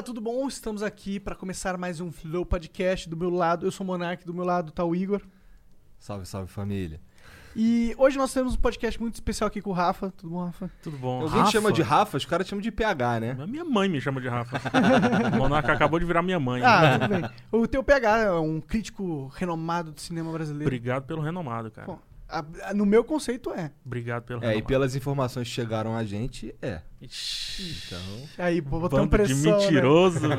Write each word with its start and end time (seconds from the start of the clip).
galera, 0.00 0.02
tudo 0.02 0.20
bom? 0.20 0.46
Estamos 0.48 0.82
aqui 0.82 1.18
para 1.20 1.34
começar 1.34 1.76
mais 1.76 2.00
um 2.00 2.10
Flow 2.10 2.44
Podcast. 2.46 3.08
Do 3.08 3.16
meu 3.16 3.30
lado, 3.30 3.66
eu 3.66 3.70
sou 3.70 3.84
o 3.84 3.86
Monark, 3.86 4.24
do 4.24 4.32
meu 4.34 4.44
lado 4.44 4.72
tá 4.72 4.84
o 4.84 4.94
Igor. 4.94 5.20
Salve, 5.98 6.26
salve 6.26 6.50
família. 6.50 7.00
E 7.54 7.94
hoje 7.98 8.16
nós 8.16 8.32
temos 8.32 8.54
um 8.54 8.56
podcast 8.58 9.00
muito 9.00 9.14
especial 9.14 9.48
aqui 9.48 9.60
com 9.60 9.70
o 9.70 9.72
Rafa. 9.72 10.10
Tudo 10.16 10.30
bom, 10.30 10.44
Rafa? 10.46 10.70
Tudo 10.82 10.96
bom. 10.96 11.22
Alguém 11.22 11.44
te 11.44 11.52
chama 11.52 11.72
de 11.72 11.82
Rafa, 11.82 12.16
os 12.16 12.24
caras 12.24 12.46
chamam 12.46 12.62
de 12.62 12.70
PH, 12.70 13.20
né? 13.20 13.34
Minha 13.46 13.64
mãe 13.64 13.88
me 13.88 14.00
chama 14.00 14.20
de 14.20 14.28
Rafa. 14.28 14.60
o 15.34 15.36
Monarca 15.36 15.72
acabou 15.72 15.98
de 15.98 16.04
virar 16.06 16.22
minha 16.22 16.38
mãe. 16.40 16.62
Ah, 16.64 16.98
tudo 16.98 17.08
bem. 17.08 17.30
O 17.52 17.66
teu 17.66 17.82
PH 17.82 18.18
é 18.18 18.32
um 18.32 18.60
crítico 18.60 19.26
renomado 19.34 19.90
do 19.92 20.00
cinema 20.00 20.32
brasileiro. 20.32 20.66
Obrigado 20.66 21.04
pelo 21.06 21.20
renomado, 21.20 21.70
cara. 21.70 21.86
Bom, 21.88 21.98
a- 22.28 22.44
a- 22.70 22.74
no 22.74 22.86
meu 22.86 23.02
conceito 23.04 23.50
é. 23.52 23.72
Obrigado 23.84 24.22
pelo 24.24 24.40
É, 24.40 24.44
e 24.44 24.48
renomado. 24.48 24.66
pelas 24.68 24.94
informações 24.96 25.48
que 25.48 25.54
chegaram 25.54 25.94
a 25.96 26.04
gente, 26.04 26.54
é. 26.62 26.82
Ixi, 27.02 27.76
Então. 27.86 27.98
Aí, 28.44 28.60
botando 28.60 28.90
Bando 28.90 29.04
de 29.04 29.08
pressão. 29.34 29.52
né? 29.52 29.58
mentiroso, 29.58 30.20
velho. 30.28 30.36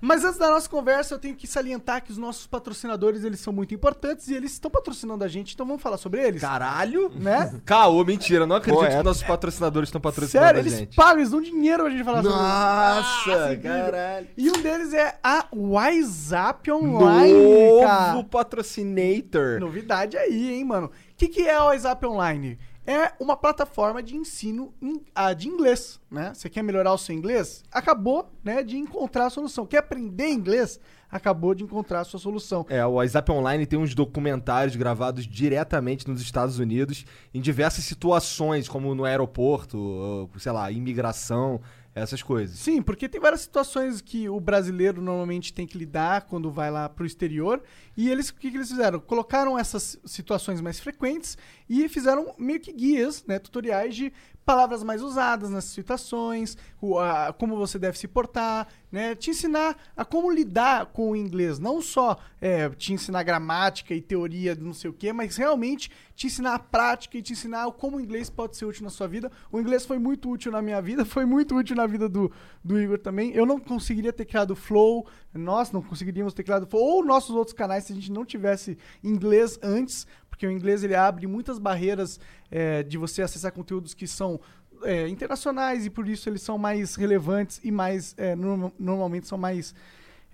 Mas 0.00 0.24
antes 0.24 0.38
da 0.38 0.50
nossa 0.50 0.68
conversa, 0.68 1.14
eu 1.14 1.18
tenho 1.18 1.34
que 1.36 1.46
salientar 1.46 2.02
que 2.02 2.10
os 2.10 2.18
nossos 2.18 2.46
patrocinadores, 2.46 3.22
eles 3.24 3.38
são 3.40 3.52
muito 3.52 3.74
importantes 3.74 4.28
e 4.28 4.34
eles 4.34 4.52
estão 4.52 4.70
patrocinando 4.70 5.22
a 5.24 5.28
gente, 5.28 5.54
então 5.54 5.64
vamos 5.64 5.80
falar 5.82 5.96
sobre 5.98 6.20
eles, 6.26 6.40
Caralho! 6.40 7.10
né? 7.14 7.58
Caô, 7.64 8.04
mentira. 8.04 8.44
Não 8.46 8.56
acredito 8.56 8.80
Pô, 8.80 8.86
é. 8.86 8.96
que 8.96 9.02
nossos 9.02 9.22
patrocinadores 9.22 9.88
estão 9.88 10.00
patrocinando 10.00 10.46
Sério, 10.46 10.58
a 10.58 10.62
eles 10.62 10.78
gente. 10.78 10.96
pagam, 10.96 11.18
eles 11.18 11.30
dão 11.30 11.40
dinheiro 11.40 11.84
pra 11.84 11.92
gente 11.92 12.04
falar 12.04 12.22
sobre 12.22 12.36
Nossa, 12.36 13.50
Ah, 13.52 13.56
caralho. 13.56 14.26
E 14.36 14.50
um 14.50 14.60
deles 14.60 14.92
é 14.92 15.16
a 15.22 15.46
WhatsApp 15.52 16.70
Online, 16.72 17.80
cara. 17.82 18.12
Novo 18.14 18.24
patrocinator. 18.28 19.60
Novidade 19.60 20.16
aí, 20.16 20.54
hein, 20.54 20.64
mano. 20.64 20.86
O 20.88 20.90
que, 21.16 21.28
que 21.28 21.42
é 21.42 21.54
a 21.54 21.64
WhatsApp 21.64 22.04
Online? 22.04 22.58
É 22.86 23.12
uma 23.18 23.34
plataforma 23.36 24.02
de 24.02 24.14
ensino 24.14 24.74
ah, 25.14 25.32
de 25.32 25.48
inglês, 25.48 25.98
né? 26.10 26.32
Você 26.34 26.50
quer 26.50 26.62
melhorar 26.62 26.92
o 26.92 26.98
seu 26.98 27.14
inglês? 27.14 27.62
Acabou, 27.72 28.30
né, 28.42 28.62
de 28.62 28.76
encontrar 28.76 29.26
a 29.26 29.30
solução. 29.30 29.64
Quer 29.64 29.78
aprender 29.78 30.28
inglês? 30.28 30.78
Acabou 31.10 31.54
de 31.54 31.64
encontrar 31.64 32.00
a 32.00 32.04
sua 32.04 32.20
solução. 32.20 32.66
É, 32.68 32.84
o 32.84 32.94
WhatsApp 32.94 33.30
Online 33.32 33.64
tem 33.64 33.78
uns 33.78 33.94
documentários 33.94 34.76
gravados 34.76 35.26
diretamente 35.26 36.06
nos 36.08 36.20
Estados 36.20 36.58
Unidos 36.58 37.06
em 37.32 37.40
diversas 37.40 37.84
situações, 37.84 38.68
como 38.68 38.94
no 38.94 39.04
aeroporto, 39.04 40.28
sei 40.38 40.52
lá, 40.52 40.70
imigração, 40.70 41.60
essas 41.94 42.22
coisas. 42.22 42.58
Sim, 42.58 42.82
porque 42.82 43.08
tem 43.08 43.20
várias 43.20 43.42
situações 43.42 44.00
que 44.00 44.28
o 44.28 44.40
brasileiro 44.40 45.00
normalmente 45.00 45.52
tem 45.52 45.66
que 45.66 45.78
lidar 45.78 46.22
quando 46.22 46.50
vai 46.50 46.70
lá 46.70 46.88
pro 46.88 47.06
exterior. 47.06 47.62
E 47.96 48.10
eles, 48.10 48.30
o 48.30 48.34
que, 48.34 48.50
que 48.50 48.56
eles 48.56 48.68
fizeram? 48.68 48.98
Colocaram 48.98 49.56
essas 49.56 49.96
situações 50.04 50.60
mais 50.60 50.80
frequentes 50.80 51.38
e 51.68 51.88
fizeram 51.88 52.34
meio 52.38 52.60
que 52.60 52.72
guias, 52.72 53.24
né, 53.26 53.38
tutoriais 53.38 53.94
de 53.94 54.12
palavras 54.44 54.82
mais 54.84 55.00
usadas 55.00 55.48
nessas 55.48 55.70
situações, 55.70 56.54
o- 56.78 56.98
a- 56.98 57.32
como 57.32 57.56
você 57.56 57.78
deve 57.78 57.96
se 57.98 58.06
portar, 58.06 58.68
né, 58.92 59.14
te 59.14 59.30
ensinar 59.30 59.74
a 59.96 60.04
como 60.04 60.30
lidar 60.30 60.86
com 60.86 61.12
o 61.12 61.16
inglês. 61.16 61.58
Não 61.58 61.80
só 61.80 62.18
é, 62.42 62.68
te 62.68 62.92
ensinar 62.92 63.22
gramática 63.22 63.94
e 63.94 64.02
teoria 64.02 64.54
não 64.54 64.74
sei 64.74 64.90
o 64.90 64.92
quê, 64.92 65.14
mas 65.14 65.34
realmente 65.38 65.90
te 66.14 66.26
ensinar 66.26 66.54
a 66.54 66.58
prática 66.58 67.16
e 67.16 67.22
te 67.22 67.32
ensinar 67.32 67.70
como 67.72 67.96
o 67.96 68.00
inglês 68.00 68.28
pode 68.28 68.54
ser 68.58 68.66
útil 68.66 68.84
na 68.84 68.90
sua 68.90 69.08
vida. 69.08 69.32
O 69.50 69.58
inglês 69.58 69.86
foi 69.86 69.98
muito 69.98 70.30
útil 70.30 70.52
na 70.52 70.60
minha 70.60 70.80
vida, 70.82 71.04
foi 71.06 71.24
muito 71.24 71.56
útil 71.56 71.74
na 71.74 71.86
vida 71.86 72.06
do, 72.06 72.30
do 72.62 72.78
Igor 72.78 72.98
também. 72.98 73.30
Eu 73.32 73.46
não 73.46 73.58
conseguiria 73.58 74.12
ter 74.12 74.26
criado 74.26 74.50
o 74.50 74.56
Flow, 74.56 75.06
nós 75.32 75.72
não 75.72 75.80
conseguiríamos 75.80 76.34
ter 76.34 76.42
criado 76.42 76.66
Flow, 76.66 76.82
ou 76.84 77.02
nossos 77.04 77.34
outros 77.34 77.56
canais 77.56 77.84
se 77.84 77.92
a 77.92 77.96
gente 77.96 78.12
não 78.12 78.26
tivesse 78.26 78.76
inglês 79.02 79.58
antes, 79.62 80.06
porque 80.44 80.46
o 80.46 80.50
inglês 80.50 80.84
ele 80.84 80.94
abre 80.94 81.26
muitas 81.26 81.58
barreiras 81.58 82.20
é, 82.50 82.82
de 82.82 82.98
você 82.98 83.22
acessar 83.22 83.50
conteúdos 83.52 83.94
que 83.94 84.06
são 84.06 84.38
é, 84.82 85.08
internacionais 85.08 85.86
e 85.86 85.90
por 85.90 86.06
isso 86.06 86.28
eles 86.28 86.42
são 86.42 86.58
mais 86.58 86.94
relevantes 86.96 87.60
e 87.64 87.70
mais 87.70 88.14
é, 88.18 88.34
norma- 88.36 88.72
normalmente 88.78 89.26
são 89.26 89.38
mais 89.38 89.74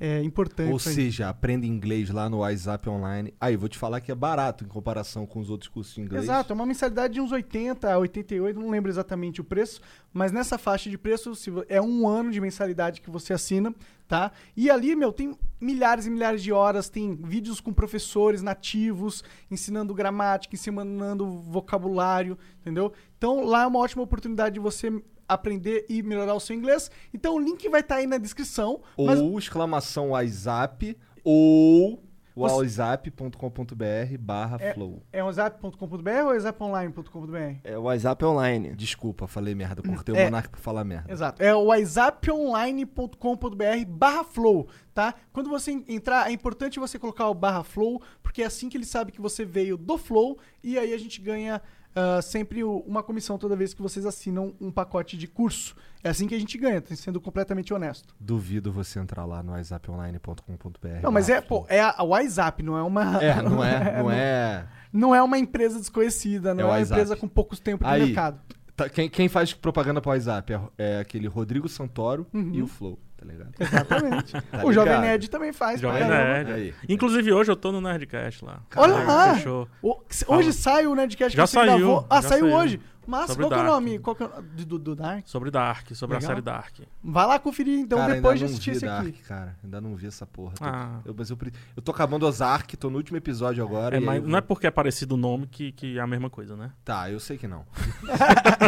é, 0.00 0.22
importantes. 0.22 0.72
Ou 0.72 0.78
seja, 0.78 1.28
aprenda 1.28 1.66
inglês 1.66 2.08
lá 2.08 2.26
no 2.30 2.38
WhatsApp 2.38 2.88
Online. 2.88 3.34
Aí, 3.38 3.54
vou 3.54 3.68
te 3.68 3.76
falar 3.76 4.00
que 4.00 4.10
é 4.10 4.14
barato 4.14 4.64
em 4.64 4.66
comparação 4.66 5.26
com 5.26 5.38
os 5.38 5.50
outros 5.50 5.68
cursos 5.68 5.94
de 5.94 6.00
inglês. 6.00 6.24
Exato, 6.24 6.52
é 6.52 6.54
uma 6.54 6.64
mensalidade 6.64 7.14
de 7.14 7.20
uns 7.20 7.30
80 7.30 7.92
a 7.92 7.98
88, 7.98 8.58
não 8.58 8.70
lembro 8.70 8.90
exatamente 8.90 9.42
o 9.42 9.44
preço, 9.44 9.82
mas 10.10 10.32
nessa 10.32 10.56
faixa 10.56 10.88
de 10.88 10.96
preço 10.96 11.32
é 11.68 11.82
um 11.82 12.08
ano 12.08 12.30
de 12.30 12.40
mensalidade 12.40 13.02
que 13.02 13.10
você 13.10 13.34
assina, 13.34 13.74
tá? 14.08 14.32
E 14.56 14.70
ali, 14.70 14.96
meu, 14.96 15.12
tem 15.12 15.36
milhares 15.60 16.06
e 16.06 16.10
milhares 16.10 16.42
de 16.42 16.50
horas, 16.50 16.88
tem 16.88 17.14
vídeos 17.14 17.60
com 17.60 17.70
professores 17.70 18.40
nativos, 18.40 19.22
ensinando 19.50 19.92
gramática, 19.92 20.54
ensinando 20.54 21.28
vocabulário, 21.28 22.38
entendeu? 22.62 22.90
Então 23.18 23.44
lá 23.44 23.64
é 23.64 23.66
uma 23.66 23.78
ótima 23.78 24.02
oportunidade 24.02 24.54
de 24.54 24.60
você 24.60 24.90
aprender 25.34 25.86
e 25.88 26.02
melhorar 26.02 26.34
o 26.34 26.40
seu 26.40 26.54
inglês. 26.56 26.90
Então 27.14 27.34
o 27.34 27.38
link 27.38 27.68
vai 27.68 27.80
estar 27.80 27.96
aí 27.96 28.06
na 28.06 28.18
descrição. 28.18 28.80
Ou 28.96 29.06
mas- 29.06 29.20
exclamação 29.44 30.10
WhatsApp 30.10 30.96
ou 31.24 32.02
whatsapp.com.br 32.36 34.16
barra 34.18 34.58
flow. 34.72 35.02
É 35.12 35.22
whatsapp.com.br 35.22 36.10
ou 36.24 36.28
whatsapponline.com.br? 36.28 37.36
É 37.64 37.76
o 37.76 37.82
WhatsApp 37.82 38.24
online. 38.24 38.74
Desculpa, 38.74 39.26
falei 39.26 39.54
merda. 39.54 39.82
Cortei 39.82 40.14
É. 40.14 40.22
o 40.22 40.24
Monark 40.24 40.48
pra 40.48 40.60
falar 40.60 40.84
merda. 40.84 41.12
Exato. 41.12 41.42
É 41.42 41.54
o 41.54 41.64
whatsapponline.com.br 41.64 43.84
barra 43.88 44.24
flow, 44.24 44.68
tá? 44.94 45.14
Quando 45.32 45.50
você 45.50 45.72
entrar, 45.88 46.30
é 46.30 46.32
importante 46.32 46.78
você 46.78 46.98
colocar 46.98 47.28
o 47.28 47.34
barra 47.34 47.62
flow, 47.62 48.00
porque 48.22 48.42
é 48.42 48.46
assim 48.46 48.68
que 48.68 48.76
ele 48.76 48.86
sabe 48.86 49.12
que 49.12 49.20
você 49.20 49.44
veio 49.44 49.76
do 49.76 49.98
flow 49.98 50.38
e 50.62 50.78
aí 50.78 50.94
a 50.94 50.98
gente 50.98 51.20
ganha 51.20 51.60
ah, 51.94 52.20
sempre 52.22 52.62
o- 52.64 52.78
uma 52.86 53.02
comissão 53.02 53.36
toda 53.38 53.54
vez 53.56 53.74
que 53.74 53.82
vocês 53.82 54.04
assinam 54.06 54.54
um 54.60 54.70
pacote 54.70 55.16
de 55.16 55.26
curso. 55.26 55.74
É 56.02 56.08
assim 56.08 56.26
que 56.26 56.34
a 56.34 56.38
gente 56.38 56.56
ganha, 56.56 56.80
tô 56.80 56.94
sendo 56.96 57.20
completamente 57.20 57.74
honesto. 57.74 58.14
Duvido 58.18 58.72
você 58.72 58.98
entrar 58.98 59.24
lá 59.26 59.42
no 59.42 59.52
whatsapponline.com.br. 59.52 61.00
Não, 61.02 61.12
mas 61.12 61.28
é, 61.28 61.40
pô, 61.40 61.66
é 61.68 61.80
a, 61.80 61.94
a 61.98 62.02
WhatsApp, 62.02 62.62
não 62.62 62.76
é 62.76 62.82
uma... 62.82 63.22
É, 63.22 63.42
não 63.42 63.62
é, 63.64 63.92
não 64.02 64.10
é. 64.10 64.66
Não 64.92 65.14
é 65.14 65.22
uma 65.22 65.38
empresa 65.38 65.78
desconhecida, 65.78 66.54
não 66.54 66.62
É 66.64 66.64
é, 66.64 66.66
o 66.66 66.70
uma 66.70 66.80
empresa 66.80 67.16
com 67.16 67.28
poucos 67.28 67.60
tempos 67.60 67.86
de 67.88 67.98
mercado. 67.98 68.40
Tá, 68.74 68.88
quem, 68.88 69.08
quem 69.10 69.28
faz 69.28 69.52
propaganda 69.52 70.00
pro 70.00 70.10
WhatsApp 70.10 70.52
é, 70.54 70.60
é 70.78 71.00
aquele 71.00 71.26
Rodrigo 71.28 71.68
Santoro 71.68 72.26
Uhum. 72.32 72.50
e 72.54 72.62
o 72.62 72.66
Flow, 72.66 72.98
tá 73.20 73.26
ligado? 73.26 73.50
Exatamente. 73.60 74.32
Tá 74.50 74.64
o 74.64 74.72
Jovem? 74.72 75.00
Nerd 75.00 75.28
também 75.28 75.52
faz. 75.52 75.80
Jovem. 75.80 76.06
Nerd. 76.08 76.52
Aí. 76.52 76.74
Inclusive 76.88 77.32
hoje 77.32 77.50
eu 77.50 77.56
tô 77.56 77.70
no 77.70 77.80
Nerdcast 77.80 78.44
lá. 78.44 78.60
Olha 78.76 78.94
lá! 78.94 79.34
Fechou. 79.34 79.68
O- 79.82 80.00
hoje 80.28 80.52
sai 80.52 80.86
o 80.86 80.94
Nerdcast 80.94 81.36
Já 81.36 81.42
que 81.44 81.48
você 81.50 81.54
saiu, 81.58 81.76
gravou. 81.78 82.06
Ah, 82.08 82.20
já 82.22 82.28
saiu, 82.28 82.44
saiu. 82.46 82.56
hoje. 82.56 82.80
Mas 83.06 83.26
Sobre 83.28 83.42
qual 83.44 83.50
que 83.50 83.54
é 83.54 83.58
o 83.58 83.62
Dark. 83.62 83.72
nome? 83.74 83.98
Qual 83.98 84.14
que 84.16 84.22
é 84.22 84.26
o... 84.26 84.42
do, 84.42 84.78
do, 84.78 84.94
Dark? 84.94 85.26
Sobre 85.26 85.50
Dark, 85.50 85.94
sobre 85.94 86.16
Legal. 86.16 86.30
a 86.30 86.32
série 86.34 86.42
Dark. 86.44 86.74
Vai 87.02 87.26
lá 87.26 87.38
conferir 87.38 87.78
então 87.78 87.98
cara, 87.98 88.14
depois 88.14 88.38
de 88.38 88.44
assistir 88.44 88.70
esse 88.72 88.84
Dark, 88.86 89.08
aqui. 89.08 89.22
cara. 89.22 89.56
Ainda 89.64 89.80
não 89.80 89.96
vi 89.96 90.06
essa 90.06 90.26
porra. 90.26 90.54
Tô- 90.54 90.64
Ah. 90.64 91.00
eu, 91.04 91.14
mas 91.16 91.30
eu, 91.30 91.36
pre- 91.36 91.52
eu 91.76 91.82
tô 91.82 91.90
acabando 91.92 92.26
Ozark, 92.26 92.76
tô 92.76 92.88
no 92.90 92.96
último 92.98 93.16
episódio 93.16 93.64
agora. 93.64 93.96
É, 93.96 94.00
e 94.00 94.04
mas 94.04 94.22
eu 94.22 94.28
não 94.28 94.38
é 94.38 94.40
porque 94.40 94.66
é 94.66 94.70
parecido 94.70 95.14
o 95.14 95.18
nome 95.18 95.46
que, 95.46 95.72
que 95.72 95.98
é 95.98 96.00
a 96.00 96.06
mesma 96.06 96.28
coisa, 96.30 96.54
né? 96.56 96.70
Tá, 96.84 97.10
eu 97.10 97.18
sei 97.18 97.36
que 97.38 97.48
não. 97.48 97.64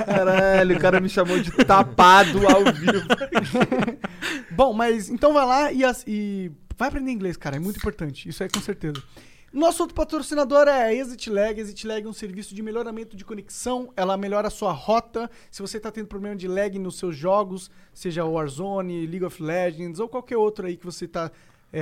Caralho, 0.06 0.76
o 0.76 0.80
cara 0.80 1.00
me 1.00 1.08
chamou 1.08 1.38
de 1.40 1.50
tapado 1.64 2.38
ao 2.48 2.64
vivo. 2.72 3.06
Bom, 4.50 4.72
mas 4.72 5.08
então 5.08 5.32
vai 5.32 5.46
lá 5.46 5.72
e, 5.72 5.84
as- 5.84 6.04
e 6.06 6.50
vai 6.76 6.88
aprender 6.88 7.10
inglês, 7.10 7.36
cara. 7.36 7.56
É 7.56 7.58
muito 7.60 7.76
importante. 7.76 8.28
Isso 8.28 8.42
aí 8.42 8.48
com 8.48 8.60
certeza. 8.60 9.02
Nosso 9.52 9.82
outro 9.82 9.94
patrocinador 9.94 10.66
é 10.66 10.84
a 10.84 10.94
ExitLag. 10.94 11.60
ExitLag 11.60 12.06
é 12.06 12.08
um 12.08 12.12
serviço 12.12 12.54
de 12.54 12.62
melhoramento 12.62 13.16
de 13.16 13.24
conexão. 13.24 13.92
Ela 13.96 14.16
melhora 14.16 14.48
a 14.48 14.50
sua 14.50 14.72
rota. 14.72 15.30
Se 15.50 15.60
você 15.60 15.76
está 15.76 15.90
tendo 15.90 16.06
problema 16.06 16.34
de 16.34 16.48
lag 16.48 16.78
nos 16.78 16.98
seus 16.98 17.14
jogos, 17.14 17.70
seja 17.92 18.24
Warzone, 18.24 19.06
League 19.06 19.24
of 19.24 19.42
Legends 19.42 20.00
ou 20.00 20.08
qualquer 20.08 20.38
outro 20.38 20.66
aí 20.66 20.76
que 20.76 20.86
você 20.86 21.04
está 21.04 21.30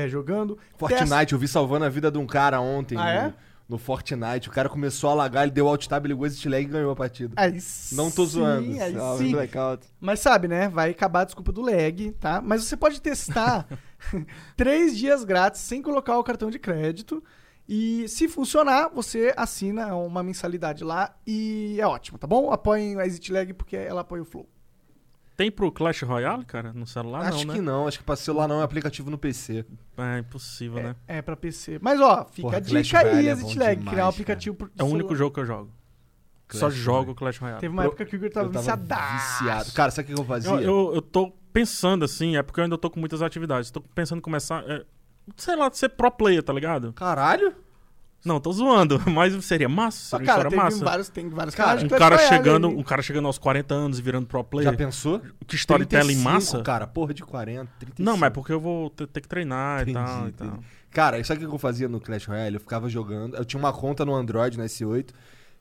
jogando. 0.08 0.58
testa- 0.78 1.06
Fortnite, 1.06 1.32
eu 1.32 1.38
vi 1.38 1.46
salvando 1.48 1.84
a 1.84 1.88
vida 1.88 2.10
de 2.10 2.18
um 2.18 2.26
cara 2.26 2.60
ontem. 2.60 2.98
Ah, 2.98 3.02
no, 3.04 3.10
é? 3.28 3.34
no 3.68 3.78
Fortnite. 3.78 4.48
O 4.48 4.52
cara 4.52 4.68
começou 4.68 5.10
a 5.10 5.14
lagar, 5.14 5.44
ele 5.44 5.52
deu 5.52 5.68
alt 5.68 5.86
tab, 5.86 6.06
ligou 6.06 6.26
exit 6.26 6.48
lag 6.48 6.62
e 6.62 6.66
ganhou 6.66 6.90
a 6.90 6.96
partida. 6.96 7.34
Aí 7.36 7.56
Não 7.92 8.10
tô 8.10 8.24
sim, 8.26 8.32
zoando. 8.32 8.80
Aí 8.82 8.94
Salve, 8.94 9.24
sim. 9.26 9.30
blackout. 9.32 9.86
Mas 10.00 10.18
sabe, 10.18 10.48
né? 10.48 10.68
Vai 10.68 10.90
acabar 10.90 11.20
a 11.20 11.24
desculpa 11.24 11.52
do 11.52 11.62
lag, 11.62 12.10
tá? 12.20 12.40
Mas 12.44 12.64
você 12.64 12.76
pode 12.76 13.00
testar 13.00 13.66
três 14.56 14.96
dias 14.98 15.22
grátis 15.22 15.60
sem 15.60 15.80
colocar 15.82 16.18
o 16.18 16.24
cartão 16.24 16.50
de 16.50 16.58
crédito. 16.58 17.22
E 17.68 18.08
se 18.08 18.28
funcionar, 18.28 18.88
você 18.88 19.32
assina 19.36 19.94
uma 19.94 20.22
mensalidade 20.22 20.82
lá 20.82 21.14
e 21.26 21.76
é 21.80 21.86
ótimo, 21.86 22.18
tá 22.18 22.26
bom? 22.26 22.52
Apoiem 22.52 22.98
a 23.00 23.06
ExitLag 23.06 23.52
porque 23.54 23.76
ela 23.76 24.00
apoia 24.00 24.22
o 24.22 24.24
Flow. 24.24 24.48
Tem 25.36 25.50
pro 25.50 25.72
Clash 25.72 26.02
Royale, 26.02 26.44
cara? 26.44 26.72
No 26.72 26.86
celular 26.86 27.22
acho 27.22 27.46
não, 27.46 27.54
que 27.54 27.60
né? 27.60 27.66
não, 27.66 27.88
acho 27.88 27.98
que 27.98 28.04
pra 28.04 28.14
celular 28.14 28.46
não 28.46 28.60
é 28.60 28.64
aplicativo 28.64 29.08
no 29.10 29.16
PC. 29.16 29.64
É 29.96 30.18
impossível, 30.18 30.82
né? 30.82 30.96
É 31.08 31.22
pra 31.22 31.34
PC. 31.34 31.78
Mas 31.80 31.98
ó, 32.00 32.26
fica 32.26 32.42
Porra, 32.42 32.58
a 32.58 32.60
Clash 32.60 32.86
dica 32.86 32.98
aí, 32.98 33.28
é 33.28 33.34
demais, 33.34 33.54
criar 33.54 33.72
um 33.80 33.84
cara. 33.84 34.08
aplicativo 34.08 34.56
pro 34.56 34.70
É 34.76 34.82
o 34.82 34.86
único 34.86 34.98
celular. 35.08 35.16
jogo 35.16 35.34
que 35.34 35.40
eu 35.40 35.46
jogo. 35.46 35.70
Clash 36.46 36.60
Só 36.60 36.66
Royale. 36.66 36.82
jogo 36.82 37.14
Clash 37.14 37.38
Royale. 37.38 37.60
Teve 37.60 37.72
uma 37.72 37.84
época 37.84 38.04
que 38.04 38.14
o 38.14 38.16
Igor 38.16 38.30
tava 38.30 38.48
eu 38.48 38.52
tava 38.52 38.76
viciado. 39.16 39.72
Cara, 39.72 39.90
sabe 39.90 40.12
o 40.12 40.14
que 40.14 40.20
eu 40.20 40.26
fazia? 40.26 40.50
Eu, 40.50 40.60
eu, 40.60 40.94
eu 40.96 41.00
tô 41.02 41.32
pensando 41.52 42.04
assim, 42.04 42.36
é 42.36 42.42
porque 42.42 42.60
eu 42.60 42.64
ainda 42.64 42.76
tô 42.76 42.90
com 42.90 43.00
muitas 43.00 43.22
atividades. 43.22 43.70
Tô 43.70 43.80
pensando 43.80 44.18
em 44.18 44.22
começar, 44.22 44.62
é, 44.68 44.84
sei 45.36 45.56
lá, 45.56 45.70
ser 45.72 45.90
pro 45.90 46.10
player, 46.10 46.42
tá 46.42 46.52
ligado? 46.52 46.92
Caralho? 46.92 47.54
Não, 48.22 48.38
tô 48.38 48.52
zoando, 48.52 49.00
mas 49.10 49.32
seria 49.44 49.68
massa, 49.68 49.98
Só, 49.98 50.16
seria 50.18 50.26
cara, 50.34 50.48
história 50.48 50.64
massa. 50.64 50.84
vários, 50.84 51.08
tem 51.08 51.28
vários 51.30 51.54
Cara, 51.54 51.80
Um 51.82 51.88
cara, 51.88 52.18
chegando, 52.18 52.68
um 52.68 52.82
cara 52.82 53.00
chegando 53.00 53.26
aos 53.26 53.38
40 53.38 53.74
anos 53.74 53.98
e 53.98 54.02
virando 54.02 54.26
pro 54.26 54.40
Já 54.40 54.44
player. 54.44 54.76
pensou? 54.76 55.22
Que 55.46 55.56
storytelling 55.56 56.08
35, 56.22 56.30
massa. 56.30 56.62
cara. 56.62 56.86
Porra 56.86 57.14
de 57.14 57.22
40, 57.24 57.66
35. 57.78 58.02
Não, 58.02 58.18
mas 58.18 58.26
é 58.26 58.30
porque 58.30 58.52
eu 58.52 58.60
vou 58.60 58.90
ter, 58.90 59.06
ter 59.06 59.22
que 59.22 59.28
treinar 59.28 59.88
e 59.88 59.92
Entendi, 59.92 60.06
tal 60.06 60.24
e 60.26 60.28
entendi. 60.28 60.50
tal. 60.50 60.60
Cara, 60.90 61.24
sabe 61.24 61.44
o 61.44 61.48
que 61.48 61.54
eu 61.54 61.58
fazia 61.58 61.88
no 61.88 61.98
Clash 61.98 62.26
Royale? 62.26 62.56
Eu 62.56 62.60
ficava 62.60 62.88
jogando. 62.90 63.36
Eu 63.36 63.44
tinha 63.44 63.58
uma 63.58 63.72
conta 63.72 64.04
no 64.04 64.14
Android, 64.14 64.58
no 64.58 64.64
S8, 64.64 65.10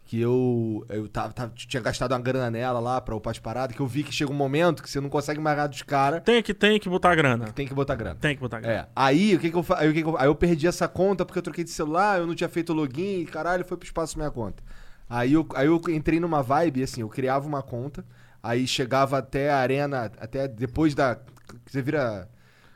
que 0.10 0.20
eu, 0.20 0.84
eu 0.90 1.08
tava, 1.08 1.32
tava- 1.32 1.52
tinha 1.56 1.80
gastado 1.84 2.14
uma 2.14 2.20
grana 2.20 2.50
nela 2.50 2.80
lá 2.80 3.00
pra 3.00 3.16
upar 3.16 3.30
as 3.30 3.38
paradas, 3.38 3.76
que 3.76 3.80
eu 3.82 3.86
vi 3.86 4.04
que 4.04 4.12
chega 4.12 4.32
um 4.32 4.36
momento 4.36 4.82
que 4.82 4.90
você 4.90 5.00
não 5.00 5.08
consegue 5.08 5.40
mais 5.40 5.56
nada 5.56 5.70
dos 5.70 5.84
caras, 5.84 6.24
Tem 6.24 6.42
que, 6.42 6.52
tem 6.52 6.80
que 6.80 6.90
botar 6.90 7.14
grana. 7.14 7.46
tem 7.52 7.68
que 7.68 7.76
botar 7.76 7.94
grana. 7.94 8.16
Tem 8.20 8.34
que 8.36 8.42
botar 8.42 8.60
grana. 8.60 8.74
É. 8.74 8.88
Aí, 8.96 9.36
o 9.36 9.40
que 9.40 9.52
que 9.52 9.56
eu, 9.56 9.64
aí, 9.78 9.88
o 9.88 9.94
que 9.94 10.02
que 10.02 10.10
eu, 10.10 10.18
aí 10.18 10.26
eu 10.26 10.34
perdi 10.34 10.66
essa 10.66 10.88
conta 10.88 11.24
porque 11.24 11.38
eu 11.38 11.44
troquei 11.44 11.64
de 11.64 11.70
celular, 11.70 12.18
eu 12.20 12.26
não 12.26 12.34
tinha 12.34 12.50
feito 12.50 12.74
login, 12.74 13.20
e 13.22 13.26
caralho, 13.28 13.64
foi 13.64 13.78
pro 13.78 13.86
espaço 13.86 14.18
minha 14.18 14.32
conta. 14.32 14.64
Aí 15.08 15.34
eu, 15.34 15.48
aí 15.54 15.68
eu 15.68 15.80
entrei 15.90 16.20
numa 16.20 16.42
vibe, 16.42 16.82
assim, 16.82 17.02
eu 17.02 17.10
criava 17.10 17.48
uma 17.48 17.62
conta, 17.62 18.04
aí 18.42 18.66
chegava 18.66 19.20
até 19.20 19.52
a 19.52 19.58
arena, 19.58 20.12
até 20.20 20.48
depois 20.48 20.96
da. 20.96 21.20
Você 21.68 21.84
vira. 21.84 22.28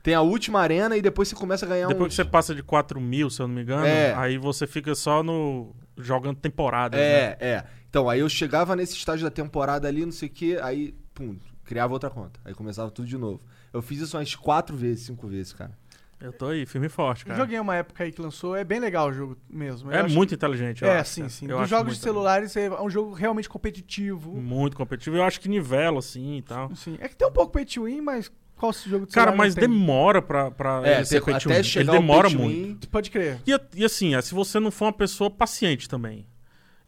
Tem 0.03 0.13
a 0.13 0.21
última 0.21 0.59
arena 0.59 0.95
e 0.97 1.01
depois 1.01 1.29
você 1.29 1.36
começa 1.36 1.65
a 1.65 1.69
ganhar 1.69 1.88
Depois 1.88 2.07
uns- 2.09 2.15
que 2.15 2.24
você 2.24 2.25
passa 2.29 2.53
de 2.53 2.62
4 2.62 3.01
mil, 3.01 3.27
se 3.31 3.41
eu 3.41 3.47
não 3.47 3.56
me 3.56 3.63
engano, 3.63 3.86
É. 3.88 4.13
aí 4.13 4.38
você 4.38 4.68
fica 4.68 4.94
só 4.94 5.24
no. 5.24 5.74
Jogando 5.98 6.38
temporada. 6.38 6.98
né? 6.98 7.04
É, 7.04 7.38
é. 7.40 7.63
Então, 7.90 8.10
aí 8.10 8.19
eu 8.22 8.30
chegava 8.30 8.75
nesse 8.75 8.95
estágio 8.95 9.24
da 9.25 9.31
temporada 9.31 9.88
ali, 9.88 10.04
não 10.06 10.12
sei 10.12 10.28
o 10.28 10.31
que, 10.31 10.57
aí, 10.60 10.94
pum, 11.13 11.38
criava 11.63 11.94
outra 11.94 12.10
conta. 12.10 12.40
Aí 12.44 12.54
começava 12.54 12.90
tudo 12.92 13.07
de 13.07 13.18
novo. 13.18 13.42
Eu 13.72 13.81
fiz 13.81 14.00
isso 14.00 14.18
umas 14.18 14.36
quatro 14.36 14.75
vezes, 14.75 15.06
cinco 15.06 15.28
vezes, 15.28 15.54
cara. 15.54 15.72
Eu 16.19 16.31
tô 16.31 16.48
aí, 16.48 16.66
firme 16.66 16.88
e 16.88 16.90
forte, 16.90 17.24
Eu 17.24 17.28
cara. 17.28 17.40
joguei 17.40 17.60
uma 17.60 17.75
época 17.75 18.01
aí 18.04 18.10
que 18.12 18.22
lançou, 18.22 18.56
é 18.56 18.63
bem 18.63 18.80
legal 18.80 19.10
o 19.10 19.13
jogo 19.13 19.38
mesmo. 19.50 19.92
Eu 19.92 19.98
É 19.98 20.01
acho 20.01 20.16
muito 20.16 20.34
inteligente, 20.34 20.78
que- 20.80 20.86
eu 20.86 20.90
É, 20.90 21.00
acho, 21.00 21.12
sim, 21.12 21.28
sim. 21.28 21.45
Eu 21.45 21.57
Dos 21.57 21.62
acho 21.63 21.69
jogos 21.69 21.96
de 21.98 22.01
celulares 22.01 22.56
é 22.56 22.69
um 22.81 22.89
jogo 22.89 23.13
realmente 23.13 23.50
competitivo. 23.50 24.31
Muito 24.34 24.78
competitivo. 24.78 25.18
Eu 25.18 25.24
acho 25.24 25.42
que 25.42 25.50
nivela, 25.50 26.00
assim 26.00 26.38
e 26.38 26.42
tal. 26.42 26.74
Sim. 26.75 26.98
É 27.01 27.10
que 27.10 27.16
tem 27.18 27.28
um 27.28 27.31
pouco 27.31 27.51
pay 27.51 27.66
to 27.66 27.84
win, 27.84 28.00
mas 28.00 28.31
qual 28.55 28.71
jogo 28.73 29.05
de 29.05 29.13
Cara, 29.13 29.31
mas 29.31 29.55
demora 29.55 30.21
pra, 30.21 30.50
pra 30.51 30.81
É, 30.85 30.95
ele 30.97 31.05
ser 31.05 31.21
pay 31.21 31.38
to 31.38 31.50
até 31.50 31.57
win. 31.57 31.63
chegar 31.63 31.94
Ele 31.94 32.01
demora 32.01 32.29
muito. 32.29 32.88
Pode 32.89 33.11
crer. 33.11 33.41
E, 33.45 33.59
e 33.75 33.83
assim, 33.85 34.15
é, 34.15 34.21
se 34.21 34.33
você 34.33 34.59
não 34.59 34.71
for 34.71 34.85
uma 34.85 34.94
pessoa 34.94 35.29
paciente 35.29 35.89
também. 35.89 36.25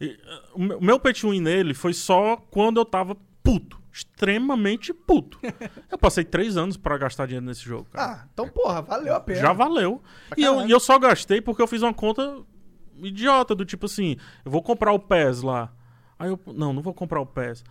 E, 0.00 0.06
uh, 0.54 0.78
o 0.78 0.82
meu- 0.84 1.00
pay 1.00 1.12
to 1.12 1.30
win 1.30 1.40
nele 1.40 1.74
foi 1.74 1.92
só 1.92 2.36
quando 2.50 2.78
eu 2.78 2.84
tava 2.84 3.16
puto. 3.42 3.80
Extremamente 3.92 4.92
puto. 4.92 5.38
eu 5.90 5.96
passei 5.96 6.22
três 6.22 6.56
anos 6.56 6.76
pra 6.76 6.98
gastar 6.98 7.24
dinheiro 7.26 7.46
nesse 7.46 7.62
jogo, 7.62 7.86
cara. 7.90 8.12
Ah, 8.12 8.26
então, 8.32 8.46
porra, 8.48 8.82
valeu 8.82 9.14
a 9.14 9.20
pena. 9.20 9.40
Já 9.40 9.52
valeu. 9.54 10.02
Pra 10.28 10.38
E 10.38 10.44
eu, 10.44 10.66
e 10.66 10.70
eu 10.70 10.78
só 10.80 10.98
gastei 10.98 11.40
porque 11.40 11.62
eu 11.62 11.66
fiz 11.66 11.80
uma 11.82 11.94
conta 11.94 12.42
idiota, 13.02 13.54
do 13.54 13.64
tipo 13.64 13.86
assim, 13.86 14.16
eu 14.44 14.50
vou 14.50 14.62
comprar 14.62 14.92
o 14.92 14.98
PES 14.98 15.42
lá. 15.42 15.72
Aí 16.18 16.28
eu, 16.28 16.38
não, 16.46 16.72
não 16.74 16.82
vou 16.82 16.92
comprar 16.94 17.20
o 17.20 17.26
PES. 17.26 17.64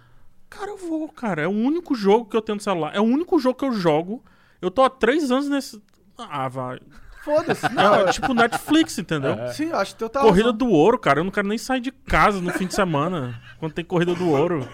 Cara, 0.49 0.71
eu 0.71 0.77
vou, 0.77 1.09
cara. 1.09 1.41
É 1.43 1.47
o 1.47 1.51
único 1.51 1.95
jogo 1.95 2.25
que 2.25 2.35
eu 2.35 2.41
tenho 2.41 2.55
no 2.55 2.61
celular. 2.61 2.95
É 2.95 2.99
o 2.99 3.03
único 3.03 3.37
jogo 3.39 3.57
que 3.57 3.65
eu 3.65 3.71
jogo. 3.71 4.23
Eu 4.61 4.71
tô 4.71 4.83
há 4.83 4.89
três 4.89 5.31
anos 5.31 5.49
nesse. 5.49 5.81
Ah, 6.17 6.47
vai. 6.47 6.79
Foda-se. 7.23 7.67
Não, 7.73 7.95
É 7.95 8.11
tipo 8.11 8.33
Netflix, 8.33 8.97
entendeu? 8.99 9.35
Sim, 9.51 9.69
eu 9.69 9.77
acho 9.77 9.93
que 9.93 9.99
teu 9.99 10.09
tá 10.09 10.21
Corrida 10.21 10.53
do 10.53 10.69
ouro, 10.69 10.97
cara. 10.99 11.19
Eu 11.19 11.23
não 11.23 11.31
quero 11.31 11.47
nem 11.47 11.57
sair 11.57 11.81
de 11.81 11.91
casa 11.91 12.39
no 12.39 12.51
fim 12.51 12.67
de 12.67 12.75
semana. 12.75 13.41
quando 13.59 13.73
tem 13.73 13.83
corrida 13.83 14.13
do 14.13 14.29
ouro. 14.29 14.67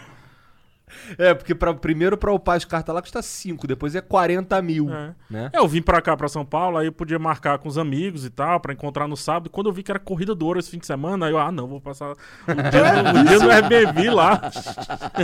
É, 1.17 1.33
porque 1.33 1.53
pra, 1.55 1.73
primeiro 1.73 2.17
pra 2.17 2.33
upar 2.33 2.57
as 2.57 2.65
cartas 2.65 2.93
lá 2.93 3.01
custa 3.01 3.21
5, 3.21 3.65
depois 3.67 3.95
é 3.95 4.01
40 4.01 4.61
mil, 4.61 4.89
É. 4.93 5.13
né? 5.29 5.49
É, 5.53 5.57
Eu 5.59 5.67
vim 5.67 5.81
pra 5.81 6.01
cá, 6.01 6.15
pra 6.17 6.27
São 6.27 6.45
Paulo, 6.45 6.77
aí 6.77 6.87
eu 6.87 6.91
podia 6.91 7.17
marcar 7.19 7.57
com 7.59 7.67
os 7.69 7.77
amigos 7.77 8.25
e 8.25 8.29
tal, 8.29 8.59
pra 8.59 8.73
encontrar 8.73 9.07
no 9.07 9.15
sábado. 9.17 9.49
Quando 9.49 9.67
eu 9.69 9.73
vi 9.73 9.83
que 9.83 9.91
era 9.91 9.99
corrida 9.99 10.33
do 10.35 10.45
ouro 10.45 10.59
esse 10.59 10.69
fim 10.69 10.77
de 10.79 10.85
semana, 10.85 11.25
aí 11.27 11.31
eu, 11.31 11.39
ah, 11.39 11.51
não, 11.51 11.67
vou 11.67 11.79
passar 11.81 12.11
o 12.11 12.15
dia, 12.71 13.03
no- 13.13 13.19
o 13.21 13.23
dia 13.25 13.39
no 13.39 13.49
Airbnb 13.51 14.09
lá. 14.09 14.41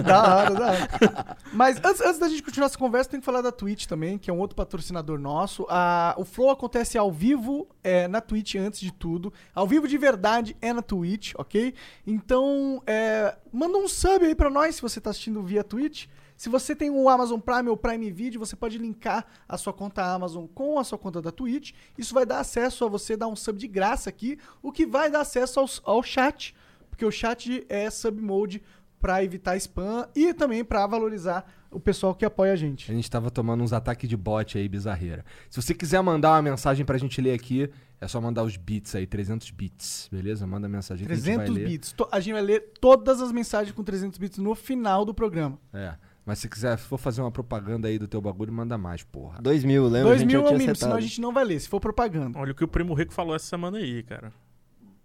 Da 0.04 0.36
hora, 0.38 0.54
da 0.54 0.66
hora. 0.68 1.38
Mas 1.54 1.78
antes, 1.84 2.02
antes 2.02 2.20
da 2.20 2.28
gente 2.30 2.44
continuar 2.44 2.68
essa 2.68 2.78
conversa, 2.78 3.10
tem 3.10 3.20
que 3.20 3.26
falar 3.26 3.42
da 3.42 3.52
Twitch 3.52 3.86
também, 3.86 4.18
que 4.18 4.30
é 4.30 4.34
um 4.34 4.40
outro 4.40 4.56
patrocinador 4.56 5.20
nosso. 5.20 5.66
A- 5.70 6.16
o 6.18 6.24
Flow 6.26 6.50
acontece 6.50 6.98
ao 6.98 7.12
vivo 7.12 7.68
é, 7.84 8.08
na 8.08 8.22
Twitch 8.22 8.56
antes 8.56 8.80
de 8.80 8.92
tudo. 8.92 9.32
Ao 9.54 9.68
vivo 9.68 9.88
de 9.88 9.98
verdade 9.98 10.56
é 10.62 10.72
na 10.74 10.82
Twitch, 10.82 11.34
ok? 11.38 11.74
Então, 12.06 12.82
é, 12.86 13.36
manda 13.52 13.78
um 13.78 13.88
sub 13.88 14.26
aí 14.26 14.36
pra 14.36 14.50
nós 14.50 14.76
se 14.76 14.82
você 14.82 15.00
tá 15.00 15.10
assistindo 15.10 15.42
via 15.44 15.64
Twitch. 15.64 16.08
Se 16.36 16.50
você 16.50 16.76
tem 16.76 16.90
o 16.92 17.10
Amazon 17.10 17.40
Prime 17.40 17.68
ou 17.70 17.76
Prime 17.76 18.12
Video, 18.12 18.40
você 18.40 18.56
pode 18.56 18.78
linkar 18.78 19.26
a 19.50 19.58
sua 19.58 19.74
conta 19.74 20.04
Amazon 20.04 20.46
com 20.46 20.78
a 20.78 20.84
sua 20.84 20.98
conta 20.98 21.20
da 21.22 21.32
Twitch. 21.32 21.72
Isso 21.98 22.14
vai 22.14 22.26
dar 22.26 22.40
acesso 22.40 22.86
a 22.86 22.88
você 22.88 23.18
dar 23.18 23.28
um 23.28 23.36
sub 23.36 23.58
de 23.58 23.68
graça 23.68 24.10
aqui, 24.10 24.38
o 24.62 24.72
que 24.72 24.86
vai 24.86 25.10
dar 25.10 25.22
acesso 25.22 25.60
ao, 25.60 25.68
ao 25.84 26.04
chat, 26.04 26.54
porque 26.90 27.04
o 27.04 27.12
chat 27.12 27.66
é 27.68 27.90
sub 27.90 28.22
mode 28.22 28.62
pra 29.00 29.24
evitar 29.24 29.56
spam 29.58 30.08
e 30.16 30.34
também 30.34 30.64
pra 30.64 30.86
valorizar 30.86 31.46
o 31.70 31.80
pessoal 31.80 32.16
que 32.16 32.26
apoia 32.26 32.52
a 32.52 32.54
A 32.54 32.58
gente. 32.58 32.88
gente 32.94 33.10
tava 33.12 33.30
tomando 33.30 33.64
uns 33.64 33.74
ataques 33.74 34.10
de 34.10 34.18
bot 34.18 34.58
aí, 34.58 34.68
bizarreira. 34.68 35.26
Se 35.50 35.62
você 35.62 35.74
quiser 35.74 36.02
mandar 36.02 36.32
uma 36.32 36.42
mensagem 36.42 36.86
pra 36.86 36.98
gente 36.98 37.20
ler 37.22 37.34
aqui, 37.34 37.70
é 38.00 38.08
só 38.08 38.22
mandar 38.22 38.44
os 38.44 38.56
bits 38.58 38.94
aí, 38.96 39.08
300 39.08 39.50
bits, 39.52 40.08
beleza? 40.12 40.46
Manda 40.46 40.68
mensagem 40.70 41.06
que 41.08 41.12
a 41.12 41.16
gente 41.16 41.24
300 41.24 41.50
vai 41.54 41.58
ler. 41.64 41.68
bits. 41.70 41.96
A 42.12 42.20
gente 42.20 42.34
vai 42.34 42.42
ler 42.42 42.72
todas 42.80 43.22
as 43.22 43.32
mensagens 43.32 43.76
com 43.76 43.84
300 43.84 44.18
bits 44.20 44.38
no 44.38 44.54
final 44.56 45.04
do 45.06 45.14
programa. 45.14 45.58
É. 45.74 45.96
Mas 46.26 46.40
se 46.40 46.50
quiser, 46.50 46.78
se 46.78 46.84
for 46.86 46.98
fazer 46.98 47.22
uma 47.22 47.32
propaganda 47.32 47.88
aí 47.88 47.98
do 47.98 48.08
teu 48.08 48.20
bagulho, 48.22 48.52
manda 48.52 48.78
mais, 48.78 49.02
porra. 49.02 49.42
2 49.42 49.64
mil, 49.64 49.84
lembra? 49.86 50.10
2 50.10 50.16
a 50.16 50.18
gente 50.20 50.28
mil 50.28 50.42
é 50.42 50.44
o 50.44 50.46
mínimo, 50.52 50.64
acertado. 50.72 50.78
senão 50.80 50.96
a 50.98 51.02
gente 51.02 51.22
não 51.22 51.34
vai 51.34 51.46
ler, 51.46 51.60
se 51.60 51.70
for 51.70 51.80
propaganda. 51.80 52.38
Olha 52.38 52.52
o 52.52 52.56
que 52.56 52.64
o 52.66 52.68
Primo 52.68 52.94
Rico 52.94 53.14
falou 53.14 53.34
essa 53.36 53.46
semana 53.46 53.78
aí, 53.78 54.04
cara. 54.04 54.34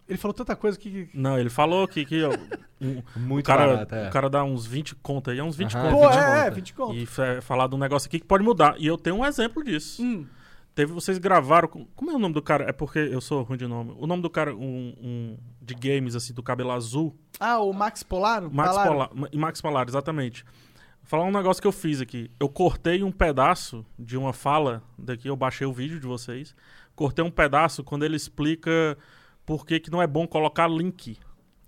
Ele 0.08 0.18
falou 0.18 0.34
tanta 0.34 0.56
coisa 0.56 0.76
que. 0.76 1.08
Não, 1.14 1.38
ele 1.38 1.48
falou 1.48 1.86
que, 1.86 2.04
que 2.04 2.22
um- 2.26 2.98
o, 3.16 3.20
Muito 3.20 3.46
cara, 3.46 3.66
barato, 3.68 3.94
é. 3.94 4.08
o 4.08 4.10
cara 4.10 4.28
dá 4.28 4.42
uns 4.42 4.66
20 4.66 4.96
conto 4.96 5.30
aí, 5.30 5.38
é 5.38 5.44
uns 5.44 5.54
20 5.56 5.76
Aham. 5.76 5.90
conto. 5.92 6.00
Pô, 6.00 6.08
20 6.10 6.18
é, 6.18 6.18
é, 6.40 6.44
conto. 6.44 6.54
20 6.56 6.74
conto. 6.74 6.94
E 6.96 7.06
fa- 7.06 7.40
falar 7.40 7.68
de 7.68 7.74
um 7.76 7.78
negócio 7.78 8.08
aqui 8.08 8.18
que 8.18 8.26
pode 8.26 8.42
mudar. 8.42 8.74
E 8.78 8.86
eu 8.86 8.98
tenho 8.98 9.16
um 9.16 9.24
exemplo 9.24 9.62
disso. 9.62 10.02
Hum. 10.02 10.26
Teve, 10.74 10.92
vocês 10.92 11.18
gravaram. 11.18 11.68
com- 11.68 11.84
Como 11.94 12.10
é 12.10 12.14
o 12.14 12.18
nome 12.18 12.34
do 12.34 12.40
cara? 12.42 12.64
É 12.68 12.72
porque 12.72 12.98
eu 12.98 13.20
sou 13.20 13.42
ruim 13.42 13.58
de 13.58 13.66
nome. 13.66 13.94
O 13.98 14.06
nome 14.06 14.22
do 14.22 14.30
cara, 14.30 14.54
um, 14.54 14.94
um 15.00 15.38
de 15.60 15.74
games, 15.74 16.14
assim, 16.16 16.32
do 16.32 16.42
cabelo 16.42 16.70
azul. 16.70 17.14
Ah, 17.38 17.58
o 17.60 17.72
Max 17.72 18.02
Polaro? 18.02 18.50
Max 18.52 18.70
Polaro? 18.70 18.90
Polar. 18.90 19.10
Ma- 19.14 19.28
Max 19.34 19.60
Polar, 19.60 19.86
exatamente. 19.88 20.44
Vou 20.44 21.08
falar 21.08 21.24
um 21.24 21.30
negócio 21.32 21.60
que 21.60 21.66
eu 21.68 21.72
fiz 21.72 22.00
aqui. 22.00 22.30
Eu 22.40 22.48
cortei 22.48 23.02
um 23.02 23.12
pedaço 23.12 23.84
de 23.98 24.16
uma 24.16 24.32
fala 24.32 24.82
daqui, 24.98 25.28
eu 25.28 25.36
baixei 25.36 25.66
o 25.66 25.72
vídeo 25.72 26.00
de 26.00 26.06
vocês. 26.06 26.54
Cortei 26.96 27.22
um 27.24 27.30
pedaço 27.30 27.82
quando 27.84 28.04
ele 28.04 28.16
explica 28.16 28.96
por 29.44 29.66
que, 29.66 29.78
que 29.80 29.90
não 29.90 30.00
é 30.00 30.06
bom 30.06 30.26
colocar 30.26 30.68
link 30.68 31.18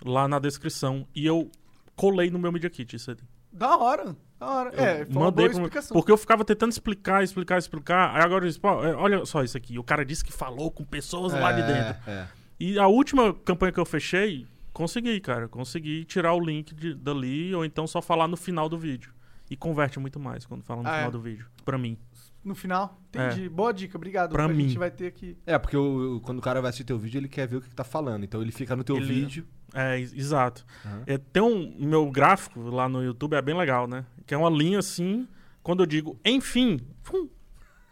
lá 0.05 0.27
na 0.29 0.39
descrição. 0.39 1.07
E 1.15 1.27
eu 1.27 1.51
colei 1.97 2.31
no 2.31 2.39
meu 2.39 2.53
Media 2.53 2.71
Kit 2.71 2.97
isso 2.97 3.11
aí. 3.11 3.17
Da 3.53 3.77
hora. 3.77 4.17
Hora. 4.41 4.71
É, 4.75 5.05
foi 5.05 5.23
uma 5.23 5.31
boa 5.31 5.33
pro- 5.33 5.47
explicação. 5.59 5.95
Porque 5.95 6.13
eu 6.13 6.17
ficava 6.17 6.45
tentando 6.45 6.71
explicar, 6.73 7.23
explicar, 7.23 7.59
explicar. 7.59 8.15
Aí 8.15 8.23
agora 8.23 8.45
eu 8.45 8.49
disse, 8.49 8.61
é, 8.63 8.95
olha 8.95 9.25
só 9.25 9.43
isso 9.43 9.57
aqui. 9.57 9.79
O 9.79 9.85
cara 9.85 10.05
disse 10.05 10.25
que 10.25 10.33
falou 10.33 10.71
com 10.71 10.85
pessoas 10.85 11.33
lá 11.33 11.53
de 11.53 11.63
dentro. 11.63 11.97
É. 12.11 12.27
E 12.61 12.79
a 12.79 12.87
última 12.87 13.33
campanha 13.33 13.73
que 13.73 13.81
eu 13.81 13.85
fechei, 13.87 14.47
consegui, 14.73 15.19
cara. 15.21 15.49
Consegui 15.49 16.05
tirar 16.05 16.35
o 16.35 16.41
link 16.41 16.75
de- 16.75 16.95
dali, 16.95 17.55
ou 17.55 17.65
então 17.65 17.87
só 17.87 18.03
falar 18.03 18.29
no 18.29 18.37
final 18.37 18.69
do 18.69 18.79
vídeo. 18.79 19.13
E 19.51 19.57
converte 19.57 19.99
muito 19.99 20.19
mais 20.19 20.47
quando 20.47 20.63
fala 20.63 20.83
no 20.83 20.89
Ah, 20.89 20.93
final 20.93 21.09
é? 21.09 21.13
do 21.13 21.21
vídeo. 21.21 21.47
Pra 21.65 21.77
mim. 21.79 21.97
No 22.45 22.55
final. 22.55 23.01
Entendi. 23.09 23.49
Boa 23.49 23.73
dica, 23.73 23.97
obrigado. 23.97 24.33
Pra 24.33 24.45
A 24.45 24.49
mim. 24.49 24.69
gente 24.69 24.79
vai 24.79 24.91
ter 24.91 25.07
aqui. 25.07 25.37
É, 25.47 25.59
porque 25.59 25.77
o- 25.77 26.17
o- 26.17 26.21
quando 26.21 26.39
o 26.39 26.43
cara 26.43 26.61
vai 26.61 26.69
assistir 26.69 26.85
teu 26.85 26.99
vídeo, 26.99 27.19
ele 27.19 27.29
quer 27.29 27.47
ver 27.49 27.57
o 27.57 27.61
que, 27.61 27.69
que 27.71 27.75
tá 27.75 27.85
falando. 27.85 28.23
Então 28.25 28.43
ele 28.43 28.53
fica 28.53 28.77
no 28.77 28.85
teu 28.85 28.97
Ele- 28.97 29.07
vídeo. 29.07 29.47
É, 29.73 29.99
ex- 29.99 30.13
exato. 30.13 30.65
Aham. 30.85 31.03
É, 31.07 31.17
tem 31.19 31.43
um. 31.43 31.75
Meu 31.79 32.11
gráfico 32.11 32.61
lá 32.69 32.89
no 32.89 33.03
YouTube 33.03 33.35
é 33.35 33.41
bem 33.43 33.57
legal, 33.57 33.87
né? 33.89 34.05
Que 34.27 34.35
é 34.35 34.37
uma 34.37 34.51
linha 34.51 34.79
assim. 34.79 35.27
Quando 35.63 35.83
eu 35.83 35.87
digo, 35.87 36.19
enfim. 36.25 36.79
fum, 37.03 37.29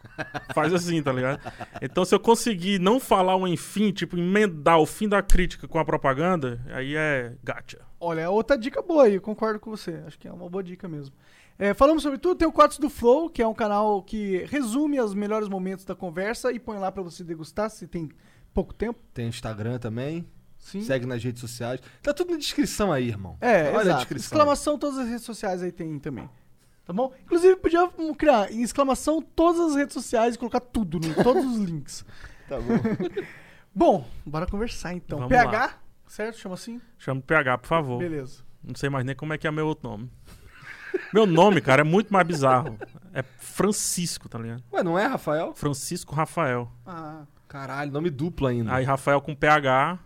faz 0.55 0.73
assim, 0.75 1.03
tá 1.03 1.13
ligado? 1.13 1.41
Então, 1.81 2.05
se 2.05 2.15
eu 2.15 2.21
conseguir 2.21 2.79
não 2.79 3.01
falar 3.01 3.35
o 3.37 3.47
enfim, 3.49 3.91
tipo, 3.93 4.17
emendar 4.19 4.79
o 4.79 4.87
fim 4.87 5.09
da 5.09 5.23
crítica 5.23 5.67
com 5.67 5.79
a 5.79 5.85
propaganda, 5.85 6.61
aí 6.71 6.95
é 6.97 7.35
gacha. 7.43 7.79
Olha, 7.99 8.21
é 8.23 8.29
outra 8.29 8.59
dica 8.59 8.83
boa 8.83 9.05
aí, 9.05 9.15
eu 9.15 9.21
concordo 9.21 9.59
com 9.61 9.71
você. 9.71 10.03
Acho 10.07 10.19
que 10.19 10.29
é 10.29 10.33
uma 10.33 10.49
boa 10.51 10.63
dica 10.63 10.89
mesmo. 10.89 11.15
É, 11.59 11.75
falamos 11.75 12.03
sobre 12.03 12.19
tudo, 12.19 12.37
tem 12.37 12.49
o 12.49 12.53
Cortes 12.53 12.79
do 12.79 12.89
Flow, 12.91 13.31
que 13.31 13.43
é 13.43 13.47
um 13.47 13.55
canal 13.55 14.03
que 14.03 14.45
resume 14.47 15.01
os 15.01 15.15
melhores 15.15 15.49
momentos 15.49 15.85
da 15.85 15.95
conversa 15.95 16.51
e 16.51 16.59
põe 16.59 16.79
lá 16.79 16.91
pra 16.91 17.03
você 17.03 17.23
degustar, 17.23 17.71
se 17.71 17.87
tem 17.87 18.11
pouco 18.53 18.73
tempo. 18.75 18.99
Tem 19.15 19.29
Instagram 19.29 19.79
também. 19.79 20.27
Sim. 20.59 20.81
Segue 20.83 21.07
nas 21.07 21.23
redes 21.23 21.41
sociais. 21.41 21.81
Tá 22.03 22.15
tudo 22.15 22.33
na 22.33 22.39
descrição 22.39 22.93
aí, 22.93 23.09
irmão. 23.09 23.37
É, 23.41 23.71
Olha 23.71 23.79
a 23.79 23.83
exato. 23.83 23.99
descrição. 23.99 24.27
Exclamação, 24.27 24.79
todas 24.79 24.99
as 24.99 25.09
redes 25.09 25.25
sociais 25.25 25.63
aí 25.63 25.73
tem 25.73 25.99
também. 25.99 26.29
Tá 26.85 26.93
bom? 26.93 27.13
Inclusive, 27.25 27.57
podia 27.57 27.89
criar 28.17 28.51
em 28.53 28.63
exclamação 28.63 29.21
todas 29.21 29.61
as 29.61 29.77
redes 29.77 29.93
sociais 29.93 30.35
e 30.35 30.39
colocar 30.39 30.61
tudo, 30.61 30.99
no, 31.01 31.15
todos 31.23 31.45
os 31.45 31.59
links. 31.59 32.05
Tá 32.49 32.59
bom. 32.61 32.75
Bom, 33.75 34.07
bora 34.27 34.47
conversar 34.47 34.93
então. 34.93 35.21
Vamos 35.21 35.33
PH, 35.33 35.51
lá. 35.51 35.79
certo? 36.07 36.39
Chama 36.39 36.57
assim? 36.57 36.79
Chama 36.99 37.21
o 37.21 37.23
PH, 37.23 37.57
por 37.57 37.69
favor. 37.69 37.99
Beleza. 37.99 38.43
Não 38.63 38.75
sei 38.75 38.91
mais 38.91 39.03
nem 39.03 39.17
como 39.17 39.33
é 39.33 39.39
que 39.39 39.47
é 39.47 39.51
meu 39.51 39.67
outro 39.67 39.89
nome. 39.89 40.11
Meu 41.13 41.27
nome, 41.27 41.61
cara, 41.61 41.83
é 41.83 41.85
muito 41.85 42.13
mais 42.13 42.27
bizarro. 42.27 42.79
É 43.13 43.23
Francisco, 43.23 44.29
tá 44.29 44.39
ligado? 44.39 44.63
Ué, 44.73 44.83
não 44.83 44.99
é, 44.99 45.07
Rafael? 45.07 45.53
Francisco 45.55 46.15
Rafael. 46.15 46.71
Ah, 46.87 47.23
Caralho, 47.49 47.93
nome 47.93 48.09
duplo 48.09 48.47
ainda. 48.47 48.73
Aí 48.75 48.83
Rafael 48.85 49.21
com 49.21 49.35
PH 49.35 49.99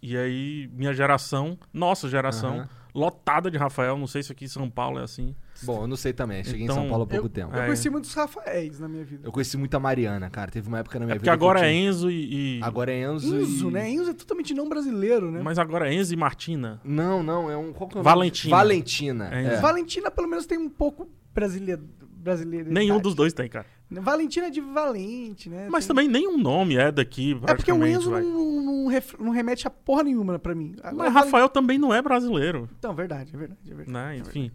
E 0.00 0.16
aí, 0.16 0.70
minha 0.72 0.92
geração, 0.94 1.58
nossa 1.72 2.08
geração, 2.08 2.60
Aham. 2.60 2.68
lotada 2.94 3.50
de 3.50 3.58
Rafael. 3.58 3.96
Não 3.98 4.06
sei 4.06 4.22
se 4.22 4.32
aqui 4.32 4.46
em 4.46 4.48
São 4.48 4.70
Paulo 4.70 4.98
é 4.98 5.02
assim. 5.02 5.34
Bom, 5.62 5.82
eu 5.82 5.86
não 5.86 5.96
sei 5.96 6.12
também. 6.12 6.42
Cheguei 6.42 6.64
Então, 6.64 6.76
em 6.76 6.78
São 6.80 6.88
Paulo 6.88 7.04
há 7.04 7.06
pouco 7.06 7.26
eu, 7.26 7.30
tempo. 7.30 7.54
eu 7.54 7.62
É. 7.62 7.64
conheci 7.66 7.88
muitos 7.88 8.12
Rafaéis 8.12 8.80
na 8.80 8.88
minha 8.88 9.04
vida. 9.04 9.26
Eu 9.26 9.32
conheci 9.32 9.56
muita 9.56 9.78
Mariana, 9.78 10.28
cara. 10.28 10.50
Teve 10.50 10.68
uma 10.68 10.78
época 10.80 10.98
na 10.98 11.06
minha 11.06 11.14
É 11.14 11.18
porque 11.18 11.30
vida. 11.30 11.36
que 11.38 11.42
eu 11.44 11.48
agora 11.48 11.66
é 11.66 11.70
tinha- 11.70 11.88
Enzo 11.88 12.10
e. 12.10 12.58
e- 12.58 12.62
Agora 12.62 12.92
é 12.92 13.02
Enzo. 13.02 13.36
Enzo, 13.36 13.68
e... 13.68 13.72
né? 13.72 13.88
Enzo 13.90 14.10
é 14.10 14.14
totalmente 14.14 14.52
não 14.54 14.68
brasileiro, 14.68 15.30
né? 15.30 15.40
Mas 15.42 15.58
agora 15.58 15.88
é 15.88 15.94
Enzo 15.94 16.12
e 16.12 16.16
Martina. 16.16 16.80
Não, 16.84 17.22
não, 17.22 17.50
é 17.50 17.56
um. 17.56 17.72
Qual 17.72 17.88
que 17.88 17.96
é 17.96 18.00
o 18.00 18.02
nome? 18.02 18.14
Valentina. 18.14 18.56
Valentina. 18.56 19.28
É 19.32 19.44
É. 19.54 19.60
Valentina, 19.60 20.10
pelo 20.10 20.28
menos, 20.28 20.46
tem 20.46 20.58
um 20.58 20.68
pouco 20.68 21.08
brasileiro. 21.32 21.82
brasileiro 22.16 22.72
Nenhum 22.72 22.98
dos 22.98 23.14
dois 23.14 23.32
tem, 23.34 23.48
cara. 23.50 23.66
Valentina 23.90 24.46
é 24.46 24.50
de 24.50 24.60
Valente, 24.60 25.50
né? 25.50 25.68
Mas 25.70 25.84
Tem- 25.86 25.94
também 25.94 26.08
nenhum 26.08 26.38
nome 26.38 26.74
é 26.74 26.90
daqui. 26.90 27.32
É 27.32 27.34
porque 27.34 27.44
o 27.44 27.46
praticamente, 27.46 27.98
Enzo 27.98 28.10
vai. 28.10 28.22
não, 28.22 28.62
não, 28.62 28.86
ref- 28.88 29.14
não 29.20 29.30
remete 29.30 29.66
a 29.66 29.70
porra 29.70 30.02
nenhuma 30.04 30.38
pra 30.38 30.54
mim. 30.54 30.74
Agora, 30.82 31.10
Mas 31.10 31.12
Rafael 31.24 31.48
também 31.50 31.78
não 31.78 31.92
é 31.92 32.00
brasileiro. 32.00 32.66
Então, 32.78 32.94
verdade, 32.94 33.30
é 33.34 33.36
verdade, 33.36 33.60
é 33.70 33.74
verdade. 33.74 33.92
Né? 33.92 34.16
Enfim. 34.16 34.50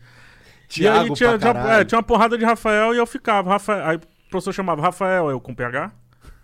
Thiago 0.69 1.07
e 1.07 1.09
aí 1.09 1.13
tinha, 1.15 1.38
caralho. 1.39 1.81
é, 1.81 1.85
tinha 1.85 1.97
uma 1.97 2.03
porrada 2.03 2.38
de 2.38 2.45
Rafael 2.45 2.93
e 2.93 2.97
eu 2.97 3.05
ficava. 3.05 3.49
Rafael, 3.49 3.85
aí 3.85 3.97
o 3.97 4.29
professor 4.29 4.53
chamava 4.53 4.81
Rafael, 4.81 5.29
eu 5.29 5.39
com 5.41 5.53
PH. 5.53 5.91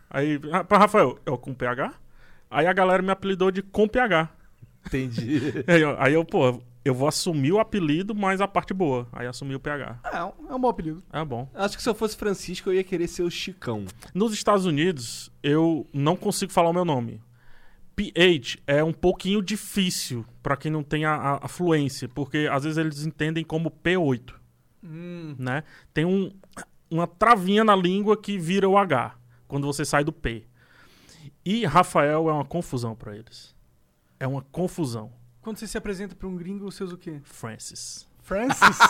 Aí, 0.10 0.40
ah, 0.52 0.64
pra 0.64 0.78
Rafael, 0.80 1.18
eu 1.26 1.38
com 1.38 1.54
PH. 1.54 1.94
Aí 2.50 2.68
a 2.68 2.74
galera 2.74 3.02
me 3.04 3.12
apelidou 3.12 3.52
de 3.52 3.62
com 3.62 3.88
PH. 3.88 4.30
Entendi. 4.88 5.42
Aí, 5.68 5.82
eu- 5.82 5.96
aí 6.00 6.14
eu, 6.14 6.24
pô, 6.24 6.62
eu 6.86 6.94
vou 6.94 7.08
assumir 7.08 7.52
o 7.52 7.60
apelido, 7.60 8.14
mas 8.14 8.40
a 8.40 8.48
parte 8.48 8.72
boa. 8.74 9.08
Aí 9.12 9.26
assumi 9.26 9.56
o 9.56 9.60
PH. 9.60 10.00
É, 10.14 10.24
um- 10.24 10.32
é 10.52 10.54
um 10.56 10.60
bom 10.60 10.70
apelido. 10.70 11.04
É 11.12 11.26
bom. 11.26 11.50
Acho 11.56 11.76
que 11.76 11.82
se 11.82 11.90
eu 11.90 11.96
fosse 11.96 12.16
Francisco, 12.16 12.70
eu 12.70 12.74
ia 12.76 12.84
querer 12.84 13.08
ser 13.08 13.24
o 13.24 13.32
Chicão. 13.32 13.86
Nos 14.14 14.32
Estados 14.34 14.66
Unidos, 14.66 15.32
eu 15.42 15.88
não 15.92 16.16
consigo 16.16 16.52
falar 16.52 16.70
o 16.70 16.74
meu 16.74 16.86
nome. 16.86 17.20
PH 17.96 18.58
é 18.68 18.84
um 18.84 18.94
pouquinho 18.94 19.42
difícil 19.42 20.26
pra 20.44 20.58
quem 20.58 20.72
não 20.72 20.84
tem 20.84 21.06
a, 21.06 21.16
a- 21.16 21.46
a 21.46 21.48
fluência, 21.48 22.08
porque 22.10 22.48
às 22.52 22.64
vezes 22.64 22.78
eles 22.78 23.06
entendem 23.06 23.44
como 23.44 23.72
P8, 23.72 24.34
Hum. 24.84 25.36
né? 25.40 25.64
Tem 25.94 26.06
um, 26.06 26.32
uma 26.90 27.08
travinha 27.08 27.64
na 27.64 27.76
língua 27.76 28.16
que 28.16 28.38
vira 28.38 28.70
o 28.70 28.78
H 28.78 29.16
quando 29.48 29.66
você 29.66 29.84
sai 29.86 30.04
do 30.04 30.12
P. 30.12 30.46
E 31.44 31.66
Rafael 31.66 32.30
é 32.30 32.34
uma 32.34 32.46
confusão 32.46 32.96
pra 32.96 33.16
eles. 33.16 33.56
É 34.20 34.28
uma 34.28 34.42
confusão. 34.52 35.12
Quando 35.42 35.58
você 35.58 35.68
se 35.68 35.78
apresenta 35.78 36.16
pra 36.16 36.28
um 36.28 36.36
gringo, 36.36 36.72
você 36.72 36.84
usa 36.84 36.96
o 36.96 36.98
quê? 36.98 37.20
Francis. 37.24 38.08
Francis? 38.22 38.78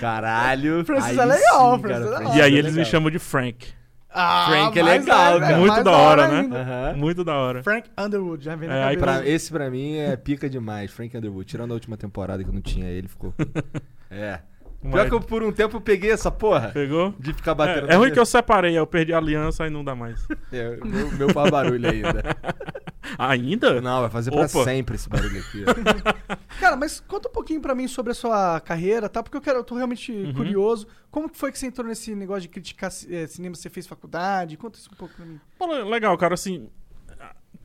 Caralho. 0.00 0.84
Francis 0.84 1.10
aí 1.10 1.18
é 1.18 1.24
legal, 1.24 1.76
sim, 1.76 1.82
Francis 1.82 2.04
cara, 2.04 2.16
é 2.16 2.18
legal. 2.18 2.36
e 2.36 2.42
aí 2.42 2.54
é 2.54 2.58
eles 2.58 2.74
me 2.74 2.84
chamam 2.84 3.10
de 3.10 3.18
Frank. 3.18 3.68
Ah, 4.16 4.46
Frank 4.48 4.78
é 4.78 4.82
legal, 4.82 5.38
né? 5.40 5.56
Muito 5.56 5.82
da 5.84 5.90
hora, 5.92 6.28
né? 6.28 6.58
Aham. 6.60 6.96
Muito 6.96 7.22
da 7.24 7.34
hora. 7.36 7.62
Frank 7.62 7.88
Underwood, 7.98 8.44
já 8.44 8.56
vem 8.56 8.68
na 8.68 8.90
É. 8.92 8.96
Pra- 8.96 9.26
esse 9.26 9.52
pra 9.52 9.70
mim 9.70 9.96
é 9.96 10.16
pica 10.16 10.48
demais, 10.48 10.90
Frank 10.90 11.16
Underwood. 11.16 11.44
Tirando 11.46 11.70
a 11.72 11.74
última 11.74 11.96
temporada 11.96 12.42
que 12.42 12.48
eu 12.48 12.54
não 12.54 12.60
tinha 12.62 12.86
ele, 12.88 13.08
ficou. 13.08 13.34
É. 14.10 14.38
Pior 14.80 14.92
Mas- 14.92 15.08
que 15.08 15.14
eu 15.14 15.20
por 15.20 15.42
um 15.42 15.50
tempo 15.50 15.76
eu 15.78 15.80
peguei 15.80 16.12
essa 16.12 16.30
porra. 16.30 16.68
Pegou? 16.72 17.12
De 17.18 17.32
ficar 17.32 17.54
batendo. 17.54 17.90
É, 17.90 17.94
é 17.94 17.96
ruim 17.96 18.12
que 18.12 18.20
eu 18.20 18.26
separei, 18.26 18.78
eu 18.78 18.86
perdi 18.86 19.12
a 19.12 19.18
aliança 19.18 19.66
e 19.66 19.70
não 19.70 19.82
dá 19.84 19.94
mais. 19.96 20.24
É, 20.52 20.76
meu, 20.84 21.10
meu 21.12 21.28
faz 21.30 21.50
barulho 21.50 21.90
ainda. 21.90 22.22
Ainda? 23.18 23.80
Não, 23.80 24.00
vai 24.00 24.10
fazer 24.10 24.30
pra 24.30 24.40
Opa. 24.40 24.64
sempre 24.64 24.96
esse 24.96 25.08
barulho 25.08 25.40
aqui. 25.40 25.64
Cara, 26.60 26.76
mas 26.76 27.00
conta 27.00 27.28
um 27.28 27.32
pouquinho 27.32 27.60
pra 27.60 27.74
mim 27.74 27.86
sobre 27.88 28.12
a 28.12 28.14
sua 28.14 28.60
carreira, 28.60 29.08
tá? 29.08 29.22
Porque 29.22 29.36
eu 29.36 29.40
quero, 29.40 29.58
eu 29.58 29.64
tô 29.64 29.74
realmente 29.74 30.10
Uhum. 30.12 30.32
curioso. 30.34 30.86
Como 31.10 31.28
que 31.28 31.36
foi 31.38 31.52
que 31.52 31.58
você 31.58 31.66
entrou 31.66 31.86
nesse 31.86 32.14
negócio 32.14 32.42
de 32.42 32.48
criticar 32.48 32.90
eh, 33.10 33.26
cinema? 33.26 33.54
Você 33.54 33.68
fez 33.70 33.86
faculdade? 33.86 34.56
Conta 34.56 34.78
isso 34.78 34.90
um 34.92 34.96
pouco 34.96 35.14
pra 35.14 35.24
mim. 35.24 35.40
Pô, 35.58 35.66
legal, 35.66 36.16
cara, 36.18 36.34
assim. 36.34 36.68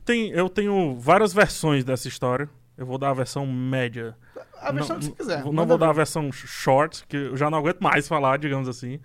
Tem, 0.04 0.30
eu 0.30 0.48
tenho 0.48 0.96
várias 0.98 1.32
versões 1.32 1.84
dessa 1.84 2.08
história. 2.08 2.48
Eu 2.76 2.84
vou 2.86 2.98
dar 2.98 3.10
a 3.10 3.14
versão 3.14 3.46
média. 3.46 4.16
A 4.60 4.72
versão 4.72 4.96
não, 4.96 5.00
que 5.00 5.06
você 5.06 5.12
quiser. 5.12 5.44
Não 5.44 5.66
vou 5.66 5.78
dar 5.78 5.86
a 5.86 5.92
ver. 5.92 5.96
versão 5.96 6.32
short, 6.32 7.06
que 7.06 7.16
eu 7.16 7.36
já 7.36 7.48
não 7.50 7.58
aguento 7.58 7.80
mais 7.80 8.08
falar, 8.08 8.38
digamos 8.38 8.68
assim. 8.68 8.98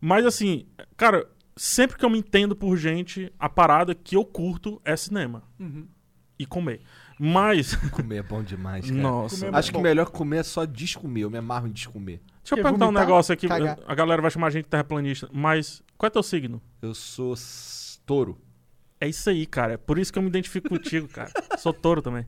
Mas 0.00 0.24
assim, 0.24 0.66
cara, 0.96 1.26
sempre 1.62 1.98
que 1.98 2.04
eu 2.04 2.08
me 2.08 2.18
entendo 2.18 2.56
por 2.56 2.74
gente, 2.78 3.30
a 3.38 3.46
parada 3.48 3.94
que 3.94 4.16
eu 4.16 4.24
curto 4.24 4.80
é 4.82 4.96
cinema 4.96 5.42
Uhum. 5.58 5.86
e 6.38 6.46
comer. 6.46 6.80
Mas, 7.18 7.74
Comer 7.92 8.16
é 8.16 8.22
bom 8.22 8.42
demais, 8.42 8.88
cara. 8.88 8.98
nossa. 9.02 9.46
É 9.46 9.50
Acho 9.52 9.70
que 9.72 9.78
melhor 9.78 10.08
comer 10.08 10.38
é 10.38 10.42
só 10.42 10.64
descomer. 10.64 11.20
Eu 11.20 11.30
me 11.30 11.36
amarro 11.36 11.66
em 11.66 11.70
descomer. 11.70 12.22
Deixa 12.42 12.54
eu 12.58 12.62
perguntar 12.62 12.88
um 12.88 12.92
negócio 12.92 13.34
aqui. 13.34 13.46
Cagar. 13.46 13.78
A 13.86 13.94
galera 13.94 14.22
vai 14.22 14.30
chamar 14.30 14.46
a 14.46 14.50
gente 14.50 14.64
de 14.64 14.70
terraplanista. 14.70 15.28
Mas 15.30 15.82
qual 15.98 16.06
é 16.06 16.10
teu 16.10 16.22
signo? 16.22 16.62
Eu 16.80 16.94
sou 16.94 17.34
touro. 18.06 18.40
É 18.98 19.06
isso 19.06 19.28
aí, 19.28 19.44
cara. 19.44 19.74
É 19.74 19.76
por 19.76 19.98
isso 19.98 20.10
que 20.10 20.18
eu 20.18 20.22
me 20.22 20.28
identifico 20.30 20.70
contigo, 20.70 21.08
cara. 21.08 21.30
Sou 21.58 21.72
touro 21.74 22.00
também. 22.02 22.26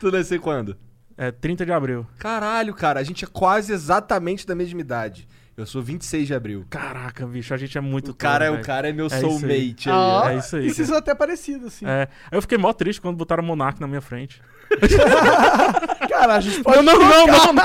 Tu 0.00 0.10
nasceu 0.10 0.40
quando? 0.40 0.76
É 1.16 1.30
30 1.30 1.64
de 1.64 1.72
abril. 1.72 2.06
Caralho, 2.18 2.74
cara. 2.74 3.00
A 3.00 3.02
gente 3.02 3.24
é 3.24 3.28
quase 3.28 3.72
exatamente 3.72 4.46
da 4.46 4.54
mesma 4.54 4.80
idade. 4.80 5.26
Eu 5.56 5.64
sou 5.64 5.80
26 5.82 6.26
de 6.26 6.34
abril. 6.34 6.66
Caraca, 6.68 7.26
bicho, 7.26 7.54
a 7.54 7.56
gente 7.56 7.78
é 7.78 7.80
muito 7.80 8.10
O 8.10 8.14
cara, 8.14 8.44
é, 8.44 8.50
o 8.50 8.60
cara 8.60 8.90
é 8.90 8.92
meu 8.92 9.06
É 9.06 9.08
isso 9.08 9.14
aí. 9.16 9.20
soulmate 9.22 9.88
aí. 9.90 9.94
Ah, 9.96 10.32
é 10.32 10.36
isso 10.38 10.56
aí, 10.56 10.66
E 10.66 10.74
vocês 10.74 10.86
são 10.88 10.96
até 10.98 11.14
parecidos, 11.14 11.68
assim. 11.68 11.86
É, 11.86 12.02
aí 12.30 12.36
eu 12.36 12.42
fiquei 12.42 12.58
mó 12.58 12.72
triste 12.74 13.00
quando 13.00 13.16
botaram 13.16 13.42
o 13.42 13.46
Monark 13.46 13.80
na 13.80 13.86
minha 13.86 14.02
frente. 14.02 14.42
Cara, 16.10 16.34
a 16.36 16.40
gente 16.40 16.62
pode. 16.62 16.76
Não, 16.82 16.82
não, 16.84 16.98
não, 16.98 17.26
não, 17.26 17.52
não. 17.54 17.62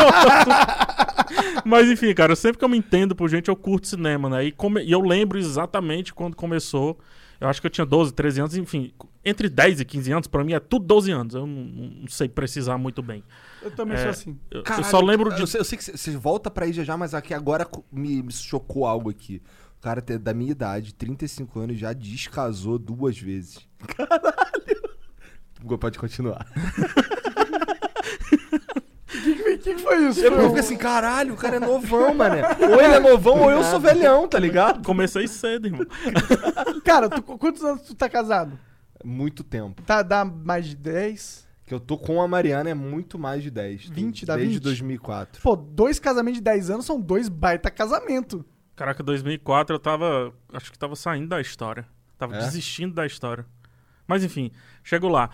Mas 1.66 1.88
enfim, 1.90 2.14
cara, 2.14 2.36
sempre 2.36 2.58
que 2.60 2.66
eu 2.66 2.70
me 2.70 2.78
entendo 2.78 3.16
por 3.16 3.30
gente, 3.30 3.48
eu 3.50 3.56
curto 3.56 3.88
cinema, 3.88 4.30
né? 4.30 4.46
E, 4.46 4.52
come- 4.52 4.84
e 4.84 4.92
eu 4.92 5.02
lembro 5.02 5.38
exatamente 5.40 6.14
quando 6.14 6.36
começou. 6.36 6.98
Eu 7.42 7.48
acho 7.50 7.60
que 7.60 7.66
eu 7.66 7.72
tinha 7.72 7.86
12, 7.86 8.14
13 8.14 8.40
anos, 8.42 8.56
enfim. 8.56 8.94
Entre 9.26 9.50
10 9.50 9.80
e 9.82 9.86
15 9.86 10.12
anos, 10.14 10.28
pra 10.28 10.44
mim 10.44 10.54
é 10.54 10.60
tudo 10.60 10.86
12 10.86 11.12
anos. 11.12 11.34
Eu 11.34 11.48
não, 11.48 11.64
não 12.02 12.08
sei 12.08 12.30
precisar 12.30 12.78
muito 12.78 13.02
bem. 13.02 13.24
Eu 13.64 13.72
também 13.72 13.98
É. 13.98 14.02
sou 14.02 14.10
assim. 14.12 14.40
Eu, 14.52 14.60
eu 14.60 14.64
Caralho, 14.64 14.86
só 14.86 15.02
lembro 15.02 15.34
de. 15.34 15.42
Eu 15.42 15.48
sei, 15.48 15.60
eu 15.60 15.66
sei 15.66 15.76
que 15.76 15.84
você 15.84 16.16
volta 16.18 16.52
pra 16.52 16.66
aí 16.66 16.72
já 16.72 16.84
já, 16.84 16.96
mas 16.96 17.16
aqui 17.16 17.34
agora 17.34 17.68
me, 17.92 18.22
me 18.22 18.32
chocou 18.32 18.86
algo 18.86 19.10
aqui. 19.10 19.42
O 19.80 19.82
cara 19.82 20.00
da 20.02 20.32
minha 20.36 20.52
idade, 20.52 20.94
35 20.94 21.60
anos, 21.60 21.80
já 21.80 21.92
descasou 21.94 22.78
duas 22.78 23.18
vezes. 23.18 23.68
Caralho! 23.88 24.92
Pode 25.80 25.98
continuar. 25.98 26.46
O 29.62 29.64
que, 29.64 29.76
que 29.76 29.82
foi 29.82 30.08
isso? 30.08 30.20
Eu 30.22 30.48
fico 30.50 30.60
assim, 30.60 30.76
caralho, 30.76 31.36
o 31.36 31.38
cara 31.38 31.58
é 31.58 31.60
novão, 31.60 32.14
mané. 32.16 32.42
Ou 32.60 32.82
ele 32.82 32.96
é 32.96 33.00
novão 33.00 33.40
ou 33.42 33.52
eu 33.52 33.64
sou 33.64 33.80
velhão, 33.80 34.28
tá 34.28 34.40
ligado? 34.40 34.84
Comecei 34.84 35.28
cedo, 35.28 35.68
irmão. 35.68 35.86
Cara, 36.84 37.08
tu- 37.10 37.22
quantos 37.22 37.64
anos 37.64 37.84
tu 37.84 37.94
tá 37.94 38.10
casado? 38.10 38.58
Muito 39.04 39.44
tempo. 39.44 39.82
Tá, 39.84 40.02
dá 40.02 40.26
mais 40.26 40.66
de 40.66 40.76
10? 40.76 41.48
Que 41.66 41.74
eu 41.74 41.80
tô 41.80 41.98
com 41.98 42.22
a 42.22 42.28
Mariana 42.28 42.70
é 42.70 42.74
muito 42.74 43.18
mais 43.20 43.44
de 43.44 43.52
10. 43.52 43.86
20, 43.90 44.26
dá 44.26 44.36
Desde 44.36 44.56
20? 44.56 44.64
2004. 44.64 45.42
Pô, 45.42 45.56
dois 45.56 46.00
casamentos 46.00 46.40
de 46.40 46.44
10 46.44 46.70
anos 46.72 46.86
são 46.86 47.00
dois 47.00 47.30
baita 47.30 47.70
casamento. 47.72 48.44
Caraca, 48.76 49.04
2004 49.04 49.76
eu 49.76 49.80
tava. 49.80 50.34
Acho 50.54 50.72
que 50.72 50.78
tava 50.80 50.96
saindo 50.96 51.28
da 51.30 51.40
história. 51.40 51.86
Tava 52.18 52.36
É? 52.36 52.40
desistindo 52.40 52.94
da 52.96 53.06
história. 53.06 53.46
Mas 54.08 54.24
enfim, 54.24 54.52
chego 54.84 55.08
lá. 55.08 55.30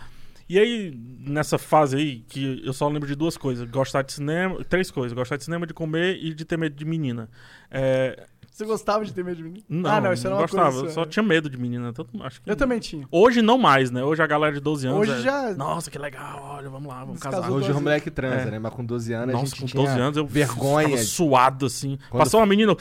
E 0.48 0.58
aí, 0.58 0.98
nessa 1.20 1.58
fase 1.58 1.96
aí, 1.96 2.20
que 2.28 2.62
eu 2.64 2.72
só 2.72 2.88
lembro 2.88 3.06
de 3.06 3.14
duas 3.14 3.36
coisas: 3.36 3.68
gostar 3.70 4.02
de 4.02 4.12
cinema. 4.12 4.64
Três 4.64 4.90
coisas: 4.90 5.12
gostar 5.12 5.36
de 5.36 5.44
cinema, 5.44 5.66
de 5.66 5.74
comer 5.74 6.18
e 6.22 6.32
de 6.32 6.44
ter 6.44 6.56
medo 6.56 6.74
de 6.74 6.84
menina. 6.86 7.28
É, 7.70 8.26
Você 8.50 8.64
gostava 8.64 9.04
de 9.04 9.12
ter 9.12 9.22
medo 9.22 9.36
de 9.36 9.42
mim? 9.42 9.62
não, 9.68 9.90
ah, 9.90 10.00
não, 10.00 10.12
isso 10.12 10.26
era 10.26 10.34
uma 10.36 10.42
gostava. 10.42 10.70
coisa. 10.72 10.86
eu 10.86 10.90
só 10.90 11.04
tinha 11.04 11.22
medo 11.22 11.50
de 11.50 11.58
menina. 11.58 11.92
Todo, 11.92 12.08
acho 12.22 12.40
que 12.40 12.50
Eu 12.50 12.56
também 12.56 12.78
tinha. 12.78 13.06
Hoje 13.10 13.42
não 13.42 13.58
mais, 13.58 13.90
né? 13.90 14.02
Hoje 14.02 14.22
a 14.22 14.26
galera 14.26 14.54
de 14.54 14.60
12 14.60 14.86
anos. 14.86 15.00
Hoje 15.00 15.12
é, 15.12 15.20
já- 15.20 15.54
Nossa, 15.54 15.90
que 15.90 15.98
legal, 15.98 16.40
olha, 16.56 16.70
vamos 16.70 16.88
lá, 16.88 17.04
vamos 17.04 17.20
casar. 17.20 17.50
Hoje 17.50 17.66
o 17.70 17.72
12 17.74 17.80
moleque 17.84 18.10
transa, 18.10 18.48
É. 18.48 18.50
né? 18.52 18.58
Mas 18.58 18.72
com 18.72 18.84
12 18.84 19.12
anos 19.12 19.28
a 19.34 19.38
Nossa, 19.38 19.46
gente 19.54 19.60
com 19.60 19.66
tinha 19.66 19.82
12 19.84 20.00
anos 20.00 20.16
eu 20.16 20.26
vergonha. 20.26 20.88
ficava 20.88 21.02
suado, 21.04 21.66
assim. 21.66 21.98
Quando- 22.08 22.22
Passou 22.22 22.40
uma 22.40 22.46
menina, 22.46 22.74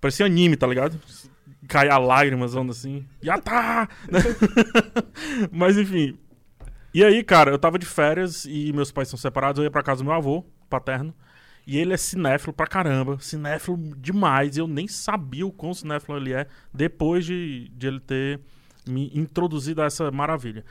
parecia 0.00 0.26
anime, 0.26 0.54
tá 0.54 0.66
ligado? 0.66 1.00
Caia 1.66 1.96
lágrimas, 1.96 2.54
onda 2.54 2.72
assim. 2.72 3.06
Já 3.22 3.38
tá! 3.38 3.88
Mas 5.50 5.78
enfim. 5.78 6.18
E 6.92 7.04
aí, 7.04 7.22
cara, 7.22 7.50
eu 7.50 7.58
tava 7.58 7.78
de 7.78 7.86
férias 7.86 8.44
e 8.44 8.72
meus 8.72 8.90
pais 8.90 9.08
são 9.08 9.18
separados, 9.18 9.58
eu 9.58 9.64
ia 9.64 9.70
pra 9.70 9.82
casa 9.82 10.02
do 10.02 10.04
meu 10.04 10.12
avô, 10.12 10.44
paterno. 10.68 11.14
E 11.66 11.78
ele 11.78 11.92
é 11.92 11.96
cinéfilo 11.96 12.52
pra 12.52 12.66
caramba, 12.66 13.18
cinéfilo 13.20 13.76
demais. 13.96 14.56
Eu 14.56 14.66
nem 14.66 14.88
sabia 14.88 15.46
o 15.46 15.52
quão 15.52 15.72
cinéfilo 15.72 16.16
ele 16.16 16.32
é 16.32 16.46
depois 16.74 17.24
de, 17.24 17.68
de 17.76 17.86
ele 17.86 18.00
ter 18.00 18.40
me 18.88 19.10
introduzido 19.14 19.82
a 19.82 19.84
essa 19.84 20.10
maravilha. 20.10 20.64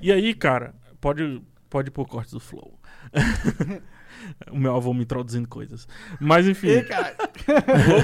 E 0.00 0.10
aí, 0.10 0.34
cara, 0.34 0.74
pode, 1.00 1.40
pode 1.68 1.90
pro 1.90 2.04
corte 2.04 2.32
do 2.32 2.40
flow. 2.40 2.78
O 4.50 4.58
meu 4.58 4.74
avô 4.74 4.92
me 4.92 5.02
introduzindo 5.02 5.46
coisas. 5.48 5.86
Mas 6.20 6.46
enfim, 6.46 6.68
Ih, 6.68 6.82
cara. 6.84 7.14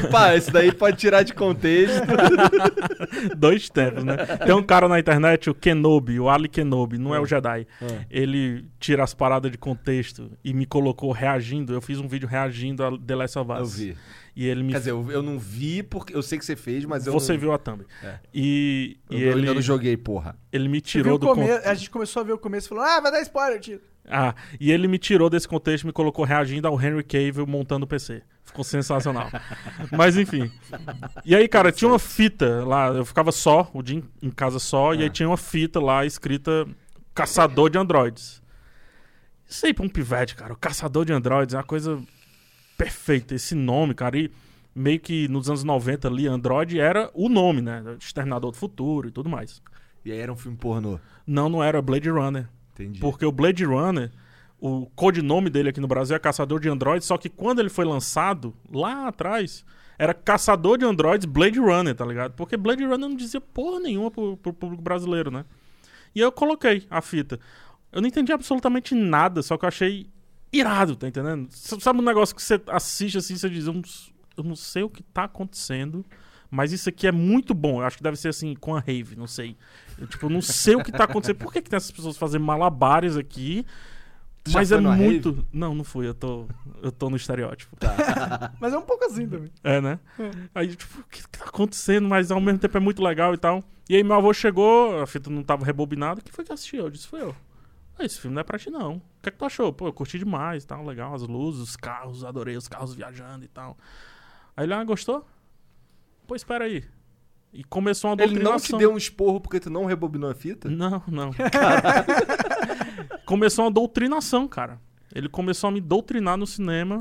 Opa, 0.06 0.34
esse 0.36 0.50
daí 0.50 0.72
pode 0.72 0.96
tirar 0.96 1.22
de 1.22 1.34
contexto. 1.34 2.02
dois 3.36 3.68
tempos, 3.68 4.04
né? 4.04 4.16
Tem 4.44 4.54
um 4.54 4.62
cara 4.62 4.88
na 4.88 4.98
internet, 4.98 5.50
o 5.50 5.54
Kenobi, 5.54 6.18
o 6.20 6.28
Ali 6.28 6.48
Kenobi, 6.48 6.98
não 6.98 7.14
é, 7.14 7.18
É. 7.18 7.20
o 7.20 7.26
Jedi. 7.26 7.66
É. 7.82 8.06
Ele 8.10 8.64
tira 8.78 9.02
as 9.04 9.14
paradas 9.14 9.50
de 9.50 9.58
contexto 9.58 10.30
e 10.44 10.52
me 10.54 10.66
colocou 10.66 11.10
reagindo. 11.12 11.72
Eu 11.72 11.80
fiz 11.80 11.98
um 11.98 12.08
vídeo 12.08 12.28
reagindo 12.28 12.84
a 12.84 12.96
The 12.98 13.14
Last 13.16 13.38
of 13.38 13.52
Us. 13.52 13.58
Eu 13.58 13.66
vi. 13.66 13.96
E 14.34 14.46
ele 14.46 14.62
me. 14.62 14.72
Quer 14.72 14.78
dizer, 14.78 14.90
eu, 14.90 15.10
eu 15.10 15.22
não 15.22 15.38
vi 15.38 15.82
porque 15.82 16.14
eu 16.14 16.22
sei 16.22 16.38
que 16.38 16.44
você 16.44 16.54
fez, 16.56 16.84
mas 16.84 17.06
eu 17.06 17.12
Você 17.12 17.32
não, 17.32 17.40
viu 17.40 17.52
a 17.52 17.58
thumb. 17.58 17.84
É. 18.02 18.18
E, 18.34 18.98
Eu, 19.10 19.18
e 19.18 19.22
eu 19.22 19.30
ele, 19.32 19.40
ainda 19.40 19.54
não 19.54 19.62
joguei, 19.62 19.96
porra. 19.96 20.36
ele 20.52 20.68
me 20.68 20.80
tirou 20.80 21.16
do 21.18 21.26
come- 21.26 21.42
contexto. 21.42 21.66
A 21.66 21.74
gente 21.74 21.90
começou 21.90 22.20
a 22.20 22.24
ver 22.24 22.32
o 22.32 22.38
começo 22.38 22.66
e 22.66 22.68
falou: 22.68 22.84
Ah, 22.84 23.00
vai 23.00 23.10
dar 23.10 23.20
spoiler, 23.22 23.58
tio. 23.60 23.80
Ah, 24.08 24.34
e 24.60 24.70
ele 24.70 24.86
me 24.88 24.98
tirou 24.98 25.28
desse 25.28 25.48
contexto 25.48 25.84
e 25.84 25.86
me 25.86 25.92
colocou 25.92 26.24
reagindo 26.24 26.68
ao 26.68 26.80
Henry 26.80 27.02
Cavill 27.02 27.46
montando 27.46 27.84
o 27.84 27.88
PC. 27.88 28.22
Ficou 28.44 28.62
sensacional. 28.64 29.28
Mas 29.90 30.16
enfim. 30.16 30.50
E 31.24 31.34
aí, 31.34 31.48
cara, 31.48 31.72
tinha 31.72 31.88
uma 31.90 31.98
fita 31.98 32.64
lá. 32.64 32.88
Eu 32.88 33.04
ficava 33.04 33.32
só, 33.32 33.68
o 33.74 33.82
dia 33.82 34.02
em- 34.22 34.30
casa 34.30 34.58
só, 34.60 34.94
e 34.94 34.98
aí 35.02 35.06
Ah. 35.06 35.10
tinha 35.10 35.28
uma 35.28 35.36
fita 35.36 35.80
lá 35.80 36.06
escrita 36.06 36.66
Caçador 37.14 37.68
de 37.70 37.78
Androids. 37.78 38.40
Isso 39.48 39.66
aí 39.66 39.74
pra 39.74 39.84
um 39.84 39.88
pivete, 39.88 40.34
cara. 40.36 40.52
O 40.52 40.56
Caçador 40.56 41.04
de 41.04 41.12
Androids 41.12 41.54
é 41.54 41.58
uma 41.58 41.64
coisa 41.64 42.00
perfeita. 42.76 43.34
Esse 43.34 43.54
nome, 43.54 43.94
cara. 43.94 44.16
E 44.18 44.30
meio 44.74 45.00
que 45.00 45.26
nos 45.28 45.48
anos 45.48 45.64
90 45.64 46.08
ali, 46.08 46.26
Android 46.28 46.78
era 46.78 47.10
o 47.14 47.28
nome, 47.28 47.60
né? 47.62 47.82
Exterminador 47.98 48.50
do 48.52 48.56
Futuro 48.56 49.08
e 49.08 49.10
tudo 49.10 49.28
mais. 49.28 49.62
E 50.04 50.12
aí 50.12 50.18
era 50.18 50.32
um 50.32 50.36
filme 50.36 50.56
pornô. 50.56 50.98
Não, 51.26 51.48
não 51.48 51.62
era 51.64 51.80
Blade 51.82 52.08
Runner. 52.08 52.48
Entendi. 52.76 53.00
Porque 53.00 53.24
o 53.24 53.32
Blade 53.32 53.64
Runner, 53.64 54.10
o 54.60 54.86
codinome 54.94 55.48
dele 55.48 55.70
aqui 55.70 55.80
no 55.80 55.88
Brasil 55.88 56.16
é 56.16 56.18
Caçador 56.18 56.60
de 56.60 56.68
Androids, 56.68 57.06
só 57.06 57.16
que 57.16 57.28
quando 57.28 57.60
ele 57.60 57.68
foi 57.68 57.84
lançado, 57.84 58.54
lá 58.70 59.08
atrás, 59.08 59.64
era 59.98 60.12
Caçador 60.12 60.78
de 60.78 60.84
Androids 60.84 61.24
Blade 61.24 61.58
Runner, 61.58 61.94
tá 61.94 62.04
ligado? 62.04 62.32
Porque 62.32 62.56
Blade 62.56 62.84
Runner 62.84 62.98
não 62.98 63.16
dizia 63.16 63.40
porra 63.40 63.80
nenhuma 63.80 64.10
pro, 64.10 64.36
pro 64.36 64.52
público 64.52 64.82
brasileiro, 64.82 65.30
né? 65.30 65.44
E 66.14 66.20
eu 66.20 66.30
coloquei 66.30 66.86
a 66.90 67.00
fita. 67.00 67.40
Eu 67.92 68.00
não 68.00 68.08
entendi 68.08 68.32
absolutamente 68.32 68.94
nada, 68.94 69.42
só 69.42 69.56
que 69.56 69.64
eu 69.64 69.68
achei 69.68 70.10
irado, 70.52 70.96
tá 70.96 71.08
entendendo? 71.08 71.48
Sabe 71.50 71.98
um 71.98 72.04
negócio 72.04 72.34
que 72.34 72.42
você 72.42 72.60
assiste 72.68 73.18
assim, 73.18 73.36
você 73.36 73.48
diz, 73.48 73.66
eu 73.66 73.72
não, 73.72 73.82
eu 74.36 74.44
não 74.44 74.56
sei 74.56 74.82
o 74.82 74.90
que 74.90 75.02
tá 75.02 75.24
acontecendo, 75.24 76.04
mas 76.50 76.72
isso 76.72 76.88
aqui 76.88 77.06
é 77.06 77.12
muito 77.12 77.54
bom. 77.54 77.80
Eu 77.80 77.86
acho 77.86 77.96
que 77.96 78.02
deve 78.02 78.16
ser 78.16 78.28
assim 78.28 78.54
com 78.54 78.74
a 78.74 78.80
Rave, 78.80 79.16
não 79.16 79.26
sei. 79.26 79.56
Eu, 79.98 80.06
tipo, 80.06 80.28
não 80.28 80.40
sei 80.40 80.76
o 80.76 80.82
que 80.82 80.92
tá 80.92 81.04
acontecendo. 81.04 81.36
Por 81.36 81.52
que, 81.52 81.62
que 81.62 81.70
tem 81.70 81.76
essas 81.76 81.90
pessoas 81.90 82.16
fazendo 82.16 82.44
malabares 82.44 83.16
aqui? 83.16 83.64
Já 84.46 84.60
Mas 84.60 84.70
é 84.70 84.78
muito. 84.78 85.44
Não, 85.52 85.74
não 85.74 85.82
fui, 85.82 86.06
eu 86.06 86.14
tô, 86.14 86.46
eu 86.80 86.92
tô 86.92 87.10
no 87.10 87.16
estereótipo. 87.16 87.76
Mas 88.60 88.72
é 88.72 88.78
um 88.78 88.82
pouco 88.82 89.04
assim 89.04 89.28
também. 89.28 89.50
É, 89.64 89.80
né? 89.80 89.98
Aí, 90.54 90.68
tipo, 90.74 91.00
o 91.00 91.04
que, 91.04 91.22
que 91.22 91.38
tá 91.38 91.46
acontecendo? 91.46 92.08
Mas 92.08 92.30
ao 92.30 92.40
mesmo 92.40 92.60
tempo 92.60 92.76
é 92.76 92.80
muito 92.80 93.02
legal 93.02 93.34
e 93.34 93.38
tal. 93.38 93.64
E 93.88 93.96
aí 93.96 94.04
meu 94.04 94.14
avô 94.14 94.32
chegou, 94.32 95.00
a 95.00 95.06
fita 95.06 95.30
não 95.30 95.42
tava 95.42 95.64
rebobinada. 95.64 96.20
Quem 96.20 96.32
foi 96.32 96.44
que 96.44 96.52
assistiu? 96.52 96.84
Eu 96.84 96.90
disse, 96.90 97.08
foi 97.08 97.22
eu. 97.22 97.34
Ah, 97.98 98.04
esse 98.04 98.20
filme 98.20 98.34
não 98.34 98.40
é 98.40 98.44
pra 98.44 98.58
ti, 98.58 98.70
não. 98.70 98.96
O 98.96 99.02
que 99.22 99.28
é 99.28 99.32
que 99.32 99.38
tu 99.38 99.44
achou? 99.44 99.72
Pô, 99.72 99.88
eu 99.88 99.92
curti 99.92 100.18
demais 100.18 100.64
e 100.64 100.66
tal, 100.66 100.84
legal, 100.84 101.14
as 101.14 101.22
luzes, 101.22 101.62
os 101.62 101.76
carros, 101.76 102.24
adorei 102.24 102.56
os 102.56 102.68
carros 102.68 102.94
viajando 102.94 103.44
e 103.44 103.48
tal. 103.48 103.76
Aí 104.56 104.64
ele, 104.64 104.74
ah, 104.74 104.84
gostou? 104.84 105.26
Pô, 106.26 106.34
espera 106.34 106.64
aí. 106.64 106.84
E 107.52 107.64
começou 107.64 108.10
uma 108.10 108.22
Ele 108.22 108.34
não 108.34 108.38
te 108.38 108.44
doutrinação. 108.44 108.78
deu 108.78 108.92
um 108.92 108.96
esporro 108.96 109.40
porque 109.40 109.60
tu 109.60 109.70
não 109.70 109.84
rebobinou 109.86 110.28
a 110.30 110.34
fita? 110.34 110.68
Não, 110.68 111.02
não. 111.08 111.30
começou 113.24 113.64
uma 113.64 113.70
doutrinação, 113.70 114.46
cara. 114.46 114.78
Ele 115.14 115.28
começou 115.28 115.68
a 115.68 115.70
me 115.70 115.80
doutrinar 115.80 116.36
no 116.36 116.46
cinema. 116.46 117.00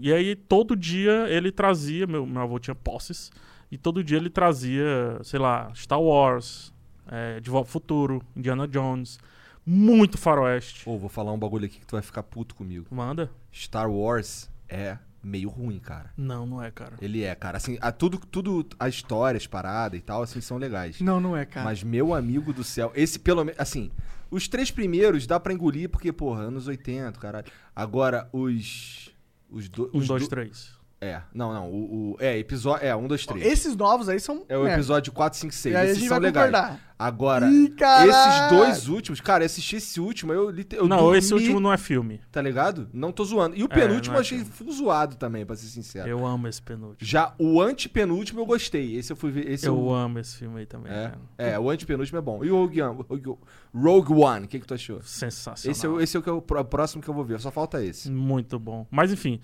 E 0.00 0.12
aí, 0.12 0.36
todo 0.36 0.76
dia, 0.76 1.26
ele 1.28 1.50
trazia. 1.50 2.06
Meu, 2.06 2.24
meu 2.26 2.42
avô 2.42 2.58
tinha 2.58 2.74
posses. 2.74 3.32
E 3.70 3.76
todo 3.76 4.04
dia 4.04 4.18
ele 4.18 4.30
trazia, 4.30 5.18
sei 5.22 5.40
lá, 5.40 5.72
Star 5.74 6.00
Wars, 6.00 6.72
é, 7.08 7.40
De 7.40 7.50
Volta 7.50 7.66
ao 7.68 7.72
Futuro, 7.72 8.22
Indiana 8.36 8.68
Jones. 8.68 9.18
Muito 9.66 10.16
faroeste. 10.18 10.88
Ô, 10.88 10.96
vou 10.98 11.08
falar 11.08 11.32
um 11.32 11.38
bagulho 11.38 11.64
aqui 11.64 11.80
que 11.80 11.86
tu 11.86 11.92
vai 11.92 12.02
ficar 12.02 12.22
puto 12.22 12.54
comigo. 12.54 12.86
Manda? 12.90 13.30
Star 13.52 13.90
Wars 13.90 14.48
é 14.68 14.98
meio 15.24 15.48
ruim, 15.48 15.78
cara. 15.78 16.12
Não, 16.16 16.44
não 16.46 16.62
é, 16.62 16.70
cara. 16.70 16.94
Ele 17.00 17.22
é, 17.22 17.34
cara. 17.34 17.56
Assim, 17.56 17.78
a, 17.80 17.90
tudo, 17.90 18.18
tudo, 18.18 18.66
a 18.78 18.88
história, 18.88 19.38
as 19.38 19.46
paradas 19.46 19.98
e 19.98 20.02
tal, 20.02 20.22
assim, 20.22 20.40
são 20.40 20.56
legais. 20.58 21.00
Não, 21.00 21.20
não 21.20 21.36
é, 21.36 21.44
cara. 21.44 21.64
Mas, 21.64 21.82
meu 21.82 22.12
amigo 22.14 22.52
do 22.52 22.62
céu, 22.62 22.92
esse 22.94 23.18
pelo 23.18 23.44
menos. 23.44 23.58
Assim, 23.60 23.90
os 24.30 24.46
três 24.48 24.70
primeiros 24.70 25.26
dá 25.26 25.40
pra 25.40 25.52
engolir, 25.52 25.88
porque, 25.88 26.12
porra, 26.12 26.42
anos 26.42 26.66
80, 26.68 27.18
caralho. 27.18 27.46
Agora, 27.74 28.28
os. 28.32 29.10
Os, 29.50 29.68
do, 29.68 29.90
Um, 29.94 29.98
os 29.98 30.08
dois, 30.08 30.22
do- 30.24 30.28
três. 30.28 30.72
É, 31.04 31.22
não, 31.34 31.52
não. 31.52 31.70
O, 31.70 32.12
o- 32.12 32.16
é, 32.18 32.38
episódio. 32.38 32.86
É, 32.86 32.94
um, 32.96 33.06
dois, 33.06 33.26
três. 33.26 33.44
Esses 33.44 33.76
novos 33.76 34.08
aí 34.08 34.18
são. 34.20 34.44
É 34.48 34.56
o 34.56 34.62
merda. 34.62 34.76
episódio 34.76 35.12
4, 35.12 35.38
5, 35.38 35.52
6. 35.54 35.72
E 35.74 35.76
aí 35.76 35.82
a 35.82 35.84
Esses 35.86 35.98
gente 35.98 36.08
são 36.08 36.18
vai 36.20 36.26
legais. 36.28 36.46
concordar. 36.50 36.80
Agora, 36.96 37.50
Ih, 37.50 37.74
esses 37.74 38.48
dois 38.50 38.88
últimos, 38.88 39.20
cara, 39.20 39.42
eu 39.42 39.46
assisti 39.46 39.76
esse 39.76 40.00
último, 40.00 40.32
eu, 40.32 40.48
lite- 40.48 40.76
eu 40.76 40.86
não, 40.86 40.98
dormi, 40.98 41.18
esse 41.18 41.34
último 41.34 41.58
não 41.58 41.72
é 41.72 41.76
filme. 41.76 42.20
Tá 42.30 42.40
ligado? 42.40 42.88
Não 42.92 43.10
tô 43.10 43.24
zoando. 43.24 43.56
E 43.56 43.62
o 43.64 43.66
É, 43.66 43.68
penúltimo 43.68 44.12
não 44.12 44.14
é 44.14 44.18
eu 44.18 44.20
achei 44.20 44.44
filme. 44.44 44.72
zoado 44.72 45.16
também, 45.16 45.44
pra 45.44 45.56
ser 45.56 45.66
sincero. 45.66 46.08
Eu 46.08 46.24
amo 46.24 46.46
esse 46.46 46.62
penúltimo. 46.62 46.96
Já 47.06 47.34
o 47.36 47.60
antepenúltimo 47.60 48.40
eu 48.40 48.46
gostei. 48.46 48.96
Esse 48.96 49.12
eu 49.12 49.16
fui 49.16 49.32
ver. 49.32 49.50
Esse 49.50 49.66
Eu 49.66 49.76
eu... 49.76 49.92
amo 49.92 50.20
esse 50.20 50.36
filme 50.36 50.60
aí 50.60 50.66
também, 50.66 50.92
É, 50.92 51.02
cara. 51.08 51.18
é, 51.36 51.58
o 51.58 51.68
antepenúltimo 51.68 52.16
é 52.18 52.22
bom. 52.22 52.44
E 52.44 52.50
o 52.50 52.56
Rogue 52.56 52.80
One? 52.80 53.04
Rogue- 53.08 53.38
Rogue 53.74 54.12
One, 54.14 54.44
o 54.46 54.48
que, 54.48 54.60
que 54.60 54.66
tu 54.66 54.74
achou? 54.74 55.02
Sensacional. 55.02 55.72
Esse 55.72 55.84
é, 55.84 55.88
o- 55.88 56.00
esse 56.00 56.16
é 56.16 56.20
o, 56.20 56.22
que 56.22 56.30
eu- 56.30 56.36
o 56.38 56.64
próximo 56.64 57.02
que 57.02 57.10
eu 57.10 57.14
vou 57.14 57.24
ver, 57.24 57.40
só 57.40 57.50
falta 57.50 57.82
esse. 57.84 58.08
Muito 58.10 58.56
bom. 58.58 58.86
Mas 58.88 59.12
enfim. 59.12 59.40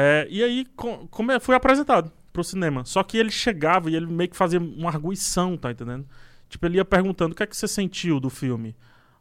É, 0.00 0.28
e 0.30 0.44
aí 0.44 0.64
com, 0.76 1.08
como 1.08 1.32
é- 1.32 1.40
foi 1.40 1.56
apresentado 1.56 2.12
pro 2.32 2.44
cinema. 2.44 2.84
Só 2.84 3.02
que 3.02 3.16
ele 3.18 3.32
chegava 3.32 3.90
e 3.90 3.96
ele 3.96 4.06
meio 4.06 4.30
que 4.30 4.36
fazia 4.36 4.60
uma 4.60 4.88
arguição, 4.90 5.56
tá 5.56 5.72
entendendo? 5.72 6.06
Tipo, 6.48 6.66
ele 6.66 6.76
ia 6.76 6.84
perguntando 6.84 7.32
o 7.32 7.34
que 7.36 7.42
é 7.42 7.46
que 7.46 7.56
você 7.56 7.66
sentiu 7.66 8.20
do 8.20 8.30
filme. 8.30 8.76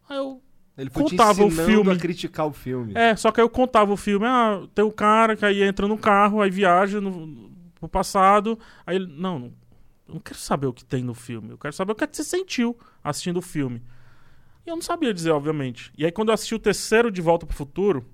Aí 0.08 0.18
eu. 0.18 0.40
Ele 0.78 0.92
foi 0.92 1.02
Contava 1.04 1.44
o 1.44 1.50
filme. 1.50 1.92
a 1.92 1.96
criticar 1.96 2.46
o 2.46 2.54
filme. 2.54 2.94
É, 2.96 3.16
só 3.16 3.32
que 3.32 3.42
aí 3.42 3.44
eu 3.44 3.50
contava 3.50 3.92
o 3.92 3.98
filme. 3.98 4.28
Ah, 4.28 4.62
tem 4.76 4.86
o 4.86 4.92
cara 4.92 5.36
que 5.36 5.44
aí 5.44 5.63
entra 5.63 5.88
no 5.88 5.98
carro, 5.98 6.40
aí 6.40 6.52
viaja 6.52 7.02
no, 7.02 7.50
pro 7.80 7.90
passado. 7.90 8.60
Aí 8.86 8.98
ele. 8.98 9.08
Não, 9.08 9.40
não, 9.40 9.54
eu 10.08 10.13
não 10.13 10.20
quero 10.20 10.38
saber 10.38 10.68
o 10.68 10.74
que 10.74 10.86
tem 10.86 11.04
no 11.04 11.16
filme. 11.16 11.50
Eu 11.50 11.58
quero 11.58 11.74
saber 11.74 11.94
o 11.94 11.96
que 11.96 12.04
é 12.04 12.08
que 12.08 12.16
você 12.16 12.24
sentiu 12.24 12.78
assistindo 13.04 13.38
o 13.38 13.42
filme. 13.42 13.82
E 14.66 14.70
eu 14.70 14.76
não 14.76 14.84
sabia 14.84 15.12
dizer, 15.12 15.32
obviamente. 15.32 15.92
E 15.98 16.06
aí 16.06 16.12
quando 16.12 16.28
eu 16.30 16.36
assisti 16.36 16.54
o 16.54 16.60
terceiro 16.60 17.10
De 17.10 17.22
Volta 17.22 17.48
pro 17.48 17.56
Futuro, 17.56 18.06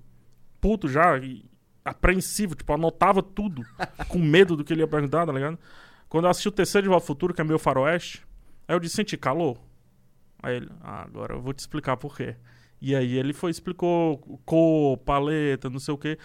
puto 0.61 0.87
já, 0.87 1.17
e 1.17 1.43
apreensivo, 1.83 2.55
tipo, 2.55 2.71
anotava 2.73 3.21
tudo, 3.21 3.63
com 4.07 4.19
medo 4.19 4.55
do 4.55 4.63
que 4.63 4.73
ele 4.73 4.81
ia 4.81 4.87
perguntar, 4.87 5.25
tá 5.25 5.31
ligado? 5.31 5.57
Quando 6.07 6.25
eu 6.25 6.29
assisti 6.29 6.47
o 6.47 6.51
terceiro 6.51 6.83
De 6.83 6.89
Volta 6.89 7.05
pro 7.05 7.07
Futuro, 7.07 7.33
que 7.33 7.41
é 7.41 7.43
meu 7.43 7.59
faroeste, 7.59 8.25
aí 8.67 8.75
eu 8.75 8.79
disse, 8.79 8.95
senti 8.95 9.17
calor? 9.17 9.57
Aí 10.41 10.57
ele, 10.57 10.69
ah, 10.81 11.03
agora 11.03 11.35
eu 11.35 11.41
vou 11.41 11.53
te 11.53 11.59
explicar 11.59 11.97
por 11.97 12.15
quê. 12.15 12.35
E 12.81 12.95
aí 12.95 13.17
ele 13.17 13.31
foi, 13.31 13.49
explicou 13.49 14.17
cor, 14.45 14.97
paleta, 14.97 15.69
não 15.69 15.79
sei 15.79 15.93
o 15.93 15.97
quê. 15.97 16.17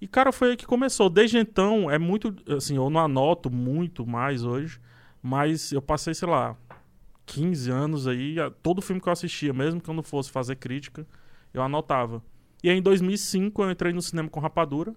E, 0.00 0.06
cara, 0.06 0.30
foi 0.30 0.50
aí 0.50 0.56
que 0.56 0.66
começou. 0.66 1.10
Desde 1.10 1.38
então, 1.38 1.90
é 1.90 1.98
muito. 1.98 2.34
Assim, 2.54 2.76
eu 2.76 2.88
não 2.88 3.00
anoto 3.00 3.50
muito 3.50 4.06
mais 4.06 4.44
hoje, 4.44 4.80
mas 5.22 5.72
eu 5.72 5.82
passei, 5.82 6.14
sei 6.14 6.28
lá, 6.28 6.56
15 7.24 7.70
anos 7.70 8.06
aí. 8.06 8.36
Todo 8.62 8.82
filme 8.82 9.00
que 9.00 9.08
eu 9.08 9.12
assistia, 9.12 9.52
mesmo 9.52 9.80
que 9.80 9.90
eu 9.90 9.94
não 9.94 10.02
fosse 10.02 10.30
fazer 10.30 10.56
crítica, 10.56 11.06
eu 11.52 11.62
anotava. 11.62 12.22
E 12.66 12.70
aí, 12.70 12.78
em 12.78 12.82
2005, 12.82 13.62
eu 13.62 13.70
entrei 13.70 13.92
no 13.92 14.02
Cinema 14.02 14.28
com 14.28 14.40
Rapadura, 14.40 14.92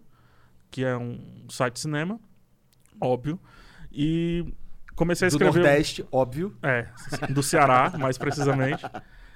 que 0.72 0.84
é 0.84 0.98
um 0.98 1.20
site 1.50 1.76
de 1.76 1.80
cinema, 1.82 2.20
óbvio. 3.00 3.40
E 3.92 4.44
comecei 4.96 5.28
a 5.28 5.30
Do 5.30 5.34
escrever. 5.36 5.60
Nordeste, 5.60 6.04
óbvio. 6.12 6.58
É, 6.64 6.88
do 7.30 7.44
Ceará, 7.44 7.94
mais 8.00 8.18
precisamente. 8.18 8.84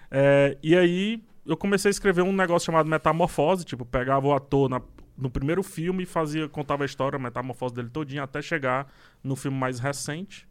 É, 0.09 0.57
e 0.63 0.75
aí 0.75 1.23
eu 1.45 1.55
comecei 1.55 1.89
a 1.89 1.91
escrever 1.91 2.23
um 2.23 2.33
negócio 2.33 2.65
chamado 2.65 2.89
Metamorfose, 2.89 3.63
tipo, 3.63 3.85
pegava 3.85 4.25
o 4.25 4.33
ator 4.33 4.67
na- 4.67 4.81
no 5.15 5.29
primeiro 5.29 5.61
filme 5.61 6.01
e 6.01 6.05
fazia, 6.07 6.49
contava 6.49 6.81
a 6.83 6.87
história, 6.87 7.17
a 7.17 7.19
metamorfose 7.19 7.75
dele 7.75 7.89
todinha, 7.91 8.23
até 8.23 8.41
chegar 8.41 8.91
no 9.23 9.35
filme 9.35 9.55
mais 9.55 9.77
recente. 9.79 10.47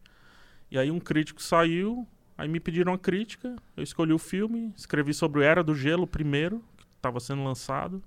E 0.71 0.77
aí 0.79 0.89
um 0.89 1.01
crítico 1.01 1.41
saiu, 1.43 2.07
aí 2.37 2.47
me 2.47 2.61
pediram 2.61 2.93
uma 2.93 2.97
crítica, 2.97 3.57
eu 3.75 3.83
escolhi 3.83 4.13
o 4.13 4.17
filme, 4.17 4.71
escrevi 4.77 5.13
sobre 5.13 5.41
o 5.41 5.43
Era 5.43 5.61
do 5.61 5.75
Gelo 5.75 6.07
primeiro, 6.07 6.63
estava 7.03 7.19
sendo 7.19 7.43
lançado. 7.43 8.01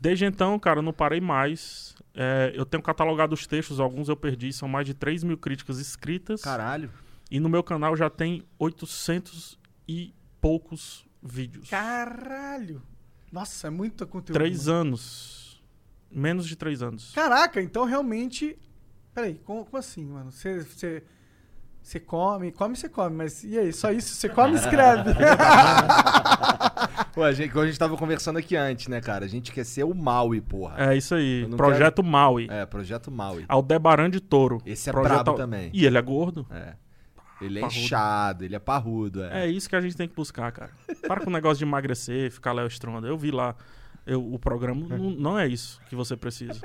Desde 0.00 0.24
então, 0.24 0.58
cara, 0.58 0.78
eu 0.78 0.82
não 0.82 0.92
parei 0.92 1.20
mais. 1.20 1.94
É, 2.14 2.52
eu 2.54 2.66
tenho 2.66 2.82
catalogado 2.82 3.34
os 3.34 3.46
textos, 3.46 3.80
alguns 3.80 4.08
eu 4.08 4.16
perdi, 4.16 4.52
são 4.52 4.68
mais 4.68 4.86
de 4.86 4.94
3 4.94 5.24
mil 5.24 5.38
críticas 5.38 5.78
escritas. 5.78 6.42
Caralho. 6.42 6.90
E 7.30 7.40
no 7.40 7.48
meu 7.48 7.62
canal 7.62 7.96
já 7.96 8.10
tem 8.10 8.42
800 8.58 9.58
e 9.88 10.14
poucos 10.40 11.06
vídeos. 11.22 11.68
Caralho. 11.68 12.82
Nossa, 13.30 13.68
é 13.68 13.70
muito 13.70 14.06
conteúdo. 14.06 14.38
Três 14.38 14.66
mano. 14.66 14.80
anos. 14.80 15.62
Menos 16.10 16.48
de 16.48 16.56
três 16.56 16.82
anos. 16.82 17.12
Caraca, 17.12 17.62
então 17.62 17.84
realmente. 17.84 18.58
Peraí, 19.14 19.34
como, 19.44 19.64
como 19.64 19.78
assim, 19.78 20.04
mano? 20.06 20.32
Você. 20.32 21.04
Você- 21.82 22.00
come, 22.00 22.52
come 22.52 22.76
você 22.76 22.88
come, 22.88 23.16
mas 23.16 23.42
e 23.44 23.58
aí? 23.58 23.72
Só 23.72 23.90
isso? 23.90 24.14
Você 24.14 24.28
come 24.28 24.52
e 24.52 24.56
escreve. 24.60 25.10
Pô, 27.14 27.22
a 27.24 27.32
gente, 27.32 27.50
como 27.50 27.64
a 27.64 27.66
gente 27.66 27.78
tava 27.78 27.96
conversando 27.96 28.38
aqui 28.38 28.54
antes, 28.56 28.86
né, 28.88 29.00
cara? 29.00 29.24
A 29.24 29.28
gente 29.28 29.50
quer 29.52 29.64
ser 29.64 29.84
o 29.84 29.94
Maui, 29.94 30.40
porra. 30.40 30.92
É 30.92 30.96
isso 30.96 31.14
aí. 31.14 31.46
Projeto 31.56 32.02
Maui. 32.02 32.46
É, 32.50 32.64
projeto 32.66 33.10
Maui. 33.10 33.44
Aldebaran 33.48 34.08
de 34.08 34.20
Touro. 34.20 34.62
Esse 34.64 34.88
é 34.88 34.92
Projeto- 34.92 35.14
brabo 35.24 35.34
também. 35.34 35.70
E 35.72 35.84
ele 35.84 35.98
é 35.98 36.02
gordo. 36.02 36.46
É. 36.50 36.74
Ele 37.40 37.58
é 37.58 37.62
Parrudo. 37.62 37.78
inchado, 37.80 38.44
ele 38.44 38.54
é 38.54 38.58
parrudo, 38.58 39.24
é. 39.24 39.44
É 39.44 39.48
isso 39.48 39.66
que 39.68 39.74
a 39.74 39.80
gente 39.80 39.96
tem 39.96 40.06
que 40.06 40.14
buscar, 40.14 40.52
cara. 40.52 40.70
Para 41.08 41.20
com 41.22 41.30
o 41.30 41.32
negócio 41.32 41.56
de 41.56 41.64
emagrecer, 41.64 42.30
ficar 42.30 42.52
Léo 42.52 42.66
Stronda. 42.68 43.08
Eu 43.08 43.16
vi 43.16 43.30
lá 43.30 43.54
eu- 44.06 44.22
o 44.34 44.38
programa, 44.38 44.86
não, 44.86 45.10
não 45.10 45.38
é 45.38 45.46
isso 45.48 45.80
que 45.88 45.96
você 45.96 46.14
precisa. 46.16 46.60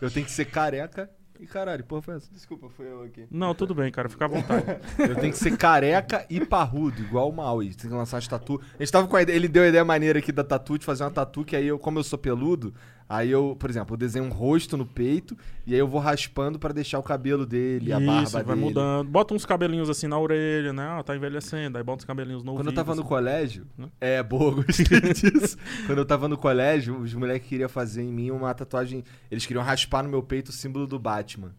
Eu 0.00 0.10
tenho 0.12 0.24
que 0.24 0.30
ser 0.32 0.44
careca. 0.44 1.10
E 1.42 1.46
caralho, 1.46 1.82
porra, 1.82 2.02
foi 2.02 2.14
essa? 2.14 2.32
Desculpa, 2.32 2.68
foi 2.68 2.86
eu 2.86 3.02
aqui. 3.02 3.26
Não, 3.28 3.52
tudo 3.52 3.74
bem, 3.74 3.90
cara, 3.90 4.08
fica 4.08 4.26
à 4.26 4.28
vontade. 4.28 4.64
Eu 4.96 5.16
tenho 5.16 5.32
que 5.32 5.38
ser 5.38 5.56
careca 5.56 6.24
e 6.30 6.46
parrudo, 6.46 7.02
igual 7.02 7.28
o 7.28 7.32
Maui. 7.32 7.74
Tem 7.74 7.90
que 7.90 7.96
lançar 7.96 8.18
as 8.18 8.28
tatu. 8.28 8.60
A 8.78 8.80
gente 8.80 8.92
tava 8.92 9.08
com 9.08 9.16
a 9.16 9.22
ideia, 9.22 9.34
ele 9.34 9.48
deu 9.48 9.64
a 9.64 9.66
ideia 9.66 9.84
maneira 9.84 10.20
aqui 10.20 10.30
da 10.30 10.44
tatu, 10.44 10.78
de 10.78 10.84
fazer 10.84 11.02
uma 11.02 11.10
tatu, 11.10 11.44
que 11.44 11.56
aí 11.56 11.66
eu, 11.66 11.80
como 11.80 11.98
eu 11.98 12.04
sou 12.04 12.16
peludo, 12.16 12.72
aí 13.14 13.30
eu, 13.30 13.56
por 13.58 13.68
exemplo, 13.68 13.94
eu 13.94 13.98
desenho 13.98 14.24
um 14.24 14.28
rosto 14.28 14.76
no 14.76 14.86
peito, 14.86 15.36
e 15.66 15.74
aí 15.74 15.78
eu 15.78 15.86
vou 15.86 16.00
raspando 16.00 16.58
pra 16.58 16.72
deixar 16.72 16.98
o 16.98 17.02
cabelo 17.02 17.44
dele, 17.44 17.92
a 17.92 18.00
barba 18.00 18.22
Isso, 18.22 18.32
vai 18.32 18.44
dele. 18.44 18.60
mudando. 18.60 19.08
Bota 19.08 19.34
uns 19.34 19.44
cabelinhos 19.44 19.90
assim 19.90 20.06
na 20.06 20.18
orelha, 20.18 20.72
né? 20.72 20.86
Ah, 20.98 21.02
tá 21.02 21.14
envelhecendo. 21.14 21.76
Aí 21.78 21.84
bota 21.84 22.02
uns 22.02 22.06
cabelinhos 22.06 22.42
no 22.42 22.52
Quando 22.52 22.58
eu 22.58 22.64
ouvido, 22.66 22.74
tava 22.74 22.94
no 22.94 23.00
assim. 23.02 23.08
colégio. 23.08 23.66
Né? 23.76 23.88
É, 24.00 24.22
boa, 24.22 24.54
gostei 24.64 25.00
disso. 25.12 25.56
Quando 25.86 25.98
eu 25.98 26.04
tava 26.06 26.26
no 26.28 26.36
colégio, 26.38 26.98
os 26.98 27.12
moleques 27.14 27.48
queriam 27.48 27.68
fazer 27.68 28.02
em 28.02 28.12
mim 28.12 28.30
uma 28.30 28.52
tatuagem. 28.54 29.04
Eles 29.30 29.44
queriam 29.46 29.62
raspar 29.64 30.02
no 30.02 30.08
meu 30.08 30.22
peito 30.22 30.48
o 30.48 30.52
símbolo 30.52 30.86
do 30.86 30.98
Batman. 30.98 31.54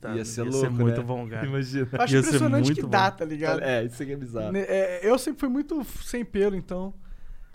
Tá, 0.00 0.14
Ia 0.14 0.24
ser 0.24 0.42
louco. 0.42 0.70
muito 0.72 1.00
né? 1.00 1.02
bom, 1.02 1.28
cara. 1.28 1.44
Imagina. 1.46 1.88
Eu 1.92 2.00
acho 2.00 2.14
Ia 2.14 2.22
ser 2.22 2.28
impressionante 2.28 2.64
muito 2.66 2.76
que 2.76 2.82
bom. 2.82 2.88
dá, 2.88 3.10
tá 3.10 3.24
ligado? 3.24 3.60
É, 3.62 3.84
isso 3.84 4.02
aqui 4.02 4.12
é 4.12 4.16
bizarro. 4.16 4.56
É, 4.56 5.00
eu 5.02 5.18
sempre 5.18 5.40
fui 5.40 5.48
muito 5.48 5.82
sem 6.04 6.24
pelo, 6.24 6.54
então. 6.54 6.94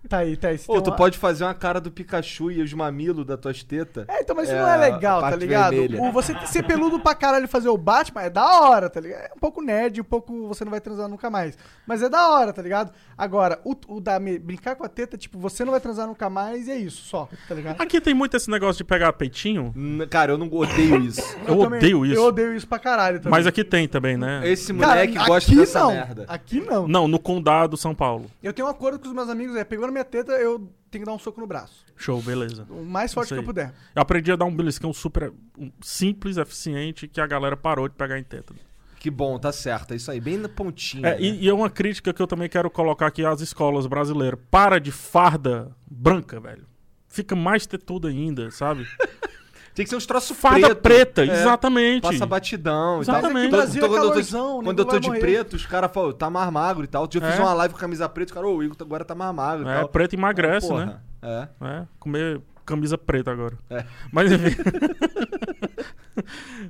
Tá 0.08 0.20
aí, 0.20 0.38
tá 0.38 0.50
aí. 0.50 0.58
Tem 0.58 0.82
tu 0.82 0.90
uma- 0.92 0.96
pode 0.96 1.18
fazer 1.18 1.44
uma 1.44 1.54
cara 1.54 1.82
do 1.82 1.92
Pikachu 1.92 2.52
e 2.52 2.62
os 2.62 2.72
mamilos 2.74 3.26
das 3.26 3.40
tuas 3.40 3.64
tetas. 3.64 4.06
É, 4.08 4.22
então, 4.22 4.36
mas 4.36 4.48
isso 4.48 4.56
É, 4.58 4.62
não 4.62 4.70
é 4.70 4.78
legal, 4.78 5.22
tá 5.22 5.36
ligado? 5.36 5.76
O, 6.00 6.12
você 6.12 6.36
ser 6.46 6.64
peludo 6.64 7.00
pra 7.00 7.16
caralho 7.16 7.46
e 7.46 7.48
fazer 7.48 7.70
o 7.70 7.78
Batman 7.78 8.22
é 8.24 8.30
da 8.30 8.46
hora, 8.62 8.90
tá 8.90 9.00
ligado? 9.00 9.22
É 9.22 9.32
um 9.36 9.40
pouco 9.40 9.62
nerd, 9.62 10.00
um 10.02 10.04
pouco 10.04 10.48
você 10.48 10.64
não 10.64 10.72
vai 10.72 10.80
transar 10.82 11.08
nunca 11.08 11.30
mais. 11.30 11.58
Mas 11.88 12.02
é 12.04 12.10
da 12.10 12.30
hora, 12.30 12.54
tá 12.54 12.62
ligado? 12.62 12.92
Agora, 13.18 13.60
o, 13.64 13.76
o 13.88 14.00
da 14.02 14.20
brincar 14.20 14.76
com 14.76 14.84
a 14.86 14.90
teta, 14.90 15.18
tipo, 15.18 15.38
você 15.40 15.64
não 15.66 15.72
vai 15.72 15.80
transar 15.80 16.08
nunca 16.08 16.30
mais 16.30 16.68
e 16.68 16.72
é 16.72 16.78
isso, 16.78 17.04
só, 17.06 17.28
tá 17.48 17.56
ligado? 17.56 17.82
Aqui 17.82 18.00
tem 18.02 18.14
muito 18.14 18.36
esse 18.38 18.50
negócio 18.50 18.78
de 18.78 18.84
pegar 18.84 19.12
peitinho. 19.14 19.74
Cara, 20.10 20.32
eu 20.34 20.38
não 20.38 20.48
odeio 20.52 20.98
isso. 21.02 21.22
Eu 21.48 21.58
também- 21.60 21.80
odeio 21.80 22.06
isso. 22.06 22.16
Eu 22.16 22.24
odeio 22.26 22.56
isso 22.56 22.68
pra 22.68 22.80
caralho 22.80 23.18
também. 23.20 23.32
Mas 23.32 23.46
aqui 23.48 23.64
tem 23.64 23.88
também, 23.88 24.18
né? 24.18 24.42
Esse 24.48 24.74
Cara, 24.74 24.88
moleque 24.88 25.14
gosta 25.26 25.52
aqui 25.52 25.56
dessa 25.60 25.80
não. 25.80 25.92
merda. 25.92 26.26
Aqui 26.28 26.60
não. 26.62 26.88
Não, 26.88 27.08
no 27.08 27.20
Condado, 27.20 27.78
São 27.78 27.94
Paulo. 27.94 28.26
Eu 28.42 28.52
tenho 28.54 28.68
um 28.68 28.72
acordo 28.72 29.00
com 29.00 29.08
os 29.08 29.14
meus 29.14 29.30
amigos, 29.30 29.56
é, 29.56 29.64
pegou 29.64 29.86
na 29.86 29.92
minha 29.96 30.06
teta, 30.06 30.34
eu 30.34 30.72
tenho 30.92 31.04
que 31.04 31.06
dar 31.06 31.14
um 31.14 31.20
soco 31.20 31.40
no 31.40 31.48
braço. 31.48 31.86
Show, 31.96 32.22
beleza. 32.22 32.68
O 32.70 32.84
mais 32.84 33.14
forte 33.14 33.34
que 33.34 33.40
eu 33.40 33.44
puder. 33.44 33.74
Eu 33.96 34.02
aprendi 34.02 34.32
a 34.32 34.36
dar 34.36 34.46
um 34.46 34.56
beliscão 34.56 34.92
super 34.92 35.32
um, 35.58 35.72
simples, 35.82 36.38
eficiente, 36.38 37.08
que 37.08 37.22
a 37.22 37.28
galera 37.28 37.56
parou 37.56 37.88
de 37.88 37.96
pegar 37.96 38.20
em 38.20 38.24
teta. 38.24 38.54
Que 39.00 39.10
bom, 39.10 39.38
tá 39.40 39.52
certo. 39.52 39.94
É 39.94 39.98
isso 39.98 40.12
aí, 40.12 40.20
bem 40.20 40.38
na 40.38 40.50
pontinha. 40.50 41.08
É, 41.08 41.12
né? 41.12 41.22
e, 41.22 41.46
e 41.46 41.50
é 41.50 41.54
uma 41.54 41.70
crítica 41.70 42.14
que 42.14 42.22
eu 42.22 42.28
também 42.28 42.50
quero 42.50 42.70
colocar 42.70 43.08
aqui 43.08 43.26
às 43.26 43.40
escolas 43.40 43.88
brasileiras. 43.88 44.40
Para 44.52 44.80
de 44.80 44.92
farda 44.92 45.72
branca, 45.90 46.40
velho. 46.40 46.66
Fica 47.08 47.36
mais 47.36 47.66
tetudo 47.66 48.08
ainda, 48.08 48.52
sabe? 48.52 48.86
Tem 49.76 49.84
que 49.84 49.90
ser 49.90 49.98
uns 49.98 50.06
troços 50.06 50.36
Farda 50.38 50.68
preto. 50.74 50.82
preta, 50.82 51.22
É, 51.26 51.42
exatamente. 51.42 52.02
Passa 52.02 52.26
batidão 52.26 53.02
e 53.04 53.06
tal. 53.06 53.16
Exatamente. 53.18 53.50
Tô- 53.52 53.58
Brasil 53.58 53.84
é 53.84 53.88
quando 53.88 54.04
eu 54.04 54.24
tô- 54.24 54.64
Quando 54.64 54.80
eu 54.80 54.86
tô 54.86 55.00
de 55.00 55.08
morrer. 55.10 55.20
preto, 55.20 55.56
os 55.58 55.66
caras 55.66 55.92
falam, 55.94 56.14
tá 56.14 56.30
mais 56.30 56.50
magro 56.50 56.84
e 56.86 56.88
tal. 56.88 57.04
Eu 57.04 57.22
fiz 57.22 57.38
É. 57.38 57.42
uma 57.42 57.54
live 57.54 57.74
com 57.74 57.80
camisa 57.80 58.08
preta, 58.08 58.32
os 58.32 58.34
caras, 58.34 58.50
ô, 58.50 58.56
o 58.56 58.64
Igor 58.64 58.78
agora 58.80 59.04
tá 59.04 59.14
mais 59.14 59.36
magro 59.36 59.68
e 59.68 59.70
É, 59.70 59.80
tal. 59.80 59.90
preto 59.90 60.14
emagrece, 60.14 60.68
Porra, 60.70 60.86
né? 60.86 60.98
É. 61.22 61.48
É, 61.68 61.88
comer 62.00 62.40
camisa 62.66 62.98
preta 62.98 63.32
agora. 63.32 63.58
É. 63.70 63.84
Mas 64.12 64.32
enfim. 64.32 64.56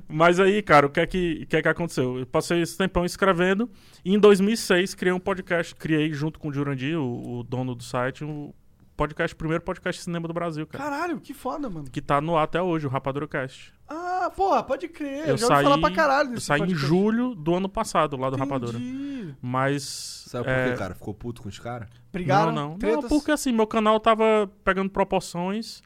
Mas 0.08 0.40
aí, 0.40 0.60
cara, 0.62 0.86
o 0.86 0.90
que 0.90 1.00
é 1.00 1.06
que, 1.06 1.40
o 1.44 1.46
que 1.46 1.56
é 1.56 1.62
que 1.62 1.68
aconteceu? 1.68 2.18
Eu 2.18 2.26
passei 2.26 2.60
esse 2.60 2.76
tempão 2.76 3.04
escrevendo 3.04 3.70
e 4.04 4.14
em 4.14 4.18
2006 4.18 4.94
criei 4.94 5.12
um 5.12 5.20
podcast, 5.20 5.74
criei 5.74 6.12
junto 6.12 6.38
com 6.38 6.48
o 6.48 6.52
Jurandir, 6.52 6.98
o, 6.98 7.38
o 7.38 7.42
dono 7.44 7.74
do 7.74 7.82
site, 7.84 8.24
um 8.24 8.52
podcast, 8.96 9.34
o 9.34 9.36
primeiro 9.36 9.62
podcast 9.62 10.00
de 10.00 10.04
cinema 10.04 10.26
do 10.26 10.34
Brasil, 10.34 10.66
cara. 10.66 10.84
Caralho, 10.84 11.20
que 11.20 11.34
foda, 11.34 11.68
mano. 11.68 11.88
Que 11.90 12.00
tá 12.00 12.20
no 12.20 12.36
ar 12.36 12.44
até 12.44 12.60
hoje, 12.60 12.86
o 12.86 12.90
Rapadura 12.90 13.28
Cast. 13.28 13.72
Ah, 13.88 14.30
porra, 14.34 14.62
pode 14.62 14.88
crer. 14.88 15.20
Eu, 15.20 15.26
Eu 15.28 15.36
já 15.36 15.46
ouvi 15.46 15.54
saí, 15.56 15.64
falar 15.64 15.78
pra 15.78 15.90
caralho 15.92 16.34
eu 16.34 16.40
saí 16.40 16.58
em 16.58 16.64
podcast. 16.64 16.86
julho 16.86 17.34
do 17.34 17.54
ano 17.54 17.68
passado, 17.68 18.16
lá 18.16 18.30
do 18.30 18.36
Rapadura. 18.36 18.78
Entendi. 18.78 19.34
Mas. 19.40 20.24
Sabe 20.26 20.44
por 20.44 20.50
é, 20.52 20.70
quê, 20.70 20.76
cara? 20.76 20.94
Ficou 20.94 21.14
puto 21.14 21.42
com 21.42 21.48
os 21.48 21.58
caras? 21.58 21.88
Brigaram, 22.12 22.50
Não, 22.52 22.70
não. 22.70 22.78
tretas. 22.78 23.02
Não, 23.02 23.08
porque 23.08 23.30
assim, 23.30 23.52
meu 23.52 23.66
canal 23.66 24.00
tava 24.00 24.50
pegando 24.64 24.90
proporções 24.90 25.82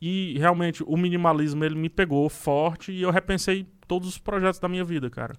e 0.00 0.36
realmente 0.38 0.82
o 0.86 0.96
minimalismo 0.96 1.64
ele 1.64 1.74
me 1.76 1.88
pegou 1.88 2.28
forte 2.28 2.90
e 2.92 3.02
eu 3.02 3.10
repensei 3.10 3.66
todos 3.86 4.08
os 4.08 4.18
projetos 4.18 4.58
da 4.58 4.68
minha 4.68 4.84
vida, 4.84 5.08
cara. 5.10 5.34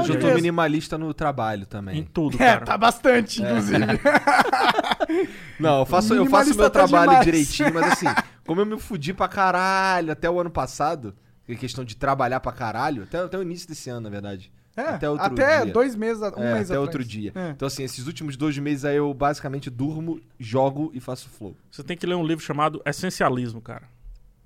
De 0.00 0.10
eu 0.10 0.18
tô 0.18 0.26
veio 0.26 0.36
minimalista 0.36 0.96
no 0.96 1.12
trabalho 1.12 1.62
Em 1.62 1.66
também. 1.66 2.02
tudo, 2.04 2.34
É, 2.36 2.52
cara. 2.54 2.64
tá 2.64 2.78
bastante, 2.78 3.42
inclusive. 3.42 3.78
Não, 5.60 5.80
eu 5.80 5.86
faço, 5.86 6.14
eu 6.14 6.26
faço 6.26 6.54
meu 6.54 6.64
tá 6.64 6.70
trabalho 6.70 7.10
demais. 7.10 7.24
direitinho, 7.24 7.74
mas 7.74 7.92
assim, 7.92 8.06
como 8.46 8.60
eu 8.60 8.66
me 8.66 8.78
fudi 8.80 9.12
pra 9.12 9.28
caralho 9.28 10.12
até 10.12 10.28
o 10.30 10.40
ano 10.40 10.50
passado, 10.50 11.14
que 11.44 11.52
é 11.52 11.56
questão 11.56 11.84
de 11.84 11.96
trabalhar 11.96 12.40
pra 12.40 12.52
caralho, 12.52 13.02
até, 13.04 13.18
até 13.18 13.38
o 13.38 13.42
início 13.42 13.68
desse 13.68 13.90
ano, 13.90 14.00
na 14.02 14.10
verdade. 14.10 14.50
É, 14.74 14.80
Até 14.80 15.10
outro 15.10 15.26
até 15.26 15.64
dia. 15.64 15.72
dois 15.74 15.94
meses, 15.94 16.22
um 16.22 16.26
É, 16.26 16.30
mês 16.30 16.38
até 16.38 16.54
atrás. 16.62 16.78
outro 16.80 17.04
dia. 17.04 17.30
É. 17.34 17.50
Então, 17.50 17.66
assim, 17.68 17.82
esses 17.82 18.06
últimos 18.06 18.38
dois 18.38 18.56
meses 18.56 18.86
aí 18.86 18.96
eu 18.96 19.12
basicamente 19.12 19.68
durmo, 19.68 20.18
jogo 20.40 20.90
e 20.94 21.00
faço 21.00 21.28
flow. 21.28 21.54
Você 21.70 21.82
tem 21.82 21.94
que 21.94 22.06
ler 22.06 22.14
um 22.14 22.24
livro 22.26 22.42
chamado 22.42 22.80
Essencialismo, 22.86 23.60
cara. 23.60 23.82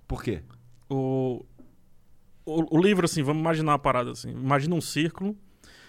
Por 0.08 0.24
quê? 0.24 0.42
O, 0.90 1.44
o, 2.46 2.78
o 2.78 2.80
livro, 2.80 3.04
assim, 3.04 3.22
vamos 3.22 3.40
imaginar 3.40 3.72
uma 3.72 3.78
parada 3.78 4.12
assim. 4.12 4.30
Imagina 4.30 4.74
um 4.74 4.80
círculo 4.80 5.36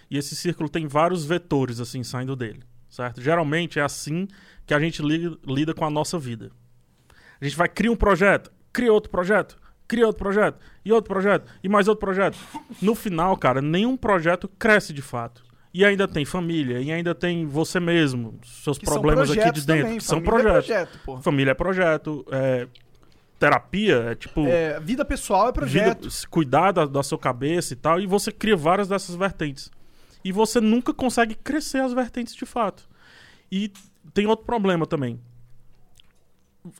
e 0.09 0.17
esse 0.17 0.35
círculo 0.35 0.67
tem 0.67 0.87
vários 0.87 1.23
vetores, 1.25 1.79
assim, 1.79 2.03
saindo 2.03 2.35
dele, 2.35 2.61
certo? 2.89 3.21
Geralmente 3.21 3.79
é 3.79 3.83
assim 3.83 4.27
que 4.65 4.73
a 4.73 4.79
gente 4.79 5.01
li- 5.01 5.37
lida 5.47 5.73
com 5.73 5.85
a 5.85 5.89
nossa 5.89 6.17
vida. 6.19 6.51
A 7.39 7.45
gente 7.45 7.55
vai 7.55 7.69
criar 7.69 7.91
um 7.91 7.95
projeto, 7.95 8.51
cria 8.73 8.91
outro 8.91 9.09
projeto, 9.11 9.57
cria 9.87 10.05
outro 10.05 10.19
projeto, 10.21 10.59
e 10.83 10.91
outro 10.91 11.13
projeto, 11.13 11.49
e 11.63 11.69
mais 11.69 11.87
outro 11.87 12.05
projeto. 12.05 12.37
No 12.81 12.95
final, 12.95 13.37
cara, 13.37 13.61
nenhum 13.61 13.95
projeto 13.95 14.47
cresce 14.59 14.91
de 14.91 15.01
fato. 15.01 15.45
E 15.73 15.85
ainda 15.85 16.07
tem 16.07 16.25
família, 16.25 16.79
e 16.81 16.91
ainda 16.91 17.13
tem 17.13 17.45
você 17.45 17.79
mesmo, 17.79 18.39
seus 18.43 18.77
Que 18.79 18.85
são 18.85 18.95
problemas 18.95 19.29
aqui 19.29 19.51
de 19.51 19.65
dentro, 19.65 19.83
também, 19.83 19.97
que 19.99 20.03
são 20.03 20.17
família 20.19 20.31
é 20.39 20.41
projetos. 20.41 20.65
projeto, 20.67 20.99
porra. 21.05 21.21
Família 21.21 21.51
é 21.51 21.53
projeto, 21.53 22.25
é, 22.31 22.67
terapia 23.39 23.95
é 24.11 24.15
tipo 24.15 24.45
É, 24.47 24.79
vida 24.79 25.03
pessoal 25.05 25.49
é 25.49 25.51
projeto. 25.51 26.03
vida- 26.09 26.27
cuidar 26.29 26.71
da, 26.71 26.85
da 26.85 27.03
sua 27.03 27.17
cabeça 27.17 27.73
e 27.73 27.75
tal, 27.75 27.99
e 27.99 28.07
você 28.07 28.31
cria 28.31 28.55
várias 28.55 28.87
dessas 28.87 29.15
vertentes. 29.15 29.71
E 30.23 30.31
você 30.31 30.59
nunca 30.59 30.93
consegue 30.93 31.35
crescer 31.35 31.79
as 31.81 31.93
vertentes 31.93 32.35
de 32.35 32.45
fato. 32.45 32.87
E 33.51 33.71
tem 34.13 34.25
outro 34.27 34.45
problema 34.45 34.85
também. 34.85 35.19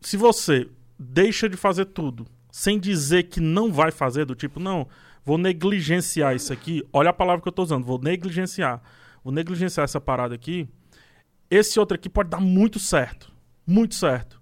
Se 0.02 0.18
você 0.18 0.68
deixa 1.00 1.48
de 1.48 1.56
fazer 1.56 1.86
tudo 1.86 2.26
sem 2.52 2.80
dizer 2.80 3.24
que 3.24 3.40
não 3.40 3.72
vai 3.72 3.92
fazer, 3.92 4.26
do 4.26 4.34
tipo, 4.36 4.60
não, 4.60 4.88
vou 5.24 5.38
negligenciar 5.38 6.36
isso 6.36 6.52
aqui, 6.52 6.84
olha 6.92 7.12
a 7.12 7.14
palavra 7.14 7.42
que 7.42 7.48
eu 7.48 7.52
tô 7.54 7.62
usando, 7.64 7.86
vou 7.86 8.00
negligenciar. 8.02 8.82
Vou 9.24 9.32
negligenciar 9.32 9.84
essa 9.84 10.02
parada 10.02 10.34
aqui. 10.34 10.68
Esse 11.50 11.80
outro 11.80 11.96
aqui 11.96 12.10
pode 12.10 12.30
dar 12.30 12.40
muito 12.42 12.80
certo. 12.80 13.32
Muito 13.66 13.96
certo. 13.96 14.37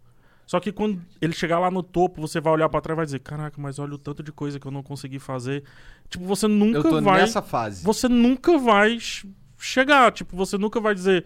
Só 0.46 0.60
que 0.60 0.72
quando 0.72 1.02
ele 1.20 1.34
chegar 1.34 1.58
lá 1.60 1.72
no 1.72 1.82
topo, 1.82 2.22
você 2.22 2.40
vai 2.40 2.54
olhar 2.54 2.70
pra 2.70 2.80
trás 2.82 2.96
e 2.96 2.98
vai 2.98 3.06
dizer: 3.06 3.20
Caraca, 3.20 3.60
mas 3.60 3.80
olha 3.80 3.94
o 3.96 3.98
tanto 3.98 4.22
de 4.22 4.32
coisa 4.32 4.60
que 4.60 4.68
eu 4.68 4.72
não 4.72 4.84
consegui 4.84 5.18
fazer. 5.20 5.64
Tipo, 6.08 6.24
você 6.26 6.48
nunca 6.48 6.78
Eu 6.78 6.84
tô 6.84 7.02
vai. 7.02 7.22
nessa 7.22 7.42
fase. 7.42 7.84
Você 7.84 8.08
nunca 8.08 8.58
vai 8.60 9.00
ch- 9.00 9.26
chegar. 9.58 10.12
Tipo, 10.12 10.36
você 10.38 10.58
nunca 10.58 10.80
vai 10.80 10.94
dizer: 10.94 11.26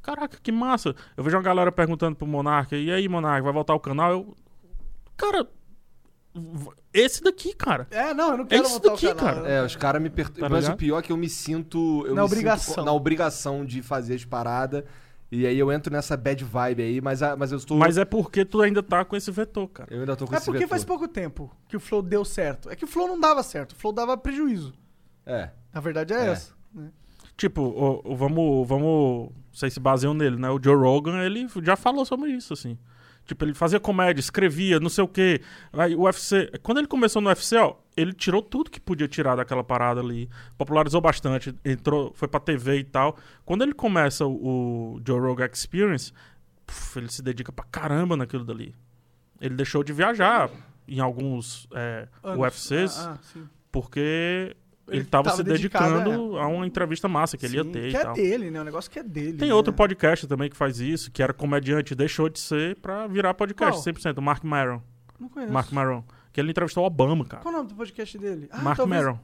Caraca, 0.00 0.38
que 0.40 0.52
massa. 0.52 0.94
Eu 1.16 1.24
vejo 1.24 1.36
uma 1.36 1.42
galera 1.42 1.72
perguntando 1.72 2.14
pro 2.14 2.26
Monarca: 2.26 2.76
E 2.76 2.90
aí, 2.92 3.08
Monarca, 3.08 3.42
vai 3.42 3.52
voltar 3.52 3.74
o 3.74 3.80
canal? 3.80 4.12
Eu. 4.12 4.36
Cara. 5.16 5.48
Esse 6.92 7.22
daqui, 7.22 7.54
cara. 7.54 7.86
É, 7.90 8.12
não, 8.12 8.32
eu 8.32 8.38
não 8.38 8.46
quero 8.46 8.62
isso 8.62 8.72
voltar 8.72 8.90
daqui, 8.90 9.06
ao 9.08 9.14
canal. 9.16 9.34
cara. 9.36 9.48
É, 9.48 9.64
os 9.64 9.74
caras 9.74 10.02
me 10.02 10.10
perturbam. 10.10 10.48
Tá 10.48 10.54
mas 10.54 10.64
o 10.64 10.66
ligado? 10.68 10.78
pior 10.78 10.98
é 10.98 11.02
que 11.02 11.10
eu 11.12 11.16
me 11.16 11.28
sinto. 11.28 12.04
Eu 12.06 12.14
Na 12.14 12.22
me 12.22 12.28
sinto 12.28 12.32
obrigação. 12.38 12.74
co- 12.74 12.82
na 12.84 12.92
obrigação 12.92 13.64
de 13.64 13.82
fazer 13.82 14.14
as 14.14 14.24
paradas. 14.24 14.84
E 15.30 15.44
aí 15.46 15.58
eu 15.58 15.72
entro 15.72 15.92
nessa 15.92 16.16
bad 16.16 16.44
vibe 16.44 16.82
aí, 16.82 17.00
mas, 17.00 17.22
a- 17.22 17.36
mas 17.36 17.50
eu 17.50 17.58
estou. 17.58 17.76
Mas 17.76 17.98
é 17.98 18.04
porque 18.04 18.44
tu 18.44 18.60
ainda 18.62 18.82
tá 18.82 19.04
com 19.04 19.16
esse 19.16 19.30
vetor, 19.30 19.66
cara. 19.68 19.92
Eu 19.92 20.00
ainda 20.00 20.14
tô 20.14 20.24
com 20.26 20.34
É 20.34 20.36
esse 20.36 20.46
porque 20.46 20.58
vetor. 20.60 20.70
faz 20.70 20.84
pouco 20.84 21.08
tempo 21.08 21.50
que 21.68 21.76
o 21.76 21.80
Flow 21.80 22.00
deu 22.00 22.24
certo. 22.24 22.70
É 22.70 22.76
que 22.76 22.84
o 22.84 22.88
Flow 22.88 23.08
não 23.08 23.18
dava 23.18 23.42
certo, 23.42 23.72
o 23.72 23.76
Flow 23.76 23.92
dava 23.92 24.16
prejuízo. 24.16 24.72
É. 25.24 25.50
A 25.74 25.80
verdade 25.80 26.12
é, 26.14 26.26
É. 26.26 26.30
essa. 26.30 26.52
né? 26.72 26.90
Tipo, 27.36 27.60
o- 27.62 28.12
o- 28.12 28.16
vamos, 28.16 28.68
vamos. 28.68 29.30
Vocês 29.52 29.72
se 29.72 29.80
baseiam 29.80 30.14
nele, 30.14 30.36
né? 30.36 30.48
O 30.50 30.60
Joe 30.62 30.76
Rogan, 30.76 31.20
ele 31.22 31.46
já 31.62 31.74
falou 31.76 32.04
sobre 32.04 32.30
isso, 32.30 32.52
assim. 32.52 32.78
Tipo, 33.26 33.44
ele 33.44 33.54
fazia 33.54 33.80
comédia, 33.80 34.20
escrevia, 34.20 34.78
não 34.78 34.88
sei 34.88 35.02
o 35.02 35.08
quê. 35.08 35.40
Aí 35.72 35.94
o 35.94 36.02
UFC. 36.02 36.50
Quando 36.62 36.78
ele 36.78 36.86
começou 36.86 37.20
no 37.20 37.28
UFC, 37.28 37.56
ó, 37.56 37.74
ele 37.96 38.12
tirou 38.12 38.40
tudo 38.40 38.70
que 38.70 38.78
podia 38.80 39.08
tirar 39.08 39.34
daquela 39.34 39.64
parada 39.64 40.00
ali. 40.00 40.30
Popularizou 40.56 41.00
bastante, 41.00 41.54
entrou, 41.64 42.12
foi 42.14 42.28
pra 42.28 42.38
TV 42.38 42.78
e 42.78 42.84
tal. 42.84 43.16
Quando 43.44 43.62
ele 43.62 43.74
começa 43.74 44.24
o, 44.24 44.94
o 44.96 45.00
Joe 45.04 45.20
Rogan 45.20 45.48
Experience, 45.52 46.12
puf, 46.64 46.98
ele 46.98 47.10
se 47.10 47.20
dedica 47.22 47.50
pra 47.50 47.64
caramba 47.64 48.16
naquilo 48.16 48.44
dali. 48.44 48.74
Ele 49.40 49.54
deixou 49.56 49.82
de 49.82 49.92
viajar 49.92 50.50
em 50.86 51.00
alguns 51.00 51.66
é. 51.74 52.06
UFCs, 52.22 52.98
Ah, 52.98 53.18
ah, 53.18 53.40
porque 53.72 54.56
ele 54.88 54.98
Ele 54.98 55.04
tava, 55.04 55.24
tava 55.24 55.36
se 55.36 55.42
dedicando 55.42 56.38
a 56.38 56.46
uma 56.46 56.66
entrevista 56.66 57.08
massa 57.08 57.36
que 57.36 57.44
ele 57.46 57.56
ia 57.56 57.64
Sim, 57.64 57.72
ter 57.72 57.90
que 57.90 57.96
e 57.96 57.96
é 57.96 58.02
tal. 58.02 58.14
dele, 58.14 58.50
né? 58.50 58.60
O 58.60 58.64
negócio 58.64 58.90
que 58.90 58.98
é 58.98 59.02
dele. 59.02 59.38
Tem 59.38 59.48
né? 59.48 59.54
outro 59.54 59.72
podcast 59.72 60.26
também 60.26 60.48
que 60.48 60.56
faz 60.56 60.78
isso, 60.80 61.10
que 61.10 61.22
era 61.22 61.32
comediante, 61.32 61.94
deixou 61.94 62.28
de 62.28 62.38
ser 62.38 62.76
pra 62.76 63.06
virar 63.06 63.34
podcast, 63.34 63.82
Qual? 63.82 63.94
100%. 63.94 64.18
O 64.18 64.22
Mark 64.22 64.44
Maron. 64.44 64.80
Não 65.18 65.28
conheço. 65.28 65.52
Mark 65.52 65.72
Maron. 65.72 66.04
Que 66.32 66.40
ele 66.40 66.50
entrevistou 66.50 66.84
o 66.84 66.86
Obama, 66.86 67.24
cara. 67.24 67.42
Qual 67.42 67.52
o 67.54 67.56
nome 67.56 67.68
do 67.70 67.74
podcast 67.74 68.18
dele? 68.18 68.48
Ah, 68.50 68.60
Mark 68.62 68.76
talvez, 68.76 69.02
Maron. 69.04 69.18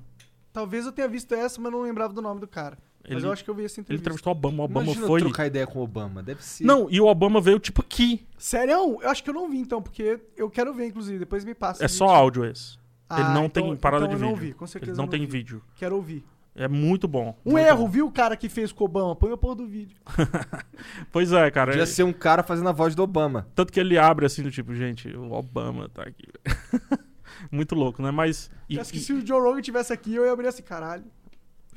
talvez 0.52 0.86
eu 0.86 0.92
tenha 0.92 1.06
visto 1.08 1.32
essa, 1.34 1.60
mas 1.60 1.70
não 1.70 1.82
lembrava 1.82 2.12
do 2.12 2.22
nome 2.22 2.40
do 2.40 2.48
cara. 2.48 2.78
Mas 3.04 3.16
Ele, 3.18 3.26
eu 3.26 3.32
acho 3.32 3.42
que 3.42 3.50
eu 3.50 3.54
vi 3.54 3.64
essa 3.64 3.80
ele 3.80 3.82
entrevista. 3.82 4.02
entrevistou 4.10 4.32
o 4.32 4.36
Obama. 4.36 4.62
O 4.62 4.64
Obama 4.64 4.86
Imagina 4.86 5.06
foi. 5.08 5.20
trocar 5.20 5.46
ideia 5.48 5.66
com 5.66 5.80
o 5.80 5.82
Obama. 5.82 6.22
Deve 6.22 6.42
ser. 6.42 6.64
Não, 6.64 6.88
e 6.88 7.00
o 7.00 7.06
Obama 7.06 7.40
veio 7.40 7.58
tipo 7.58 7.80
aqui. 7.82 8.24
Sério? 8.38 8.72
Eu 9.02 9.10
acho 9.10 9.24
que 9.24 9.28
eu 9.30 9.34
não 9.34 9.50
vi 9.50 9.58
então, 9.58 9.82
porque 9.82 10.20
eu 10.36 10.48
quero 10.48 10.72
ver, 10.72 10.86
inclusive. 10.86 11.18
Depois 11.18 11.44
me 11.44 11.52
passa. 11.54 11.84
É 11.84 11.88
só 11.88 12.06
vídeo. 12.06 12.16
áudio 12.18 12.44
esse. 12.46 12.78
Ele 13.20 13.28
Ah, 13.28 13.34
não 13.34 13.44
então- 13.46 13.62
tem 13.64 13.76
parada 13.76 14.04
então 14.06 14.16
de 14.16 14.22
eu 14.22 14.28
vídeo. 14.28 14.40
não 14.42 14.48
vi, 14.48 14.54
com 14.54 14.66
certeza 14.66 14.92
ele 14.92 14.96
não 14.98 15.04
eu 15.04 15.10
tem 15.10 15.20
vi. 15.20 15.26
vídeo. 15.26 15.62
Quero 15.76 15.96
ouvir. 15.96 16.24
É 16.54 16.68
muito 16.68 17.08
bom. 17.08 17.34
Um 17.46 17.52
muito 17.52 17.66
erro, 17.66 17.84
bom. 17.84 17.88
viu 17.88 18.06
o 18.06 18.12
cara 18.12 18.36
que 18.36 18.46
fez 18.48 18.72
com 18.72 18.84
o 18.84 18.86
Obama? 18.86 19.16
Põe 19.16 19.32
a 19.32 19.36
porra 19.38 19.54
do 19.56 19.66
vídeo. 19.66 19.96
Pois 21.10 21.32
é, 21.32 21.50
cara. 21.50 21.70
Podia 21.72 21.84
é- 21.84 21.86
ser 21.86 22.02
um 22.02 22.12
cara 22.12 22.42
fazendo 22.42 22.68
a 22.68 22.72
voz 22.72 22.94
do 22.94 23.02
Obama. 23.02 23.46
Tanto 23.54 23.72
que 23.72 23.80
ele 23.80 23.96
abre 23.98 24.26
assim 24.26 24.42
do 24.42 24.50
tipo, 24.50 24.74
gente, 24.74 25.08
o 25.16 25.32
Obama 25.32 25.88
tá 25.88 26.02
aqui. 26.02 26.26
muito 27.50 27.74
louco, 27.74 28.02
né? 28.02 28.10
Mas. 28.10 28.50
e- 28.68 28.78
Acho 28.78 28.92
que 28.92 28.98
e- 28.98 29.02
se 29.02 29.12
o 29.12 29.26
Joe 29.26 29.40
Rogan 29.40 29.60
tivesse 29.62 29.92
aqui, 29.92 30.14
eu 30.14 30.24
ia 30.26 30.32
abrir 30.32 30.46
assim, 30.48 30.62
caralho. 30.62 31.04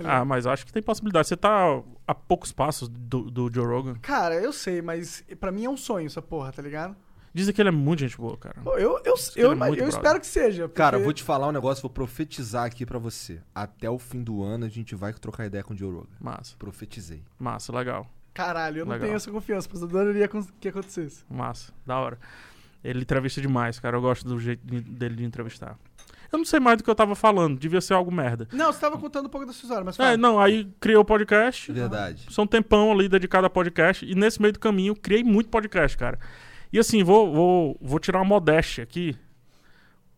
Ah, 0.03 0.25
mas 0.25 0.45
acho 0.45 0.65
que 0.65 0.73
tem 0.73 0.83
possibilidade. 0.83 1.25
Você 1.29 1.37
tá 1.37 1.81
a 2.05 2.13
poucos 2.13 2.51
passos 2.51 2.89
do, 2.89 3.31
do 3.31 3.49
Joe 3.53 3.65
Rogan. 3.65 3.95
Cara, 4.01 4.35
eu 4.35 4.51
sei, 4.51 4.81
mas 4.81 5.23
pra 5.39 5.53
mim 5.53 5.63
é 5.63 5.69
um 5.69 5.77
sonho 5.77 6.05
essa 6.07 6.21
porra, 6.21 6.51
tá 6.51 6.61
ligado? 6.61 6.97
Dizem 7.35 7.53
que 7.53 7.61
ele 7.61 7.67
é 7.67 7.71
muito 7.71 7.99
gente 7.99 8.15
boa, 8.15 8.37
cara. 8.37 8.55
Eu, 8.65 8.77
eu, 8.79 9.01
eu, 9.35 9.51
é 9.51 9.69
eu 9.81 9.89
espero 9.89 10.21
que 10.21 10.25
seja. 10.25 10.69
porque- 10.69 10.77
Cara, 10.77 10.97
vou 10.97 11.11
te 11.11 11.21
falar 11.21 11.49
um 11.49 11.51
negócio, 11.51 11.81
vou 11.81 11.89
profetizar 11.91 12.63
aqui 12.63 12.85
pra 12.85 12.97
você. 12.97 13.41
Até 13.53 13.89
o 13.89 13.99
fim 13.99 14.23
do 14.23 14.41
ano 14.41 14.63
a 14.63 14.69
gente 14.69 14.95
vai 14.95 15.11
trocar 15.11 15.45
ideia 15.45 15.61
com 15.61 15.73
o 15.73 15.77
Joe 15.77 15.91
Rogan. 15.91 16.07
Massa, 16.17 16.55
Profetizei. 16.57 17.21
massa, 17.37 17.75
legal. 17.75 18.07
Caralho, 18.33 18.79
eu 18.79 18.85
não 18.85 18.93
Legal. 18.93 19.07
tenho 19.07 19.17
essa 19.17 19.29
confiança, 19.29 19.67
mas 19.69 19.81
eu 19.81 19.87
adoraria 19.89 20.29
que 20.61 20.69
acontecesse. 20.69 21.25
Massa, 21.29 21.73
da 21.85 21.99
hora. 21.99 22.17
Ele 22.81 23.01
entrevista 23.01 23.41
demais, 23.41 23.79
cara. 23.81 23.97
Eu 23.97 24.01
gosto 24.01 24.25
do 24.25 24.39
jeito 24.39 24.65
de- 24.65 24.79
dele 24.79 25.15
de 25.15 25.25
entrevistar. 25.25 25.77
Eu 26.31 26.37
não 26.37 26.45
sei 26.45 26.59
mais 26.61 26.77
do 26.77 26.83
que 26.85 26.89
eu 26.89 26.95
tava 26.95 27.15
falando, 27.15 27.57
devia 27.59 27.81
ser 27.81 27.93
algo 27.95 28.11
merda. 28.11 28.47
Não, 28.53 28.71
você 28.71 28.79
tava 28.79 28.97
contando 28.97 29.25
um 29.25 29.29
pouco 29.29 29.45
da 29.45 29.51
sua 29.53 29.67
história, 29.67 29.83
mas 29.83 29.95
É, 29.95 30.03
fala. 30.03 30.17
não, 30.17 30.39
aí 30.39 30.69
criei 30.79 30.97
o 30.97 31.03
podcast. 31.05 31.71
Verdade. 31.71 32.27
São 32.29 32.45
um 32.45 32.47
tempão 32.47 32.91
ali 32.91 33.07
dedicado 33.09 33.45
a 33.45 33.49
podcast. 33.49 34.05
E 34.05 34.15
nesse 34.15 34.41
meio 34.41 34.53
do 34.53 34.59
caminho, 34.59 34.95
criei 34.95 35.23
muito 35.23 35.49
podcast, 35.49 35.97
cara. 35.97 36.17
E 36.75 36.79
assim, 36.79 37.05
vou, 37.05 37.31
vou, 37.31 37.77
vou 37.79 37.99
tirar 37.99 38.17
uma 38.17 38.25
modéstia 38.25 38.83
aqui. 38.83 39.17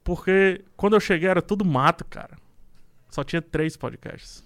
Porque 0.04 0.66
quando 0.76 0.96
eu 0.96 1.00
cheguei 1.00 1.30
era 1.30 1.40
tudo 1.40 1.64
mato, 1.64 2.04
cara. 2.04 2.36
Só 3.12 3.24
tinha 3.24 3.44
três 3.44 3.78
podcasts. 3.78 4.44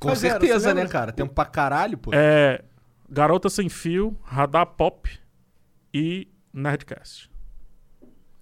Com 0.00 0.08
Mas 0.08 0.18
certeza, 0.18 0.74
né, 0.74 0.88
cara? 0.88 1.12
Tempo 1.12 1.32
pra 1.32 1.44
caralho, 1.44 1.96
pô. 1.96 2.10
É. 2.12 2.64
Garota 3.08 3.48
Sem 3.48 3.68
Fio, 3.68 4.18
Radar 4.24 4.66
Pop 4.66 5.08
e 5.94 6.26
Nerdcast. 6.52 7.30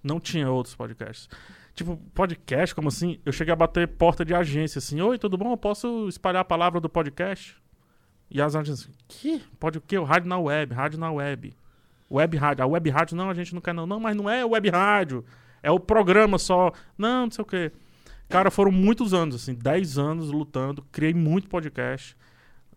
Não 0.01 0.19
tinha 0.19 0.49
outros 0.49 0.73
podcasts. 0.73 1.29
Tipo, 1.75 1.97
podcast, 2.15 2.73
como 2.73 2.87
assim? 2.87 3.19
Eu 3.23 3.31
cheguei 3.31 3.53
a 3.53 3.55
bater 3.55 3.87
porta 3.89 4.25
de 4.25 4.33
agência, 4.33 4.79
assim, 4.79 4.99
oi, 5.01 5.19
tudo 5.19 5.37
bom? 5.37 5.51
Eu 5.51 5.57
posso 5.57 6.07
espalhar 6.09 6.41
a 6.41 6.45
palavra 6.45 6.81
do 6.81 6.89
podcast? 6.89 7.55
E 8.27 8.41
as 8.41 8.55
agências, 8.55 8.89
que? 9.07 9.39
Pode 9.59 9.77
o 9.77 9.81
quê? 9.81 9.99
O 9.99 10.03
rádio 10.03 10.27
na 10.27 10.39
web, 10.39 10.73
rádio 10.73 10.97
na 10.97 11.11
web. 11.11 11.55
Web 12.09 12.37
rádio. 12.37 12.63
A 12.63 12.67
web 12.67 12.89
rádio, 12.89 13.17
não, 13.17 13.29
a 13.29 13.33
gente 13.33 13.53
não 13.53 13.61
quer 13.61 13.73
não. 13.73 13.85
Não, 13.85 13.99
mas 13.99 14.15
não 14.15 14.29
é 14.29 14.45
web 14.45 14.69
rádio. 14.69 15.25
É 15.61 15.71
o 15.71 15.79
programa 15.79 16.37
só. 16.37 16.71
Não, 16.97 17.25
não 17.25 17.31
sei 17.31 17.41
o 17.41 17.45
quê. 17.45 17.71
Cara, 18.29 18.51
foram 18.51 18.71
muitos 18.71 19.13
anos, 19.13 19.35
assim, 19.35 19.53
10 19.53 19.97
anos 19.97 20.31
lutando. 20.31 20.85
Criei 20.91 21.13
muito 21.13 21.47
podcast. 21.47 22.15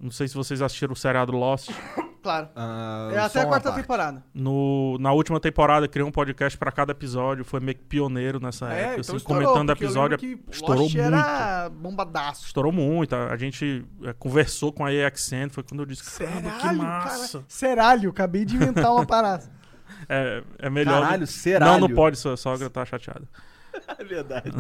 Não 0.01 0.11
sei 0.11 0.27
se 0.29 0.35
vocês 0.35 0.63
assistiram 0.63 0.93
o 0.93 0.97
seriado 0.97 1.33
Lost. 1.33 1.71
Claro. 2.23 2.51
Ah, 2.55 3.09
É 3.15 3.19
até 3.19 3.41
a 3.41 3.47
quarta 3.47 3.71
parte. 3.71 3.81
temporada. 3.81 4.23
No, 4.35 4.99
na 5.01 5.11
última 5.11 5.41
temporada, 5.41 5.89
criei 5.89 6.07
um 6.07 6.13
podcast 6.13 6.59
pra 6.59 6.71
cada 6.71 6.93
episódio. 6.93 7.47
Foi 7.47 7.61
meio 7.61 7.79
que 7.79 7.85
pioneiro 7.85 8.39
nessa 8.39 8.67
É, 8.71 8.81
época. 8.81 8.91
então 8.91 9.01
assim, 9.01 9.17
estourou, 9.17 9.43
comentando 9.43 9.71
episódio. 9.73 10.19
que 10.19 10.39
estourou 10.51 10.83
Lost 10.83 10.97
era 10.97 11.71
bombadaço. 11.71 12.45
Estourou 12.45 12.71
muito. 12.73 13.17
A, 13.17 13.33
a 13.33 13.37
gente 13.39 13.87
é, 14.05 14.13
conversou 14.13 14.71
com 14.71 14.85
a 14.85 14.93
EXN. 14.93 15.49
Foi 15.51 15.63
quando 15.63 15.81
eu 15.81 15.87
disse: 15.87 16.19
Caramba, 16.19 16.51
que 16.59 16.73
massa. 16.75 17.39
cara. 17.39 17.45
Seralho, 17.49 18.11
acabei 18.11 18.45
de 18.45 18.55
inventar 18.55 18.93
uma 18.93 19.07
parada. 19.07 19.45
É, 20.07 20.43
é 20.59 20.69
melhor. 20.71 21.01
Caralho, 21.03 21.27
seralho. 21.27 21.73
Não, 21.81 21.89
não 21.89 21.95
pode, 21.95 22.19
sua 22.19 22.37
sogra 22.37 22.69
tá 22.69 22.85
chateada. 22.85 23.27
É 23.99 24.05
verdade. 24.05 24.51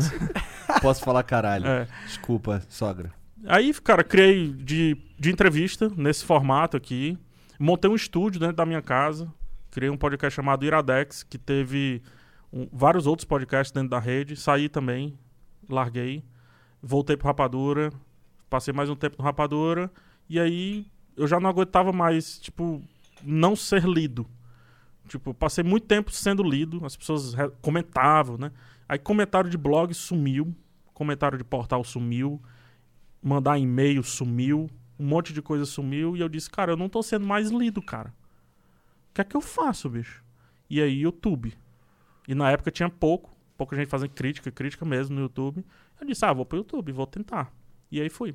Posso 0.80 1.02
falar 1.04 1.22
caralho. 1.24 1.66
É. 1.66 1.86
Desculpa, 2.06 2.62
sogra. 2.68 3.10
Aí, 3.46 3.72
cara, 3.74 4.04
criei 4.04 4.52
de, 4.52 4.96
de 5.18 5.30
entrevista 5.30 5.90
nesse 5.96 6.24
formato 6.24 6.76
aqui. 6.76 7.16
Montei 7.58 7.90
um 7.90 7.94
estúdio 7.94 8.40
dentro 8.40 8.56
da 8.56 8.66
minha 8.66 8.82
casa. 8.82 9.32
Criei 9.70 9.90
um 9.90 9.96
podcast 9.96 10.34
chamado 10.34 10.64
Iradex, 10.64 11.22
que 11.22 11.38
teve 11.38 12.02
um- 12.52 12.68
vários 12.72 13.06
outros 13.06 13.24
podcasts 13.24 13.72
dentro 13.72 13.90
da 13.90 13.98
rede. 13.98 14.36
Saí 14.36 14.68
também, 14.68 15.18
larguei. 15.68 16.22
Voltei 16.82 17.16
pro 17.16 17.28
Rapadura. 17.28 17.92
Passei 18.48 18.74
mais 18.74 18.90
um 18.90 18.96
tempo 18.96 19.16
no 19.18 19.24
Rapadura. 19.24 19.90
E 20.28 20.38
aí 20.38 20.86
eu 21.16 21.26
já 21.26 21.38
não 21.40 21.48
aguentava 21.50 21.92
mais, 21.92 22.38
tipo, 22.38 22.82
não 23.22 23.54
ser 23.56 23.84
lido. 23.84 24.26
Tipo, 25.08 25.32
passei 25.34 25.64
muito 25.64 25.86
tempo 25.86 26.10
sendo 26.10 26.42
lido. 26.42 26.84
As 26.84 26.96
pessoas 26.96 27.34
comentavam, 27.62 28.36
né? 28.36 28.52
Aí 28.88 28.98
comentário 28.98 29.48
de 29.48 29.56
blog 29.56 29.94
sumiu. 29.94 30.54
Comentário 30.92 31.38
de 31.38 31.44
portal 31.44 31.82
sumiu 31.84 32.40
mandar 33.22 33.58
e-mail 33.58 34.02
sumiu, 34.02 34.70
um 34.98 35.06
monte 35.06 35.32
de 35.32 35.42
coisa 35.42 35.64
sumiu, 35.64 36.16
e 36.16 36.20
eu 36.20 36.28
disse, 36.28 36.50
cara, 36.50 36.72
eu 36.72 36.76
não 36.76 36.88
tô 36.88 37.02
sendo 37.02 37.26
mais 37.26 37.50
lido, 37.50 37.80
cara. 37.82 38.14
O 39.10 39.14
que 39.14 39.20
é 39.20 39.24
que 39.24 39.36
eu 39.36 39.40
faço, 39.40 39.88
bicho? 39.88 40.22
E 40.68 40.80
aí, 40.80 41.00
YouTube. 41.00 41.52
E 42.28 42.34
na 42.34 42.50
época 42.50 42.70
tinha 42.70 42.88
pouco, 42.88 43.34
pouca 43.56 43.74
gente 43.74 43.88
fazendo 43.88 44.10
crítica, 44.10 44.50
crítica 44.50 44.84
mesmo 44.84 45.16
no 45.16 45.22
YouTube. 45.22 45.64
Eu 46.00 46.06
disse, 46.06 46.24
ah, 46.24 46.32
vou 46.32 46.46
pro 46.46 46.58
YouTube, 46.58 46.92
vou 46.92 47.06
tentar. 47.06 47.52
E 47.90 48.00
aí 48.00 48.08
fui. 48.08 48.34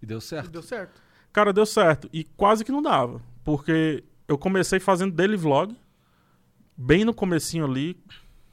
E 0.00 0.06
deu 0.06 0.20
certo. 0.20 0.50
Deu 0.50 0.62
certo. 0.62 1.02
Cara, 1.32 1.52
deu 1.52 1.66
certo. 1.66 2.08
E 2.12 2.24
quase 2.24 2.64
que 2.64 2.72
não 2.72 2.80
dava. 2.80 3.20
Porque 3.44 4.02
eu 4.26 4.38
comecei 4.38 4.80
fazendo 4.80 5.12
daily 5.12 5.36
vlog, 5.36 5.76
bem 6.76 7.04
no 7.04 7.12
comecinho 7.12 7.64
ali, 7.64 8.00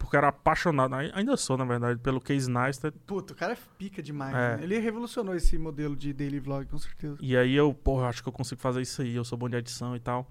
porque 0.06 0.18
era 0.18 0.28
apaixonado, 0.30 0.94
ai- 0.96 1.12
ainda 1.14 1.36
sou, 1.36 1.58
na 1.58 1.66
verdade, 1.66 2.00
pelo 2.00 2.22
Case 2.22 2.50
Neistat. 2.50 2.94
Puta, 3.06 3.34
o 3.34 3.36
cara 3.36 3.54
é 3.54 3.58
pica 3.78 4.02
demais. 4.02 4.34
É. 4.36 4.58
né? 4.58 4.64
Ele 4.64 4.78
revolucionou 4.80 5.36
esse 5.36 5.58
modelo 5.58 5.96
de 5.96 6.14
daily 6.14 6.40
vlog, 6.40 6.66
com 6.68 6.78
certeza. 6.78 7.18
E 7.20 7.36
aí 7.36 7.56
eu, 7.56 7.74
porra, 7.74 8.08
acho 8.08 8.22
que 8.24 8.30
eu 8.30 8.34
consigo 8.34 8.62
fazer 8.62 8.82
isso 8.82 9.02
aí. 9.02 9.16
Eu 9.16 9.24
sou 9.26 9.38
bom 9.38 9.50
de 9.50 9.56
edição 9.58 9.96
e 9.96 10.00
tal. 10.00 10.30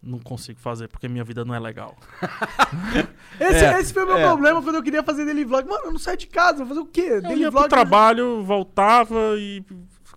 Não 0.00 0.20
consigo 0.20 0.60
fazer, 0.60 0.86
porque 0.86 1.08
minha 1.08 1.24
vida 1.24 1.44
não 1.44 1.52
é 1.54 1.58
legal. 1.58 1.96
Esse, 3.40 3.64
É, 3.64 3.80
esse 3.80 3.92
foi 3.92 4.04
o 4.04 4.06
meu 4.06 4.18
é. 4.18 4.22
problema 4.26 4.62
quando 4.62 4.76
eu 4.76 4.82
queria 4.82 5.02
fazer 5.02 5.24
daily 5.24 5.44
vlog. 5.44 5.68
Mano, 5.68 5.86
eu 5.86 5.90
não 5.92 5.98
saio 5.98 6.16
de 6.16 6.26
casa, 6.28 6.58
vou 6.58 6.68
fazer 6.68 6.80
o 6.80 6.86
quê? 6.86 7.00
Eu 7.14 7.22
daily 7.22 7.40
ia 7.40 7.50
pro 7.50 7.58
vlog. 7.60 7.68
trabalho, 7.68 8.44
voltava 8.44 9.34
e. 9.36 9.64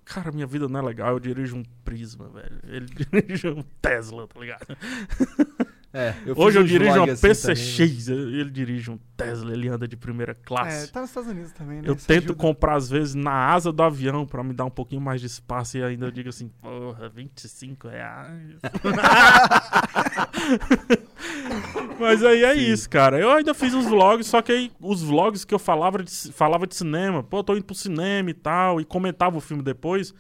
Cara, 0.06 0.32
minha 0.32 0.46
vida 0.46 0.68
não 0.68 0.80
é 0.80 0.84
legal. 0.84 1.10
Eu 1.14 1.20
dirijo 1.20 1.56
um 1.56 1.64
Prisma, 1.84 2.28
velho. 2.30 2.60
Ele 2.68 2.86
dirige 3.12 3.48
um 3.48 3.64
Tesla, 3.82 4.28
tá 4.28 4.40
ligado? 4.40 4.66
É, 5.94 6.14
eu 6.26 6.36
Hoje 6.38 6.58
eu 6.58 6.64
dirijo 6.64 7.04
uma 7.04 7.12
assim 7.12 7.28
PCX. 7.28 8.08
Ele 8.08 8.50
dirige 8.50 8.90
um 8.90 8.98
Tesla, 9.18 9.52
ele 9.52 9.68
anda 9.68 9.86
de 9.88 9.98
primeira 9.98 10.32
É, 10.32 10.36
classe. 10.36 10.90
tá 10.92 11.02
nos 11.02 11.10
Estados 11.10 11.30
Unidos 11.30 11.52
também, 11.52 11.82
né? 11.82 11.90
Eu 11.90 11.96
Isso 11.96 12.08
tento 12.08 12.26
ajuda. 12.26 12.40
comprar, 12.40 12.76
às 12.76 12.90
vezes, 12.90 13.14
na 13.14 13.52
asa 13.54 13.72
do 13.74 13.84
avião 13.84 14.26
pra 14.26 14.42
me 14.44 14.54
dar 14.54 14.64
um 14.66 14.70
pouquinho 14.70 15.02
mais 15.02 15.20
de 15.20 15.28
espaço 15.28 15.78
e 15.78 15.84
ainda 15.84 16.06
eu 16.06 16.12
digo 16.12 16.30
assim, 16.30 16.48
porra, 16.62 17.10
25 17.10 17.88
reais. 17.90 18.60
Mas 22.00 22.24
aí 22.24 22.44
é 22.44 22.54
isso, 22.56 22.90
cara. 22.90 23.20
Eu 23.20 23.32
ainda 23.32 23.54
fiz 23.54 23.74
uns 23.74 23.86
vlogs, 23.86 24.28
só 24.28 24.42
que 24.42 24.52
aí 24.52 24.72
os 24.80 25.02
vlogs 25.04 25.46
que 25.46 25.54
eu 25.54 25.60
falava 25.60 26.04
de, 26.04 26.12
falava 26.32 26.66
de 26.66 26.76
cinema, 26.76 27.22
pô, 27.24 27.40
eu 27.40 27.44
tô 27.44 27.56
indo 27.56 27.64
pro 27.66 27.76
cinema 27.76 28.30
e 28.30 28.34
tal, 28.34 28.80
e 28.82 28.86
comentava 28.86 29.38
o 29.38 29.42
filme 29.42 29.62
depois, 29.62 30.14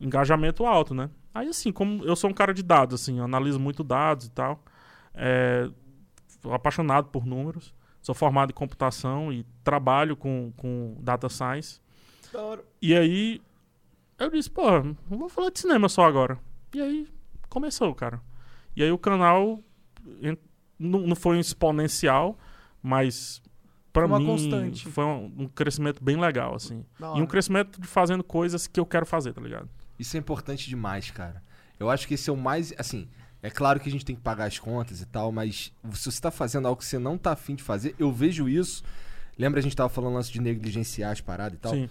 engajamento 0.00 0.64
alto, 0.66 0.94
né? 0.94 1.08
Aí 1.32 1.48
assim, 1.48 1.70
como 1.72 2.04
eu 2.04 2.16
sou 2.16 2.30
um 2.30 2.34
cara 2.34 2.52
de 2.54 2.62
dados, 2.62 3.00
assim, 3.00 3.18
eu 3.18 3.24
analiso 3.24 3.60
muito 3.60 3.82
dados 3.84 4.26
e 4.26 4.30
tal, 4.30 4.62
é, 5.14 5.70
apaixonado 6.50 7.08
por 7.08 7.24
números, 7.24 7.74
sou 8.02 8.14
formado 8.14 8.50
em 8.50 8.54
computação 8.54 9.32
e 9.32 9.44
trabalho 9.62 10.16
com, 10.16 10.52
com 10.56 10.96
data 11.00 11.28
science. 11.28 11.80
E 12.82 12.94
aí 12.94 13.40
eu 14.18 14.30
disse, 14.30 14.50
pô, 14.50 14.82
não 14.82 15.18
vou 15.18 15.28
falar 15.28 15.50
de 15.50 15.60
cinema 15.60 15.88
só 15.88 16.04
agora. 16.04 16.38
E 16.74 16.80
aí 16.80 17.08
começou, 17.48 17.94
cara. 17.94 18.20
E 18.76 18.82
aí 18.82 18.90
o 18.90 18.98
canal 18.98 19.62
não, 20.78 21.00
não 21.00 21.16
foi 21.16 21.36
um 21.36 21.40
exponencial, 21.40 22.36
mas 22.82 23.40
pra 23.92 24.06
Uma 24.06 24.18
mim 24.18 24.26
constante. 24.26 24.88
foi 24.88 25.04
um, 25.04 25.32
um 25.38 25.48
crescimento 25.48 26.02
bem 26.02 26.16
legal, 26.16 26.54
assim. 26.54 26.84
E 27.00 27.22
um 27.22 27.26
crescimento 27.26 27.80
de 27.80 27.86
fazendo 27.86 28.24
coisas 28.24 28.66
que 28.66 28.78
eu 28.80 28.84
quero 28.84 29.06
fazer, 29.06 29.32
tá 29.32 29.40
ligado? 29.40 29.68
Isso 29.98 30.16
é 30.16 30.20
importante 30.20 30.68
demais, 30.68 31.10
cara. 31.10 31.42
Eu 31.78 31.88
acho 31.88 32.06
que 32.08 32.14
esse 32.14 32.28
é 32.28 32.32
o 32.32 32.36
mais. 32.36 32.72
Assim, 32.76 33.08
é 33.46 33.50
claro 33.50 33.78
que 33.78 33.88
a 33.88 33.92
gente 33.92 34.04
tem 34.06 34.16
que 34.16 34.22
pagar 34.22 34.46
as 34.46 34.58
contas 34.58 35.02
e 35.02 35.06
tal, 35.06 35.30
mas 35.30 35.70
se 35.92 36.10
você 36.10 36.20
tá 36.20 36.30
fazendo 36.30 36.66
algo 36.66 36.78
que 36.80 36.86
você 36.86 36.98
não 36.98 37.18
tá 37.18 37.32
afim 37.32 37.54
de 37.54 37.62
fazer, 37.62 37.94
eu 37.98 38.10
vejo 38.10 38.48
isso. 38.48 38.82
Lembra 39.38 39.60
a 39.60 39.62
gente 39.62 39.76
tava 39.76 39.90
falando 39.90 40.16
antes 40.16 40.30
de 40.30 40.40
negligenciar 40.40 41.12
as 41.12 41.20
paradas 41.20 41.58
e 41.58 41.60
tal? 41.60 41.72
Sim. 41.72 41.88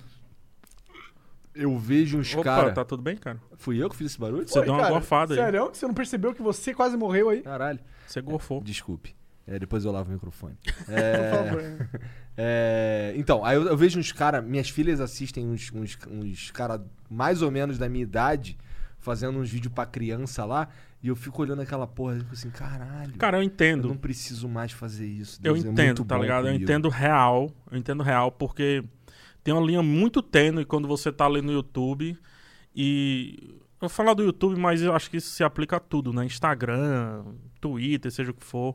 Eu 1.54 1.78
vejo 1.78 2.18
uns 2.18 2.34
Opa, 2.34 2.44
caras. 2.44 2.74
tá 2.74 2.84
tudo 2.84 3.04
bem, 3.04 3.16
cara? 3.16 3.40
Fui 3.58 3.78
eu 3.82 3.88
que 3.88 3.96
fiz 3.96 4.08
esse 4.08 4.20
barulho? 4.20 4.48
Você 4.48 4.60
deu 4.62 4.74
uma 4.74 4.82
cara, 4.82 4.94
gorfada 4.94 5.34
aí. 5.36 5.40
Sério? 5.40 5.70
Que 5.70 5.78
você 5.78 5.86
não 5.86 5.94
percebeu 5.94 6.34
que 6.34 6.42
você 6.42 6.74
quase 6.74 6.98
morreu 6.98 7.30
aí? 7.30 7.44
Caralho. 7.44 7.80
Você 8.08 8.20
gorfou. 8.22 8.60
Desculpe. 8.64 9.16
É, 9.46 9.60
depois 9.60 9.86
eu 9.86 9.92
lavo 9.92 10.10
o 10.10 10.14
microfone. 10.14 10.56
Por 10.86 10.94
É, 10.94 11.30
favor. 11.30 11.90
é, 12.36 13.14
então, 13.16 13.46
aí 13.46 13.56
eu, 13.56 13.68
eu 13.68 13.78
vejo 13.78 14.00
uns 14.00 14.12
caras. 14.12 14.44
Minhas 14.44 14.70
filhas 14.70 15.00
assistem 15.00 15.46
uns, 15.48 15.72
uns, 15.72 15.96
uns 16.10 16.50
caras 16.50 16.82
mais 17.08 17.44
ou 17.44 17.52
menos 17.52 17.78
da 17.78 17.88
minha 17.88 18.02
idade 18.04 18.58
fazendo 19.04 19.38
uns 19.38 19.50
vídeos 19.50 19.74
pra 19.74 19.86
criança 19.86 20.46
lá. 20.46 20.70
E 21.02 21.10
eu 21.10 21.16
fico 21.16 21.42
olhando 21.42 21.62
aquela 21.62 21.86
porra 21.86 22.16
e 22.16 22.20
fico 22.20 22.34
assim, 22.34 22.50
caralho. 22.50 23.14
Cara, 23.18 23.38
eu 23.38 23.42
eu 23.42 23.46
entendo. 23.46 23.90
não 23.90 23.98
preciso 23.98 24.48
mais 24.48 24.72
fazer 24.72 25.06
isso. 25.06 25.40
Eu 25.44 25.54
Deus 25.54 25.66
é 25.66 25.70
entendo, 25.70 25.98
muito 26.00 26.06
tá 26.06 26.18
ligado? 26.18 26.46
Eu 26.46 26.54
comigo. 26.54 26.64
entendo 26.64 26.90
real. 26.90 27.52
Eu 27.70 27.78
entendo 27.78 28.02
real, 28.02 28.32
porque 28.32 28.84
tem 29.44 29.54
uma 29.54 29.66
linha 29.66 29.84
muito 29.84 30.22
tênue 30.22 30.66
quando 30.66 30.88
você 30.88 31.12
tá 31.12 31.26
ali 31.26 31.42
no 31.42 31.52
YouTube. 31.52 32.18
E. 32.76 33.38
Eu 33.82 33.90
vou 33.90 33.90
falar 33.90 34.14
do 34.14 34.24
YouTube, 34.24 34.58
mas 34.58 34.82
eu 34.82 34.96
acho 34.96 35.12
que 35.12 35.18
isso 35.18 35.32
se 35.32 35.44
aplica 35.44 35.76
a 35.76 35.80
tudo, 35.80 36.14
né? 36.14 36.24
Instagram, 36.24 37.26
Twitter, 37.60 38.10
seja 38.10 38.32
o 38.32 38.34
que 38.34 38.46
for. 38.46 38.74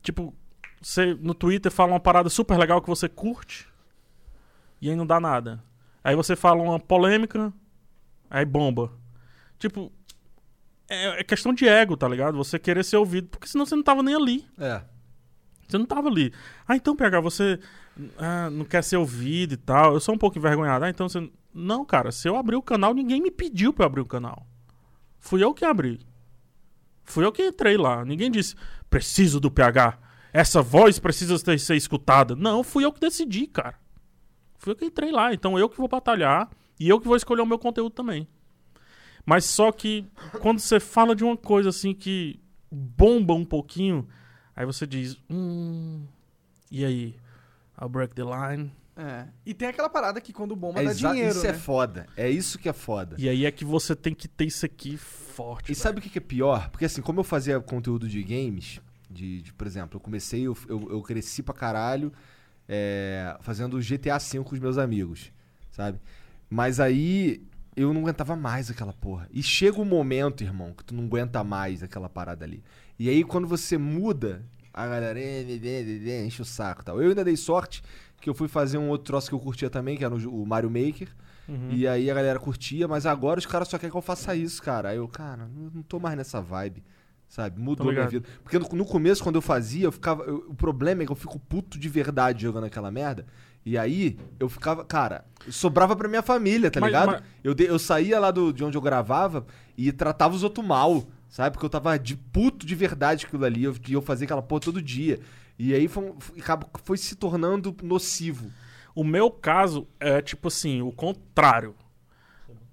Tipo, 0.00 0.32
você 0.80 1.12
no 1.20 1.34
Twitter 1.34 1.72
fala 1.72 1.92
uma 1.92 1.98
parada 1.98 2.30
super 2.30 2.56
legal 2.56 2.80
que 2.80 2.88
você 2.88 3.08
curte. 3.08 3.66
E 4.80 4.88
aí 4.88 4.94
não 4.94 5.04
dá 5.04 5.18
nada. 5.18 5.60
Aí 6.04 6.14
você 6.14 6.36
fala 6.36 6.62
uma 6.62 6.78
polêmica, 6.78 7.52
aí 8.30 8.44
bomba. 8.44 8.92
Tipo. 9.58 9.92
É, 10.88 11.20
é 11.20 11.24
questão 11.24 11.52
de 11.52 11.68
ego, 11.68 11.96
tá 11.96 12.08
ligado? 12.08 12.36
Você 12.38 12.58
querer 12.58 12.84
ser 12.84 12.96
ouvido, 12.96 13.28
porque 13.28 13.46
senão 13.46 13.66
você 13.66 13.76
não 13.76 13.82
tava 13.82 14.02
nem 14.02 14.14
ali. 14.14 14.46
É. 14.58 14.82
Você 15.68 15.76
não 15.76 15.84
tava 15.84 16.08
ali. 16.08 16.32
Ah, 16.66 16.76
então, 16.76 16.96
PH, 16.96 17.20
você 17.20 17.60
ah, 18.16 18.48
não 18.50 18.64
quer 18.64 18.82
ser 18.82 18.96
ouvido 18.96 19.52
e 19.52 19.56
tal. 19.56 19.92
Eu 19.94 20.00
sou 20.00 20.14
um 20.14 20.18
pouco 20.18 20.38
envergonhado. 20.38 20.84
Ah, 20.84 20.90
então 20.90 21.08
você. 21.08 21.30
Não, 21.52 21.84
cara, 21.84 22.10
se 22.10 22.28
eu 22.28 22.36
abrir 22.36 22.56
o 22.56 22.62
canal, 22.62 22.94
ninguém 22.94 23.20
me 23.20 23.30
pediu 23.30 23.72
pra 23.72 23.84
eu 23.84 23.86
abrir 23.88 24.00
o 24.00 24.06
canal. 24.06 24.46
Fui 25.18 25.42
eu 25.42 25.52
que 25.52 25.64
abri. 25.64 26.00
Fui 27.04 27.24
eu 27.24 27.32
que 27.32 27.42
entrei 27.42 27.76
lá. 27.76 28.04
Ninguém 28.04 28.30
disse, 28.30 28.54
preciso 28.88 29.40
do 29.40 29.50
PH. 29.50 29.98
Essa 30.32 30.62
voz 30.62 30.98
precisa 30.98 31.38
ter- 31.42 31.58
ser 31.58 31.74
escutada. 31.74 32.36
Não, 32.36 32.62
fui 32.62 32.84
eu 32.84 32.92
que 32.92 33.00
decidi, 33.00 33.46
cara. 33.46 33.74
Fui 34.58 34.72
eu 34.72 34.76
que 34.76 34.84
entrei 34.84 35.10
lá. 35.10 35.32
Então 35.34 35.58
eu 35.58 35.68
que 35.68 35.76
vou 35.78 35.88
batalhar 35.88 36.48
e 36.78 36.88
eu 36.88 37.00
que 37.00 37.06
vou 37.06 37.16
escolher 37.16 37.42
o 37.42 37.46
meu 37.46 37.58
conteúdo 37.58 37.90
também. 37.90 38.28
Mas 39.28 39.44
só 39.44 39.70
que 39.70 40.06
quando 40.40 40.58
você 40.58 40.80
fala 40.80 41.14
de 41.14 41.22
uma 41.22 41.36
coisa 41.36 41.68
assim 41.68 41.92
que 41.92 42.40
bomba 42.72 43.34
um 43.34 43.44
pouquinho, 43.44 44.08
aí 44.56 44.64
você 44.64 44.86
diz, 44.86 45.18
hum, 45.28 46.06
e 46.70 46.82
aí? 46.82 47.14
I'll 47.78 47.90
break 47.90 48.14
the 48.14 48.22
line. 48.24 48.72
É. 48.96 49.26
E 49.44 49.52
tem 49.52 49.68
aquela 49.68 49.90
parada 49.90 50.18
que 50.18 50.32
quando 50.32 50.56
bomba 50.56 50.80
É 50.80 50.84
dá 50.86 50.92
dinheiro, 50.94 51.28
isso 51.28 51.42
né? 51.42 51.50
é 51.50 51.52
foda. 51.52 52.06
É 52.16 52.30
isso 52.30 52.58
que 52.58 52.70
é 52.70 52.72
foda. 52.72 53.16
E 53.18 53.28
aí 53.28 53.44
é 53.44 53.50
que 53.50 53.66
você 53.66 53.94
tem 53.94 54.14
que 54.14 54.26
ter 54.26 54.46
isso 54.46 54.64
aqui 54.64 54.96
forte. 54.96 55.66
E 55.66 55.74
velho. 55.74 55.76
sabe 55.76 55.98
o 55.98 56.02
que 56.02 56.08
que 56.08 56.18
é 56.18 56.22
pior? 56.22 56.70
Porque 56.70 56.86
assim, 56.86 57.02
como 57.02 57.20
eu 57.20 57.24
fazia 57.24 57.60
conteúdo 57.60 58.08
de 58.08 58.22
games, 58.22 58.80
de, 59.10 59.42
de, 59.42 59.52
por 59.52 59.66
exemplo, 59.66 59.98
eu 59.98 60.00
comecei, 60.00 60.46
eu, 60.46 60.56
eu, 60.66 60.88
eu 60.90 61.02
cresci 61.02 61.42
pra 61.42 61.52
caralho 61.52 62.10
é, 62.66 63.36
fazendo 63.42 63.78
GTA 63.78 64.16
V 64.16 64.42
com 64.42 64.54
os 64.54 64.58
meus 64.58 64.78
amigos, 64.78 65.30
sabe? 65.70 66.00
Mas 66.48 66.80
aí 66.80 67.46
eu 67.80 67.92
não 67.94 68.02
aguentava 68.02 68.34
mais 68.36 68.70
aquela 68.70 68.92
porra. 68.92 69.28
E 69.32 69.42
chega 69.42 69.80
um 69.80 69.84
momento, 69.84 70.42
irmão, 70.42 70.72
que 70.72 70.84
tu 70.84 70.94
não 70.94 71.04
aguenta 71.04 71.42
mais 71.44 71.82
aquela 71.82 72.08
parada 72.08 72.44
ali. 72.44 72.62
E 72.98 73.08
aí 73.08 73.22
quando 73.24 73.46
você 73.46 73.78
muda, 73.78 74.44
a 74.72 74.86
galera 74.86 75.18
enche 75.20 76.42
o 76.42 76.44
saco 76.44 76.84
tal. 76.84 77.00
Eu 77.00 77.08
ainda 77.10 77.24
dei 77.24 77.36
sorte 77.36 77.82
que 78.20 78.28
eu 78.28 78.34
fui 78.34 78.48
fazer 78.48 78.78
um 78.78 78.88
outro 78.88 79.06
troço 79.06 79.28
que 79.28 79.34
eu 79.34 79.40
curtia 79.40 79.70
também, 79.70 79.96
que 79.96 80.04
era 80.04 80.14
o 80.14 80.44
Mario 80.46 80.70
Maker. 80.70 81.08
Uhum. 81.48 81.68
E 81.70 81.86
aí 81.88 82.10
a 82.10 82.14
galera 82.14 82.38
curtia, 82.38 82.86
mas 82.86 83.06
agora 83.06 83.38
os 83.38 83.46
caras 83.46 83.68
só 83.68 83.78
querem 83.78 83.90
que 83.90 83.96
eu 83.96 84.02
faça 84.02 84.34
isso, 84.34 84.62
cara. 84.62 84.90
Aí 84.90 84.96
eu, 84.98 85.08
cara, 85.08 85.48
não, 85.48 85.82
tô 85.82 85.98
mais 85.98 86.16
nessa 86.16 86.40
vibe. 86.40 86.82
Sabe? 87.28 87.60
Mudou 87.60 87.86
minha 87.92 88.06
vida. 88.08 88.28
Porque 88.42 88.58
no, 88.58 88.66
no 88.70 88.84
começo, 88.86 89.22
quando 89.22 89.34
eu 89.36 89.42
fazia, 89.42 89.84
eu 89.84 89.92
ficava. 89.92 90.24
eu- 90.24 90.46
o 90.48 90.54
problema 90.54 91.02
é 91.02 91.06
que 91.06 91.12
eu 91.12 91.16
fico 91.16 91.38
puto 91.38 91.78
de 91.78 91.88
verdade 91.88 92.42
jogando 92.42 92.64
aquela 92.64 92.90
merda. 92.90 93.26
E 93.68 93.76
aí, 93.76 94.18
eu 94.40 94.48
ficava. 94.48 94.82
Cara, 94.84 95.26
sobrava 95.50 95.94
pra 95.94 96.08
minha 96.08 96.22
família, 96.22 96.70
tá 96.70 96.80
Mas- 96.80 96.88
ligado? 96.88 97.12
mas- 97.12 97.22
Eu, 97.44 97.52
de- 97.52 97.64
eu 97.66 97.78
saía 97.78 98.18
lá 98.18 98.30
do, 98.30 98.50
de 98.52 98.64
onde 98.64 98.78
eu 98.78 98.80
gravava 98.80 99.46
e 99.76 99.92
tratava 99.92 100.34
os 100.34 100.42
outros 100.42 100.66
mal, 100.66 101.04
sabe? 101.28 101.52
Porque 101.52 101.66
eu 101.66 101.70
tava 101.70 101.98
de 101.98 102.16
puto 102.16 102.64
de 102.64 102.74
verdade 102.74 103.26
aquilo 103.26 103.44
ali. 103.44 103.64
Eu, 103.64 103.76
e 103.86 103.92
eu 103.92 104.00
fazia 104.00 104.24
aquela 104.24 104.40
porra 104.40 104.62
todo 104.62 104.80
dia. 104.80 105.20
E 105.58 105.74
aí 105.74 105.86
foi, 105.86 106.14
foi 106.82 106.96
se 106.96 107.14
tornando 107.14 107.76
nocivo. 107.82 108.50
O 108.94 109.04
meu 109.04 109.30
caso 109.30 109.86
é 110.00 110.22
tipo 110.22 110.48
assim, 110.48 110.80
o 110.80 110.90
contrário. 110.90 111.74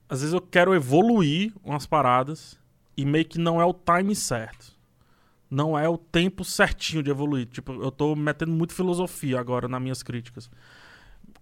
Às 0.08 0.21
vezes 0.21 0.34
eu 0.34 0.39
quero 0.41 0.73
evoluir 0.73 1.51
umas 1.63 1.86
paradas 1.86 2.58
e 2.95 3.03
meio 3.03 3.25
que 3.25 3.38
não 3.39 3.60
é 3.60 3.65
o 3.65 3.73
time 3.73 4.15
certo. 4.15 4.73
Não 5.49 5.77
é 5.77 5.88
o 5.89 5.97
tempo 5.97 6.43
certinho 6.43 7.03
de 7.03 7.10
evoluir. 7.12 7.47
Tipo, 7.47 7.73
eu 7.81 7.91
tô 7.91 8.15
metendo 8.15 8.51
muito 8.51 8.73
filosofia 8.73 9.39
agora 9.39 9.67
nas 9.67 9.81
minhas 9.81 10.01
críticas. 10.03 10.49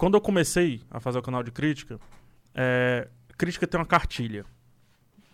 Quando 0.03 0.15
eu 0.15 0.21
comecei 0.21 0.81
a 0.91 0.99
fazer 0.99 1.17
o 1.19 1.21
canal 1.21 1.41
de 1.41 1.49
crítica, 1.49 1.97
é, 2.53 3.07
crítica 3.37 3.65
tem 3.65 3.79
uma 3.79 3.85
cartilha. 3.85 4.43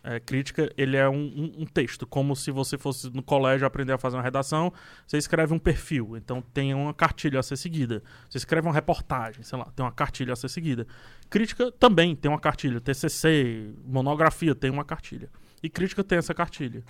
É, 0.03 0.19
crítica, 0.19 0.71
ele 0.77 0.95
é 0.95 1.09
um, 1.09 1.15
um- 1.15 1.53
um 1.63 1.65
texto, 1.65 2.05
como 2.05 2.35
se 2.35 2.51
você 2.51 2.77
fosse 2.77 3.09
no 3.09 3.23
colégio 3.23 3.65
aprender 3.65 3.93
a 3.93 3.97
fazer 3.97 4.17
uma 4.17 4.21
redação, 4.21 4.71
você 5.07 5.17
escreve 5.17 5.55
um 5.55 5.57
perfil, 5.57 6.15
então 6.15 6.39
tem 6.53 6.71
uma 6.75 6.93
cartilha 6.93 7.39
a 7.39 7.41
ser 7.41 7.57
seguida. 7.57 8.03
Você 8.29 8.37
escreve 8.37 8.67
uma 8.67 8.73
reportagem, 8.75 9.41
sei 9.41 9.57
lá, 9.57 9.65
tem 9.75 9.83
uma 9.83 9.91
cartilha 9.91 10.33
a 10.33 10.35
ser 10.35 10.49
seguida. 10.49 10.85
Crítica 11.31 11.71
também 11.71 12.15
tem 12.15 12.29
uma 12.29 12.39
cartilha, 12.39 12.79
TCC, 12.79 13.73
monografia 13.83 14.53
tem 14.53 14.69
uma 14.69 14.85
cartilha. 14.85 15.31
E 15.63 15.67
crítica 15.69 16.03
tem 16.03 16.19
essa 16.19 16.35
cartilha. 16.35 16.83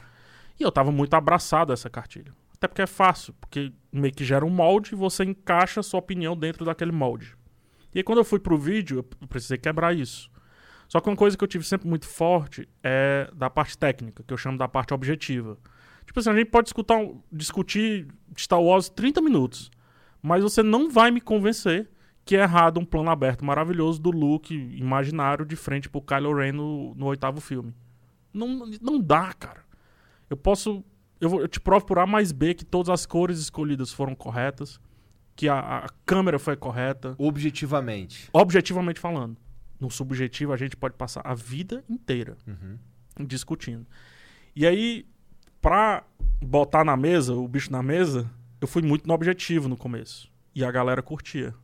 E 0.59 0.63
eu 0.63 0.71
tava 0.71 0.91
muito 0.91 1.13
abraçado 1.13 1.71
a 1.71 1.75
essa 1.75 1.89
cartilha. 1.89 2.33
Até 2.55 2.67
porque 2.67 2.81
é 2.81 2.87
fácil, 2.87 3.33
porque 3.39 3.71
meio 3.89 4.13
que 4.13 4.25
gera 4.25 4.45
um 4.45 4.49
molde 4.49 4.91
e 4.91 4.97
você 4.97 5.23
encaixa 5.23 5.79
a 5.79 5.83
sua 5.83 6.01
opinião 6.01 6.35
dentro 6.35 6.65
daquele 6.65 6.91
molde. 6.91 7.38
E 7.93 7.99
aí 7.99 8.03
quando 8.03 8.19
eu 8.19 8.25
fui 8.25 8.39
pro 8.39 8.57
vídeo, 8.57 9.05
eu 9.21 9.27
precisei 9.27 9.57
quebrar 9.57 9.95
isso. 9.95 10.29
Só 10.87 10.99
que 10.99 11.07
uma 11.09 11.15
coisa 11.15 11.37
que 11.37 11.43
eu 11.43 11.47
tive 11.47 11.63
sempre 11.63 11.87
muito 11.87 12.07
forte 12.07 12.67
é 12.83 13.29
da 13.35 13.49
parte 13.49 13.77
técnica, 13.77 14.23
que 14.25 14.33
eu 14.33 14.37
chamo 14.37 14.57
da 14.57 14.67
parte 14.67 14.93
objetiva. 14.93 15.57
Tipo 16.05 16.19
assim, 16.19 16.31
a 16.31 16.35
gente 16.35 16.49
pode 16.49 16.69
escutar 16.69 16.97
discutir 17.31 18.07
Star 18.35 18.59
Wars 18.61 18.89
30 18.89 19.21
minutos, 19.21 19.69
mas 20.21 20.41
você 20.41 20.63
não 20.63 20.89
vai 20.89 21.11
me 21.11 21.21
convencer 21.21 21.87
que 22.25 22.35
é 22.35 22.41
errado 22.41 22.79
um 22.79 22.85
plano 22.85 23.09
aberto 23.09 23.45
maravilhoso 23.45 24.01
do 24.01 24.09
Luke 24.11 24.53
imaginário 24.53 25.45
de 25.45 25.55
frente 25.55 25.89
pro 25.89 26.01
Kylo 26.01 26.33
Ren 26.35 26.51
no, 26.53 26.93
no 26.95 27.05
oitavo 27.07 27.39
filme. 27.39 27.73
Não, 28.33 28.69
não 28.81 28.99
dá, 28.99 29.33
cara. 29.33 29.61
Eu 30.29 30.37
posso. 30.37 30.83
Eu, 31.19 31.29
vou- 31.29 31.41
eu 31.41 31.47
te 31.47 31.59
provo 31.59 31.85
por 31.85 31.97
A 31.99 32.05
mais 32.05 32.31
B 32.31 32.53
que 32.53 32.63
todas 32.65 32.89
as 32.89 33.05
cores 33.05 33.39
escolhidas 33.39 33.91
foram 33.91 34.13
corretas, 34.15 34.79
que 35.39 35.47
a, 35.47 35.57
a 35.85 35.89
câmera 36.05 36.37
foi 36.37 36.57
correta, 36.57 37.15
Objetivamente. 37.17 38.27
objetivamente 38.33 38.99
falando. 38.99 39.37
No 39.79 39.89
subjetivo, 39.89 40.51
a 40.51 40.57
gente 40.57 40.75
pode 40.75 40.95
passar 40.95 41.21
a 41.23 41.33
vida 41.33 41.81
inteira 41.89 42.35
Uhum. 42.45 42.77
discutindo. 43.25 43.87
E 44.53 44.67
aí, 44.67 45.05
pra 45.61 46.03
botar 46.41 46.83
na 46.83 46.97
mesa, 46.97 47.33
o 47.33 47.47
bicho 47.47 47.71
na 47.71 47.81
mesa, 47.81 48.29
eu 48.59 48.67
fui 48.67 48.81
muito 48.81 49.07
no 49.07 49.13
objetivo 49.13 49.69
no 49.69 49.77
começo. 49.77 50.29
E 50.53 50.61
a 50.65 50.69
galera 50.71 51.01
curtia. 51.01 51.55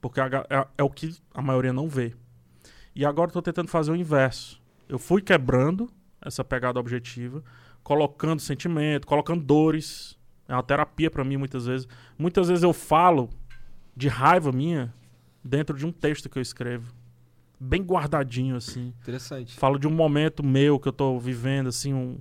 Porque 0.00 0.18
a 0.18 0.26
é, 0.48 0.66
é 0.78 0.82
o 0.82 0.88
que 0.88 1.14
a 1.34 1.42
maioria 1.42 1.72
não 1.74 1.90
vê. 1.90 2.14
E 2.94 3.04
agora 3.04 3.28
eu 3.28 3.32
tô 3.34 3.42
tentando 3.42 3.68
fazer 3.68 3.90
o 3.92 3.96
inverso. 3.96 4.58
Eu 4.88 4.98
fui 4.98 5.20
quebrando 5.20 5.90
essa 6.18 6.42
pegada 6.42 6.80
objetiva, 6.80 7.44
colocando 7.82 8.40
sentimento, 8.40 9.06
colocando 9.06 9.44
dores. 9.44 10.18
É 10.48 10.54
uma 10.54 10.62
terapia 10.62 11.10
pra 11.10 11.24
mim 11.24 11.36
muitas 11.36 11.66
vezes. 11.66 11.86
Muitas 12.18 12.48
vezes 12.48 12.62
eu 12.64 12.72
falo 12.72 13.28
de 13.96 14.08
raiva 14.08 14.50
minha 14.52 14.92
dentro 15.44 15.76
de 15.76 15.86
um 15.86 15.92
texto 15.92 16.28
que 16.28 16.38
eu 16.38 16.42
escrevo. 16.42 16.92
Bem 17.58 17.82
guardadinho 17.82 18.56
assim. 18.56 18.92
Interessante. 19.00 19.54
Falo 19.56 19.78
de 19.78 19.86
um 19.86 19.90
momento 19.92 20.44
meu 20.44 20.78
que 20.80 20.88
eu 20.88 20.92
tô 20.92 21.18
vivendo, 21.18 21.68
assim, 21.68 21.94
um. 21.94 22.18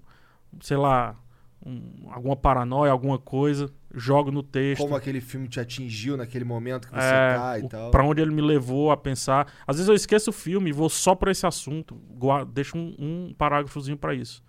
Sei 0.62 0.78
lá. 0.78 1.16
um- 1.64 2.10
alguma 2.10 2.36
paranoia, 2.36 2.92
alguma 2.92 3.20
coisa. 3.20 3.72
Jogo 3.94 4.32
no 4.32 4.42
texto. 4.42 4.82
Como 4.82 4.96
aquele 4.96 5.22
filme 5.22 5.48
te 5.48 5.60
atingiu 5.60 6.18
naquele 6.18 6.44
momento 6.44 6.88
que 6.88 6.94
você 6.96 7.00
é, 7.06 7.36
tá 7.36 7.60
e 7.60 7.64
o- 7.64 7.70
tal. 7.70 7.92
pra 7.92 8.04
onde 8.04 8.20
ele 8.20 8.32
me 8.32 8.42
levou 8.42 8.90
a 8.90 8.98
pensar. 8.98 9.46
Às 9.68 9.76
vezes 9.76 9.88
eu 9.88 9.94
esqueço 9.94 10.32
o 10.32 10.34
filme 10.34 10.72
e 10.72 10.74
vou 10.74 10.90
só 10.90 11.14
pra 11.14 11.30
esse 11.30 11.46
assunto. 11.46 11.94
Gua- 12.18 12.44
Deixo 12.44 12.76
um, 12.76 12.96
um 12.98 13.34
parágrafozinho 13.38 13.96
pra 13.96 14.16
isso. 14.16 14.44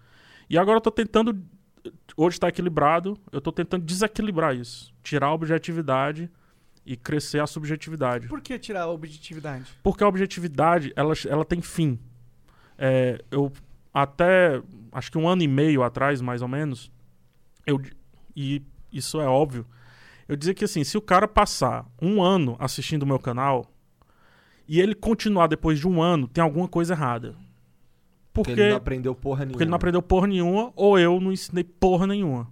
E 0.48 0.56
agora 0.56 0.78
eu 0.78 0.80
tô 0.80 0.90
tentando 0.90 1.38
hoje 2.16 2.36
está 2.36 2.48
equilibrado, 2.48 3.18
eu 3.30 3.40
tô 3.40 3.52
tentando 3.52 3.84
desequilibrar 3.84 4.54
isso. 4.54 4.92
Tirar 5.02 5.28
a 5.28 5.34
objetividade 5.34 6.30
e 6.84 6.96
crescer 6.96 7.40
a 7.40 7.46
subjetividade. 7.46 8.28
Por 8.28 8.40
que 8.40 8.58
tirar 8.58 8.82
a 8.82 8.88
objetividade? 8.88 9.66
Porque 9.82 10.02
a 10.02 10.08
objetividade, 10.08 10.92
ela, 10.96 11.14
ela 11.28 11.44
tem 11.44 11.60
fim. 11.60 11.98
É, 12.76 13.22
eu 13.30 13.52
até, 13.92 14.60
acho 14.90 15.10
que 15.10 15.18
um 15.18 15.28
ano 15.28 15.42
e 15.42 15.48
meio 15.48 15.82
atrás, 15.82 16.20
mais 16.20 16.42
ou 16.42 16.48
menos, 16.48 16.90
eu, 17.66 17.80
e 18.34 18.62
isso 18.90 19.20
é 19.20 19.26
óbvio, 19.26 19.66
eu 20.28 20.36
dizia 20.36 20.54
que 20.54 20.64
assim, 20.64 20.82
se 20.82 20.96
o 20.96 21.02
cara 21.02 21.28
passar 21.28 21.86
um 22.00 22.22
ano 22.22 22.56
assistindo 22.58 23.02
o 23.02 23.06
meu 23.06 23.18
canal 23.18 23.70
e 24.66 24.80
ele 24.80 24.94
continuar 24.94 25.46
depois 25.46 25.78
de 25.78 25.86
um 25.86 26.00
ano, 26.00 26.26
tem 26.26 26.42
alguma 26.42 26.68
coisa 26.68 26.94
errada. 26.94 27.36
Porque, 28.32 28.50
Porque 28.50 28.60
ele 28.60 28.70
não 28.70 28.76
aprendeu 28.76 29.14
porra 29.14 29.38
nenhuma. 29.40 29.52
porque 29.52 29.62
ele 29.64 29.70
não 29.70 29.76
aprendeu 29.76 30.02
porra 30.02 30.26
nenhuma 30.26 30.72
ou 30.74 30.98
eu 30.98 31.20
não 31.20 31.30
ensinei 31.32 31.64
porra 31.64 32.06
nenhuma. 32.06 32.50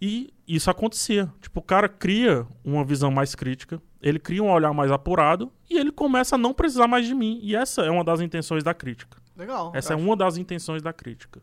E 0.00 0.32
isso 0.48 0.68
acontecia. 0.70 1.32
Tipo, 1.40 1.60
o 1.60 1.62
cara 1.62 1.88
cria 1.88 2.44
uma 2.64 2.84
visão 2.84 3.10
mais 3.10 3.34
crítica, 3.36 3.80
ele 4.00 4.18
cria 4.18 4.42
um 4.42 4.50
olhar 4.50 4.72
mais 4.72 4.90
apurado 4.90 5.52
e 5.70 5.78
ele 5.78 5.92
começa 5.92 6.34
a 6.34 6.38
não 6.38 6.52
precisar 6.52 6.88
mais 6.88 7.06
de 7.06 7.14
mim. 7.14 7.38
E 7.42 7.54
essa 7.54 7.82
é 7.82 7.90
uma 7.90 8.02
das 8.02 8.20
intenções 8.20 8.64
da 8.64 8.74
crítica. 8.74 9.18
Legal. 9.36 9.70
Essa 9.74 9.92
é 9.92 9.96
acho. 9.96 10.04
uma 10.04 10.16
das 10.16 10.36
intenções 10.36 10.82
da 10.82 10.92
crítica. 10.92 11.40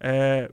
É, 0.00 0.50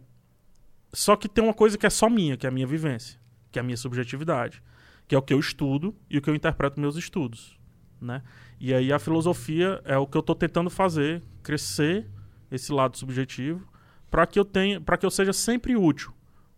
Só 0.94 1.16
que 1.16 1.30
tem 1.30 1.42
uma 1.44 1.54
coisa 1.54 1.78
que 1.78 1.86
é 1.86 1.90
só 1.90 2.10
minha, 2.10 2.36
que 2.36 2.46
é 2.46 2.50
a 2.50 2.52
minha 2.52 2.68
vivência, 2.68 3.18
que 3.52 3.58
é 3.58 3.62
a 3.62 3.64
minha 3.64 3.78
subjetividade, 3.78 4.62
que 5.08 5.16
é 5.16 5.18
o 5.18 5.22
que 5.22 5.34
eu 5.34 5.40
estudo 5.40 5.96
e 6.10 6.18
o 6.18 6.22
que 6.22 6.30
eu 6.30 6.36
interpreto 6.36 6.80
meus 6.82 6.98
estudos, 6.98 7.58
né? 8.02 8.22
E 8.60 8.74
aí 8.74 8.92
a 8.92 9.00
filosofia 9.00 9.82
é 9.86 9.98
o 9.98 10.06
que 10.06 10.18
eu 10.18 10.22
estou 10.22 10.36
tentando 10.36 10.70
fazer, 10.70 11.24
crescer 11.42 12.10
esse 12.52 12.72
lado 12.72 12.98
subjetivo, 12.98 13.68
para 14.10 14.26
que 14.26 14.40
eu 14.40 14.46
tenha, 14.46 14.80
para 14.80 14.98
que 14.98 15.06
eu 15.06 15.12
seja 15.12 15.34
sempre 15.34 15.76
útil, 15.76 16.14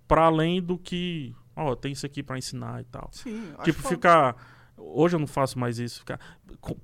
para 0.08 0.24
além 0.24 0.62
do 0.62 0.78
que, 0.78 1.34
ó, 1.56 1.76
tem 1.76 1.92
isso 1.92 2.06
aqui 2.06 2.24
para 2.24 2.38
ensinar 2.38 2.82
e 2.82 2.86
tal. 2.86 3.10
Sim, 3.12 3.54
Tipo, 3.64 3.88
ficar. 3.88 4.36
Hoje 4.78 5.16
eu 5.16 5.20
não 5.20 5.28
faço 5.28 5.60
mais 5.60 5.78
isso, 5.78 6.00
ficar 6.00 6.20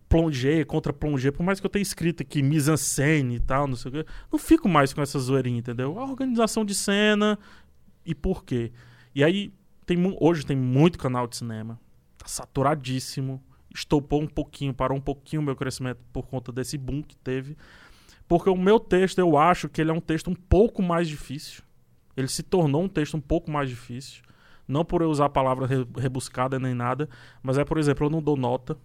plongé, 0.09 0.65
contra 0.65 0.91
plongé, 0.91 1.31
por 1.31 1.43
mais 1.43 1.61
que 1.61 1.65
eu 1.65 1.69
tenha 1.69 1.81
escrito 1.81 2.21
aqui 2.21 2.43
mise-en-scène 2.43 3.35
e 3.35 3.39
tal, 3.39 3.67
não 3.67 3.75
sei 3.77 3.89
o 3.89 3.93
quê, 3.93 4.05
não 4.29 4.37
fico 4.37 4.67
mais 4.67 4.91
com 4.91 5.01
essa 5.01 5.17
zoeirinha, 5.17 5.59
entendeu? 5.59 5.97
A 5.97 6.03
organização 6.03 6.65
de 6.65 6.75
cena 6.75 7.39
e 8.05 8.13
por 8.13 8.43
quê. 8.43 8.73
E 9.15 9.23
aí, 9.23 9.53
tem, 9.85 9.97
hoje 10.19 10.45
tem 10.45 10.57
muito 10.57 10.99
canal 10.99 11.25
de 11.25 11.37
cinema, 11.37 11.79
tá 12.17 12.27
saturadíssimo, 12.27 13.41
estopou 13.73 14.21
um 14.21 14.27
pouquinho, 14.27 14.73
parou 14.73 14.97
um 14.97 15.01
pouquinho 15.01 15.41
o 15.41 15.45
meu 15.45 15.55
crescimento 15.55 15.99
por 16.11 16.27
conta 16.27 16.51
desse 16.51 16.77
boom 16.77 17.01
que 17.01 17.15
teve, 17.15 17.55
porque 18.27 18.49
o 18.49 18.55
meu 18.57 18.79
texto, 18.79 19.19
eu 19.19 19.37
acho 19.37 19.69
que 19.69 19.81
ele 19.81 19.91
é 19.91 19.93
um 19.93 19.99
texto 20.01 20.29
um 20.29 20.35
pouco 20.35 20.81
mais 20.81 21.07
difícil, 21.07 21.63
ele 22.17 22.27
se 22.27 22.41
tornou 22.43 22.83
um 22.83 22.87
texto 22.89 23.15
um 23.15 23.21
pouco 23.21 23.51
mais 23.51 23.69
difícil, 23.69 24.23
não 24.67 24.83
por 24.85 25.01
eu 25.01 25.09
usar 25.09 25.25
a 25.25 25.29
palavra 25.29 25.67
re- 25.67 25.85
rebuscada 25.97 26.57
nem 26.59 26.73
nada, 26.73 27.07
mas 27.43 27.57
é, 27.57 27.63
por 27.65 27.77
exemplo, 27.77 28.05
eu 28.05 28.09
não 28.09 28.21
dou 28.21 28.35
nota. 28.35 28.77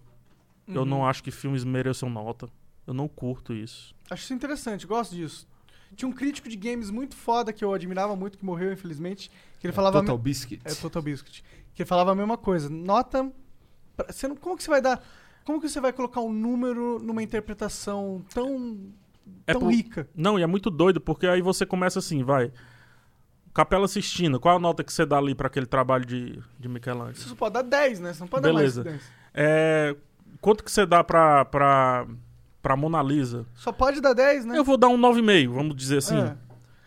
Eu 0.67 0.81
Uhum. 0.81 0.85
não 0.85 1.05
acho 1.05 1.23
que 1.23 1.31
filmes 1.31 1.63
mereçam 1.65 2.09
nota. 2.09 2.47
Eu 2.87 2.93
não 2.93 3.07
curto 3.07 3.51
isso. 3.53 3.93
Acho 4.09 4.23
isso 4.23 4.33
interessante, 4.33 4.85
gosto 4.87 5.15
disso. 5.15 5.47
Tinha 5.95 6.07
um 6.07 6.13
crítico 6.13 6.47
de 6.47 6.55
games 6.55 6.89
muito 6.89 7.15
foda 7.15 7.51
que 7.51 7.63
eu 7.65 7.73
admirava 7.73 8.15
muito, 8.15 8.37
que 8.37 8.45
morreu, 8.45 8.71
infelizmente, 8.71 9.29
que 9.59 9.65
ele 9.67 9.73
falava... 9.73 9.99
Total 9.99 10.17
Biscuit. 10.17 10.61
É 10.63 10.73
Total 10.75 11.01
Biscuit. 11.01 11.43
Que 11.73 11.81
ele 11.81 11.87
falava 11.87 12.11
a 12.11 12.15
mesma 12.15 12.37
coisa. 12.37 12.69
Nota. 12.69 13.29
pra- 13.97 14.05
Você 14.11 14.27
não, 14.27 14.35
como 14.35 14.55
que 14.55 14.63
você 14.63 14.69
vai 14.69 14.81
dar. 14.81 15.03
Como 15.43 15.59
que 15.59 15.67
você 15.67 15.81
vai 15.81 15.91
colocar 15.91 16.21
um 16.21 16.31
número 16.31 16.99
numa 16.99 17.21
interpretação 17.23 18.23
tão. 18.33 18.77
É 19.47 19.53
tão 19.53 19.61
por- 19.61 19.71
rica? 19.71 20.07
Não, 20.15 20.37
e 20.39 20.43
é 20.43 20.47
muito 20.47 20.69
doido, 20.69 20.99
porque 21.01 21.27
aí 21.27 21.41
você 21.41 21.65
começa 21.65 21.99
assim, 21.99 22.23
vai. 22.23 22.51
Capela 23.53 23.87
Sistina, 23.87 24.39
qual 24.39 24.55
a 24.55 24.59
nota 24.59 24.83
que 24.83 24.93
você 24.93 25.05
dá 25.05 25.17
ali 25.17 25.35
pra 25.35 25.47
aquele 25.47 25.65
trabalho 25.65 26.05
de, 26.05 26.41
de 26.57 26.69
Michelangelo? 26.69 27.15
Você 27.15 27.27
só 27.27 27.35
pode 27.35 27.53
dar 27.53 27.63
10, 27.63 27.99
né? 27.99 28.13
Você 28.13 28.21
não 28.21 28.27
pode 28.27 28.43
Beleza. 28.43 28.83
dar 28.83 28.89
mais 28.91 29.01
que 29.01 29.07
10. 29.09 29.21
É, 29.33 29.95
quanto 30.39 30.63
que 30.63 30.71
você 30.71 30.85
dá 30.85 31.03
pra, 31.03 31.43
pra, 31.45 32.07
pra 32.61 32.77
Mona 32.77 33.03
Lisa? 33.03 33.45
Só 33.53 33.73
pode 33.73 33.99
dar 33.99 34.13
10, 34.13 34.45
né? 34.45 34.57
Eu 34.57 34.63
vou 34.63 34.77
dar 34.77 34.87
um 34.87 34.97
9,5, 34.97 35.49
vamos 35.53 35.75
dizer 35.75 35.97
assim. 35.97 36.17
É. 36.21 36.35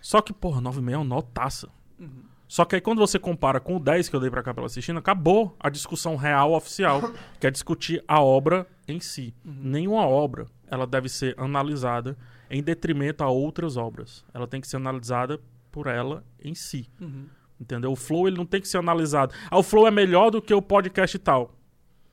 Só 0.01 0.23
que, 0.23 0.33
porra, 0.33 0.63
9,5 0.63 0.91
é 0.93 0.97
uma 0.97 1.05
notaça. 1.05 1.69
Uhum. 1.99 2.23
Só 2.49 2.65
que 2.65 2.77
aí 2.77 2.81
quando 2.81 2.99
você 2.99 3.19
compara 3.19 3.61
com 3.61 3.77
o 3.77 3.81
10 3.81 4.09
que 4.09 4.17
eu 4.17 4.21
dei 4.21 4.31
pra 4.31 4.43
Capela 4.43 4.69
Sistina, 4.71 5.01
acabou 5.01 5.55
a 5.61 5.69
discussão 5.69 6.17
real 6.17 6.55
oficial, 6.55 7.03
que 7.39 7.47
é 7.47 7.51
discutir 7.51 8.03
a 8.09 8.23
obra 8.23 8.67
em 8.89 9.01
si. 9.01 9.35
Uhum. 9.45 9.55
Nenhuma 9.65 10.07
obra, 10.07 10.47
ela 10.71 10.87
deve 10.87 11.11
ser 11.11 11.35
analisada 11.39 12.17
em 12.51 12.63
detrimento 12.63 13.23
a 13.25 13.29
outras 13.29 13.77
obras. 13.77 14.25
Ela 14.33 14.47
tem 14.47 14.61
que 14.61 14.69
ser 14.69 14.77
analisada 14.77 15.41
por 15.71 15.87
ela 15.87 16.25
em 16.43 16.55
si. 16.55 16.89
Uhum. 17.01 17.27
Entendeu? 17.61 17.93
O 17.93 17.97
flow 17.97 18.29
ele 18.29 18.37
não 18.37 18.47
tem 18.47 18.61
que 18.61 18.69
ser 18.69 18.79
analisado. 18.79 19.35
Ah, 19.51 19.59
o 19.59 19.63
flow 19.63 19.87
é 19.87 19.91
melhor 19.91 20.31
do 20.31 20.43
que 20.43 20.53
o 20.53 20.63
podcast 20.63 21.17
e 21.17 21.21
tal. 21.21 21.57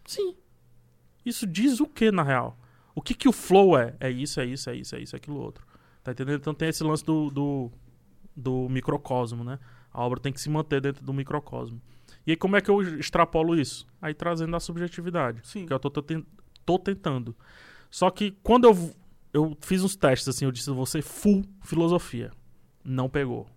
Sim. 0.05 0.35
Isso 1.25 1.45
diz 1.45 1.79
o 1.79 1.87
que 1.87 2.11
na 2.11 2.23
real? 2.23 2.57
O 2.95 3.01
que 3.01 3.13
que 3.13 3.27
o 3.27 3.31
flow 3.31 3.77
é? 3.77 3.95
É 3.99 4.09
isso, 4.09 4.39
é 4.39 4.45
isso, 4.45 4.69
é 4.69 4.75
isso, 4.75 4.95
é 4.95 4.99
isso, 4.99 5.15
é 5.15 5.17
aquilo 5.17 5.37
outro. 5.37 5.65
Tá 6.03 6.11
entendendo? 6.11 6.39
Então 6.39 6.53
tem 6.53 6.69
esse 6.69 6.83
lance 6.83 7.05
do, 7.05 7.29
do, 7.29 7.71
do 8.35 8.67
microcosmo, 8.69 9.43
né? 9.43 9.59
A 9.93 10.03
obra 10.03 10.19
tem 10.19 10.33
que 10.33 10.41
se 10.41 10.49
manter 10.49 10.81
dentro 10.81 11.03
do 11.03 11.13
microcosmo. 11.13 11.81
E 12.25 12.31
aí 12.31 12.37
como 12.37 12.55
é 12.55 12.61
que 12.61 12.69
eu 12.69 12.81
extrapolo 12.81 13.59
isso? 13.59 13.87
Aí 14.01 14.13
trazendo 14.13 14.55
a 14.55 14.59
subjetividade. 14.59 15.41
Sim. 15.43 15.65
Que 15.65 15.73
eu 15.73 15.79
tô, 15.79 15.89
tô, 15.89 16.03
tô 16.65 16.79
tentando. 16.79 17.35
Só 17.89 18.09
que 18.09 18.31
quando 18.43 18.65
eu, 18.65 18.95
eu 19.33 19.55
fiz 19.61 19.83
uns 19.83 19.95
testes 19.95 20.27
assim, 20.27 20.45
eu 20.45 20.51
disse, 20.51 20.69
você 20.71 21.01
full 21.01 21.43
filosofia. 21.63 22.31
Não 22.83 23.09
pegou, 23.09 23.47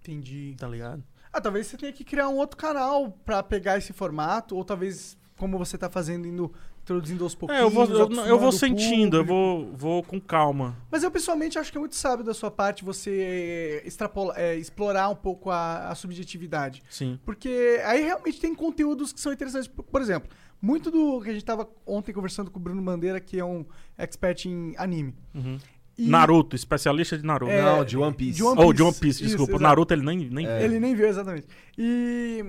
Entendi. 0.00 0.54
tá 0.58 0.66
ligado? 0.66 1.02
Ah, 1.32 1.40
talvez 1.40 1.66
você 1.66 1.76
tenha 1.76 1.92
que 1.92 2.04
criar 2.04 2.28
um 2.28 2.36
outro 2.36 2.56
canal 2.56 3.10
pra 3.24 3.42
pegar 3.42 3.78
esse 3.78 3.92
formato, 3.92 4.56
ou 4.56 4.64
talvez, 4.64 5.16
como 5.36 5.56
você 5.56 5.78
tá 5.78 5.88
fazendo, 5.88 6.26
indo 6.26 6.52
introduzindo 6.82 7.22
aos 7.22 7.34
pouquinhos. 7.34 7.62
É, 7.62 7.64
eu 7.64 7.70
vou, 7.70 7.84
eu, 7.84 8.26
eu 8.26 8.38
vou 8.38 8.52
sentindo, 8.52 9.16
eu 9.16 9.24
público. 9.24 9.76
vou, 9.76 9.76
vou 9.76 10.02
com 10.02 10.20
calma. 10.20 10.76
Mas 10.90 11.02
eu 11.02 11.10
pessoalmente 11.10 11.58
acho 11.58 11.70
que 11.70 11.78
é 11.78 11.80
muito 11.80 11.94
sábio 11.94 12.24
da 12.24 12.34
sua 12.34 12.50
parte 12.50 12.84
você 12.84 13.80
é, 13.84 13.86
extrapola, 13.86 14.34
é, 14.36 14.56
explorar 14.56 15.08
um 15.08 15.14
pouco 15.14 15.48
a, 15.50 15.88
a 15.88 15.94
subjetividade. 15.94 16.82
Sim. 16.90 17.18
Porque 17.24 17.80
aí 17.84 18.02
realmente 18.02 18.40
tem 18.40 18.54
conteúdos 18.54 19.12
que 19.12 19.20
são 19.20 19.32
interessantes. 19.32 19.68
Por 19.68 20.00
exemplo, 20.00 20.28
muito 20.62 20.90
do 20.90 21.20
que 21.20 21.28
a 21.28 21.32
gente 21.32 21.44
tava 21.44 21.68
ontem 21.84 22.12
conversando 22.12 22.50
com 22.50 22.58
o 22.58 22.62
Bruno 22.62 22.80
Bandeira, 22.80 23.20
que 23.20 23.38
é 23.38 23.44
um 23.44 23.66
expert 23.98 24.46
em 24.46 24.74
anime. 24.78 25.12
Uhum. 25.34 25.58
E 25.98 26.08
Naruto, 26.08 26.56
especialista 26.56 27.18
de 27.18 27.24
Naruto. 27.26 27.52
É, 27.52 27.60
Não, 27.60 27.84
de 27.84 27.98
One 27.98 28.14
Piece. 28.14 28.36
de 28.36 28.42
One 28.42 28.58
Ou 28.58 28.66
Piece. 28.68 28.76
de 28.76 28.82
One 28.82 28.94
Piece, 28.94 29.08
Isso, 29.20 29.22
desculpa. 29.24 29.52
exato. 29.52 29.62
Naruto 29.62 29.92
ele 29.92 30.02
nem, 30.04 30.30
nem 30.30 30.46
É. 30.46 30.64
Ele 30.64 30.78
nem 30.80 30.94
viu, 30.94 31.06
exatamente. 31.08 31.46
E. 31.76 32.44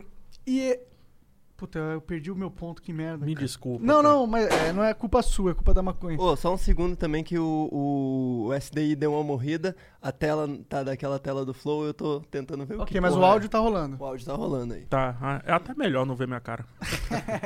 E. 0.48 0.80
Puta, 1.64 1.80
eu 1.80 2.02
perdi 2.02 2.30
o 2.30 2.36
meu 2.36 2.52
ponto, 2.52 2.82
que 2.82 2.92
merda. 2.92 3.26
Me 3.26 3.34
cara. 3.34 3.46
desculpa. 3.46 3.86
Não, 3.86 4.02
cara. 4.02 4.10
não, 4.10 4.28
mas 4.28 4.48
é, 4.48 4.74
não 4.74 4.84
é 4.84 4.94
culpa 4.94 5.22
sua, 5.22 5.52
é 5.52 5.54
culpa 5.54 5.74
da 5.74 5.82
maconha. 5.82 6.20
Ô, 6.20 6.36
só 6.36 6.54
um 6.54 6.58
segundo 6.58 6.98
também 6.98 7.24
que 7.24 7.40
o, 7.40 7.70
o, 7.72 8.48
o 8.48 8.54
SDI 8.54 8.98
deu 8.98 9.14
uma 9.14 9.24
morrida. 9.24 9.74
A 10.02 10.12
tela 10.12 10.46
tá 10.68 10.84
daquela 10.84 11.18
tela 11.20 11.46
do 11.46 11.54
Flow, 11.54 11.86
eu 11.86 11.94
tô 11.94 12.20
tentando 12.30 12.66
ver 12.66 12.74
o 12.74 12.78
que 12.80 12.84
ok, 12.84 13.00
mas 13.00 13.16
o 13.16 13.22
é. 13.22 13.26
áudio 13.26 13.48
tá 13.48 13.60
rolando. 13.60 13.96
O 13.98 14.04
áudio 14.04 14.26
tá 14.26 14.34
rolando 14.34 14.74
aí. 14.74 14.82
Tá, 14.82 15.18
ah, 15.22 15.42
é 15.46 15.54
até 15.54 15.74
melhor 15.74 16.06
não 16.06 16.18
ver 16.18 16.28
minha 16.28 16.42
cara. 16.42 16.66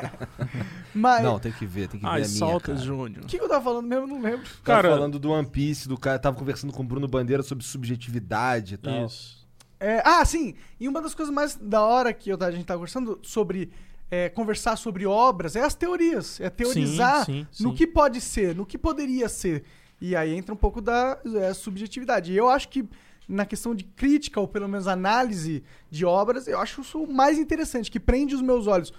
Mas. 0.96 1.24
Não, 1.24 1.38
tem 1.38 1.52
que 1.52 1.68
ver, 1.68 1.88
tem 1.88 2.00
que 2.00 2.06
ver 2.08 2.12
Ai, 2.12 2.24
a 2.24 2.26
minha, 2.26 2.40
solta, 2.40 2.74
cara. 2.74 2.80
Júnior. 2.80 3.24
O 3.24 3.28
que, 3.28 3.38
que 3.38 3.44
eu 3.44 3.48
tava 3.50 3.64
falando 3.64 3.86
mesmo? 3.86 4.06
Eu 4.06 4.08
Não 4.08 4.20
lembro. 4.20 4.48
Tava 4.64 4.82
Cara- 4.82 4.90
falando 4.90 5.20
do 5.20 5.30
One 5.30 5.48
Piece, 5.48 5.88
do 5.88 5.96
cara 5.96 6.18
tava 6.18 6.36
conversando 6.36 6.74
com 6.74 6.82
o 6.82 6.86
Bruno 6.88 7.08
Bandeira 7.08 7.44
sobre 7.44 7.64
subjetividade 7.64 8.74
e 8.74 8.78
tal. 8.78 9.06
Isso. 9.06 9.46
É, 9.80 10.02
ah, 10.04 10.26
sim. 10.26 10.56
E 10.80 10.88
uma 10.88 11.02
das 11.02 11.14
coisas 11.14 11.34
mais 11.34 11.56
da 11.56 11.84
hora 11.84 12.14
que 12.14 12.32
eu, 12.32 12.38
a 12.42 12.52
gente 12.52 12.66
tá 12.66 12.74
conversando 12.74 13.20
sobre 13.22 13.72
é, 14.10 14.30
conversar 14.30 14.76
sobre 14.78 15.06
obras 15.06 15.56
é 15.56 15.62
as 15.62 15.76
teorias. 15.76 16.40
É 16.40 16.50
teorizar 16.50 17.26
Sim, 17.26 17.46
sim, 17.52 17.64
no 17.64 17.72
sim. 17.72 17.76
que 17.76 17.88
pode 17.88 18.22
ser, 18.22 18.56
no 18.56 18.66
que 18.66 18.78
poderia 18.78 19.28
ser. 19.30 19.64
E 20.00 20.16
aí 20.16 20.34
entra 20.36 20.54
um 20.54 20.58
pouco 20.58 20.80
da 20.82 21.20
é, 21.42 21.54
subjetividade. 21.54 22.32
E 22.32 22.38
eu 22.38 22.48
acho 22.50 22.70
que 22.70 22.88
na 23.28 23.46
questão 23.46 23.76
de 23.76 23.84
crítica, 23.84 24.40
ou 24.40 24.48
pelo 24.48 24.68
menos 24.70 24.88
análise 24.88 25.62
de 25.92 26.06
obras, 26.06 26.48
eu 26.48 26.60
acho 26.60 26.82
isso 26.82 27.04
o 27.04 27.12
mais 27.14 27.38
interessante, 27.38 27.92
que 27.92 28.00
prende 28.00 28.34
os 28.34 28.42
meus 28.42 28.68
olhos 28.68 28.94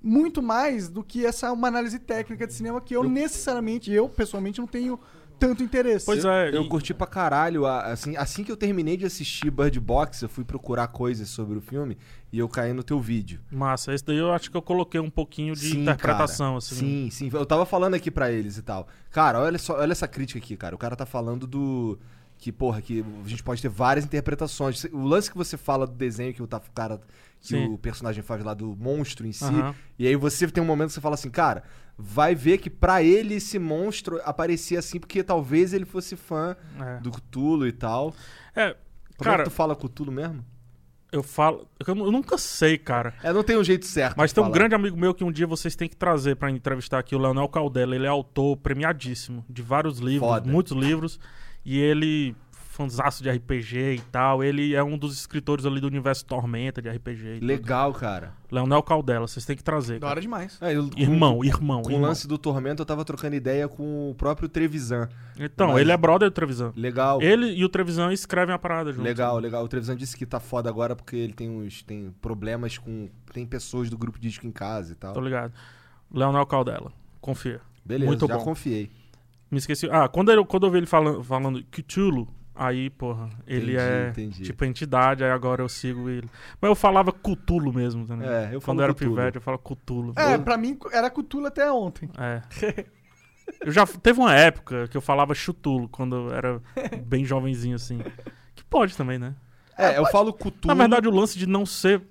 muito 0.00 0.40
mais 0.40 0.88
do 0.88 1.02
que 1.02 1.26
essa 1.26 1.50
uma 1.52 1.66
análise 1.66 1.98
técnica 1.98 2.46
de 2.46 2.52
cinema 2.52 2.80
que 2.80 2.94
eu, 2.94 3.02
Eu- 3.02 3.10
necessariamente, 3.10 3.90
eu 3.90 4.08
pessoalmente 4.08 4.60
não 4.60 4.66
tenho 4.68 5.00
tanto 5.38 5.62
interesse. 5.62 6.04
Pois 6.06 6.24
eu, 6.24 6.30
é, 6.30 6.48
Eu 6.54 6.62
e- 6.62 6.68
curti 6.68 6.92
pra 6.94 7.06
caralho. 7.06 7.66
Assim, 7.66 8.16
assim 8.16 8.44
que 8.44 8.50
eu 8.52 8.56
terminei 8.56 8.96
de 8.96 9.04
assistir 9.06 9.50
Bird 9.50 9.78
Box, 9.80 10.22
eu 10.22 10.28
fui 10.28 10.44
procurar 10.44 10.88
coisas 10.88 11.28
sobre 11.28 11.58
o 11.58 11.60
filme 11.60 11.96
e 12.32 12.38
eu 12.38 12.48
caí 12.48 12.72
no 12.72 12.82
teu 12.82 13.00
vídeo. 13.00 13.40
Massa, 13.50 13.92
esse 13.94 14.04
daí 14.04 14.16
eu 14.18 14.32
acho 14.32 14.50
que 14.50 14.56
eu 14.56 14.62
coloquei 14.62 15.00
um 15.00 15.10
pouquinho 15.10 15.54
de 15.54 15.70
Sim, 15.70 15.82
interpretação, 15.82 16.46
cara. 16.46 16.58
assim. 16.58 16.76
Sim, 16.76 17.10
sim. 17.10 17.30
Eu 17.32 17.46
tava 17.46 17.66
falando 17.66 17.94
aqui 17.94 18.10
pra 18.10 18.30
eles 18.30 18.56
e 18.56 18.62
tal. 18.62 18.86
Cara, 19.10 19.40
olha 19.40 19.58
só, 19.58 19.78
olha 19.78 19.92
essa 19.92 20.08
crítica 20.08 20.38
aqui, 20.38 20.56
cara. 20.56 20.74
O 20.74 20.78
cara 20.78 20.94
tá 20.96 21.06
falando 21.06 21.46
do. 21.46 21.98
Que, 22.38 22.50
porra, 22.50 22.82
que 22.82 23.04
a 23.24 23.28
gente 23.28 23.42
pode 23.42 23.62
ter 23.62 23.68
várias 23.68 24.04
interpretações. 24.04 24.82
O 24.92 25.04
lance 25.04 25.30
que 25.30 25.36
você 25.36 25.56
fala 25.56 25.86
do 25.86 25.92
desenho 25.94 26.34
que 26.34 26.42
o, 26.42 26.44
o 26.44 26.60
cara. 26.74 27.00
Que 27.42 27.48
Sim. 27.48 27.66
o 27.66 27.76
personagem 27.76 28.22
faz 28.22 28.42
lá 28.44 28.54
do 28.54 28.76
monstro 28.76 29.26
em 29.26 29.32
si. 29.32 29.44
Aham. 29.44 29.74
E 29.98 30.06
aí 30.06 30.14
você 30.16 30.46
tem 30.48 30.62
um 30.62 30.66
momento 30.66 30.88
que 30.88 30.94
você 30.94 31.00
fala 31.00 31.16
assim, 31.16 31.28
cara, 31.28 31.64
vai 31.98 32.34
ver 32.36 32.58
que 32.58 32.70
pra 32.70 33.02
ele 33.02 33.34
esse 33.34 33.58
monstro 33.58 34.20
aparecia 34.24 34.78
assim 34.78 35.00
porque 35.00 35.24
talvez 35.24 35.72
ele 35.72 35.84
fosse 35.84 36.14
fã 36.14 36.56
É. 36.80 37.00
do 37.00 37.10
Cthulhu 37.10 37.66
e 37.66 37.72
tal. 37.72 38.14
É, 38.54 38.76
Como 39.16 39.28
é 39.28 39.32
cara, 39.32 39.42
que 39.42 39.50
tu 39.50 39.52
fala 39.52 39.74
Cthulhu 39.74 40.12
mesmo? 40.12 40.44
Eu 41.10 41.22
falo. 41.22 41.68
Eu, 41.86 41.94
nu- 41.94 42.06
eu 42.06 42.12
nunca 42.12 42.38
sei, 42.38 42.78
cara. 42.78 43.12
É, 43.22 43.32
não 43.34 43.42
tem 43.42 43.58
um 43.58 43.64
jeito 43.64 43.84
certo. 43.86 44.16
Mas 44.16 44.32
tem 44.32 44.40
um 44.40 44.46
falar. 44.46 44.54
grande 44.54 44.74
amigo 44.74 44.96
meu 44.96 45.12
que 45.12 45.22
um 45.24 45.30
dia 45.30 45.46
vocês 45.46 45.76
têm 45.76 45.86
que 45.88 45.96
trazer 45.96 46.36
pra 46.36 46.48
entrevistar 46.50 46.98
aqui, 47.00 47.14
o 47.14 47.18
Leonel 47.18 47.48
Caldela. 47.48 47.94
Ele 47.94 48.06
é 48.06 48.08
autor 48.08 48.56
premiadíssimo 48.56 49.44
de 49.50 49.60
vários 49.60 49.98
livros, 49.98 50.28
Foda. 50.30 50.50
muitos 50.50 50.72
livros. 50.74 51.20
E 51.66 51.78
ele, 51.78 52.34
fanzaço 52.72 53.22
de 53.22 53.30
RPG 53.30 53.76
e 53.96 54.00
tal. 54.10 54.42
Ele 54.42 54.74
é 54.74 54.82
um 54.82 54.96
dos 54.96 55.14
escritores 55.14 55.66
ali 55.66 55.78
do 55.80 55.86
universo 55.86 56.24
Tormenta 56.24 56.80
de 56.80 56.88
RPG. 56.88 57.26
e 57.26 57.34
tudo. 57.34 57.46
Legal, 57.46 57.92
cara. 57.92 58.32
Leonel 58.50 58.82
Caldela, 58.82 59.26
vocês 59.28 59.44
têm 59.44 59.54
que 59.56 59.62
trazer. 59.62 59.98
Da 60.00 60.08
hora 60.08 60.20
demais. 60.20 60.58
É, 60.60 60.74
eu- 60.74 60.88
com- 60.90 60.98
Irmão, 60.98 61.44
irmão. 61.44 61.82
Com 61.82 61.88
o 61.90 61.92
irmão. 61.92 62.08
lance 62.08 62.26
do 62.26 62.36
Tormento, 62.38 62.82
eu 62.82 62.86
tava 62.86 63.04
trocando 63.04 63.36
ideia 63.36 63.68
com 63.68 64.10
o 64.10 64.14
próprio 64.14 64.48
Trevisan. 64.48 65.08
Então, 65.38 65.68
Mas- 65.68 65.80
ele 65.82 65.92
é 65.92 65.96
brother 65.96 66.30
do 66.30 66.34
Trevisan. 66.34 66.72
Legal. 66.76 67.20
Ele 67.22 67.46
e 67.52 67.64
o 67.64 67.68
Trevisan 67.68 68.12
escrevem 68.12 68.54
a 68.54 68.58
parada 68.58 68.90
junto. 68.92 69.04
Legal, 69.04 69.38
legal. 69.38 69.62
O 69.64 69.68
Trevisan 69.68 69.94
disse 69.96 70.16
que 70.16 70.24
tá 70.26 70.40
foda 70.40 70.68
agora 70.68 70.96
porque 70.96 71.16
ele 71.16 71.32
tem 71.32 71.48
uns 71.50 71.82
tem 71.82 72.12
problemas 72.20 72.78
com 72.78 73.08
tem 73.32 73.46
pessoas 73.46 73.88
do 73.90 73.96
grupo 73.98 74.18
disco 74.18 74.46
em 74.46 74.52
casa 74.52 74.92
e 74.92 74.96
tal. 74.96 75.12
Tô 75.12 75.20
ligado. 75.20 75.52
Leonel 76.12 76.44
Caldela. 76.46 76.92
Confia. 77.20 77.60
Beleza, 77.84 78.06
Muito 78.06 78.26
já 78.26 78.36
bom. 78.38 78.44
confiei. 78.44 78.90
Me 79.50 79.58
esqueci. 79.58 79.88
Ah, 79.90 80.08
quando 80.08 80.30
eu, 80.32 80.44
quando 80.46 80.66
eu 80.66 80.70
vi 80.70 80.78
ele 80.78 80.86
falando, 80.86 81.22
falando 81.22 81.62
Cthulhu, 81.70 82.26
aí, 82.54 82.90
porra, 82.90 83.28
ele 83.46 83.72
Entendi, 83.72 83.78
é 83.78 84.08
entendi. 84.10 84.42
tipo 84.44 84.64
entidade, 84.64 85.24
aí 85.24 85.30
agora 85.30 85.62
eu 85.62 85.68
sigo 85.68 86.08
ele. 86.08 86.28
Mas 86.60 86.68
eu 86.68 86.74
falava 86.74 87.12
Cthulhu 87.12 87.72
mesmo 87.72 88.06
também. 88.06 88.28
É, 88.28 88.50
eu 88.52 88.60
Quando 88.60 88.80
eu 88.80 88.84
era 88.84 88.94
Cthulhu. 88.94 89.14
pivete, 89.16 89.36
eu 89.36 89.42
falava 89.42 89.62
Cthulhu. 89.62 90.12
É, 90.16 90.38
pra 90.38 90.56
mim 90.56 90.78
era 90.92 91.10
Cthulhu 91.10 91.46
até 91.46 91.70
ontem. 91.70 92.08
É. 92.18 92.42
Eu 93.60 93.72
já 93.72 93.84
teve 93.84 94.20
uma 94.20 94.34
época 94.34 94.86
que 94.88 94.96
eu 94.96 95.00
falava 95.00 95.34
chutulo 95.34 95.88
quando 95.88 96.14
eu 96.14 96.32
era 96.34 96.60
bem 97.04 97.24
jovenzinho 97.24 97.74
assim. 97.74 97.98
Que 98.54 98.62
pode 98.64 98.96
também, 98.96 99.18
né? 99.18 99.34
É, 99.76 99.98
eu 99.98 100.06
falo 100.06 100.32
Cthulhu. 100.32 100.68
Na 100.68 100.74
verdade, 100.74 101.08
o 101.08 101.10
lance 101.10 101.36
de 101.36 101.46
não 101.46 101.66
ser 101.66 102.02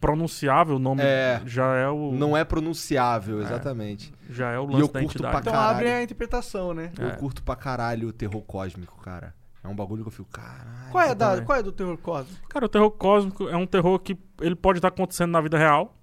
pronunciável 0.00 0.76
o 0.76 0.78
nome 0.78 1.02
É. 1.02 1.42
já 1.44 1.74
é 1.74 1.88
o 1.88 2.12
não 2.12 2.36
é 2.36 2.44
pronunciável, 2.44 3.40
exatamente. 3.42 4.12
já 4.30 4.52
é 4.52 4.58
o 4.58 4.64
E 4.64 4.66
lance 4.74 4.80
eu 4.80 4.88
da 4.88 5.00
curto 5.00 5.14
entidade. 5.16 5.32
pra 5.32 5.40
Então 5.40 5.60
abre 5.60 5.90
a 5.90 6.02
interpretação, 6.02 6.72
né? 6.72 6.92
É. 6.98 7.04
Eu 7.04 7.16
curto 7.16 7.42
pra 7.42 7.56
caralho 7.56 8.08
o 8.08 8.12
terror 8.12 8.40
cósmico, 8.42 8.96
cara. 9.00 9.34
É 9.66 9.68
um 9.68 9.74
bagulho 9.74 10.02
que 10.04 10.08
eu 10.08 10.12
fico, 10.12 10.28
caralho. 10.30 10.90
Qual 10.92 11.04
é, 11.04 11.14
da, 11.14 11.42
qual 11.42 11.58
é 11.58 11.62
do 11.62 11.72
terror 11.72 11.96
cósmico? 11.98 12.48
Cara, 12.48 12.66
o 12.66 12.68
terror 12.68 12.90
cósmico 12.92 13.48
é 13.48 13.56
um 13.56 13.66
terror 13.66 13.98
que 13.98 14.16
ele 14.40 14.54
pode 14.54 14.78
estar 14.78 14.88
acontecendo 14.88 15.32
na 15.32 15.40
vida 15.40 15.58
real, 15.58 15.96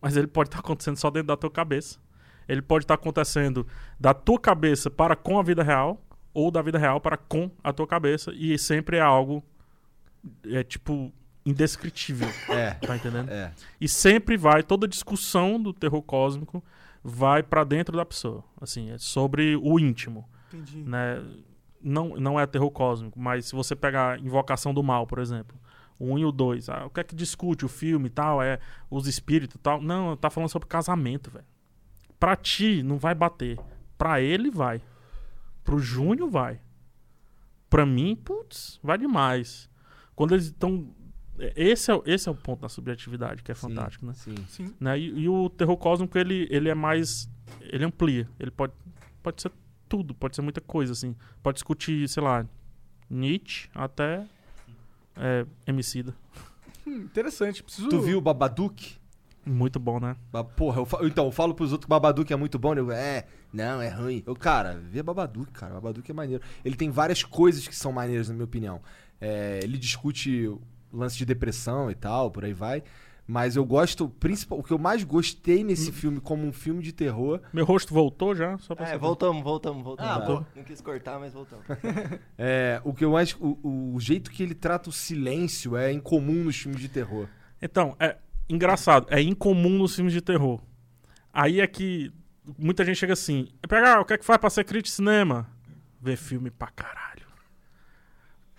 mas 0.00 0.16
ele 0.16 0.26
pode 0.26 0.48
estar 0.48 0.58
acontecendo 0.58 0.96
só 0.96 1.10
dentro 1.10 1.28
da 1.28 1.36
tua 1.36 1.50
cabeça. 1.50 1.98
Ele 2.48 2.60
pode 2.60 2.84
estar 2.84 2.94
acontecendo 2.94 3.66
da 3.98 4.12
tua 4.12 4.38
cabeça 4.38 4.90
para 4.90 5.14
com 5.16 5.38
a 5.38 5.42
vida 5.42 5.62
real, 5.62 6.02
ou 6.34 6.50
da 6.50 6.60
vida 6.60 6.78
real 6.78 7.00
para 7.00 7.16
com 7.16 7.50
a 7.62 7.72
tua 7.72 7.86
cabeça, 7.86 8.32
e 8.34 8.58
sempre 8.58 8.96
é 8.96 9.00
algo 9.00 9.42
é 10.50 10.62
tipo 10.64 11.12
indescritível, 11.46 12.28
É, 12.48 12.70
tá 12.72 12.96
entendendo? 12.96 13.30
é. 13.30 13.52
E 13.80 13.86
sempre 13.88 14.36
vai 14.36 14.62
toda 14.62 14.88
discussão 14.88 15.60
do 15.62 15.72
terror 15.72 16.02
cósmico 16.02 16.62
vai 17.02 17.42
pra 17.42 17.64
dentro 17.64 17.94
da 17.96 18.04
pessoa, 18.04 18.42
assim, 18.60 18.90
é 18.90 18.96
sobre 18.98 19.54
o 19.56 19.78
íntimo 19.78 20.26
Entendi. 20.52 20.82
né? 20.82 21.22
Não, 21.84 22.16
não 22.16 22.40
é 22.40 22.46
terror 22.46 22.70
cósmico, 22.70 23.18
mas 23.20 23.46
se 23.46 23.54
você 23.54 23.76
pegar 23.76 24.18
Invocação 24.20 24.72
do 24.72 24.82
Mal, 24.82 25.06
por 25.06 25.18
exemplo, 25.18 25.56
o 25.98 26.12
1 26.14 26.18
e 26.20 26.24
o 26.24 26.32
2, 26.32 26.68
ah, 26.70 26.86
o 26.86 26.90
que 26.90 27.00
é 27.00 27.04
que 27.04 27.14
discute 27.14 27.64
o 27.64 27.68
filme 27.68 28.06
e 28.06 28.10
tal, 28.10 28.42
é 28.42 28.58
os 28.90 29.06
espíritos 29.06 29.56
e 29.56 29.58
tal. 29.58 29.80
Não, 29.82 30.16
tá 30.16 30.30
falando 30.30 30.48
sobre 30.48 30.66
casamento, 30.68 31.30
velho. 31.30 31.44
Pra 32.18 32.34
ti 32.36 32.82
não 32.82 32.96
vai 32.98 33.14
bater. 33.14 33.58
Pra 33.98 34.20
ele 34.20 34.50
vai. 34.50 34.80
Pro 35.62 35.78
Júnior 35.78 36.28
vai. 36.30 36.60
Pra 37.68 37.84
mim, 37.84 38.14
putz, 38.16 38.78
vai 38.82 38.96
demais. 38.96 39.68
Quando 40.14 40.32
eles 40.34 40.46
estão 40.46 40.88
esse 41.56 41.90
é, 41.90 41.94
o- 41.94 42.02
esse 42.06 42.28
é 42.28 42.32
o 42.32 42.34
ponto 42.34 42.60
da 42.60 42.68
subjetividade 42.68 43.42
que 43.42 43.50
é 43.50 43.54
Sim, 43.54 43.62
fantástico, 43.68 44.06
né? 44.06 44.12
Sim. 44.14 44.34
Sim. 44.48 44.74
né? 44.78 44.96
E, 44.98 45.20
e 45.22 45.28
o 45.28 45.50
terror 45.50 45.76
cósmico, 45.76 46.16
ele, 46.16 46.46
ele 46.50 46.68
é 46.68 46.74
mais. 46.74 47.28
Ele 47.60 47.84
amplia. 47.84 48.28
Ele 48.38 48.52
pode, 48.52 48.72
pode 49.22 49.42
ser 49.42 49.50
tudo, 49.96 50.12
pode 50.12 50.34
ser 50.34 50.42
muita 50.42 50.60
coisa, 50.60 50.92
assim. 50.92 51.14
Pode 51.40 51.54
discutir, 51.56 52.08
sei 52.08 52.20
lá, 52.20 52.44
Nietzsche 53.08 53.68
até 53.72 54.24
é, 55.16 55.46
Emicida. 55.66 56.12
Hum, 56.84 56.96
interessante. 57.02 57.62
Preciso... 57.62 57.88
Tu 57.88 58.00
viu 58.00 58.18
o 58.18 58.20
Babadook? 58.20 58.96
Muito 59.46 59.78
bom, 59.78 60.00
né? 60.00 60.16
Ba- 60.32 60.42
Porra, 60.42 60.80
eu 60.80 60.84
fa- 60.86 60.98
então, 61.02 61.26
eu 61.26 61.30
falo 61.30 61.54
pros 61.54 61.70
outros 61.70 61.84
que 61.86 61.88
o 61.88 61.94
Babadook 61.94 62.32
é 62.32 62.36
muito 62.36 62.58
bom, 62.58 62.74
né? 62.74 62.80
Eu, 62.80 62.90
é, 62.90 63.24
não, 63.52 63.80
é 63.80 63.88
ruim. 63.88 64.22
Eu, 64.26 64.34
cara, 64.34 64.80
vê 64.90 65.00
Babadook, 65.00 65.52
cara. 65.52 65.74
Babadook 65.74 66.10
é 66.10 66.14
maneiro. 66.14 66.42
Ele 66.64 66.74
tem 66.74 66.90
várias 66.90 67.22
coisas 67.22 67.68
que 67.68 67.76
são 67.76 67.92
maneiras, 67.92 68.28
na 68.28 68.34
minha 68.34 68.44
opinião. 68.46 68.80
É, 69.20 69.60
ele 69.62 69.78
discute 69.78 70.50
lance 70.92 71.16
de 71.16 71.24
depressão 71.24 71.88
e 71.90 71.94
tal, 71.94 72.30
por 72.32 72.44
aí 72.44 72.52
vai. 72.52 72.82
Mas 73.26 73.56
eu 73.56 73.64
gosto, 73.64 74.08
principal, 74.08 74.58
o 74.58 74.62
que 74.62 74.70
eu 74.72 74.78
mais 74.78 75.02
gostei 75.02 75.64
nesse 75.64 75.90
filme 75.90 76.20
como 76.20 76.46
um 76.46 76.52
filme 76.52 76.82
de 76.82 76.92
terror 76.92 77.40
Meu 77.54 77.64
rosto 77.64 77.94
voltou 77.94 78.34
já? 78.34 78.58
Só 78.58 78.74
pra 78.74 78.84
É, 78.84 78.88
saber. 78.88 79.00
voltamos, 79.00 79.42
voltamos, 79.42 79.82
voltamos. 79.82 80.12
Ah, 80.12 80.18
Não- 80.18 80.26
pô. 80.42 80.46
Não 80.54 80.62
quis 80.62 80.80
cortar, 80.82 81.18
mas 81.18 81.32
voltamos. 81.32 81.64
é 82.36 82.80
o 82.84 82.92
que 82.92 83.02
eu 83.04 83.12
mais. 83.12 83.34
O, 83.40 83.94
o 83.94 84.00
jeito 84.00 84.30
que 84.30 84.42
ele 84.42 84.54
trata 84.54 84.90
o 84.90 84.92
silêncio 84.92 85.74
é 85.76 85.90
incomum 85.90 86.44
nos 86.44 86.56
filmes 86.56 86.80
de 86.80 86.88
terror. 86.88 87.26
Então, 87.62 87.96
é 87.98 88.18
engraçado. 88.46 89.06
É 89.08 89.22
incomum 89.22 89.78
nos 89.78 89.94
filmes 89.94 90.12
de 90.12 90.20
terror. 90.20 90.60
Aí 91.32 91.60
é 91.62 91.66
que 91.66 92.12
muita 92.58 92.84
gente 92.84 92.96
chega 92.98 93.14
assim: 93.14 93.48
pegar, 93.66 94.00
o 94.00 94.04
que 94.04 94.12
é 94.12 94.18
que 94.18 94.24
faz 94.24 94.38
pra 94.38 94.50
ser 94.50 94.64
crítico 94.64 94.88
de 94.90 94.96
cinema? 94.96 95.48
Ver 95.98 96.16
filme 96.16 96.50
pra 96.50 96.68
caralho. 96.68 97.03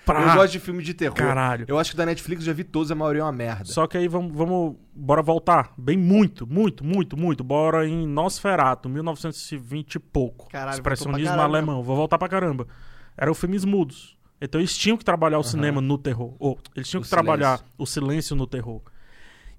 Pra 0.06 0.22
eu 0.22 0.36
gosto 0.36 0.52
de 0.52 0.60
filme 0.60 0.84
de 0.84 0.94
terror. 0.94 1.16
caralho. 1.16 1.66
Eu 1.68 1.80
acho 1.80 1.92
que 1.92 1.98
da 1.98 2.06
Netflix 2.06 2.42
eu 2.42 2.48
já 2.48 2.54
vi 2.54 2.64
todos, 2.64 2.92
a 2.92 2.96
maioria 2.96 3.22
é 3.22 3.26
uma 3.26 3.32
merda. 3.32 3.66
Só 3.66 3.88
que 3.88 3.98
aí 3.98 4.08
vamos, 4.08 4.32
vamos. 4.36 4.76
Bora 4.94 5.22
voltar. 5.22 5.74
Bem 5.78 5.98
muito, 5.98 6.46
muito, 6.48 6.84
muito, 6.86 7.18
muito. 7.18 7.44
Bora 7.44 7.88
em 7.88 8.06
Nosferatu, 8.08 8.88
1920 8.88 9.96
e 9.96 10.00
pouco. 10.00 10.50
Caralho, 10.50 10.76
Expressionismo 10.76 11.40
alemão. 11.42 11.82
Vou 11.84 11.96
voltar 11.96 12.18
pra 12.18 12.30
caramba. 12.30 12.68
Eram 13.18 13.34
filmes 13.34 13.66
mudos. 13.66 14.16
Então 14.40 14.60
eles 14.62 14.78
tinham 14.78 14.98
que 14.98 15.04
trabalhar 15.06 15.38
o 15.38 15.42
Aham. 15.42 15.50
cinema 15.50 15.82
no 15.82 15.98
terror. 15.98 16.36
Ou 16.40 16.60
eles 16.76 16.88
tinham 16.88 17.02
O 17.02 17.04
que 17.04 17.10
trabalhar 17.10 17.62
o 17.78 17.86
silêncio 17.86 18.36
no 18.36 18.46
terror. 18.46 18.82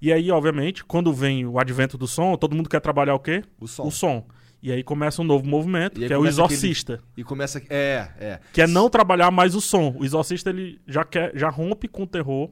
E 0.01 0.13
aí, 0.13 0.29
obviamente, 0.31 0.85
quando 0.85 1.11
vem 1.11 1.45
o 1.45 1.59
advento 1.59 1.97
do 1.97 2.07
som, 2.07 2.35
todo 2.37 2.55
mundo 2.55 2.69
quer 2.69 2.79
trabalhar 2.79 3.15
o 3.15 3.19
quê? 3.19 3.43
O 3.59 3.67
som. 3.67 3.83
O 3.83 3.91
som. 3.91 4.27
E 4.61 4.71
aí 4.71 4.83
começa 4.83 5.21
um 5.21 5.25
novo 5.25 5.45
movimento, 5.47 5.99
que 5.99 6.05
é 6.05 6.17
o 6.17 6.19
começa 6.21 6.43
aquele- 6.43 6.55
exorcista. 6.57 7.03
E 7.15 7.23
começa. 7.23 7.61
É, 7.69 8.09
é. 8.19 8.39
Que 8.51 8.61
é 8.63 8.67
não 8.67 8.89
trabalhar 8.89 9.29
mais 9.31 9.53
o 9.55 9.61
som. 9.61 9.95
O 9.97 10.03
exorcista 10.03 10.49
ele 10.49 10.81
já 10.87 11.03
quer, 11.03 11.31
já 11.37 11.49
rompe 11.49 11.87
com 11.87 12.03
o 12.03 12.07
terror 12.07 12.49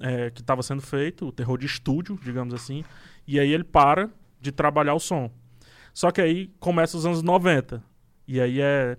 é, 0.00 0.30
que 0.30 0.40
estava 0.40 0.62
sendo 0.62 0.82
feito, 0.82 1.26
o 1.28 1.32
terror 1.32 1.56
de 1.58 1.66
estúdio, 1.66 2.18
digamos 2.22 2.52
assim. 2.52 2.84
E 3.26 3.38
aí 3.38 3.52
ele 3.52 3.64
para 3.64 4.10
de 4.40 4.50
trabalhar 4.52 4.94
o 4.94 5.00
som. 5.00 5.30
Só 5.94 6.10
que 6.10 6.20
aí 6.20 6.50
começa 6.58 6.96
os 6.96 7.06
anos 7.06 7.22
90. 7.22 7.82
E 8.28 8.40
aí 8.40 8.60
é 8.60 8.96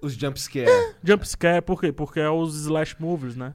Os 0.00 0.12
jumpscare. 0.14 0.66
jump 1.02 1.28
scare, 1.28 1.60
por 1.60 1.80
quê? 1.80 1.92
Porque 1.92 2.20
é 2.20 2.30
os 2.30 2.54
slash 2.62 2.94
movies, 3.00 3.34
né? 3.34 3.52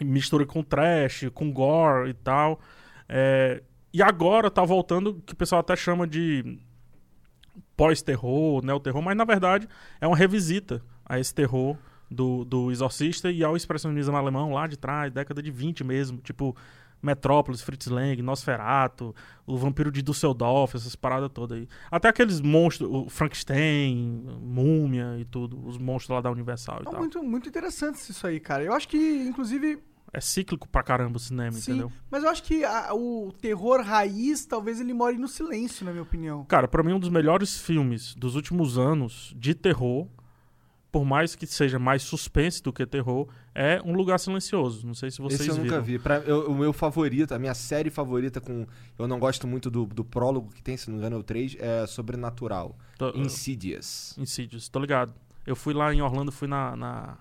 Mistura 0.00 0.44
com 0.44 0.62
trash, 0.62 1.26
com 1.32 1.50
gore 1.52 2.10
e 2.10 2.14
tal. 2.14 2.60
É, 3.08 3.62
e 3.92 4.02
agora 4.02 4.50
tá 4.50 4.62
voltando 4.64 5.10
o 5.10 5.14
que 5.22 5.32
o 5.32 5.36
pessoal 5.36 5.60
até 5.60 5.74
chama 5.76 6.06
de 6.06 6.58
pós-terror, 7.76 8.64
neo-terror, 8.64 9.02
mas 9.02 9.16
na 9.16 9.24
verdade 9.24 9.68
é 10.00 10.06
uma 10.06 10.16
revisita 10.16 10.82
a 11.04 11.18
esse 11.18 11.34
terror 11.34 11.76
do, 12.10 12.44
do 12.44 12.70
Exorcista 12.70 13.30
e 13.30 13.42
ao 13.42 13.56
expressionismo 13.56 14.16
alemão 14.16 14.52
lá 14.52 14.66
de 14.66 14.76
trás, 14.76 15.12
década 15.12 15.42
de 15.42 15.50
20 15.50 15.82
mesmo, 15.84 16.18
tipo 16.18 16.54
Metrópolis, 17.02 17.60
Fritz 17.60 17.86
Lang, 17.88 18.22
Nosferatu, 18.22 19.12
o 19.44 19.56
Vampiro 19.56 19.90
de 19.90 20.02
Dusseldorf, 20.02 20.76
essas 20.76 20.94
paradas 20.94 21.30
todas 21.34 21.58
aí. 21.58 21.68
Até 21.90 22.08
aqueles 22.08 22.40
monstros, 22.40 22.88
o 22.88 23.08
Frankenstein, 23.10 24.24
Múmia 24.40 25.16
e 25.18 25.24
tudo, 25.24 25.58
os 25.66 25.78
monstros 25.78 26.14
lá 26.14 26.20
da 26.20 26.30
Universal 26.30 26.78
e 26.78 26.82
É 26.82 26.90
tal. 26.90 27.00
muito, 27.00 27.22
muito 27.22 27.48
interessante 27.48 27.96
isso 27.96 28.24
aí, 28.26 28.38
cara. 28.38 28.62
Eu 28.62 28.72
acho 28.72 28.86
que, 28.86 28.96
inclusive, 28.96 29.82
É 30.12 30.20
cíclico 30.20 30.68
pra 30.68 30.82
caramba 30.82 31.16
o 31.16 31.20
cinema, 31.20 31.52
sim. 31.52 31.72
entendeu? 31.72 31.92
Mas 32.10 32.22
eu 32.22 32.28
acho 32.28 32.42
que 32.42 32.62
a- 32.64 32.92
o 32.94 33.32
terror 33.40 33.80
raiz, 33.80 34.44
talvez 34.44 34.78
ele 34.78 34.92
more 34.92 35.16
no 35.16 35.26
silêncio, 35.26 35.86
na 35.86 35.90
minha 35.90 36.02
opinião. 36.02 36.44
Cara, 36.44 36.68
pra 36.68 36.82
mim 36.82 36.92
um 36.92 37.00
dos 37.00 37.08
melhores 37.08 37.58
filmes 37.58 38.14
dos 38.14 38.34
últimos 38.36 38.76
anos 38.76 39.32
de 39.34 39.54
terror, 39.54 40.06
por 40.90 41.06
mais 41.06 41.34
que 41.34 41.46
seja 41.46 41.78
mais 41.78 42.02
suspense 42.02 42.62
do 42.62 42.70
que 42.74 42.84
terror, 42.84 43.26
é 43.54 43.80
Um 43.82 43.94
Lugar 43.94 44.20
Silencioso. 44.20 44.86
Não 44.86 44.92
sei 44.92 45.10
se 45.10 45.22
vocês 45.22 45.40
Esse 45.40 45.48
eu 45.48 45.56
nunca 45.56 45.80
viram. 45.80 45.82
vi. 45.84 45.98
Pra, 45.98 46.16
eu- 46.18 46.50
o 46.50 46.54
meu 46.54 46.74
favorito, 46.74 47.32
a 47.32 47.38
minha 47.38 47.54
série 47.54 47.88
favorita 47.88 48.38
com. 48.38 48.66
Eu 48.98 49.08
não 49.08 49.18
gosto 49.18 49.46
muito 49.46 49.70
do, 49.70 49.86
do 49.86 50.04
prólogo 50.04 50.50
que 50.52 50.62
tem, 50.62 50.76
se 50.76 50.88
não 50.88 50.96
me 50.96 51.00
engano, 51.00 51.16
é 51.16 51.18
o 51.20 51.22
3, 51.22 51.56
é 51.58 51.86
Sobrenatural. 51.86 52.76
Tô- 52.98 53.08
Insidious. 53.16 54.14
Insidious, 54.18 54.68
tô 54.68 54.78
ligado. 54.78 55.14
Eu 55.46 55.56
fui 55.56 55.72
lá 55.72 55.92
em 55.94 56.02
Orlando, 56.02 56.30
fui 56.30 56.46
na, 56.46 56.76
na, 56.76 57.16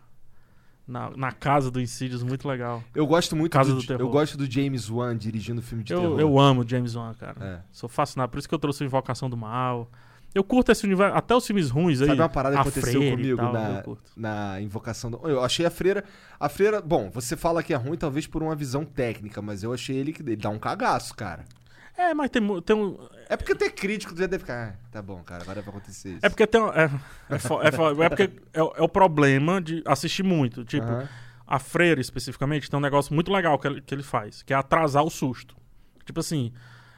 na, 0.92 1.10
na 1.16 1.32
casa 1.32 1.72
do 1.72 1.80
Insidious, 1.80 2.22
muito 2.22 2.48
legal. 2.48 2.84
Eu 2.94 3.08
gosto 3.08 3.36
muito 3.36 3.54
Casa 3.54 3.74
do, 3.74 3.80
do 3.80 3.88
Terror. 3.88 4.02
Eu 4.02 4.10
gosto 4.10 4.38
do 4.38 4.50
James 4.50 4.90
Wan 4.90 5.18
dirigindo 5.18 5.62
filme 5.62 5.84
de 5.84 5.94
terror. 5.94 6.20
Eu, 6.20 6.20
eu 6.20 6.40
amo 6.40 6.68
James 6.68 6.96
Wan, 6.96 7.14
cara. 7.14 7.36
É. 7.40 7.60
Sou 7.72 7.88
fascinado. 7.88 8.32
Por 8.32 8.40
isso 8.40 8.50
que 8.50 8.54
eu 8.54 8.60
trouxe 8.60 8.84
Invocação 8.84 9.30
do 9.30 9.38
Mal. 9.38 9.90
Eu 10.34 10.44
curto 10.46 10.72
esse 10.72 10.86
universo, 10.86 11.16
até 11.16 11.36
os 11.36 11.46
filmes 11.46 11.70
ruins 11.70 12.02
aí. 12.02 12.08
Sabe 12.08 12.22
uma 12.22 12.30
parada 12.30 12.56
que 12.56 12.62
aconteceu 12.62 13.02
Freira 13.02 13.16
comigo 13.18 13.38
tal, 13.38 13.54
na, 13.54 13.84
eu 13.86 13.98
na 14.16 14.62
invocação 14.62 15.12
do. 15.12 15.18
Eu 15.28 15.44
achei 15.44 15.66
a 15.66 15.70
freira. 15.70 16.06
A 16.40 16.48
freira. 16.48 16.82
Bom, 16.82 17.10
você 17.14 17.36
fala 17.36 17.62
que 17.62 17.74
é 17.74 17.76
ruim, 17.76 17.98
talvez 17.98 18.28
por 18.28 18.42
uma 18.42 18.56
visão 18.56 18.86
técnica, 18.86 19.42
mas 19.42 19.62
eu 19.62 19.74
achei 19.74 19.98
ele 19.98 20.14
que 20.14 20.22
ele 20.22 20.38
dá 20.38 20.50
um 20.50 20.58
cagaço, 20.58 21.14
cara. 21.16 21.44
É, 22.10 22.14
mas 22.14 22.30
tem, 22.30 22.62
tem 22.62 22.76
um. 22.76 22.98
É 23.30 23.38
porque 23.38 23.54
até 23.54 23.70
crítico 23.70 24.12
já 24.18 24.26
deve 24.26 24.40
ficar. 24.40 24.70
Ah, 24.70 24.88
tá 24.92 25.02
bom, 25.02 25.22
cara, 25.24 25.44
agora 25.44 25.62
vai 25.62 25.70
acontecer 25.70 26.10
isso. 26.16 26.26
É 26.26 26.30
porque 26.30 26.48
tem 26.48 26.60
um- 26.62 26.70
É, 26.74 26.90
é, 27.30 27.40
fo- 27.40 27.62
é, 27.62 27.72
fo- 27.72 28.04
é 28.04 28.10
porque 28.10 28.30
é, 28.54 28.62
o- 28.64 28.74
é 28.78 28.82
o 28.82 28.90
problema 28.90 29.62
de 29.62 29.84
assistir 29.86 30.24
muito. 30.24 30.66
Tipo, 30.66 30.86
Aham. 30.88 31.08
a 31.46 31.60
freira 31.60 32.02
especificamente 32.02 32.70
tem 32.70 32.78
um 32.78 32.82
negócio 32.82 33.14
muito 33.14 33.32
legal 33.32 33.58
que 33.60 33.68
ele, 33.68 33.82
que 33.82 33.94
ele 33.94 34.04
faz, 34.04 34.42
que 34.42 34.54
é 34.54 34.56
atrasar 34.56 35.04
o 35.04 35.10
susto. 35.10 35.56
Tipo 36.06 36.20
assim, 36.20 36.52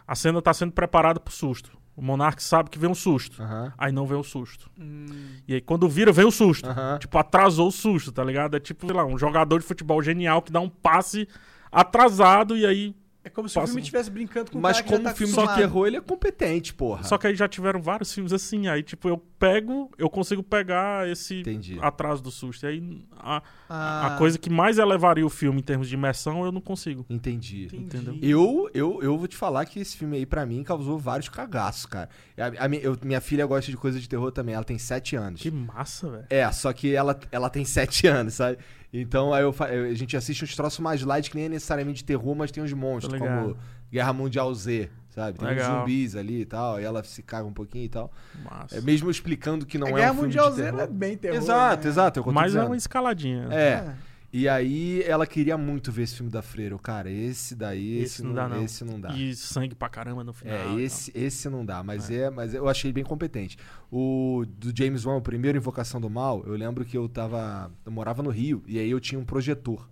a 0.07 0.15
cena 0.15 0.41
tá 0.41 0.53
sendo 0.53 0.71
preparada 0.71 1.19
pro 1.19 1.33
susto. 1.33 1.71
O 1.95 2.01
monarca 2.01 2.41
sabe 2.41 2.71
que 2.71 2.79
vem 2.79 2.89
um 2.89 2.95
susto. 2.95 3.39
Aham. 3.43 3.71
Aí 3.77 3.91
não 3.91 4.07
vem 4.07 4.17
o 4.17 4.23
susto. 4.23 4.71
Hum. 4.79 5.05
E 5.47 5.53
aí 5.53 5.61
quando 5.61 5.87
vira, 5.87 6.11
vem 6.11 6.25
o 6.25 6.31
susto. 6.31 6.67
Aham. 6.67 6.97
Tipo, 6.97 7.17
atrasou 7.19 7.67
o 7.67 7.71
susto, 7.71 8.11
tá 8.11 8.23
ligado? 8.23 8.55
É 8.57 8.59
tipo, 8.59 8.85
sei 8.87 8.95
lá, 8.95 9.05
um 9.05 9.17
jogador 9.17 9.59
de 9.59 9.65
futebol 9.65 10.01
genial 10.01 10.41
que 10.41 10.51
dá 10.51 10.59
um 10.59 10.69
passe 10.69 11.27
atrasado 11.71 12.57
e 12.57 12.65
aí. 12.65 12.95
É 13.25 13.29
como 13.29 13.47
se 13.47 13.53
o 13.57 13.61
Passa- 13.61 13.67
filme 13.67 13.81
estivesse 13.81 14.11
brincando 14.11 14.51
com 14.51 14.57
o 14.59 14.61
Mas 14.61 14.77
cara 14.77 14.83
que 14.83 14.89
já 14.91 14.97
como 14.97 15.09
tá 15.09 15.15
filme 15.15 15.33
de 15.47 15.55
terror, 15.55 15.87
ele 15.87 15.95
é 15.95 16.01
competente, 16.01 16.73
porra. 16.73 17.03
Só 17.03 17.17
que 17.17 17.25
aí 17.27 17.35
já 17.35 17.47
tiveram 17.47 17.81
vários 17.81 18.13
filmes 18.13 18.33
assim. 18.33 18.67
Aí, 18.67 18.83
tipo, 18.83 19.07
eu 19.07 19.17
pego, 19.17 19.89
eu 19.97 20.09
consigo 20.09 20.43
pegar 20.43 21.07
esse 21.09 21.39
Entendi. 21.39 21.77
atraso 21.81 22.21
do 22.21 22.29
susto. 22.29 22.63
E 22.65 22.67
aí 22.67 23.05
a, 23.17 23.41
Ah, 23.69 24.07
a 24.07 24.17
coisa 24.17 24.37
que 24.37 24.49
mais 24.49 24.77
elevaria 24.77 25.25
o 25.25 25.29
filme 25.29 25.59
em 25.59 25.63
termos 25.63 25.87
de 25.87 25.95
imersão, 25.95 26.43
eu 26.43 26.51
não 26.51 26.59
consigo. 26.59 27.05
Entendi. 27.09 27.65
entendi. 27.65 27.83
entendeu? 27.85 28.17
Eu, 28.21 28.69
eu, 28.73 28.99
eu 29.01 29.17
vou 29.17 29.27
te 29.27 29.37
falar 29.37 29.65
que 29.65 29.79
esse 29.79 29.95
filme 29.95 30.17
aí, 30.17 30.25
pra 30.25 30.45
mim, 30.45 30.61
causou 30.61 30.99
vários 30.99 31.29
cagaços, 31.29 31.85
cara. 31.85 32.09
A, 32.37 32.65
a 32.65 32.69
eu- 32.75 32.97
minha 33.03 33.21
filha 33.21 33.45
gosta 33.45 33.71
de 33.71 33.77
coisa 33.77 33.99
de 34.01 34.09
terror 34.09 34.31
também, 34.33 34.53
ela 34.53 34.65
tem 34.65 34.77
7 34.77 35.15
anos. 35.15 35.41
Que 35.41 35.49
massa, 35.49 36.09
velho. 36.09 36.25
É, 36.29 36.51
só 36.51 36.73
que 36.73 36.93
ela, 36.93 37.17
ela 37.31 37.49
tem 37.49 37.63
7 37.63 38.05
anos, 38.07 38.33
sabe? 38.33 38.57
Então 38.93 39.33
aí 39.33 39.41
eu, 39.43 39.55
a 39.89 39.93
gente 39.95 40.15
assiste 40.15 40.43
uns 40.43 40.55
troços 40.55 40.79
mais 40.79 41.01
light 41.01 41.29
que 41.31 41.35
nem 41.35 41.45
é 41.45 41.49
necessariamente 41.49 41.97
de 41.97 42.03
terror, 42.03 42.35
mas 42.35 42.51
tem 42.51 42.63
uns 42.63 42.71
monstros, 42.73 43.17
como 43.19 43.57
Guerra 43.91 44.13
Mundial 44.13 44.53
Z, 44.53 44.89
sabe? 45.09 45.39
Tem 45.39 45.47
uns 45.47 45.51
Legal. 45.55 45.79
zumbis 45.79 46.15
ali 46.15 46.41
e 46.41 46.45
tal, 46.45 46.79
e 46.79 46.83
ela 46.83 47.03
se 47.03 47.23
caga 47.23 47.47
um 47.47 47.53
pouquinho 47.53 47.85
e 47.85 47.89
tal. 47.89 48.11
Massa. 48.43 48.77
É, 48.77 48.81
mesmo 48.81 49.09
explicando 49.09 49.65
que 49.65 49.79
não 49.79 49.87
é 49.87 49.93
Guerra 49.93 50.11
um 50.11 50.13
filme 50.13 50.27
Mundial 50.27 50.49
de 50.51 50.55
Z 50.57 50.63
terror. 50.63 50.77
não 50.77 50.83
é 50.83 50.87
bem 50.87 51.17
terror. 51.17 51.37
exato, 51.37 51.83
né? 51.83 51.89
exato. 51.89 52.19
É 52.19 52.31
Mas 52.31 52.43
é 52.43 52.47
dizendo. 52.47 52.65
uma 52.67 52.77
escaladinha. 52.77 53.47
É. 53.51 53.95
E 54.33 54.49
aí 54.49 55.03
ela 55.03 55.27
queria 55.27 55.55
muito 55.55 55.91
ver 55.91 56.01
esse 56.01 56.15
filme 56.15 56.31
da 56.31 56.41
Freira. 56.41 56.75
Cara, 56.79 57.07
esse 57.07 57.53
daí, 57.53 57.99
esse, 57.99 58.15
Esse 58.15 58.23
não 58.23 58.33
dá, 58.33 58.49
não. 58.49 58.63
Esse 58.63 58.83
não 58.83 58.99
dá. 58.99 59.09
E 59.13 59.35
sangue 59.35 59.75
pra 59.75 59.87
caramba 59.87 60.23
no 60.23 60.33
final. 60.33 60.57
É, 60.57 60.81
esse, 60.81 61.11
esse 61.13 61.47
não 61.47 61.63
dá, 61.63 61.83
mas 61.83 62.09
é. 62.09 62.31
mas 62.31 62.51
eu 62.55 62.67
achei 62.67 62.91
bem 62.91 63.03
competente. 63.03 63.59
O 63.91 64.43
do 64.47 64.75
James 64.75 65.05
Wan, 65.05 65.17
o 65.17 65.21
primeiro 65.21 65.55
Invocação 65.55 66.01
do 66.01 66.09
Mal, 66.09 66.43
eu 66.47 66.55
lembro 66.55 66.83
que 66.83 66.97
eu 66.97 67.07
tava. 67.07 67.71
Eu 67.85 67.91
morava 67.91 68.23
no 68.23 68.31
Rio, 68.31 68.63
e 68.65 68.79
aí 68.79 68.89
eu 68.89 68.99
tinha 68.99 69.19
um 69.19 69.23
projetor. 69.23 69.87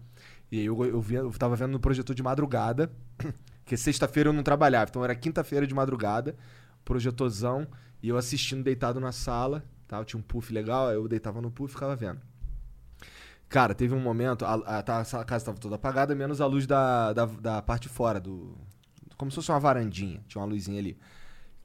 E 0.52 0.58
aí 0.58 0.66
eu, 0.66 0.86
eu, 0.86 1.00
via, 1.00 1.20
eu 1.20 1.32
tava 1.34 1.56
vendo 1.56 1.74
no 1.74 1.80
projetor 1.80 2.16
de 2.16 2.24
madrugada, 2.24 2.92
que 3.64 3.78
sexta-feira 3.78 4.30
eu 4.30 4.34
não 4.34 4.42
trabalhava, 4.42 4.90
então 4.90 5.04
era 5.04 5.14
quinta-feira 5.14 5.68
de 5.68 5.74
madrugada, 5.76 6.36
projetorzão, 6.84 7.68
e 8.02 8.10
eu 8.10 8.18
assistindo 8.18 8.64
deitado 8.64 9.00
na 9.00 9.12
sala, 9.12 9.64
tá? 9.88 10.00
Eu 10.00 10.06
tinha 10.06 10.20
um 10.20 10.24
puff 10.24 10.52
legal, 10.52 10.88
aí 10.88 10.96
eu 10.96 11.08
deitava 11.08 11.40
no 11.42 11.52
puff 11.52 11.72
e 11.72 11.74
ficava 11.76 11.96
vendo. 11.96 12.31
Cara, 13.52 13.76
teve 13.76 13.94
um 13.94 14.00
momento, 14.00 14.46
a, 14.46 14.54
a- 14.80 14.82
tá- 14.82 15.02
a 15.02 15.26
casa 15.26 15.46
tava 15.46 15.58
toda 15.58 15.76
apagada, 15.76 16.16
menos 16.16 16.40
a 16.40 16.46
luz 16.46 16.66
da, 16.66 17.12
da, 17.12 17.26
da 17.26 17.62
parte 17.62 17.84
de 17.84 17.90
fora, 17.90 18.18
do. 18.20 18.58
Como 19.18 19.30
se 19.30 19.36
fosse 19.36 19.52
uma 19.52 19.60
varandinha, 19.60 20.24
tinha 20.28 20.42
uma 20.42 20.48
luzinha 20.48 20.80
ali. 20.80 20.98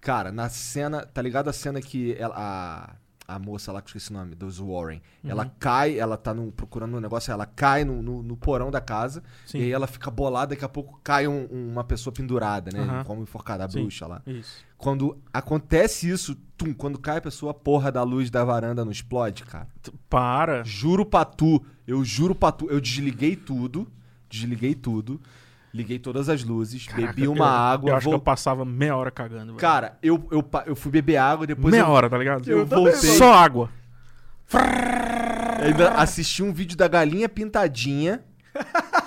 Cara, 0.01 0.33
na 0.33 0.49
cena, 0.49 1.07
tá 1.07 1.23
ligado 1.23 1.49
a 1.49 1.53
cena 1.53 1.81
que 1.81 2.15
ela- 2.19 2.35
a, 2.37 2.97
a 3.29 3.39
moça 3.39 3.73
lá, 3.73 3.81
que 3.83 3.87
eu 3.87 3.97
esqueci 3.97 4.11
o 4.11 4.15
nome, 4.15 4.35
dos 4.35 4.59
Warren, 4.59 5.01
ela 5.25 5.47
cai, 5.59 5.99
ela 5.99 6.17
tá 6.17 6.33
no- 6.33 6.53
procurando 6.53 6.97
um 6.97 7.01
negócio, 7.01 7.33
ela 7.33 7.45
cai 7.45 7.85
no, 7.85 8.01
no, 8.03 8.23
no 8.23 8.37
porão 8.37 8.71
da 8.71 8.81
casa, 8.81 9.23
Sim. 9.45 9.59
e 9.59 9.63
aí 9.63 9.73
ela 9.73 9.87
fica 9.87 10.11
bolada, 10.11 10.51
daqui 10.55 10.65
a 10.65 10.69
pouco 10.69 11.01
cai 11.03 11.27
um- 11.27 11.47
uma 11.47 11.83
pessoa 11.83 12.13
pendurada, 12.13 12.71
né? 12.73 12.81
Aham. 12.81 13.05
Como 13.05 13.23
enforcada, 13.23 13.65
a 13.65 13.69
Sim. 13.69 13.81
bruxa 13.83 14.07
lá. 14.07 14.23
Isso. 14.27 14.65
Quando 14.79 15.19
acontece 15.33 16.09
isso, 16.09 16.35
tum, 16.57 16.73
quando 16.73 16.99
cai 16.99 17.17
a 17.19 17.21
pessoa, 17.23 17.51
a 17.51 17.55
porra 17.55 17.91
da 17.91 18.03
luz 18.03 18.31
da 18.31 18.45
varanda 18.45 18.85
não 18.85 18.93
explode, 18.93 19.43
cara. 19.45 19.67
T- 19.83 19.93
Para. 20.09 20.63
Juro 20.65 21.05
pra 21.05 21.25
tu, 21.25 21.65
eu 21.87 22.05
juro 22.05 22.35
pra 22.35 22.53
tu, 22.53 22.67
eu 22.71 22.81
desliguei 22.81 23.35
tudo, 23.37 23.87
desliguei 24.29 24.75
tudo, 24.75 25.21
liguei 25.77 25.99
todas 25.99 26.29
as 26.29 26.43
luzes, 26.43 26.87
bebi 26.87 27.03
Caraca, 27.03 27.31
uma 27.31 27.45
eu- 27.45 27.51
água, 27.51 27.91
Eu 27.91 27.97
acho 27.97 28.09
que 28.09 28.15
eu 28.15 28.21
passava 28.21 28.65
meia 28.65 28.97
hora 28.97 29.11
cagando, 29.11 29.47
velho. 29.47 29.57
Cara, 29.59 29.99
eu, 30.03 30.27
eu, 30.31 30.45
eu 30.67 30.75
fui 30.77 30.91
beber 30.91 31.17
água, 31.19 31.47
depois 31.47 31.71
meia 31.73 31.83
eu, 31.85 31.89
hora, 31.91 32.09
tá 32.09 32.17
ligado? 32.19 32.49
eu 32.49 32.65
voltei, 32.67 32.95
Só 32.95 33.33
água. 33.33 33.71
ainda 35.61 35.91
assisti 35.93 36.43
um 36.43 36.53
vídeo 36.53 36.77
da 36.77 36.89
galinha 36.89 37.29
pintadinha. 37.29 38.23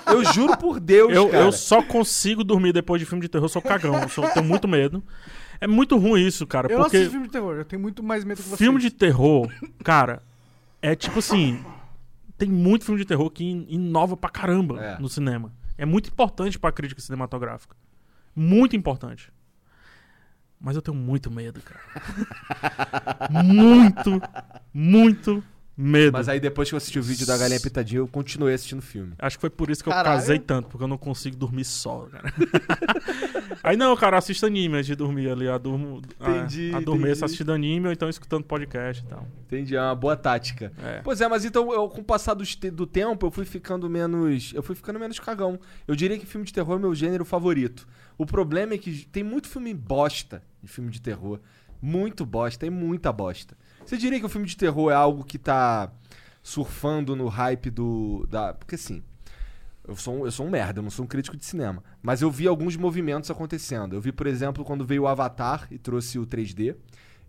Eu 0.06 0.24
juro 0.32 0.56
por 0.56 0.78
Deus, 0.80 1.12
Eu, 1.12 1.28
cara. 1.28 1.44
eu 1.44 1.52
só 1.52 1.82
consigo 1.82 2.42
dormir 2.44 2.72
depois 2.72 3.00
de 3.00 3.06
filme 3.06 3.22
de 3.22 3.28
terror, 3.28 3.44
eu 3.44 3.48
sou 3.48 3.62
cagão. 3.62 3.94
Eu 4.00 4.08
sou- 4.08 4.28
tenho 4.30 4.44
muito 4.46 4.66
medo. 4.68 5.02
É 5.60 5.66
muito 5.66 5.96
ruim 5.98 6.24
isso, 6.26 6.46
cara. 6.46 6.68
Eu 6.68 6.78
não 6.78 6.84
porque 6.84 6.96
assisto 6.98 7.12
filme 7.12 7.26
de 7.26 7.32
terror, 7.32 7.56
eu 7.56 7.64
tenho 7.64 7.82
muito 7.82 8.02
mais 8.02 8.24
medo 8.24 8.42
que 8.42 8.48
você. 8.48 8.56
filme 8.56 8.80
de 8.80 8.90
terror, 8.90 9.48
cara, 9.84 10.22
é 10.80 10.94
tipo 10.94 11.18
assim. 11.18 11.62
Tem 12.38 12.48
muito 12.48 12.84
filme 12.86 12.98
de 12.98 13.04
terror 13.06 13.28
que 13.30 13.44
in- 13.44 13.66
inova 13.68 14.16
pra 14.16 14.30
caramba 14.30 14.82
É. 14.82 14.98
no 14.98 15.08
cinema. 15.08 15.52
É 15.80 15.86
muito 15.86 16.10
importante 16.10 16.58
pra 16.58 16.70
crítica 16.70 17.00
cinematográfica. 17.00 17.74
Muito 18.36 18.76
importante. 18.76 19.32
Mas 20.60 20.76
eu 20.76 20.82
tenho 20.82 20.94
muito 20.94 21.30
medo, 21.30 21.58
cara. 21.62 21.80
muito, 23.42 24.20
muito 24.74 25.42
medo. 25.80 26.12
Mas 26.12 26.28
aí 26.28 26.38
depois 26.38 26.68
que 26.68 26.74
eu 26.74 26.76
assisti 26.76 26.98
o 26.98 27.02
vídeo 27.02 27.26
da 27.26 27.36
galinha 27.38 27.60
pintadinha, 27.60 28.00
eu 28.00 28.08
continuei 28.08 28.54
assistindo 28.54 28.80
o 28.80 28.82
filme. 28.82 29.12
Acho 29.18 29.36
que 29.36 29.40
foi 29.40 29.50
por 29.50 29.70
isso 29.70 29.82
que 29.82 29.88
eu 29.88 29.92
Caralho. 29.92 30.18
casei 30.18 30.38
tanto, 30.38 30.68
porque 30.68 30.84
eu 30.84 30.88
não 30.88 30.98
consigo 30.98 31.36
dormir 31.36 31.64
só, 31.64 32.06
cara. 32.10 32.32
Aí 33.62 33.76
não, 33.76 33.94
cara, 33.96 34.18
assista 34.18 34.46
anime 34.46 34.76
antes 34.76 34.86
de 34.86 34.94
dormir 34.94 35.30
ali. 35.30 35.48
A, 35.48 35.58
durmo, 35.58 36.00
Entendi, 36.20 36.70
a, 36.72 36.78
a 36.78 36.80
dormir 36.80 37.10
entendi. 37.10 37.24
assistindo 37.24 37.52
anime 37.52 37.86
ou 37.86 37.92
então 37.92 38.08
escutando 38.08 38.44
podcast 38.44 39.04
e 39.04 39.06
tal. 39.06 39.26
Entendi, 39.46 39.76
é 39.76 39.80
uma 39.80 39.94
boa 39.94 40.16
tática. 40.16 40.72
É. 40.82 41.00
Pois 41.02 41.20
é, 41.20 41.28
mas 41.28 41.44
então 41.44 41.72
eu, 41.72 41.88
com 41.88 42.00
o 42.00 42.04
passar 42.04 42.34
do, 42.34 42.44
do 42.72 42.86
tempo, 42.86 43.26
eu 43.26 43.30
fui 43.30 43.44
ficando 43.44 43.88
menos. 43.88 44.52
Eu 44.54 44.62
fui 44.62 44.74
ficando 44.74 44.98
menos 44.98 45.18
cagão. 45.18 45.58
Eu 45.86 45.94
diria 45.94 46.18
que 46.18 46.26
filme 46.26 46.46
de 46.46 46.52
terror 46.52 46.76
é 46.76 46.80
meu 46.80 46.94
gênero 46.94 47.24
favorito. 47.24 47.86
O 48.16 48.24
problema 48.26 48.74
é 48.74 48.78
que 48.78 49.06
tem 49.06 49.22
muito 49.22 49.48
filme 49.48 49.74
bosta 49.74 50.42
de 50.62 50.68
filme 50.68 50.90
de 50.90 51.00
terror. 51.00 51.40
Muito 51.82 52.26
bosta, 52.26 52.60
tem 52.60 52.70
muita 52.70 53.10
bosta. 53.12 53.56
Você 53.84 53.96
diria 53.96 54.18
que 54.18 54.26
o 54.26 54.28
filme 54.28 54.46
de 54.46 54.56
terror 54.56 54.90
é 54.90 54.94
algo 54.94 55.24
que 55.24 55.38
tá 55.38 55.90
surfando 56.42 57.14
no 57.16 57.28
hype 57.28 57.70
do. 57.70 58.26
Da... 58.28 58.54
Porque 58.54 58.74
assim. 58.74 59.02
Eu 59.88 59.96
sou, 59.96 60.20
um, 60.20 60.24
eu 60.24 60.30
sou 60.30 60.46
um 60.46 60.50
merda, 60.50 60.78
eu 60.78 60.82
não 60.84 60.90
sou 60.90 61.04
um 61.04 61.08
crítico 61.08 61.36
de 61.36 61.44
cinema. 61.44 61.82
Mas 62.00 62.22
eu 62.22 62.30
vi 62.30 62.46
alguns 62.46 62.76
movimentos 62.76 63.28
acontecendo. 63.30 63.96
Eu 63.96 64.00
vi, 64.00 64.12
por 64.12 64.26
exemplo, 64.26 64.64
quando 64.64 64.84
veio 64.84 65.02
o 65.02 65.08
Avatar 65.08 65.66
e 65.70 65.78
trouxe 65.78 66.18
o 66.18 66.26
3D. 66.26 66.76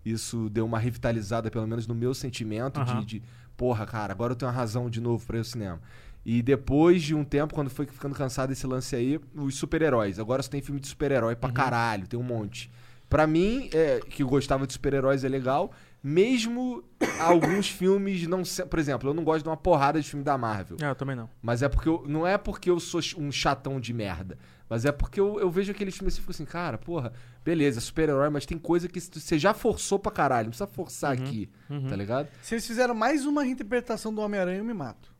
Isso 0.05 0.49
deu 0.49 0.65
uma 0.65 0.77
revitalizada, 0.77 1.49
pelo 1.49 1.65
menos 1.65 1.87
no 1.87 1.95
meu 1.95 2.13
sentimento, 2.13 2.79
Aham. 2.79 2.99
de, 2.99 3.05
de, 3.05 3.23
porra, 3.55 3.85
cara, 3.85 4.11
agora 4.13 4.33
eu 4.33 4.35
tenho 4.35 4.51
uma 4.51 4.57
razão 4.57 4.89
de 4.89 4.99
novo 4.99 5.25
pra 5.25 5.37
ir 5.37 5.39
ao 5.39 5.45
cinema. 5.45 5.81
E 6.25 6.41
depois 6.41 7.01
de 7.01 7.15
um 7.15 7.23
tempo, 7.23 7.53
quando 7.53 7.69
foi 7.69 7.85
ficando 7.85 8.13
cansado 8.13 8.49
desse 8.49 8.67
lance 8.67 8.95
aí, 8.95 9.19
os 9.33 9.55
super-heróis. 9.55 10.19
Agora 10.19 10.43
só 10.43 10.49
tem 10.49 10.61
filme 10.61 10.79
de 10.79 10.87
super-herói 10.87 11.35
pra 11.35 11.51
caralho, 11.51 12.07
tem 12.07 12.19
um 12.19 12.23
monte. 12.23 12.71
Pra 13.09 13.25
mim, 13.27 13.69
é, 13.73 13.99
que 13.99 14.23
gostava 14.23 14.65
de 14.65 14.73
super-heróis 14.73 15.23
é 15.23 15.29
legal, 15.29 15.71
mesmo 16.03 16.83
alguns 17.19 17.69
filmes 17.69 18.27
não... 18.27 18.43
se- 18.43 18.65
Por 18.65 18.79
exemplo, 18.79 19.09
eu 19.09 19.13
não 19.13 19.23
gosto 19.23 19.43
de 19.43 19.49
uma 19.49 19.57
porrada 19.57 20.01
de 20.01 20.09
filme 20.09 20.23
da 20.23 20.37
Marvel. 20.37 20.77
É, 20.81 20.89
eu 20.89 20.95
também 20.95 21.15
não. 21.15 21.29
Mas 21.41 21.61
é 21.61 21.69
porque 21.69 21.87
eu, 21.89 22.03
não 22.07 22.25
é 22.25 22.37
porque 22.37 22.69
eu 22.69 22.79
sou 22.79 22.99
um 23.17 23.31
chatão 23.31 23.79
de 23.79 23.93
merda. 23.93 24.37
Mas 24.69 24.85
é 24.85 24.91
porque 24.91 25.19
eu, 25.19 25.39
eu 25.39 25.51
vejo 25.51 25.71
aqueles 25.71 25.95
filmes 25.97 26.13
assim 26.13 26.19
e 26.19 26.21
fico 26.21 26.31
assim, 26.31 26.45
cara, 26.45 26.77
porra, 26.77 27.11
beleza, 27.43 27.81
super-herói, 27.81 28.29
mas 28.29 28.45
tem 28.45 28.57
coisa 28.57 28.87
que 28.87 28.99
você 29.01 29.37
já 29.37 29.53
forçou 29.53 29.99
pra 29.99 30.11
caralho. 30.11 30.45
Não 30.45 30.51
precisa 30.51 30.67
forçar 30.67 31.11
aqui, 31.11 31.49
uhum. 31.69 31.87
tá 31.87 31.95
ligado? 31.95 32.29
Se 32.41 32.55
eles 32.55 32.65
fizeram 32.65 32.95
mais 32.95 33.25
uma 33.25 33.43
reinterpretação 33.43 34.13
do 34.13 34.21
Homem-Aranha, 34.21 34.59
eu 34.59 34.63
me 34.63 34.73
mato. 34.73 35.11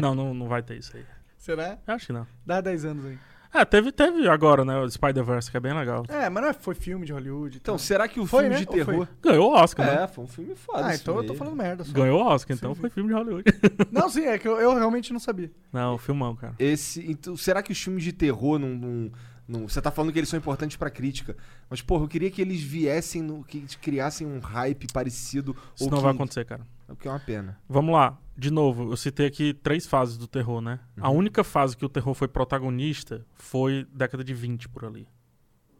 Não, 0.00 0.14
não, 0.14 0.34
não 0.34 0.48
vai 0.48 0.62
ter 0.62 0.78
isso 0.78 0.96
aí. 0.96 1.04
Será? 1.38 1.78
Eu 1.86 1.94
Acho 1.94 2.06
que 2.08 2.12
não. 2.12 2.26
Dá 2.44 2.60
10 2.60 2.84
anos 2.84 3.06
aí. 3.06 3.18
É, 3.52 3.64
teve, 3.64 3.90
teve 3.90 4.28
agora, 4.28 4.64
né? 4.64 4.78
O 4.78 4.88
Spider-Verse, 4.88 5.50
que 5.50 5.56
é 5.56 5.60
bem 5.60 5.74
legal. 5.74 6.04
É, 6.08 6.30
mas 6.30 6.42
não 6.42 6.50
é- 6.50 6.52
foi 6.52 6.74
filme 6.74 7.04
de 7.04 7.12
Hollywood. 7.12 7.56
Então, 7.60 7.74
tal. 7.74 7.78
será 7.80 8.06
que 8.06 8.20
o 8.20 8.26
Foi, 8.26 8.42
filme 8.44 8.54
né? 8.54 8.60
de 8.62 8.68
Ou 8.68 8.72
foi? 8.72 8.84
terror. 8.84 9.08
Ganhou 9.20 9.50
o 9.50 9.54
Oscar, 9.54 9.86
né? 9.86 10.04
É, 10.04 10.06
foi 10.06 10.24
um 10.24 10.28
filme 10.28 10.54
foda. 10.54 10.86
Ah, 10.86 10.94
esse 10.94 11.02
então 11.02 11.14
eu 11.14 11.20
filme 11.22 11.32
tô 11.36 11.38
falando 11.44 11.56
merda 11.56 11.82
só. 11.84 11.92
Ganhou 11.92 12.22
o 12.22 12.26
Oscar, 12.26 12.56
então 12.56 12.74
Sim. 12.74 12.80
foi 12.80 12.90
filme 12.90 13.08
de 13.08 13.14
Hollywood. 13.14 13.44
Não, 13.90 14.08
sim, 14.08 14.24
é 14.24 14.38
que 14.38 14.46
eu, 14.46 14.56
eu 14.60 14.72
realmente 14.74 15.12
não 15.12 15.18
sabia. 15.20 15.50
Não, 15.72 15.98
filmão, 15.98 16.36
cara. 16.36 16.54
Esse, 16.60 17.04
então, 17.10 17.36
será 17.36 17.60
que 17.62 17.72
os 17.72 17.82
filmes 17.82 18.04
de 18.04 18.12
terror 18.12 18.58
não, 18.58 18.68
não- 18.68 19.12
não- 19.48 19.68
Você 19.68 19.82
tá 19.82 19.90
falando 19.90 20.12
que 20.12 20.18
eles 20.20 20.28
são 20.28 20.38
importantes 20.38 20.76
pra 20.76 20.88
crítica. 20.88 21.36
Mas, 21.68 21.82
porra, 21.82 22.04
eu 22.04 22.08
queria 22.08 22.30
que 22.30 22.40
eles 22.40 22.60
viessem, 22.62 23.20
no, 23.20 23.42
que 23.42 23.58
eles 23.58 23.74
criassem 23.74 24.24
um 24.26 24.38
hype 24.38 24.86
parecido. 24.92 25.56
Isso 25.74 25.84
ou 25.86 25.90
não 25.90 25.98
que, 25.98 26.04
vai 26.04 26.12
acontecer, 26.12 26.44
cara. 26.44 26.64
O 26.90 26.96
que 26.96 27.06
é 27.08 27.10
uma 27.10 27.20
pena. 27.20 27.58
Vamos 27.68 27.94
lá. 27.94 28.18
De 28.36 28.50
novo, 28.50 28.90
eu 28.92 28.96
citei 28.96 29.26
aqui 29.26 29.52
três 29.54 29.86
fases 29.86 30.16
do 30.16 30.26
terror, 30.26 30.60
né? 30.60 30.80
A 30.98 31.10
Uhum. 31.10 31.18
única 31.18 31.44
fase 31.44 31.76
que 31.76 31.84
o 31.84 31.88
terror 31.88 32.14
foi 32.14 32.26
protagonista 32.28 33.24
foi 33.34 33.86
década 33.92 34.24
de 34.24 34.32
20 34.34 34.68
por 34.68 34.84
ali. 34.84 35.06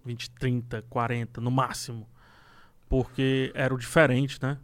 20, 0.04 0.30
30, 0.32 0.82
40, 0.88 1.40
no 1.40 1.50
máximo. 1.50 2.06
porque 2.88 3.52
era 3.54 3.72
o 3.72 3.78
diferente, 3.78 4.36
né? 4.42 4.58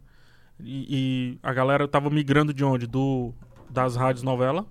E, 0.59 0.85
e 0.89 1.39
a 1.41 1.53
galera 1.53 1.87
tava 1.87 2.09
migrando 2.09 2.53
de 2.53 2.61
onde? 2.63 2.85
Do, 2.85 3.33
das 3.69 3.95
rádios 3.95 4.21
novela. 4.23 4.65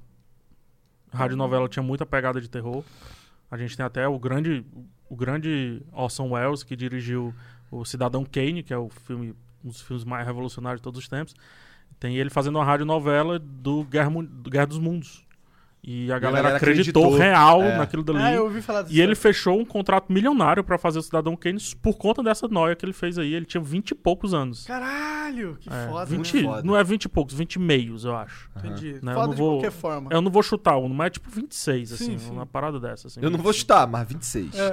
Rádio 1.12 1.36
novela 1.38 1.66
tinha 1.68 1.82
muita 1.82 2.04
pegada 2.04 2.38
de 2.40 2.50
terror. 2.50 2.84
A 3.50 3.56
gente 3.56 3.74
tem 3.76 3.86
até 3.86 4.06
o 4.06 4.18
grande, 4.18 4.62
o 5.08 5.16
grande 5.16 5.82
Orson 5.92 6.30
Welles, 6.32 6.62
que 6.62 6.76
dirigiu 6.76 7.34
o 7.70 7.82
Cidadão 7.84 8.24
Kane, 8.24 8.62
que 8.62 8.74
é 8.74 8.78
o 8.78 8.88
filme, 8.90 9.34
um 9.64 9.68
dos 9.68 9.80
filmes 9.80 10.04
mais 10.04 10.26
revolucionários 10.26 10.80
de 10.80 10.84
todos 10.84 11.00
os 11.00 11.08
tempos. 11.08 11.34
Tem 11.98 12.16
ele 12.16 12.30
fazendo 12.30 12.56
uma 12.56 12.64
rádio 12.64 12.84
novela 12.86 13.38
do 13.38 13.84
Guerra, 13.84 14.10
do 14.10 14.50
Guerra 14.50 14.66
dos 14.66 14.78
Mundos. 14.78 15.24
E 15.88 16.10
a 16.10 16.18
galera, 16.18 16.42
galera 16.48 16.56
acreditou, 16.56 17.04
acreditou. 17.04 17.24
real 17.28 17.62
É. 17.62 17.78
naquilo 17.78 18.02
dali. 18.02 18.18
Ah, 18.20 18.32
eu 18.32 18.42
ouvi 18.44 18.60
falar 18.60 18.82
disso. 18.82 18.94
E 18.96 19.00
ele 19.00 19.14
fechou 19.14 19.60
um 19.60 19.64
contrato 19.64 20.12
milionário 20.12 20.64
pra 20.64 20.76
fazer 20.76 20.98
o 20.98 21.02
Cidadão 21.02 21.36
Kane 21.36 21.60
por 21.80 21.96
conta 21.96 22.24
dessa 22.24 22.48
noia 22.48 22.74
que 22.74 22.84
ele 22.84 22.92
fez 22.92 23.16
aí. 23.18 23.32
Ele 23.32 23.46
tinha 23.46 23.62
20 23.62 23.90
e 23.92 23.94
poucos 23.94 24.34
anos. 24.34 24.66
Caralho, 24.66 25.56
que 25.60 25.72
É, 25.72 25.86
foda. 25.88 26.04
20, 26.06 26.32
muito 26.34 26.48
foda. 26.48 26.62
não 26.64 26.76
é 26.76 26.82
20 26.82 27.04
e 27.04 27.08
poucos, 27.08 27.34
20 27.36 27.54
e 27.54 27.58
meios, 27.60 28.04
eu 28.04 28.16
acho. 28.16 28.50
Entendi. 28.56 28.98
Não, 29.00 29.12
eu 29.12 29.16
foda 29.16 29.26
não 29.28 29.34
de 29.34 29.40
vou- 29.40 29.52
qualquer 29.60 29.70
forma. 29.70 30.10
Eu 30.12 30.20
não 30.20 30.30
vou 30.30 30.42
chutar 30.42 30.76
um, 30.76 30.88
mas 30.88 31.06
é 31.06 31.10
tipo 31.10 31.30
26, 31.30 31.92
assim, 31.92 32.04
Sim, 32.04 32.18
sim. 32.18 32.30
uma 32.32 32.44
parada 32.46 32.80
dessa. 32.80 33.06
Assim, 33.06 33.20
Eu 33.22 33.30
não 33.30 33.38
vou 33.38 33.52
25. 33.52 33.60
chutar, 33.60 33.86
mas 33.86 34.08
26. 34.08 34.56
É, 34.58 34.66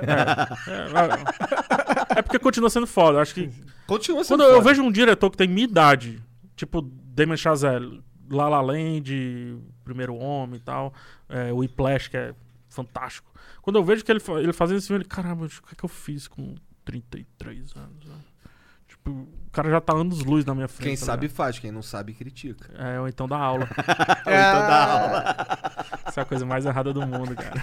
é, 2.15 2.19
é 2.19 2.21
porque 2.23 2.39
continua 2.39 2.71
sendo 2.71 2.87
foda. 2.87 3.17
Eu 3.19 3.21
Acho 3.21 3.35
que 3.35 3.51
Continua 3.85 4.23
sendo 4.23 4.39
quando 4.39 4.49
eu 4.49 4.55
foda. 4.57 4.69
vejo 4.69 4.81
um 4.81 4.91
diretor 4.91 5.29
que 5.29 5.37
tem 5.37 5.47
minha 5.47 5.65
idade, 5.65 6.19
tipo 6.55 6.81
Damien 7.13 7.37
Chazelle, 7.37 8.03
La 8.29 8.49
La 8.49 8.61
Land, 8.61 9.61
Primeiro 9.83 10.15
Homem 10.15 10.55
e 10.55 10.59
tal, 10.59 10.93
é, 11.29 11.53
o 11.53 11.57
Whiplash, 11.57 12.09
que 12.09 12.17
é 12.17 12.33
fantástico. 12.69 13.31
Quando 13.61 13.77
eu 13.77 13.83
vejo 13.83 14.03
que 14.03 14.11
ele, 14.11 14.21
ele 14.41 14.53
fazendo 14.53 14.77
esse 14.77 14.87
filme, 14.87 15.03
ele, 15.03 15.09
caramba, 15.09 15.45
o 15.45 15.49
que 15.49 15.73
é 15.73 15.75
que 15.75 15.83
eu 15.83 15.89
fiz 15.89 16.27
com 16.27 16.55
33 16.83 17.75
anos? 17.75 18.05
né? 18.05 18.15
Tipo, 18.87 19.11
o 19.11 19.49
cara 19.51 19.69
já 19.69 19.81
tá 19.81 19.93
anos 19.93 20.23
luz 20.23 20.45
na 20.45 20.53
minha 20.53 20.67
frente. 20.67 20.89
Quem 20.89 20.97
tá 20.97 21.05
sabe 21.05 21.27
faz, 21.27 21.59
quem 21.59 21.71
não 21.71 21.81
sabe 21.81 22.13
critica. 22.13 22.69
É, 22.77 22.99
ou 22.99 23.07
então 23.07 23.27
dá 23.27 23.37
aula. 23.37 23.67
Ou 24.25 24.31
então 24.31 24.67
dá 24.67 24.91
aula. 24.91 25.35
Essa 26.05 26.21
é 26.21 26.23
a 26.23 26.25
coisa 26.25 26.45
mais 26.45 26.65
errada 26.65 26.93
do 26.93 27.05
mundo, 27.05 27.35
cara. 27.35 27.61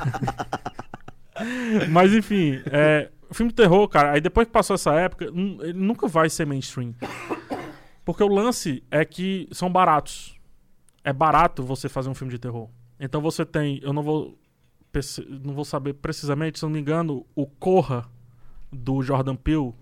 Mas 1.91 2.13
enfim, 2.13 2.61
é, 2.67 3.11
o 3.29 3.35
filme 3.35 3.51
de 3.51 3.57
terror, 3.57 3.87
cara, 3.89 4.13
aí 4.13 4.21
depois 4.21 4.47
que 4.47 4.53
passou 4.53 4.75
essa 4.75 4.93
época, 4.95 5.25
ele 5.25 5.73
nunca 5.73 6.07
vai 6.07 6.29
ser 6.29 6.47
mainstream. 6.47 6.95
Porque 8.11 8.25
o 8.25 8.29
lance 8.29 8.83
é 8.91 9.05
que 9.05 9.49
são 9.53 9.71
baratos. 9.71 10.37
É 11.05 11.13
barato 11.13 11.63
você 11.63 11.89
fazer 11.89 12.09
um 12.09 12.15
filme 12.15 12.33
de 12.33 12.41
terror. 12.41 12.69
Então 12.99 13.21
você 13.21 13.47
tem, 13.47 13.79
eu 13.85 13.93
não 13.93 14.03
vou 14.03 14.37
não 15.29 15.55
vou 15.55 15.65
saber 15.65 15.95
precisamente, 15.95 16.59
se 16.59 16.65
eu 16.65 16.69
não 16.69 16.75
me 16.75 16.81
engano, 16.81 17.25
o 17.37 17.47
Corra 17.47 18.11
do 18.73 19.01
Jordan 19.01 19.37
Peele, 19.37 19.73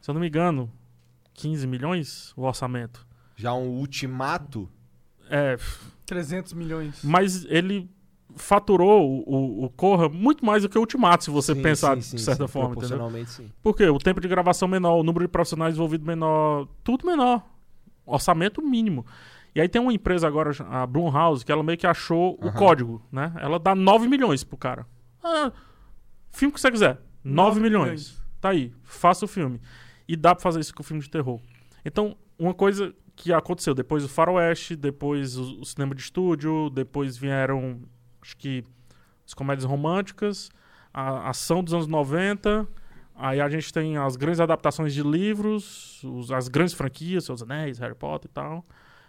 se 0.00 0.10
eu 0.10 0.14
não 0.14 0.20
me 0.22 0.28
engano, 0.28 0.72
15 1.34 1.66
milhões 1.66 2.32
o 2.34 2.44
orçamento. 2.44 3.06
Já 3.36 3.52
um 3.52 3.68
ultimato. 3.68 4.66
É, 5.28 5.58
300 6.06 6.54
milhões. 6.54 7.04
Mas 7.04 7.44
ele 7.44 7.90
faturou 8.36 9.22
o, 9.26 9.66
o, 9.66 9.70
Corra 9.70 10.08
muito 10.08 10.46
mais 10.46 10.62
do 10.62 10.70
que 10.70 10.78
o 10.78 10.80
Ultimato, 10.80 11.24
se 11.24 11.30
você 11.30 11.54
Sim, 11.54 11.60
pensar 11.60 11.94
sim, 11.96 12.00
de 12.00 12.06
sim, 12.06 12.18
certa 12.18 12.46
sim, 12.46 12.52
forma, 12.54 12.70
entendeu? 12.70 12.88
Proporcionalmente, 12.88 13.30
sim. 13.32 13.52
Por 13.62 13.76
quê? 13.76 13.86
O 13.90 13.98
tempo 13.98 14.18
de 14.18 14.28
gravação 14.28 14.66
menor, 14.66 14.96
o 14.96 15.02
número 15.02 15.26
de 15.26 15.30
profissionais 15.30 15.74
envolvidos 15.74 16.06
menor, 16.06 16.66
tudo 16.82 17.06
menor. 17.06 17.42
Orçamento 18.06 18.62
mínimo. 18.62 19.04
E 19.54 19.60
aí 19.60 19.68
tem 19.68 19.80
uma 19.80 19.92
empresa 19.92 20.26
agora, 20.26 20.52
a 20.70 20.86
Blumhouse, 20.86 21.44
que 21.44 21.50
ela 21.50 21.62
meio 21.62 21.78
que 21.78 21.86
achou 21.86 22.38
o 22.40 22.48
Aham. 22.48 22.52
código, 22.58 23.02
né? 23.10 23.32
Ela 23.40 23.58
dá 23.58 23.74
9 23.74 24.06
milhões 24.06 24.44
pro 24.44 24.56
cara. 24.56 24.86
Ah, 25.24 25.50
filme 26.30 26.52
que 26.52 26.60
você 26.60 26.70
quiser. 26.70 27.00
9, 27.24 27.58
9 27.58 27.60
milhões. 27.60 27.84
milhões. 27.84 28.22
Tá 28.40 28.50
aí, 28.50 28.72
faça 28.84 29.24
o 29.24 29.28
filme. 29.28 29.60
E 30.06 30.14
dá 30.14 30.34
pra 30.34 30.42
fazer 30.42 30.60
isso 30.60 30.74
com 30.74 30.82
filme 30.82 31.02
de 31.02 31.10
terror. 31.10 31.40
Então, 31.84 32.16
uma 32.38 32.52
coisa 32.54 32.94
que 33.16 33.32
aconteceu, 33.32 33.74
depois 33.74 34.04
o 34.04 34.08
Faroeste, 34.08 34.76
depois 34.76 35.36
o, 35.38 35.60
o 35.60 35.64
cinema 35.64 35.94
de 35.94 36.02
estúdio, 36.02 36.68
depois 36.70 37.16
vieram, 37.16 37.80
acho 38.20 38.36
que, 38.36 38.62
as 39.26 39.32
comédias 39.32 39.64
românticas, 39.64 40.50
a 40.92 41.30
ação 41.30 41.64
dos 41.64 41.72
anos 41.72 41.86
90, 41.86 42.68
aí 43.16 43.40
a 43.40 43.48
gente 43.48 43.72
tem 43.72 43.96
as 43.96 44.16
grandes 44.16 44.40
adaptações 44.40 44.92
de 44.94 45.02
livros, 45.02 46.02
os- 46.04 46.30
as 46.30 46.48
grandes 46.48 46.74
franquias, 46.74 47.24
Seus 47.24 47.42
Anéis, 47.42 47.78
Harry 47.78 47.94
Potter 47.94 48.30
e 48.30 48.34
tal. 48.34 48.64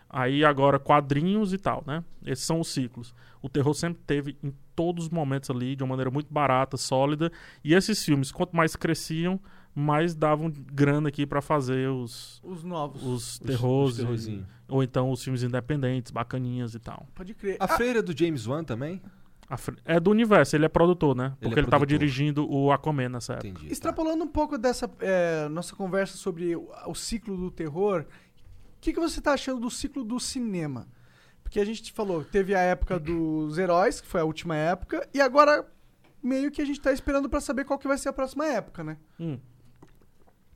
Aí 0.10 0.46
agora 0.46 0.80
quadrinhos 0.80 1.52
e 1.52 1.58
tal, 1.58 1.84
né? 1.86 2.02
Esses 2.26 2.46
são 2.46 2.62
os 2.62 2.70
ciclos. 2.70 3.14
O 3.42 3.50
terror 3.50 3.74
sempre 3.74 4.02
teve 4.08 4.38
em 4.42 4.54
todos 4.74 5.06
os 5.06 5.10
momentos 5.10 5.50
ali, 5.50 5.76
de 5.76 5.84
uma 5.84 5.90
maneira 5.90 6.10
muito 6.10 6.34
barata, 6.34 6.78
sólida. 6.78 7.30
E 7.62 7.74
esses 7.74 8.04
filmes, 8.06 8.32
quanto 8.32 8.56
mais 8.56 8.74
cresciam, 8.76 9.38
mais 9.76 10.16
davam 10.16 10.50
grana 10.50 11.10
aqui 11.10 11.26
pra 11.26 11.42
fazer 11.42 11.90
os, 11.90 12.40
Os 12.44 12.64
novos. 12.64 13.04
os 13.04 13.40
terrores. 13.40 13.96
os 13.96 13.98
terrorzinhos. 14.00 14.46
ou 14.70 14.82
então 14.82 15.12
os 15.12 15.22
filmes 15.22 15.44
independentes, 15.44 16.10
bacaninhas 16.12 16.74
e 16.74 16.80
tal. 16.80 17.06
Pode 17.14 17.34
crer. 17.34 17.58
A 17.60 17.68
freira 17.68 18.02
do 18.02 18.18
James 18.18 18.48
Wan 18.48 18.64
também? 18.64 19.02
É 19.86 20.00
do 20.00 20.12
universo, 20.12 20.56
ele 20.56 20.66
é 20.66 20.70
produtor, 20.70 21.16
né? 21.16 21.30
Porque 21.40 21.46
Ele 21.46 21.54
ele, 21.54 21.62
é 21.62 21.64
tava 21.70 21.86
produtor. 21.86 22.00
dirigindo 22.00 22.52
o 22.52 22.72
Aquaman 22.72 23.10
nessa 23.10 23.34
época. 23.34 23.48
Entendi. 23.48 23.68
tá. 23.68 23.72
Extrapolando 23.72 24.24
um 24.24 24.28
pouco 24.28 24.58
dessa 24.58 24.92
é, 25.00 25.48
nossa 25.48 25.74
conversa 25.76 26.18
sobre 26.18 26.56
o, 26.56 26.70
o 26.86 26.94
ciclo 26.94 27.38
do 27.38 27.50
terror, 27.50 28.02
o 28.02 28.80
que, 28.82 28.92
que 28.92 29.00
você 29.00 29.22
tá 29.22 29.34
achando 29.34 29.62
do 29.62 29.70
ciclo 29.72 30.04
do 30.04 30.20
cinema? 30.20 30.88
Porque 31.42 31.62
a 31.62 31.66
gente 31.66 31.82
te 31.82 31.94
falou, 31.94 32.26
teve 32.26 32.54
a 32.54 32.60
época 32.60 33.00
dos 33.00 33.58
heróis, 33.58 34.02
que 34.02 34.08
foi 34.08 34.20
a 34.20 34.26
última 34.26 34.54
época, 34.56 35.08
e 35.14 35.22
agora 35.22 35.66
meio 36.22 36.52
que 36.52 36.62
a 36.62 36.66
gente 36.66 36.82
tá 36.82 36.92
esperando 36.92 37.30
pra 37.30 37.40
saber 37.40 37.64
qual 37.64 37.80
que 37.80 37.88
vai 37.88 37.98
ser 37.98 38.10
a 38.10 38.14
próxima 38.14 38.46
época, 38.46 38.84
né? 38.84 38.98
Hum. 39.18 39.40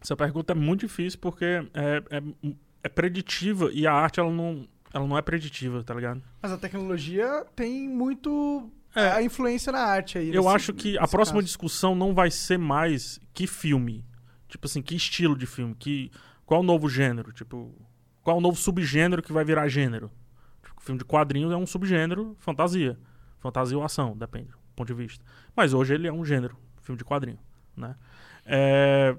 Essa 0.02 0.18
pergunta 0.18 0.52
é 0.52 0.56
muito 0.56 0.82
difícil 0.82 1.18
porque 1.20 1.46
é, 1.46 2.04
é, 2.10 2.50
é 2.84 2.90
preditiva 2.90 3.70
e 3.72 3.88
a 3.88 3.94
arte 3.94 4.20
ela 4.20 4.32
não, 4.32 4.68
ela 4.94 5.08
não 5.08 5.18
é 5.18 5.22
preditiva, 5.22 5.82
tá 5.84 5.94
ligado? 5.94 6.22
Mas 6.42 6.52
a 6.52 6.58
tecnologia 6.58 7.46
tem 7.56 7.88
muito 7.88 8.70
É. 8.96 9.08
a 9.12 9.24
influência 9.24 9.72
na 9.72 9.80
arte 9.80 10.18
aí. 10.18 10.30
Eu 10.34 10.44
nesse- 10.44 10.56
acho 10.56 10.74
que 10.74 10.98
a 10.98 11.08
próxima 11.08 11.38
caso. 11.38 11.46
discussão 11.46 11.96
não 11.96 12.14
vai 12.14 12.30
ser 12.32 12.58
mais 12.58 13.20
que 13.34 13.48
filme. 13.48 14.06
Tipo 14.48 14.68
assim, 14.68 14.82
que 14.82 14.96
estilo 14.96 15.36
de 15.38 15.46
filme, 15.46 15.74
que 15.76 16.12
qual 16.46 16.60
o 16.60 16.64
novo 16.64 16.90
gênero, 16.90 17.32
tipo, 17.32 17.74
qual 18.22 18.38
o 18.38 18.42
novo 18.42 18.58
subgênero 18.58 19.22
que 19.24 19.32
vai 19.32 19.46
virar 19.46 19.68
gênero. 19.70 20.12
Tipo, 20.64 20.82
filme 20.82 21.00
de 21.00 21.06
quadrinhos 21.06 21.52
é 21.54 21.56
um 21.56 21.66
subgênero, 21.66 22.36
fantasia. 22.40 23.00
Fantasia 23.40 23.78
ou 23.78 23.84
ação, 23.84 24.16
depende 24.18 24.50
do 24.52 24.58
ponto 24.76 24.88
de 24.88 24.94
vista. 24.94 25.24
Mas 25.56 25.74
hoje 25.74 25.94
ele 25.94 26.08
é 26.08 26.12
um 26.14 26.24
gênero, 26.26 26.58
filme 26.82 26.98
de 26.98 27.06
quadrinho, 27.06 27.40
né? 27.78 27.96
É, 28.46 29.16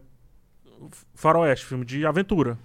faroeste, 1.14 1.64
filme 1.66 1.85
de 1.85 2.05
aventura. 2.07 2.59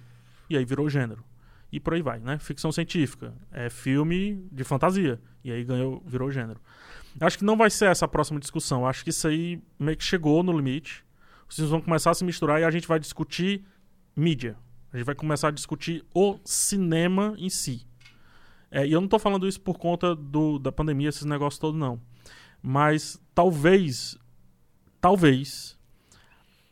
E 0.48 0.56
aí 0.56 0.64
virou 0.64 0.88
gênero. 0.88 1.24
E 1.70 1.78
por 1.78 1.92
aí 1.94 2.00
vai, 2.02 2.18
né? 2.20 2.38
Ficção 2.38 2.72
científica, 2.72 3.34
é 3.52 3.68
filme 3.68 4.46
de 4.50 4.64
fantasia. 4.64 5.20
E 5.44 5.52
aí 5.52 5.62
ganhou, 5.64 6.02
virou 6.06 6.30
gênero. 6.30 6.60
Acho 7.20 7.38
que 7.38 7.44
não 7.44 7.56
vai 7.56 7.70
ser 7.70 7.86
essa 7.86 8.04
a 8.04 8.08
próxima 8.08 8.38
discussão. 8.38 8.86
Acho 8.86 9.02
que 9.02 9.10
isso 9.10 9.26
aí 9.26 9.60
meio 9.78 9.96
que 9.96 10.04
chegou 10.04 10.42
no 10.42 10.52
limite. 10.52 11.04
Os 11.48 11.56
filmes 11.56 11.70
vão 11.70 11.80
começar 11.80 12.10
a 12.10 12.14
se 12.14 12.24
misturar 12.24 12.60
e 12.60 12.64
a 12.64 12.70
gente 12.70 12.86
vai 12.86 12.98
discutir 12.98 13.64
mídia. 14.14 14.56
A 14.92 14.96
gente 14.96 15.06
vai 15.06 15.14
começar 15.14 15.48
a 15.48 15.50
discutir 15.50 16.04
o 16.14 16.38
cinema 16.44 17.34
em 17.38 17.48
si. 17.48 17.86
É, 18.70 18.86
e 18.86 18.92
eu 18.92 19.00
não 19.00 19.08
tô 19.08 19.18
falando 19.18 19.48
isso 19.48 19.60
por 19.60 19.78
conta 19.78 20.14
do, 20.14 20.58
da 20.58 20.70
pandemia, 20.70 21.08
esses 21.08 21.24
negócios 21.24 21.58
todos, 21.58 21.78
não. 21.78 22.00
Mas 22.62 23.20
talvez, 23.34 24.18
talvez, 25.00 25.78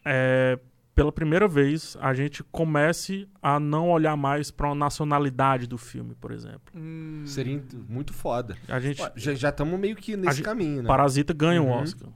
é, 0.05 0.59
pela 0.97 1.13
primeira 1.13 1.47
vez, 1.47 1.95
a 2.01 2.15
gente 2.15 2.43
comece 2.45 3.29
a 3.43 3.61
não 3.61 3.91
olhar 3.91 4.17
mais 4.17 4.51
para 4.51 4.69
uma 4.69 4.75
nacionalidade 4.75 5.67
do 5.67 5.77
filme, 5.77 6.15
por 6.15 6.33
exemplo. 6.33 6.73
Hum, 6.75 7.23
Seria 7.27 7.63
muito 7.87 8.15
foda. 8.15 8.57
A 8.67 8.81
gente, 8.81 9.03
Ué, 9.03 9.13
Já 9.15 9.51
estamos 9.51 9.79
meio 9.79 9.95
que 9.95 10.17
nesse 10.17 10.43
caminho, 10.43 10.83
né? 10.83 10.89
Parasita 10.89 11.35
ganha 11.35 11.61
um 11.63 11.67
Uhum. 11.67 11.83
Oscar. 11.83 12.09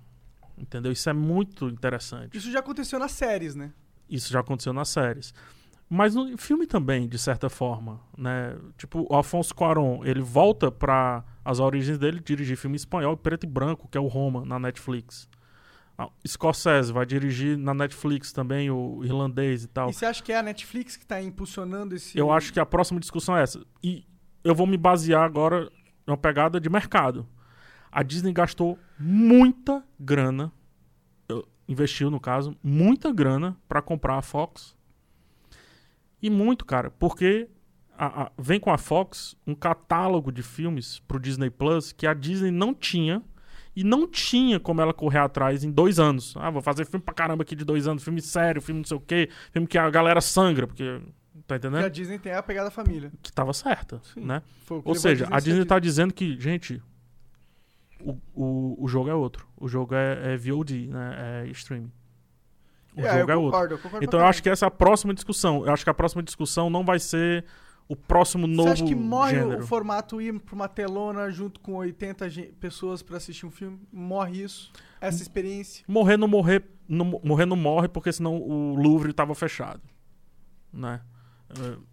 Entendeu? 0.56 0.90
Isso 0.92 1.08
é 1.10 1.12
muito 1.12 1.68
interessante. 1.68 2.36
Isso 2.36 2.50
já 2.50 2.60
aconteceu 2.60 2.98
nas 2.98 3.12
séries, 3.12 3.54
né? 3.54 3.70
Isso 4.08 4.32
já 4.32 4.40
aconteceu 4.40 4.72
nas 4.72 4.88
séries. 4.88 5.34
Mas 5.88 6.14
no 6.14 6.38
filme 6.38 6.66
também, 6.66 7.06
de 7.06 7.18
certa 7.18 7.50
forma, 7.50 8.00
né? 8.16 8.56
Tipo, 8.78 9.06
o 9.10 9.14
Afonso 9.16 9.54
Cuarón, 9.54 10.00
ele 10.04 10.22
volta 10.22 10.70
para 10.70 11.22
as 11.44 11.58
origens 11.60 11.98
dele, 11.98 12.18
dirigir 12.20 12.56
filme 12.56 12.76
espanhol 12.76 13.14
preto 13.16 13.44
e 13.44 13.46
branco, 13.46 13.88
que 13.88 13.98
é 13.98 14.00
o 14.00 14.06
Roma, 14.06 14.44
na 14.46 14.58
Netflix. 14.58 15.28
Ah, 16.02 16.08
Scorsese 16.26 16.92
vai 16.92 17.04
dirigir 17.04 17.58
na 17.58 17.74
Netflix 17.74 18.32
também 18.32 18.70
o 18.70 19.04
irlandês 19.04 19.64
e 19.64 19.68
tal. 19.68 19.90
E 19.90 19.92
você 19.92 20.06
acha 20.06 20.22
que 20.22 20.32
é 20.32 20.38
a 20.38 20.42
Netflix 20.42 20.96
que 20.96 21.04
tá 21.04 21.20
impulsionando 21.20 21.94
esse. 21.94 22.16
Eu 22.16 22.32
acho 22.32 22.52
que 22.54 22.58
a 22.60 22.64
próxima 22.64 22.98
discussão 22.98 23.36
é 23.36 23.42
essa. 23.42 23.62
E 23.82 24.06
eu 24.42 24.54
vou 24.54 24.66
me 24.66 24.78
basear 24.78 25.22
agora 25.24 25.70
numa 26.06 26.16
pegada 26.16 26.58
de 26.58 26.70
mercado. 26.70 27.28
A 27.92 28.02
Disney 28.02 28.32
gastou 28.32 28.78
muita 28.98 29.84
grana, 29.98 30.50
investiu 31.68 32.10
no 32.10 32.18
caso, 32.18 32.56
muita 32.62 33.12
grana 33.12 33.56
para 33.68 33.82
comprar 33.82 34.16
a 34.16 34.22
Fox. 34.22 34.74
E 36.22 36.30
muito, 36.30 36.64
cara, 36.64 36.90
porque 36.90 37.48
a- 37.98 38.22
a- 38.24 38.32
vem 38.38 38.58
com 38.58 38.70
a 38.72 38.78
Fox 38.78 39.36
um 39.46 39.54
catálogo 39.54 40.32
de 40.32 40.42
filmes 40.42 41.00
pro 41.00 41.20
Disney 41.20 41.50
Plus 41.50 41.92
que 41.92 42.06
a 42.06 42.14
Disney 42.14 42.50
não 42.50 42.72
tinha 42.72 43.22
E 43.74 43.84
não 43.84 44.06
tinha 44.08 44.58
como 44.58 44.80
ela 44.80 44.92
correr 44.92 45.18
atrás 45.20 45.62
em 45.64 45.70
dois 45.70 45.98
anos. 45.98 46.34
Ah, 46.36 46.50
vou 46.50 46.60
fazer 46.60 46.84
filme 46.86 47.04
pra 47.04 47.14
caramba 47.14 47.42
aqui 47.42 47.54
de 47.54 47.64
dois 47.64 47.86
anos, 47.86 48.02
filme 48.02 48.20
sério, 48.20 48.60
filme 48.60 48.80
não 48.80 48.84
sei 48.86 48.96
o 48.96 49.00
quê, 49.00 49.28
filme 49.52 49.66
que 49.66 49.78
a 49.78 49.88
galera 49.90 50.20
sangra, 50.20 50.66
porque. 50.66 51.00
Tá 51.46 51.54
E 51.54 51.56
a 51.56 51.58
entendendo? 51.58 51.90
Disney 51.90 52.18
tem 52.18 52.32
a 52.32 52.42
pegada 52.42 52.70
família. 52.70 53.10
Que 53.22 53.32
tava 53.32 53.52
certa, 53.52 54.00
Sim. 54.14 54.20
né? 54.20 54.42
Ou 54.84 54.94
seja, 54.94 55.26
a 55.30 55.38
ser 55.40 55.44
Disney 55.50 55.64
tá 55.64 55.78
dizendo 55.78 56.12
que, 56.14 56.38
gente, 56.38 56.82
o, 58.00 58.16
o, 58.34 58.84
o 58.84 58.88
jogo 58.88 59.08
é 59.08 59.14
outro. 59.14 59.46
O 59.56 59.68
jogo 59.68 59.94
é, 59.94 60.34
é 60.34 60.36
VOD, 60.36 60.88
né? 60.88 61.42
É 61.44 61.50
streaming. 61.50 61.90
O 62.96 63.00
É, 63.00 63.18
jogo 63.20 63.30
é 63.30 63.34
eu 63.34 63.40
outro. 63.42 63.52
concordo, 63.52 63.74
eu 63.74 63.78
concordo 63.78 64.04
Então 64.04 64.20
eu 64.20 64.26
acho 64.26 64.42
que 64.42 64.48
essa 64.48 64.66
é 64.66 64.68
a 64.68 64.70
próxima 64.70 65.14
discussão. 65.14 65.64
Eu 65.64 65.72
acho 65.72 65.84
que 65.84 65.90
a 65.90 65.94
próxima 65.94 66.22
discussão 66.22 66.68
não 66.70 66.84
vai 66.84 66.98
ser 66.98 67.44
o 67.92 67.96
próximo 67.96 68.46
novo 68.46 68.68
Você 68.68 68.72
acha 68.74 68.84
que 68.84 68.94
morre 68.94 69.34
gênero. 69.34 69.62
o 69.64 69.66
formato 69.66 70.20
ir 70.20 70.38
pra 70.40 70.54
uma 70.54 70.68
telona 70.68 71.30
junto 71.30 71.58
com 71.60 71.74
80 71.74 72.30
gen- 72.30 72.52
pessoas 72.52 73.02
pra 73.02 73.16
assistir 73.16 73.44
um 73.46 73.50
filme? 73.50 73.80
Morre 73.92 74.42
isso? 74.42 74.72
Essa 75.00 75.20
experiência? 75.22 75.84
Morrer 75.88 76.16
não 76.16 76.28
morrer, 76.28 76.64
não, 76.88 77.04
morrer 77.24 77.46
não 77.46 77.56
morre 77.56 77.88
porque 77.88 78.12
senão 78.12 78.36
o 78.36 78.74
Louvre 78.76 79.10
estava 79.10 79.34
fechado, 79.34 79.80
né? 80.72 81.00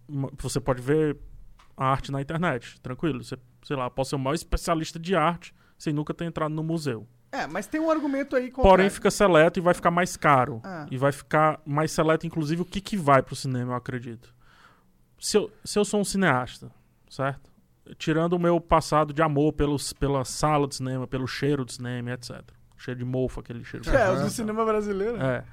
Ma- 0.08 0.30
Você 0.38 0.60
pode 0.60 0.80
ver 0.80 1.16
a 1.76 1.86
arte 1.86 2.12
na 2.12 2.20
internet, 2.20 2.80
tranquilo. 2.80 3.22
Você, 3.24 3.36
sei 3.64 3.76
lá, 3.76 3.90
pode 3.90 4.08
ser 4.08 4.14
o 4.16 4.18
maior 4.18 4.34
especialista 4.34 4.98
de 4.98 5.16
arte 5.16 5.52
sem 5.76 5.92
nunca 5.92 6.14
ter 6.14 6.24
entrado 6.26 6.54
no 6.54 6.62
museu. 6.62 7.06
É, 7.30 7.46
mas 7.46 7.66
tem 7.66 7.80
um 7.80 7.90
argumento 7.90 8.34
aí 8.36 8.50
Porém, 8.50 8.88
fica 8.88 9.10
seleto 9.10 9.58
e 9.58 9.62
vai 9.62 9.74
ficar 9.74 9.90
mais 9.90 10.16
caro. 10.16 10.60
Ah. 10.64 10.86
E 10.90 10.96
vai 10.96 11.12
ficar 11.12 11.60
mais 11.66 11.90
seleto, 11.92 12.26
inclusive, 12.26 12.62
o 12.62 12.64
que, 12.64 12.80
que 12.80 12.96
vai 12.96 13.22
pro 13.22 13.36
cinema, 13.36 13.72
eu 13.72 13.76
acredito. 13.76 14.34
Se 15.18 15.36
eu, 15.36 15.50
se 15.64 15.78
eu 15.78 15.84
sou 15.84 16.00
um 16.00 16.04
cineasta, 16.04 16.70
certo? 17.08 17.50
Tirando 17.96 18.34
o 18.34 18.38
meu 18.38 18.60
passado 18.60 19.12
de 19.12 19.22
amor 19.22 19.52
pelos, 19.54 19.92
pela 19.92 20.24
sala 20.24 20.68
de 20.68 20.74
cinema, 20.76 21.06
pelo 21.06 21.26
cheiro 21.26 21.64
de 21.64 21.72
cinema, 21.72 22.12
etc. 22.12 22.42
Cheiro 22.76 22.98
de 22.98 23.04
mofo, 23.04 23.40
aquele 23.40 23.64
cheiro. 23.64 23.82
de 23.84 23.90
É, 23.90 24.02
Aham. 24.04 24.24
do 24.24 24.30
cinema 24.30 24.64
brasileiro. 24.64 25.16
É. 25.20 25.44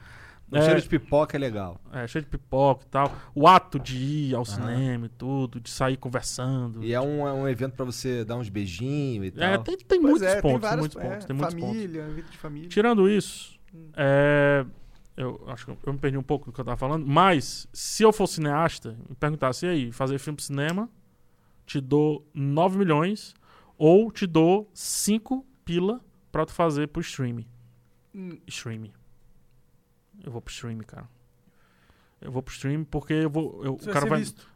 O 0.51 0.57
É, 0.57 0.61
cheiro 0.61 0.79
de 0.81 0.87
pipoca 0.87 1.35
é 1.35 1.39
legal. 1.39 1.81
é, 1.91 2.05
cheio 2.05 2.23
de 2.23 2.29
pipoca 2.29 2.83
e 2.85 2.89
tal. 2.89 3.11
O 3.33 3.47
ato 3.47 3.79
de 3.79 3.97
ir 3.97 4.35
ao 4.35 4.45
cinema 4.45 5.07
e 5.07 5.09
tudo, 5.09 5.59
de 5.59 5.71
sair 5.71 5.97
conversando. 5.97 6.83
E 6.83 6.93
é 6.93 7.01
um, 7.01 7.27
é 7.27 7.33
um 7.33 7.47
evento 7.47 7.73
pra 7.73 7.83
você 7.85 8.23
dar 8.23 8.35
uns 8.35 8.47
beijinhos 8.49 9.25
e 9.27 9.31
tal. 9.31 9.43
É, 9.43 9.57
tem, 9.57 9.75
tem 9.77 9.99
Pois 9.99 10.11
muitos 10.21 10.27
é, 10.27 10.41
pontos, 10.41 10.51
tem, 10.69 10.77
vários- 10.77 10.79
muitos 10.81 10.97
é, 10.97 11.09
pontos, 11.09 11.25
tem 11.25 11.35
muitos 11.35 11.55
pontos. 11.55 11.69
família, 11.77 12.07
vida 12.09 12.29
de 12.29 12.37
família. 12.37 12.69
Tirando 12.69 13.09
isso, 13.09 13.57
Hum. 13.73 13.89
é, 13.95 14.65
eu 15.17 15.43
acho 15.47 15.65
que 15.65 15.77
eu 15.87 15.93
me 15.93 15.99
perdi 15.99 16.17
um 16.17 16.23
pouco 16.23 16.45
do 16.45 16.51
que 16.53 16.59
eu 16.59 16.65
tava 16.65 16.77
falando, 16.77 17.05
mas 17.05 17.67
se 17.73 18.03
eu 18.03 18.11
for 18.11 18.27
cineasta, 18.27 18.97
me 19.09 19.15
perguntasse, 19.15 19.65
e 19.65 19.69
aí, 19.69 19.91
fazer 19.91 20.17
filme 20.19 20.35
pro 20.37 20.45
cinema, 20.45 20.89
te 21.65 21.79
dou 21.81 22.27
9 22.33 22.77
milhões 22.77 23.33
ou 23.77 24.11
te 24.11 24.27
dou 24.27 24.69
5 24.73 25.45
pila 25.63 26.01
pra 26.31 26.45
tu 26.45 26.51
fazer 26.53 26.87
pro 26.89 27.01
streaming. 27.01 27.45
Hum, 28.13 28.37
Streaming. 28.47 28.91
Eu 30.23 30.31
vou 30.31 30.41
pro 30.41 30.51
streaming, 30.53 30.83
cara. 30.83 31.07
Eu 32.21 32.31
vou 32.31 32.41
pro 32.41 32.53
streaming 32.53 32.85
porque 32.85 33.13
eu 33.13 33.29
vou. 33.29 33.63
eu- 33.63 33.73
o 33.73 33.85
cara 33.87 34.05
vai. 34.05 34.19
visto. 34.19 34.49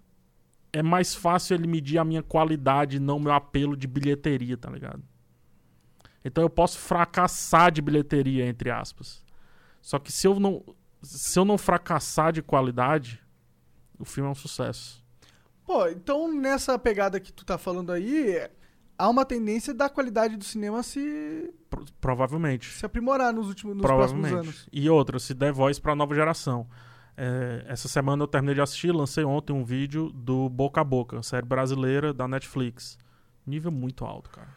É 0.72 0.82
mais 0.84 1.14
fácil 1.16 1.56
ele 1.56 1.68
medir 1.68 1.98
a 1.98 2.06
minha 2.06 2.22
qualidade, 2.24 3.00
não 3.00 3.20
meu 3.20 3.34
apelo 3.34 3.76
de 3.76 3.88
bilheteria, 3.88 4.56
tá 4.56 4.70
ligado? 4.70 5.04
Então 6.24 6.44
eu 6.44 6.50
posso 6.50 6.78
fracassar 6.78 7.72
de 7.72 7.82
bilheteria, 7.82 8.46
entre 8.46 8.70
aspas. 8.70 9.24
Só 9.82 9.98
que 10.00 10.12
se 10.12 10.28
eu 10.28 10.40
não, 10.40 10.64
se 11.02 11.38
eu 11.40 11.46
não 11.46 11.58
fracassar 11.58 12.32
de 12.34 12.42
qualidade, 12.42 13.22
o 13.98 14.06
filme 14.06 14.28
é 14.28 14.32
um 14.32 14.36
sucesso. 14.36 15.04
Pô, 15.66 15.88
então 15.88 16.32
nessa 16.34 16.78
pegada 16.80 17.20
que 17.20 17.32
tu 17.32 17.46
tá 17.46 17.58
falando 17.58 17.92
aí, 17.92 18.50
há 18.98 19.08
uma 19.10 19.24
tendência 19.26 19.74
da 19.74 19.88
qualidade 19.88 20.36
do 20.36 20.44
cinema 20.44 20.82
se, 20.84 21.54
Pro- 21.70 21.86
provavelmente. 22.02 22.70
se 22.74 22.86
aprimorar 22.86 23.32
nos 23.34 23.48
últimos 23.48 23.76
nos 23.76 23.86
próximos 23.86 24.32
anos. 24.32 24.68
E 24.72 24.90
outra, 24.90 25.20
se 25.20 25.34
der 25.34 25.52
voz 25.54 25.80
pra 25.80 25.96
nova 25.96 26.14
geração. 26.16 26.68
É, 27.22 27.66
essa 27.68 27.88
semana 27.90 28.24
eu 28.24 28.28
terminei 28.28 28.56
de 28.56 28.62
assistir, 28.62 28.92
lancei 28.94 29.26
ontem 29.26 29.52
um 29.52 29.64
vídeo 29.66 30.10
do 30.10 30.48
Boca 30.50 30.80
a 30.80 30.84
Boca, 30.86 31.22
série 31.22 31.46
brasileira 31.46 32.14
da 32.14 32.28
Netflix. 32.28 32.98
Nível 33.46 33.72
muito 33.72 34.06
alto, 34.06 34.30
cara. 34.30 34.48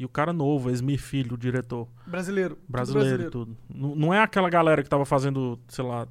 E 0.00 0.04
o 0.06 0.08
cara 0.08 0.32
novo, 0.32 0.70
Esmir 0.70 0.98
Filho, 0.98 1.34
o 1.34 1.36
diretor. 1.36 1.86
Brasileiro. 2.06 2.56
brasileiro, 2.66 3.24
e 3.24 3.30
tudo. 3.30 3.54
Não, 3.68 3.94
não 3.94 4.14
é 4.14 4.18
aquela 4.22 4.48
galera 4.48 4.82
que 4.82 4.88
tava 4.88 5.04
fazendo, 5.04 5.60
sei 5.68 5.84
lá, 5.84 6.08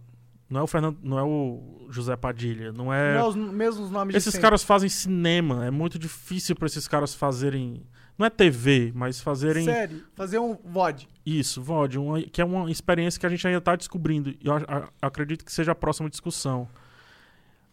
não 0.48 0.60
é 0.60 0.64
o 0.64 0.68
Fernando, 0.68 1.00
não 1.02 1.18
é 1.18 1.24
o 1.24 1.88
José 1.90 2.16
Padilha, 2.16 2.72
não 2.72 2.94
é, 2.94 3.16
Não 3.16 3.20
é 3.20 3.28
os 3.28 3.36
mesmos 3.36 3.90
nomes 3.90 4.14
de 4.14 4.18
esses 4.20 4.38
caras 4.38 4.62
fazem 4.64 4.88
cinema, 4.90 5.66
é 5.66 5.72
muito 5.72 5.98
difícil 5.98 6.56
pra 6.56 6.68
esses 6.68 6.88
caras 6.88 7.16
fazerem, 7.16 7.82
não 8.16 8.28
é 8.28 8.30
TV, 8.30 8.92
mas 8.94 9.20
fazerem 9.20 9.66
Série, 9.66 10.04
fazer 10.14 10.38
um 10.38 10.56
VOD. 10.64 11.08
isso, 11.26 11.60
VOD, 11.60 11.98
uma- 11.98 12.22
que 12.22 12.40
é 12.42 12.46
uma 12.46 12.70
experiência 12.70 13.20
que 13.20 13.26
a 13.26 13.30
gente 13.30 13.48
ainda 13.48 13.60
tá 13.60 13.76
descobrindo. 13.76 14.30
E 14.30 14.38
eu 14.44 14.54
a- 14.54 14.88
acredito 15.02 15.44
que 15.44 15.52
seja 15.52 15.72
a 15.72 15.76
próxima 15.76 16.08
discussão. 16.12 16.68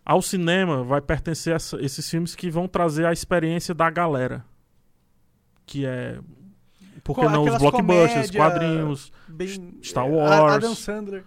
Ao 0.02 0.22
cinema 0.22 0.82
vai 0.82 1.02
pertencer 1.02 1.54
essa- 1.54 1.78
esses 1.82 2.08
filmes 2.08 2.34
que 2.34 2.48
vão 2.48 2.66
trazer 2.66 3.04
a 3.04 3.12
experiência 3.12 3.74
da 3.74 3.90
galera. 3.90 4.42
Que 5.66 5.84
é. 5.84 6.18
Por 7.04 7.14
que 7.14 7.22
Com 7.22 7.28
não 7.30 7.44
os 7.44 7.58
blockbusters, 7.58 8.30
comédia- 8.30 8.40
quadrinhos. 8.40 9.12
Bem, 9.28 9.78
Star 9.82 10.06
é, 10.06 10.10
Wars. 10.10 10.54
Adam 10.56 10.74
Sandler. 10.74 11.24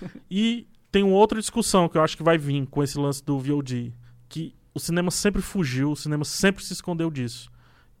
E 0.30 0.66
tem 0.90 1.04
uma 1.04 1.14
outra 1.16 1.38
discussão 1.38 1.88
que 1.88 1.96
eu 1.96 2.02
acho 2.02 2.16
que 2.16 2.22
vai 2.24 2.36
vir 2.36 2.66
com 2.66 2.82
esse 2.82 2.98
lance 2.98 3.22
do 3.24 3.38
VOD. 3.38 3.94
Que 4.28 4.52
o 4.74 4.80
cinema 4.80 5.10
sempre 5.12 5.40
fugiu, 5.40 5.92
o 5.92 5.96
cinema 5.96 6.24
sempre 6.24 6.64
se 6.64 6.72
escondeu 6.72 7.08
disso. 7.10 7.48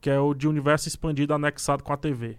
Que 0.00 0.10
é 0.10 0.18
o 0.18 0.34
de 0.34 0.48
universo 0.48 0.88
expandido 0.88 1.32
anexado 1.32 1.84
com 1.84 1.92
a 1.92 1.96
TV. 1.96 2.36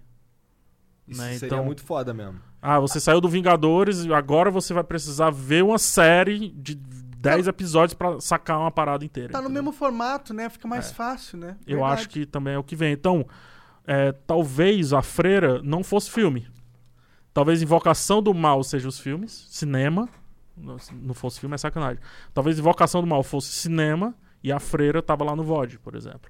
Isso 1.07 1.21
né, 1.21 1.33
seria 1.33 1.47
então- 1.55 1.63
muito 1.65 1.81
foda 1.81 2.13
mesmo. 2.13 2.39
Ah, 2.61 2.79
você 2.79 2.99
saiu 2.99 3.19
do 3.21 3.27
Vingadores 3.29 4.03
e 4.05 4.13
agora 4.13 4.49
você 4.51 4.73
vai 4.73 4.83
precisar 4.83 5.29
ver 5.31 5.63
uma 5.63 5.77
série 5.77 6.49
de 6.49 6.75
10 7.23 7.47
episódios 7.47 7.93
pra 7.93 8.19
sacar 8.19 8.59
uma 8.59 8.71
parada 8.71 9.03
inteira. 9.05 9.29
Tá 9.31 9.39
no 9.39 9.45
entendeu? 9.45 9.63
mesmo 9.63 9.77
formato, 9.77 10.33
né? 10.33 10.49
Fica 10.49 10.67
mais 10.67 10.91
É. 10.91 10.93
fácil, 10.93 11.37
né? 11.37 11.57
Eu 11.65 11.77
Verdade. 11.79 11.93
acho 12.01 12.09
que 12.09 12.25
também 12.25 12.53
é 12.53 12.57
o 12.57 12.63
que 12.63 12.75
vem. 12.75 12.91
Então, 12.93 13.25
é, 13.85 14.11
talvez 14.11 14.93
a 14.93 15.01
Freira 15.01 15.61
não 15.63 15.83
fosse 15.83 16.11
filme. 16.11 16.47
Talvez 17.33 17.61
Invocação 17.61 18.21
do 18.21 18.33
Mal 18.33 18.63
seja 18.63 18.87
os 18.87 18.99
filmes, 18.99 19.47
cinema. 19.49 20.07
Não, 20.55 20.77
se 20.77 20.93
não 20.93 21.13
fosse 21.15 21.39
filme 21.39 21.55
é 21.55 21.57
sacanagem. 21.57 21.99
Talvez 22.33 22.59
Invocação 22.59 23.01
do 23.01 23.07
Mal 23.07 23.23
fosse 23.23 23.47
cinema 23.51 24.13
e 24.43 24.51
a 24.51 24.59
Freira 24.59 25.01
tava 25.01 25.23
lá 25.23 25.35
no 25.35 25.43
VOD, 25.43 25.79
por 25.79 25.95
exemplo. 25.95 26.29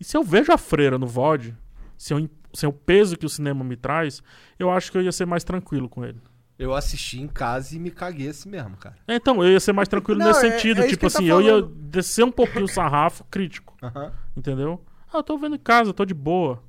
E 0.00 0.04
se 0.04 0.16
eu 0.16 0.24
vejo 0.24 0.50
a 0.52 0.58
Freira 0.58 0.98
no 0.98 1.06
VOD, 1.06 1.54
sem 1.96 2.16
o, 2.24 2.30
sem 2.52 2.68
o 2.68 2.72
peso 2.72 3.16
que 3.16 3.24
o 3.24 3.28
cinema 3.28 3.62
me 3.64 3.76
traz, 3.76 4.20
eu 4.58 4.68
acho 4.70 4.90
que 4.90 4.98
eu 4.98 5.02
ia 5.02 5.12
ser 5.12 5.26
mais 5.26 5.44
tranquilo 5.44 5.88
com 5.88 6.04
ele. 6.04 6.20
Eu 6.58 6.74
assisti 6.74 7.20
em 7.20 7.28
casa 7.28 7.76
e 7.76 7.78
me 7.78 7.90
caguei 7.90 8.28
assim 8.28 8.48
mesmo, 8.48 8.76
cara. 8.78 8.96
Então, 9.06 9.44
eu 9.44 9.50
ia 9.52 9.60
ser 9.60 9.72
mais 9.72 9.88
tranquilo 9.88 10.20
Não, 10.20 10.26
nesse 10.28 10.46
é- 10.46 10.52
sentido. 10.52 10.80
é 10.80 10.86
tipo 10.88 11.04
ele 11.04 11.12
tá 11.12 11.18
assim, 11.18 11.26
eu 11.26 11.42
ia 11.42 11.60
descer 11.62 12.24
um 12.24 12.30
pouquinho 12.32 12.64
o 12.64 12.68
sarrafo 12.68 13.24
crítico, 13.30 13.76
entendeu? 14.36 14.82
Ah, 15.12 15.18
eu 15.18 15.22
tô 15.22 15.36
vendo 15.36 15.56
em 15.56 15.58
casa, 15.58 15.90
eu 15.90 15.94
tô 15.94 16.04
de 16.04 16.14
boa, 16.14 16.62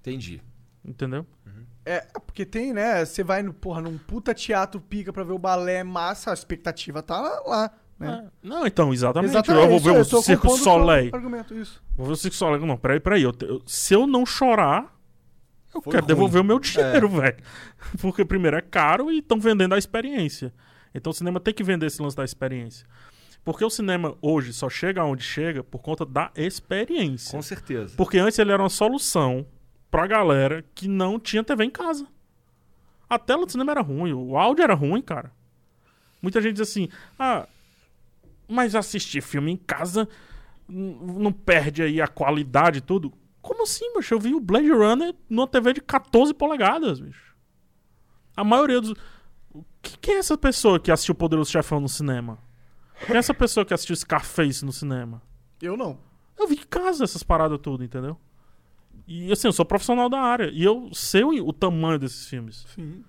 Entendi. 0.00 0.42
entendeu? 0.84 1.26
É, 1.86 2.00
porque 2.26 2.44
tem, 2.44 2.74
né? 2.74 3.02
Você 3.02 3.24
vai 3.24 3.42
no, 3.42 3.54
porra, 3.54 3.80
num 3.80 3.96
puta 3.96 4.34
teatro 4.34 4.78
pica 4.78 5.10
pra 5.10 5.24
ver 5.24 5.32
o 5.32 5.38
balé 5.38 5.82
massa, 5.82 6.30
a 6.30 6.34
expectativa 6.34 7.02
tá 7.02 7.18
lá, 7.46 7.70
né? 7.98 8.24
É. 8.26 8.46
Não, 8.46 8.66
então, 8.66 8.92
exatamente. 8.92 9.30
Exatamente, 9.30 9.64
Eu 9.64 9.70
vou 9.70 9.80
ver 9.80 9.96
eu 9.96 10.00
o 10.02 10.22
Circo 10.22 10.50
Soleil. 10.50 11.10
Argumento, 11.14 11.54
isso. 11.54 11.82
Vou 11.96 12.04
ver 12.06 12.12
o 12.12 12.16
Circo 12.16 12.36
Soleil. 12.36 12.66
Não, 12.66 12.76
peraí, 12.76 13.00
peraí. 13.00 13.22
Eu, 13.22 13.32
eu- 13.40 13.62
se 13.66 13.94
eu 13.94 14.06
não 14.06 14.26
chorar, 14.26 14.97
eu 15.74 15.82
Foi 15.82 15.92
quero 15.92 16.04
ruim. 16.04 16.08
devolver 16.14 16.40
o 16.40 16.44
meu 16.44 16.58
dinheiro, 16.58 17.08
velho. 17.10 17.36
Porque 18.00 18.24
primeiro 18.24 18.56
é 18.56 18.60
caro 18.62 19.10
e 19.10 19.18
estão 19.18 19.38
vendendo 19.38 19.74
a 19.74 19.78
experiência. 19.78 20.52
Então 20.94 21.10
o 21.10 21.14
cinema 21.14 21.38
tem 21.40 21.52
que 21.54 21.62
vender 21.62 21.86
esse 21.86 22.00
lance 22.02 22.16
da 22.16 22.24
experiência. 22.24 22.86
Porque 23.44 23.64
o 23.64 23.70
cinema 23.70 24.16
hoje 24.20 24.52
só 24.52 24.68
chega 24.68 25.04
onde 25.04 25.22
chega 25.22 25.62
por 25.62 25.80
conta 25.80 26.04
da 26.04 26.30
experiência. 26.36 27.30
Com 27.30 27.42
certeza. 27.42 27.94
Porque 27.96 28.18
antes 28.18 28.38
ele 28.38 28.52
era 28.52 28.62
uma 28.62 28.68
solução 28.68 29.46
pra 29.90 30.06
galera 30.06 30.64
que 30.74 30.88
não 30.88 31.18
tinha 31.18 31.44
TV 31.44 31.64
em 31.64 31.70
casa. 31.70 32.06
A 33.08 33.18
tela 33.18 33.46
do 33.46 33.52
cinema 33.52 33.72
era 33.72 33.80
ruim, 33.80 34.12
o 34.12 34.36
áudio 34.36 34.62
era 34.62 34.74
ruim, 34.74 35.00
cara. 35.00 35.32
Muita 36.20 36.42
gente 36.42 36.54
diz 36.54 36.68
assim: 36.68 36.88
ah, 37.18 37.46
mas 38.46 38.74
assistir 38.74 39.22
filme 39.22 39.52
em 39.52 39.56
casa 39.56 40.08
não 40.68 41.32
perde 41.32 41.82
aí 41.82 42.02
a 42.02 42.08
qualidade 42.08 42.78
e 42.78 42.82
tudo. 42.82 43.12
Como 43.48 43.62
assim, 43.62 43.90
bicho? 43.96 44.12
Eu 44.12 44.20
vi 44.20 44.34
o 44.34 44.40
Blade 44.40 44.70
Runner 44.70 45.14
numa 45.26 45.46
TV 45.48 45.72
de 45.72 45.80
14 45.80 46.34
polegadas, 46.34 47.00
bicho. 47.00 47.34
A 48.36 48.44
maioria 48.44 48.78
dos. 48.78 48.90
O 49.54 49.64
que, 49.80 49.96
que 49.98 50.10
é 50.10 50.18
essa 50.18 50.36
pessoa 50.36 50.78
que 50.78 50.92
assistiu 50.92 51.14
o 51.14 51.16
Poderoso 51.16 51.50
Chefão 51.50 51.80
no 51.80 51.88
cinema? 51.88 52.38
Quem 53.06 53.16
é 53.16 53.18
essa 53.18 53.32
pessoa 53.32 53.64
que 53.64 53.72
assistiu 53.72 53.96
Scarface 53.96 54.62
no 54.66 54.72
cinema? 54.72 55.22
Eu 55.62 55.78
não. 55.78 55.98
Eu 56.38 56.46
vi 56.46 56.56
em 56.56 56.66
casa 56.68 57.04
essas 57.04 57.22
paradas 57.22 57.58
tudo, 57.62 57.82
entendeu? 57.82 58.18
E 59.06 59.32
assim, 59.32 59.48
eu 59.48 59.52
sou 59.52 59.64
profissional 59.64 60.10
da 60.10 60.20
área. 60.20 60.50
E 60.52 60.62
eu 60.62 60.90
sei 60.92 61.24
o, 61.24 61.30
o 61.48 61.52
tamanho 61.54 61.98
desses 61.98 62.28
filmes, 62.28 62.66
Sim. 62.74 63.02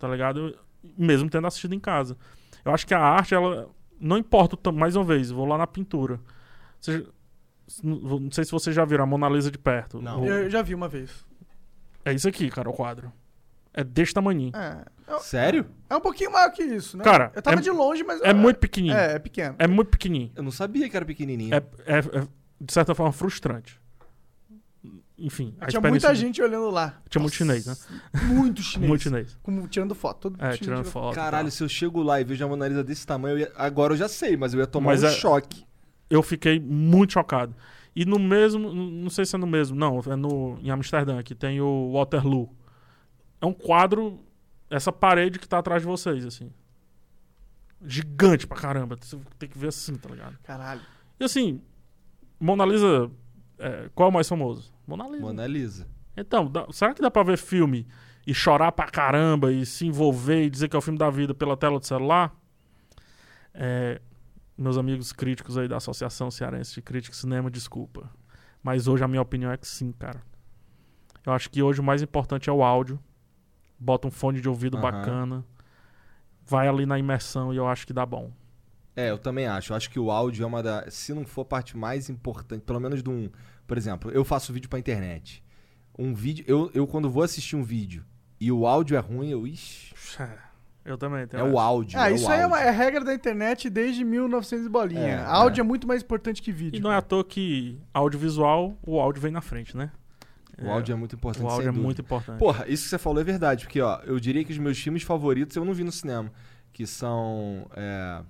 tá 0.00 0.08
ligado? 0.08 0.48
Eu- 0.48 0.58
mesmo 0.98 1.30
tendo 1.30 1.46
assistido 1.46 1.74
em 1.76 1.80
casa. 1.80 2.16
Eu 2.64 2.74
acho 2.74 2.84
que 2.84 2.92
a 2.92 2.98
arte, 3.00 3.36
ela. 3.36 3.70
Não 4.00 4.18
importa 4.18 4.56
o 4.56 4.58
tam- 4.58 4.72
Mais 4.72 4.96
uma 4.96 5.04
vez, 5.04 5.30
vou 5.30 5.46
lá 5.46 5.56
na 5.56 5.66
pintura. 5.66 6.20
Você- 6.80 7.06
não 7.82 8.30
sei 8.30 8.44
se 8.44 8.50
vocês 8.50 8.74
já 8.74 8.84
viram 8.84 9.04
a 9.04 9.06
Mona 9.06 9.28
Lisa 9.28 9.50
de 9.50 9.58
perto. 9.58 10.00
Não. 10.00 10.22
O- 10.22 10.26
Eu 10.26 10.48
já 10.50 10.62
vi 10.62 10.74
uma 10.74 10.88
vez. 10.88 11.10
É 12.04 12.12
isso 12.12 12.28
aqui, 12.28 12.48
cara, 12.50 12.68
o 12.70 12.72
quadro. 12.72 13.12
É 13.74 13.84
desse 13.84 14.14
tamanhinho. 14.14 14.52
É, 14.56 14.84
é, 15.06 15.18
Sério? 15.18 15.66
é 15.90 15.94
um 15.96 16.00
pouquinho 16.00 16.32
maior 16.32 16.50
que 16.50 16.62
isso, 16.62 16.96
né? 16.96 17.04
Cara, 17.04 17.30
eu 17.34 17.42
tava 17.42 17.58
é- 17.58 17.60
de 17.62 17.70
longe, 17.70 18.02
mas... 18.02 18.20
É 18.22 18.32
muito 18.32 18.58
pequenininho. 18.58 18.96
É, 18.98 19.14
é 19.16 19.18
pequeno. 19.18 19.54
É 19.58 19.66
muito 19.66 19.88
pequenininho. 19.90 20.32
Eu 20.34 20.42
não 20.42 20.50
sabia 20.50 20.88
que 20.88 20.96
era 20.96 21.04
pequenininho. 21.04 21.54
É, 21.54 21.58
é- 21.84 21.98
é, 21.98 22.28
de 22.60 22.72
certa 22.72 22.94
forma, 22.94 23.12
frustrante. 23.12 23.78
Enfim, 25.18 25.54
a 25.60 25.66
Tinha 25.66 25.80
muita 25.80 26.14
gente 26.14 26.42
olhando 26.42 26.70
lá. 26.70 27.00
Tinha 27.08 27.20
muito 27.20 27.34
chinês, 27.34 27.66
né? 27.66 27.74
Muito 28.28 28.60
chinês. 28.62 28.88
Muito 28.88 29.02
chinês. 29.02 29.38
Como, 29.42 29.66
tirando 29.66 29.94
foto. 29.94 30.30
Todo 30.30 30.34
É, 30.36 30.50
tirando 30.50 30.58
tirando 30.60 30.84
foto. 30.84 31.14
Caralho, 31.14 31.46
tal. 31.48 31.50
se 31.52 31.62
eu 31.62 31.68
chego 31.68 32.02
lá 32.02 32.20
e 32.20 32.24
vejo 32.24 32.44
a 32.44 32.48
Mona 32.48 32.68
Lisa 32.68 32.84
desse 32.84 33.06
tamanho, 33.06 33.34
eu 33.36 33.38
ia- 33.40 33.52
agora 33.56 33.94
eu 33.94 33.96
já 33.96 34.08
sei, 34.08 34.36
mas 34.36 34.52
eu 34.52 34.60
ia 34.60 34.66
tomar 34.66 34.88
Mas 34.92 35.02
um 35.02 35.06
é- 35.06 35.10
choque. 35.12 35.64
Eu 36.08 36.22
fiquei 36.22 36.60
muito 36.60 37.12
chocado. 37.14 37.54
E 37.94 38.04
no 38.04 38.18
mesmo, 38.18 38.72
não 38.72 39.08
sei 39.10 39.24
se 39.24 39.34
é 39.34 39.38
no 39.38 39.46
mesmo, 39.46 39.76
não, 39.76 40.00
é 40.06 40.14
no, 40.16 40.58
em 40.60 40.70
Amsterdã, 40.70 41.22
que 41.22 41.34
tem 41.34 41.60
o 41.60 41.92
Waterloo. 41.92 42.54
É 43.40 43.46
um 43.46 43.52
quadro, 43.52 44.20
essa 44.70 44.92
parede 44.92 45.38
que 45.38 45.48
tá 45.48 45.58
atrás 45.58 45.82
de 45.82 45.88
vocês, 45.88 46.24
assim. 46.26 46.50
Gigante 47.84 48.46
pra 48.46 48.56
caramba. 48.58 48.96
Você 49.00 49.18
tem 49.38 49.48
que 49.48 49.58
ver 49.58 49.68
assim, 49.68 49.94
tá 49.94 50.08
ligado? 50.08 50.38
Caralho. 50.42 50.80
E 51.18 51.24
assim, 51.24 51.60
Mona 52.40 52.64
Lisa, 52.64 53.10
é, 53.58 53.90
qual 53.94 54.08
é 54.08 54.10
o 54.10 54.14
mais 54.14 54.28
famoso? 54.28 54.72
Mona 54.86 55.04
Lisa. 55.08 55.20
Mona 55.20 55.46
Lisa. 55.46 55.86
Então, 56.16 56.50
dá- 56.50 56.66
será 56.70 56.94
que 56.94 57.02
dá 57.02 57.10
pra 57.10 57.22
ver 57.22 57.36
filme 57.36 57.86
e 58.26 58.34
chorar 58.34 58.72
pra 58.72 58.86
caramba 58.86 59.52
e 59.52 59.64
se 59.66 59.86
envolver 59.86 60.44
e 60.44 60.50
dizer 60.50 60.68
que 60.68 60.76
é 60.76 60.78
o 60.78 60.82
filme 60.82 60.98
da 60.98 61.10
vida 61.10 61.34
pela 61.34 61.56
tela 61.56 61.78
do 61.78 61.86
celular? 61.86 62.34
É, 63.54 64.00
meus 64.56 64.78
amigos 64.78 65.12
críticos 65.12 65.58
aí 65.58 65.68
da 65.68 65.76
Associação 65.76 66.30
Cearense 66.30 66.74
de 66.74 66.82
Crítica 66.82 67.14
e 67.14 67.18
Cinema, 67.18 67.50
desculpa. 67.50 68.10
Mas 68.62 68.88
hoje 68.88 69.04
a 69.04 69.08
minha 69.08 69.22
opinião 69.22 69.50
é 69.52 69.56
que 69.56 69.66
sim, 69.66 69.92
cara. 69.92 70.22
Eu 71.24 71.32
acho 71.32 71.50
que 71.50 71.62
hoje 71.62 71.80
o 71.80 71.84
mais 71.84 72.02
importante 72.02 72.48
é 72.48 72.52
o 72.52 72.62
áudio. 72.62 72.98
Bota 73.78 74.08
um 74.08 74.10
fone 74.10 74.40
de 74.40 74.48
ouvido 74.48 74.76
Aham. 74.76 74.82
bacana. 74.90 75.44
Vai 76.44 76.68
ali 76.68 76.86
na 76.86 76.98
imersão 76.98 77.52
e 77.52 77.56
eu 77.56 77.66
acho 77.66 77.86
que 77.86 77.92
dá 77.92 78.06
bom. 78.06 78.32
É, 78.94 79.10
eu 79.10 79.18
também 79.18 79.46
acho. 79.46 79.72
Eu 79.72 79.76
acho 79.76 79.90
que 79.90 79.98
o 79.98 80.10
áudio 80.10 80.44
é 80.44 80.46
uma 80.46 80.62
da. 80.62 80.90
Se 80.90 81.12
não 81.12 81.24
for 81.26 81.42
a 81.42 81.44
parte 81.44 81.76
mais 81.76 82.08
importante, 82.08 82.62
pelo 82.62 82.80
menos 82.80 83.02
de 83.02 83.10
um. 83.10 83.28
Por 83.66 83.76
exemplo, 83.76 84.10
eu 84.10 84.24
faço 84.24 84.52
vídeo 84.52 84.70
pra 84.70 84.78
internet. 84.78 85.44
Um 85.98 86.14
vídeo. 86.14 86.44
Eu, 86.48 86.70
eu 86.72 86.86
quando 86.86 87.10
vou 87.10 87.22
assistir 87.22 87.56
um 87.56 87.62
vídeo 87.62 88.04
e 88.40 88.50
o 88.50 88.66
áudio 88.66 88.96
é 88.96 89.00
ruim, 89.00 89.28
eu. 89.28 89.46
Ixi. 89.46 89.94
Eu 90.86 90.96
também 90.96 91.22
É 91.22 91.26
tenho. 91.26 91.52
o 91.52 91.58
áudio. 91.58 91.98
Ah, 91.98 92.10
é 92.10 92.14
isso 92.14 92.26
o 92.26 92.30
aí 92.30 92.40
é, 92.40 92.46
uma, 92.46 92.60
é 92.60 92.70
regra 92.70 93.04
da 93.04 93.12
internet 93.12 93.68
desde 93.68 94.04
1900 94.04 94.66
e 94.66 94.68
bolinha. 94.68 95.00
É, 95.00 95.24
áudio 95.24 95.60
é. 95.60 95.64
é. 95.64 95.66
muito 95.66 95.86
mais 95.86 96.02
importante 96.02 96.40
que 96.40 96.52
vídeo. 96.52 96.78
E 96.78 96.80
não 96.80 96.92
é 96.92 96.96
à 96.96 97.02
toa 97.02 97.24
que 97.24 97.78
audiovisual, 97.92 98.78
o 98.86 99.00
áudio 99.00 99.20
vem 99.20 99.32
na 99.32 99.40
frente, 99.40 99.76
né? 99.76 99.90
O 100.62 100.70
áudio 100.70 100.92
é 100.92 100.96
muito 100.96 101.16
importante. 101.16 101.44
O 101.44 101.48
áudio 101.48 101.62
sem 101.62 101.68
é 101.68 101.72
dúvida. 101.72 101.84
muito 101.84 102.00
importante. 102.00 102.38
Porra, 102.38 102.64
isso 102.68 102.84
que 102.84 102.88
você 102.90 102.98
falou 102.98 103.20
é 103.20 103.24
verdade, 103.24 103.64
porque 103.64 103.80
ó, 103.80 104.00
eu 104.04 104.18
diria 104.18 104.42
que 104.44 104.52
os 104.52 104.58
meus 104.58 104.78
filmes 104.78 105.02
favoritos 105.02 105.54
eu 105.56 105.64
não 105.64 105.74
vi 105.74 105.84
no 105.84 105.92
cinema, 105.92 106.32
que 106.72 106.86
são 106.86 107.68
é, 107.76 108.22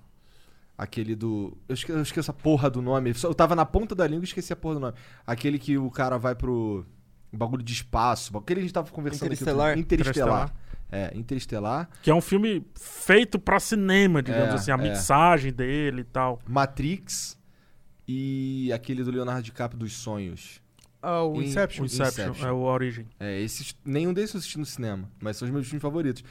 aquele 0.76 1.14
do, 1.14 1.56
eu 1.68 1.74
esqueço, 1.74 1.98
eu 1.98 2.02
esqueço 2.02 2.30
a 2.30 2.34
porra 2.34 2.68
do 2.68 2.82
nome, 2.82 3.12
eu 3.22 3.34
tava 3.34 3.54
na 3.54 3.64
ponta 3.64 3.94
da 3.94 4.06
língua 4.06 4.24
e 4.24 4.26
esqueci 4.26 4.52
a 4.52 4.56
porra 4.56 4.74
do 4.74 4.80
nome. 4.80 4.94
Aquele 5.24 5.58
que 5.58 5.78
o 5.78 5.90
cara 5.90 6.18
vai 6.18 6.34
pro 6.34 6.84
um 7.32 7.38
bagulho 7.38 7.62
de 7.62 7.72
espaço, 7.72 8.36
aquele 8.36 8.60
que 8.60 8.64
a 8.64 8.66
gente 8.66 8.74
tava 8.74 8.90
conversando 8.90 9.26
Interestelar. 9.26 9.70
aqui, 9.72 9.80
Interestelar. 9.80 10.54
É, 10.90 11.10
Interestelar, 11.16 11.88
Que 12.00 12.10
é 12.10 12.14
um 12.14 12.20
filme 12.20 12.64
feito 12.76 13.38
pra 13.40 13.58
cinema, 13.58 14.22
digamos 14.22 14.50
É, 14.50 14.54
assim, 14.54 14.70
a 14.70 14.74
é. 14.74 14.76
mixagem 14.90 15.52
dele 15.52 16.02
e 16.02 16.04
tal. 16.04 16.38
Matrix 16.46 17.36
e 18.06 18.70
aquele 18.72 19.02
do 19.02 19.10
Leonardo 19.10 19.42
DiCaprio 19.42 19.78
dos 19.78 19.92
sonhos. 19.94 20.60
Ah, 21.02 21.22
o 21.24 21.40
In- 21.42 21.46
Inception. 21.46 21.82
O 21.82 21.86
Inception, 21.86 22.24
Inception. 22.30 22.48
é 22.48 22.52
o 22.52 22.58
Origem. 22.58 23.06
É, 23.18 23.40
esses, 23.40 23.76
nenhum 23.84 24.12
desses 24.12 24.34
eu 24.34 24.38
assisti 24.38 24.58
no 24.58 24.64
cinema, 24.66 25.10
mas 25.20 25.36
são 25.36 25.46
os 25.46 25.52
meus 25.52 25.66
filmes 25.66 25.82
favoritos. 25.82 26.22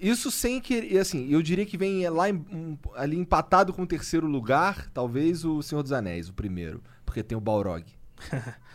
Isso 0.00 0.30
sem 0.30 0.60
querer, 0.60 0.98
assim, 0.98 1.26
eu 1.28 1.42
diria 1.42 1.66
que 1.66 1.76
vem 1.76 2.08
lá 2.08 2.28
em- 2.30 2.34
um- 2.52 2.78
ali 2.94 3.16
empatado 3.18 3.72
com 3.72 3.82
o 3.82 3.86
terceiro 3.86 4.26
lugar, 4.26 4.88
talvez 4.90 5.44
o 5.44 5.60
Senhor 5.62 5.82
dos 5.82 5.92
Anéis, 5.92 6.28
o 6.28 6.32
primeiro, 6.34 6.82
porque 7.04 7.22
tem 7.22 7.36
o 7.36 7.40
Balrog. 7.40 7.84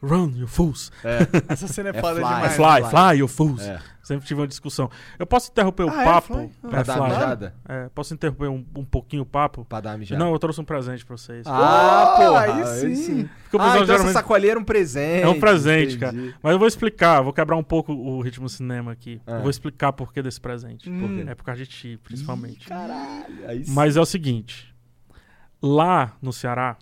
Run, 0.00 0.32
you 0.36 0.46
fools. 0.46 0.92
Essa 1.48 1.66
cena 1.66 1.88
é, 1.88 1.96
É 1.96 2.00
foda 2.00 2.20
fly. 2.20 2.24
demais. 2.24 2.52
É 2.52 2.56
fly, 2.56 2.90
fly, 2.90 3.18
you 3.18 3.26
fools. 3.28 3.62
É, 3.66 3.80
Sempre 4.02 4.26
tive 4.26 4.40
uma 4.40 4.46
discussão. 4.46 4.88
Eu 5.18 5.26
posso 5.26 5.50
interromper 5.50 5.82
o 5.82 5.90
Ah, 5.90 6.00
é? 6.00 6.04
papo? 6.04 6.34
Fly? 6.34 6.50
pra 6.70 6.82
dar 6.82 7.02
mijada? 7.02 7.54
É, 7.68 7.88
posso 7.94 8.14
interromper 8.14 8.48
um, 8.48 8.64
um 8.76 8.84
pouquinho 8.84 9.22
o 9.22 9.26
papo? 9.26 9.64
Pra 9.66 9.80
dar 9.80 9.98
mijada. 9.98 10.24
Não, 10.24 10.32
eu 10.32 10.38
trouxe 10.38 10.60
um 10.60 10.64
presente 10.64 11.04
pra 11.04 11.16
vocês. 11.16 11.44
Ah, 11.46 12.14
Oh, 12.14 12.16
porra, 12.16 12.40
aí 12.42 12.94
sim. 12.96 13.28
Porque 13.42 13.56
o 13.56 13.60
Ah, 13.60 13.68
então 13.70 13.76
essa 13.82 13.86
geralmente- 13.86 14.12
sacolinha 14.14 14.50
era 14.52 14.60
um 14.60 14.64
presente. 14.64 15.22
É 15.24 15.28
um 15.28 15.40
presente, 15.40 15.96
entendi. 15.96 16.34
Mas 16.42 16.52
eu 16.52 16.58
vou 16.60 16.68
explicar, 16.68 17.20
vou 17.20 17.32
quebrar 17.32 17.56
um 17.56 17.62
pouco 17.64 17.92
o 17.92 18.20
ritmo 18.22 18.48
cinema 18.48 18.92
aqui. 18.92 19.20
Ah. 19.26 19.32
Eu 19.32 19.40
vou 19.42 19.50
explicar 19.50 19.92
por 19.92 20.12
que 20.12 20.22
desse 20.22 20.40
presente. 20.40 20.88
Hum. 20.88 21.24
É 21.28 21.34
por 21.34 21.42
causa 21.44 21.60
de 21.62 21.66
ti, 21.68 22.00
principalmente. 22.04 22.66
Caralho, 22.68 23.46
aí 23.48 23.64
sim. 23.64 23.72
Mas 23.72 23.96
é 23.96 24.00
o 24.00 24.06
seguinte: 24.06 24.72
lá 25.60 26.16
no 26.22 26.32
Ceará, 26.32 26.76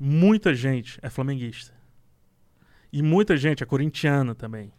muita 0.00 0.54
gente 0.54 0.98
é 1.02 1.10
flamenguista. 1.10 1.73
E 2.94 3.02
muita 3.02 3.36
gente 3.36 3.62
é 3.62 3.66
corintiana 3.66 4.34
também. 4.34 4.72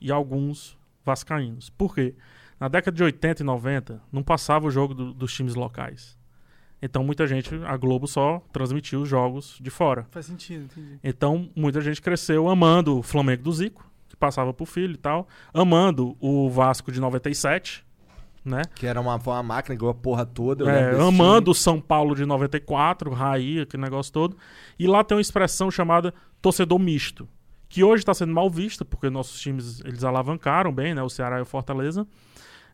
E 0.00 0.12
alguns 0.12 0.76
vascaínos. 1.04 1.70
Por 1.70 1.94
quê? 1.94 2.14
Na 2.60 2.68
década 2.68 2.94
de 2.96 3.02
80 3.02 3.42
e 3.42 3.44
90, 3.46 4.00
não 4.12 4.22
passava 4.22 4.66
o 4.66 4.70
jogo 4.70 4.92
do- 4.94 5.12
dos 5.14 5.32
times 5.32 5.54
locais. 5.54 6.16
Então 6.80 7.02
muita 7.04 7.26
gente, 7.26 7.54
a 7.64 7.76
Globo 7.76 8.06
só 8.06 8.42
transmitia 8.52 8.98
os 8.98 9.08
jogos 9.08 9.56
de 9.60 9.70
fora. 9.70 10.06
Faz 10.10 10.26
sentido, 10.26 10.64
entendi. 10.64 10.98
Então 11.02 11.48
muita 11.56 11.80
gente 11.80 12.02
cresceu 12.02 12.48
amando 12.48 12.98
o 12.98 13.02
Flamengo 13.02 13.42
do 13.44 13.52
Zico, 13.52 13.88
que 14.08 14.16
passava 14.16 14.52
pro 14.52 14.66
filho 14.66 14.92
e 14.94 14.98
tal, 14.98 15.26
amando 15.54 16.16
o 16.20 16.50
Vasco 16.50 16.90
de 16.92 17.00
97, 17.00 17.84
né? 18.44 18.62
Que 18.74 18.86
era 18.86 19.00
uma, 19.00 19.16
uma 19.16 19.42
máquina, 19.42 19.76
ganhou 19.76 19.90
a 19.90 19.94
porra 19.94 20.26
toda. 20.26 20.64
eu 20.64 20.68
É, 20.68 21.08
amando 21.08 21.52
o 21.52 21.54
São 21.54 21.80
Paulo 21.80 22.14
de 22.16 22.26
94, 22.26 23.10
Raí, 23.12 23.60
aquele 23.60 23.82
negócio 23.82 24.12
todo. 24.12 24.36
E 24.78 24.86
lá 24.88 25.02
tem 25.04 25.16
uma 25.16 25.20
expressão 25.22 25.70
chamada 25.70 26.12
torcedor 26.40 26.78
misto, 26.80 27.28
que 27.72 27.82
hoje 27.82 28.02
está 28.02 28.12
sendo 28.12 28.34
mal 28.34 28.50
vista, 28.50 28.84
porque 28.84 29.08
nossos 29.08 29.40
times 29.40 29.80
eles 29.80 30.04
alavancaram 30.04 30.70
bem, 30.70 30.94
né? 30.94 31.02
O 31.02 31.08
Ceará 31.08 31.38
e 31.38 31.40
o 31.42 31.46
Fortaleza. 31.46 32.06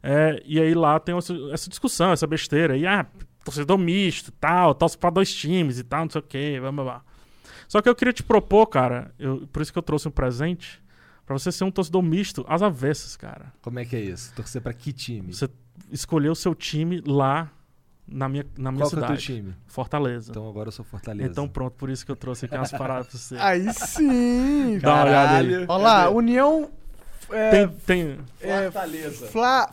É, 0.02 0.42
e 0.44 0.60
aí 0.60 0.74
lá 0.74 0.98
tem 0.98 1.16
essa, 1.16 1.32
essa 1.52 1.70
discussão, 1.70 2.10
essa 2.10 2.26
besteira. 2.26 2.76
E, 2.76 2.84
ah, 2.84 3.06
torcedor 3.44 3.78
misto, 3.78 4.32
tal, 4.32 4.74
torce 4.74 4.98
para 4.98 5.10
dois 5.10 5.32
times 5.32 5.78
e 5.78 5.84
tal, 5.84 6.02
não 6.02 6.10
sei 6.10 6.18
o 6.20 6.24
quê, 6.24 6.58
blá, 6.60 6.72
blá, 6.72 6.82
blá. 6.84 7.02
Só 7.68 7.80
que 7.80 7.88
eu 7.88 7.94
queria 7.94 8.12
te 8.12 8.24
propor, 8.24 8.66
cara, 8.66 9.14
eu- 9.20 9.46
por 9.52 9.62
isso 9.62 9.72
que 9.72 9.78
eu 9.78 9.82
trouxe 9.84 10.08
um 10.08 10.10
presente, 10.10 10.82
pra 11.24 11.38
você 11.38 11.52
ser 11.52 11.62
um 11.62 11.70
torcedor 11.70 12.02
misto 12.02 12.44
às 12.48 12.60
avessas, 12.60 13.16
cara. 13.16 13.52
Como 13.62 13.78
é 13.78 13.84
que 13.84 13.94
é 13.94 14.00
isso? 14.00 14.34
Torcer 14.34 14.60
pra 14.60 14.72
que 14.72 14.92
time? 14.92 15.32
Você 15.32 15.48
escolher 15.92 16.30
o 16.30 16.34
seu 16.34 16.56
time 16.56 17.00
lá 17.06 17.52
na 18.10 18.28
minha, 18.28 18.44
na 18.56 18.72
minha 18.72 18.82
Qual 18.84 18.90
que 18.90 18.96
é 18.96 18.98
o 18.98 19.02
cidade. 19.02 19.26
teu 19.26 19.36
time? 19.36 19.54
Fortaleza. 19.66 20.30
Então 20.30 20.48
agora 20.48 20.68
eu 20.68 20.72
sou 20.72 20.84
Fortaleza. 20.84 21.28
Então 21.30 21.48
pronto, 21.48 21.74
por 21.74 21.90
isso 21.90 22.04
que 22.06 22.10
eu 22.12 22.16
trouxe 22.16 22.46
aqui 22.46 22.54
umas 22.56 22.70
paradas 22.72 23.06
pra 23.08 23.18
você. 23.18 23.36
Aí 23.40 23.72
sim. 23.74 24.78
Dá 24.78 24.94
uma 24.94 25.04
olhada 25.04 25.36
aí. 25.38 25.46
Caralho. 25.50 25.66
Olha 25.68 25.82
lá, 25.82 26.10
União. 26.10 26.70
É, 27.30 27.50
Tem, 27.50 27.68
tem, 27.86 28.18
é, 28.40 28.62
Fortaleza. 28.70 29.26
Fla. 29.26 29.70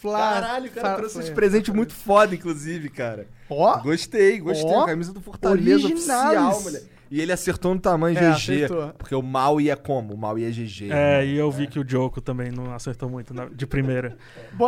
Fla. 0.00 0.18
Caralho, 0.18 0.66
o 0.66 0.70
cara 0.70 0.86
Fla- 0.88 0.96
trouxe 0.96 1.18
uns 1.18 1.26
Fla- 1.26 1.34
presentes 1.34 1.74
muito 1.74 1.92
foda, 1.92 2.34
inclusive, 2.34 2.88
cara. 2.88 3.26
Ó. 3.50 3.78
Gostei, 3.80 4.38
gostei. 4.40 4.70
Ó. 4.70 4.82
a 4.82 4.86
camisa 4.86 5.12
do 5.12 5.20
Fortaleza 5.20 5.86
Originais. 5.86 6.38
oficial, 6.38 6.62
moleque. 6.62 6.86
E 7.10 7.20
ele 7.20 7.32
acertou 7.32 7.74
no 7.74 7.80
tamanho 7.80 8.16
É, 8.18 8.32
GG. 8.32 8.34
acertou. 8.64 8.88
Porque 8.98 9.14
o 9.14 9.22
mal 9.22 9.60
ia 9.60 9.76
como? 9.76 10.14
O 10.14 10.18
mal 10.18 10.38
ia 10.38 10.50
GG. 10.50 10.86
é, 10.86 10.88
né? 10.88 11.26
e 11.26 11.36
eu 11.36 11.50
vi 11.50 11.66
que 11.66 11.78
o 11.78 11.88
Joko 11.88 12.20
também 12.20 12.50
não 12.50 12.74
acertou 12.74 13.08
muito 13.08 13.32
na- 13.32 13.46
de 13.46 13.66
primeira. 13.66 14.16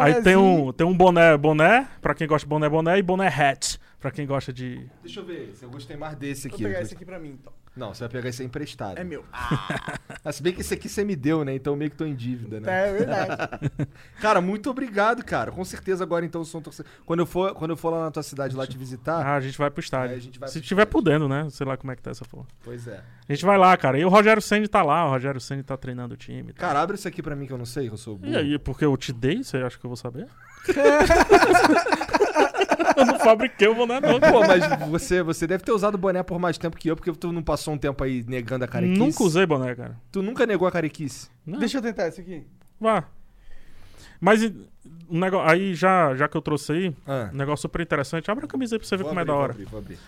Aí 0.00 0.22
tem 0.22 0.36
um, 0.36 0.72
tem 0.72 0.86
um 0.86 0.96
boné, 0.96 1.36
boné, 1.36 1.88
pra 2.00 2.14
quem 2.14 2.26
gosta 2.26 2.46
de 2.46 2.48
boné, 2.48 2.68
boné, 2.68 2.98
e 2.98 3.02
boné 3.02 3.28
hat, 3.28 3.78
pra 3.98 4.10
quem 4.10 4.26
gosta 4.26 4.52
de... 4.52 4.86
Deixa 5.02 5.20
eu 5.20 5.24
ver 5.26 5.52
se 5.54 5.64
eu 5.64 5.70
gostei 5.70 5.96
mais 5.96 6.16
desse 6.16 6.48
Vou 6.48 6.54
aqui. 6.54 6.64
pegar 6.64 6.80
esse 6.82 6.94
aqui 6.94 7.04
pra 7.04 7.18
mim, 7.18 7.36
então. 7.40 7.52
Não, 7.76 7.94
você 7.94 8.00
vai 8.00 8.08
pegar 8.08 8.28
esse 8.28 8.42
aí 8.42 8.46
emprestado. 8.48 8.98
É 8.98 9.04
meu. 9.04 9.24
Ah, 9.32 10.30
se 10.32 10.42
bem 10.42 10.52
que 10.52 10.60
esse 10.60 10.74
aqui 10.74 10.88
você 10.88 11.04
me 11.04 11.14
deu, 11.14 11.44
né? 11.44 11.54
Então 11.54 11.74
meio 11.76 11.90
que 11.90 11.96
tô 11.96 12.04
em 12.04 12.14
dívida, 12.14 12.58
né? 12.60 12.88
É 12.88 12.92
verdade. 12.92 13.70
Cara, 14.20 14.40
muito 14.40 14.68
obrigado, 14.68 15.24
cara. 15.24 15.50
Com 15.52 15.64
certeza 15.64 16.02
agora 16.04 16.24
então 16.26 16.40
eu 16.40 16.44
sou 16.44 16.60
um 16.60 16.64
torcedor. 16.64 16.90
Quando 17.06 17.20
eu 17.20 17.26
for, 17.26 17.54
quando 17.54 17.70
eu 17.70 17.76
for 17.76 17.90
lá 17.90 18.04
na 18.04 18.10
tua 18.10 18.22
cidade 18.24 18.54
lá 18.56 18.66
te 18.66 18.76
visitar, 18.76 19.24
Ah, 19.24 19.36
a 19.36 19.40
gente 19.40 19.56
vai 19.56 19.70
pro 19.70 19.80
estádio. 19.80 20.14
É, 20.14 20.16
a 20.18 20.20
gente 20.20 20.38
vai 20.38 20.48
Se 20.48 20.58
pro 20.58 20.66
tiver 20.68 20.82
estádio. 20.82 20.92
podendo, 20.92 21.28
né? 21.28 21.48
Sei 21.50 21.64
lá 21.66 21.76
como 21.76 21.92
é 21.92 21.96
que 21.96 22.02
tá 22.02 22.10
essa 22.10 22.24
porra. 22.24 22.46
pois 22.62 22.86
é. 22.88 23.02
A 23.28 23.32
gente 23.32 23.44
vai 23.46 23.56
lá, 23.56 23.76
cara. 23.76 23.98
E 23.98 24.04
o 24.04 24.08
Rogério 24.08 24.42
Senni 24.42 24.66
tá 24.66 24.82
lá, 24.82 25.06
o 25.06 25.10
Rogério 25.10 25.40
Senni 25.40 25.62
tá 25.62 25.76
treinando 25.76 26.14
o 26.14 26.16
time. 26.16 26.52
tal. 26.52 26.68
Cara, 26.68 26.82
abre 26.82 26.96
isso 26.96 27.06
aqui 27.06 27.22
pra 27.22 27.36
mim 27.36 27.46
que 27.46 27.52
eu 27.52 27.58
não 27.58 27.64
sei, 27.64 27.86
que 27.86 27.94
eu 27.94 27.98
sou 27.98 28.18
burro. 28.18 28.32
E 28.32 28.36
aí, 28.36 28.58
porque 28.58 28.84
eu 28.84 28.96
te 28.96 29.12
dei, 29.12 29.42
você 29.44 29.58
acha 29.58 29.78
que 29.78 29.86
eu 29.86 29.88
vou 29.90 29.96
saber? 29.96 30.26
Eu 32.96 33.06
não 33.06 33.18
fabriquei 33.18 33.68
o 33.68 33.74
boné, 33.74 34.00
não. 34.00 34.20
Pô, 34.20 34.40
mas 34.46 34.64
você, 34.88 35.22
você 35.22 35.46
deve 35.46 35.64
ter 35.64 35.72
usado 35.72 35.94
o 35.94 35.98
boné 35.98 36.22
por 36.22 36.38
mais 36.38 36.58
tempo 36.58 36.76
que 36.76 36.90
eu, 36.90 36.96
porque 36.96 37.12
tu 37.12 37.32
não 37.32 37.42
passou 37.42 37.74
um 37.74 37.78
tempo 37.78 38.02
aí 38.04 38.24
negando 38.26 38.64
a 38.64 38.68
carequice. 38.68 38.98
Nunca 38.98 39.22
usei 39.24 39.46
boné, 39.46 39.74
cara. 39.74 39.96
Tu 40.12 40.22
nunca 40.22 40.46
negou 40.46 40.66
a 40.68 40.72
carequice. 40.72 41.28
Não. 41.46 41.58
Deixa 41.58 41.78
eu 41.78 41.82
tentar 41.82 42.08
esse 42.08 42.20
aqui. 42.20 42.46
Vá. 42.80 43.04
Mas 44.20 44.42
um 45.08 45.18
negócio, 45.18 45.48
aí, 45.50 45.74
já, 45.74 46.14
já 46.14 46.28
que 46.28 46.36
eu 46.36 46.42
trouxe 46.42 46.72
aí, 46.72 46.96
Ah. 47.06 47.30
um 47.32 47.36
negócio 47.36 47.62
super 47.62 47.80
interessante. 47.80 48.30
Abre 48.30 48.44
a 48.44 48.48
camisa 48.48 48.74
aí 48.74 48.78
pra 48.78 48.86
você 48.88 48.96
ver 48.96 49.02
Vou 49.04 49.10
como 49.10 49.20
abrir, 49.20 49.30
é 49.30 49.32
da 49.32 49.34
vou 49.34 49.42
hora. 49.42 49.52
abrir, 49.52 49.64
vou 49.66 49.78
abrir. 49.80 49.98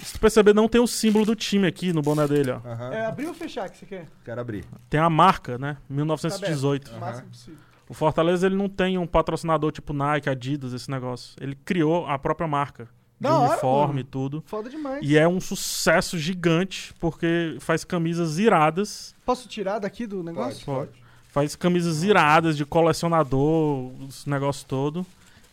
Se 0.00 0.12
tu 0.14 0.20
perceber, 0.20 0.54
não 0.54 0.68
tem 0.68 0.80
o 0.80 0.86
símbolo 0.86 1.26
do 1.26 1.34
time 1.34 1.66
aqui 1.66 1.92
no 1.92 2.00
boné 2.00 2.26
dele, 2.26 2.52
ó. 2.52 2.60
Aham. 2.64 2.92
É 2.94 3.04
abrir 3.04 3.26
ou 3.26 3.34
fechar 3.34 3.68
que 3.68 3.78
você 3.78 3.84
quer? 3.86 4.06
Quero 4.24 4.40
abrir. 4.40 4.64
Tem 4.88 5.00
a 5.00 5.10
marca, 5.10 5.58
né? 5.58 5.74
Tá 5.74 5.80
1918. 5.90 6.90
O 6.94 7.00
máximo 7.00 7.28
possível. 7.28 7.58
O 7.88 7.94
Fortaleza 7.94 8.46
ele 8.46 8.54
não 8.56 8.68
tem 8.68 8.98
um 8.98 9.06
patrocinador 9.06 9.72
tipo 9.72 9.92
Nike, 9.92 10.28
Adidas, 10.28 10.72
esse 10.72 10.90
negócio. 10.90 11.34
Ele 11.40 11.54
criou 11.64 12.06
a 12.06 12.18
própria 12.18 12.46
marca. 12.46 12.84
De 13.20 13.22
Da 13.26 13.36
hora, 13.36 13.50
uniforme 13.52 13.86
mano. 13.88 14.00
e 14.00 14.04
tudo. 14.04 14.44
Foda 14.46 14.70
demais. 14.70 15.00
E 15.02 15.16
é 15.18 15.26
um 15.26 15.40
sucesso 15.40 16.16
gigante, 16.18 16.94
porque 17.00 17.56
faz 17.60 17.82
camisas 17.84 18.38
iradas. 18.38 19.14
Posso 19.26 19.48
tirar 19.48 19.78
daqui 19.80 20.06
do 20.06 20.22
negócio? 20.22 20.64
Pode. 20.64 20.90
Faz 21.30 21.56
camisas 21.56 22.04
iradas 22.04 22.56
de 22.56 22.64
colecionador, 22.64 23.90
os 24.00 24.24
negócios 24.26 24.64
todo. 24.64 25.04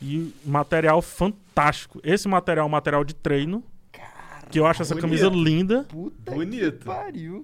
E 0.01 0.31
material 0.45 1.01
fantástico. 1.01 1.99
Esse 2.03 2.27
material 2.27 2.65
é 2.65 2.67
um 2.67 2.71
material 2.71 3.03
de 3.03 3.15
treino. 3.15 3.63
que 4.51 4.59
eu 4.59 4.67
acho 4.67 4.83
essa 4.83 4.93
bonito. 4.93 5.01
camisa 5.09 5.29
linda. 5.29 5.83
Puta 5.89 6.31
Bonito. 6.31 6.79
que 6.79 6.85
pariu. 6.85 7.43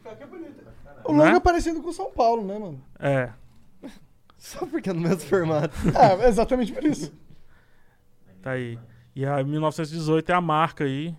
O 1.04 1.12
logo 1.14 1.32
Né? 1.32 1.38
é 1.38 1.39
parecido 1.39 1.82
com 1.82 1.89
o 1.89 1.94
São 1.94 2.12
Paulo, 2.12 2.46
né, 2.46 2.60
mano? 2.60 2.80
É. 3.00 3.30
Só 4.42 4.66
porque 4.66 4.89
é 4.89 4.94
no 4.94 5.02
mesmo 5.02 5.20
formato. 5.20 5.76
É, 5.96 6.28
exatamente 6.28 6.72
por 6.74 6.84
isso. 6.84 7.14
Tá 8.42 8.52
aí. 8.52 8.78
E 9.16 9.24
a 9.24 9.44
1918 9.44 10.32
é 10.32 10.36
a 10.36 10.42
marca 10.42 10.84
aí. 10.84 11.16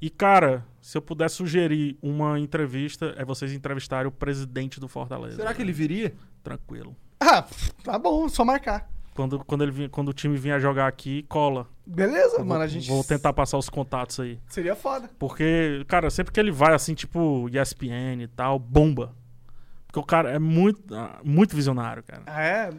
E, 0.00 0.08
cara, 0.08 0.64
se 0.80 0.96
eu 0.96 1.02
puder 1.02 1.28
sugerir 1.28 1.98
uma 2.02 2.38
entrevista, 2.40 3.14
é 3.18 3.24
vocês 3.24 3.52
entrevistarem 3.52 4.08
o 4.08 4.10
presidente 4.12 4.80
do 4.80 4.88
Fortaleza. 4.88 5.36
Será 5.36 5.52
que 5.52 5.60
ele 5.60 5.72
viria? 5.72 6.14
Tranquilo. 6.42 6.96
Ah, 7.20 7.44
tá 7.84 7.98
bom, 7.98 8.26
só 8.28 8.42
marcar. 8.44 8.90
Quando, 9.14 9.38
quando, 9.44 9.62
ele, 9.62 9.72
vinha- 9.72 9.88
quando 9.88 10.08
o 10.10 10.12
time 10.14 10.36
vinha 10.38 10.58
jogar 10.58 10.86
aqui, 10.86 11.24
cola. 11.24 11.66
Beleza, 11.86 12.36
Eu 12.36 12.44
mano, 12.44 12.54
vou, 12.54 12.60
a 12.62 12.66
gente... 12.66 12.88
vou 12.88 13.04
tentar 13.04 13.32
passar 13.34 13.56
os 13.58 13.68
contatos 13.68 14.18
aí. 14.20 14.38
Seria 14.48 14.74
foda. 14.76 15.10
Porque, 15.18 15.84
cara, 15.88 16.08
sempre 16.10 16.32
que 16.32 16.40
ele 16.40 16.50
vai, 16.52 16.74
assim, 16.74 16.94
tipo 16.94 17.48
ESPN 17.50 18.22
e 18.22 18.28
tal, 18.28 18.58
bomba. 18.58 19.14
Porque 19.96 20.00
o 20.00 20.02
cara 20.04 20.30
é 20.30 20.38
muito, 20.38 20.82
muito 21.24 21.56
visionário, 21.56 22.02
cara. 22.02 22.22
Ah, 22.26 22.42
é? 22.42 22.70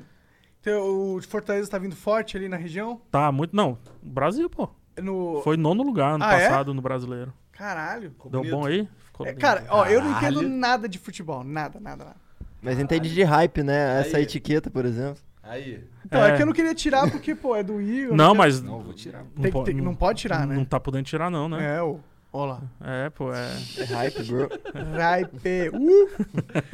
Então, 0.62 1.16
o 1.16 1.22
Fortaleza 1.22 1.70
tá 1.70 1.78
vindo 1.80 1.96
forte 1.96 2.38
ali 2.38 2.48
na 2.48 2.58
região? 2.58 3.02
Tá 3.10 3.32
muito. 3.32 3.56
Não, 3.56 3.78
Brasil, 4.04 4.48
pô. 4.50 4.70
No... 5.02 5.42
Foi 5.44 5.58
nono 5.58 5.82
lugar 5.84 6.14
ano 6.16 6.24
Ah, 6.24 6.34
é? 6.36 6.48
passado 6.48 6.74
no 6.74 6.82
brasileiro. 6.82 7.34
Caralho. 7.52 8.14
Deu 8.26 8.42
bonito. 8.42 8.52
bom 8.52 8.66
aí? 8.66 8.88
Ficou 9.06 9.26
É, 9.26 9.34
cara, 9.34 9.66
ó, 9.70 9.86
eu 9.86 10.04
não 10.04 10.12
entendo 10.12 10.42
nada 10.44 10.88
de 10.88 11.00
futebol. 11.00 11.44
Nada, 11.44 11.80
nada, 11.80 12.04
nada. 12.06 12.18
Mas 12.62 12.80
entende 12.80 13.12
de 13.14 13.24
hype, 13.24 13.64
né? 13.64 14.02
Essa 14.02 14.18
Aí. 14.18 14.24
etiqueta, 14.24 14.70
por 14.70 14.86
exemplo. 14.86 15.22
Aí. 15.42 15.84
Então, 16.06 16.24
é. 16.24 16.32
É. 16.32 16.36
que 16.36 16.42
eu 16.42 16.46
não 16.46 16.54
queria 16.54 16.76
tirar 16.76 17.10
porque, 17.10 17.34
pô, 17.34 17.56
é 17.56 17.64
do 17.64 17.82
Igor. 17.82 18.16
Não, 18.16 18.28
quero- 18.28 18.38
mas. 18.38 18.62
Não, 18.62 18.82
vou 18.82 18.94
tirar. 18.94 19.24
Tem 19.42 19.52
tem- 19.64 19.76
não 19.76 19.96
pode 19.96 20.20
tirar, 20.20 20.46
né? 20.46 20.56
Não 20.56 20.66
tá 20.66 20.80
podendo 20.80 21.06
tirar, 21.06 21.32
não, 21.32 21.48
né? 21.50 21.78
É, 21.78 21.82
ô. 21.82 21.94
Ó 21.94 22.00
lá. 22.34 22.62
É, 22.82 23.10
pô, 23.10 23.34
é. 23.34 23.50
É 23.78 23.84
hype, 23.84 24.24
bro. 24.24 24.50
Raipe. 24.96 25.70
Uh! 25.74 26.08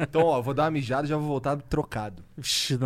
Então, 0.00 0.22
ó, 0.22 0.40
vou 0.40 0.54
dar 0.54 0.64
uma 0.64 0.70
mijada 0.70 1.06
e 1.06 1.10
já 1.10 1.16
vou 1.16 1.26
voltar 1.26 1.56
trocado. 1.56 2.22
Vixe? 2.36 2.78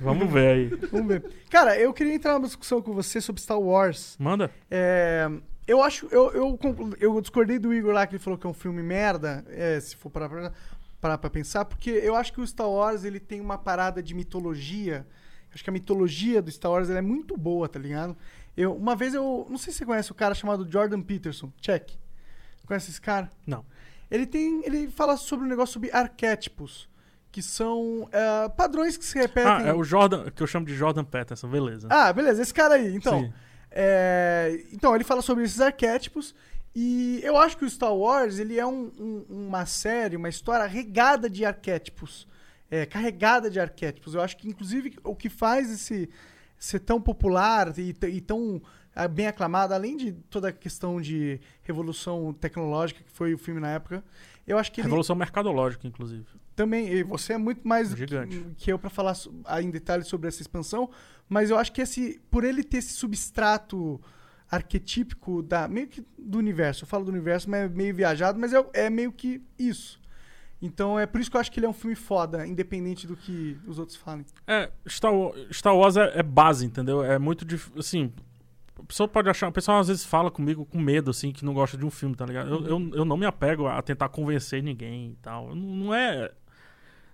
Vamos 0.00 0.30
ver 0.30 0.48
aí. 0.48 0.66
Vamos 0.90 1.08
ver. 1.08 1.24
Cara, 1.48 1.78
eu 1.78 1.92
queria 1.92 2.14
entrar 2.14 2.34
numa 2.34 2.46
discussão 2.46 2.82
com 2.82 2.92
você 2.92 3.20
sobre 3.20 3.40
Star 3.40 3.58
Wars. 3.58 4.16
Manda. 4.18 4.50
É, 4.70 5.28
eu 5.66 5.82
acho. 5.82 6.06
Eu, 6.10 6.32
eu, 6.32 6.58
eu 6.98 7.20
discordei 7.20 7.58
do 7.58 7.72
Igor 7.72 7.92
lá 7.92 8.06
que 8.06 8.14
ele 8.14 8.22
falou 8.22 8.38
que 8.38 8.46
é 8.46 8.50
um 8.50 8.54
filme 8.54 8.82
merda, 8.82 9.44
é, 9.48 9.78
se 9.80 9.96
for 9.96 10.10
parar 10.10 10.28
pra, 10.28 10.52
parar 11.00 11.18
pra 11.18 11.30
pensar, 11.30 11.64
porque 11.64 11.90
eu 11.90 12.14
acho 12.14 12.32
que 12.32 12.40
o 12.40 12.46
Star 12.46 12.68
Wars 12.68 13.04
ele 13.04 13.20
tem 13.20 13.40
uma 13.40 13.56
parada 13.56 14.02
de 14.02 14.14
mitologia. 14.14 15.06
Acho 15.52 15.64
que 15.64 15.70
a 15.70 15.72
mitologia 15.72 16.40
do 16.40 16.50
Star 16.50 16.70
Wars 16.70 16.88
ela 16.88 16.98
é 16.98 17.02
muito 17.02 17.36
boa, 17.36 17.68
tá 17.68 17.78
ligado? 17.78 18.16
Eu, 18.56 18.74
uma 18.74 18.94
vez 18.96 19.14
eu. 19.14 19.46
Não 19.48 19.56
sei 19.58 19.72
se 19.72 19.78
você 19.78 19.86
conhece 19.86 20.10
o 20.12 20.14
cara 20.14 20.34
chamado 20.34 20.70
Jordan 20.70 21.00
Peterson. 21.02 21.52
Check. 21.60 21.90
Conhece 22.66 22.90
esse 22.90 23.00
cara? 23.00 23.30
Não. 23.46 23.64
Ele 24.10 24.26
tem. 24.26 24.62
Ele 24.64 24.88
fala 24.90 25.16
sobre 25.16 25.46
um 25.46 25.48
negócio 25.48 25.72
sobre 25.74 25.90
arquétipos. 25.92 26.88
Que 27.32 27.40
são 27.42 28.08
é, 28.10 28.48
padrões 28.48 28.96
que 28.96 29.04
se 29.04 29.16
repetem. 29.16 29.52
Ah, 29.52 29.62
é 29.68 29.72
o 29.72 29.84
Jordan, 29.84 30.28
que 30.32 30.42
eu 30.42 30.48
chamo 30.48 30.66
de 30.66 30.74
Jordan 30.74 31.04
Peterson, 31.04 31.48
beleza. 31.48 31.86
Ah, 31.88 32.12
beleza, 32.12 32.42
esse 32.42 32.52
cara 32.52 32.74
aí. 32.74 32.92
Então, 32.92 33.32
é, 33.70 34.64
então 34.72 34.94
ele 34.96 35.04
fala 35.04 35.22
sobre 35.22 35.44
esses 35.44 35.60
arquétipos 35.60 36.34
e 36.74 37.20
eu 37.22 37.36
acho 37.36 37.56
que 37.56 37.64
o 37.64 37.70
Star 37.70 37.94
Wars 37.94 38.40
ele 38.40 38.58
é 38.58 38.66
um- 38.66 38.90
um- 38.98 39.26
uma 39.46 39.64
série, 39.64 40.16
uma 40.16 40.28
história 40.28 40.66
regada 40.66 41.30
de 41.30 41.44
arquétipos, 41.44 42.26
é, 42.68 42.84
carregada 42.84 43.48
de 43.48 43.60
arquétipos. 43.60 44.14
Eu 44.14 44.22
acho 44.22 44.36
que 44.36 44.48
inclusive 44.48 44.98
o 45.04 45.14
que 45.14 45.28
faz 45.28 45.70
esse 45.70 46.10
ser 46.60 46.80
tão 46.80 47.00
popular 47.00 47.76
e, 47.78 47.96
e 48.08 48.20
tão 48.20 48.62
ah, 48.94 49.08
bem 49.08 49.26
aclamado, 49.26 49.72
além 49.72 49.96
de 49.96 50.12
toda 50.12 50.48
a 50.48 50.52
questão 50.52 51.00
de 51.00 51.40
revolução 51.62 52.34
tecnológica 52.34 53.02
que 53.02 53.10
foi 53.10 53.32
o 53.32 53.38
filme 53.38 53.60
na 53.60 53.70
época, 53.70 54.04
eu 54.46 54.58
acho 54.58 54.70
que 54.70 54.80
ele 54.80 54.88
Revolução 54.88 55.16
mercadológica, 55.16 55.86
inclusive. 55.86 56.26
também, 56.54 56.92
e 56.92 57.02
você 57.02 57.32
é 57.32 57.38
muito 57.38 57.66
mais 57.66 57.90
Gigante. 57.90 58.38
que, 58.38 58.54
que 58.56 58.72
eu 58.72 58.78
para 58.78 58.90
falar 58.90 59.16
aí 59.46 59.64
em 59.64 59.70
detalhes 59.70 60.06
sobre 60.06 60.28
essa 60.28 60.42
expansão, 60.42 60.90
mas 61.28 61.48
eu 61.50 61.56
acho 61.56 61.72
que 61.72 61.80
esse, 61.80 62.20
por 62.30 62.44
ele 62.44 62.62
ter 62.62 62.78
esse 62.78 62.92
substrato 62.92 64.00
arquetípico 64.50 65.42
da 65.42 65.68
meio 65.68 65.86
que 65.86 66.04
do 66.18 66.36
universo, 66.38 66.82
eu 66.82 66.88
falo 66.88 67.04
do 67.04 67.10
universo, 67.10 67.48
mas 67.48 67.66
é 67.66 67.68
meio 67.68 67.94
viajado, 67.94 68.38
mas 68.38 68.52
é, 68.52 68.66
é 68.74 68.90
meio 68.90 69.12
que 69.12 69.40
isso. 69.58 69.99
Então 70.62 70.98
é 70.98 71.06
por 71.06 71.20
isso 71.20 71.30
que 71.30 71.36
eu 71.36 71.40
acho 71.40 71.50
que 71.50 71.58
ele 71.58 71.66
é 71.66 71.68
um 71.68 71.72
filme 71.72 71.96
foda, 71.96 72.46
independente 72.46 73.06
do 73.06 73.16
que 73.16 73.56
os 73.66 73.78
outros 73.78 73.96
falem. 73.96 74.24
É, 74.46 74.70
Star 74.86 75.12
Wars, 75.14 75.46
Star 75.56 75.74
Wars 75.76 75.96
é, 75.96 76.18
é 76.18 76.22
base, 76.22 76.66
entendeu? 76.66 77.02
É 77.02 77.18
muito 77.18 77.44
difícil. 77.46 77.78
Assim, 77.78 78.12
a 78.78 78.82
pessoa 78.84 79.08
pode 79.08 79.28
achar. 79.30 79.48
O 79.48 79.52
pessoal 79.52 79.78
às 79.80 79.88
vezes 79.88 80.04
fala 80.04 80.30
comigo 80.30 80.66
com 80.66 80.78
medo, 80.78 81.10
assim, 81.10 81.32
que 81.32 81.44
não 81.44 81.54
gosta 81.54 81.76
de 81.78 81.84
um 81.86 81.90
filme, 81.90 82.14
tá 82.14 82.26
ligado? 82.26 82.48
Eu, 82.50 82.66
eu, 82.66 82.90
eu 82.96 83.04
não 83.06 83.16
me 83.16 83.24
apego 83.24 83.66
a 83.66 83.80
tentar 83.80 84.08
convencer 84.10 84.62
ninguém 84.62 85.12
e 85.12 85.16
tal. 85.22 85.54
Não, 85.54 85.94
é. 85.94 86.30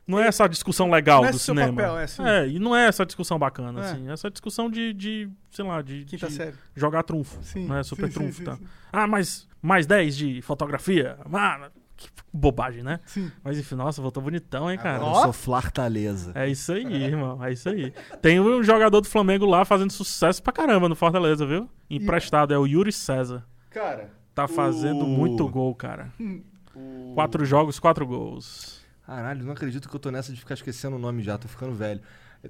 Não 0.07 0.21
é 0.21 0.29
essa 0.29 0.47
discussão 0.49 0.89
legal 0.89 1.23
Não 1.23 1.29
é 1.29 1.33
do 1.33 1.39
seu 1.39 1.53
cinema. 1.53 1.73
papel, 1.83 1.99
é 1.99 2.05
assim. 2.05 2.23
É, 2.25 2.47
e 2.49 2.59
não 2.61 2.77
é 2.77 2.87
essa 2.87 3.05
discussão 3.05 3.39
bacana, 3.41 3.81
É. 3.81 3.85
assim. 3.91 4.09
É 4.09 4.13
essa 4.13 4.31
discussão 4.31 4.71
de, 4.71 4.93
de 4.93 5.29
sei 5.51 5.65
lá, 5.65 5.83
de, 5.83 6.05
Quinta 6.05 6.29
de 6.29 6.33
série. 6.35 6.55
jogar 6.77 7.03
trunfo. 7.03 7.39
Sim. 7.43 7.67
né? 7.67 7.83
Super 7.83 8.07
sim, 8.07 8.13
trunfo, 8.15 8.39
sim, 8.39 8.45
tá? 8.45 8.55
sim. 8.57 8.67
Ah, 8.93 9.09
mas 9.09 9.49
mais 9.61 9.85
10 9.85 10.17
de 10.17 10.43
fotografia? 10.43 11.19
Ah, 11.33 11.71
que 11.97 12.09
bobagem, 12.33 12.83
né? 12.83 13.01
Sim. 13.07 13.31
Mas 13.43 13.59
enfim, 13.59 13.75
nossa, 13.75 14.03
voltou 14.03 14.23
bonitão, 14.23 14.71
hein, 14.71 14.77
cara? 14.79 14.97
Agora 14.97 15.17
eu 15.19 15.23
sou 15.23 15.33
flartaleza. 15.33 16.33
É 16.35 16.49
isso 16.49 16.73
aí, 16.73 16.85
irmão. 17.05 17.43
É 17.45 17.53
isso 17.53 17.69
aí. 17.69 17.93
Tem 18.21 18.39
um 18.41 18.63
jogador 18.63 19.01
do 19.01 19.09
Flamengo 19.09 19.47
lá 19.47 19.65
fazendo 19.65 19.91
sucesso 19.93 20.43
pra 20.43 20.53
caramba 20.53 20.89
no 20.89 20.95
Fortaleza, 20.97 21.47
viu? 21.47 21.69
Emprestado, 21.89 22.53
é 22.53 22.59
o 22.59 22.67
Yuri 22.67 22.93
César. 22.93 23.45
Cara, 23.71 24.11
Tá 24.35 24.47
fazendo 24.47 25.05
O- 25.05 25.09
muito 25.09 25.49
gol, 25.49 25.75
cara. 25.75 26.13
o... 26.77 27.13
Quatro 27.15 27.43
jogos, 27.47 27.79
quatro 27.79 28.07
gols. 28.07 28.81
Caralho, 29.07 29.45
não 29.45 29.53
acredito 29.53 29.89
que 29.89 29.97
eu 29.97 30.01
tô 30.01 30.11
nessa 30.11 30.31
de 30.33 30.39
ficar 30.41 30.55
esquecendo 30.55 30.97
o 30.97 30.99
nome 30.99 31.23
já, 31.23 31.39
tô 31.39 31.49
ficando 31.49 31.73
velho. 31.73 32.03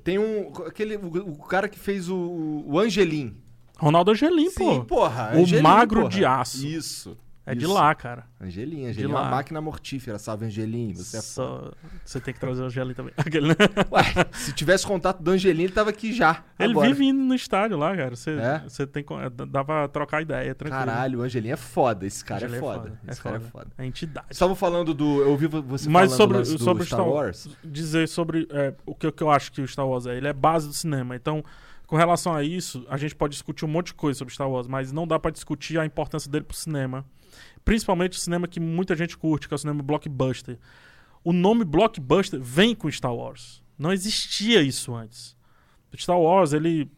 Tem 0.03 0.19
um. 0.19 0.53
Aquele. 0.67 0.97
O, 0.97 1.07
o 1.33 1.39
cara 1.45 1.69
que 1.69 1.79
fez 1.79 2.09
o, 2.09 2.65
o 2.67 2.79
Angelim. 2.79 3.37
Ronaldo 3.79 4.11
Angelim, 4.11 4.51
Sim, 4.51 4.81
pô. 4.81 4.85
porra. 4.85 5.33
O 5.37 5.43
Angelim, 5.43 5.63
magro 5.63 6.01
porra. 6.01 6.11
de 6.13 6.25
aço. 6.25 6.67
Isso. 6.67 7.17
É 7.49 7.55
de 7.55 7.65
isso. 7.65 7.73
lá, 7.73 7.95
cara. 7.95 8.25
Angelim, 8.41 8.81
De 8.83 8.87
Angelim 8.89 9.11
é 9.11 9.15
lá. 9.15 9.23
uma 9.23 9.31
máquina 9.31 9.61
mortífera, 9.61 10.19
salve 10.19 10.47
Angelim. 10.47 10.93
Você 10.95 11.17
é 11.19 11.23
foda. 11.23 11.27
Só... 11.63 11.73
Você 12.05 12.21
tem 12.21 12.35
que 12.35 12.41
trazer 12.41 12.61
o 12.61 12.65
Angelim 12.67 12.93
também. 12.93 13.13
Aquele, 13.17 13.49
né? 13.49 13.55
Ué, 13.93 14.03
se 14.33 14.53
tivesse 14.53 14.85
contato 14.85 15.23
do 15.23 15.31
Angelim, 15.31 15.63
ele 15.63 15.73
tava 15.73 15.91
aqui 15.91 16.13
já. 16.13 16.43
Ele 16.59 16.73
agora. 16.73 16.89
vive 16.89 17.05
indo 17.07 17.23
no 17.23 17.35
estádio 17.35 17.77
lá, 17.79 17.97
cara. 17.97 18.17
Você, 18.17 18.31
É? 18.33 18.59
você 18.69 18.85
tem. 18.85 19.05
co- 19.05 19.17
Dá 19.31 19.65
pra 19.65 19.87
trocar 19.87 20.23
ideia, 20.23 20.55
tranquilo. 20.57 20.85
Caralho, 20.85 21.21
o 21.21 21.23
Angelim 21.23 21.51
é 21.51 21.57
foda. 21.57 22.05
Esse 22.05 22.25
cara 22.25 22.47
Angelim 22.47 22.57
é 22.57 22.61
foda. 22.61 23.01
É 23.07 23.11
Esse 23.13 23.21
cara 23.23 23.39
foda. 23.39 23.47
é 23.47 23.51
foda. 23.51 23.71
É 23.79 23.87
entidade. 23.87 24.27
Estavam 24.31 24.57
falando 24.57 24.93
do. 24.93 25.23
Eu 25.23 25.31
ouvi 25.31 25.47
você 25.47 25.89
Mas 25.89 26.17
falando 26.17 26.35
sobre, 26.45 26.57
do 26.59 26.65
sobre 26.65 26.85
Star 26.85 27.09
Wars. 27.09 27.49
dizer 27.65 28.09
sobre 28.09 28.49
é, 28.51 28.75
o 28.85 28.93
que, 28.95 29.11
que 29.13 29.23
eu 29.23 29.31
acho 29.31 29.53
que 29.53 29.61
o 29.63 29.69
Star 29.69 29.87
Wars 29.87 30.07
é. 30.07 30.17
Ele 30.17 30.27
é 30.27 30.33
base 30.33 30.67
do 30.67 30.75
cinema. 30.75 31.15
Então, 31.15 31.45
com 31.87 31.95
relação 31.95 32.35
a 32.35 32.43
isso, 32.43 32.85
a 32.91 32.97
gente 32.97 33.15
pode 33.15 33.33
discutir 33.35 33.65
um 33.65 33.69
monte 33.69 33.87
de 33.89 33.95
coisa 33.95 34.19
sobre 34.19 34.35
Star 34.35 34.51
Wars, 34.51 34.67
mas 34.67 34.91
não 34.91 35.07
dá 35.07 35.17
pra 35.21 35.31
discutir 35.31 35.79
a 35.79 35.87
importância 35.87 36.29
dele 36.29 36.45
pro 36.45 36.57
cinema. 36.57 37.05
Principalmente 37.67 38.17
o 38.17 38.21
cinema 38.21 38.47
que 38.47 38.61
muita 38.61 38.95
gente 38.95 39.19
curte, 39.19 39.49
que 39.49 39.53
é 39.53 39.57
o 39.57 39.59
cinema 39.59 39.83
blockbuster. 39.83 40.57
O 41.25 41.33
nome 41.33 41.65
blockbuster 41.65 42.41
vem 42.41 42.77
com 42.77 42.89
Star 42.89 43.13
Wars. 43.13 43.61
Não 43.77 43.93
existia 43.93 44.63
isso 44.63 44.95
antes. 44.95 45.37
Star 45.97 46.17
Wars, 46.17 46.53
ele. 46.53 46.89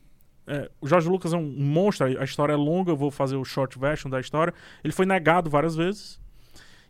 é, 0.46 0.70
o 0.78 0.86
George 0.86 1.08
Lucas 1.08 1.32
é 1.32 1.38
um 1.38 1.48
monstro, 1.48 2.06
a 2.06 2.22
história 2.22 2.52
é 2.52 2.56
longa, 2.56 2.92
eu 2.92 2.96
vou 2.98 3.10
fazer 3.10 3.36
o 3.36 3.44
short 3.46 3.78
version 3.78 4.10
da 4.10 4.20
história. 4.20 4.52
Ele 4.84 4.92
foi 4.92 5.06
negado 5.06 5.48
várias 5.48 5.74
vezes. 5.74 6.20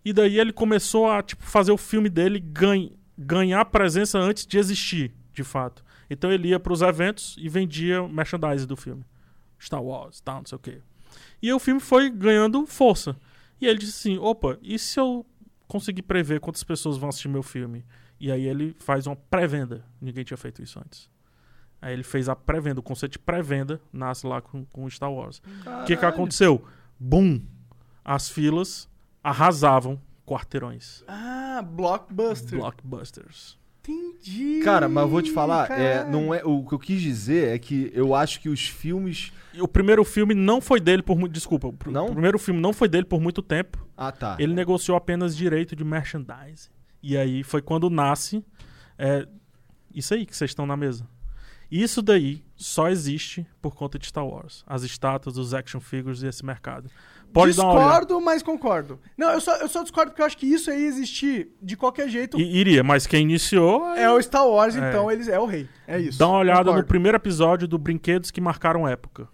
E 0.04 0.12
daí 0.12 0.40
ele 0.40 0.52
começou 0.52 1.08
a 1.08 1.22
tipo, 1.22 1.44
fazer 1.44 1.70
o 1.70 1.76
filme 1.76 2.08
dele 2.08 2.40
ganha, 2.40 2.90
ganhar 3.16 3.64
presença 3.66 4.18
antes 4.18 4.44
de 4.44 4.58
existir, 4.58 5.14
de 5.32 5.44
fato. 5.44 5.84
Então 6.10 6.32
ele 6.32 6.48
ia 6.48 6.58
pros 6.58 6.82
eventos 6.82 7.36
e 7.38 7.48
vendia 7.48 8.02
merchandise 8.08 8.66
do 8.66 8.76
filme. 8.76 9.04
Star 9.60 9.80
Wars, 9.80 10.20
tal, 10.20 10.38
não 10.38 10.46
sei 10.46 10.56
o 10.56 10.58
quê. 10.58 10.78
E 11.40 11.52
o 11.52 11.60
filme 11.60 11.80
foi 11.80 12.10
ganhando 12.10 12.66
força. 12.66 13.16
E 13.60 13.66
ele 13.66 13.78
disse 13.78 14.08
assim: 14.10 14.18
opa, 14.18 14.58
e 14.62 14.78
se 14.78 14.98
eu 14.98 15.26
conseguir 15.66 16.02
prever 16.02 16.40
quantas 16.40 16.64
pessoas 16.64 16.96
vão 16.96 17.08
assistir 17.08 17.28
meu 17.28 17.42
filme? 17.42 17.84
E 18.20 18.32
aí 18.32 18.46
ele 18.46 18.74
faz 18.78 19.06
uma 19.06 19.16
pré-venda. 19.16 19.84
Ninguém 20.00 20.24
tinha 20.24 20.36
feito 20.36 20.62
isso 20.62 20.78
antes. 20.78 21.08
Aí 21.80 21.92
ele 21.92 22.02
fez 22.02 22.28
a 22.28 22.34
pré-venda, 22.34 22.80
o 22.80 22.82
conceito 22.82 23.12
de 23.12 23.18
pré-venda 23.20 23.80
nasce 23.92 24.26
lá 24.26 24.40
com, 24.40 24.64
com 24.64 24.90
Star 24.90 25.12
Wars. 25.12 25.40
O 25.82 25.84
que, 25.84 25.96
que 25.96 26.04
aconteceu? 26.04 26.64
Boom! 26.98 27.40
as 28.08 28.30
filas 28.30 28.88
arrasavam 29.22 30.00
quarteirões. 30.24 31.04
Ah, 31.06 31.60
blockbuster. 31.62 32.58
Blockbusters. 32.58 33.58
Entendi. 33.88 34.60
Cara, 34.62 34.88
mas 34.88 35.02
eu 35.02 35.08
vou 35.08 35.22
te 35.22 35.30
falar, 35.32 35.70
é, 35.70 36.04
não 36.04 36.34
é, 36.34 36.44
o 36.44 36.64
que 36.64 36.74
eu 36.74 36.78
quis 36.78 37.00
dizer 37.00 37.54
é 37.54 37.58
que 37.58 37.90
eu 37.94 38.14
acho 38.14 38.40
que 38.40 38.48
os 38.48 38.68
filmes. 38.68 39.32
O 39.58 39.66
primeiro 39.66 40.04
filme 40.04 40.34
não 40.34 40.60
foi 40.60 40.78
dele 40.80 41.02
por 41.02 41.18
muito. 41.18 41.32
Desculpa, 41.32 41.72
Não? 41.90 42.06
o 42.06 42.12
primeiro 42.12 42.38
filme 42.38 42.60
não 42.60 42.72
foi 42.72 42.88
dele 42.88 43.04
por 43.04 43.20
muito 43.20 43.42
tempo. 43.42 43.86
Ah, 43.96 44.12
tá. 44.12 44.36
Ele 44.38 44.52
negociou 44.54 44.96
apenas 44.96 45.36
direito 45.36 45.74
de 45.74 45.84
merchandising. 45.84 46.68
E 47.02 47.16
aí 47.16 47.42
foi 47.42 47.62
quando 47.62 47.88
nasce 47.88 48.44
é, 48.98 49.26
isso 49.94 50.14
aí 50.14 50.26
que 50.26 50.36
vocês 50.36 50.50
estão 50.50 50.66
na 50.66 50.76
mesa. 50.76 51.06
Isso 51.70 52.00
daí 52.00 52.42
só 52.56 52.88
existe 52.88 53.46
por 53.60 53.74
conta 53.74 53.98
de 53.98 54.06
Star 54.06 54.26
Wars. 54.26 54.64
As 54.66 54.82
estátuas, 54.82 55.36
os 55.36 55.52
action 55.52 55.80
figures 55.80 56.22
e 56.22 56.26
esse 56.26 56.44
mercado. 56.44 56.90
Pode. 57.32 57.52
Discordo, 57.52 58.20
mas 58.20 58.42
concordo. 58.42 58.98
Não, 59.16 59.30
eu 59.30 59.40
só, 59.40 59.56
eu 59.56 59.68
só 59.68 59.82
discordo 59.82 60.10
porque 60.12 60.22
eu 60.22 60.26
acho 60.26 60.36
que 60.36 60.46
isso 60.46 60.70
aí 60.70 60.84
existir 60.84 61.50
de 61.62 61.76
qualquer 61.76 62.08
jeito 62.08 62.38
I- 62.40 62.56
iria, 62.56 62.82
mas 62.82 63.06
quem 63.06 63.22
iniciou 63.22 63.86
é 63.94 64.10
o 64.10 64.20
Star 64.22 64.46
Wars, 64.46 64.74
É. 64.76 64.88
então 64.88 65.10
eles 65.10 65.28
é 65.28 65.38
o 65.38 65.46
rei. 65.46 65.68
É 65.86 65.98
isso. 65.98 66.18
Dá 66.18 66.26
uma 66.26 66.38
olhada 66.38 66.60
no 66.60 66.66
Concordo. 66.66 66.88
primeiro 66.88 67.16
episódio 67.16 67.68
do 67.68 67.78
Brinquedos 67.78 68.30
que 68.30 68.40
Marcaram 68.40 68.86
Época. 68.88 69.28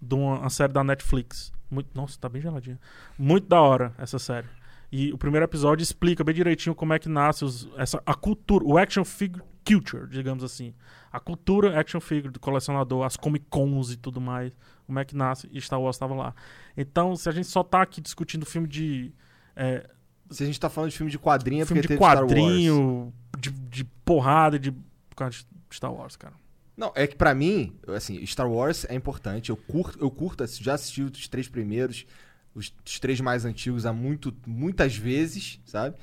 De 0.00 0.14
uma, 0.14 0.38
uma 0.40 0.50
série 0.50 0.72
da 0.72 0.84
Netflix. 0.84 1.52
Muito, 1.70 1.88
nossa, 1.94 2.18
tá 2.20 2.28
bem 2.28 2.40
geladinha. 2.40 2.78
Muito 3.18 3.46
da 3.48 3.60
hora 3.60 3.92
essa 3.98 4.18
série. 4.18 4.46
E 4.90 5.12
o 5.12 5.18
primeiro 5.18 5.44
episódio 5.44 5.82
explica 5.82 6.24
bem 6.24 6.34
direitinho 6.34 6.74
como 6.74 6.94
é 6.94 6.98
que 6.98 7.08
nasce 7.08 7.44
os, 7.44 7.68
essa, 7.76 8.02
a 8.06 8.14
cultura, 8.14 8.64
o 8.64 8.78
action 8.78 9.04
figure 9.04 9.42
culture, 9.68 10.06
digamos 10.08 10.42
assim. 10.44 10.74
A 11.12 11.20
cultura 11.20 11.78
action 11.78 12.00
figure 12.00 12.32
do 12.32 12.40
colecionador, 12.40 13.04
as 13.04 13.16
Comic 13.16 13.46
Cons 13.50 13.92
e 13.92 13.96
tudo 13.96 14.20
mais. 14.20 14.52
Como 14.86 14.98
é 14.98 15.04
que 15.04 15.14
nasce 15.16 15.48
e 15.52 15.60
Star 15.60 15.80
Wars 15.80 15.96
estava 15.96 16.14
lá. 16.14 16.34
Então, 16.76 17.14
se 17.16 17.28
a 17.28 17.32
gente 17.32 17.46
só 17.48 17.62
tá 17.62 17.82
aqui 17.82 18.00
discutindo 18.00 18.46
filme 18.46 18.66
de. 18.66 19.12
é, 19.54 19.88
Se 20.30 20.42
a 20.42 20.46
gente 20.46 20.58
tá 20.58 20.68
falando 20.70 20.90
de 20.90 20.96
filme 20.96 21.10
de 21.10 21.18
quadrinho, 21.18 21.62
é 21.62 21.66
filme 21.66 21.82
porque 21.82 21.94
de 21.94 21.98
quadrinho, 22.00 23.12
de, 23.38 23.50
de 23.50 23.84
porrada, 24.04 24.58
de. 24.58 24.70
Por 24.72 25.16
causa 25.16 25.36
de 25.38 25.46
Star 25.76 25.92
Wars, 25.92 26.16
cara. 26.16 26.34
Não, 26.76 26.92
é 26.94 27.06
que 27.08 27.16
pra 27.16 27.34
mim, 27.34 27.76
assim, 27.88 28.24
Star 28.24 28.48
Wars 28.48 28.86
é 28.88 28.94
importante. 28.94 29.50
Eu 29.50 29.56
curto, 29.56 29.98
eu 30.00 30.10
curto, 30.10 30.44
assi- 30.44 30.62
já 30.62 30.74
assisti 30.74 31.02
os 31.02 31.26
três 31.28 31.48
primeiros, 31.48 32.06
os, 32.54 32.72
os 32.86 33.00
três 33.00 33.20
mais 33.20 33.44
antigos 33.44 33.84
há 33.84 33.92
muito, 33.92 34.32
muitas 34.46 34.94
vezes, 34.96 35.60
sabe? 35.64 35.96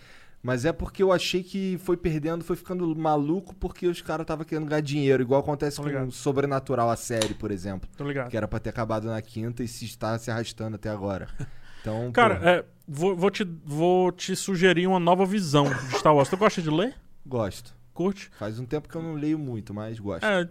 Mas 0.45 0.63
é 0.63 0.71
porque 0.71 1.01
eu 1.01 1.11
achei 1.11 1.41
que 1.41 1.75
foi 1.79 1.97
perdendo, 1.97 2.43
foi 2.43 2.55
ficando 2.55 2.95
maluco 2.95 3.55
porque 3.55 3.87
os 3.87 3.99
caras 3.99 4.25
estavam 4.25 4.45
querendo 4.45 4.67
ganhar 4.67 4.79
dinheiro, 4.79 5.23
igual 5.23 5.41
acontece 5.41 5.77
Tô 5.77 5.81
com 5.81 5.89
ligado. 5.89 6.11
Sobrenatural, 6.11 6.87
a 6.87 6.95
série, 6.95 7.33
por 7.33 7.49
exemplo. 7.49 7.89
Tô 7.97 8.07
ligado. 8.07 8.29
Que 8.29 8.37
era 8.37 8.47
pra 8.47 8.59
ter 8.59 8.69
acabado 8.69 9.07
na 9.07 9.19
quinta 9.23 9.63
e 9.63 9.67
se 9.67 9.85
está 9.85 10.15
se 10.19 10.29
arrastando 10.29 10.75
até 10.75 10.89
agora. 10.89 11.27
Então, 11.81 12.11
Cara, 12.11 12.39
é, 12.43 12.65
vou, 12.87 13.15
vou 13.15 13.29
te, 13.29 13.43
vou 13.63 14.11
te 14.11 14.35
sugerir 14.35 14.87
uma 14.87 14.99
nova 14.99 15.23
visão 15.23 15.65
de 15.65 15.99
Star 15.99 16.15
Wars. 16.15 16.27
Tu 16.27 16.35
gosta 16.35 16.59
de 16.59 16.69
ler? 16.71 16.95
gosto. 17.23 17.75
Curte? 17.93 18.31
Faz 18.39 18.59
um 18.59 18.65
tempo 18.65 18.89
que 18.89 18.95
eu 18.95 19.03
não 19.03 19.13
leio 19.13 19.37
muito, 19.37 19.71
mas 19.71 19.99
gosto. 19.99 20.25
É. 20.25 20.49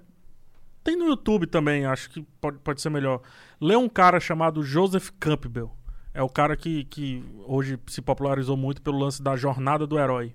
Tem 0.84 0.96
no 0.96 1.06
YouTube 1.06 1.48
também, 1.48 1.86
acho 1.86 2.08
que 2.08 2.22
pode, 2.40 2.58
pode 2.58 2.80
ser 2.80 2.88
melhor. 2.88 3.20
Lê 3.60 3.74
um 3.74 3.88
cara 3.88 4.20
chamado 4.20 4.62
Joseph 4.62 5.10
Campbell. 5.18 5.72
É 6.14 6.22
o 6.22 6.28
cara 6.28 6.56
que, 6.56 6.84
que 6.84 7.24
hoje 7.44 7.78
se 7.88 8.00
popularizou 8.00 8.56
muito 8.56 8.80
pelo 8.80 8.98
lance 8.98 9.20
da 9.20 9.34
jornada 9.36 9.86
do 9.86 9.98
herói. 9.98 10.32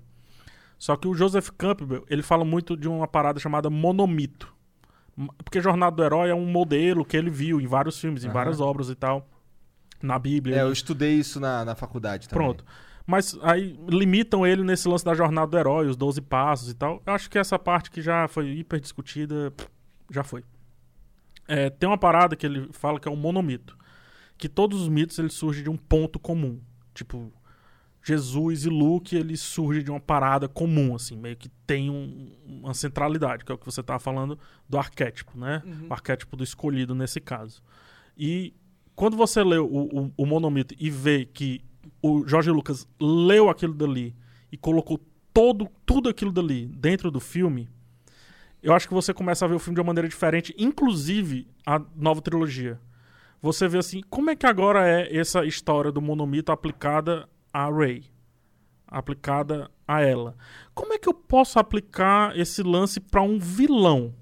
Só 0.78 0.94
que 0.94 1.08
o 1.08 1.14
Joseph 1.14 1.48
Campbell, 1.56 2.04
ele 2.08 2.22
fala 2.22 2.44
muito 2.44 2.76
de 2.76 2.86
uma 2.86 3.08
parada 3.08 3.40
chamada 3.40 3.68
monomito. 3.70 4.54
Porque 5.44 5.60
jornada 5.60 5.96
do 5.96 6.04
herói 6.04 6.30
é 6.30 6.34
um 6.34 6.46
modelo 6.46 7.04
que 7.04 7.16
ele 7.16 7.30
viu 7.30 7.60
em 7.60 7.66
vários 7.66 7.98
filmes, 7.98 8.24
em 8.24 8.28
Aham. 8.28 8.34
várias 8.34 8.60
obras 8.60 8.88
e 8.88 8.94
tal. 8.94 9.26
Na 10.02 10.18
Bíblia. 10.18 10.56
É, 10.56 10.62
eu 10.62 10.72
estudei 10.72 11.14
isso 11.14 11.40
na, 11.40 11.64
na 11.64 11.74
faculdade 11.74 12.28
também. 12.28 12.46
Pronto. 12.46 12.64
Mas 13.06 13.36
aí 13.42 13.78
limitam 13.88 14.46
ele 14.46 14.62
nesse 14.62 14.86
lance 14.86 15.04
da 15.04 15.14
jornada 15.14 15.50
do 15.50 15.58
herói, 15.58 15.88
os 15.88 15.96
12 15.96 16.20
passos 16.22 16.70
e 16.70 16.74
tal. 16.74 17.02
Eu 17.04 17.12
acho 17.12 17.28
que 17.28 17.38
essa 17.38 17.58
parte 17.58 17.90
que 17.90 18.00
já 18.00 18.28
foi 18.28 18.48
hiper 18.50 18.80
discutida, 18.80 19.52
já 20.10 20.22
foi. 20.22 20.44
É, 21.48 21.68
tem 21.68 21.88
uma 21.88 21.98
parada 21.98 22.36
que 22.36 22.46
ele 22.46 22.68
fala 22.72 23.00
que 23.00 23.08
é 23.08 23.10
um 23.10 23.16
monomito. 23.16 23.76
Que 24.40 24.48
todos 24.48 24.80
os 24.80 24.88
mitos 24.88 25.18
eles 25.18 25.34
surgem 25.34 25.62
de 25.62 25.70
um 25.70 25.76
ponto 25.76 26.18
comum. 26.18 26.58
Tipo, 26.94 27.30
Jesus 28.02 28.64
e 28.64 28.68
Luke, 28.70 29.14
eles 29.14 29.40
surgem 29.40 29.84
de 29.84 29.90
uma 29.90 30.00
parada 30.00 30.48
comum, 30.48 30.94
assim, 30.94 31.16
meio 31.16 31.36
que 31.36 31.50
tem 31.66 31.90
um- 31.90 32.32
uma 32.46 32.72
centralidade, 32.74 33.44
que 33.44 33.52
é 33.52 33.54
o 33.54 33.58
que 33.58 33.66
você 33.66 33.82
tava 33.82 33.98
falando 34.00 34.38
do 34.68 34.78
arquétipo, 34.78 35.38
né? 35.38 35.62
O 35.88 35.92
arquétipo 35.92 36.36
do 36.36 36.42
escolhido 36.42 36.94
nesse 36.94 37.20
caso. 37.20 37.62
E 38.16 38.54
quando 38.96 39.16
você 39.16 39.44
lê 39.44 39.58
o, 39.58 39.66
o, 39.66 40.12
o 40.16 40.26
monomito 40.26 40.74
e 40.78 40.88
vê 40.90 41.26
que 41.26 41.60
o 42.02 42.26
Jorge 42.26 42.50
Lucas 42.50 42.88
leu 42.98 43.50
aquilo 43.50 43.74
dali 43.74 44.14
e 44.50 44.56
colocou 44.56 44.98
todo, 45.32 45.68
tudo 45.84 46.08
aquilo 46.08 46.32
dali 46.32 46.66
dentro 46.66 47.10
do 47.10 47.20
filme, 47.20 47.68
eu 48.62 48.72
acho 48.74 48.88
que 48.88 48.94
você 48.94 49.12
começa 49.12 49.44
a 49.44 49.48
ver 49.48 49.54
o 49.54 49.58
filme 49.58 49.74
de 49.74 49.80
uma 49.80 49.86
maneira 49.88 50.08
diferente, 50.08 50.54
inclusive 50.58 51.46
a 51.66 51.78
nova 51.94 52.20
trilogia. 52.22 52.80
Você 53.42 53.66
vê 53.66 53.78
assim, 53.78 54.02
como 54.10 54.30
é 54.30 54.36
que 54.36 54.46
agora 54.46 54.86
é 54.86 55.16
essa 55.16 55.44
história 55.44 55.90
do 55.90 56.02
monomito 56.02 56.52
aplicada 56.52 57.28
a 57.52 57.70
Rey? 57.70 58.04
Aplicada 58.86 59.70
a 59.88 60.02
ela. 60.02 60.36
Como 60.74 60.92
é 60.92 60.98
que 60.98 61.08
eu 61.08 61.14
posso 61.14 61.58
aplicar 61.58 62.36
esse 62.38 62.62
lance 62.62 63.00
pra 63.00 63.22
um 63.22 63.38
vilão? 63.38 64.14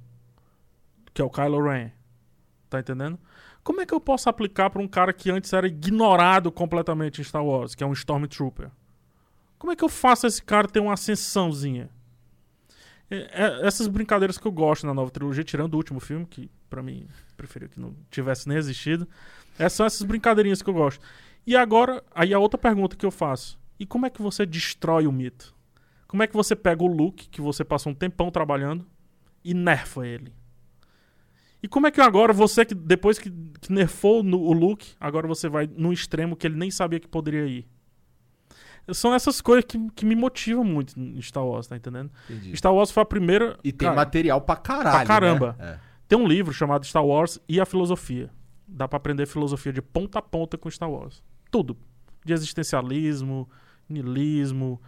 Que 1.13 1.21
é 1.21 1.25
o 1.25 1.31
Kylo 1.31 1.63
Ren. 1.63 1.91
Tá 2.71 2.79
entendendo? 2.79 3.19
Como 3.65 3.81
é 3.81 3.87
que 3.87 3.93
eu 3.93 4.01
posso 4.01 4.29
aplicar 4.29 4.71
pra 4.71 4.81
um 4.81 4.89
cara 4.89 5.13
que 5.13 5.31
antes 5.31 5.53
era 5.53 5.67
ignorado 5.67 6.53
completamente 6.53 7.21
em 7.21 7.25
Star 7.25 7.45
Wars, 7.45 7.75
que 7.75 7.83
é 7.83 7.87
um 7.87 7.93
Stormtrooper? 7.93 8.71
Como 9.59 9.73
é 9.73 9.77
que 9.77 9.85
eu 9.85 9.89
faço 9.89 10.27
esse 10.27 10.43
cara 10.43 10.69
ter 10.69 10.81
uma 10.81 10.95
ascensãozinha? 10.95 11.91
É- 13.11 13.17
é- 13.33 13.67
essas 13.67 13.87
brincadeiras 13.89 14.37
que 14.37 14.47
eu 14.47 14.53
gosto 14.53 14.87
na 14.87 14.93
nova 14.93 15.11
trilogia, 15.11 15.43
tirando 15.45 15.75
o 15.75 15.77
último 15.77 15.99
filme, 16.01 16.27
que 16.27 16.51
pra 16.69 16.83
mim 16.83 17.07
preferia 17.37 17.69
que 17.69 17.81
não 17.81 17.95
tivesse 18.11 18.49
nem 18.49 18.59
existido. 18.59 19.09
Essas 19.59 19.73
são 19.73 19.87
essas 19.87 20.03
brincadeirinhas 20.03 20.61
que 20.63 20.69
eu 20.69 20.75
gosto. 20.75 21.03
E 21.47 21.57
agora, 21.57 22.03
aí 22.15 22.35
a 22.35 22.39
outra 22.39 22.59
pergunta 22.59 22.95
que 22.97 23.07
eu 23.07 23.11
faço: 23.11 23.59
e 23.81 23.87
como 23.87 24.05
é 24.07 24.11
que 24.11 24.21
você 24.21 24.45
destrói 24.45 25.07
o 25.07 25.13
mito? 25.13 25.55
Como 26.07 26.23
é 26.23 26.27
que 26.27 26.35
você 26.35 26.55
pega 26.57 26.83
o 26.83 26.87
Luke, 26.87 27.29
que 27.29 27.41
você 27.41 27.65
passou 27.65 27.93
um 27.93 27.95
tempão 27.95 28.31
trabalhando, 28.31 28.87
e 29.45 29.53
nerfa 29.55 30.07
ele? 30.07 30.33
E 31.63 31.67
como 31.69 31.87
é 31.87 31.91
que 31.91 32.01
agora 32.01 32.33
você, 32.33 32.65
que 32.65 32.75
depois 32.75 33.19
que, 33.19 33.31
que 33.61 33.73
nerfou 33.73 34.23
no- 34.23 34.41
o 34.41 34.53
Luke, 34.53 34.93
agora 35.01 35.27
você 35.27 35.49
vai 35.49 35.69
num 35.77 35.93
extremo 35.93 36.37
que 36.37 36.47
ele 36.47 36.57
nem 36.57 36.71
sabia 36.71 37.01
que 37.01 37.09
poderia 37.09 37.47
ir? 37.47 37.67
São 38.93 39.15
essas 39.15 39.41
coisas 39.41 39.65
que, 39.65 39.79
que 39.91 40.05
me 40.07 40.15
motivam 40.15 40.65
muito 40.65 40.99
em 40.99 41.21
Star 41.23 41.45
Wars, 41.45 41.67
tá 41.67 41.77
entendendo? 41.77 42.11
Entendi. 42.29 42.57
Star 42.57 42.73
Wars 42.75 42.91
foi 42.91 43.03
a 43.03 43.07
primeira. 43.07 43.59
E 43.63 43.73
tem 43.73 43.87
cara, 43.87 43.97
material 43.97 44.41
pra 44.41 44.57
caralho. 44.57 44.91
pra 44.97 45.05
caramba. 45.07 45.57
né? 45.59 45.79
Tem 46.07 46.19
um 46.19 46.27
livro 46.27 46.53
chamado 46.53 46.85
Star 46.87 47.05
Wars 47.05 47.39
e 47.49 47.61
a 47.61 47.67
Filosofia. 47.67 48.31
Dá 48.67 48.87
pra 48.89 48.97
aprender 48.97 49.27
filosofia 49.27 49.73
de 49.73 49.81
ponta 49.83 50.19
a 50.19 50.23
ponta 50.23 50.57
com 50.59 50.71
Star 50.71 50.91
Wars. 50.91 51.23
Tudo. 51.51 51.77
De 52.25 52.33
existencialismo, 52.33 53.49
niilismo, 53.89 54.81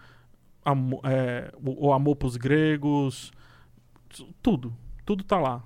amo- 0.65 1.01
é, 1.05 1.53
o, 1.63 1.89
o 1.89 1.93
amor 1.93 2.17
pros 2.17 2.37
gregos. 2.37 3.31
tu- 4.09 4.29
Tudo. 4.43 4.77
Tudo 5.05 5.25
tá 5.25 5.39
lá. 5.39 5.63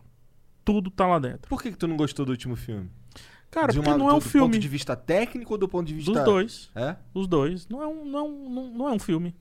Tudo 0.64 0.90
tá 0.90 1.06
lá 1.06 1.18
dentro. 1.18 1.48
Por 1.48 1.60
que, 1.62 1.70
que 1.72 1.76
tu 1.76 1.86
não 1.86 1.96
gostou 1.96 2.24
do 2.24 2.30
último 2.32 2.56
filme? 2.56 2.90
Cara, 3.54 3.72
De 3.72 3.78
porque 3.78 3.88
uma- 3.88 3.96
não 3.96 4.10
é 4.10 4.12
um 4.14 4.18
do 4.18 4.20
filme. 4.20 4.48
ponto 4.48 4.58
de 4.60 4.68
vista 4.68 4.96
técnico 4.96 5.52
ou 5.52 5.58
do 5.58 5.68
ponto 5.68 5.86
de 5.86 5.94
vista... 5.94 6.12
Dos 6.12 6.24
dois. 6.24 6.70
É? 6.74 6.96
Os 7.14 7.28
dois. 7.28 7.68
Não 7.68 7.80
é 7.80 7.86
um, 7.86 8.04
não, 8.04 8.26
é 8.26 8.28
não, 8.50 8.68
não 8.74 8.88
é 8.88 8.92
um 8.92 8.98
filme. 8.98 9.32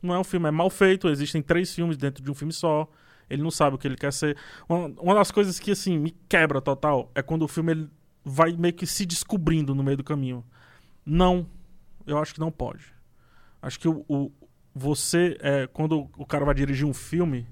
Não 0.00 0.14
é 0.14 0.18
um 0.20 0.22
filme. 0.22 0.46
É 0.46 0.52
mal 0.52 0.70
feito. 0.70 1.08
Existem 1.08 1.42
três 1.42 1.74
filmes 1.74 1.96
dentro 1.96 2.22
de 2.22 2.30
um 2.30 2.34
filme 2.34 2.52
só. 2.52 2.88
Ele 3.28 3.42
não 3.42 3.50
sabe 3.50 3.74
o 3.74 3.78
que 3.78 3.88
ele 3.88 3.96
quer 3.96 4.12
ser. 4.12 4.36
Uma, 4.68 4.86
uma 5.00 5.14
das 5.16 5.32
coisas 5.32 5.58
que, 5.58 5.72
assim, 5.72 5.98
me 5.98 6.12
quebra 6.28 6.60
total 6.60 7.10
é 7.12 7.22
quando 7.22 7.42
o 7.42 7.48
filme 7.48 7.72
ele 7.72 7.90
vai 8.24 8.52
meio 8.56 8.72
que 8.72 8.86
se 8.86 9.04
descobrindo 9.04 9.74
no 9.74 9.82
meio 9.82 9.96
do 9.96 10.04
caminho. 10.04 10.44
Não. 11.04 11.44
Eu 12.06 12.18
acho 12.18 12.32
que 12.32 12.38
não 12.38 12.52
pode. 12.52 12.84
Acho 13.60 13.80
que 13.80 13.88
o, 13.88 14.04
o- 14.08 14.30
você, 14.72 15.36
é, 15.40 15.66
quando 15.66 16.08
o 16.16 16.24
cara 16.24 16.44
vai 16.44 16.54
dirigir 16.54 16.86
um 16.86 16.94
filme, 16.94 17.48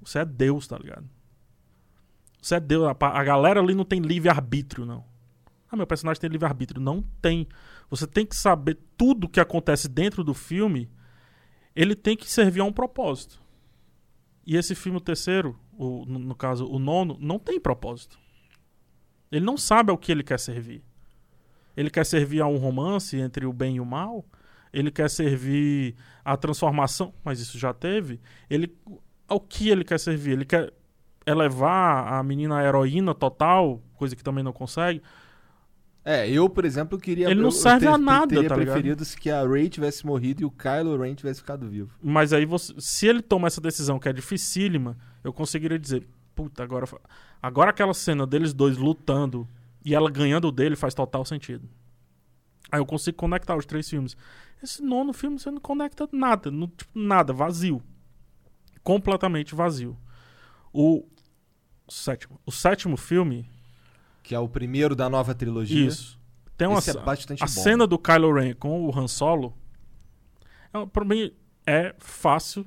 você 0.00 0.20
é 0.20 0.24
Deus, 0.24 0.66
tá 0.66 0.78
ligado? 0.78 1.04
Você 2.40 2.54
é 2.54 2.60
Deus. 2.60 2.84
A, 2.88 2.96
a 3.06 3.22
galera 3.24 3.60
ali 3.60 3.74
não 3.74 3.84
tem 3.84 4.00
livre-arbítrio, 4.00 4.86
não. 4.86 5.04
Ah, 5.70 5.76
meu 5.76 5.86
personagem 5.86 6.20
tem 6.20 6.30
livre-arbítrio. 6.30 6.80
Não 6.80 7.02
tem. 7.20 7.46
Você 7.90 8.06
tem 8.06 8.24
que 8.24 8.34
saber 8.34 8.78
tudo 8.96 9.28
que 9.28 9.40
acontece 9.40 9.88
dentro 9.88 10.24
do 10.24 10.34
filme. 10.34 10.90
Ele 11.76 11.94
tem 11.94 12.16
que 12.16 12.30
servir 12.30 12.60
a 12.60 12.64
um 12.64 12.72
propósito. 12.72 13.40
E 14.46 14.56
esse 14.56 14.74
filme, 14.74 14.96
o 14.96 15.00
terceiro, 15.00 15.58
o, 15.76 16.04
no, 16.06 16.34
caso, 16.34 16.66
o 16.66 16.78
nono, 16.78 17.18
não 17.20 17.38
tem 17.38 17.60
propósito. 17.60 18.18
Ele 19.30 19.44
não 19.44 19.58
sabe 19.58 19.90
ao 19.90 19.98
que 19.98 20.10
ele 20.10 20.22
quer 20.22 20.40
servir. 20.40 20.82
Ele 21.76 21.90
quer 21.90 22.04
servir 22.06 22.40
a 22.40 22.46
um 22.46 22.56
romance 22.56 23.16
entre 23.16 23.44
o 23.44 23.52
bem 23.52 23.76
e 23.76 23.80
o 23.80 23.84
mal. 23.84 24.24
Ele 24.72 24.90
quer 24.90 25.08
servir 25.10 25.94
a 26.24 26.36
transformação, 26.36 27.12
mas 27.22 27.40
isso 27.40 27.58
já 27.58 27.74
teve. 27.74 28.20
Ele, 28.48 28.74
ao 29.28 29.38
que 29.38 29.68
ele 29.68 29.84
quer 29.84 30.00
servir? 30.00 30.32
Ele 30.32 30.44
quer 30.44 30.72
elevar 31.26 32.12
a 32.12 32.22
menina 32.22 32.58
à 32.58 32.64
heroína 32.64 33.14
total, 33.14 33.82
coisa 33.94 34.16
que 34.16 34.24
também 34.24 34.42
não 34.42 34.52
consegue. 34.52 35.02
É, 36.10 36.26
eu, 36.30 36.48
por 36.48 36.64
exemplo, 36.64 36.98
queria. 36.98 37.26
Ele 37.26 37.34
não 37.34 37.42
eu- 37.42 37.46
eu 37.48 37.50
serve 37.52 37.84
ter- 37.86 37.92
a 37.92 37.98
nada, 37.98 38.28
teria 38.28 38.48
tá 38.48 38.56
ligado? 38.56 38.72
preferido 38.74 39.04
que 39.20 39.30
a 39.30 39.46
Ray 39.46 39.68
tivesse 39.68 40.06
morrido 40.06 40.40
e 40.40 40.44
o 40.46 40.50
Kylo 40.50 40.96
Ren 40.96 41.14
tivesse 41.14 41.40
ficado 41.40 41.68
vivo. 41.68 41.90
Mas 42.02 42.32
aí, 42.32 42.46
você, 42.46 42.72
se 42.78 43.06
ele 43.06 43.20
toma 43.20 43.46
essa 43.46 43.60
decisão 43.60 43.98
que 43.98 44.08
é 44.08 44.12
dificílima, 44.12 44.96
eu 45.22 45.34
conseguiria 45.34 45.78
dizer: 45.78 46.08
puta, 46.34 46.62
agora, 46.62 46.86
agora 47.42 47.70
aquela 47.70 47.92
cena 47.92 48.26
deles 48.26 48.54
dois 48.54 48.78
lutando 48.78 49.46
e 49.84 49.94
ela 49.94 50.10
ganhando 50.10 50.50
dele 50.50 50.76
faz 50.76 50.94
total 50.94 51.26
sentido. 51.26 51.68
Aí 52.72 52.80
eu 52.80 52.86
consigo 52.86 53.16
conectar 53.18 53.54
os 53.54 53.66
três 53.66 53.88
filmes. 53.88 54.16
Esse 54.62 54.82
nono 54.82 55.12
filme 55.12 55.38
você 55.38 55.50
não 55.50 55.60
conecta 55.60 56.08
nada, 56.10 56.50
não- 56.50 56.68
tipo, 56.68 56.98
nada, 56.98 57.32
vazio. 57.34 57.82
Completamente 58.82 59.54
vazio. 59.54 59.96
O 60.72 61.04
sétimo, 61.88 62.40
o 62.46 62.50
sétimo 62.52 62.96
filme, 62.96 63.48
Que 64.28 64.34
é 64.34 64.38
o 64.38 64.46
primeiro 64.46 64.94
da 64.94 65.08
nova 65.08 65.34
trilogia. 65.34 65.86
isso. 65.86 66.18
Tem 66.54 66.68
uma, 66.68 66.80
Esse 66.80 66.90
é 66.90 67.00
bastante 67.00 67.42
a 67.42 67.46
bom. 67.46 67.50
cena 67.52 67.86
do 67.86 67.98
Kylo 67.98 68.30
Ren 68.34 68.52
com 68.52 68.84
o 68.84 68.94
Han 68.98 69.08
Solo 69.08 69.56
é, 70.74 70.84
pra 70.84 71.02
mim 71.02 71.32
é 71.66 71.94
fácil 71.98 72.66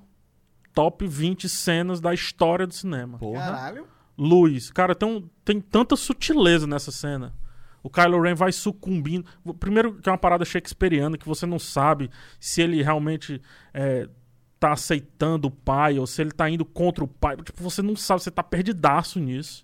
top 0.73 1.05
20 1.05 1.47
cenas 1.47 2.01
da 2.01 2.11
história 2.13 2.65
do 2.65 2.73
cinema. 2.73 3.19
Porra. 3.19 3.39
Caralho. 3.45 3.87
Luz, 4.17 4.71
cara, 4.71 4.95
tem, 4.95 5.07
um- 5.07 5.29
tem 5.45 5.61
tanta 5.61 5.95
sutileza 5.95 6.65
nessa 6.65 6.91
cena. 6.91 7.31
O 7.83 7.89
Kylo 7.91 8.19
Ren 8.21 8.33
vai 8.33 8.51
sucumbindo. 8.51 9.25
Primeiro 9.59 9.93
que 9.95 10.09
é 10.09 10.11
uma 10.11 10.17
parada 10.17 10.45
shakespeariana 10.45 11.15
que 11.17 11.27
você 11.27 11.45
não 11.45 11.59
sabe 11.59 12.09
se 12.39 12.61
ele 12.61 12.81
realmente 12.81 13.39
é, 13.73 14.09
tá 14.59 14.71
aceitando 14.71 15.47
o 15.47 15.51
pai 15.51 15.99
ou 15.99 16.07
se 16.07 16.21
ele 16.21 16.31
tá 16.31 16.49
indo 16.49 16.65
contra 16.65 17.03
o 17.03 17.07
pai. 17.07 17.35
Tipo, 17.37 17.61
você 17.61 17.81
não 17.83 17.95
sabe, 17.95 18.23
você 18.23 18.31
tá 18.31 18.41
perdidaço 18.41 19.19
nisso. 19.19 19.63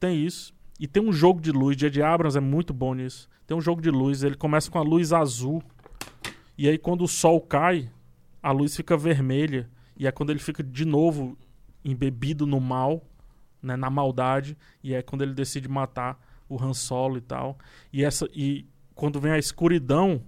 Tem 0.00 0.24
isso. 0.24 0.52
E 0.80 0.88
tem 0.88 1.02
um 1.02 1.12
jogo 1.12 1.42
de 1.42 1.52
luz. 1.52 1.76
J.J. 1.76 2.02
Abrams 2.02 2.38
é 2.38 2.40
muito 2.40 2.72
bom 2.72 2.94
nisso. 2.94 3.28
Tem 3.46 3.54
um 3.54 3.60
jogo 3.60 3.82
de 3.82 3.90
luz. 3.90 4.22
Ele 4.22 4.34
começa 4.34 4.70
com 4.70 4.78
a 4.78 4.82
luz 4.82 5.12
azul. 5.12 5.62
E 6.56 6.66
aí, 6.66 6.78
quando 6.78 7.04
o 7.04 7.08
sol 7.08 7.38
cai, 7.38 7.90
a 8.42 8.50
luz 8.50 8.74
fica 8.74 8.96
vermelha. 8.96 9.68
E 9.94 10.06
é 10.06 10.10
quando 10.10 10.30
ele 10.30 10.38
fica 10.38 10.62
de 10.62 10.86
novo 10.86 11.36
embebido 11.84 12.46
no 12.46 12.58
mal, 12.58 13.04
né, 13.62 13.76
na 13.76 13.90
maldade. 13.90 14.56
E 14.82 14.94
é 14.94 15.02
quando 15.02 15.20
ele 15.20 15.34
decide 15.34 15.68
matar 15.68 16.18
o 16.48 16.56
Han 16.60 16.72
Solo 16.72 17.18
e 17.18 17.20
tal. 17.20 17.58
E, 17.92 18.02
essa, 18.02 18.26
e 18.32 18.66
quando 18.94 19.20
vem 19.20 19.32
a 19.32 19.38
escuridão, 19.38 20.22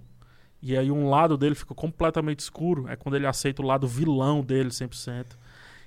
e 0.61 0.77
aí 0.77 0.91
um 0.91 1.09
lado 1.09 1.35
dele 1.35 1.55
fica 1.55 1.73
completamente 1.73 2.41
escuro, 2.41 2.87
é 2.87 2.95
quando 2.95 3.15
ele 3.15 3.25
aceita 3.25 3.63
o 3.63 3.65
lado 3.65 3.87
vilão 3.87 4.43
dele 4.43 4.69
100%. 4.69 5.35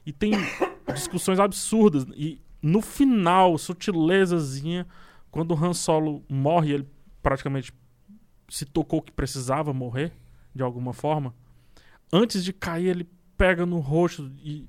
E 0.04 0.12
tem 0.12 0.32
discussões 0.92 1.38
absurdas. 1.38 2.04
E 2.16 2.40
no 2.66 2.82
final, 2.82 3.56
sutilezazinha, 3.56 4.88
quando 5.30 5.52
o 5.52 5.64
Han 5.64 5.72
Solo 5.72 6.24
morre, 6.28 6.72
ele 6.72 6.88
praticamente 7.22 7.72
se 8.48 8.64
tocou 8.64 9.00
que 9.00 9.12
precisava 9.12 9.72
morrer, 9.72 10.12
de 10.52 10.64
alguma 10.64 10.92
forma. 10.92 11.32
Antes 12.12 12.42
de 12.42 12.52
cair, 12.52 12.88
ele 12.88 13.08
pega 13.36 13.64
no 13.64 13.78
rosto 13.78 14.32
e. 14.38 14.68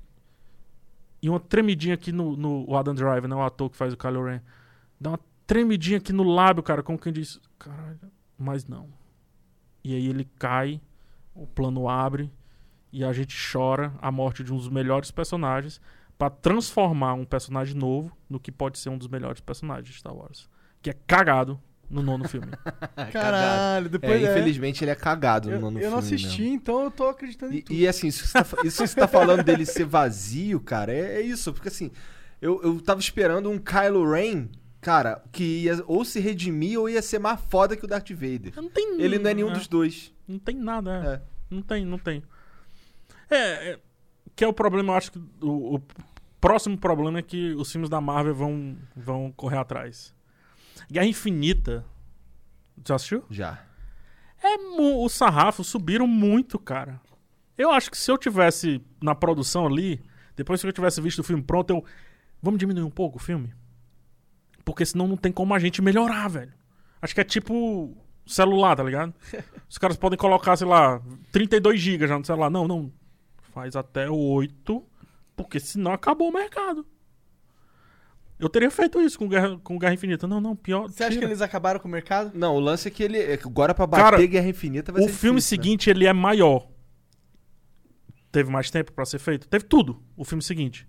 E 1.20 1.28
uma 1.28 1.40
tremidinha 1.40 1.94
aqui 1.94 2.12
no, 2.12 2.36
no 2.36 2.64
o 2.70 2.76
Adam 2.76 2.94
Driver, 2.94 3.26
né? 3.26 3.34
O 3.34 3.42
ator 3.42 3.68
que 3.68 3.76
faz 3.76 3.92
o 3.92 3.96
Kylo 3.96 4.24
Ren. 4.24 4.40
Dá 5.00 5.10
uma 5.10 5.20
tremidinha 5.44 5.98
aqui 5.98 6.12
no 6.12 6.22
lábio, 6.22 6.62
cara, 6.62 6.84
como 6.84 6.96
quem 6.96 7.12
diz. 7.12 7.40
Caralho, 7.58 7.98
mas 8.38 8.64
não. 8.64 8.88
E 9.82 9.96
aí 9.96 10.06
ele 10.06 10.24
cai, 10.38 10.80
o 11.34 11.48
plano 11.48 11.88
abre 11.88 12.30
e 12.92 13.02
a 13.02 13.12
gente 13.12 13.36
chora 13.52 13.92
a 14.00 14.12
morte 14.12 14.44
de 14.44 14.52
um 14.52 14.56
dos 14.56 14.68
melhores 14.68 15.10
personagens 15.10 15.80
pra 16.18 16.28
transformar 16.28 17.14
um 17.14 17.24
personagem 17.24 17.76
novo 17.76 18.10
no 18.28 18.40
que 18.40 18.50
pode 18.52 18.78
ser 18.78 18.88
um 18.90 18.98
dos 18.98 19.06
melhores 19.08 19.40
personagens 19.40 19.88
de 19.88 19.94
Star 20.00 20.14
Wars. 20.14 20.48
Que 20.82 20.90
é 20.90 20.94
cagado 21.06 21.60
no 21.88 22.02
nono 22.02 22.28
filme. 22.28 22.48
Caralho, 23.12 23.86
É, 23.86 23.88
depois 23.88 24.22
é. 24.22 24.30
infelizmente 24.30 24.84
ele 24.84 24.90
é 24.90 24.94
cagado 24.94 25.50
Eu, 25.50 25.60
no, 25.60 25.70
no 25.70 25.78
eu 25.80 25.90
não 25.90 26.02
filme 26.02 26.16
assisti, 26.16 26.42
mesmo. 26.42 26.56
então 26.56 26.82
eu 26.84 26.90
tô 26.90 27.08
acreditando 27.08 27.54
em 27.54 27.58
E, 27.58 27.62
tudo. 27.62 27.74
e, 27.76 27.88
assim, 27.88 28.08
isso 28.08 28.22
que, 28.22 28.28
você 28.28 28.42
tá, 28.44 28.44
isso 28.66 28.82
que 28.82 28.88
você 28.88 28.94
tá 29.00 29.08
falando 29.08 29.42
dele 29.42 29.64
ser 29.64 29.84
vazio, 29.84 30.60
cara, 30.60 30.92
é, 30.92 31.16
é 31.16 31.20
isso. 31.22 31.52
Porque 31.52 31.68
assim, 31.68 31.90
eu, 32.42 32.60
eu 32.62 32.80
tava 32.80 33.00
esperando 33.00 33.48
um 33.48 33.58
Kylo 33.58 34.10
Ren, 34.10 34.48
cara, 34.80 35.22
que 35.32 35.62
ia 35.64 35.82
ou 35.86 36.04
se 36.04 36.20
redimir 36.20 36.78
ou 36.78 36.88
ia 36.90 37.00
ser 37.00 37.18
mais 37.20 37.40
foda 37.48 37.76
que 37.76 37.84
o 37.84 37.88
Darth 37.88 38.10
Vader. 38.10 38.52
Não 38.56 38.68
tem 38.68 39.00
Ele 39.00 39.18
não 39.18 39.30
é 39.30 39.34
nenhum 39.34 39.50
é, 39.50 39.54
dos 39.54 39.66
dois. 39.68 40.12
Não 40.26 40.38
tem 40.38 40.56
nada, 40.56 40.90
é. 40.92 41.14
É. 41.14 41.20
Não 41.50 41.62
tem, 41.62 41.84
não 41.86 41.98
tem. 41.98 42.22
É, 43.30 43.70
é, 43.72 43.78
que 44.36 44.44
é 44.44 44.48
o 44.48 44.52
problema, 44.52 44.92
eu 44.92 44.96
acho 44.96 45.10
que 45.12 45.18
o, 45.40 45.76
o 45.76 45.82
próximo 46.40 46.76
problema 46.78 47.18
é 47.18 47.22
que 47.22 47.54
os 47.54 47.70
filmes 47.70 47.90
da 47.90 48.00
Marvel 48.00 48.34
vão, 48.34 48.76
vão 48.96 49.32
correr 49.32 49.58
atrás. 49.58 50.14
Guerra 50.90 51.06
Infinita. 51.06 51.84
Já 52.86 52.94
assistiu? 52.94 53.24
Já. 53.30 53.64
É, 54.42 54.56
os 55.04 55.12
sarrafos 55.12 55.66
subiram 55.66 56.06
muito, 56.06 56.58
cara. 56.58 57.00
Eu 57.56 57.72
acho 57.72 57.90
que 57.90 57.98
se 57.98 58.10
eu 58.10 58.16
tivesse 58.16 58.80
na 59.02 59.14
produção 59.14 59.66
ali, 59.66 60.00
depois 60.36 60.60
que 60.60 60.66
eu 60.68 60.72
tivesse 60.72 61.00
visto 61.00 61.18
o 61.18 61.24
filme 61.24 61.42
pronto, 61.42 61.70
eu. 61.70 61.84
Vamos 62.40 62.60
diminuir 62.60 62.84
um 62.84 62.90
pouco 62.90 63.16
o 63.16 63.20
filme? 63.20 63.52
Porque 64.64 64.86
senão 64.86 65.08
não 65.08 65.16
tem 65.16 65.32
como 65.32 65.52
a 65.54 65.58
gente 65.58 65.82
melhorar, 65.82 66.28
velho. 66.28 66.52
Acho 67.02 67.14
que 67.14 67.20
é 67.20 67.24
tipo 67.24 67.96
celular, 68.24 68.76
tá 68.76 68.84
ligado? 68.84 69.12
Os 69.68 69.76
caras 69.76 69.96
podem 69.96 70.16
colocar, 70.16 70.56
sei 70.56 70.66
lá, 70.66 71.02
32 71.32 71.80
GB 71.80 72.06
já 72.06 72.16
no 72.16 72.24
celular. 72.24 72.48
Não, 72.48 72.68
não. 72.68 72.92
Faz 73.52 73.74
até 73.74 74.08
8, 74.08 74.84
porque 75.44 75.58
senão 75.60 75.92
acabou 75.92 76.28
o 76.28 76.32
mercado. 76.32 76.86
Eu 78.38 78.48
teria 78.48 78.70
feito 78.70 79.00
isso 79.00 79.18
com 79.18 79.28
Guerra, 79.28 79.58
com 79.58 79.78
Guerra 79.78 79.94
Infinita. 79.94 80.26
Não, 80.28 80.40
não, 80.40 80.54
pior. 80.54 80.82
Você 80.88 81.02
acha 81.02 81.10
que 81.10 81.16
tira. 81.16 81.26
eles 81.26 81.40
acabaram 81.42 81.80
com 81.80 81.88
o 81.88 81.90
mercado? 81.90 82.30
Não, 82.38 82.54
o 82.54 82.60
lance 82.60 82.86
é 82.86 82.90
que 82.90 83.02
ele. 83.02 83.18
é 83.18 83.34
agora 83.34 83.74
pra 83.74 83.86
bater 83.86 84.02
Cara, 84.04 84.26
Guerra 84.26 84.48
Infinita 84.48 84.92
vai 84.92 85.02
O 85.02 85.06
ser 85.06 85.12
filme 85.12 85.38
difícil, 85.40 85.56
né? 85.58 85.62
seguinte, 85.64 85.90
ele 85.90 86.06
é 86.06 86.12
maior. 86.12 86.68
Teve 88.30 88.50
mais 88.50 88.70
tempo 88.70 88.92
pra 88.92 89.04
ser 89.04 89.18
feito? 89.18 89.48
Teve 89.48 89.64
tudo. 89.64 90.02
O 90.16 90.24
filme 90.24 90.42
seguinte. 90.42 90.86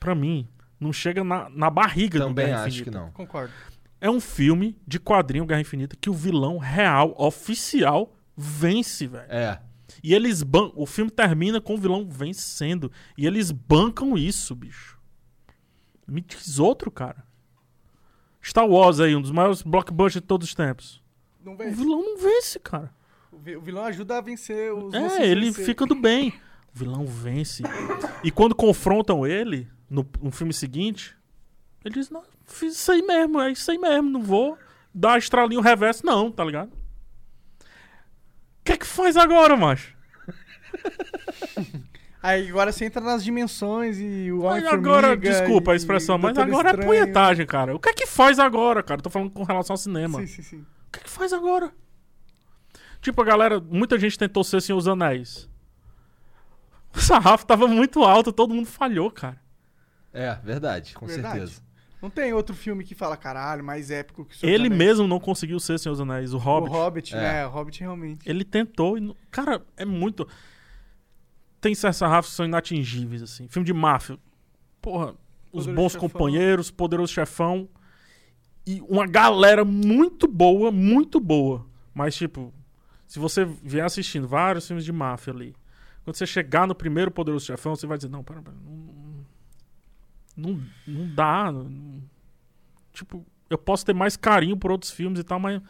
Pra 0.00 0.14
mim, 0.14 0.48
não 0.80 0.92
chega 0.92 1.22
na, 1.22 1.50
na 1.50 1.68
barriga 1.68 2.18
do 2.18 2.26
Também 2.28 2.46
Guerra 2.46 2.60
acho 2.64 2.68
Infinita. 2.80 2.90
que 2.90 2.96
não. 2.96 3.10
Concordo. 3.12 3.52
É 4.00 4.08
um 4.10 4.20
filme 4.20 4.78
de 4.86 4.98
quadrinho 4.98 5.44
Guerra 5.46 5.60
Infinita 5.60 5.96
que 6.00 6.08
o 6.08 6.14
vilão 6.14 6.56
real, 6.58 7.14
oficial, 7.18 8.14
vence, 8.36 9.06
velho. 9.06 9.26
É. 9.30 9.60
E 10.06 10.12
eles 10.14 10.42
ban 10.42 10.70
O 10.76 10.84
filme 10.84 11.10
termina 11.10 11.62
com 11.62 11.74
o 11.74 11.78
vilão 11.78 12.06
vencendo. 12.06 12.92
E 13.16 13.26
eles 13.26 13.50
bancam 13.50 14.18
isso, 14.18 14.54
bicho. 14.54 14.98
Me 16.06 16.20
diz 16.20 16.58
outro, 16.58 16.90
cara. 16.90 17.24
Star 18.44 18.68
Wars 18.68 19.00
aí, 19.00 19.16
um 19.16 19.22
dos 19.22 19.30
maiores 19.30 19.62
blockbusters 19.62 20.20
de 20.22 20.28
todos 20.28 20.48
os 20.48 20.54
tempos. 20.54 21.02
Não 21.42 21.54
O 21.54 21.56
vence. 21.56 21.74
vilão 21.74 22.02
não 22.02 22.18
vence, 22.18 22.58
cara. 22.58 22.92
O 23.32 23.38
vi- 23.38 23.56
o 23.56 23.60
vilão 23.62 23.84
ajuda 23.86 24.18
a 24.18 24.20
vencer 24.20 24.70
os 24.74 24.92
É, 24.92 25.26
ele 25.26 25.46
vencer. 25.46 25.64
fica 25.64 25.86
do 25.86 25.94
bem. 25.94 26.28
O 26.74 26.78
vilão 26.78 27.06
vence. 27.06 27.62
E 28.22 28.30
quando 28.30 28.54
confrontam 28.54 29.26
ele, 29.26 29.66
no, 29.88 30.06
no 30.20 30.30
filme 30.30 30.52
seguinte, 30.52 31.16
ele 31.82 31.94
diz: 31.94 32.10
Não, 32.10 32.22
fiz 32.44 32.74
isso 32.74 32.92
aí 32.92 33.00
mesmo, 33.00 33.40
é 33.40 33.50
isso 33.52 33.70
aí 33.70 33.78
mesmo, 33.78 34.10
não 34.10 34.22
vou 34.22 34.58
dar 34.94 35.16
estralinho 35.18 35.62
reverso, 35.62 36.04
não, 36.04 36.30
tá 36.30 36.44
ligado? 36.44 36.68
O 36.70 38.64
que 38.64 38.72
é 38.72 38.76
que 38.76 38.86
faz 38.86 39.16
agora, 39.16 39.56
macho? 39.56 39.93
Aí 42.22 42.48
agora 42.48 42.72
você 42.72 42.86
entra 42.86 43.02
nas 43.02 43.22
dimensões 43.22 43.98
e 44.00 44.32
o 44.32 44.42
Mas 44.44 44.62
homem 44.64 44.66
agora, 44.66 45.14
desculpa 45.14 45.72
a 45.72 45.76
expressão, 45.76 46.16
mas 46.16 46.36
agora 46.38 46.70
é 46.70 46.76
punhetagem. 46.84 47.44
cara. 47.44 47.74
O 47.76 47.78
que 47.78 47.90
é 47.90 47.92
que 47.92 48.06
faz 48.06 48.38
agora, 48.38 48.82
cara? 48.82 49.02
Tô 49.02 49.10
falando 49.10 49.30
com 49.30 49.42
relação 49.42 49.74
ao 49.74 49.78
cinema. 49.78 50.20
Sim, 50.20 50.26
sim, 50.26 50.42
sim. 50.42 50.56
O 50.60 50.92
que, 50.92 51.00
é 51.00 51.02
que 51.02 51.10
faz 51.10 51.34
agora? 51.34 51.70
Tipo, 53.02 53.20
a 53.20 53.24
galera, 53.26 53.60
muita 53.60 53.98
gente 53.98 54.18
tentou 54.18 54.42
ser 54.42 54.62
Senhor 54.62 54.78
dos 54.78 54.88
Anéis. 54.88 55.50
O 56.96 57.00
sarrafo 57.00 57.44
tava 57.44 57.68
muito 57.68 58.02
alto, 58.04 58.32
todo 58.32 58.54
mundo 58.54 58.66
falhou, 58.66 59.10
cara. 59.10 59.38
É, 60.12 60.34
verdade, 60.42 60.94
com 60.94 61.04
Verdade. 61.06 61.40
certeza. 61.40 61.62
Não 62.00 62.08
tem 62.08 62.32
outro 62.32 62.54
filme 62.54 62.84
que 62.84 62.94
fala, 62.94 63.16
caralho, 63.18 63.62
mais 63.62 63.90
épico 63.90 64.24
que 64.24 64.34
o 64.34 64.38
Senhor 64.38 64.50
Ele 64.52 64.68
dos 64.70 64.76
Anéis. 64.76 64.88
mesmo 64.90 65.06
não 65.08 65.20
conseguiu 65.20 65.60
ser 65.60 65.78
Senhor 65.78 65.92
dos 65.92 66.00
Anéis, 66.00 66.32
o 66.32 66.38
Hobbit. 66.38 66.70
O 66.74 66.78
Hobbit, 66.78 67.14
É. 67.14 67.20
né? 67.20 67.46
O 67.46 67.50
Hobbit 67.50 67.80
realmente. 67.80 68.26
Ele 68.30 68.44
tentou 68.44 68.96
e. 68.96 69.14
Cara, 69.30 69.60
é 69.76 69.84
muito. 69.84 70.26
Tem 71.64 71.74
certos 71.74 71.96
sarrafos 71.96 72.30
que 72.32 72.36
são 72.36 72.44
inatingíveis, 72.44 73.22
assim. 73.22 73.48
Filme 73.48 73.64
de 73.64 73.72
máfia. 73.72 74.18
Porra, 74.82 75.12
os 75.50 75.64
Poderoso 75.64 75.72
bons 75.72 75.92
Chefão. 75.92 76.08
companheiros, 76.10 76.70
poderoso 76.70 77.10
chefão. 77.14 77.66
E 78.66 78.82
uma 78.82 79.06
galera 79.06 79.64
muito 79.64 80.28
boa, 80.28 80.70
muito 80.70 81.18
boa. 81.18 81.64
Mas, 81.94 82.14
tipo, 82.16 82.52
se 83.06 83.18
você 83.18 83.46
vier 83.46 83.82
assistindo 83.82 84.28
vários 84.28 84.66
filmes 84.66 84.84
de 84.84 84.92
máfia 84.92 85.32
ali, 85.32 85.56
quando 86.04 86.16
você 86.16 86.26
chegar 86.26 86.66
no 86.66 86.74
primeiro 86.74 87.10
poderoso 87.10 87.46
chefão, 87.46 87.74
você 87.74 87.86
vai 87.86 87.96
dizer: 87.96 88.10
Não, 88.10 88.22
pera, 88.22 88.42
pera, 88.42 88.56
não, 88.62 89.24
não, 90.36 90.62
não 90.86 91.14
dá. 91.14 91.50
não- 91.50 92.02
tipo, 92.92 93.24
eu 93.48 93.56
posso 93.56 93.86
ter 93.86 93.94
mais 93.94 94.18
carinho 94.18 94.56
por 94.58 94.70
outros 94.70 94.90
filmes 94.90 95.18
e 95.18 95.24
tal, 95.24 95.40
mas 95.40 95.62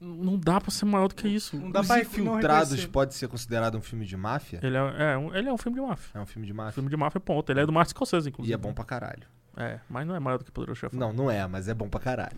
não 0.00 0.38
dá 0.38 0.60
pra 0.60 0.70
ser 0.70 0.84
maior 0.84 1.08
do 1.08 1.14
que 1.14 1.26
isso. 1.26 1.56
Não 1.56 1.70
dá 1.70 1.80
Os 1.80 1.86
pra 1.86 2.00
Infiltrados 2.00 2.84
pode 2.86 3.14
ser 3.14 3.28
considerado 3.28 3.76
um 3.76 3.80
filme 3.80 4.04
de 4.04 4.16
máfia? 4.16 4.60
Ele 4.62 4.76
é, 4.76 5.12
é 5.12 5.18
um, 5.18 5.34
ele 5.34 5.48
é 5.48 5.52
um 5.52 5.56
filme 5.58 5.78
de 5.78 5.86
máfia. 5.86 6.10
É 6.14 6.20
um 6.20 6.26
filme 6.26 6.46
de 6.46 6.52
máfia. 6.52 6.72
Filme 6.72 6.90
de 6.90 6.96
máfia, 6.96 7.20
ponto. 7.20 7.50
Ele 7.50 7.60
é 7.60 7.66
do 7.66 7.72
Martin 7.72 7.90
Scorsese, 7.90 8.28
inclusive. 8.28 8.52
E 8.52 8.54
é 8.54 8.58
bom 8.58 8.72
pra 8.72 8.84
caralho. 8.84 9.22
É, 9.56 9.80
mas 9.88 10.06
não 10.06 10.14
é 10.14 10.20
maior 10.20 10.38
do 10.38 10.44
que 10.44 10.52
Poderoso 10.52 10.80
Chefão. 10.80 10.98
Não, 11.00 11.12
não 11.12 11.30
é, 11.30 11.46
mas 11.46 11.66
é 11.68 11.74
bom 11.74 11.88
pra 11.88 11.98
caralho. 11.98 12.36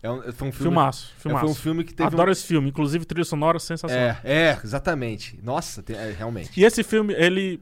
É 0.00 0.10
um, 0.10 0.20
foi 0.20 0.48
um 0.48 0.52
filme. 0.52 0.52
Filmaço, 0.52 1.12
é, 1.16 1.20
filmaço. 1.20 1.44
foi 1.44 1.50
um 1.52 1.54
filme 1.54 1.84
que 1.84 1.94
teve. 1.94 2.06
Adoro 2.08 2.28
um... 2.28 2.32
esse 2.32 2.44
filme, 2.44 2.68
inclusive 2.68 3.04
trilha 3.04 3.24
sonora 3.24 3.58
sensacional. 3.58 4.16
É, 4.24 4.50
é, 4.50 4.60
exatamente. 4.62 5.38
Nossa, 5.42 5.82
tem- 5.82 5.96
é, 5.96 6.10
realmente. 6.12 6.58
E 6.60 6.64
esse 6.64 6.82
filme, 6.82 7.14
ele. 7.14 7.60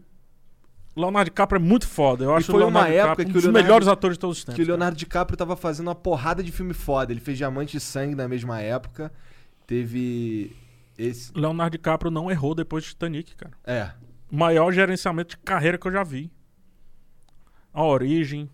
Leonardo 0.96 1.30
DiCaprio 1.30 1.58
é 1.58 1.62
muito 1.62 1.86
foda. 1.86 2.24
Eu 2.24 2.34
acho 2.34 2.50
foi 2.50 2.60
Leonardo 2.60 2.88
uma 2.88 2.94
época 2.94 3.24
DiCaprio 3.24 3.28
um 3.28 3.32
dos 3.32 3.44
Leonardo- 3.44 3.64
melhores 3.66 3.88
atores 3.88 4.16
de 4.16 4.20
todos 4.20 4.38
os 4.38 4.44
tempos. 4.44 4.56
Que 4.56 4.62
o 4.62 4.66
Leonardo 4.66 4.96
DiCaprio 4.96 5.36
tava 5.36 5.54
fazendo 5.56 5.86
uma 5.88 5.94
porrada 5.94 6.42
de 6.42 6.50
filme 6.50 6.74
foda. 6.74 7.12
Ele 7.12 7.20
fez 7.20 7.38
Diamante 7.38 7.72
de 7.72 7.80
Sangue 7.80 8.14
na 8.14 8.26
mesma 8.26 8.60
época. 8.60 9.12
Teve. 9.70 10.56
Esse. 10.98 11.30
Leonardo 11.32 11.78
DiCaprio 11.78 12.10
não 12.10 12.28
errou 12.28 12.56
depois 12.56 12.82
de 12.82 12.90
Titanic, 12.90 13.36
cara. 13.36 13.52
É. 13.64 13.92
O 14.30 14.36
maior 14.36 14.72
gerenciamento 14.72 15.30
de 15.30 15.36
carreira 15.38 15.78
que 15.78 15.86
eu 15.86 15.92
já 15.92 16.02
vi. 16.02 16.28
A 17.72 17.84
Origem, 17.84 18.50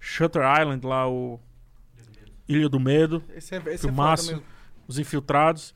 Shutter 0.00 0.42
Island, 0.60 0.84
lá 0.84 1.08
o. 1.08 1.38
Ilha 2.48 2.68
do 2.68 2.80
Medo, 2.80 3.22
Esse 3.36 3.54
é, 3.54 3.58
esse 3.58 3.68
é 3.70 3.78
Filmaço. 3.78 4.32
mesmo. 4.32 4.44
Os 4.88 4.98
Infiltrados. 4.98 5.72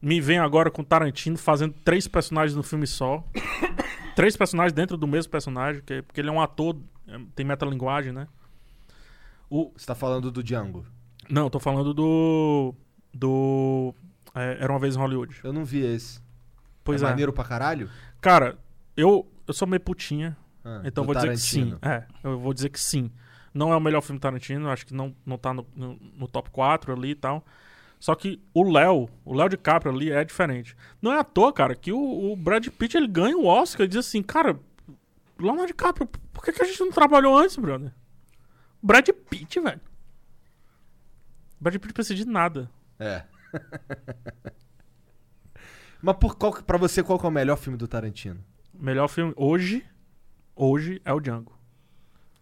Me 0.00 0.18
vem 0.18 0.38
agora 0.38 0.70
com 0.70 0.82
Tarantino 0.82 1.36
fazendo 1.36 1.74
três 1.84 2.08
personagens 2.08 2.56
no 2.56 2.62
filme 2.62 2.86
só. 2.86 3.22
três 4.16 4.34
personagens 4.34 4.72
dentro 4.72 4.96
do 4.96 5.06
mesmo 5.06 5.30
personagem, 5.30 5.82
que- 5.84 6.00
porque 6.00 6.20
ele 6.22 6.30
é 6.30 6.32
um 6.32 6.40
ator, 6.40 6.74
é, 7.06 7.20
tem 7.34 7.44
metalinguagem, 7.44 8.12
né? 8.12 8.26
O, 9.50 9.72
Você 9.76 9.84
tá 9.86 9.94
falando 9.94 10.30
do 10.32 10.42
Django. 10.42 10.86
não, 11.28 11.50
tô 11.50 11.60
falando 11.60 11.92
do. 11.92 12.74
Do. 13.12 13.94
É, 14.36 14.58
Era 14.60 14.72
uma 14.72 14.78
vez 14.78 14.94
em 14.94 14.98
Hollywood. 14.98 15.40
Eu 15.42 15.52
não 15.52 15.64
vi 15.64 15.84
esse. 15.84 16.20
Pois 16.84 17.02
é 17.02 17.06
é. 17.06 17.08
maneiro 17.08 17.32
pra 17.32 17.44
caralho? 17.44 17.90
Cara, 18.20 18.56
eu, 18.96 19.30
eu 19.46 19.54
sou 19.54 19.66
meio 19.66 19.80
putinha, 19.80 20.36
Ah, 20.64 20.82
então 20.84 21.04
do 21.04 21.12
vou 21.12 21.14
dizer 21.14 21.30
que 21.32 21.38
sim. 21.38 21.70
Tarantino. 21.70 21.78
É, 21.82 22.06
eu 22.22 22.38
vou 22.38 22.54
dizer 22.54 22.68
que 22.68 22.80
sim. 22.80 23.10
Não 23.52 23.72
é 23.72 23.76
o 23.76 23.80
melhor 23.80 24.02
filme 24.02 24.18
do 24.18 24.22
Tarantino, 24.22 24.70
acho 24.70 24.86
que 24.86 24.94
não, 24.94 25.16
não 25.24 25.38
tá 25.38 25.52
no, 25.54 25.66
no, 25.74 25.98
no 26.14 26.28
top 26.28 26.50
4 26.50 26.92
ali 26.92 27.10
e 27.10 27.14
tal. 27.14 27.44
Só 27.98 28.14
que 28.14 28.40
o 28.52 28.62
Léo, 28.70 29.08
o 29.24 29.34
Léo 29.34 29.48
DiCaprio 29.48 29.92
ali 29.92 30.12
é 30.12 30.22
diferente. 30.22 30.76
Não 31.00 31.12
é 31.12 31.18
à 31.18 31.24
toa, 31.24 31.52
cara, 31.52 31.74
que 31.74 31.90
o, 31.90 32.32
o 32.32 32.36
Brad 32.36 32.66
Pitt 32.68 32.96
ele 32.96 33.08
ganha 33.08 33.36
o 33.36 33.46
Oscar 33.46 33.86
e 33.86 33.88
diz 33.88 33.98
assim, 33.98 34.22
cara, 34.22 34.60
Leonardo 35.38 35.68
DiCaprio, 35.68 36.06
por 36.32 36.44
que, 36.44 36.52
que 36.52 36.62
a 36.62 36.66
gente 36.66 36.80
não 36.80 36.90
trabalhou 36.90 37.36
antes, 37.36 37.56
brother? 37.56 37.92
Brad 38.82 39.08
Pitt, 39.08 39.58
velho. 39.60 39.80
Brad 41.58 41.74
Pitt 41.78 41.94
precisa 41.94 42.14
de 42.14 42.26
nada. 42.26 42.70
É. 42.98 43.22
Mas 46.02 46.16
por 46.16 46.36
qual, 46.36 46.52
que- 46.52 46.62
pra 46.62 46.78
você, 46.78 47.02
qual 47.02 47.18
que 47.18 47.24
é 47.26 47.28
o 47.28 47.32
melhor 47.32 47.56
filme 47.56 47.76
do 47.78 47.88
Tarantino? 47.88 48.40
Melhor 48.74 49.08
filme 49.08 49.32
hoje, 49.36 49.84
hoje 50.54 51.00
é 51.04 51.12
o 51.12 51.18
Django. 51.20 51.56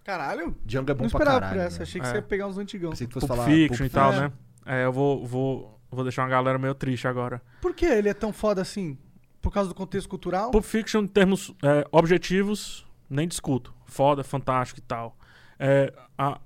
Caralho. 0.03 0.57
Django 0.67 0.91
é 0.91 0.95
bom 0.95 1.05
Não 1.05 1.11
pra 1.11 1.19
esperava 1.21 1.41
caralho. 1.41 1.61
por 1.61 1.67
essa. 1.67 1.79
né? 1.79 1.83
Achei 1.85 2.01
que 2.01 2.07
É. 2.07 2.11
você 2.11 2.17
ia 2.17 2.23
pegar 2.23 2.47
uns 2.47 2.59
antigão. 2.59 2.91
Pensei 2.91 3.07
que 3.07 3.15
fosse 3.15 3.27
Pulp 3.27 3.39
falar 3.39 3.49
Fiction 3.49 3.77
Pulp 3.79 3.87
e 3.87 3.91
tal, 3.91 4.13
Fiction. 4.13 4.29
né? 4.29 4.33
É, 4.67 4.85
eu 4.85 4.93
vou, 4.93 5.25
vou, 5.25 5.81
vou 5.91 6.03
deixar 6.05 6.23
uma 6.23 6.29
galera 6.29 6.59
meio 6.59 6.75
triste 6.75 7.07
agora. 7.09 7.41
Por 7.63 7.75
que 7.75 7.87
ele 7.87 8.09
é 8.09 8.15
tão 8.15 8.33
foda 8.33 8.61
assim? 8.61 8.99
Por 9.41 9.53
causa 9.53 9.69
do 9.69 9.75
contexto 9.75 10.09
cultural? 10.09 10.51
Pulp 10.51 10.65
Fiction, 10.65 11.03
em 11.03 11.07
termos 11.07 11.55
é, 11.63 11.87
objetivos, 11.93 12.85
nem 13.09 13.27
discuto. 13.29 13.73
Foda, 13.87 14.23
fantástico 14.25 14.81
e 14.81 14.83
tal. 14.83 15.17
É, 15.59 15.93
a, 16.19 16.41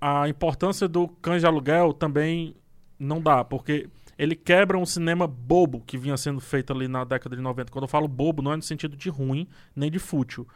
a 0.00 0.28
importância 0.28 0.88
do 0.88 1.06
Cães 1.06 1.42
de 1.42 1.46
Aluguel 1.46 1.92
também 1.92 2.56
não 2.98 3.20
dá, 3.20 3.44
porque 3.44 3.88
ele 4.18 4.34
quebra 4.34 4.78
um 4.78 4.86
cinema 4.86 5.26
bobo 5.26 5.82
que 5.86 5.98
vinha 5.98 6.16
sendo 6.16 6.40
feito 6.40 6.72
ali 6.72 6.88
na 6.88 7.04
década 7.04 7.36
de 7.36 7.42
90. 7.42 7.70
Quando 7.70 7.84
eu 7.84 7.88
falo 7.88 8.08
bobo, 8.08 8.42
não 8.42 8.52
é 8.52 8.56
no 8.56 8.62
sentido 8.62 8.96
de 8.96 9.10
ruim, 9.10 9.46
nem 9.74 9.90
de 9.90 9.98
fútil. 9.98 10.46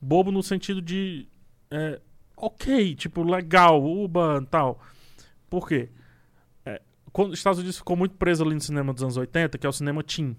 Bobo 0.00 0.30
no 0.30 0.42
sentido 0.42 0.82
de. 0.82 1.26
é, 1.70 2.00
ok, 2.36 2.94
tipo, 2.94 3.22
legal, 3.22 3.82
uba 3.82 4.40
e 4.42 4.46
tal. 4.46 4.80
Por 5.48 5.66
quê? 5.66 5.88
É, 6.64 6.82
quando 7.12 7.32
os 7.32 7.38
Estados 7.38 7.58
Unidos 7.58 7.78
ficou 7.78 7.96
muito 7.96 8.14
preso 8.16 8.44
ali 8.44 8.54
no 8.54 8.60
cinema 8.60 8.92
dos 8.92 9.02
anos 9.02 9.16
80, 9.16 9.56
que 9.56 9.66
é 9.66 9.70
o 9.70 9.72
cinema 9.72 10.02
teen. 10.02 10.36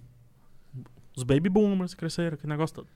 Os 1.15 1.23
baby 1.23 1.49
boomers 1.49 1.95
cresceram, 1.95 2.35
aquele 2.35 2.51
negócio 2.51 2.75
todo. 2.75 2.87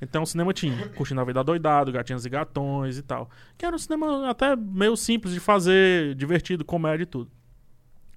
Então 0.00 0.22
o 0.22 0.26
cinema 0.26 0.52
tinha, 0.52 0.88
curtindo 0.90 1.20
a 1.20 1.24
vida 1.24 1.42
doidado, 1.42 1.90
gatinhas 1.90 2.24
e 2.24 2.30
gatões 2.30 2.98
e 2.98 3.02
tal. 3.02 3.28
Que 3.58 3.66
era 3.66 3.74
um 3.74 3.78
cinema 3.78 4.30
até 4.30 4.54
meio 4.54 4.96
simples 4.96 5.34
de 5.34 5.40
fazer, 5.40 6.14
divertido, 6.14 6.64
comédia 6.64 7.02
e 7.02 7.06
tudo. 7.06 7.30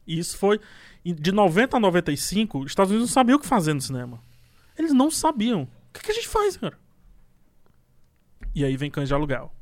E 0.07 0.17
isso 0.17 0.37
foi. 0.37 0.59
De 1.03 1.31
90 1.31 1.77
a 1.77 1.79
95, 1.79 2.59
os 2.59 2.71
Estados 2.71 2.91
Unidos 2.91 3.09
não 3.09 3.13
sabiam 3.13 3.37
o 3.37 3.39
que 3.39 3.45
fazer 3.45 3.73
no 3.73 3.81
cinema. 3.81 4.23
Eles 4.77 4.93
não 4.93 5.11
sabiam. 5.11 5.63
O 5.63 5.93
que, 5.93 6.01
que 6.01 6.11
a 6.11 6.13
gente 6.13 6.27
faz, 6.27 6.55
cara? 6.55 6.77
E 8.55 8.63
aí 8.63 8.75
vem 8.77 8.89
Cães 8.89 9.07
de 9.07 9.13
Aluguel. 9.13 9.53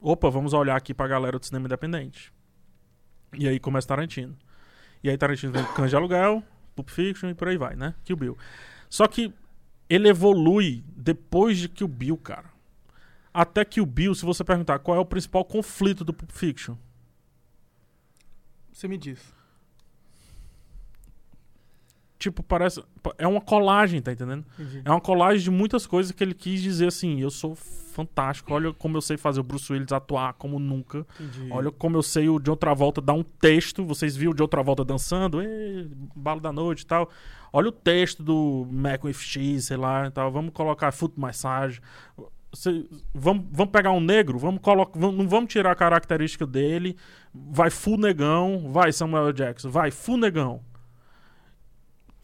Opa, 0.00 0.30
vamos 0.30 0.52
olhar 0.52 0.76
aqui 0.76 0.94
pra 0.94 1.08
galera 1.08 1.38
do 1.38 1.44
cinema 1.44 1.66
independente. 1.66 2.32
E 3.36 3.48
aí 3.48 3.58
começa 3.58 3.88
Tarantino. 3.88 4.36
E 5.02 5.10
aí 5.10 5.16
Tarantino 5.16 5.52
vem 5.52 5.64
Cães 5.74 5.90
de 5.90 5.96
Aluguel, 5.96 6.42
Pulp 6.76 6.88
Fiction 6.90 7.30
e 7.30 7.34
por 7.34 7.48
aí 7.48 7.56
vai, 7.56 7.74
né? 7.74 7.94
Kill 8.04 8.16
Bill. 8.16 8.38
Só 8.88 9.06
que 9.06 9.32
ele 9.88 10.08
evolui 10.08 10.84
depois 10.96 11.58
de 11.58 11.68
Kill 11.68 11.88
Bill, 11.88 12.16
cara. 12.16 12.50
Até 13.32 13.64
Kill 13.64 13.86
Bill, 13.86 14.14
se 14.14 14.24
você 14.24 14.44
perguntar 14.44 14.78
qual 14.78 14.96
é 14.96 15.00
o 15.00 15.04
principal 15.04 15.44
conflito 15.44 16.04
do 16.04 16.12
Pulp 16.12 16.30
Fiction, 16.30 16.76
Você 18.72 18.86
me 18.86 18.96
diz. 18.96 19.37
Tipo, 22.18 22.42
parece. 22.42 22.82
É 23.16 23.26
uma 23.26 23.40
colagem, 23.40 24.00
tá 24.02 24.12
entendendo? 24.12 24.44
Entendi. 24.58 24.82
É 24.84 24.90
uma 24.90 25.00
colagem 25.00 25.42
de 25.44 25.50
muitas 25.50 25.86
coisas 25.86 26.12
que 26.12 26.22
ele 26.22 26.34
quis 26.34 26.60
dizer 26.60 26.88
assim: 26.88 27.20
eu 27.20 27.30
sou 27.30 27.54
fantástico, 27.54 28.54
olha 28.54 28.72
como 28.72 28.96
eu 28.96 29.00
sei 29.00 29.16
fazer 29.16 29.40
o 29.40 29.42
Bruce 29.42 29.72
Willis 29.72 29.90
atuar 29.92 30.34
como 30.34 30.58
nunca. 30.58 31.04
Entendi. 31.20 31.48
Olha 31.50 31.70
como 31.72 31.96
eu 31.96 32.02
sei 32.02 32.28
o 32.28 32.38
John 32.38 32.54
Travolta 32.56 33.00
dar 33.00 33.14
um 33.14 33.22
texto. 33.24 33.84
Vocês 33.84 34.16
viram 34.16 34.32
o 34.32 34.34
John 34.34 34.46
Travolta 34.46 34.84
dançando? 34.84 35.42
Ê, 35.42 35.86
bala 36.14 36.40
da 36.40 36.52
noite 36.52 36.82
e 36.82 36.86
tal. 36.86 37.10
Olha 37.52 37.68
o 37.70 37.72
texto 37.72 38.22
do 38.22 38.66
Mac 38.70 39.02
with 39.04 39.14
X, 39.14 39.64
sei 39.64 39.76
lá 39.76 40.06
e 40.06 40.10
tal. 40.10 40.30
Vamos 40.30 40.52
colocar 40.52 40.92
foot 40.92 41.18
massage. 41.18 41.80
Cê- 42.52 42.86
vamos, 43.14 43.46
vamos 43.50 43.72
pegar 43.72 43.90
um 43.90 44.00
negro, 44.00 44.38
vamos 44.38 44.60
colocar, 44.62 44.98
vamos, 44.98 45.16
não 45.18 45.28
vamos 45.28 45.52
tirar 45.52 45.72
a 45.72 45.74
característica 45.74 46.46
dele. 46.46 46.96
Vai 47.34 47.68
full 47.68 47.98
negão, 47.98 48.70
vai 48.72 48.92
Samuel 48.92 49.32
Jackson, 49.32 49.70
vai 49.70 49.90
full 49.90 50.16
negão. 50.16 50.60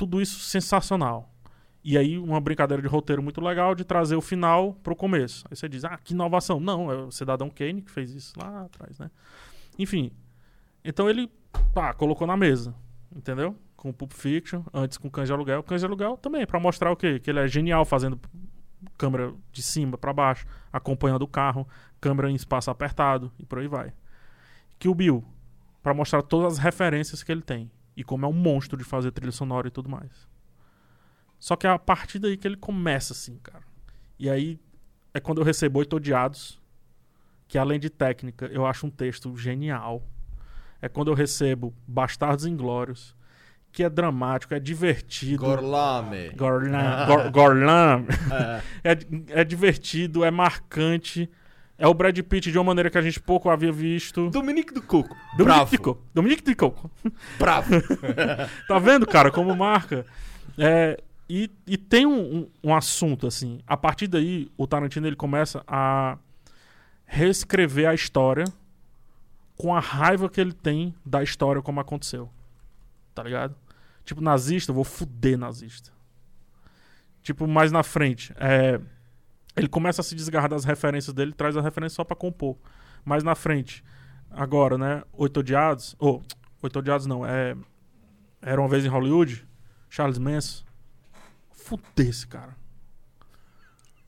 Tudo 0.05 0.21
isso 0.21 0.39
sensacional. 0.41 1.33
E 1.83 1.97
aí, 1.97 2.19
uma 2.19 2.39
brincadeira 2.39 2.83
de 2.83 2.87
roteiro 2.87 3.23
muito 3.23 3.41
legal 3.41 3.75
de 3.75 3.85
trazer 3.85 4.17
o 4.17 4.21
final 4.21 4.75
pro 4.83 4.95
começo. 4.95 5.47
Aí 5.51 5.57
você 5.57 5.67
diz, 5.67 5.83
ah, 5.83 5.97
que 5.97 6.13
inovação. 6.13 6.61
Não, 6.61 6.93
é 6.93 6.97
o 6.97 7.11
Cidadão 7.11 7.49
Kane 7.49 7.81
que 7.81 7.91
fez 7.91 8.11
isso 8.11 8.35
lá 8.39 8.67
atrás, 8.67 8.99
né? 8.99 9.11
Enfim. 9.79 10.13
Então 10.85 11.09
ele, 11.09 11.33
pá, 11.73 11.95
colocou 11.95 12.27
na 12.27 12.37
mesa. 12.37 12.75
Entendeu? 13.17 13.57
Com 13.79 13.89
o 13.89 13.95
Pulp 13.95 14.13
Fiction, 14.13 14.63
antes 14.75 14.99
com 14.99 15.09
Cães 15.09 15.29
de 15.29 15.33
Aluguel. 15.33 15.63
Cães 15.63 15.81
de 15.81 15.87
Aluguel 15.87 16.19
também, 16.19 16.47
pra 16.47 16.61
mostrar 16.61 16.93
o 16.93 16.97
quê? 16.97 17.19
Que 17.19 17.31
ele 17.31 17.41
é 17.41 17.49
genial 17.49 17.87
fazendo 17.87 18.21
câmera 18.99 19.33
de 19.51 19.63
cima 19.63 19.97
pra 19.97 20.13
baixo, 20.13 20.47
acompanhando 20.71 21.23
o 21.23 21.29
carro, 21.29 21.67
câmera 21.99 22.31
em 22.31 22.35
espaço 22.35 22.71
apertado 22.71 23.33
e 23.39 23.47
por 23.47 23.59
aí 23.59 23.69
vai. 23.69 23.95
Kill 24.79 24.95
Bill, 24.95 25.25
pra 25.83 25.95
mostrar 25.95 26.21
todas 26.21 26.55
as 26.55 26.59
referências 26.59 27.23
que 27.23 27.33
ele 27.33 27.41
tem. 27.41 27.71
E 27.97 28.03
como 28.05 28.25
é 28.27 28.29
um 28.29 28.33
monstro 28.33 28.77
de 28.77 28.85
fazer 28.85 29.11
trilha 29.13 29.33
sonora 29.33 29.69
e 29.69 29.71
tudo 29.71 29.89
mais. 29.89 30.11
Só 31.39 31.57
que 31.57 31.67
é 31.67 31.71
a 31.71 31.79
partir 31.79 32.19
daí 32.19 32.37
que 32.37 32.47
ele 32.49 32.57
começa 32.57 33.13
assim, 33.13 33.39
cara. 33.43 33.63
E 34.19 34.29
aí 34.31 34.59
é 35.13 35.21
quando 35.21 35.39
eu 35.41 35.45
recebo 35.45 35.79
Oito 35.79 35.97
Odiados, 35.97 36.61
que 37.47 37.59
além 37.59 37.79
de 37.79 37.91
técnica, 37.91 38.47
eu 38.47 38.67
acho 38.67 38.87
um 38.87 38.91
texto 38.91 39.37
genial. 39.37 40.03
É 40.81 40.89
quando 40.89 41.09
eu 41.09 41.15
recebo 41.15 41.75
Bastardos 41.87 42.47
Inglórios, 42.47 43.15
que 43.71 43.83
é 43.85 43.91
dramático, 43.91 44.55
é 44.55 44.61
divertido. 44.61 45.45
Gorlame. 45.45 46.31
Gorlam, 46.31 47.07
Gor- 47.07 47.31
Gorlam. 47.31 48.07
É, 48.85 49.41
é 49.41 49.45
divertido, 49.45 50.25
é 50.25 50.31
marcante. 50.31 51.31
É 51.77 51.89
o 51.89 51.95
Brad 51.95 52.17
Pitt 52.21 52.53
de 52.53 52.59
uma 52.59 52.65
maneira 52.65 52.89
que 52.89 52.99
a 52.99 53.03
gente 53.03 53.19
pouco 53.21 53.51
havia 53.51 53.73
visto. 53.73 54.31
Dominique 54.31 54.73
do 54.73 54.81
Coco. 54.81 55.17
Dominique 55.37 55.45
Bravo. 55.45 55.71
de 55.71 55.79
Coco. 55.79 56.03
Dominique 56.15 56.43
de 56.43 56.55
Coco. 56.55 56.91
Bravo. 57.39 57.71
Tá 58.69 58.79
vendo, 58.79 59.07
cara, 59.07 59.31
como 59.31 59.55
marca? 59.57 60.07
É, 60.57 61.03
e, 61.29 61.51
e 61.67 61.77
tem 61.77 62.07
um, 62.07 62.37
um, 62.37 62.51
um 62.65 62.75
assunto, 62.75 63.27
assim. 63.27 63.61
A 63.67 63.77
partir 63.77 64.07
daí, 64.07 64.51
o 64.57 64.67
Tarantino 64.67 65.07
ele 65.07 65.17
começa 65.17 65.65
a 65.67 66.17
reescrever 67.07 67.89
a 67.89 67.95
história 67.95 68.45
com 69.57 69.75
a 69.75 69.81
raiva 69.81 70.29
que 70.29 70.41
ele 70.41 70.53
tem 70.53 70.95
da 71.05 71.23
história 71.23 71.63
como 71.63 71.81
aconteceu. 71.81 72.31
Tá 73.15 73.23
ligado? 73.23 73.55
Tipo, 74.05 74.21
nazista, 74.21 74.71
eu 74.71 74.75
vou 74.75 74.85
fuder 74.85 75.39
nazista. 75.39 75.93
Tipo, 77.23 77.47
mais 77.47 77.73
na 77.73 77.83
frente. 77.83 78.35
É, 78.37 78.81
ele 79.57 79.69
começa 79.69 80.01
a 80.01 80.05
se 80.05 80.15
desgarrar 80.15 80.49
das 80.51 80.65
referências 80.65 81.15
dele, 81.15 81.33
traz 81.33 81.57
a 81.57 81.61
referência 81.61 81.97
só 81.97 82.05
pra 82.05 82.17
compor. 82.17 82.57
Mais 83.05 83.23
na 83.23 83.35
frente, 83.35 83.85
agora, 84.31 84.77
né? 84.79 85.03
Oito 85.13 85.41
Odiados. 85.41 85.95
Ou, 85.99 86.23
Oito 86.63 86.79
Odiados 86.79 87.07
não, 87.07 87.25
é. 87.27 87.57
Era 88.43 88.61
uma 88.61 88.69
vez 88.69 88.85
em 88.85 88.89
Hollywood. 88.89 89.47
Charles 89.89 90.19
Manson. 90.19 90.65
Fudesse, 91.53 92.27
cara. 92.27 92.57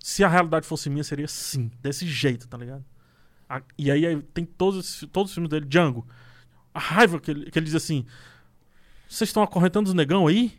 Se 0.01 0.23
a 0.25 0.29
realidade 0.29 0.67
fosse 0.67 0.89
minha, 0.91 1.05
seria 1.05 1.29
sim. 1.29 1.71
Desse 1.81 2.07
jeito, 2.07 2.47
tá 2.49 2.57
ligado? 2.57 2.85
A- 3.49 3.63
e 3.79 3.91
aí, 3.91 4.05
aí 4.07 4.21
tem 4.23 4.45
todos, 4.45 5.05
todos 5.13 5.31
os 5.31 5.35
filmes 5.35 5.51
dele. 5.51 5.67
Django. 5.67 6.07
A 6.75 6.79
raiva 6.79 7.19
que 7.21 7.31
ele, 7.31 7.51
que 7.51 7.59
ele 7.59 7.67
diz 7.67 7.75
assim: 7.75 8.05
Vocês 9.09 9.29
estão 9.31 9.43
acorrentando 9.43 9.89
os 9.89 9.95
negão 9.95 10.27
aí? 10.27 10.59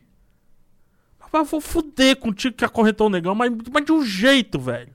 Mas 1.32 1.50
vou 1.50 1.60
fuder 1.62 2.16
contigo 2.18 2.56
que 2.56 2.66
acorrentou 2.66 3.08
o 3.08 3.10
negão, 3.10 3.36
mas, 3.36 3.52
mas 3.72 3.86
de 3.86 3.92
um 3.92 4.04
jeito, 4.06 4.60
velho. 4.60 4.94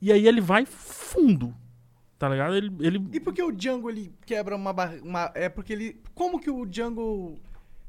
E 0.00 0.12
aí 0.12 0.26
ele 0.26 0.40
vai 0.40 0.64
fundo. 0.66 1.54
Tá 2.18 2.28
ligado? 2.28 2.54
Ele, 2.54 2.70
ele 2.80 3.08
E 3.12 3.20
por 3.20 3.34
que 3.34 3.42
o 3.42 3.50
Django 3.52 3.90
ele 3.90 4.12
quebra 4.24 4.54
uma, 4.56 4.72
barra- 4.72 4.98
uma. 5.02 5.30
É 5.34 5.48
porque 5.48 5.72
ele. 5.72 6.00
Como 6.14 6.38
que 6.40 6.50
o 6.50 6.64
Django 6.64 7.38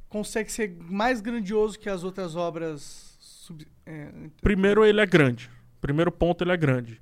consegue 0.10 0.52
ser 0.52 0.76
mais 0.90 1.22
grandioso 1.22 1.78
que 1.80 1.90
as 1.90 2.04
outras 2.04 2.36
obras. 2.36 3.16
sub- 3.20 3.68
é, 3.86 4.10
Primeiro, 4.42 4.84
ele 4.84 5.00
é 5.00 5.06
grande. 5.06 5.50
Primeiro 5.80 6.12
ponto, 6.12 6.44
ele 6.44 6.52
é 6.52 6.58
grande. 6.58 7.00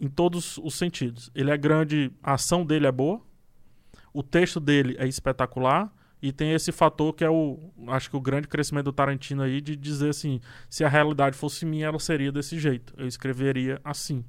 Em 0.00 0.08
todos 0.08 0.58
os 0.58 0.74
sentidos. 0.74 1.30
Ele 1.34 1.50
é 1.50 1.56
grande, 1.56 2.12
a 2.22 2.34
ação 2.34 2.64
dele 2.64 2.86
é 2.86 2.92
boa. 2.92 3.20
O 4.12 4.22
texto 4.22 4.60
dele 4.60 4.94
é 4.98 5.08
espetacular. 5.08 5.92
E 6.20 6.32
tem 6.32 6.52
esse 6.52 6.72
fator 6.72 7.12
que 7.14 7.22
é 7.24 7.30
o. 7.30 7.70
Acho 7.88 8.10
que 8.10 8.16
o 8.16 8.20
grande 8.20 8.48
crescimento 8.48 8.86
do 8.86 8.92
Tarantino 8.92 9.42
aí 9.42 9.60
de 9.60 9.76
dizer 9.76 10.10
assim: 10.10 10.40
se 10.68 10.82
a 10.84 10.88
realidade 10.88 11.36
fosse 11.36 11.64
minha, 11.64 11.86
ela 11.86 11.98
seria 12.00 12.32
desse 12.32 12.58
jeito. 12.58 12.92
Eu 12.96 13.06
escreveria 13.06 13.80
assim. 13.84 14.24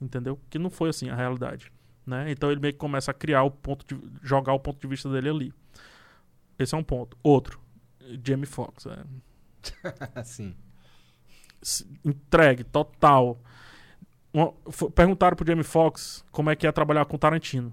Entendeu? 0.00 0.40
Que 0.48 0.58
não 0.58 0.70
foi 0.70 0.88
assim 0.90 1.08
a 1.10 1.14
realidade. 1.14 1.70
Né? 2.06 2.30
Então 2.30 2.50
ele 2.50 2.60
meio 2.60 2.72
que 2.72 2.78
começa 2.78 3.10
a 3.10 3.14
criar 3.14 3.42
o 3.42 3.50
ponto 3.50 3.84
de. 3.86 4.00
jogar 4.22 4.52
o 4.54 4.60
ponto 4.60 4.80
de 4.80 4.86
vista 4.86 5.10
dele 5.10 5.28
ali. 5.28 5.54
Esse 6.58 6.74
é 6.74 6.78
um 6.78 6.82
ponto. 6.84 7.16
Outro. 7.22 7.60
Jamie 8.24 8.46
Foxx. 8.46 8.86
É, 8.86 8.98
Assim. 10.20 10.54
s- 11.62 11.86
entregue, 12.04 12.64
total. 12.64 13.38
Uma- 14.32 14.52
perguntaram 14.94 15.36
pro 15.36 15.46
Jamie 15.46 15.64
Foxx 15.64 16.24
como 16.30 16.50
é 16.50 16.56
que 16.56 16.66
é 16.66 16.72
trabalhar 16.72 17.04
com 17.06 17.16
Tarantino. 17.18 17.72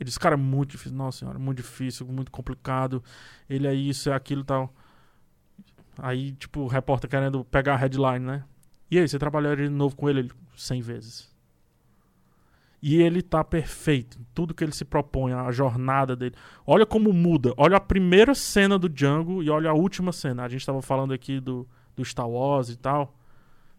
Ele 0.00 0.06
disse, 0.06 0.18
cara, 0.18 0.34
é 0.34 0.38
muito 0.38 0.70
difícil. 0.70 0.96
Nossa 0.96 1.18
senhora, 1.18 1.38
muito 1.38 1.58
difícil, 1.58 2.06
muito 2.06 2.30
complicado. 2.30 3.04
Ele 3.48 3.66
é 3.66 3.74
isso, 3.74 4.08
é 4.08 4.14
aquilo 4.14 4.40
e 4.40 4.44
tal. 4.44 4.74
Aí, 5.98 6.32
tipo, 6.32 6.60
o 6.60 6.66
repórter 6.66 7.10
querendo 7.10 7.44
pegar 7.44 7.74
a 7.74 7.76
headline, 7.76 8.24
né? 8.24 8.44
E 8.90 8.98
aí, 8.98 9.06
você 9.06 9.18
trabalharia 9.18 9.68
de 9.68 9.70
novo 9.70 9.94
com 9.94 10.08
ele? 10.08 10.20
Ele, 10.20 10.30
100 10.56 10.80
vezes. 10.80 11.30
E 12.82 13.02
ele 13.02 13.20
tá 13.20 13.44
perfeito. 13.44 14.18
Tudo 14.34 14.54
que 14.54 14.64
ele 14.64 14.72
se 14.72 14.86
propõe, 14.86 15.34
a 15.34 15.52
jornada 15.52 16.16
dele. 16.16 16.34
Olha 16.66 16.86
como 16.86 17.12
muda. 17.12 17.52
Olha 17.58 17.76
a 17.76 17.80
primeira 17.80 18.34
cena 18.34 18.78
do 18.78 18.88
Django 18.88 19.42
e 19.42 19.50
olha 19.50 19.68
a 19.68 19.74
última 19.74 20.12
cena. 20.12 20.44
A 20.44 20.48
gente 20.48 20.64
tava 20.64 20.80
falando 20.80 21.12
aqui 21.12 21.40
do, 21.40 21.68
do 21.94 22.02
Star 22.02 22.26
Wars 22.26 22.70
e 22.70 22.76
tal, 22.76 23.14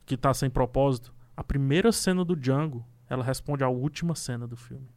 que 0.05 0.15
tá 0.15 0.31
sem 0.35 0.51
propósito. 0.51 1.11
A 1.35 1.43
primeira 1.43 1.91
cena 1.91 2.23
do 2.23 2.35
Django, 2.35 2.85
ela 3.09 3.23
responde 3.23 3.63
à 3.63 3.69
última 3.69 4.13
cena 4.13 4.47
do 4.47 4.55
filme. 4.55 4.87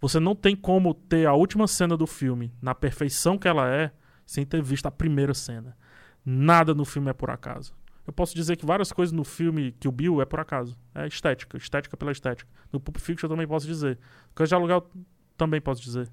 Você 0.00 0.20
não 0.20 0.34
tem 0.34 0.54
como 0.54 0.92
ter 0.92 1.26
a 1.26 1.32
última 1.32 1.66
cena 1.66 1.96
do 1.96 2.06
filme 2.06 2.52
na 2.60 2.74
perfeição 2.74 3.38
que 3.38 3.48
ela 3.48 3.68
é 3.68 3.92
sem 4.26 4.44
ter 4.44 4.62
visto 4.62 4.86
a 4.86 4.90
primeira 4.90 5.32
cena. 5.32 5.76
Nada 6.24 6.74
no 6.74 6.84
filme 6.84 7.10
é 7.10 7.12
por 7.12 7.30
acaso. 7.30 7.74
Eu 8.06 8.12
posso 8.12 8.34
dizer 8.34 8.56
que 8.56 8.66
várias 8.66 8.92
coisas 8.92 9.12
no 9.12 9.24
filme 9.24 9.72
que 9.72 9.88
o 9.88 9.92
Bill 9.92 10.20
é 10.20 10.24
por 10.24 10.38
acaso. 10.38 10.78
É 10.94 11.06
estética, 11.06 11.56
estética 11.56 11.96
pela 11.96 12.12
estética. 12.12 12.48
No 12.72 12.78
Pulp 12.78 12.98
Fiction 12.98 13.26
eu 13.26 13.30
também 13.30 13.48
posso 13.48 13.66
dizer. 13.66 13.98
Coisa 14.34 14.48
de 14.48 14.54
aluguel 14.54 14.88
também 15.36 15.60
posso 15.60 15.82
dizer. 15.82 16.10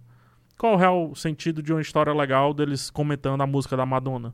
Qual 0.58 0.74
é 0.74 0.76
o 0.76 0.80
real 0.80 1.16
sentido 1.16 1.62
de 1.62 1.74
uma 1.74 1.82
história 1.82 2.14
legal 2.14 2.54
deles 2.54 2.90
comentando 2.90 3.42
a 3.42 3.48
música 3.48 3.76
da 3.76 3.86
Madonna? 3.86 4.34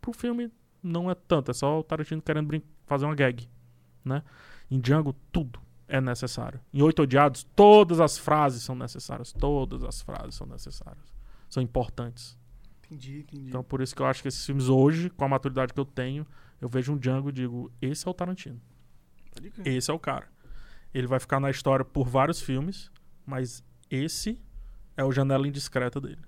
Pro 0.00 0.12
filme 0.12 0.50
não 0.82 1.10
é 1.10 1.14
tanto, 1.14 1.50
é 1.50 1.54
só 1.54 1.80
o 1.80 1.82
Tarantino 1.82 2.22
querendo 2.22 2.62
fazer 2.86 3.04
uma 3.04 3.14
gag, 3.14 3.48
né? 4.04 4.22
Em 4.70 4.80
Django 4.80 5.14
tudo 5.30 5.60
é 5.90 6.00
necessário. 6.00 6.60
Em 6.72 6.80
Oito 6.82 7.02
Odiados 7.02 7.44
todas 7.54 8.00
as 8.00 8.16
frases 8.16 8.62
são 8.62 8.74
necessárias, 8.74 9.32
todas 9.32 9.82
as 9.82 10.00
frases 10.00 10.36
são 10.36 10.46
necessárias. 10.46 11.12
São 11.48 11.62
importantes. 11.62 12.38
Entendi, 12.84 13.20
entendi. 13.20 13.48
Então 13.48 13.62
por 13.62 13.82
isso 13.82 13.94
que 13.94 14.00
eu 14.00 14.06
acho 14.06 14.22
que 14.22 14.28
esses 14.28 14.46
filmes 14.46 14.68
hoje, 14.68 15.10
com 15.10 15.24
a 15.24 15.28
maturidade 15.28 15.74
que 15.74 15.80
eu 15.80 15.84
tenho, 15.84 16.26
eu 16.60 16.68
vejo 16.68 16.92
um 16.92 16.96
Django 16.96 17.30
e 17.30 17.32
digo, 17.32 17.70
esse 17.82 18.06
é 18.06 18.10
o 18.10 18.14
Tarantino. 18.14 18.60
Esse 19.64 19.90
é 19.90 19.94
o 19.94 19.98
cara. 19.98 20.28
Ele 20.94 21.06
vai 21.06 21.18
ficar 21.20 21.40
na 21.40 21.50
história 21.50 21.84
por 21.84 22.08
vários 22.08 22.40
filmes, 22.40 22.90
mas 23.26 23.62
esse 23.90 24.40
é 24.96 25.04
o 25.04 25.12
Janela 25.12 25.46
Indiscreta 25.46 26.00
dele. 26.00 26.20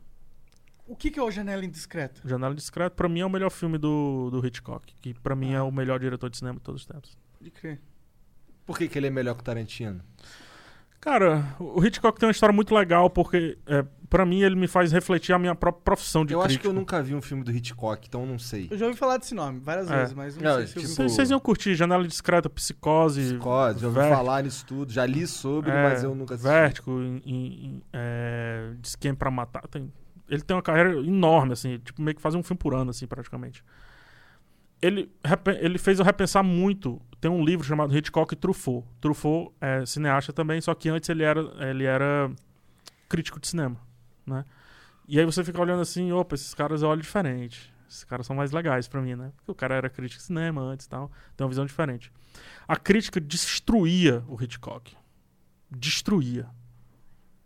O 0.87 0.97
que, 0.97 1.11
que 1.11 1.19
é 1.19 1.23
o 1.23 1.31
Janela 1.31 1.65
Indiscreta? 1.65 2.21
O 2.25 2.29
Janela 2.29 2.53
Indiscreta, 2.53 2.95
pra 2.95 3.09
mim, 3.09 3.21
é 3.21 3.27
o 3.27 3.31
melhor 3.31 3.51
filme 3.51 3.79
do, 3.79 4.31
do 4.31 4.45
Hitchcock, 4.45 4.95
que 5.01 5.15
pra 5.15 5.35
mim 5.35 5.53
é 5.53 5.63
o 5.63 5.71
melhor 5.71 5.99
diretor 5.99 6.29
de 6.29 6.37
cinema 6.37 6.59
de 6.59 6.65
todos 6.65 6.83
os 6.83 6.87
tempos. 6.87 7.17
Pode 7.39 7.51
crer. 7.51 7.81
Por 8.67 8.79
que, 8.79 8.89
que 8.89 8.99
ele 8.99 9.07
é 9.09 9.11
melhor 9.11 9.35
que 9.35 9.41
o 9.41 9.45
Tarantino? 9.45 10.01
Cara, 11.01 11.57
o 11.59 11.85
Hitchcock 11.85 12.19
tem 12.19 12.29
uma 12.29 12.31
história 12.33 12.53
muito 12.55 12.73
legal, 12.73 13.11
porque 13.11 13.59
é, 13.67 13.85
para 14.09 14.25
mim 14.25 14.43
ele 14.43 14.55
me 14.55 14.69
faz 14.69 14.93
refletir 14.93 15.33
a 15.33 15.39
minha 15.39 15.53
própria 15.53 15.83
profissão 15.83 16.25
de 16.25 16.33
eu 16.33 16.39
acho 16.39 16.47
crítico. 16.51 16.63
que 16.63 16.69
eu 16.69 16.73
nunca 16.73 17.03
vi 17.03 17.13
um 17.13 17.21
filme 17.21 17.43
do 17.43 17.51
Hitchcock, 17.51 18.07
então 18.07 18.21
eu 18.21 18.27
não 18.29 18.39
sei. 18.39 18.69
Eu 18.71 18.79
já 18.79 18.87
ouvi 18.87 18.97
falar 18.97 19.17
desse 19.17 19.35
nome 19.35 19.59
várias 19.59 19.91
É. 19.91 19.99
vezes, 19.99 20.15
mas 20.15 20.37
não, 20.37 20.45
Não, 20.45 20.57
sei 20.59 20.67
se 20.69 20.77
eu 20.77 20.83
tipo. 20.83 20.95
Vocês, 20.95 21.13
vocês 21.13 21.31
iam 21.33 21.41
curtir 21.41 21.75
Janela 21.75 22.07
Discreta, 22.07 22.49
Psicose, 22.49 23.21
Psicose, 23.21 23.81
já 23.81 23.89
ouvi 23.89 23.99
falar 23.99 24.45
nisso 24.45 24.65
tudo, 24.65 24.93
já 24.93 25.05
li 25.05 25.27
sobre, 25.27 25.73
é, 25.73 25.83
mas 25.83 26.05
eu 26.05 26.15
nunca 26.15 26.35
assisti. 26.35 26.49
Vértigo, 26.53 26.93
em, 27.03 27.21
em, 27.27 27.65
em, 27.67 27.83
é, 27.93 28.71
Diz 28.81 28.95
Quem 28.95 29.13
Pra 29.13 29.29
Matar. 29.29 29.67
Tem, 29.67 29.93
ele 30.29 30.43
tem 30.43 30.55
uma 30.57 30.63
carreira 30.63 30.95
enorme, 30.95 31.53
assim, 31.55 31.79
tipo, 31.81 32.01
meio 32.01 32.15
que 32.15 32.23
faz 32.23 32.37
um 32.37 32.45
filme 32.45 32.59
por 32.59 32.75
ano, 32.75 32.91
assim, 32.91 33.09
praticamente. 33.09 33.65
Ele, 34.83 35.09
ele 35.61 35.79
fez 35.79 36.01
eu 36.01 36.05
repensar 36.05 36.43
muito. 36.43 37.01
Tem 37.21 37.31
um 37.31 37.45
livro 37.45 37.65
chamado 37.65 37.97
Hitchcock 37.97 38.35
e 38.35 38.37
Truffaut. 38.37 38.85
Truffaut 39.01 39.55
é 39.61 39.87
cineasta 39.87 40.33
também, 40.33 40.61
só 40.61 40.75
que 40.75 40.89
antes 40.89 41.09
ele 41.09 41.23
era, 41.23 41.41
ele 41.71 41.85
era 41.85 42.29
crítico 43.09 43.39
de 43.39 43.47
cinema, 43.47 43.81
né? 44.27 44.45
E 45.07 45.21
aí 45.21 45.25
você 45.25 45.45
fica 45.45 45.61
olhando 45.61 45.83
assim, 45.83 46.11
opa, 46.11 46.35
esses 46.35 46.53
caras 46.53 46.83
olho 46.83 47.01
diferente. 47.01 47.73
Esses 47.89 48.05
caras 48.05 48.27
são 48.27 48.35
mais 48.35 48.51
legais 48.51 48.89
pra 48.89 49.01
mim, 49.03 49.15
né? 49.15 49.33
Porque 49.37 49.53
o 49.53 49.55
cara 49.55 49.75
era 49.75 49.91
crítico 49.91 50.19
de 50.19 50.27
cinema 50.27 50.63
antes 50.63 50.87
e 50.87 50.89
tal. 50.89 51.13
Tem 51.37 51.45
uma 51.45 51.51
visão 51.51 51.67
diferente. 51.67 52.11
A 52.67 52.75
crítica 52.75 53.21
destruía 53.21 54.25
o 54.27 54.43
Hitchcock. 54.43 54.97
Destruía. 55.71 56.49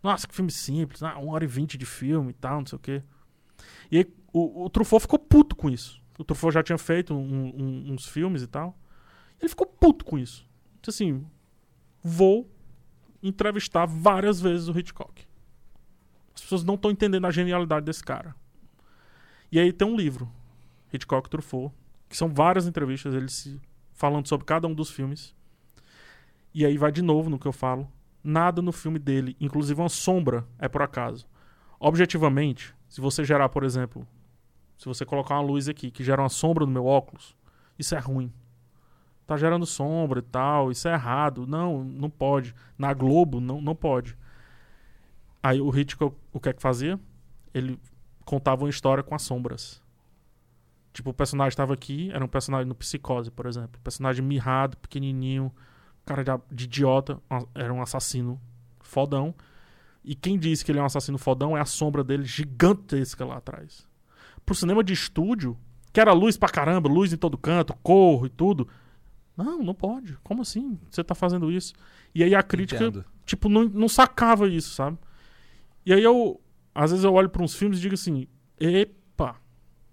Nossa, 0.01 0.27
que 0.27 0.33
filme 0.33 0.51
simples. 0.51 1.03
Ah, 1.03 1.17
uma 1.17 1.33
hora 1.33 1.43
e 1.43 1.47
vinte 1.47 1.77
de 1.77 1.85
filme 1.85 2.29
e 2.31 2.33
tal, 2.33 2.59
não 2.59 2.65
sei 2.65 2.77
o 2.77 2.79
quê. 2.79 3.03
E 3.91 3.97
aí 3.97 4.13
o, 4.31 4.63
o 4.65 4.69
Truffaut 4.69 5.01
ficou 5.01 5.19
puto 5.19 5.55
com 5.55 5.69
isso. 5.69 6.01
O 6.17 6.23
Truffaut 6.23 6.53
já 6.53 6.63
tinha 6.63 6.77
feito 6.77 7.13
um- 7.13 7.53
um- 7.55 7.93
uns 7.93 8.05
filmes 8.07 8.41
e 8.41 8.47
tal. 8.47 8.77
Ele 9.39 9.49
ficou 9.49 9.67
puto 9.67 10.03
com 10.03 10.17
isso. 10.17 10.45
Disse 10.81 11.03
assim, 11.03 11.25
vou 12.03 12.49
entrevistar 13.21 13.85
várias 13.85 14.39
vezes 14.41 14.67
o 14.67 14.77
Hitchcock. 14.77 15.25
As 16.33 16.41
pessoas 16.41 16.63
não 16.63 16.75
estão 16.75 16.91
entendendo 16.91 17.25
a 17.25 17.31
genialidade 17.31 17.85
desse 17.85 18.03
cara. 18.03 18.35
E 19.51 19.59
aí 19.59 19.71
tem 19.71 19.87
um 19.87 19.95
livro, 19.95 20.29
Hitchcock 20.91 21.29
Truffaut, 21.29 21.73
que 22.09 22.17
são 22.17 22.29
várias 22.33 22.67
entrevistas, 22.67 23.13
eles 23.13 23.33
se 23.33 23.61
falando 23.93 24.27
sobre 24.27 24.45
cada 24.45 24.67
um 24.67 24.73
dos 24.73 24.89
filmes. 24.89 25.35
E 26.53 26.65
aí 26.65 26.77
vai 26.77 26.91
de 26.91 27.01
novo 27.01 27.29
no 27.29 27.37
que 27.39 27.47
eu 27.47 27.51
falo. 27.53 27.91
Nada 28.23 28.61
no 28.61 28.71
filme 28.71 28.99
dele, 28.99 29.35
inclusive 29.39 29.79
uma 29.79 29.89
sombra, 29.89 30.45
é 30.59 30.67
por 30.67 30.81
acaso. 30.81 31.27
Objetivamente, 31.79 32.73
se 32.89 32.99
você 32.99 33.23
gerar, 33.23 33.49
por 33.49 33.63
exemplo, 33.63 34.07
se 34.77 34.85
você 34.85 35.05
colocar 35.05 35.35
uma 35.35 35.43
luz 35.43 35.67
aqui 35.67 35.89
que 35.89 36.03
gera 36.03 36.21
uma 36.21 36.29
sombra 36.29 36.65
no 36.65 36.71
meu 36.71 36.85
óculos, 36.85 37.35
isso 37.77 37.95
é 37.95 37.99
ruim. 37.99 38.31
Tá 39.25 39.35
gerando 39.35 39.65
sombra 39.65 40.19
e 40.19 40.21
tal, 40.21 40.71
isso 40.71 40.87
é 40.87 40.93
errado. 40.93 41.45
Não, 41.45 41.83
não 41.83 42.09
pode. 42.09 42.55
Na 42.77 42.93
Globo, 42.93 43.41
não, 43.41 43.59
não 43.59 43.75
pode. 43.75 44.17
Aí 45.43 45.59
o 45.59 45.75
Hitchcock, 45.75 46.15
o 46.31 46.39
que 46.39 46.49
é 46.49 46.53
que 46.53 46.61
fazia? 46.61 46.99
Ele 47.53 47.79
contava 48.23 48.63
uma 48.63 48.69
história 48.69 49.03
com 49.03 49.15
as 49.15 49.21
sombras. 49.23 49.81
Tipo, 50.93 51.09
o 51.09 51.13
personagem 51.13 51.49
estava 51.49 51.73
aqui, 51.73 52.09
era 52.11 52.23
um 52.23 52.27
personagem 52.27 52.67
no 52.67 52.75
Psicose, 52.75 53.29
por 53.29 53.45
exemplo. 53.45 53.79
Personagem 53.83 54.23
mirrado, 54.23 54.77
pequenininho, 54.77 55.51
cara 56.05 56.23
de, 56.51 56.63
idiota, 56.63 57.21
era 57.53 57.73
um 57.73 57.81
assassino 57.81 58.39
fodão. 58.79 59.33
E 60.03 60.15
quem 60.15 60.39
disse 60.39 60.63
que 60.65 60.71
ele 60.71 60.79
é 60.79 60.81
um 60.81 60.85
assassino 60.85 61.17
fodão 61.17 61.55
é 61.55 61.61
a 61.61 61.65
sombra 61.65 62.03
dele 62.03 62.23
gigantesca 62.23 63.25
lá 63.25 63.37
atrás. 63.37 63.86
Pro 64.47 64.55
cinema 64.55 64.81
de 64.81 64.93
estúdio, 64.93 65.57
que 65.91 65.99
era 65.99 66.13
luz 66.13 66.37
pra 66.37 66.47
caramba, 66.47 66.87
luz 66.87 67.11
em 67.11 67.17
todo 67.17 67.37
canto, 67.37 67.75
corro 67.83 68.27
e 68.27 68.29
tudo. 68.29 68.65
Não, 69.35 69.61
não 69.61 69.73
pode. 69.73 70.17
Como 70.23 70.41
assim? 70.41 70.79
Você 70.89 71.03
tá 71.03 71.13
fazendo 71.13 71.51
isso? 71.51 71.73
E 72.15 72.23
aí 72.23 72.33
a 72.33 72.41
crítica, 72.41 72.85
Entendo. 72.85 73.05
tipo, 73.25 73.49
não, 73.49 73.65
não 73.65 73.89
sacava 73.89 74.47
isso, 74.47 74.73
sabe? 74.73 74.97
E 75.85 75.91
aí 75.91 76.01
eu, 76.01 76.39
às 76.73 76.91
vezes 76.91 77.03
eu 77.03 77.13
olho 77.13 77.29
pra 77.29 77.43
uns 77.43 77.55
filmes 77.55 77.77
e 77.77 77.81
digo 77.81 77.95
assim, 77.95 78.25
epa, 78.57 79.35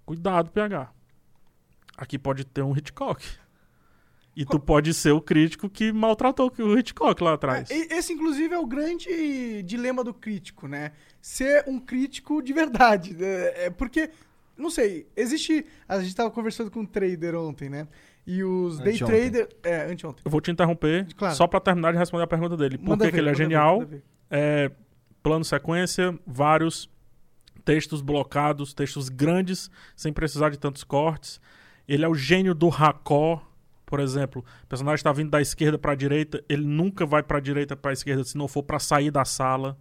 cuidado, 0.05 0.51
PH. 0.51 0.89
Aqui 1.97 2.17
pode 2.17 2.45
ter 2.45 2.61
um 2.61 2.75
Hitchcock. 2.75 3.21
E 4.35 4.45
tu 4.45 4.59
pode 4.59 4.93
ser 4.93 5.11
o 5.11 5.21
crítico 5.21 5.69
que 5.69 5.93
maltratou 5.93 6.51
o 6.59 6.77
Hitchcock 6.77 7.23
lá 7.23 7.33
atrás. 7.33 7.69
É, 7.71 7.97
esse, 7.97 8.11
inclusive, 8.11 8.53
é 8.53 8.57
o 8.59 8.65
grande 8.65 9.63
dilema 9.63 10.03
do 10.03 10.13
crítico, 10.13 10.67
né? 10.67 10.91
Ser 11.21 11.63
um 11.67 11.79
crítico 11.79 12.41
de 12.41 12.51
verdade. 12.51 13.15
É, 13.17 13.65
é 13.65 13.69
porque, 13.69 14.09
não 14.57 14.69
sei, 14.69 15.07
existe. 15.15 15.65
A 15.87 15.99
gente 15.99 16.15
tava 16.15 16.31
conversando 16.31 16.69
com 16.71 16.81
um 16.81 16.85
trader 16.85 17.35
ontem, 17.35 17.69
né? 17.69 17.87
E 18.27 18.43
os 18.43 18.79
day 18.79 18.95
Anteontem. 18.95 19.31
trader. 19.31 19.49
É, 19.63 19.85
anteontem. 19.91 20.21
Eu 20.25 20.31
vou 20.31 20.41
te 20.41 20.49
interromper 20.51 21.07
Claro. 21.15 21.35
só 21.35 21.45
pra 21.47 21.59
terminar 21.59 21.91
de 21.91 21.97
responder 21.99 22.23
a 22.23 22.27
pergunta 22.27 22.57
dele. 22.57 22.77
Por 22.77 22.97
que, 22.97 23.05
que 23.05 23.11
ver, 23.11 23.17
ele 23.19 23.29
é 23.29 23.35
genial? 23.35 23.81
ver. 23.85 24.03
É, 24.31 24.71
plano 25.21 25.45
sequência, 25.45 26.17
vários 26.25 26.89
textos 27.63 28.01
blocados, 28.01 28.73
textos 28.73 29.09
grandes, 29.09 29.69
sem 29.95 30.11
precisar 30.13 30.49
de 30.49 30.57
tantos 30.57 30.83
cortes. 30.83 31.39
Ele 31.87 32.03
é 32.03 32.07
o 32.07 32.15
gênio 32.15 32.53
do 32.55 32.67
racó, 32.69 33.41
por 33.85 33.99
exemplo. 33.99 34.43
O 34.63 34.67
personagem 34.67 34.95
está 34.95 35.11
vindo 35.11 35.29
da 35.29 35.41
esquerda 35.41 35.77
para 35.77 35.91
a 35.91 35.95
direita, 35.95 36.43
ele 36.49 36.65
nunca 36.65 37.05
vai 37.05 37.21
para 37.21 37.37
a 37.37 37.41
direita 37.41 37.75
para 37.75 37.91
a 37.91 37.93
esquerda 37.93 38.23
se 38.23 38.37
não 38.37 38.47
for 38.47 38.63
para 38.63 38.79
sair 38.79 39.11
da 39.11 39.23
sala. 39.25 39.77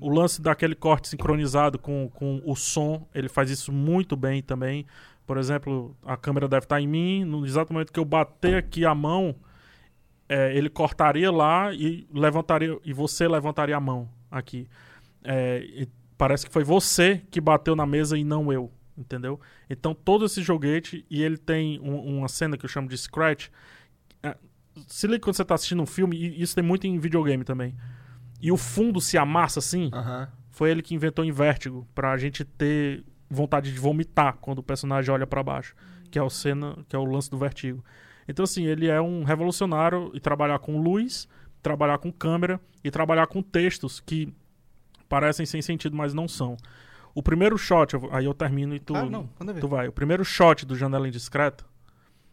O 0.00 0.08
lance 0.08 0.40
daquele 0.42 0.74
corte 0.74 1.08
sincronizado 1.08 1.78
com, 1.78 2.08
com 2.14 2.42
o 2.44 2.54
som, 2.56 3.06
ele 3.14 3.28
faz 3.28 3.50
isso 3.50 3.72
muito 3.72 4.16
bem 4.16 4.42
também. 4.42 4.86
Por 5.26 5.36
exemplo, 5.38 5.96
a 6.04 6.16
câmera 6.16 6.48
deve 6.48 6.64
estar 6.64 6.80
em 6.80 6.86
mim, 6.86 7.24
no 7.24 7.46
exato 7.46 7.72
momento 7.72 7.92
que 7.92 8.00
eu 8.00 8.04
bater 8.04 8.56
aqui 8.56 8.84
a 8.84 8.94
mão, 8.94 9.34
é, 10.28 10.56
ele 10.56 10.68
cortaria 10.68 11.30
lá 11.30 11.72
e 11.72 12.06
levantaria 12.12 12.76
e 12.84 12.92
você 12.92 13.28
levantaria 13.28 13.76
a 13.76 13.80
mão 13.80 14.08
aqui. 14.30 14.66
É, 15.22 15.86
parece 16.18 16.46
que 16.46 16.52
foi 16.52 16.64
você 16.64 17.22
que 17.30 17.40
bateu 17.40 17.76
na 17.76 17.86
mesa 17.86 18.18
e 18.18 18.24
não 18.24 18.52
eu, 18.52 18.70
entendeu? 18.98 19.40
Então 19.70 19.94
todo 19.94 20.24
esse 20.24 20.42
joguete 20.42 21.04
e 21.08 21.22
ele 21.22 21.36
tem 21.36 21.78
um- 21.80 22.18
uma 22.18 22.28
cena 22.28 22.56
que 22.56 22.64
eu 22.64 22.68
chamo 22.68 22.88
de 22.88 22.98
scratch. 22.98 23.48
É, 24.22 24.36
se 24.88 25.06
liga 25.06 25.20
quando 25.20 25.36
você 25.36 25.42
está 25.42 25.54
assistindo 25.54 25.82
um 25.82 25.86
filme 25.86 26.16
e 26.16 26.42
isso 26.42 26.54
tem 26.54 26.64
muito 26.64 26.86
em 26.86 26.98
videogame 26.98 27.44
também. 27.44 27.74
E 28.42 28.50
o 28.50 28.56
fundo 28.56 29.00
se 29.00 29.16
amassa 29.16 29.60
assim. 29.60 29.88
Foi 30.50 30.70
ele 30.70 30.82
que 30.82 30.94
inventou 30.94 31.24
em 31.24 31.30
Vértigo, 31.32 31.86
pra 31.94 32.16
gente 32.18 32.44
ter 32.44 33.04
vontade 33.30 33.72
de 33.72 33.78
vomitar 33.78 34.36
quando 34.40 34.58
o 34.58 34.62
personagem 34.62 35.10
olha 35.14 35.26
pra 35.26 35.42
baixo, 35.42 35.74
que 36.10 36.18
é 36.18 36.22
o 36.22 36.28
cena, 36.28 36.76
que 36.88 36.94
é 36.94 36.98
o 36.98 37.04
lance 37.04 37.30
do 37.30 37.38
Vertigo. 37.38 37.82
Então 38.28 38.42
assim, 38.44 38.66
ele 38.66 38.88
é 38.88 39.00
um 39.00 39.24
revolucionário 39.24 40.10
e 40.12 40.20
trabalhar 40.20 40.58
com 40.58 40.78
luz, 40.80 41.26
trabalhar 41.62 41.98
com 41.98 42.12
câmera 42.12 42.60
e 42.84 42.90
trabalhar 42.90 43.26
com 43.28 43.40
textos 43.40 44.00
que 44.00 44.32
parecem 45.08 45.46
sem 45.46 45.62
sentido, 45.62 45.96
mas 45.96 46.12
não 46.12 46.28
são. 46.28 46.56
O 47.14 47.22
primeiro 47.22 47.56
shot, 47.56 47.94
aí 48.10 48.24
eu 48.24 48.34
termino 48.34 48.74
e 48.74 48.80
tu 48.80 48.94
Ah, 48.94 49.04
não. 49.04 49.28
Tu 49.60 49.68
vai. 49.68 49.88
O 49.88 49.92
primeiro 49.92 50.24
shot 50.24 50.66
do 50.66 50.74
Janela 50.76 51.06
Indiscreta 51.06 51.64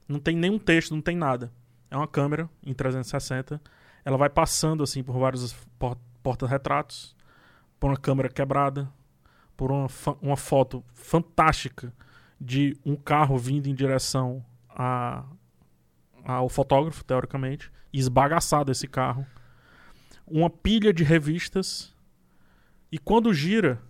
não 0.07 0.19
tem 0.19 0.35
nenhum 0.35 0.57
texto, 0.57 0.93
não 0.95 1.01
tem 1.01 1.15
nada. 1.15 1.51
É 1.91 1.95
uma 1.97 2.07
câmera 2.07 2.49
em 2.65 2.73
360. 2.73 3.61
Ela 4.03 4.17
vai 4.17 4.29
passando 4.29 4.83
assim 4.83 5.03
por 5.03 5.17
vários 5.17 5.53
por- 5.77 5.97
porta-retratos, 6.23 7.15
por 7.79 7.89
uma 7.89 7.97
câmera 7.97 8.29
quebrada, 8.29 8.91
por 9.55 9.71
uma, 9.71 9.87
uma 10.21 10.37
foto 10.37 10.83
fantástica 10.93 11.93
de 12.39 12.77
um 12.85 12.95
carro 12.95 13.37
vindo 13.37 13.67
em 13.67 13.75
direção 13.75 14.43
a, 14.69 15.25
ao 16.23 16.47
fotógrafo, 16.47 17.03
teoricamente, 17.03 17.71
esbagaçado 17.91 18.71
esse 18.71 18.87
carro. 18.87 19.25
Uma 20.25 20.49
pilha 20.49 20.93
de 20.93 21.03
revistas. 21.03 21.93
E 22.91 22.97
quando 22.97 23.33
gira, 23.33 23.81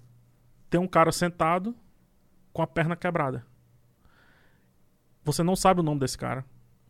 tem 0.70 0.80
um 0.80 0.88
cara 0.88 1.12
sentado 1.12 1.76
com 2.52 2.62
a 2.62 2.68
perna 2.68 2.96
quebrada. 2.96 3.46
Você 5.24 5.44
não 5.44 5.56
sabe 5.56 5.82
o 5.82 5.84
nome 5.84 6.00
desse 6.00 6.18
cara. 6.18 6.44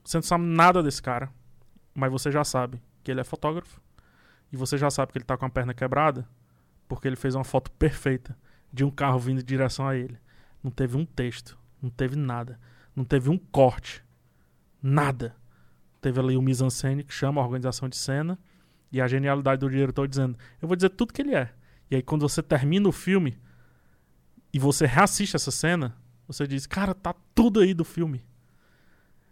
Você 0.03 0.17
não 0.17 0.21
sabe 0.23 0.45
nada 0.45 0.81
desse 0.81 1.01
cara. 1.01 1.29
Mas 1.93 2.11
você 2.11 2.31
já 2.31 2.43
sabe 2.43 2.81
que 3.03 3.11
ele 3.11 3.21
é 3.21 3.23
fotógrafo. 3.23 3.81
E 4.51 4.57
você 4.57 4.77
já 4.77 4.89
sabe 4.89 5.11
que 5.11 5.17
ele 5.17 5.25
tá 5.25 5.37
com 5.37 5.45
a 5.45 5.49
perna 5.49 5.73
quebrada. 5.73 6.27
Porque 6.87 7.07
ele 7.07 7.15
fez 7.15 7.35
uma 7.35 7.43
foto 7.43 7.71
perfeita 7.71 8.37
de 8.71 8.83
um 8.83 8.91
carro 8.91 9.19
vindo 9.19 9.41
em 9.41 9.43
direção 9.43 9.87
a 9.87 9.95
ele. 9.95 10.17
Não 10.63 10.71
teve 10.71 10.97
um 10.97 11.05
texto. 11.05 11.57
Não 11.81 11.89
teve 11.89 12.15
nada. 12.15 12.59
Não 12.95 13.03
teve 13.03 13.29
um 13.29 13.37
corte. 13.37 14.03
Nada. 14.81 15.35
Teve 16.01 16.19
ali 16.19 16.37
o 16.37 16.41
mise-en-scène, 16.41 17.03
que 17.03 17.13
chama 17.13 17.41
a 17.41 17.43
organização 17.43 17.87
de 17.87 17.97
cena. 17.97 18.39
E 18.91 18.99
a 18.99 19.07
genialidade 19.07 19.59
do 19.59 19.69
diretor 19.69 20.07
dizendo: 20.07 20.37
Eu 20.61 20.67
vou 20.67 20.75
dizer 20.75 20.89
tudo 20.89 21.13
que 21.13 21.21
ele 21.21 21.35
é. 21.35 21.53
E 21.91 21.95
aí, 21.95 22.01
quando 22.01 22.27
você 22.27 22.41
termina 22.41 22.87
o 22.87 22.91
filme 22.91 23.37
e 24.53 24.59
você 24.59 24.85
reassiste 24.85 25.35
essa 25.35 25.51
cena, 25.51 25.95
você 26.27 26.45
diz, 26.45 26.67
cara, 26.67 26.93
tá 26.93 27.13
tudo 27.33 27.59
aí 27.59 27.73
do 27.73 27.83
filme. 27.83 28.23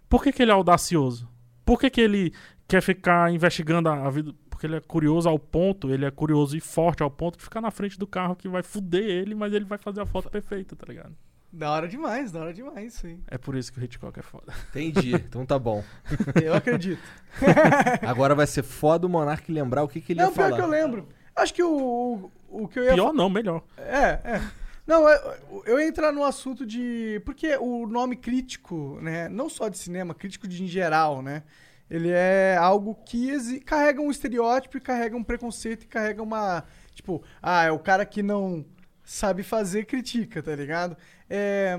Por 0.09 0.23
que, 0.23 0.31
que 0.31 0.41
ele 0.41 0.51
é 0.51 0.53
audacioso? 0.53 1.29
Por 1.67 1.77
que, 1.77 1.89
que 1.89 1.99
ele 1.99 2.33
quer 2.65 2.81
ficar 2.81 3.29
investigando 3.29 3.89
a, 3.89 4.07
a 4.07 4.09
vida? 4.09 4.33
Porque 4.49 4.65
ele 4.65 4.77
é 4.77 4.79
curioso 4.79 5.27
ao 5.27 5.37
ponto, 5.37 5.91
ele 5.91 6.05
é 6.05 6.09
curioso 6.09 6.55
e 6.55 6.61
forte 6.61 7.03
ao 7.03 7.11
ponto 7.11 7.37
de 7.37 7.43
ficar 7.43 7.59
na 7.59 7.69
frente 7.69 7.99
do 7.99 8.07
carro 8.07 8.37
que 8.37 8.47
vai 8.47 8.63
fuder 8.63 9.03
ele, 9.03 9.35
mas 9.35 9.51
ele 9.51 9.65
vai 9.65 9.77
fazer 9.77 9.99
a 9.99 10.05
foto 10.05 10.29
perfeita, 10.29 10.77
tá 10.77 10.85
ligado? 10.87 11.13
Da 11.51 11.69
hora 11.71 11.87
demais, 11.89 12.31
da 12.31 12.39
hora 12.39 12.53
demais 12.53 12.95
isso 12.95 13.05
aí. 13.05 13.19
É 13.27 13.37
por 13.37 13.55
isso 13.55 13.71
que 13.73 13.79
o 13.79 13.83
Hitchcock 13.83 14.17
é 14.17 14.23
foda. 14.23 14.53
Entendi. 14.69 15.13
Então 15.13 15.45
tá 15.45 15.59
bom. 15.59 15.83
Eu 16.41 16.53
acredito. 16.53 17.01
Agora 18.07 18.33
vai 18.33 18.47
ser 18.47 18.63
foda 18.63 19.05
o 19.05 19.09
Monark 19.09 19.51
lembrar 19.51 19.83
o 19.83 19.89
que, 19.89 19.99
que 19.99 20.13
ele 20.13 20.21
não, 20.21 20.29
ia 20.29 20.33
pior 20.33 20.45
falar. 20.45 20.55
que 20.55 20.63
eu 20.63 20.69
lembro. 20.69 21.09
Acho 21.35 21.53
que 21.53 21.63
o, 21.63 22.31
o, 22.49 22.63
o 22.63 22.67
que 22.67 22.79
eu 22.79 22.85
ia 22.85 22.93
Pior 22.93 23.13
não, 23.13 23.29
melhor. 23.29 23.61
É, 23.77 24.19
é. 24.23 24.41
Não, 24.87 25.07
é, 25.07 25.39
eu 25.65 25.79
ia 25.79 25.87
entrar 25.87 26.11
no 26.13 26.23
assunto 26.23 26.65
de. 26.65 27.21
Porque 27.25 27.57
o 27.57 27.85
nome 27.85 28.15
crítico, 28.15 28.97
né? 29.01 29.27
Não 29.27 29.49
só 29.49 29.67
de 29.67 29.77
cinema, 29.77 30.15
crítico 30.15 30.47
de 30.47 30.63
em 30.63 30.67
geral, 30.67 31.21
né? 31.21 31.43
Ele 31.89 32.09
é 32.09 32.57
algo 32.57 32.95
que 33.05 33.29
exi- 33.29 33.59
carrega 33.59 34.01
um 34.01 34.09
estereótipo, 34.09 34.79
carrega 34.81 35.15
um 35.15 35.23
preconceito 35.23 35.83
e 35.83 35.87
carrega 35.87 36.23
uma. 36.23 36.63
Tipo, 36.95 37.21
ah, 37.41 37.63
é 37.65 37.71
o 37.71 37.79
cara 37.79 38.05
que 38.05 38.23
não 38.23 38.65
sabe 39.03 39.43
fazer, 39.43 39.85
critica, 39.85 40.41
tá 40.41 40.55
ligado? 40.55 40.97
É, 41.29 41.77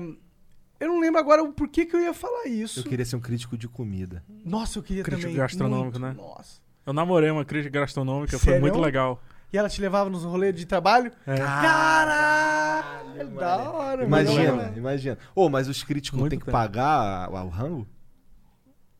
eu 0.79 0.87
não 0.87 0.99
lembro 0.99 1.19
agora 1.19 1.43
o 1.43 1.51
porquê 1.53 1.85
que 1.85 1.95
eu 1.95 2.01
ia 2.01 2.13
falar 2.13 2.45
isso. 2.47 2.79
Eu 2.79 2.83
queria 2.85 3.05
ser 3.05 3.15
um 3.15 3.19
crítico 3.19 3.57
de 3.57 3.67
comida. 3.67 4.23
Nossa, 4.45 4.79
eu 4.79 4.83
queria 4.83 5.03
Crítico 5.03 5.23
também. 5.27 5.37
gastronômico, 5.37 5.99
muito. 5.99 5.99
né? 5.99 6.13
Nossa. 6.15 6.59
Eu 6.85 6.93
namorei 6.93 7.29
uma 7.29 7.45
crítica 7.45 7.79
gastronômica, 7.79 8.31
foi 8.39 8.53
Sério? 8.53 8.61
muito 8.61 8.79
legal. 8.79 9.21
E 9.51 9.57
ela 9.57 9.67
te 9.69 9.81
levava 9.81 10.09
nos 10.09 10.23
rolês 10.23 10.53
de 10.55 10.65
trabalho? 10.65 11.11
É. 11.25 11.37
Caralho! 11.37 13.29
Da 13.35 13.57
hora, 13.71 14.03
Imagina, 14.05 14.53
mano. 14.53 14.77
imagina. 14.77 15.17
Ô, 15.35 15.49
mas 15.49 15.67
os 15.67 15.83
críticos 15.83 16.19
Muito 16.19 16.29
têm 16.31 16.39
que 16.39 16.45
tempo. 16.45 16.57
pagar 16.57 17.29
o 17.31 17.49
rango? 17.49 17.87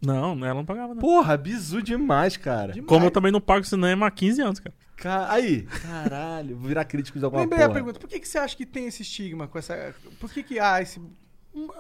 Não, 0.02 0.32
ela 0.46 0.54
não 0.56 0.66
pagava, 0.66 0.94
não. 0.96 1.02
Porra, 1.02 1.38
bizu 1.38 1.82
demais, 1.82 2.36
cara. 2.38 2.74
Demais. 2.74 2.88
Como 2.90 3.06
eu 3.06 3.12
também 3.12 3.32
não 3.32 3.42
pago 3.42 3.66
cinema 3.66 4.08
há 4.08 4.12
15 4.12 4.42
anos, 4.42 4.60
cara. 4.60 4.76
Ca- 4.96 5.32
Aí, 5.32 5.64
caralho, 5.64 6.58
vou 6.58 6.68
virar 6.68 6.84
crítico 6.86 7.18
de 7.20 7.24
alguma 7.26 7.44
Lembrei 7.44 7.60
porra. 7.60 7.72
a 7.72 7.74
pergunta, 7.74 8.00
por 8.00 8.10
que, 8.10 8.20
que 8.20 8.28
você 8.28 8.38
acha 8.38 8.56
que 8.56 8.66
tem 8.66 8.88
esse 8.88 9.02
estigma 9.02 9.48
com 9.48 9.58
essa. 9.58 9.94
Por 10.20 10.30
que, 10.32 10.42
que 10.44 10.60
há 10.60 10.82
esse. 10.82 11.02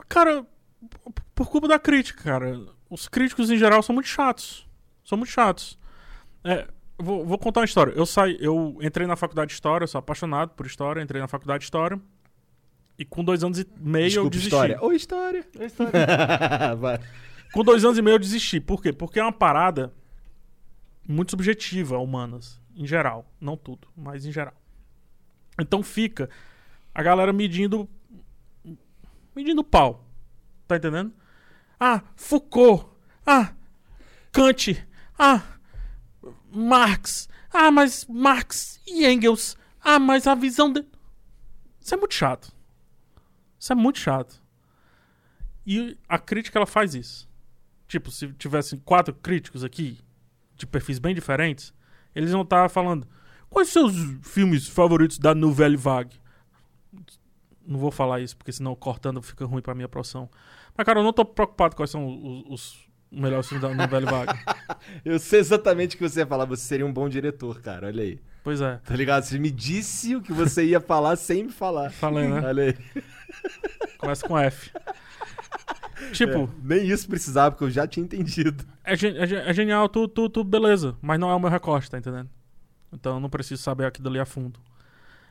Cara, 0.08 0.46
por 1.36 1.50
culpa 1.50 1.68
da 1.68 1.78
crítica, 1.80 2.24
cara. 2.24 2.60
Os 2.90 3.08
críticos 3.08 3.50
em 3.50 3.58
geral 3.58 3.82
são 3.84 3.94
muito 3.94 4.08
chatos. 4.08 4.68
São 5.04 5.18
muito 5.18 5.32
chatos. 5.32 5.78
É, 6.44 6.68
vou, 7.00 7.26
vou 7.26 7.38
contar 7.38 7.62
uma 7.62 7.66
história. 7.66 7.92
Eu 7.96 8.06
saí, 8.06 8.38
eu 8.40 8.78
entrei 8.82 9.08
na 9.08 9.16
faculdade 9.16 9.50
de 9.50 9.54
história, 9.54 9.84
eu 9.84 9.88
sou 9.88 10.00
apaixonado 10.00 10.52
por 10.52 10.66
história, 10.66 11.02
entrei 11.02 11.22
na 11.22 11.28
faculdade 11.28 11.60
de 11.62 11.66
história. 11.66 12.00
E 12.98 13.06
com 13.06 13.24
dois 13.24 13.44
anos 13.44 13.60
e 13.60 13.68
meio 13.80 14.04
eu 14.06 14.30
Desculpa, 14.30 14.30
desisti. 14.30 14.48
história. 14.48 14.84
Ô, 14.84 14.92
história. 14.92 15.46
Vai. 16.78 17.00
Com 17.54 17.64
dois 17.64 17.84
anos 17.86 17.98
e 17.98 18.02
meio 18.02 18.16
eu 18.16 18.20
desisti. 18.20 18.60
Por 18.60 18.82
quê? 18.82 18.92
Porque 18.92 19.20
é 19.20 19.24
uma 19.24 19.32
parada 19.32 19.94
muito 21.08 21.32
subjetiva, 21.32 21.98
humanas, 21.98 22.60
em 22.76 22.86
geral. 22.86 23.26
Não 23.40 23.56
tudo, 23.56 23.88
mas 23.96 24.26
em 24.26 24.32
geral. 24.32 24.54
Então 25.60 25.82
fica 25.82 26.30
a 26.94 27.02
galera 27.02 27.32
medindo. 27.32 27.90
medindo 29.36 29.64
pau. 29.64 30.06
Tá 30.68 30.76
entendendo? 30.76 31.14
Ah, 31.80 32.02
Foucault. 32.16 32.86
Ah, 33.26 33.54
Kant. 34.32 34.86
Ah, 35.18 35.42
Marx. 36.52 37.30
Ah, 37.52 37.72
mas 37.72 38.06
Marx 38.08 38.80
e 38.86 39.06
Engels. 39.06 39.58
Ah, 39.82 40.00
mas 40.00 40.28
a 40.28 40.36
visão 40.36 40.72
de. 40.72 40.86
Isso 41.82 41.94
é 41.94 41.98
muito 41.98 42.14
chato. 42.14 42.52
Isso 43.58 43.72
é 43.74 43.76
muito 43.76 44.00
chato. 44.00 44.42
E 45.66 45.98
a 46.08 46.18
crítica 46.18 46.58
ela 46.58 46.66
faz 46.66 46.96
isso. 46.96 47.28
Tipo, 47.88 48.12
se 48.12 48.32
tivessem 48.34 48.80
quatro 48.80 49.14
críticos 49.14 49.64
aqui, 49.64 50.00
de 50.56 50.68
perfis 50.68 51.00
bem 51.00 51.16
diferentes, 51.16 51.74
eles 52.14 52.32
vão 52.32 52.42
estar 52.42 52.70
falando: 52.70 53.08
quais 53.50 53.76
os 53.76 53.96
filmes 54.22 54.68
favoritos 54.68 55.18
da 55.18 55.34
Nouvelle 55.34 55.78
Vague? 55.78 56.20
Não 57.66 57.80
vou 57.80 57.92
falar 57.92 58.20
isso, 58.20 58.36
porque 58.36 58.52
senão 58.52 58.76
cortando 58.76 59.22
fica 59.22 59.46
ruim 59.46 59.62
pra 59.62 59.76
minha 59.76 59.88
profissão. 59.88 60.30
Mas, 60.76 60.86
cara, 60.86 61.00
eu 61.00 61.04
não 61.04 61.14
tô 61.14 61.24
preocupado 61.24 61.76
quais 61.76 61.92
são 61.92 62.08
os, 62.08 62.46
os 62.48 62.89
melhores 63.12 63.48
filmes 63.48 63.68
da 63.68 63.74
Nouvelle 63.74 64.06
Vague. 64.06 64.40
Eu 65.04 65.20
sei 65.20 65.40
exatamente 65.40 65.96
o 65.96 66.00
que 66.00 66.08
você 66.08 66.20
ia 66.22 66.28
falar. 66.28 66.46
Você 66.46 66.64
seria 66.64 66.86
um 66.86 66.94
bom 66.94 67.08
diretor, 67.10 67.62
cara. 67.62 67.88
Olha 67.88 68.04
aí. 68.04 68.20
Pois 68.44 68.62
é. 68.62 68.78
Tá 68.78 68.96
ligado? 68.96 69.24
Você 69.24 69.38
me 69.38 69.52
disse 69.52 70.16
o 70.16 70.22
que 70.22 70.32
você 70.34 70.66
ia 70.66 70.80
falar 70.80 71.16
sem 71.16 71.44
me 71.44 71.52
falar. 71.52 71.92
Falei, 71.92 72.28
né? 72.28 72.42
Olha 72.46 72.64
aí. 72.64 72.78
Começa 73.98 74.28
com 74.28 74.38
F. 74.38 74.72
Tipo, 76.14 76.44
É, 76.46 76.48
nem 76.64 76.88
isso 76.88 77.08
precisava, 77.10 77.52
porque 77.52 77.66
eu 77.66 77.70
já 77.70 77.86
tinha 77.86 78.04
entendido. 78.04 78.64
é, 78.84 78.94
é 78.94 79.50
é 79.50 79.54
genial, 79.54 79.90
tudo, 79.90 80.08
tudo, 80.08 80.30
tudo 80.30 80.50
beleza. 80.50 80.96
Mas 81.02 81.20
não 81.20 81.30
é 81.30 81.36
o 81.36 81.40
meu 81.40 81.50
recorte, 81.50 81.92
tá 81.92 81.98
entendendo? 81.98 82.30
Então 82.92 83.16
eu 83.16 83.20
não 83.20 83.30
preciso 83.30 83.62
saber 83.62 83.86
aquilo 83.86 84.08
ali 84.08 84.20
a 84.20 84.26
fundo. 84.26 84.60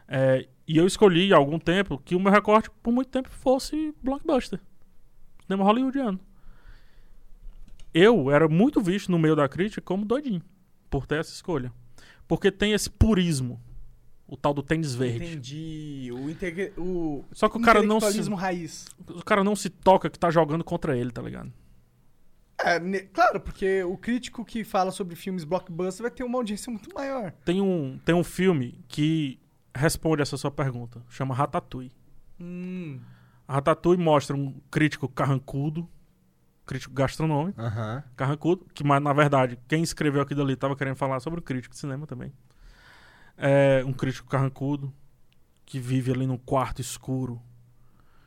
É, 0.06 0.46
e 0.66 0.76
eu 0.76 0.86
escolhi 0.86 1.32
há 1.32 1.36
algum 1.36 1.58
tempo 1.58 1.98
que 1.98 2.14
o 2.14 2.20
meu 2.20 2.30
recorte, 2.30 2.70
por 2.82 2.92
muito 2.92 3.08
tempo, 3.08 3.28
fosse 3.30 3.94
blockbuster. 4.02 4.60
Cinema 5.46 5.64
hollywoodiano. 5.64 6.20
Eu 7.92 8.30
era 8.30 8.48
muito 8.48 8.80
visto 8.80 9.10
no 9.10 9.18
meio 9.18 9.34
da 9.34 9.48
crítica 9.48 9.80
como 9.80 10.04
doidinho 10.04 10.42
por 10.90 11.06
ter 11.06 11.20
essa 11.20 11.32
escolha. 11.32 11.72
Porque 12.26 12.50
tem 12.50 12.72
esse 12.72 12.90
purismo. 12.90 13.60
O 14.26 14.36
tal 14.36 14.52
do 14.52 14.62
tênis 14.62 14.94
verde. 14.94 15.24
Entendi. 15.24 16.10
O, 16.12 16.28
integre... 16.28 16.72
o 16.76 17.24
Só 17.32 17.48
que 17.48 17.56
o 17.56 17.62
cara 17.62 17.82
não 17.82 17.98
se, 17.98 18.30
raiz. 18.34 18.86
o 19.08 19.24
cara 19.24 19.42
não 19.42 19.56
se 19.56 19.70
toca 19.70 20.10
que 20.10 20.18
tá 20.18 20.30
jogando 20.30 20.62
contra 20.62 20.94
ele, 20.94 21.10
tá 21.10 21.22
ligado? 21.22 21.50
É, 22.62 22.78
ne- 22.78 23.00
claro, 23.00 23.40
porque 23.40 23.82
o 23.84 23.96
crítico 23.96 24.44
que 24.44 24.64
fala 24.64 24.90
sobre 24.90 25.16
filmes 25.16 25.44
blockbuster 25.44 26.02
vai 26.02 26.10
ter 26.10 26.24
uma 26.24 26.36
audiência 26.38 26.70
muito 26.70 26.92
maior. 26.94 27.32
Tem 27.44 27.62
um, 27.62 27.98
tem 28.04 28.14
um 28.14 28.24
filme 28.24 28.84
que 28.86 29.40
responde 29.74 30.20
essa 30.20 30.36
sua 30.36 30.50
pergunta. 30.50 31.02
Chama 31.08 31.34
Ratatouille. 31.34 31.92
Hum. 32.38 33.00
A 33.46 33.54
Ratatouille 33.54 34.02
mostra 34.02 34.36
um 34.36 34.60
crítico 34.70 35.08
carrancudo, 35.08 35.88
crítico 36.68 36.94
gastronômico, 36.94 37.60
Aham. 37.60 38.04
carrancudo, 38.14 38.66
que 38.74 38.84
mas, 38.84 39.02
na 39.02 39.12
verdade 39.12 39.58
quem 39.66 39.82
escreveu 39.82 40.20
aquilo 40.20 40.42
ali 40.42 40.52
estava 40.52 40.76
querendo 40.76 40.96
falar 40.96 41.18
sobre 41.20 41.40
o 41.40 41.42
crítico 41.42 41.74
de 41.74 41.80
cinema 41.80 42.06
também. 42.06 42.32
É 43.36 43.82
um 43.86 43.92
crítico 43.92 44.28
carrancudo 44.28 44.92
que 45.64 45.78
vive 45.78 46.12
ali 46.12 46.26
num 46.26 46.36
quarto 46.36 46.80
escuro, 46.80 47.40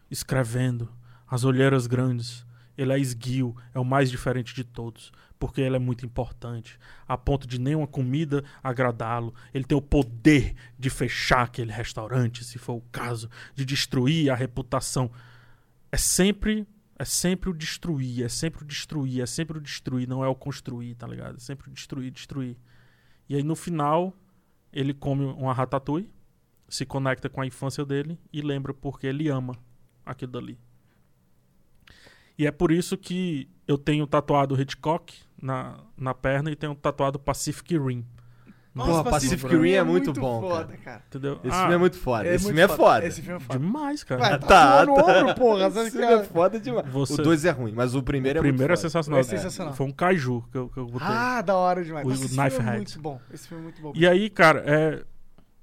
escrevendo, 0.10 0.92
as 1.28 1.44
olheiras 1.44 1.86
grandes. 1.88 2.46
Ele 2.78 2.94
é 2.94 3.00
esguio, 3.00 3.56
é 3.74 3.80
o 3.80 3.86
mais 3.86 4.10
diferente 4.10 4.56
de 4.56 4.64
todos, 4.64 5.12
porque 5.38 5.62
ele 5.62 5.76
é 5.76 5.80
muito 5.80 6.06
importante, 6.06 6.80
a 7.08 7.18
ponto 7.18 7.46
de 7.46 7.60
nenhuma 7.60 7.86
comida 7.86 8.44
agradá-lo. 8.64 9.36
Ele 9.54 9.66
tem 9.66 9.78
o 9.78 9.82
poder 9.82 10.56
de 10.80 10.90
fechar 10.90 11.44
aquele 11.44 11.72
restaurante, 11.72 12.44
se 12.44 12.58
for 12.58 12.74
o 12.74 12.84
caso, 12.92 13.30
de 13.54 13.66
destruir 13.66 14.32
a 14.32 14.36
reputação. 14.36 15.12
É 15.92 15.98
sempre, 15.98 16.66
é 17.02 17.06
sempre 17.06 17.50
o 17.50 17.54
destruir, 17.54 18.24
é 18.24 18.30
sempre 18.30 18.62
o 18.62 18.66
destruir, 18.66 19.24
é 19.24 19.26
sempre 19.26 19.58
o 19.58 19.62
destruir, 19.62 20.08
não 20.08 20.24
é 20.24 20.28
o 20.28 20.36
construir, 20.36 20.94
tá 20.94 21.08
ligado? 21.08 21.38
É 21.38 21.40
sempre 21.40 21.68
o 21.68 21.74
destruir, 21.74 22.12
destruir. 22.12 22.56
E 23.28 23.36
aí 23.36 23.42
no 23.42 23.56
final, 23.56 24.16
ele 24.72 24.94
come 24.94 25.26
uma 25.26 25.52
ratatouille, 25.52 26.12
se 26.70 26.86
conecta 26.86 27.28
com 27.28 27.42
a 27.42 27.46
infância 27.48 27.84
dele 27.84 28.20
e 28.32 28.40
lembra 28.44 28.72
porque 28.72 29.08
ele 29.08 29.30
ama 29.30 29.58
aquilo 30.06 30.32
dali. 30.32 30.60
E 32.38 32.46
é 32.46 32.52
por 32.52 32.72
isso 32.72 32.96
que 32.96 33.50
eu 33.68 33.80
tenho 33.80 34.06
tatuado 34.06 34.62
Hitchcock 34.62 35.12
na, 35.42 35.80
na 35.98 36.14
perna 36.14 36.52
e 36.52 36.56
tenho 36.56 36.76
tatuado 36.76 37.18
Pacific 37.18 37.80
Rim. 37.80 38.06
No 38.74 38.86
Porra. 38.86 39.04
Pacific 39.04 39.54
Rim 39.54 39.72
é 39.72 39.84
muito 39.84 40.14
bom, 40.14 40.40
foda, 40.40 40.78
cara. 40.78 41.04
Entendeu? 41.10 41.40
Esse 41.44 41.54
Ah, 41.54 41.60
filme 41.60 41.74
é 41.74 41.78
muito 41.78 41.98
foda. 41.98 42.24
Esse 42.26 42.46
muito 42.46 42.56
filme 42.58 42.62
é 42.62 42.68
foda. 42.78 43.06
Esse 43.06 43.22
filme 43.22 43.38
é 43.38 43.40
foda. 43.46 43.60
demais, 43.60 44.04
cara. 44.06 44.22
Vai, 44.22 44.40
Tá, 44.40 44.48
tá, 44.48 44.86
no 44.86 44.96
tá. 44.96 45.02
ombro, 45.20 45.36
porra. 45.36 45.68
Esse 45.68 45.92
filme 45.92 46.06
é 46.08 46.14
é... 46.14 46.24
foda 46.24 46.58
demais. 46.60 46.88
Você- 46.88 47.14
O 47.14 47.24
2 47.24 47.44
é 47.44 47.52
ruim, 47.52 47.74
mas 47.76 47.96
o 47.96 48.02
primeiro 48.02 48.40
o 48.40 48.40
é 48.40 48.44
muito 48.44 48.54
primeiro 48.54 48.74
é 48.74 48.78
foda. 48.78 48.90
sensacional. 48.90 49.20
É 49.20 49.24
sensacional. 49.24 49.74
Foi 49.74 49.86
um 49.86 49.92
kaiju 49.92 50.46
que 50.50 50.58
eu, 50.58 50.70
que 50.70 50.78
eu 50.78 50.86
botei. 50.86 51.06
Ah, 51.06 51.42
da 51.42 51.54
hora 51.56 51.84
demais. 51.84 52.06
O- 52.06 52.10
Nossa, 52.10 52.22
o 52.22 52.26
esse 52.26 52.34
Knife 52.38 52.50
filme 52.52 52.66
é 52.66 52.72
Head. 52.72 52.78
muito 52.78 53.02
bom. 53.02 53.20
Esse 53.34 53.48
filme 53.50 53.62
é 53.62 53.64
muito 53.66 53.82
bom. 53.82 53.92
E 53.94 54.08
aí, 54.08 54.30
cara, 54.30 54.64
é, 54.66 55.04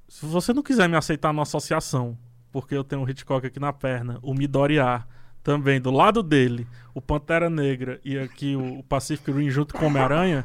se 0.06 0.26
você 0.26 0.52
não 0.52 0.62
quiser 0.62 0.86
me 0.86 0.96
aceitar 0.96 1.32
na 1.32 1.40
associação, 1.40 2.18
porque 2.52 2.74
eu 2.74 2.84
tenho 2.84 3.00
um 3.00 3.08
Hitchcock 3.08 3.46
aqui 3.46 3.58
na 3.58 3.72
perna, 3.72 4.18
o 4.22 4.34
Midoriya 4.34 5.02
também 5.42 5.80
do 5.80 5.90
lado 5.90 6.22
dele, 6.22 6.66
o 6.92 7.00
Pantera 7.00 7.48
Negra 7.48 7.98
e 8.04 8.18
aqui 8.18 8.54
o, 8.54 8.80
o 8.80 8.82
Pacific 8.82 9.30
Rim 9.32 9.48
junto 9.48 9.72
com 9.72 9.84
o 9.84 9.88
Homem-Aranha, 9.88 10.44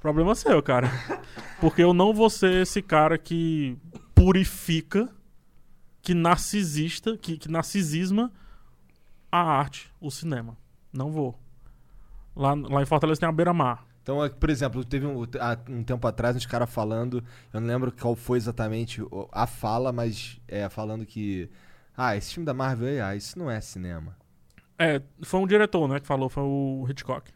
problema 0.00 0.34
seu, 0.34 0.62
cara. 0.62 0.88
Porque 1.60 1.82
eu 1.82 1.92
não 1.92 2.12
vou 2.12 2.30
ser 2.30 2.62
esse 2.62 2.82
cara 2.82 3.18
que 3.18 3.78
purifica, 4.14 5.08
que 6.02 6.14
narcisista, 6.14 7.16
que, 7.16 7.36
que 7.36 7.48
narcisisma 7.48 8.32
a 9.30 9.40
arte, 9.40 9.92
o 10.00 10.10
cinema. 10.10 10.56
Não 10.92 11.10
vou. 11.10 11.38
Lá, 12.34 12.54
lá 12.54 12.82
em 12.82 12.86
Fortaleza 12.86 13.20
tem 13.20 13.28
a 13.28 13.32
Beira-Mar. 13.32 13.86
Então, 14.02 14.24
é, 14.24 14.28
por 14.28 14.48
exemplo, 14.48 14.84
teve 14.84 15.06
um, 15.06 15.24
um 15.68 15.84
tempo 15.84 16.06
atrás 16.06 16.34
uns 16.34 16.46
caras 16.46 16.70
falando, 16.70 17.22
eu 17.52 17.60
não 17.60 17.68
lembro 17.68 17.92
qual 17.92 18.16
foi 18.16 18.38
exatamente 18.38 19.02
a 19.30 19.46
fala, 19.46 19.92
mas 19.92 20.40
é 20.48 20.68
falando 20.68 21.04
que 21.04 21.50
ah, 21.96 22.16
esse 22.16 22.34
filme 22.34 22.46
da 22.46 22.54
Marvel 22.54 23.04
ah, 23.04 23.14
isso 23.14 23.38
não 23.38 23.50
é 23.50 23.60
cinema. 23.60 24.16
É, 24.78 25.02
foi 25.22 25.38
um 25.38 25.46
diretor, 25.46 25.86
né, 25.86 26.00
que 26.00 26.06
falou, 26.06 26.30
foi 26.30 26.42
o 26.42 26.86
Hitchcock. 26.88 27.30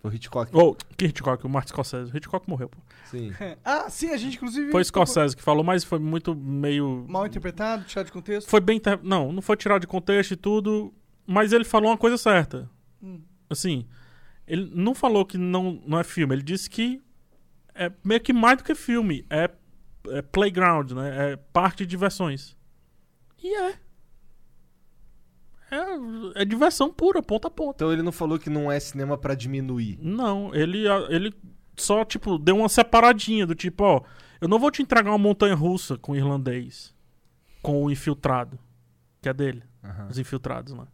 Foi 0.00 0.10
o 0.10 0.14
Hitchcock. 0.14 0.50
Ou, 0.56 0.74
que 0.96 1.06
Hitchcock? 1.06 1.44
O 1.44 1.48
Martin 1.48 1.68
Scorsese. 1.72 2.10
O 2.10 2.16
Hitchcock 2.16 2.48
morreu, 2.48 2.68
pô. 2.68 2.78
Sim. 3.10 3.32
Ah, 3.64 3.90
sim, 3.90 4.10
a 4.10 4.16
gente 4.16 4.36
inclusive... 4.36 4.70
Foi 4.72 4.82
Scorsese 4.82 5.36
que 5.36 5.42
falou, 5.42 5.62
mas 5.62 5.84
foi 5.84 5.98
muito 5.98 6.34
meio... 6.34 7.04
Mal 7.08 7.26
interpretado, 7.26 7.84
tirado 7.84 8.06
de 8.06 8.12
contexto. 8.12 8.48
Foi 8.48 8.60
bem... 8.60 8.78
inter- 8.78 9.00
Não, 9.02 9.30
não 9.32 9.42
foi 9.42 9.56
tirado 9.56 9.82
de 9.82 9.86
contexto 9.86 10.32
e 10.32 10.36
tudo, 10.36 10.92
mas 11.26 11.52
ele 11.52 11.64
falou 11.64 11.90
uma 11.90 11.98
coisa 11.98 12.16
certa. 12.16 12.68
Hum. 13.02 13.20
Assim, 13.50 13.86
ele 14.46 14.70
não 14.74 14.94
falou 14.94 15.24
que 15.26 15.36
não, 15.36 15.82
não 15.86 15.98
é 15.98 16.04
filme, 16.04 16.34
ele 16.34 16.42
disse 16.42 16.70
que 16.70 17.02
é 17.74 17.92
meio 18.02 18.20
que 18.20 18.32
mais 18.32 18.58
do 18.58 18.64
que 18.64 18.74
filme. 18.74 19.24
É, 19.28 19.50
é 20.08 20.22
playground, 20.22 20.92
né? 20.92 21.32
É 21.32 21.36
parque 21.36 21.84
de 21.84 21.90
diversões. 21.90 22.56
E 23.42 23.54
é. 23.54 23.74
É, 25.70 26.42
é 26.42 26.44
diversão 26.44 26.92
pura, 26.92 27.22
ponta 27.22 27.48
a 27.48 27.50
ponta. 27.50 27.76
Então 27.76 27.92
ele 27.92 28.02
não 28.02 28.12
falou 28.12 28.38
que 28.38 28.50
não 28.50 28.70
é 28.70 28.78
cinema 28.80 29.16
pra 29.16 29.34
diminuir. 29.34 29.98
Não, 30.02 30.54
ele, 30.54 30.84
ele 31.08 31.32
só, 31.76 32.04
tipo, 32.04 32.38
deu 32.38 32.56
uma 32.56 32.68
separadinha 32.68 33.46
do 33.46 33.54
tipo, 33.54 33.84
ó, 33.84 34.02
eu 34.40 34.48
não 34.48 34.58
vou 34.58 34.70
te 34.70 34.82
entregar 34.82 35.10
uma 35.10 35.18
montanha 35.18 35.54
russa 35.54 35.96
com 35.96 36.12
o 36.12 36.16
irlandês, 36.16 36.94
com 37.62 37.84
o 37.84 37.90
infiltrado, 37.90 38.58
que 39.22 39.28
é 39.28 39.32
dele, 39.32 39.62
Aham. 39.84 40.08
os 40.10 40.18
infiltrados 40.18 40.72
lá, 40.74 40.86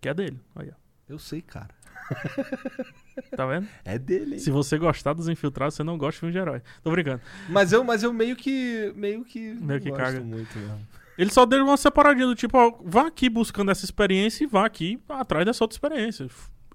que 0.00 0.08
é 0.08 0.14
dele, 0.14 0.40
aí, 0.56 0.68
ó, 0.70 0.74
Eu 1.08 1.18
sei, 1.18 1.40
cara. 1.40 1.70
tá 3.36 3.46
vendo? 3.46 3.66
É 3.84 3.98
dele. 3.98 4.34
hein? 4.34 4.38
Se 4.38 4.50
você 4.50 4.76
gostar 4.78 5.12
dos 5.12 5.28
infiltrados, 5.28 5.74
você 5.76 5.82
não 5.82 5.96
gosta 5.96 6.12
de 6.14 6.18
filme 6.20 6.32
de 6.32 6.38
herói. 6.38 6.60
Tô 6.82 6.90
brincando. 6.90 7.20
Mas 7.48 7.72
eu, 7.72 7.82
mas 7.84 8.02
eu 8.02 8.12
meio 8.12 8.36
que 8.36 8.92
meio 8.96 9.24
que 9.24 9.54
Meio 9.54 9.80
que 9.80 9.88
gosto 9.88 10.02
caga. 10.02 10.20
muito 10.20 10.58
mesmo. 10.58 10.86
Ele 11.18 11.30
só 11.30 11.44
deu 11.44 11.64
uma 11.64 11.76
separadinha 11.76 12.26
do 12.26 12.34
tipo, 12.34 12.56
ó, 12.56 12.72
vá 12.84 13.06
aqui 13.06 13.28
buscando 13.28 13.70
essa 13.70 13.84
experiência 13.84 14.44
e 14.44 14.46
vá 14.46 14.64
aqui 14.64 14.98
atrás 15.08 15.44
dessa 15.44 15.62
outra 15.64 15.74
experiência. 15.74 16.26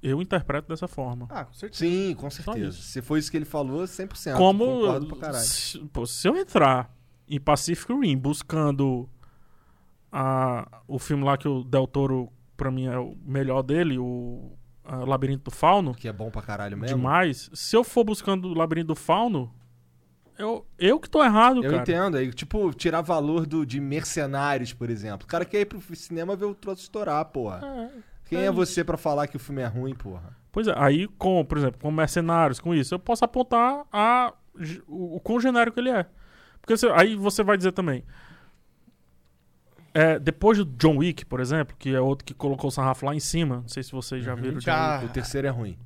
Eu 0.01 0.22
interpreto 0.22 0.68
dessa 0.69 0.88
forma. 0.88 1.26
Ah, 1.30 1.45
com 1.45 1.53
certeza. 1.53 1.80
Sim, 1.84 2.14
com 2.15 2.30
certeza. 2.30 2.72
Se 2.77 3.01
foi 3.01 3.18
isso 3.19 3.31
que 3.31 3.38
ele 3.38 3.45
falou, 3.45 3.84
100%. 3.84 4.38
Como 4.38 4.64
Concordo 4.65 5.07
pra 5.07 5.18
caralho. 5.18 5.43
se, 5.43 5.80
pô, 5.91 6.05
se 6.05 6.27
eu 6.27 6.35
entrar 6.38 6.93
em 7.27 7.39
Pacific 7.39 7.91
Rim 7.91 8.15
buscando 8.15 9.09
a, 10.11 10.68
o 10.88 10.99
filme 10.99 11.23
lá 11.23 11.38
que 11.38 11.47
o 11.47 11.64
Del 11.64 11.88
Toro, 11.88 12.31
pra 12.55 12.69
mim, 12.72 12.85
é 12.85 12.97
o 12.97 13.15
melhor 13.26 13.64
dele, 13.64 13.97
o 13.97 14.51
a 14.89 14.97
Labirinto 15.03 15.45
do 15.45 15.51
Fauno, 15.51 15.93
Que 15.93 16.07
é 16.07 16.14
bom 16.14 16.31
pra 16.31 16.41
caralho 16.41 16.77
mesmo. 16.77 16.95
demais. 16.95 17.49
Se 17.53 17.76
eu 17.76 17.84
for 17.84 18.05
buscando 18.05 18.47
o 18.47 18.53
Labirinto 18.53 18.88
do 18.88 18.95
Fauno, 18.95 19.53
eu, 20.38 20.65
eu 20.77 20.99
que 20.99 21.09
tô 21.09 21.23
errado, 21.23 21.57
Eu 21.64 21.69
cara. 21.72 21.81
entendo. 21.81 22.18
Aí, 22.18 22.31
tipo, 22.31 22.73
tirar 22.73 23.01
valor 23.01 23.45
do, 23.45 23.65
de 23.65 23.80
mercenários, 23.80 24.73
por 24.73 24.89
exemplo. 24.89 25.26
O 25.26 25.27
cara 25.30 25.43
quer 25.45 25.61
ir 25.61 25.65
pro 25.65 25.81
cinema 25.95 26.35
ver 26.35 26.45
o 26.45 26.55
troço 26.55 26.81
estourar, 26.84 27.23
porra. 27.26 27.61
É, 27.65 27.89
Quem 28.26 28.39
é 28.39 28.45
é, 28.45 28.51
você 28.51 28.84
pra 28.84 28.97
falar 28.97 29.27
que 29.27 29.35
o 29.38 29.39
filme 29.39 29.61
é 29.61 29.65
ruim, 29.68 29.95
porra? 29.95 30.35
Pois 30.51 30.68
é, 30.68 30.73
aí, 30.76 31.07
com, 31.18 31.43
por 31.45 31.57
exemplo, 31.57 31.80
com 31.80 31.91
mercenários, 31.91 32.59
com 32.59 32.73
isso, 32.73 32.93
eu 32.95 32.99
posso 32.99 33.23
apontar 33.23 33.85
a, 33.91 34.34
o, 34.88 35.15
o 35.18 35.19
quão 35.19 35.39
genérico 35.39 35.80
ele 35.80 35.89
é. 35.89 36.05
Porque 36.61 36.76
você- 36.76 36.89
aí 36.91 37.15
você 37.15 37.43
vai 37.43 37.55
dizer 37.57 37.72
também. 37.72 38.03
é, 39.93 40.19
depois 40.19 40.57
do 40.57 40.65
John 40.65 40.97
Wick, 40.97 41.26
por 41.26 41.39
exemplo, 41.39 41.76
que 41.77 41.93
é 41.95 41.99
outro 41.99 42.23
que 42.26 42.34
colocou 42.34 42.68
o 42.68 42.72
sarrafo 42.72 43.05
lá 43.05 43.15
em 43.15 43.19
cima, 43.19 43.57
não 43.61 43.68
sei 43.68 43.81
se 43.84 43.91
vocês 43.91 44.23
já 44.23 44.34
Uhum. 44.35 44.41
viram 44.41 44.57
o 44.57 44.59
John 44.59 44.65
Já. 44.65 44.95
Wick. 44.95 45.05
O 45.05 45.09
terceiro 45.09 45.47
é 45.47 45.49
ruim. 45.49 45.77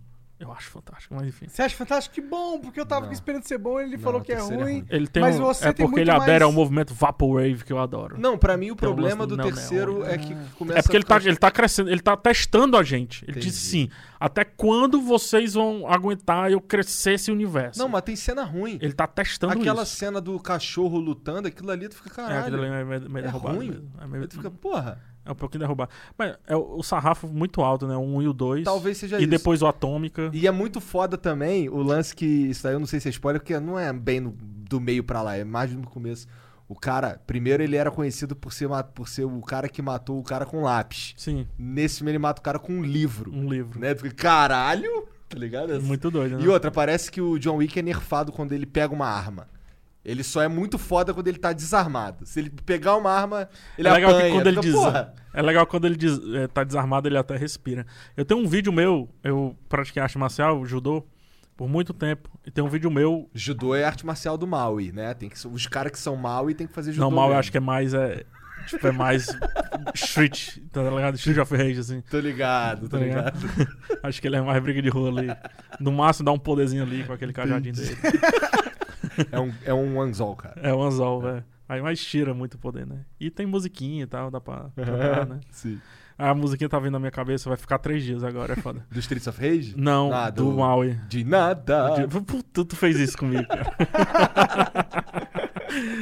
Eu 0.42 0.52
acho 0.52 0.72
fantástico, 0.72 1.14
mas 1.14 1.28
enfim. 1.28 1.48
Você 1.48 1.62
acha 1.62 1.76
fantástico? 1.76 2.16
Que 2.16 2.22
bom, 2.22 2.60
porque 2.60 2.80
eu 2.80 2.86
tava 2.86 3.06
Não. 3.06 3.14
esperando 3.14 3.44
ser 3.44 3.60
bom, 3.60 3.80
ele 3.80 3.96
Não, 3.96 4.04
falou 4.04 4.22
que 4.22 4.32
é 4.34 4.36
é 4.38 4.40
ruim. 4.40 4.56
ruim. 4.58 4.86
Ele 4.90 5.08
tem 5.08 5.22
Mas 5.22 5.40
um, 5.40 5.44
você 5.44 5.68
é 5.68 5.74
tem 5.74 5.86
porque 5.86 5.98
muito 5.98 6.00
ele 6.00 6.10
adere 6.12 6.32
mais- 6.32 6.42
ao 6.42 6.52
movimento 6.52 6.94
Vaporwave 6.96 7.64
que 7.64 7.72
eu 7.72 7.78
adoro. 7.78 8.20
Não, 8.20 8.38
pra 8.40 8.58
mim 8.58 8.72
o 8.72 8.76
Tem 8.76 8.90
um 8.90 8.92
problema 8.94 9.20
lance 9.24 9.28
do 9.28 9.28
do 9.28 9.38
neo-neo, 9.38 9.54
terceiro 9.56 10.04
é 10.04 10.18
que 10.18 10.36
começa 10.58 10.80
É 10.80 10.82
porque 10.82 10.98
a 10.98 11.00
ele 11.00 11.06
tá, 11.06 11.18
ele 11.18 11.36
tá 11.38 11.52
crescendo, 11.52 11.90
ele 11.92 12.02
tá 12.02 12.18
testando 12.18 12.76
a 12.76 12.82
gente. 12.84 13.24
Ele 13.26 13.34
Entendi. 13.34 13.48
disse 13.52 13.60
sim, 13.70 13.90
até 14.20 14.44
quando 14.44 15.00
vocês 15.00 15.54
vão 15.54 15.86
aguentar 15.88 16.52
eu 16.52 16.60
crescer 16.60 17.14
esse 17.14 17.32
universo? 17.32 17.78
Não, 17.80 17.88
mas 17.88 18.02
tem 18.02 18.16
cena 18.16 18.44
ruim. 18.44 18.80
Ele 18.82 18.94
tá 18.94 19.06
testando 19.06 19.54
Aquela 19.54 19.84
isso. 19.84 19.96
cena 19.96 20.20
do 20.20 20.40
cachorro 20.40 20.98
lutando, 21.00 21.48
aquilo 21.48 21.70
ali 21.70 21.88
tu 21.88 21.96
fica 21.98 22.10
É, 22.10 22.14
caralho. 22.16 22.40
aquilo 22.42 22.58
ali 22.58 22.66
é 22.66 22.84
meio, 22.84 23.10
meio 23.12 23.24
É 23.26 23.28
derrubado 23.28 23.56
ruim? 23.58 23.70
mesmo. 23.70 23.92
É, 24.02 24.08
meio, 24.08 24.28
tu 24.28 24.38
fica, 24.38 24.50
porra, 24.52 25.00
é 25.26 25.32
um 25.32 25.36
pouquinho 25.36 25.60
derrubado. 25.62 25.92
Mas 26.18 26.36
é 26.48 26.56
o, 26.56 26.82
sarrafo 26.84 27.28
muito 27.28 27.62
alto, 27.62 27.88
né? 27.88 27.96
1 27.96 28.22
e 28.22 28.28
o 28.28 28.34
2. 28.34 28.64
talvez 28.64 28.98
seja 28.98 29.18
E 29.18 29.22
isso. 29.22 29.30
depois 29.30 29.62
o 29.62 29.68
Atômica. 29.68 30.30
E 30.34 30.48
é 30.48 30.52
muito 30.52 30.82
foda 30.82 31.18
também 31.18 31.70
o 31.70 31.82
lance 31.82 32.16
que. 32.16 32.26
Isso 32.26 32.64
daí 32.64 32.74
eu 32.74 32.80
não 32.80 32.88
sei 32.88 33.00
se 33.00 33.08
é 33.08 33.12
spoiler, 33.12 33.42
porque 33.42 33.60
não 33.60 33.78
é 33.78 33.92
bem 33.94 34.20
no- 34.20 34.36
do 34.40 34.80
meio 34.80 35.04
pra 35.04 35.22
lá, 35.22 35.36
é 35.38 35.44
mais 35.44 35.72
no 35.74 35.84
começo. 35.88 36.28
O 36.68 36.76
cara, 36.76 37.20
primeiro 37.28 37.62
ele 37.62 37.76
era 37.76 37.92
conhecido 37.92 38.34
por 38.36 38.54
ser, 38.54 38.70
por 38.96 39.10
ser 39.10 39.26
o 39.26 39.42
cara 39.42 39.68
que 39.68 39.82
matou 39.82 40.18
o 40.18 40.24
cara 40.24 40.46
com 40.46 40.62
lápis. 40.64 41.14
Sim, 41.18 41.46
Nesse 41.60 41.98
filme 41.98 42.12
ele 42.12 42.18
mata 42.20 42.40
o 42.40 42.44
cara 42.44 42.58
com 42.58 42.72
um 42.72 42.82
livro. 42.82 43.30
um 43.34 43.50
livro. 43.50 43.78
Né? 43.80 43.94
Fica, 43.94 44.12
caralho! 44.16 45.06
Tá 45.28 45.38
ligado? 45.38 45.82
Muito 45.82 46.10
doido, 46.10 46.38
né? 46.38 46.44
E 46.44 46.48
outra, 46.48 46.72
parece 46.72 47.12
que 47.12 47.20
o 47.22 47.38
John 47.38 47.58
Wick 47.58 47.78
é 47.78 47.82
nerfado 47.82 48.32
quando 48.32 48.54
ele 48.54 48.66
pega 48.66 48.94
uma 48.94 49.08
arma. 49.08 49.48
Ele 50.04 50.24
só 50.24 50.42
é 50.42 50.48
muito 50.48 50.78
foda 50.80 51.14
quando 51.14 51.28
ele 51.28 51.38
tá 51.38 51.54
desarmado. 51.54 52.26
Se 52.26 52.40
ele 52.40 52.50
pegar 52.50 52.96
uma 52.96 53.12
arma, 53.12 53.48
ele 53.78 53.88
é 53.88 53.94
legal 53.94 54.12
apanha. 54.16 54.32
quando 54.34 54.48
ele 54.48 54.62
Fica, 54.62 55.12
diz, 55.14 55.24
é 55.34 55.42
legal 55.44 55.68
quando 55.68 55.86
ele 55.86 55.96
diz, 55.96 56.20
é, 56.34 56.48
tá 56.48 56.64
desarmado, 56.64 57.08
ele 57.08 57.18
até 57.18 57.38
respira. 57.38 57.86
Eu 58.18 58.26
tenho 58.26 58.40
um 58.42 58.48
vídeo 58.48 58.74
meu, 58.74 59.08
eu 59.24 59.56
pratiquei 59.70 60.02
arte 60.02 60.18
marcial, 60.18 60.66
judô, 60.66 61.06
Por 61.56 61.70
muito 61.70 61.94
tempo. 61.94 62.30
E 62.46 62.50
tem 62.50 62.64
um 62.64 62.68
vídeo 62.68 62.90
meu. 62.90 63.30
Judô 63.36 63.76
é 63.76 63.84
arte 63.84 64.04
marcial 64.04 64.36
do 64.38 64.48
Maui, 64.48 64.92
né? 64.92 65.14
Tem 65.14 65.30
que, 65.30 65.48
os 65.48 65.68
caras 65.68 65.92
que 65.92 66.00
são 66.00 66.16
Maui 66.16 66.56
tem 66.56 66.66
que 66.66 66.74
fazer 66.74 66.94
judô. 66.94 67.08
Não, 67.10 67.16
eu 67.16 67.24
mesmo. 67.28 67.40
acho 67.40 67.52
que 67.52 67.58
é 67.58 67.62
mais. 67.62 67.94
É, 67.94 68.24
tipo, 68.66 68.88
é 68.88 68.92
mais. 68.92 69.28
Street, 69.94 70.58
tá 70.72 70.82
ligado? 70.82 71.16
Street 71.16 71.38
of 71.38 71.56
Rage, 71.56 71.80
assim. 71.80 72.02
Tô 72.10 72.20
ligado, 72.20 72.90
tô 72.90 72.98
Tá 72.98 73.04
ligado. 73.04 73.38
ligado? 73.40 73.78
Acho 74.02 74.20
que 74.22 74.28
ele 74.28 74.38
é 74.38 74.42
mais 74.42 74.62
briga 74.64 74.82
de 74.82 74.90
rua 74.90 75.10
ali. 75.10 75.28
No 75.80 75.92
máximo 75.92 76.26
dá 76.26 76.32
um 76.32 76.40
poderzinho 76.40 76.82
ali 76.84 77.04
com 77.04 77.14
aquele 77.14 77.34
cajadinho 77.34 77.76
dele. 77.76 77.96
É 79.32 79.40
um, 79.40 79.54
é 79.66 79.74
um 79.74 80.00
anzol, 80.02 80.36
cara. 80.36 80.60
É 80.62 80.74
o 80.74 80.82
anzol, 80.82 81.22
velho. 81.22 81.44
Aí 81.68 81.82
mais 81.82 82.04
tira 82.04 82.34
muito 82.34 82.58
poder, 82.58 82.86
né? 82.86 83.06
E 83.20 83.30
tem 83.32 83.46
musiquinha 83.46 84.04
e 84.04 84.08
tal, 84.08 84.30
dá 84.30 84.42
pra 84.42 84.70
tocar, 84.76 85.26
né? 85.26 85.40
Sim. 85.52 85.80
A 86.18 86.36
musiquinha 86.36 86.70
tá 86.70 86.78
vindo 86.78 86.92
na 86.92 87.00
minha 87.00 87.12
cabeça, 87.12 87.50
vai 87.50 87.58
ficar 87.58 87.80
três 87.80 88.04
dias 88.04 88.24
agora, 88.24 88.54
é 88.54 88.56
foda. 88.56 88.86
Do 88.92 89.00
Streets 89.00 89.26
of 89.28 89.42
Rage? 89.42 89.74
Não, 89.78 90.12
Ah, 90.14 90.30
do, 90.30 90.44
do- 90.52 90.58
Maui. 90.58 91.00
De 91.08 91.24
nada. 91.24 92.06
De- 92.06 92.22
Puta, 92.22 92.64
tu 92.66 92.76
fez 92.76 93.00
isso 93.00 93.18
comigo, 93.18 93.48
cara. 93.48 93.72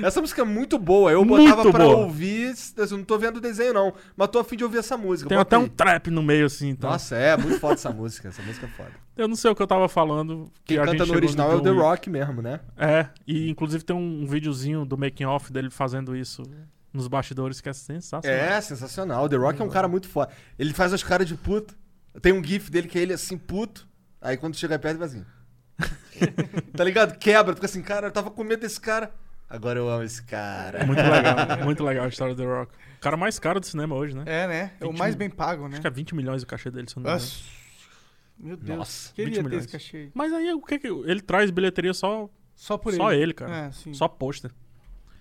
Essa 0.03 0.21
música 0.21 0.41
é 0.41 0.45
muito 0.45 0.77
boa. 0.77 1.11
Eu 1.11 1.23
Muito 1.25 1.49
botava 1.49 1.71
pra 1.71 1.85
boa. 1.85 1.97
ouvir. 1.97 2.53
Eu 2.77 2.87
não 2.97 3.03
tô 3.03 3.17
vendo 3.17 3.37
o 3.37 3.41
desenho, 3.41 3.73
não. 3.73 3.93
Mas 4.15 4.27
tô 4.29 4.39
afim 4.39 4.55
de 4.55 4.63
ouvir 4.63 4.77
essa 4.79 4.97
música. 4.97 5.29
Tem 5.29 5.37
Bota 5.37 5.55
até 5.55 5.57
um 5.57 5.63
aí. 5.63 5.69
trap 5.69 6.09
no 6.09 6.23
meio, 6.23 6.45
assim. 6.45 6.69
Então. 6.69 6.89
Nossa, 6.89 7.15
é 7.15 7.35
muito 7.37 7.59
foda 7.59 7.73
essa 7.73 7.91
música. 7.91 8.29
Essa 8.29 8.41
música 8.41 8.65
é 8.65 8.69
foda. 8.69 8.91
Eu 9.17 9.27
não 9.27 9.35
sei 9.35 9.51
o 9.51 9.55
que 9.55 9.61
eu 9.61 9.67
tava 9.67 9.87
falando. 9.89 10.51
que 10.63 10.75
Quem 10.75 10.83
canta 10.85 11.05
no 11.05 11.13
original 11.13 11.51
é 11.51 11.55
o 11.55 11.61
The. 11.61 11.69
Rock 11.69 12.09
mesmo, 12.09 12.41
né? 12.41 12.59
É, 12.77 13.07
e 13.27 13.49
inclusive 13.49 13.83
tem 13.83 13.95
um 13.95 14.25
videozinho 14.25 14.85
do 14.85 14.97
making 14.97 15.25
off 15.25 15.51
dele 15.51 15.69
fazendo 15.69 16.15
isso 16.15 16.43
nos 16.93 17.07
bastidores 17.07 17.61
que 17.61 17.69
é 17.69 17.73
sensacional. 17.73 18.39
É, 18.39 18.59
sensacional. 18.61 19.29
The 19.29 19.35
Rock 19.35 19.61
é 19.61 19.65
um 19.65 19.69
cara 19.69 19.87
muito 19.87 20.07
foda. 20.07 20.31
Ele 20.57 20.73
faz 20.73 20.93
as 20.93 21.03
caras 21.03 21.27
de 21.27 21.35
puto. 21.35 21.75
Tem 22.21 22.33
um 22.33 22.43
gif 22.43 22.71
dele 22.71 22.87
que 22.87 22.97
é 22.97 23.01
ele 23.01 23.13
assim, 23.13 23.37
puto. 23.37 23.87
Aí 24.21 24.35
quando 24.37 24.55
chega 24.55 24.77
perto, 24.79 24.95
ele 24.95 24.99
vai 24.99 25.07
assim. 25.07 25.25
tá 26.75 26.83
ligado? 26.83 27.17
Quebra. 27.17 27.53
Fica 27.53 27.65
assim, 27.67 27.81
cara, 27.81 28.07
eu 28.07 28.11
tava 28.11 28.31
com 28.31 28.43
medo 28.43 28.61
desse 28.61 28.79
cara. 28.79 29.11
Agora 29.49 29.79
eu 29.79 29.89
amo 29.89 30.03
esse 30.03 30.21
cara. 30.23 30.85
Muito 30.85 31.01
legal, 31.01 31.35
muito 31.65 31.83
legal 31.83 32.05
a 32.05 32.07
história 32.09 32.35
do 32.35 32.41
The 32.43 32.47
Rock. 32.47 32.71
O 32.97 32.99
cara 33.01 33.17
mais 33.17 33.39
caro 33.39 33.59
do 33.59 33.65
cinema 33.65 33.95
hoje, 33.95 34.15
né? 34.15 34.23
É, 34.25 34.47
né? 34.47 34.71
É 34.79 34.85
o 34.85 34.89
20 34.91 34.99
mais 34.99 35.15
bem 35.15 35.29
pago, 35.29 35.63
né? 35.67 35.73
Acho 35.73 35.81
que 35.81 35.87
é 35.87 35.89
20 35.91 36.13
milhões 36.15 36.43
o 36.43 36.47
cachê 36.47 36.69
dele, 36.69 36.87
se 36.89 36.97
eu 36.97 37.01
não 37.01 37.09
me 37.09 37.15
engano. 37.17 37.23
Nossa. 37.31 37.59
Meu 38.37 38.55
Deus. 38.57 38.77
Nossa, 38.77 39.13
Queria 39.13 39.41
20 39.41 39.49
ter 39.49 39.55
esse 39.57 39.67
cachê 39.67 39.97
aí. 39.97 40.11
Mas 40.13 40.31
aí 40.33 40.53
o 40.53 40.61
que 40.61 40.77
que 40.79 40.87
ele 40.87 41.21
traz 41.21 41.49
bilheteria 41.51 41.93
só 41.93 42.29
Só 42.55 42.77
por 42.77 42.93
só 42.93 43.11
ele. 43.11 43.33
cara. 43.33 43.67
É, 43.67 43.71
sim. 43.71 43.93
Só 43.93 44.07
pôster. 44.07 44.51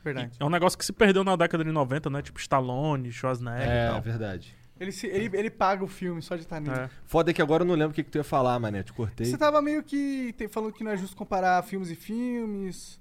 Verdade. 0.04 0.36
É 0.38 0.44
um 0.44 0.50
negócio 0.50 0.78
que 0.78 0.84
se 0.84 0.92
perdeu 0.92 1.24
na 1.24 1.34
década 1.34 1.64
de 1.64 1.72
90, 1.72 2.08
né? 2.10 2.22
Tipo 2.22 2.38
Stallone, 2.38 3.10
Schwarzenegger 3.10 3.66
e 3.66 3.70
É, 3.70 3.88
tal. 3.88 4.00
verdade. 4.02 4.54
Ele, 4.78 4.92
se- 4.92 5.08
ele, 5.08 5.36
ele 5.36 5.50
paga 5.50 5.82
o 5.82 5.88
filme 5.88 6.22
só 6.22 6.36
de 6.36 6.42
estar 6.42 6.60
nele. 6.60 6.78
É. 6.78 6.90
Foda 7.04 7.30
é 7.32 7.34
que 7.34 7.42
agora 7.42 7.62
eu 7.64 7.66
não 7.66 7.74
lembro 7.74 7.90
o 7.90 7.94
que, 7.94 8.04
que 8.04 8.10
tu 8.10 8.16
ia 8.18 8.22
falar, 8.24 8.58
mané. 8.60 8.82
Te 8.84 8.92
cortei. 8.92 9.26
Você 9.26 9.36
tava 9.36 9.60
meio 9.60 9.82
que 9.82 10.32
te- 10.34 10.46
falando 10.46 10.72
que 10.72 10.84
não 10.84 10.92
é 10.92 10.96
justo 10.96 11.16
comparar 11.16 11.60
filmes 11.64 11.90
e 11.90 11.96
filmes. 11.96 13.00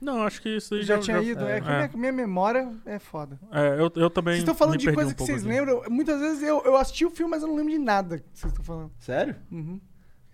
Não, 0.00 0.22
acho 0.22 0.40
que 0.40 0.48
isso 0.48 0.74
aí 0.74 0.82
Já, 0.82 0.98
tinha 0.98 1.20
ido. 1.20 1.44
É, 1.44 1.60
que 1.60 1.68
é. 1.68 1.76
minha, 1.76 1.90
minha 1.94 2.12
memória 2.12 2.72
é 2.86 2.98
foda. 2.98 3.38
É, 3.52 3.74
eu, 3.78 3.92
eu 3.94 4.08
também. 4.08 4.34
Vocês 4.34 4.38
estão 4.38 4.54
falando 4.54 4.72
me 4.72 4.78
de 4.78 4.86
perdi 4.86 4.96
coisa 4.96 5.10
um 5.10 5.14
que 5.14 5.22
vocês 5.22 5.40
aqui. 5.40 5.48
lembram. 5.48 5.82
Muitas 5.90 6.20
vezes 6.20 6.42
eu, 6.42 6.62
eu 6.64 6.76
assisti 6.76 7.04
o 7.04 7.10
filme, 7.10 7.30
mas 7.30 7.42
eu 7.42 7.48
não 7.48 7.56
lembro 7.56 7.70
de 7.70 7.78
nada 7.78 8.18
que 8.18 8.24
vocês 8.32 8.50
estão 8.50 8.64
falando. 8.64 8.90
Sério? 8.98 9.36
Uhum. 9.52 9.78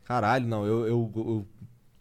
Caralho, 0.04 0.46
não. 0.46 0.64
Eu, 0.64 0.86
eu, 0.86 1.12
eu 1.16 1.46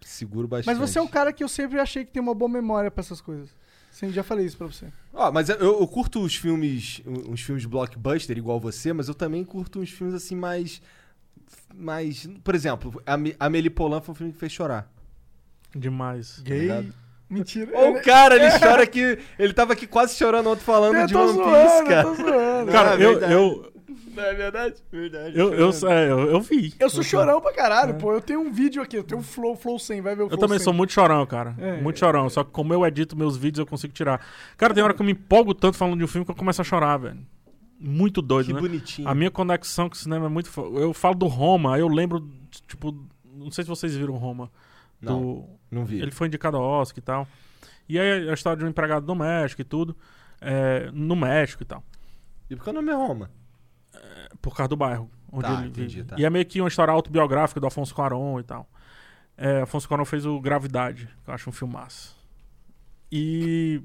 seguro 0.01 0.47
bastante. 0.47 0.67
Mas 0.67 0.77
você 0.77 0.99
é 0.99 1.01
um 1.01 1.07
cara 1.07 1.33
que 1.33 1.43
eu 1.43 1.47
sempre 1.47 1.79
achei 1.79 2.05
que 2.05 2.11
tem 2.11 2.21
uma 2.21 2.35
boa 2.35 2.49
memória 2.49 2.91
pra 2.91 3.01
essas 3.01 3.19
coisas. 3.19 3.49
Sim, 3.89 4.11
já 4.11 4.23
falei 4.23 4.45
isso 4.45 4.57
pra 4.57 4.67
você. 4.67 4.87
Ó, 5.13 5.31
mas 5.31 5.49
eu, 5.49 5.57
eu 5.57 5.87
curto 5.87 6.21
os 6.21 6.35
filmes, 6.35 7.01
uns 7.05 7.41
filmes 7.41 7.65
blockbuster 7.65 8.37
igual 8.37 8.59
você, 8.59 8.91
mas 8.93 9.07
eu 9.07 9.15
também 9.15 9.43
curto 9.43 9.79
uns 9.79 9.89
filmes 9.89 10.13
assim 10.13 10.35
mais 10.35 10.81
mais, 11.73 12.27
por 12.43 12.55
exemplo, 12.55 13.01
Amélie 13.39 13.69
Poulain 13.69 14.01
foi 14.01 14.13
um 14.13 14.15
filme 14.15 14.33
que 14.33 14.39
fez 14.39 14.51
chorar. 14.51 14.91
Demais. 15.73 16.39
Gay. 16.39 16.61
ligado? 16.61 16.93
Mentira. 17.39 17.71
Ô, 17.77 17.91
o 17.91 18.01
cara, 18.01 18.35
ele 18.35 18.49
chora 18.59 18.85
que 18.87 19.19
ele 19.37 19.53
tava 19.53 19.73
aqui 19.73 19.85
quase 19.87 20.15
chorando 20.15 20.49
ontem 20.49 20.61
falando 20.63 20.95
eu 20.95 21.05
de 21.07 21.13
tô 21.13 21.19
One 21.21 21.33
Piece, 21.43 21.77
eu 21.79 21.85
cara. 21.85 22.03
tô 22.03 22.15
zoando. 22.15 22.71
Cara, 22.71 22.99
é 23.01 23.05
eu, 23.05 23.19
eu, 23.21 23.71
Não 24.15 24.23
é 24.23 24.33
verdade? 24.33 24.75
Verdade. 24.91 25.37
eu, 25.37 25.53
eu, 25.53 25.69
é, 25.89 26.09
eu, 26.11 26.19
eu 26.31 26.41
vi. 26.41 26.73
Eu 26.79 26.89
sou 26.89 27.03
chorão 27.03 27.41
pra 27.41 27.51
caralho, 27.53 27.95
pô. 27.95 28.13
Eu 28.13 28.21
tenho 28.21 28.39
um 28.39 28.51
vídeo 28.51 28.81
aqui, 28.81 28.97
eu 28.97 29.03
tenho 29.03 29.19
um 29.19 29.23
Flow, 29.23 29.55
Flow 29.55 29.77
100, 29.77 30.01
vai 30.01 30.15
ver 30.15 30.21
o 30.21 30.25
Eu 30.25 30.29
Flow 30.29 30.39
também 30.39 30.57
100. 30.57 30.63
sou 30.63 30.73
muito 30.73 30.93
chorão, 30.93 31.25
cara. 31.25 31.53
É. 31.59 31.81
muito 31.81 31.99
chorão. 31.99 32.29
Só 32.29 32.43
que 32.43 32.51
como 32.51 32.73
eu 32.73 32.85
edito 32.85 33.15
meus 33.17 33.35
vídeos, 33.35 33.59
eu 33.59 33.65
consigo 33.65 33.93
tirar. 33.93 34.25
Cara, 34.57 34.73
tem 34.73 34.81
hora 34.83 34.93
que 34.93 35.01
eu 35.01 35.05
me 35.05 35.11
empolgo 35.11 35.53
tanto 35.53 35.75
falando 35.77 35.97
de 35.97 36.03
um 36.05 36.07
filme 36.07 36.23
que 36.25 36.31
eu 36.31 36.35
começo 36.35 36.61
a 36.61 36.63
chorar, 36.63 36.97
velho. 36.97 37.19
Muito 37.77 38.21
doido, 38.21 38.47
Que 38.47 38.53
né? 38.53 38.61
bonitinho. 38.61 39.07
A 39.07 39.13
minha 39.13 39.29
conexão 39.29 39.89
com 39.89 39.95
o 39.95 39.97
cinema 39.97 40.27
é 40.27 40.29
muito. 40.29 40.49
fo- 40.49 40.71
Eu 40.77 40.93
falo 40.93 41.13
do 41.15 41.27
Roma, 41.27 41.75
aí 41.75 41.81
eu 41.81 41.89
lembro, 41.89 42.25
tipo. 42.67 42.95
Não 43.37 43.51
sei 43.51 43.65
se 43.65 43.69
vocês 43.69 43.93
viram 43.93 44.13
Roma. 44.13 44.49
Não, 45.06 45.22
Do- 45.22 45.45
não 45.72 45.86
vi. 45.86 46.02
Ele 46.02 46.11
foi 46.11 46.27
indicado 46.27 46.57
ao 46.57 46.64
Oscar 46.64 46.99
e 46.99 47.02
tal. 47.02 47.27
E 47.88 47.99
aí 47.99 48.30
a 48.30 48.34
história 48.34 48.57
de 48.57 48.65
um 48.65 48.69
empregado 48.69 49.06
doméstico 49.06 49.61
e 49.61 49.65
tudo. 49.65 49.95
é, 50.41 50.90
no 50.91 51.15
México 51.15 51.64
e 51.64 51.65
tal. 51.65 51.84
E 52.49 52.56
por 52.56 52.64
que 52.65 52.69
o 52.69 52.73
nome 52.73 52.91
é 52.91 52.95
Roma? 52.95 53.30
Por 54.41 54.56
causa 54.56 54.68
do 54.69 54.76
bairro 54.76 55.10
onde 55.32 55.45
Tá, 55.48 55.53
ele 55.60 55.68
entendi, 55.69 56.03
tá. 56.03 56.15
E 56.19 56.23
é 56.26 56.30
meio 56.30 56.45
que 56.45 56.61
uma 56.61 56.68
história 56.68 56.91
autobiográfica 56.94 57.60
do 57.60 57.65
Afonso 57.68 57.94
Cuarón 57.95 58.40
e 58.40 58.44
tal. 58.44 58.68
É, 59.38 59.61
Afonso 59.61 59.88
Cuarón 59.88 60.06
fez 60.06 60.26
o 60.26 60.40
Gravidade, 60.40 61.10
que 61.23 61.30
eu 61.30 61.34
acho 61.34 61.49
um 61.49 61.53
filmaço. 61.53 62.15
E. 63.11 63.82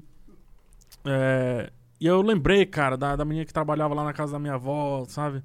é, 1.05 1.71
e 1.99 2.05
eu 2.07 2.21
lembrei, 2.21 2.65
cara, 2.65 2.97
da, 2.97 3.15
da 3.15 3.23
menina 3.25 3.45
que 3.45 3.53
trabalhava 3.53 3.93
lá 3.93 4.03
na 4.03 4.13
casa 4.13 4.33
da 4.33 4.39
minha 4.39 4.55
avó, 4.55 5.05
sabe? 5.07 5.43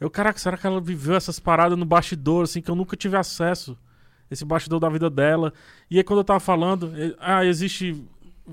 Eu, 0.00 0.10
caraca, 0.10 0.38
será 0.38 0.56
que 0.56 0.66
ela 0.66 0.80
viveu 0.80 1.14
essas 1.16 1.38
paradas 1.40 1.76
no 1.78 1.84
bastidor, 1.84 2.44
assim, 2.44 2.60
que 2.60 2.70
eu 2.70 2.74
nunca 2.76 2.96
tive 2.96 3.16
acesso? 3.16 3.76
Esse 4.30 4.44
bastidor 4.44 4.80
da 4.80 4.88
vida 4.88 5.08
dela. 5.10 5.52
E 5.90 5.98
aí, 5.98 6.04
quando 6.04 6.20
eu 6.20 6.24
tava 6.24 6.40
falando, 6.40 6.92
ah, 7.20 7.44
existe 7.44 8.04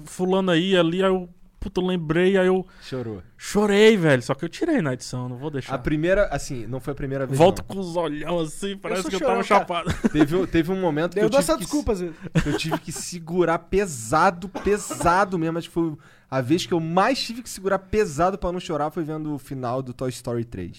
fulano 0.06 0.52
aí, 0.52 0.76
ali, 0.78 1.02
aí 1.04 1.10
eu, 1.10 1.28
puta, 1.60 1.82
eu 1.82 1.86
lembrei, 1.86 2.38
aí 2.38 2.46
eu 2.48 2.66
Chorou. 2.82 3.24
chorei, 3.38 3.96
velho. 3.98 4.22
Só 4.22 4.34
que 4.36 4.44
eu 4.46 4.50
tirei 4.50 4.82
na 4.82 4.94
edição, 4.94 5.28
não 5.30 5.38
vou 5.38 5.50
deixar. 5.50 5.74
A 5.74 5.78
primeira, 5.78 6.26
assim, 6.28 6.68
não 6.68 6.80
foi 6.80 6.92
a 6.94 6.96
primeira 6.96 7.26
vez. 7.26 7.38
Volto 7.38 7.60
não. 7.60 7.66
com 7.76 7.80
os 7.80 7.96
olhão 7.96 8.40
assim, 8.40 8.76
parece 8.78 9.02
sou 9.04 9.10
que 9.12 9.16
eu 9.16 9.20
tava 9.22 9.32
cara. 9.44 9.44
chapado. 9.44 9.94
Teve, 10.12 10.36
um- 10.36 10.46
teve 10.46 10.72
um 10.72 10.80
momento 10.82 11.14
que 11.14 11.20
Eu 11.20 11.24
eu 11.24 11.30
dou 11.30 11.40
tive 11.40 11.52
essa 11.52 11.58
que, 11.58 11.64
desculpa, 11.64 11.94
vezes. 11.96 12.16
eu 12.46 12.58
tive 12.58 12.78
que 12.80 12.92
segurar 12.92 13.58
pesado, 13.60 14.50
pesado 14.50 15.40
mesmo. 15.40 15.58
Acho 15.58 15.68
que 15.70 15.74
foi 15.74 15.94
a 16.30 16.42
vez 16.42 16.66
que 16.66 16.74
eu 16.74 16.80
mais 16.80 17.22
tive 17.22 17.42
que 17.44 17.50
segurar 17.50 17.80
pesado 17.80 18.38
pra 18.38 18.52
não 18.52 18.60
chorar 18.60 18.90
foi 18.92 19.04
vendo 19.04 19.34
o 19.34 19.38
final 19.40 19.82
do 19.82 19.94
Toy 19.94 20.10
Story 20.10 20.44
3. 20.46 20.78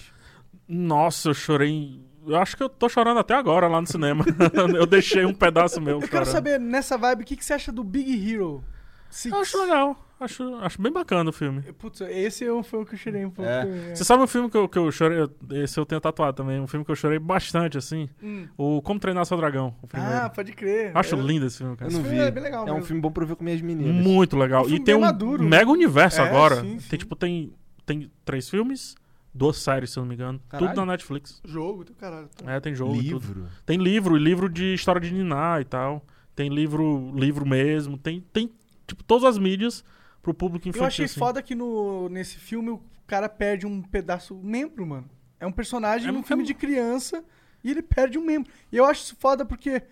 Nossa, 0.69 1.29
eu 1.31 1.35
chorei. 1.35 2.01
Eu 2.27 2.37
acho 2.37 2.57
que 2.57 2.63
eu 2.63 2.69
tô 2.69 2.89
chorando 2.89 3.19
até 3.21 3.35
agora 3.35 3.67
lá 3.69 3.81
no 3.81 3.87
cinema. 3.87 4.25
eu 4.77 4.87
deixei 4.87 5.25
um 5.25 5.35
pedaço 5.35 5.81
meu. 5.81 5.95
Eu 5.95 6.01
quero 6.01 6.13
chorando. 6.25 6.33
saber, 6.33 6.59
nessa 6.61 6.97
vibe, 6.97 7.23
o 7.23 7.25
que, 7.27 7.37
que 7.37 7.45
você 7.45 7.53
acha 7.55 7.71
do 7.73 7.85
Big 7.85 8.33
Hero? 8.33 8.63
Six? 9.11 9.33
Eu 9.35 9.41
acho 9.41 9.61
legal. 9.61 10.01
Acho, 10.19 10.55
acho 10.57 10.81
bem 10.81 10.93
bacana 10.93 11.29
o 11.29 11.33
filme. 11.33 11.61
Putz, 11.79 12.01
esse 12.01 12.45
eu- 12.45 12.63
foi 12.63 12.81
o 12.81 12.87
que 12.87 12.95
eu 12.95 12.99
chorei 12.99 13.25
um 13.27 13.31
pouco. 13.31 13.51
É. 13.51 13.91
é. 13.91 13.95
Você 13.95 14.05
sabe 14.05 14.23
um 14.23 14.27
filme 14.27 14.49
que 14.49 14.57
eu, 14.57 14.69
que 14.69 14.79
eu 14.79 14.91
chorei? 14.91 15.29
Esse 15.53 15.79
eu 15.79 15.85
tenho 15.85 16.01
tatuado 16.01 16.37
também. 16.37 16.59
Um 16.61 16.67
filme 16.67 16.85
que 16.85 16.91
eu 16.91 16.97
chorei 16.97 17.19
bastante, 17.19 17.77
assim. 17.77 18.09
Hum. 18.23 18.47
O 18.57 18.81
Como 18.81 18.99
Treinar 18.99 19.27
Seu 19.27 19.37
Dragão. 19.37 19.75
Ah, 19.93 20.31
pode 20.35 20.53
crer. 20.53 20.93
acho 20.97 21.15
Eu- 21.17 21.21
lindo 21.21 21.47
esse 21.47 21.59
filme, 21.59 21.77
cara. 21.77 21.91
Eu 21.91 21.93
não 21.95 22.01
Esse 22.01 22.09
vi. 22.09 22.15
filme 22.17 22.29
é 22.29 22.31
bem 22.31 22.43
legal 22.43 22.67
É 22.67 22.73
um 22.73 22.83
filme 22.83 23.03
bom 23.03 23.11
pra 23.11 23.25
eu 23.25 23.29
ver 23.29 23.37
com 23.37 23.45
minhas 23.45 23.61
meninas. 23.61 24.03
Muito 24.05 24.37
legal. 24.37 24.65
Um 24.65 24.69
e 24.71 24.81
tem 24.81 24.95
um 24.95 25.01
maduro. 25.01 25.43
mega 25.45 25.71
universo 25.71 26.21
É, 26.21 26.27
agora. 26.29 26.61
sim, 26.61 26.79
sim. 26.79 26.89
Tem, 26.89 26.99
tipo, 26.99 27.15
tem, 27.17 27.53
tem 27.85 28.11
três 28.25 28.49
filmes, 28.49 28.95
duas 29.35 29.57
séries, 29.59 29.91
se 29.91 29.99
eu 29.99 30.03
não 30.03 30.09
me 30.09 30.15
engano. 30.15 30.41
Caralho. 30.49 30.71
Tudo 30.71 30.77
na 30.87 30.93
Netflix. 30.93 31.41
Jogo, 31.45 31.85
do 31.85 31.95
caralho. 31.95 32.29
tá. 32.29 32.51
É, 32.53 32.61
tem 32.61 32.75
jogo 32.75 32.95
e 32.95 33.11
tudo. 33.11 33.27
Livro. 33.27 33.49
Tem 33.67 33.79
livro, 33.79 34.17
livro 34.17 34.49
de 34.49 34.73
história 34.75 35.01
de 35.01 35.13
Niná 35.13 35.61
e 35.61 35.65
tal. 35.65 36.05
Tem 36.35 36.49
livro, 36.49 37.13
livro 37.15 37.47
mesmo. 37.47 37.99
Tem, 37.99 38.21
tem 38.33 38.51
tipo, 38.87 39.03
todas 39.05 39.25
as 39.25 39.39
mídias 39.39 39.85
pro 40.23 40.33
público 40.33 40.69
infantil. 40.69 40.83
Eu 40.83 40.87
achei 40.87 41.05
assim. 41.07 41.19
foda 41.19 41.43
que 41.43 41.55
no, 41.55 42.09
nesse 42.09 42.37
filme 42.39 42.71
o 42.71 42.83
cara 43.07 43.29
perde 43.29 43.67
um 43.67 43.83
pedaço, 43.83 44.35
um 44.35 44.43
membro, 44.43 44.87
mano. 44.87 45.09
É 45.39 45.47
um 45.47 45.53
personagem 45.53 46.09
É- 46.09 46.13
num 46.13 46.21
é- 46.21 46.23
filme 46.25 46.45
de 46.45 46.55
criança 46.55 47.23
e 47.63 47.71
ele 47.71 47.83
perde 47.83 48.19
um 48.19 48.25
membro. 48.25 48.51
E 48.73 48.77
eu 48.77 48.85
acho 48.85 49.03
isso 49.03 49.17
foda 49.19 49.45
porque 49.45 49.83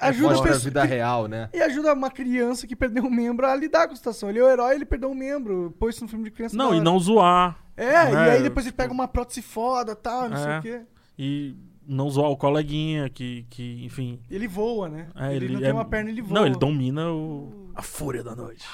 ajuda 0.00 0.26
as 0.28 0.32
Mostra 0.32 0.40
a 0.40 0.42
pessoas. 0.54 0.64
vida 0.64 0.84
real, 0.84 1.28
né? 1.28 1.48
E 1.52 1.60
ajuda 1.60 1.92
uma 1.92 2.10
criança 2.10 2.66
que 2.66 2.74
perdeu 2.76 3.04
um 3.04 3.10
membro 3.10 3.46
a 3.46 3.54
lidar 3.54 3.86
com 3.86 3.92
a 3.92 3.96
situação. 3.96 4.28
Ele 4.30 4.38
é 4.38 4.42
o 4.44 4.48
herói, 4.48 4.74
ele 4.74 4.84
perdeu 4.84 5.10
um 5.10 5.14
membro. 5.14 5.74
Pôs 5.78 5.94
isso 5.94 6.04
no 6.04 6.08
filme 6.10 6.24
de 6.24 6.30
criança. 6.30 6.56
Não, 6.56 6.74
e 6.74 6.80
não 6.80 6.98
zoar. 6.98 7.58
É, 7.76 7.84
e 7.84 8.14
É, 8.14 8.30
aí 8.32 8.42
depois 8.42 8.66
ele 8.66 8.74
pega 8.74 8.92
uma 8.92 9.08
prótese 9.08 9.42
foda 9.42 9.92
e 9.92 9.96
tal, 9.96 10.28
não 10.28 10.36
sei 10.36 10.52
É. 10.52 10.58
o 10.58 10.62
quê. 10.62 10.80
E 11.18 11.56
não 11.86 12.08
zoar 12.08 12.30
o 12.30 12.36
coleguinha, 12.36 13.08
que, 13.10 13.46
que 13.50 13.84
enfim. 13.84 14.20
Ele 14.30 14.46
voa, 14.48 14.88
né? 14.88 15.08
É, 15.16 15.34
ele, 15.34 15.48
não 15.52 15.58
é- 15.60 15.62
tem 15.64 15.72
uma 15.72 15.84
perna, 15.84 16.10
ele 16.10 16.22
voa. 16.22 16.38
Não, 16.40 16.46
ele 16.46 16.56
domina 16.56 17.10
o, 17.12 17.70
a 17.74 17.82
fúria 17.82 18.22
da 18.22 18.34
noite. 18.34 18.66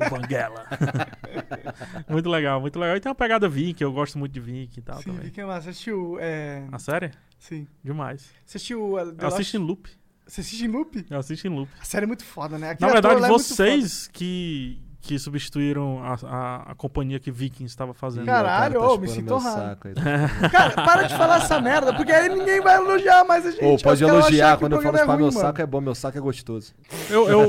O 0.00 0.10
Banguela. 0.10 0.64
muito 2.08 2.28
legal, 2.28 2.60
muito 2.60 2.78
legal. 2.78 2.96
E 2.96 3.00
tem 3.00 3.08
uma 3.10 3.14
pegada 3.14 3.48
Vink, 3.48 3.82
eu 3.82 3.92
gosto 3.92 4.18
muito 4.18 4.32
de 4.32 4.40
Vink 4.40 4.78
e 4.78 4.82
tal 4.82 4.98
Sim, 4.98 5.04
também. 5.10 5.24
vi 5.24 5.30
que 5.30 5.44
mais. 5.44 5.64
Você 5.64 5.70
assistiu. 5.70 6.18
É... 6.20 6.64
A 6.70 6.78
série? 6.78 7.10
Sim. 7.38 7.66
Demais. 7.82 8.30
Você 8.44 8.58
assistiu. 8.58 8.94
uh, 8.94 9.12
The 9.12 9.24
Eu 9.24 9.28
assisto 9.28 9.56
em 9.56 9.60
Lost- 9.60 9.68
loop. 9.68 9.90
Você 10.28 10.42
assiste 10.42 10.64
em 10.64 10.68
loop? 10.68 11.06
Eu 11.08 11.18
assisto 11.18 11.46
em 11.46 11.50
loop. 11.50 11.70
A 11.80 11.84
série 11.84 12.04
é 12.04 12.06
muito 12.06 12.24
foda, 12.24 12.58
né? 12.58 12.66
Na 12.66 12.72
Aquele 12.72 12.92
verdade, 12.92 13.14
ator 13.14 13.22
lá 13.22 13.28
é 13.28 13.30
vocês 13.30 14.08
que, 14.12 14.78
que 15.00 15.18
substituíram 15.18 16.02
a, 16.04 16.18
a, 16.22 16.72
a 16.72 16.74
companhia 16.74 17.18
que 17.18 17.30
Vikings 17.30 17.64
estava 17.72 17.94
fazendo. 17.94 18.26
Cara, 18.26 18.46
Caralho, 18.46 18.74
Ih, 18.74 18.76
ó, 18.76 18.88
o 18.90 18.94
ô, 18.94 18.98
me 18.98 19.08
sinto 19.08 19.24
meu 19.24 19.36
honrado. 19.36 19.78
Cara, 20.52 20.74
para 20.74 21.02
de 21.04 21.16
falar 21.16 21.38
essa 21.38 21.58
merda, 21.62 21.94
porque 21.94 22.12
aí 22.12 22.28
ninguém 22.28 22.60
vai 22.60 22.76
elogiar 22.76 23.24
mais 23.24 23.46
a 23.46 23.50
gente. 23.52 23.64
Ô, 23.64 23.78
pode 23.78 24.04
elogiar 24.04 24.56
que 24.56 24.60
quando 24.64 24.74
o 24.74 24.76
eu 24.76 24.82
falo 24.82 24.98
chupar 24.98 25.14
é 25.14 25.18
meu 25.18 25.32
saco 25.32 25.62
é 25.62 25.66
bom, 25.66 25.80
meu 25.80 25.94
saco 25.94 26.18
é 26.18 26.20
gostoso. 26.20 26.74
Eu, 27.08 27.26
eu, 27.26 27.48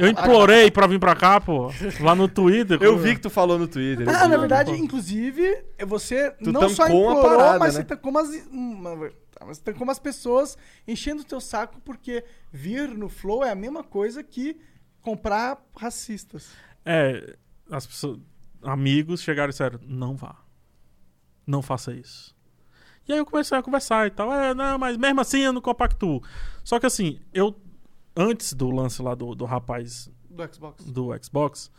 eu 0.00 0.08
implorei 0.10 0.72
pra 0.72 0.88
vir 0.88 0.98
pra 0.98 1.14
cá, 1.14 1.40
pô. 1.40 1.70
Lá 2.00 2.16
no 2.16 2.26
Twitter. 2.26 2.76
Eu 2.82 2.98
vi 2.98 3.14
que 3.14 3.20
tu 3.20 3.30
falou 3.30 3.56
no 3.56 3.68
Twitter. 3.68 4.08
Ah, 4.08 4.26
na 4.26 4.36
verdade, 4.36 4.72
inclusive, 4.72 5.64
você 5.86 6.32
Tu 6.42 6.50
não 6.50 6.68
só 6.68 6.86
uma 6.86 6.88
implorou, 6.92 7.22
parada, 7.22 7.58
mas 7.60 7.74
né? 7.76 7.80
você 7.82 7.84
tancou 7.84 8.10
umas, 8.10 8.28
uma- 8.50 8.96
tá, 8.96 9.08
mas 9.46 9.58
você 9.58 9.64
tancou 9.64 9.84
umas 9.84 9.98
pessoas 9.98 10.56
enchendo 10.86 11.22
o 11.22 11.24
teu 11.24 11.40
saco, 11.40 11.80
porque 11.80 12.24
vir 12.52 12.88
no 12.88 13.08
Flow 13.08 13.44
é 13.44 13.50
a 13.50 13.54
mesma 13.54 13.82
coisa 13.84 14.22
que 14.22 14.60
comprar 15.00 15.62
racistas. 15.76 16.52
É, 16.84 17.36
as 17.70 17.86
pessoas, 17.86 18.18
amigos 18.62 19.22
chegaram 19.22 19.50
e 19.50 19.52
disseram, 19.52 19.78
não 19.82 20.16
vá. 20.16 20.36
Não 21.46 21.60
faça 21.60 21.92
isso. 21.92 22.34
E 23.06 23.12
aí 23.12 23.18
eu 23.18 23.26
comecei 23.26 23.56
a 23.56 23.62
conversar 23.62 24.06
e 24.06 24.10
tal. 24.10 24.32
É, 24.32 24.54
não, 24.54 24.78
mas 24.78 24.96
mesmo 24.96 25.20
assim 25.20 25.40
eu 25.40 25.52
não 25.52 25.60
compactuo. 25.60 26.22
Só 26.62 26.80
que 26.80 26.86
assim, 26.86 27.20
eu, 27.32 27.54
antes 28.16 28.54
do 28.54 28.70
lance 28.70 29.02
lá 29.02 29.14
do, 29.14 29.34
do 29.34 29.44
rapaz 29.44 30.10
Do 30.28 30.42
Xbox. 30.52 30.84
do 30.84 31.10
Xbox, 31.22 31.70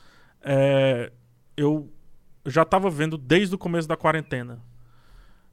é, 0.41 1.11
eu 1.57 1.91
já 2.45 2.63
tava 2.63 2.89
vendo 2.91 3.17
desde 3.17 3.55
o 3.55 3.57
começo 3.57 3.87
da 3.87 3.97
quarentena. 3.97 4.61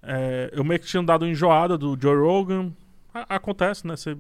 É, 0.02 0.50
eu 0.52 0.64
meio 0.64 0.80
que 0.80 0.86
tinha 0.86 1.02
dado 1.02 1.26
enjoada 1.26 1.78
do 1.78 1.96
Joe 2.00 2.16
Rogan. 2.16 2.72
A- 3.14 3.36
acontece, 3.36 3.86
né? 3.86 3.96
Você 3.96 4.16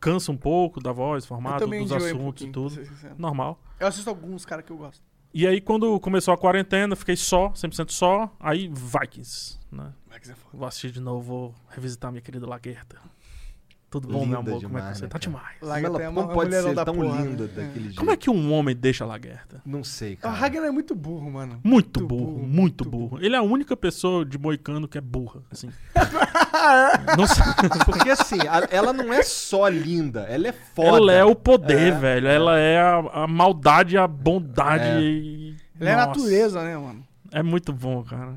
cansa 0.00 0.30
um 0.30 0.36
pouco 0.36 0.80
da 0.80 0.92
voz, 0.92 1.26
formato, 1.26 1.58
dos 1.82 1.90
enjoei 1.92 2.12
um 2.12 2.16
assuntos 2.18 2.42
e 2.46 2.50
tudo. 2.52 2.80
Normal. 3.18 3.60
Eu 3.80 3.86
assisto 3.88 4.08
alguns 4.08 4.44
caras 4.44 4.64
que 4.64 4.70
eu 4.70 4.76
gosto. 4.76 5.02
E 5.34 5.46
aí, 5.46 5.60
quando 5.60 5.98
começou 6.00 6.32
a 6.32 6.38
quarentena, 6.38 6.96
fiquei 6.96 7.16
só, 7.16 7.50
100% 7.50 7.90
só. 7.90 8.32
Aí, 8.40 8.68
Vikings, 8.68 9.58
né? 9.70 9.92
Vou 10.52 10.66
assistir 10.66 10.90
de 10.90 11.00
novo, 11.00 11.20
vou 11.22 11.54
revisitar 11.68 12.10
minha 12.10 12.22
querida 12.22 12.46
Laguerta. 12.46 12.96
Tudo 13.90 14.06
bom, 14.08 14.26
meu 14.26 14.38
Linda 14.38 14.38
amor? 14.38 14.44
Como 14.44 14.56
é 14.56 14.60
que 14.60 14.66
demais, 14.66 14.96
você 14.98 15.02
né, 15.04 15.08
tá 15.08 15.18
demais? 15.18 15.56
Lagertha 15.62 15.86
ela- 15.96 16.02
é 16.02 16.08
uma- 16.10 16.14
como 16.22 16.28
uma 16.28 16.34
pode 16.34 16.54
ser 16.54 16.74
tão 16.84 16.94
porra, 16.94 17.22
linda 17.22 17.44
né? 17.44 17.50
daquele 17.56 17.84
jeito? 17.84 17.96
Como 17.96 18.10
é 18.10 18.16
que 18.18 18.28
um 18.30 18.52
homem 18.52 18.76
deixa 18.76 19.04
a 19.04 19.06
Laguerta? 19.06 19.62
Não 19.64 19.82
sei, 19.82 20.12
O 20.12 20.16
cara. 20.18 20.36
Hagen 20.44 20.60
é 20.64 20.70
muito 20.70 20.94
burro, 20.94 21.30
mano. 21.30 21.58
Muito 21.64 22.00
Muito 22.00 22.06
burro, 22.06 22.24
burro, 22.26 22.38
muito 22.38 22.50
muito 22.50 22.84
burro. 22.84 23.18
Ele 23.24 23.34
é 23.34 23.38
a 23.38 23.42
única 23.42 23.74
pessoa 23.74 24.26
de 24.26 24.36
moicano 24.38 24.86
que 24.86 24.98
é 24.98 25.00
burra, 25.00 25.40
assim. 25.50 25.70
não 27.16 27.26
sei. 27.26 27.44
Porque 27.86 28.10
assim, 28.10 28.38
a- 28.48 28.68
ela 28.70 28.92
não 28.92 29.10
é 29.12 29.22
só 29.22 29.66
linda, 29.68 30.20
ela 30.28 30.48
é 30.48 30.52
foda. 30.52 30.88
Ela 30.88 31.12
é 31.12 31.24
o 31.24 31.34
poder, 31.34 31.92
É, 31.94 31.98
velho. 31.98 32.28
Ela 32.28 32.58
é 32.58 32.78
a, 32.78 32.96
a 33.24 33.26
maldade, 33.26 33.96
a 33.96 34.06
bondade. 34.06 34.84
É. 34.84 35.00
e- 35.00 35.56
Ele 35.80 35.88
é 35.88 35.94
Nossa. 35.96 36.06
natureza, 36.08 36.62
né, 36.62 36.76
mano? 36.76 37.06
É 37.32 37.42
muito 37.42 37.72
bom, 37.72 38.02
cara. 38.04 38.34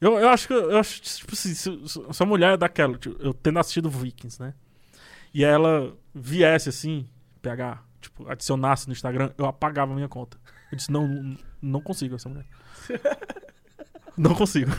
Eu, 0.00 0.18
eu 0.18 0.28
acho 0.28 0.46
que 0.48 0.52
eu 0.52 0.76
acho, 0.78 1.00
tipo 1.00 1.32
assim, 1.32 1.54
se, 1.54 1.88
se- 1.88 2.00
se 2.12 2.22
a 2.22 2.26
mulher 2.26 2.54
é 2.54 2.56
daquela, 2.56 2.98
tipo, 2.98 3.16
eu 3.22 3.32
tendo 3.32 3.58
assistido 3.58 3.88
Vikings, 3.88 4.40
né? 4.42 4.52
E 5.34 5.44
ela 5.44 5.92
viesse 6.14 6.68
assim, 6.68 7.06
PH, 7.42 7.82
tipo, 8.00 8.28
adicionasse 8.30 8.86
no 8.86 8.92
Instagram, 8.92 9.32
eu 9.36 9.44
apagava 9.46 9.92
a 9.92 9.94
minha 9.96 10.08
conta. 10.08 10.38
Eu 10.70 10.76
disse, 10.76 10.90
não, 10.92 11.06
não, 11.08 11.36
não 11.60 11.80
consigo 11.80 12.14
essa 12.14 12.28
mulher. 12.28 12.46
não 14.16 14.34
consigo. 14.34 14.70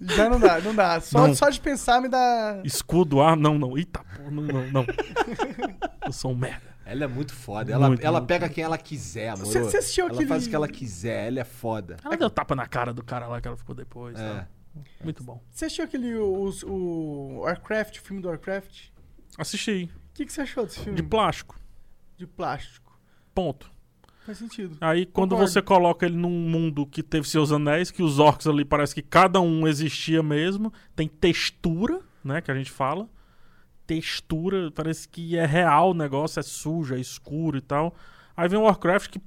Já 0.00 0.28
não 0.28 0.38
dá, 0.38 0.60
não 0.60 0.74
dá. 0.74 1.00
Só, 1.00 1.26
Não. 1.26 1.34
só 1.34 1.48
de 1.48 1.60
pensar 1.60 2.00
me 2.00 2.08
dá. 2.08 2.60
Escudo, 2.64 3.20
ah, 3.20 3.34
não, 3.34 3.58
não. 3.58 3.76
Eita, 3.76 4.04
pô, 4.16 4.30
não, 4.30 4.42
não, 4.42 4.70
não. 4.70 4.86
Eu 6.06 6.12
sou 6.12 6.30
um 6.32 6.36
merda. 6.36 6.68
Ela 6.84 7.04
é 7.04 7.06
muito 7.06 7.34
foda. 7.34 7.70
Ela, 7.70 7.88
Muito, 7.88 8.02
ela 8.04 8.18
muito. 8.18 8.28
pega 8.28 8.48
quem 8.48 8.64
ela 8.64 8.78
quiser, 8.78 9.30
amor. 9.30 9.44
Você, 9.44 9.60
você 9.60 9.76
assistiu 9.78 10.06
Ela 10.06 10.14
aquele. 10.14 10.28
faz 10.28 10.46
o 10.46 10.48
que 10.48 10.56
ela 10.56 10.68
quiser, 10.68 11.26
ela 11.26 11.40
é 11.40 11.44
foda. 11.44 11.96
Ela 12.02 12.16
deu 12.16 12.30
tapa 12.30 12.54
na 12.54 12.66
cara 12.66 12.94
do 12.94 13.04
cara 13.04 13.26
lá 13.26 13.40
que 13.42 13.48
ela 13.48 13.56
ficou 13.58 13.74
depois. 13.74 14.18
É. 14.18 14.22
tá? 14.26 14.48
Muito 15.04 15.22
bom. 15.22 15.42
Você 15.50 15.66
assistiu 15.66 15.84
aquele. 15.84 16.14
O, 16.14 16.48
o 16.64 17.40
Warcraft, 17.40 17.98
o 17.98 18.00
filme 18.02 18.22
do 18.22 18.28
Warcraft? 18.28 18.86
Assisti. 19.38 19.88
O 20.10 20.14
que, 20.14 20.26
que 20.26 20.32
você 20.32 20.40
achou 20.42 20.64
desse 20.66 20.80
filme? 20.80 20.96
De 20.96 21.02
plástico. 21.02 21.58
De 22.16 22.26
plástico. 22.26 23.00
Ponto. 23.32 23.70
Faz 24.26 24.38
sentido. 24.38 24.76
Aí 24.80 25.06
quando 25.06 25.30
Concordo. 25.30 25.50
você 25.50 25.62
coloca 25.62 26.04
ele 26.04 26.16
num 26.16 26.28
mundo 26.28 26.84
que 26.84 27.02
teve 27.02 27.26
seus 27.26 27.50
anéis, 27.52 27.90
que 27.90 28.02
os 28.02 28.18
orcs 28.18 28.46
ali 28.46 28.64
parece 28.64 28.94
que 28.94 29.00
cada 29.00 29.40
um 29.40 29.66
existia 29.66 30.22
mesmo, 30.22 30.70
tem 30.94 31.08
textura, 31.08 32.00
né, 32.22 32.42
que 32.42 32.50
a 32.50 32.54
gente 32.54 32.70
fala. 32.70 33.08
Textura, 33.86 34.70
parece 34.70 35.08
que 35.08 35.36
é 35.36 35.46
real 35.46 35.92
o 35.92 35.94
negócio, 35.94 36.38
é 36.38 36.42
sujo, 36.42 36.94
é 36.94 37.00
escuro 37.00 37.56
e 37.56 37.60
tal. 37.62 37.94
Aí 38.36 38.48
vem 38.48 38.58
o 38.58 38.64
Warcraft 38.64 39.08
que, 39.08 39.20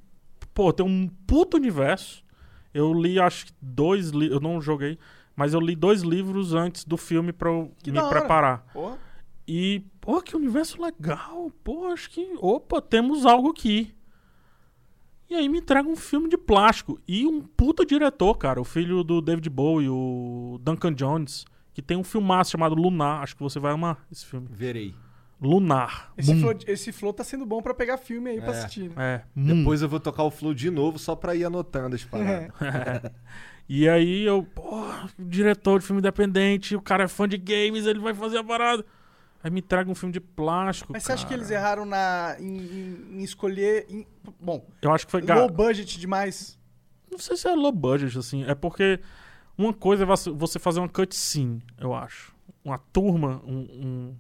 pô, 0.53 0.71
tem 0.71 0.85
um 0.85 1.07
puto 1.25 1.57
universo. 1.57 2.23
Eu 2.73 2.93
li 2.93 3.19
acho 3.19 3.47
que 3.47 3.53
dois 3.59 4.09
livros, 4.09 4.33
eu 4.35 4.39
não 4.39 4.61
joguei, 4.61 4.99
mas 5.35 5.53
eu 5.53 5.59
li 5.59 5.75
dois 5.75 6.01
livros 6.03 6.53
antes 6.53 6.85
do 6.85 6.95
filme 6.95 7.33
pra 7.33 7.49
eu 7.49 7.73
Que 7.81 7.91
me 7.91 8.07
preparar. 8.07 8.65
Porra. 8.71 8.99
E, 9.47 9.83
pô, 9.99 10.21
que 10.21 10.35
universo 10.35 10.81
legal. 10.81 11.51
Pô, 11.63 11.87
acho 11.87 12.09
que, 12.09 12.33
opa, 12.39 12.81
temos 12.81 13.25
algo 13.25 13.49
aqui. 13.49 13.93
E 15.29 15.35
aí 15.35 15.47
me 15.47 15.59
entrega 15.59 15.87
um 15.87 15.95
filme 15.95 16.27
de 16.29 16.37
plástico. 16.37 16.99
E 17.07 17.25
um 17.25 17.41
puta 17.41 17.85
diretor, 17.85 18.35
cara. 18.35 18.59
O 18.59 18.65
filho 18.65 19.03
do 19.03 19.21
David 19.21 19.49
Bowie, 19.49 19.89
o 19.89 20.59
Duncan 20.61 20.93
Jones. 20.93 21.45
Que 21.73 21.81
tem 21.81 21.95
um 21.97 22.03
filmaço 22.03 22.51
chamado 22.51 22.75
Lunar. 22.75 23.21
Acho 23.23 23.35
que 23.35 23.41
você 23.43 23.57
vai 23.59 23.71
amar 23.73 24.05
esse 24.11 24.25
filme. 24.25 24.47
Verei. 24.51 24.93
Lunar. 25.41 26.13
Esse 26.17 26.39
flow, 26.39 26.53
esse 26.67 26.91
flow 26.91 27.13
tá 27.13 27.23
sendo 27.23 27.45
bom 27.45 27.61
pra 27.63 27.73
pegar 27.73 27.97
filme 27.97 28.29
aí 28.29 28.37
pra 28.41 28.53
É. 28.53 28.57
assistir. 28.59 28.89
né? 28.89 28.95
É, 28.97 29.21
Moon. 29.33 29.57
Depois 29.59 29.81
eu 29.81 29.89
vou 29.89 29.99
tocar 29.99 30.23
o 30.23 30.29
flow 30.29 30.53
de 30.53 30.69
novo 30.69 30.99
só 30.99 31.15
pra 31.15 31.33
ir 31.33 31.43
anotando 31.45 31.95
as 31.95 32.03
paradas. 32.03 32.51
E 33.73 33.87
aí 33.87 34.23
eu, 34.25 34.43
pô, 34.43 34.83
diretor 35.17 35.79
de 35.79 35.85
filme 35.85 35.99
independente, 36.01 36.75
o 36.75 36.81
cara 36.81 37.05
é 37.05 37.07
fã 37.07 37.25
de 37.25 37.37
games, 37.37 37.85
ele 37.85 37.99
vai 37.99 38.13
fazer 38.13 38.37
a 38.39 38.43
parada. 38.43 38.85
Aí 39.43 39.49
me 39.49 39.59
entrega 39.59 39.89
um 39.89 39.95
filme 39.95 40.13
de 40.13 40.19
plástico. 40.19 40.93
Mas 40.93 41.03
você 41.03 41.13
acha 41.13 41.23
que 41.23 41.29
cara. 41.29 41.41
eles 41.41 41.51
erraram 41.51 41.85
na, 41.85 42.35
em, 42.39 42.57
em- 42.57 43.07
em 43.19 43.23
escolher. 43.23 43.85
em- 43.89 44.05
bom, 44.39 44.65
Eu 44.81 44.91
acho 44.91 45.05
que 45.05 45.11
foi. 45.11 45.21
low 45.21 45.49
budget 45.49 45.99
demais? 45.99 46.59
Não 47.09 47.17
sei 47.17 47.35
se 47.35 47.47
é 47.47 47.53
low 47.55 47.71
budget, 47.71 48.17
assim. 48.17 48.43
É 48.45 48.53
porque 48.55 48.99
uma 49.57 49.73
coisa 49.73 50.03
é 50.03 50.05
você- 50.05 50.59
fazer 50.59 50.79
uma 50.79 50.87
cutscene, 50.89 51.61
eu 51.77 51.93
acho. 51.93 52.33
Uma 52.63 52.77
turma, 52.77 53.41
um, 53.45 53.57
um- 53.59 54.15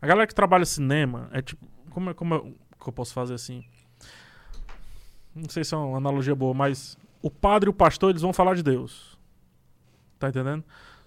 A 0.00 0.06
galera 0.06 0.26
que 0.26 0.34
trabalha 0.34 0.64
cinema 0.66 1.28
é 1.32 1.40
tipo. 1.42 1.66
Como, 1.90 2.10
é, 2.10 2.14
como 2.14 2.34
é 2.34 2.40
que 2.40 2.88
eu 2.88 2.92
posso 2.92 3.12
fazer 3.14 3.34
assim? 3.34 3.64
Não 5.34 5.48
sei 5.48 5.64
se 5.64 5.74
é 5.74 5.76
uma 5.78 5.96
analogia 5.96 6.34
boa, 6.34 6.54
mas 6.54 6.96
o 7.22 7.30
padre 7.30 7.68
e 7.68 7.70
o 7.70 7.72
pastor, 7.72 8.10
eles 8.10 8.22
vão 8.22 8.32
falar 8.32 8.54
de 8.54 8.62
Deus. 8.62 9.18
Tá 10.18 10.28
entendendo? 10.28 10.62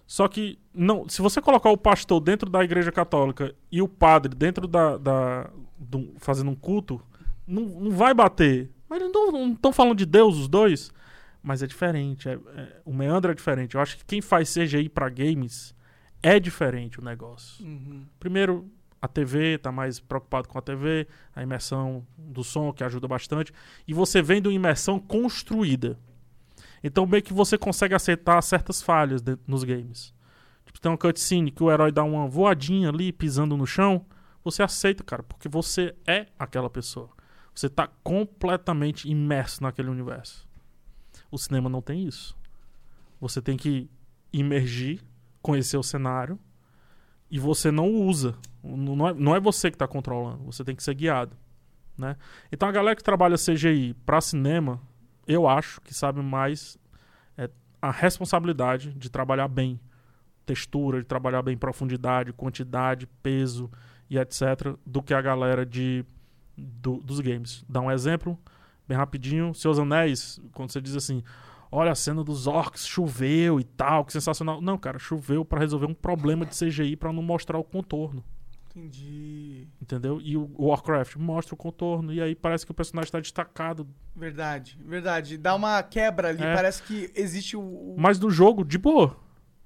Só 0.07 0.27
que, 0.29 0.57
não, 0.73 1.07
se 1.09 1.21
você 1.21 1.41
colocar 1.41 1.69
o 1.69 1.77
pastor 1.77 2.19
dentro 2.21 2.49
da 2.49 2.63
igreja 2.63 2.91
católica 2.91 3.53
e 3.71 3.81
o 3.81 3.87
padre 3.87 4.33
dentro 4.33 4.65
da. 4.67 4.97
da 4.97 5.49
do- 5.77 6.13
fazendo 6.17 6.49
um 6.49 6.55
culto, 6.55 6.99
não, 7.45 7.61
não 7.63 7.91
vai 7.91 8.13
bater. 8.13 8.71
Mas 8.89 8.99
eles 9.01 9.11
não 9.13 9.51
estão 9.51 9.71
falando 9.71 9.97
de 9.97 10.05
Deus, 10.05 10.37
os 10.37 10.47
dois. 10.47 10.91
Mas 11.43 11.61
é 11.61 11.67
diferente. 11.67 12.27
é- 12.27 12.33
é- 12.55 12.81
o 12.85 12.93
meandro 12.93 13.31
é 13.31 13.35
diferente. 13.35 13.75
Eu 13.75 13.81
acho 13.81 13.97
que 13.97 14.05
quem 14.05 14.21
faz 14.21 14.49
CGI 14.53 14.89
pra 14.89 15.09
games 15.09 15.75
é 16.23 16.39
diferente 16.39 16.99
o 16.99 17.03
negócio. 17.03 17.63
Uhum. 17.65 18.05
Primeiro, 18.19 18.69
a 19.01 19.07
TV 19.07 19.57
tá 19.59 19.71
mais 19.71 19.99
preocupado 19.99 20.47
com 20.47 20.57
a 20.57 20.61
TV, 20.61 21.05
a 21.35 21.43
imersão 21.43 22.05
do 22.17 22.43
som, 22.43 22.73
que 22.73 22.83
ajuda 22.83 23.07
bastante. 23.07 23.53
E 23.87 23.93
você 23.93 24.21
vendo 24.21 24.47
uma 24.47 24.55
imersão 24.55 24.99
construída. 24.99 25.99
Então, 26.83 27.05
meio 27.05 27.23
que 27.23 27.33
você 27.33 27.57
consegue 27.57 27.93
aceitar 27.95 28.41
certas 28.41 28.81
falhas 28.81 29.21
de- 29.21 29.37
nos 29.47 29.63
games. 29.63 30.13
Tipo, 30.65 30.79
tem 30.79 30.91
uma 30.91 30.97
cutscene 30.97 31.51
que 31.51 31.63
o 31.63 31.71
herói 31.71 31.91
dá 31.91 32.03
uma 32.03 32.27
voadinha 32.27 32.89
ali, 32.89 33.11
pisando 33.11 33.55
no 33.57 33.65
chão. 33.65 34.05
Você 34.43 34.61
aceita, 34.63 35.03
cara, 35.03 35.23
porque 35.23 35.49
você 35.49 35.95
é 36.05 36.27
aquela 36.37 36.69
pessoa. 36.69 37.09
Você 37.53 37.67
tá 37.69 37.87
completamente 38.03 39.09
imerso 39.09 39.63
naquele 39.63 39.89
universo. 39.89 40.47
O 41.31 41.37
cinema 41.37 41.69
não 41.69 41.81
tem 41.81 42.05
isso. 42.07 42.37
Você 43.19 43.41
tem 43.41 43.57
que 43.57 43.89
imergir, 44.31 45.01
conhecer 45.41 45.77
o 45.77 45.83
cenário, 45.83 46.39
e 47.31 47.39
você 47.39 47.71
não 47.71 47.89
usa. 47.89 48.35
Não 48.63 49.07
é, 49.07 49.13
não 49.13 49.35
é 49.35 49.39
você 49.39 49.71
que 49.71 49.75
está 49.75 49.87
controlando, 49.87 50.43
você 50.43 50.63
tem 50.63 50.75
que 50.75 50.83
ser 50.83 50.93
guiado. 50.93 51.35
Né? 51.97 52.15
Então 52.51 52.69
a 52.69 52.71
galera 52.71 52.95
que 52.95 53.03
trabalha 53.03 53.37
CGI 53.37 53.95
para 54.05 54.21
cinema, 54.21 54.79
eu 55.27 55.47
acho 55.47 55.81
que 55.81 55.93
sabe 55.93 56.21
mais 56.21 56.77
é, 57.37 57.49
a 57.81 57.91
responsabilidade 57.91 58.93
de 58.93 59.09
trabalhar 59.09 59.47
bem 59.47 59.79
textura, 60.45 60.99
de 61.01 61.05
trabalhar 61.05 61.41
bem 61.41 61.57
profundidade, 61.57 62.31
quantidade, 62.33 63.05
peso 63.21 63.69
e 64.09 64.17
etc. 64.17 64.75
do 64.85 65.03
que 65.03 65.13
a 65.13 65.21
galera 65.21 65.65
de, 65.65 66.05
do- 66.57 67.01
dos 67.01 67.19
games. 67.19 67.65
Dá 67.67 67.81
um 67.81 67.91
exemplo, 67.91 68.39
bem 68.87 68.97
rapidinho. 68.97 69.53
Seus 69.53 69.77
Anéis, 69.77 70.39
quando 70.53 70.71
você 70.71 70.79
diz 70.79 70.95
assim, 70.95 71.21
olha 71.69 71.91
a 71.91 71.95
cena 71.95 72.23
dos 72.23 72.47
orcs, 72.47 72.87
choveu 72.87 73.59
e 73.59 73.63
tal, 73.65 74.05
que 74.05 74.13
sensacional. 74.13 74.61
Não, 74.61 74.77
cara, 74.77 74.97
choveu 74.97 75.43
para 75.43 75.59
resolver 75.59 75.85
um 75.87 75.93
problema 75.93 76.45
de 76.45 76.55
CGI 76.57 76.95
para 76.95 77.11
não 77.11 77.21
mostrar 77.21 77.57
o 77.59 77.63
contorno. 77.63 78.23
Entendi. 78.77 79.67
Entendeu? 79.81 80.19
E 80.21 80.37
o 80.37 80.49
Warcraft 80.57 81.15
mostra 81.15 81.55
o 81.55 81.57
contorno, 81.57 82.13
e 82.13 82.21
aí 82.21 82.35
parece 82.35 82.65
que 82.65 82.71
o 82.71 82.75
personagem 82.75 83.11
tá 83.11 83.19
destacado. 83.19 83.87
Verdade, 84.15 84.77
verdade. 84.85 85.37
Dá 85.37 85.55
uma 85.55 85.81
quebra 85.83 86.29
ali, 86.29 86.43
É. 86.43 86.53
parece 86.53 86.83
que 86.83 87.11
existe 87.15 87.57
o... 87.57 87.61
o- 87.61 87.95
Mas 87.97 88.19
no 88.19 88.29
jogo, 88.29 88.63
de 88.63 88.77
boa. 88.77 89.17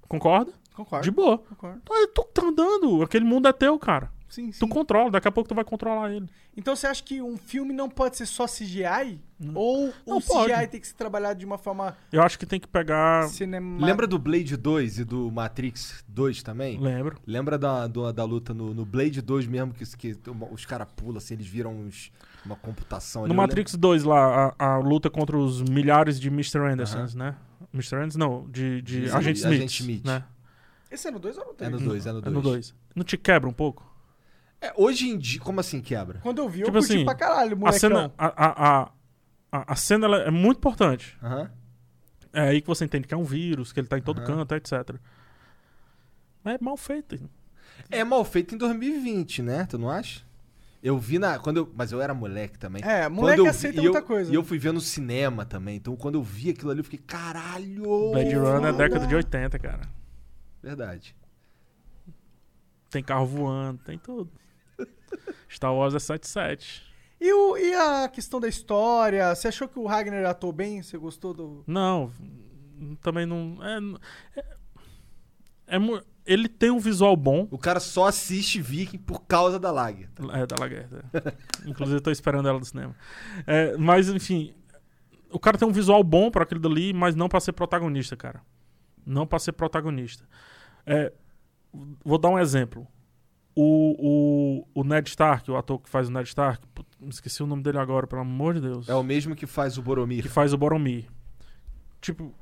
Concorda? 0.08 0.52
Concordo, 0.74 1.04
De 1.04 1.12
boa. 1.12 1.38
concordo. 1.38 1.82
Ah, 1.90 2.08
Tu 2.14 2.24
tá 2.34 2.46
andando, 2.46 3.04
aquele 3.04 3.26
mundo 3.26 3.48
é 3.48 3.54
teu, 3.54 3.78
cara. 3.78 4.12
Sim, 4.32 4.50
sim. 4.50 4.60
Tu 4.60 4.68
controla, 4.70 5.12
daqui 5.12 5.28
a 5.28 5.32
pouco 5.32 5.50
tu 5.50 5.54
vai 5.54 5.66
controlar 5.66 6.10
ele. 6.10 6.26
Então 6.56 6.74
você 6.74 6.88
acha 6.88 7.04
que 7.04 7.22
um 7.22 7.36
filme 7.38 7.74
não 7.74 7.90
pode 7.90 8.16
ser 8.16 8.26
só 8.26 8.46
CGI? 8.46 9.20
Ou 9.54 9.90
o 9.90 9.94
Não, 10.08 10.22
CGI 10.22 10.28
pode. 10.54 10.68
tem 10.68 10.80
que 10.80 10.88
ser 10.88 10.94
trabalhado 10.94 11.38
de 11.38 11.46
uma 11.46 11.58
forma 11.58 11.98
Eu 12.12 12.22
acho 12.24 12.40
que 12.40 12.46
tem 12.46 12.58
que 12.60 12.68
pegar. 12.68 13.28
cinema... 13.28 13.86
Lembra 13.86 14.08
do 14.08 14.18
Blade 14.18 14.56
2 14.56 15.00
e 15.00 15.04
do 15.04 15.30
Matrix 15.30 16.02
2 16.08 16.44
também? 16.44 16.80
Lembro. 16.80 17.18
Lembra 17.28 17.58
da, 17.58 17.88
do- 17.88 18.10
da 18.14 18.24
luta 18.24 18.54
no, 18.54 18.74
no 18.74 18.86
Blade 18.86 19.22
2 19.22 19.48
mesmo, 19.48 19.74
que, 19.74 19.86
que 19.98 20.16
os 20.52 20.66
caras 20.66 20.88
pulam, 20.96 21.18
assim, 21.18 21.34
eles 21.34 21.48
viram 21.48 21.76
uns- 21.76 22.10
uma 22.46 22.56
computação 22.56 23.24
ali. 23.26 23.30
No 23.34 23.36
Matrix 23.36 23.76
2 23.76 24.04
lá, 24.06 24.54
a, 24.58 24.66
a 24.76 24.78
luta 24.78 25.10
contra 25.10 25.38
os 25.38 25.62
milhares 25.62 26.18
de 26.20 26.30
Mr. 26.30 26.60
Andersons, 26.60 27.16
né? 27.16 27.36
Mr. 27.74 27.96
Anderson, 27.98 28.18
não, 28.20 28.50
de, 28.50 28.82
de 28.82 29.10
Agente 29.12 29.40
Smith. 29.40 29.70
Smith. 29.72 30.06
Né? 30.06 30.24
Esse 30.90 31.08
é 31.08 31.12
no 31.12 31.20
2 31.20 31.38
ou 31.38 31.44
no 31.46 31.56
lembro. 31.60 31.78
3? 31.80 31.82
É 31.82 31.84
no 31.84 31.90
2, 31.90 32.06
é 32.06 32.12
no 32.12 32.18
É 32.20 32.22
2. 32.22 32.34
no 32.36 32.42
2. 32.42 32.76
Não 32.96 33.04
te 33.04 33.18
quebra 33.18 33.50
um 33.50 33.54
pouco? 33.54 33.91
É, 34.62 34.72
hoje 34.78 35.10
em 35.10 35.18
dia, 35.18 35.40
como 35.42 35.60
assim 35.60 35.82
quebra? 35.82 36.20
Quando 36.22 36.38
eu 36.40 36.48
vi, 36.48 36.60
Tipo 36.64 36.70
eu 36.70 36.74
curti 36.82 36.94
assim, 36.94 37.06
pra 37.06 37.16
caralho, 37.16 37.54
A 37.54 37.56
molecão. 37.56 37.80
cena, 37.80 38.14
a, 38.18 38.28
a, 38.28 38.82
a, 38.84 38.92
a- 39.52 39.74
a 39.74 39.76
cena 39.76 40.06
ela 40.06 40.18
é 40.22 40.30
muito 40.32 40.58
importante. 40.60 41.18
Aham. 41.24 41.52
É 42.34 42.42
aí 42.50 42.62
que 42.62 42.68
você 42.68 42.86
entende 42.86 43.08
que 43.08 43.14
é 43.14 43.18
um 43.18 43.24
vírus, 43.26 43.74
que 43.74 43.80
ele 43.80 43.88
tá 43.88 43.98
em 43.98 44.02
todo 44.02 44.20
Aham. 44.20 44.28
canto, 44.46 44.56
etc. 44.56 44.96
Mas 46.44 46.56
é 46.56 46.58
mal 46.62 46.78
feito. 46.78 47.30
É 47.90 48.04
mal 48.04 48.24
feito 48.24 48.56
em 48.56 48.58
2020, 48.58 49.42
né? 49.42 49.66
Tu 49.66 49.78
não 49.78 49.90
acha? 49.90 50.22
Eu 50.82 50.98
vi 50.98 51.20
na. 51.20 51.38
Quando 51.40 51.58
eu, 51.58 51.72
mas 51.76 51.92
eu 51.92 52.00
era 52.02 52.14
moleque 52.14 52.58
também. 52.58 52.82
É, 52.84 53.04
Quando 53.04 53.16
moleque 53.16 53.40
eu 53.40 53.44
vi- 53.46 53.50
aceita 53.50 53.78
eu- 53.80 53.84
muita 53.84 54.02
coisa. 54.02 54.32
E 54.32 54.36
eu 54.36 54.44
fui 54.44 54.58
ver 54.58 54.72
no 54.72 54.80
cinema 54.82 55.46
também. 55.46 55.76
Então 55.76 55.96
quando 55.96 56.16
eu 56.16 56.24
vi 56.24 56.52
aquilo 56.52 56.72
ali, 56.72 56.80
eu 56.80 56.84
fiquei, 56.84 57.00
caralho! 57.00 58.12
Blade 58.12 58.36
Runner 58.36 58.70
é 58.70 58.78
década 58.78 59.06
de 59.08 59.16
80, 59.16 59.60
cara. 59.60 59.82
Verdade. 60.64 61.16
Tem 62.90 63.04
carro 63.04 63.26
voando, 63.26 63.80
tem 63.84 63.98
tudo. 63.98 64.32
Star 65.50 65.74
Wars 65.74 65.94
é 65.94 66.00
77. 66.00 66.84
E, 67.20 67.34
o, 67.34 67.58
e 67.58 67.74
a 67.74 68.10
questão 68.10 68.40
da 68.40 68.48
história? 68.48 69.34
Você 69.36 69.48
achou 69.48 69.68
que 69.68 69.78
o 69.78 69.86
Ragnar 69.86 70.26
atuou 70.26 70.52
bem? 70.52 70.82
Você 70.82 70.98
gostou 70.98 71.34
do... 71.34 71.64
Não, 71.68 72.12
também 73.02 73.26
não. 73.26 73.58
É, 73.62 74.40
é- 74.40 74.46
é 75.68 75.80
ele 76.26 76.48
tem 76.48 76.70
um 76.72 76.80
visual 76.80 77.16
bom. 77.16 77.48
O 77.52 77.58
cara 77.58 77.80
só 77.80 78.08
assiste 78.08 78.62
Viking 78.62 78.98
por 79.00 79.22
causa 79.22 79.60
da 79.60 79.72
lag. 79.72 80.08
É, 80.34 80.46
da 80.46 80.56
Laguerta. 80.60 81.04
Inclusive, 81.66 81.98
eu 81.98 82.02
tô 82.02 82.12
esperando 82.12 82.48
ela 82.48 82.60
no 82.60 82.66
cinema. 82.66 82.96
É, 83.46 83.76
mas, 83.78 84.08
enfim, 84.10 84.54
o 85.32 85.40
cara 85.40 85.58
tem 85.58 85.68
um 85.68 85.72
visual 85.72 86.04
bom 86.04 86.30
pra 86.30 86.44
aquilo 86.44 86.60
dali, 86.60 86.94
mas 86.94 87.16
não 87.16 87.28
pra 87.28 87.40
ser 87.40 87.54
protagonista, 87.54 88.16
cara. 88.16 88.42
Não 89.06 89.26
pra 89.26 89.40
ser 89.40 89.54
protagonista. 89.54 90.24
É, 90.86 91.12
vou 92.04 92.18
dar 92.18 92.30
um 92.30 92.40
exemplo. 92.40 92.88
O, 93.56 94.64
o, 94.74 94.82
o 94.82 94.84
Ned 94.84 95.10
Stark, 95.10 95.50
o 95.52 95.58
ator 95.58 95.80
que 95.80 95.90
faz 95.90 96.08
o 96.08 96.12
Ned 96.12 96.28
Stark, 96.28 96.66
esqueci 97.10 97.44
o 97.44 97.48
nome 97.48 97.62
dele 97.64 97.78
agora, 97.78 98.08
pelo 98.08 98.22
amor 98.22 98.54
de 98.54 98.62
Deus. 98.62 98.88
É 98.88 98.96
o 98.96 99.04
mesmo 99.04 99.36
que 99.36 99.46
faz 99.46 99.78
o 99.78 99.82
Boromir. 99.82 100.22
que 100.22 100.30
faz 100.30 100.54
o 100.54 100.58
Boromir. 100.58 101.06
Tipo, 102.00 102.34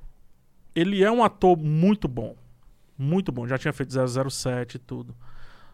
ele 0.75 1.03
é 1.03 1.11
um 1.11 1.23
ator 1.23 1.57
muito 1.57 2.07
bom. 2.07 2.35
Muito 2.97 3.31
bom. 3.31 3.47
Já 3.47 3.57
tinha 3.57 3.73
feito 3.73 3.93
007 3.93 4.75
e 4.75 4.79
tudo. 4.79 5.15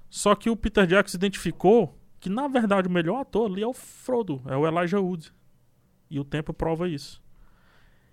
Só 0.09 0.35
que 0.35 0.49
o 0.49 0.55
Peter 0.55 0.85
Jackson 0.85 1.17
identificou 1.17 1.97
que, 2.19 2.29
na 2.29 2.47
verdade, 2.47 2.87
o 2.87 2.91
melhor 2.91 3.21
ator 3.21 3.51
ali 3.51 3.61
é 3.61 3.67
o 3.67 3.73
Frodo, 3.73 4.41
é 4.45 4.55
o 4.55 4.65
Elijah 4.65 4.99
Wood. 4.99 5.33
E 6.09 6.19
o 6.19 6.23
tempo 6.23 6.53
prova 6.53 6.87
isso. 6.87 7.21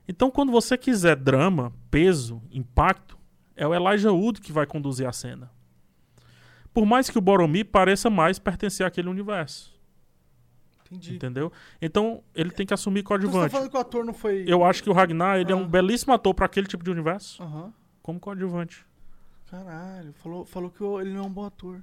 Então, 0.08 0.30
quando 0.30 0.50
você 0.50 0.76
quiser 0.76 1.16
drama, 1.16 1.72
peso, 1.90 2.42
impacto, 2.50 3.16
é 3.54 3.66
o 3.66 3.74
Elijah 3.74 4.12
Wood 4.12 4.40
que 4.40 4.52
vai 4.52 4.66
conduzir 4.66 5.06
a 5.06 5.12
cena. 5.12 5.50
Por 6.72 6.86
mais 6.86 7.10
que 7.10 7.18
o 7.18 7.20
Boromir 7.20 7.66
pareça 7.66 8.08
mais 8.08 8.38
pertencer 8.38 8.86
àquele 8.86 9.08
universo. 9.08 9.72
Entendi. 10.86 11.14
Entendeu? 11.14 11.50
Então, 11.80 12.22
ele 12.34 12.50
tem 12.50 12.66
que 12.66 12.74
assumir 12.74 13.00
Então 13.00 13.16
você 13.16 13.18
tá 13.18 13.24
coadjuvante. 13.28 13.52
falando 13.52 13.70
que 13.70 13.76
o 13.76 13.80
ator 13.80 14.04
não 14.04 14.12
foi... 14.14 14.44
Eu 14.46 14.62
acho 14.64 14.82
que 14.82 14.90
o 14.90 14.92
Ragnar 14.92 15.38
ele 15.38 15.50
é 15.50 15.54
Ah. 15.54 15.58
um 15.58 15.66
belíssimo 15.66 16.12
ator 16.12 16.34
pra 16.34 16.46
aquele 16.46 16.66
tipo 16.66 16.84
de 16.84 16.90
universo, 16.90 17.42
Aham. 17.42 17.72
como 18.02 18.20
coadjuvante. 18.20 18.84
Caralho, 19.50 20.12
falou, 20.14 20.44
falou 20.44 20.70
que 20.70 20.82
ele 20.82 21.12
não 21.14 21.24
é 21.24 21.26
um 21.26 21.30
bom 21.32 21.44
ator. 21.44 21.82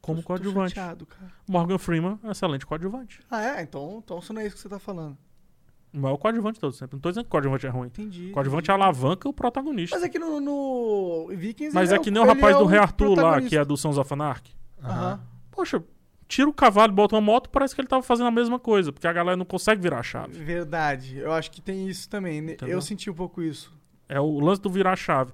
Como 0.00 0.16
Tô- 0.18 0.22
tô 0.22 0.26
coadjuvante. 0.28 0.74
chateado, 0.74 1.06
cara. 1.06 1.30
Morgan 1.48 1.78
Freeman, 1.78 2.18
excelente 2.24 2.66
coadjuvante. 2.66 3.20
Ah, 3.30 3.42
é? 3.42 3.62
Então, 3.62 4.00
então 4.04 4.18
isso 4.18 4.32
não 4.32 4.40
é 4.40 4.46
isso 4.46 4.56
que 4.56 4.62
você 4.62 4.68
tá 4.68 4.78
falando. 4.80 5.16
Não 5.92 6.08
é 6.08 6.12
o 6.12 6.16
coadjuvante 6.18 6.58
todo 6.58 6.72
sempre. 6.72 6.96
Não 6.96 7.00
tô 7.00 7.10
dizendo 7.10 7.24
que 7.24 7.28
o 7.28 7.30
coadjuvante 7.30 7.66
é 7.66 7.68
ruim. 7.68 7.88
Entendi. 7.88 8.28
O 8.30 8.32
coadjuvante 8.32 8.70
entendi. 8.70 8.82
alavanca 8.82 9.28
o 9.28 9.32
protagonista. 9.32 9.94
Mas 9.94 10.04
é 10.04 10.08
que 10.08 10.18
no, 10.18 10.40
no 10.40 11.28
Vikings 11.28 11.74
Mas 11.74 11.90
ele 11.90 12.00
é 12.00 12.02
que 12.02 12.10
nem 12.10 12.22
o 12.22 12.26
rapaz 12.26 12.56
é 12.56 12.58
do 12.58 12.64
Rei 12.64 12.78
Arthur 12.78 13.14
lá, 13.14 13.40
que 13.42 13.56
é 13.56 13.64
do 13.64 13.76
Sons 13.76 13.98
of 13.98 14.12
Anarchy. 14.12 14.56
Aham. 14.82 15.20
Poxa, 15.50 15.82
tira 16.26 16.48
o 16.48 16.52
cavalo 16.52 16.92
e 16.92 16.94
bota 16.94 17.14
uma 17.14 17.20
moto, 17.20 17.50
parece 17.50 17.74
que 17.74 17.80
ele 17.82 17.88
tava 17.88 18.02
fazendo 18.02 18.26
a 18.26 18.30
mesma 18.30 18.58
coisa, 18.58 18.90
porque 18.90 19.06
a 19.06 19.12
galera 19.12 19.36
não 19.36 19.44
consegue 19.44 19.82
virar 19.82 19.98
a 19.98 20.02
chave. 20.02 20.42
Verdade. 20.42 21.18
Eu 21.18 21.30
acho 21.30 21.50
que 21.50 21.60
tem 21.60 21.86
isso 21.86 22.08
também. 22.08 22.40
né? 22.40 22.52
Entendeu? 22.54 22.74
Eu 22.74 22.80
senti 22.80 23.10
um 23.10 23.14
pouco 23.14 23.42
isso. 23.42 23.70
É 24.08 24.18
o 24.18 24.40
lance 24.40 24.62
do 24.62 24.70
virar 24.70 24.92
a 24.92 24.96
chave. 24.96 25.30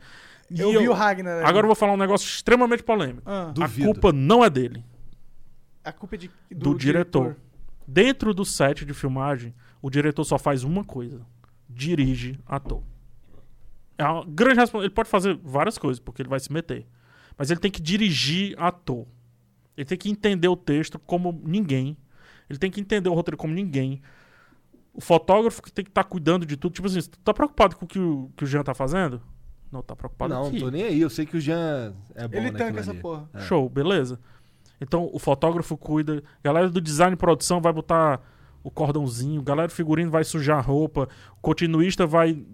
E 0.51 0.61
Eu, 0.61 0.73
vi 0.73 0.89
o 0.89 0.93
Ragnar. 0.93 1.47
Agora 1.47 1.65
eu 1.65 1.69
vou 1.69 1.77
falar 1.77 1.93
um 1.93 1.97
negócio 1.97 2.27
extremamente 2.27 2.83
polêmico. 2.83 3.23
Ah, 3.25 3.53
Duvido. 3.55 3.91
A 3.91 3.93
culpa 3.93 4.13
não 4.13 4.45
é 4.45 4.51
dele. 4.51 4.85
a 5.85 5.93
culpa 5.93 6.17
é 6.17 6.19
de, 6.19 6.31
do, 6.51 6.75
diretor. 6.75 7.37
Dentro 7.87 8.35
do 8.35 8.45
set 8.45 8.85
de 8.85 8.93
filmagem, 8.93 9.55
o 9.83 9.91
diretor 9.91 10.25
só 10.25 10.39
faz 10.39 10.65
uma 10.65 10.85
coisa: 10.85 11.21
dirige 11.69 12.39
ator. 12.47 12.83
É 13.97 14.05
uma 14.05 14.25
grande 14.25 14.61
responsabilidade. 14.61 14.85
Ele 14.87 14.95
pode 14.95 15.09
fazer 15.09 15.39
várias 15.43 15.77
coisas, 15.77 15.99
porque 15.99 16.23
ele 16.23 16.29
vai 16.29 16.39
se 16.41 16.53
meter. 16.53 16.87
Mas 17.37 17.51
ele 17.51 17.61
tem 17.61 17.71
que 17.71 17.81
dirigir 17.83 18.55
ator. 18.59 19.07
Ele 19.77 19.85
tem 19.85 19.99
que 19.99 20.11
entender 20.11 20.49
o 20.49 20.57
texto 20.57 20.99
como 20.99 21.41
ninguém. 21.45 21.97
Ele 22.49 22.59
tem 22.59 22.71
que 22.71 22.81
entender 22.81 23.09
o 23.09 23.15
roteiro 23.15 23.37
como 23.37 23.55
ninguém. 23.55 24.01
O 24.93 25.01
fotógrafo 25.01 25.63
que 25.63 25.71
tem 25.73 25.85
que 25.85 25.91
estar 25.91 26.05
cuidando 26.05 26.45
de 26.47 26.57
tudo. 26.57 26.73
Tipo 26.73 26.89
assim, 26.89 27.01
tu 27.01 27.19
tá 27.21 27.33
preocupado 27.33 27.77
com 27.77 27.85
o 27.85 27.89
que 27.89 27.99
o, 27.99 28.31
que 28.37 28.45
o 28.45 28.47
Jean 28.47 28.63
tá 28.63 28.75
fazendo? 28.75 29.21
Não, 29.71 29.83
tá 29.83 29.95
preocupado 29.95 30.33
Não, 30.35 30.47
aqui. 30.47 30.59
tô 30.59 30.71
nem 30.71 30.83
aí. 30.83 31.01
Eu 31.01 31.11
sei 31.11 31.27
que 31.27 31.37
o 31.37 31.41
Jean 31.41 31.95
é 32.15 32.27
bom 32.27 32.39
Ele 32.39 32.51
tanca 32.53 32.81
essa 32.81 32.91
ali. 32.91 33.01
porra. 33.01 33.29
É. 33.35 33.41
Show, 33.41 33.69
beleza. 33.69 34.19
Então 34.81 35.11
o 35.13 35.19
fotógrafo 35.19 35.77
cuida, 35.77 36.23
galera 36.43 36.71
do 36.71 36.81
design 36.81 37.15
e 37.15 37.17
produção 37.17 37.61
vai 37.61 37.73
botar 37.73 38.21
o 38.63 38.71
cordãozinho, 38.71 39.43
galera 39.43 39.69
do 39.69 39.75
figurino 39.75 40.11
vai 40.11 40.25
sujar 40.25 40.59
a 40.59 40.63
roupa, 40.63 41.09
o 41.37 41.41
continuista 41.41 42.07
vai. 42.07 42.45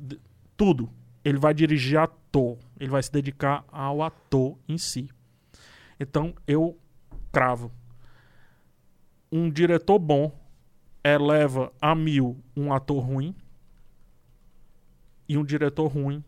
Tudo. 0.57 0.91
Ele 1.25 1.39
vai 1.39 1.55
dirigir 1.55 1.99
ator. 1.99 2.59
Ele 2.79 2.91
vai 2.91 3.03
se 3.03 3.11
dedicar 3.11 3.65
ao 3.69 4.03
ator 4.03 4.59
em 4.69 4.79
si. 4.79 5.09
Então 5.99 6.35
eu 6.47 6.79
cravo. 7.33 7.73
Um 9.33 9.51
diretor 9.51 9.99
bom 9.99 10.31
eleva 11.03 11.73
a 11.81 11.95
mil 11.95 12.39
um 12.57 12.73
ator 12.73 13.03
ruim. 13.03 13.35
E 15.29 15.37
um 15.37 15.45
diretor 15.45 15.87
ruim 15.87 16.23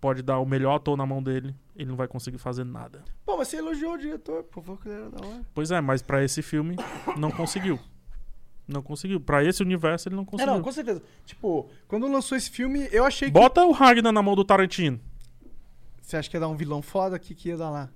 pode 0.00 0.22
dar 0.22 0.38
o 0.38 0.46
melhor 0.46 0.76
ator 0.76 0.96
na 0.96 1.06
mão 1.06 1.22
dele. 1.22 1.54
Ele 1.74 1.88
não 1.88 1.96
vai 1.96 2.06
conseguir 2.06 2.38
fazer 2.38 2.64
nada. 2.64 3.02
Pô, 3.24 3.36
mas 3.36 3.48
você 3.48 3.56
elogiou 3.56 3.94
o 3.94 3.98
diretor, 3.98 4.44
pô, 4.44 4.62
falou 4.62 4.80
que 4.80 4.88
ele 4.88 4.96
era 4.96 5.10
da 5.10 5.26
hora. 5.26 5.42
Pois 5.54 5.70
é, 5.70 5.80
mas 5.80 6.02
pra 6.02 6.22
esse 6.22 6.42
filme 6.42 6.76
não 7.16 7.30
conseguiu. 7.30 7.78
Não 8.66 8.82
conseguiu. 8.82 9.20
Pra 9.20 9.44
esse 9.44 9.62
universo 9.62 10.08
ele 10.08 10.16
não 10.16 10.22
É, 10.22 10.26
conseguiu. 10.26 10.54
não, 10.54 10.62
com 10.62 10.72
certeza. 10.72 11.02
Tipo, 11.24 11.68
quando 11.86 12.06
lançou 12.08 12.36
esse 12.36 12.50
filme, 12.50 12.88
eu 12.90 13.04
achei 13.04 13.28
que. 13.28 13.32
Bota 13.34 13.64
o 13.64 13.72
Ragnar 13.72 14.12
na 14.12 14.22
mão 14.22 14.34
do 14.34 14.44
Tarantino. 14.44 15.00
Você 16.02 16.16
acha 16.16 16.28
que 16.30 16.36
ia 16.36 16.40
dar 16.40 16.48
um 16.48 16.56
vilão 16.56 16.82
foda? 16.82 17.16
O 17.16 17.20
que, 17.20 17.34
que 17.34 17.48
ia 17.48 17.56
dar 17.56 17.70
lá? 17.70 17.88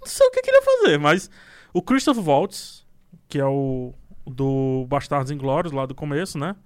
Não 0.00 0.06
sei 0.06 0.26
o 0.26 0.30
que, 0.30 0.40
que 0.42 0.50
ele 0.50 0.56
ia 0.58 0.62
fazer, 0.62 0.98
mas 0.98 1.30
o 1.72 1.80
Christoph 1.82 2.18
Waltz, 2.18 2.84
que 3.28 3.38
é 3.38 3.44
o 3.46 3.92
do 4.26 4.86
Bastardos 4.88 5.30
Inglórios 5.30 5.72
lá 5.72 5.86
do 5.86 5.94
começo, 5.94 6.38
né? 6.38 6.56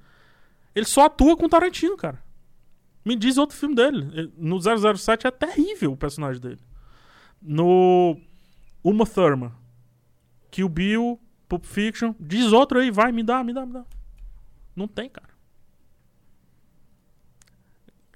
Ele 0.75 0.87
só 0.87 1.07
atua 1.07 1.37
com 1.37 1.47
o 1.47 1.49
Tarantino, 1.49 1.97
cara. 1.97 2.23
Me 3.05 3.17
diz 3.17 3.37
outro 3.39 3.57
filme 3.57 3.75
dele. 3.75 4.09
Ele- 4.13 4.33
No 4.37 4.59
007 4.61 5.27
é 5.27 5.31
terrível 5.31 5.93
o 5.93 5.97
personagem 5.97 6.41
dele. 6.41 6.61
No 7.41 8.19
Uma 8.83 9.07
Thurman, 9.07 9.53
Kill 10.51 10.69
Bill, 10.69 11.19
Pulp 11.49 11.65
Fiction, 11.65 12.15
diz 12.21 12.53
outro 12.53 12.79
aí, 12.79 12.91
vai, 12.91 13.11
me 13.13 13.23
dá, 13.23 13.43
me 13.43 13.53
dá, 13.55 13.65
me 13.65 13.73
dá. 13.73 13.85
Não 14.77 14.87
tem, 14.87 15.09
cara. 15.09 15.29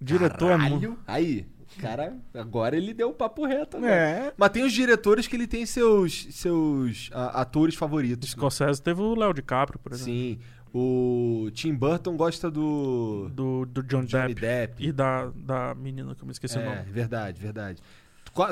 Diretor 0.01 0.51
é 0.53 0.57
muito. 0.57 0.99
Aí, 1.07 1.47
cara, 1.79 2.17
agora 2.35 2.77
ele 2.77 2.93
deu 2.93 3.11
o 3.11 3.15
papo 3.15 3.47
reto, 3.47 3.79
né? 3.79 3.91
É. 4.29 4.35
Mas 4.37 4.51
tem 4.51 4.65
os 4.65 4.73
diretores 4.73 5.27
que 5.29 5.37
ele 5.37 5.47
tem 5.47 5.65
seus, 5.65 6.27
seus 6.33 7.09
atores 7.13 7.75
favoritos. 7.77 8.31
Scorsese 8.31 8.83
teve 8.83 9.01
o 9.01 9.15
Léo 9.15 9.33
DiCaprio, 9.33 9.79
por 9.79 9.93
exemplo. 9.93 10.13
Sim. 10.13 10.39
O 10.75 11.51
Tim 11.53 11.75
Burton 11.75 12.17
gosta 12.17 12.51
do 12.51 13.29
Do, 13.33 13.67
do 13.67 13.83
John 13.83 14.05
Depp. 14.05 14.35
Depp. 14.35 14.83
E 14.87 14.91
da, 14.91 15.31
da 15.37 15.75
menina 15.75 16.15
que 16.15 16.23
eu 16.23 16.27
me 16.27 16.33
esqueci 16.33 16.57
o 16.57 16.61
É, 16.61 16.65
nome. 16.65 16.91
verdade, 16.91 17.41
verdade. 17.41 17.83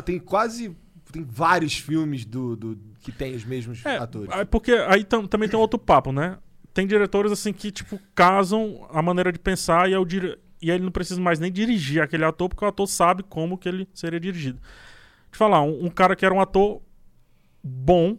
Tem 0.05 0.19
quase 0.21 0.77
tem 1.13 1.25
vários 1.25 1.75
filmes 1.79 2.25
do, 2.25 2.57
do- 2.57 2.79
que 3.01 3.11
tem 3.13 3.35
os 3.35 3.45
mesmos 3.45 3.85
É, 3.85 3.97
atores. 3.99 4.31
aí 4.31 4.45
porque 4.45 4.73
aí 4.73 5.05
tam- 5.05 5.27
também 5.27 5.49
tem 5.49 5.59
outro 5.59 5.79
papo, 5.79 6.13
né? 6.13 6.39
Tem 6.73 6.87
diretores 6.87 7.33
assim 7.33 7.53
que, 7.53 7.71
tipo, 7.71 7.99
casam 8.15 8.87
a 8.91 9.03
maneira 9.03 9.33
de 9.33 9.39
pensar 9.39 9.89
e, 9.91 9.93
é 9.93 9.99
o 9.99 10.05
dire... 10.05 10.39
e 10.63 10.71
aí 10.71 10.77
ele 10.77 10.85
não 10.85 10.93
precisa 10.93 11.21
mais 11.21 11.39
nem 11.39 11.51
dirigir 11.51 12.01
aquele 12.03 12.25
ator, 12.25 12.49
porque 12.49 12.65
o 12.65 12.69
ator 12.69 12.87
sabe 12.87 13.23
como 13.25 13.59
que 13.59 13.69
ele 13.69 13.89
seria 13.93 14.21
dirigido. 14.21 14.59
Deixa 14.61 15.35
eu 15.35 15.39
falar, 15.39 15.63
um, 15.63 15.87
um 15.87 15.91
cara 15.91 16.15
que 16.15 16.25
era 16.25 16.35
um 16.35 16.41
ator 16.41 16.81
bom 17.63 18.17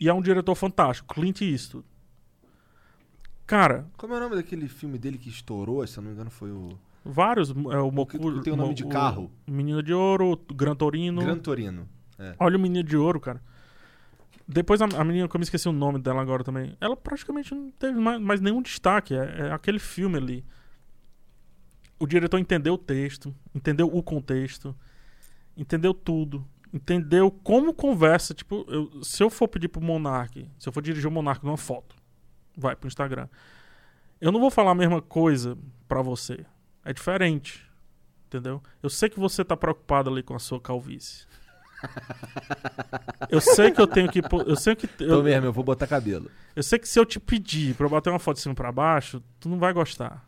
e 0.00 0.08
é 0.08 0.12
um 0.14 0.22
diretor 0.22 0.54
fantástico, 0.54 1.14
Clint 1.14 1.40
Eastwood. 1.42 1.86
Cara, 3.46 3.86
Como 3.96 4.12
é 4.12 4.16
o 4.16 4.20
nome 4.20 4.36
daquele 4.36 4.68
filme 4.68 4.98
dele 4.98 5.18
que 5.18 5.28
estourou? 5.28 5.86
Se 5.86 5.98
eu 5.98 6.02
não 6.02 6.08
me 6.10 6.14
engano, 6.14 6.30
foi 6.30 6.50
o 6.50 6.76
vários. 7.04 7.50
É, 7.50 7.78
o 7.78 8.06
que 8.06 8.18
tem 8.42 8.52
o 8.52 8.56
nome 8.56 8.74
de 8.74 8.82
Mo- 8.84 8.90
carro. 8.90 9.30
Menino 9.46 9.82
de 9.82 9.92
Ouro, 9.92 10.36
Gran 10.52 10.74
Torino. 10.74 11.20
Gran 11.22 11.38
Torino. 11.38 11.88
Olha 12.38 12.56
o 12.56 12.60
Menino 12.60 12.84
de 12.86 12.96
Ouro, 12.96 13.20
cara. 13.20 13.42
Depois 14.48 14.80
a, 14.80 14.84
a 14.84 15.04
menina, 15.04 15.28
que 15.28 15.34
eu 15.34 15.38
me 15.40 15.44
esqueci 15.44 15.68
o 15.68 15.72
nome 15.72 15.98
dela 15.98 16.22
agora 16.22 16.44
também, 16.44 16.76
ela 16.80 16.96
praticamente 16.96 17.52
não 17.54 17.70
teve 17.72 17.98
mais, 17.98 18.20
mais 18.20 18.40
nenhum 18.40 18.62
destaque. 18.62 19.12
É, 19.14 19.48
é 19.48 19.52
aquele 19.52 19.78
filme 19.80 20.16
ali. 20.16 20.44
O 21.98 22.06
diretor 22.06 22.38
entendeu 22.38 22.74
o 22.74 22.78
texto, 22.78 23.34
entendeu 23.54 23.86
o 23.92 24.02
contexto, 24.02 24.76
entendeu 25.56 25.94
tudo, 25.94 26.46
entendeu 26.72 27.30
como 27.30 27.72
conversa. 27.72 28.34
Tipo, 28.34 28.64
eu- 28.68 29.02
se 29.02 29.22
eu 29.22 29.30
for 29.30 29.48
pedir 29.48 29.68
pro 29.68 29.80
Monark, 29.80 30.48
se 30.58 30.68
eu 30.68 30.72
for 30.72 30.82
dirigir 30.82 31.08
o 31.08 31.10
Monark 31.10 31.44
numa 31.44 31.56
foto, 31.56 31.96
vai 32.56 32.76
pro 32.76 32.86
Instagram. 32.86 33.28
Eu 34.20 34.30
não 34.30 34.40
vou 34.40 34.50
falar 34.50 34.72
a 34.72 34.74
mesma 34.74 35.00
coisa 35.02 35.56
pra 35.88 36.02
você. 36.02 36.44
É 36.84 36.92
diferente. 36.92 37.64
Entendeu? 38.26 38.62
Eu 38.82 38.90
sei 38.90 39.08
que 39.08 39.18
você 39.18 39.44
tá 39.44 39.56
preocupado 39.56 40.10
ali 40.10 40.22
com 40.22 40.34
a 40.34 40.38
sua 40.38 40.60
calvície. 40.60 41.26
Eu 43.30 43.40
sei 43.40 43.70
que 43.70 43.80
eu 43.80 43.86
tenho 43.86 44.10
que. 44.10 44.20
Eu 44.46 44.56
sei 44.56 44.74
que. 44.74 44.86
Tô 44.86 45.04
Eu, 45.04 45.22
mesmo, 45.22 45.46
eu 45.46 45.52
vou 45.52 45.64
botar 45.64 45.86
cabelo. 45.86 46.30
eu 46.54 46.62
sei 46.62 46.78
que 46.78 46.88
se 46.88 46.98
eu 46.98 47.04
te 47.04 47.18
pedir 47.18 47.74
pra 47.74 47.86
eu 47.86 47.90
bater 47.90 48.10
uma 48.10 48.18
foto 48.18 48.36
de 48.36 48.42
cima 48.42 48.54
pra 48.54 48.70
baixo, 48.72 49.22
tu 49.40 49.48
não 49.48 49.58
vai 49.58 49.72
gostar. 49.72 50.24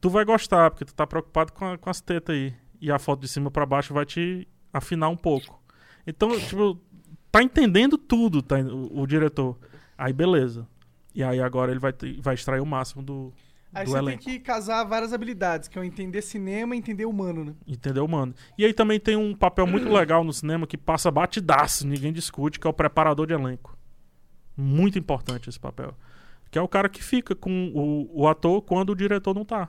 Tu 0.00 0.08
vai 0.10 0.24
gostar, 0.24 0.70
porque 0.70 0.84
tu 0.84 0.94
tá 0.94 1.06
preocupado 1.06 1.52
com, 1.52 1.64
a- 1.72 1.78
com 1.78 1.90
as 1.90 2.00
tetas 2.00 2.34
aí. 2.34 2.54
E 2.80 2.90
a 2.90 2.98
foto 2.98 3.20
de 3.20 3.28
cima 3.28 3.50
pra 3.50 3.64
baixo 3.66 3.94
vai 3.94 4.04
te 4.04 4.46
afinar 4.72 5.08
um 5.08 5.16
pouco. 5.16 5.62
Então, 6.06 6.38
tipo, 6.40 6.78
tá 7.30 7.42
entendendo 7.42 7.96
tudo, 7.96 8.42
tá, 8.42 8.56
o, 8.58 9.00
o 9.02 9.06
diretor. 9.06 9.56
Aí 9.96 10.12
beleza. 10.12 10.66
E 11.14 11.22
aí 11.22 11.40
agora 11.40 11.70
ele 11.70 11.80
vai, 11.80 11.92
vai 12.20 12.34
extrair 12.34 12.60
o 12.60 12.66
máximo 12.66 13.02
do, 13.02 13.32
Aí 13.74 13.84
do 13.84 13.90
você 13.90 13.98
elenco. 13.98 14.24
tem 14.24 14.34
que 14.34 14.38
casar 14.40 14.84
várias 14.84 15.12
habilidades, 15.12 15.68
que 15.68 15.76
é 15.78 15.80
o 15.80 15.84
entender 15.84 16.22
cinema 16.22 16.74
e 16.74 16.78
entender 16.78 17.04
humano, 17.06 17.44
né? 17.44 17.54
Entendeu, 17.66 18.06
mano? 18.06 18.34
E 18.56 18.64
aí 18.64 18.72
também 18.72 19.00
tem 19.00 19.16
um 19.16 19.34
papel 19.34 19.66
muito 19.66 19.88
legal 19.92 20.22
no 20.22 20.32
cinema 20.32 20.66
que 20.66 20.76
passa 20.78 21.10
batidaço, 21.10 21.86
ninguém 21.86 22.12
discute, 22.12 22.60
que 22.60 22.66
é 22.66 22.70
o 22.70 22.72
preparador 22.72 23.26
de 23.26 23.34
elenco. 23.34 23.76
Muito 24.56 24.98
importante 24.98 25.48
esse 25.48 25.58
papel. 25.58 25.94
Que 26.50 26.58
é 26.58 26.62
o 26.62 26.68
cara 26.68 26.88
que 26.88 27.02
fica 27.02 27.34
com 27.34 27.72
o, 27.74 28.22
o 28.22 28.28
ator 28.28 28.62
quando 28.62 28.90
o 28.90 28.94
diretor 28.94 29.34
não 29.34 29.44
tá. 29.44 29.68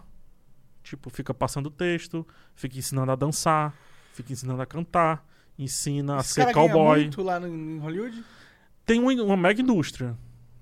Tipo, 0.83 1.09
fica 1.09 1.33
passando 1.33 1.71
texto, 1.71 2.25
fica 2.53 2.77
ensinando 2.77 3.11
a 3.11 3.15
dançar, 3.15 3.73
fica 4.13 4.31
ensinando 4.31 4.61
a 4.61 4.65
cantar, 4.67 5.25
ensina 5.57 6.17
a 6.17 6.19
Esse 6.19 6.33
ser 6.33 6.41
cara 6.41 6.53
ganha 6.53 6.69
cowboy. 6.69 6.99
muito 7.01 7.23
lá 7.23 7.39
no, 7.39 7.47
em 7.47 7.79
Hollywood? 7.79 8.23
Tem 8.85 8.99
uma, 8.99 9.11
uma 9.23 9.35
mega 9.35 9.59
indústria. 9.59 10.15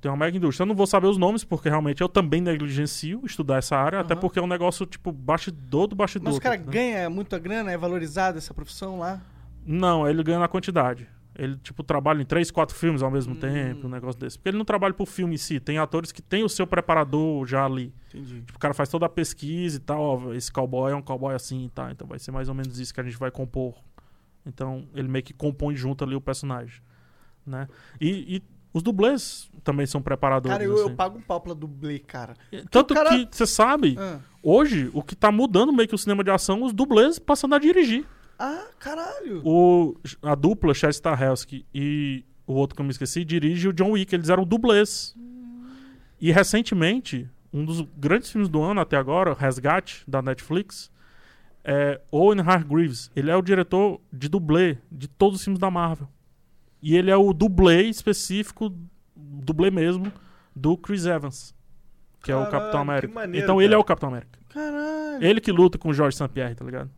Tem 0.04 0.12
uma 0.12 0.18
mega 0.18 0.36
indústria. 0.36 0.64
Eu 0.64 0.68
não 0.68 0.76
vou 0.76 0.86
saber 0.86 1.08
os 1.08 1.18
nomes, 1.18 1.46
porque 1.46 1.70
realmente 1.70 2.02
eu 2.02 2.10
também 2.10 2.42
negligencio 2.42 3.22
estudar 3.24 3.56
essa 3.60 3.78
área, 3.78 4.02
até 4.02 4.14
Aham. 4.14 4.20
porque 4.20 4.38
é 4.38 4.42
um 4.42 4.48
negócio, 4.48 4.86
tipo, 4.86 5.14
bastidor 5.14 5.88
do 5.88 5.96
bastidor. 5.96 6.26
Mas 6.28 6.36
o 6.36 6.42
cara 6.42 6.58
tá 6.58 6.62
entendendo? 6.62 6.74
ganha 6.94 7.10
muita 7.10 7.40
grana, 7.40 7.72
é 7.72 7.78
valorizado 7.78 8.38
essa 8.38 8.54
profissão 8.54 9.00
lá? 9.00 9.22
Não, 9.66 10.06
ele 10.06 10.22
ganha 10.22 10.40
na 10.40 10.50
quantidade. 10.50 11.08
Ele, 11.34 11.56
tipo, 11.56 11.84
trabalha 11.84 12.22
em 12.22 12.26
três, 12.26 12.52
quatro 12.52 12.76
filmes 12.76 13.02
ao 13.02 13.10
mesmo 13.10 13.34
Hum. 13.34 13.40
tempo, 13.40 13.88
um 13.88 13.90
negócio 13.90 14.20
desse. 14.20 14.38
Porque 14.38 14.50
ele 14.50 14.58
não 14.58 14.66
trabalha 14.66 14.94
por 14.94 15.08
filme 15.08 15.36
em 15.36 15.38
si. 15.38 15.58
Tem 15.58 15.78
atores 15.78 16.12
que 16.12 16.22
tem 16.22 16.44
o 16.44 16.50
seu 16.50 16.68
preparador 16.68 17.48
já 17.48 17.64
ali. 17.64 17.94
Entendi. 18.10 18.42
Tipo, 18.42 18.58
o 18.58 18.60
cara 18.60 18.74
faz 18.74 18.90
toda 18.90 19.06
a 19.06 19.10
pesquisa 19.10 19.78
e 19.78 19.80
tal. 19.80 20.02
Ó, 20.02 20.34
esse 20.34 20.52
cowboy 20.52 20.92
é 20.92 20.96
um 20.96 21.02
cowboy 21.02 21.34
assim 21.34 21.64
e 21.68 21.70
tal. 21.70 21.90
Então 21.90 22.06
vai 22.06 22.20
ser 22.20 22.32
mais 22.32 22.50
ou 22.50 22.54
menos 22.54 22.78
isso 22.78 22.94
que 22.94 23.00
a 23.00 23.04
gente 23.04 23.16
vai 23.18 23.32
compor. 23.32 23.74
Então 24.46 24.86
ele 24.94 25.08
meio 25.08 25.24
que 25.24 25.34
compõe 25.34 25.78
junto 25.78 26.04
ali 26.04 26.14
o 26.14 26.20
personagem. 26.22 26.82
Né? 27.48 27.68
E, 28.00 28.36
e 28.36 28.44
os 28.74 28.82
dublês 28.82 29.50
também 29.64 29.86
são 29.86 30.02
preparadores. 30.02 30.58
Cara, 30.58 30.64
eu, 30.64 30.78
eu 30.78 30.86
assim. 30.88 30.96
pago 30.96 31.18
um 31.18 31.22
pau 31.22 31.40
pra 31.40 31.54
dublê, 31.54 32.00
cara. 32.00 32.34
Tanto 32.70 32.94
cara- 32.94 33.10
que, 33.12 33.28
você 33.32 33.46
sabe, 33.46 33.96
Ah, 33.98 34.20
hoje, 34.42 34.90
o 34.94 35.02
que 35.02 35.16
tá 35.16 35.32
mudando 35.32 35.72
meio 35.72 35.88
que 35.88 35.96
o 35.96 35.98
cinema 35.98 36.24
de 36.24 36.32
ação, 36.32 36.64
os 36.64 36.74
dublês 36.74 37.20
passando 37.20 37.56
a 37.56 37.60
dirigir. 37.60 38.06
Ah, 38.38 38.66
caralho. 38.80 39.42
O, 39.46 39.96
a 40.22 40.36
dupla, 40.36 40.74
Chad 40.74 40.92
Stahelski 40.92 41.66
e 41.74 42.26
o 42.46 42.54
outro 42.54 42.76
que 42.76 42.82
eu 42.82 42.86
me 42.86 42.92
esqueci, 42.92 43.24
dirige 43.24 43.70
o 43.70 43.74
John 43.74 43.92
Wick. 43.92 44.14
Eles 44.14 44.30
eram 44.30 44.44
dublês. 44.44 45.16
E 46.20 46.32
recentemente, 46.32 47.30
um 47.54 47.64
dos 47.64 47.82
grandes 47.98 48.32
filmes 48.32 48.50
do 48.50 48.62
ano 48.62 48.82
até 48.82 48.98
agora, 48.98 49.34
Resgate, 49.34 50.04
da 50.08 50.22
Netflix, 50.22 50.92
é 51.64 52.02
Owen 52.12 52.42
Hargreaves. 52.42 53.12
Ele 53.16 53.30
é 53.30 53.36
o 53.36 53.42
diretor 53.42 54.02
de 54.12 54.28
dublê 54.28 54.78
de 54.92 55.08
todos 55.08 55.40
os 55.40 55.44
filmes 55.44 55.60
da 55.60 55.70
Marvel. 55.72 56.08
E 56.84 56.96
ele 56.98 57.10
é 57.10 57.16
o 57.16 57.32
dublê 57.34 57.84
específico, 57.84 58.72
dublê 59.16 59.72
mesmo, 59.72 60.12
do 60.56 60.76
Chris 60.78 61.06
Evans, 61.06 61.56
que 62.22 62.30
é 62.32 62.36
o 62.36 62.40
Caralho, 62.44 62.52
Capitão 62.60 62.82
América. 62.82 63.14
maneiro, 63.14 63.44
então 63.46 63.62
ele 63.62 63.70
cara. 63.70 63.76
é 63.76 63.80
o 63.80 63.84
Capitão 63.86 64.10
América. 64.10 64.40
Caralho. 64.50 65.24
Ele 65.24 65.40
que 65.42 65.52
luta 65.52 65.78
com 65.78 65.90
o 65.90 65.94
Jorge 65.94 66.18
St. 66.18 66.28
Pierre, 66.30 66.54
tá 66.56 66.66
ligado? 66.66 66.92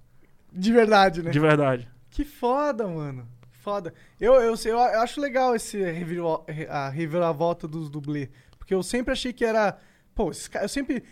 De 0.51 0.71
verdade, 0.73 1.21
né? 1.21 1.29
De 1.31 1.39
verdade. 1.39 1.87
Que 2.09 2.25
foda, 2.25 2.87
mano. 2.87 3.27
Foda. 3.61 3.93
Eu, 4.19 4.33
eu, 4.35 4.55
eu, 4.55 4.77
eu 4.77 4.79
acho 5.01 5.21
legal 5.21 5.55
esse 5.55 5.77
reviro- 5.83 6.43
a 6.69 6.89
reviravolta 6.89 7.67
dos 7.67 7.89
dublê. 7.89 8.29
Porque 8.57 8.73
eu 8.73 8.81
sempre 8.83 9.11
achei 9.13 9.31
que 9.33 9.43
era. 9.45 9.77
Pô, 10.13 10.31
esses 10.31 10.47
caras- 10.47 10.65
eu 10.71 10.73
sempre. 10.73 11.03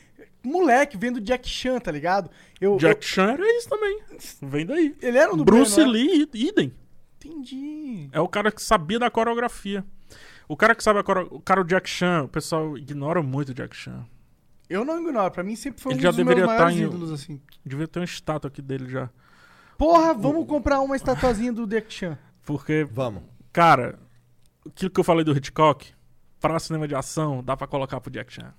Moleque 0.43 0.97
vendo 0.97 1.21
Jack 1.21 1.47
Chan, 1.47 1.79
tá 1.79 1.91
ligado? 1.91 2.29
Eu, 2.59 2.75
Jack 2.77 3.05
Chan 3.05 3.31
era 3.33 3.57
isso 3.57 3.69
também. 3.69 3.99
Vem 4.41 4.65
daí. 4.65 4.95
eu- 5.01 5.07
ele 5.09 5.17
era 5.17 5.33
um 5.33 5.37
dublê. 5.37 5.57
Bruce 5.57 5.79
era? 5.79 5.89
Lee, 5.89 6.27
idem. 6.33 6.73
Entendi. 7.25 8.09
É 8.11 8.19
o 8.19 8.27
cara 8.27 8.51
que 8.51 8.61
sabia 8.61 8.99
da 8.99 9.09
coreografia. 9.09 9.83
O 10.47 10.57
cara 10.57 10.75
que 10.75 10.83
sabe 10.83 10.99
a 10.99 11.03
coreografia. 11.03 11.37
O 11.37 11.41
cara, 11.41 11.61
o 11.61 11.63
Jack 11.63 11.89
Chan, 11.89 12.23
o 12.23 12.27
pessoal 12.27 12.77
ignora 12.77 13.21
muito 13.23 13.49
o 13.49 13.53
Jack 13.53 13.75
Chan. 13.75 14.05
Eu 14.69 14.83
não 14.85 15.01
ignoro. 15.01 15.31
Pra 15.31 15.43
mim 15.43 15.55
sempre 15.55 15.81
foi 15.81 15.93
Ele 15.93 15.99
um 15.99 16.03
já 16.03 16.09
dos 16.09 16.17
meus 16.17 16.27
deveria 16.27 16.47
tá 16.47 16.53
maiores 16.53 16.77
em- 16.77 16.83
ídolos, 16.83 17.11
assim. 17.11 17.41
Devia 17.65 17.87
ter 17.87 17.99
uma 17.99 18.05
estátua 18.05 18.47
aqui 18.49 18.61
dele 18.61 18.89
já. 18.89 19.09
Porra, 19.77 20.13
vamos 20.13 20.47
comprar 20.47 20.79
uma 20.81 20.95
estatuazinha 20.95 21.51
do 21.53 21.65
Jack 21.67 21.91
Chan. 21.93 22.17
Porque, 22.43 22.87
Vamos. 22.91 23.23
cara, 23.51 23.99
aquilo 24.67 24.91
que 24.91 24.99
eu 24.99 25.03
falei 25.03 25.23
do 25.23 25.31
Hitchcock, 25.35 25.93
pra 26.39 26.59
cinema 26.59 26.87
de 26.87 26.95
ação, 26.95 27.43
dá 27.43 27.55
pra 27.57 27.67
colocar 27.67 27.99
pro 28.01 28.11
Jack 28.11 28.31
Chan. 28.33 28.53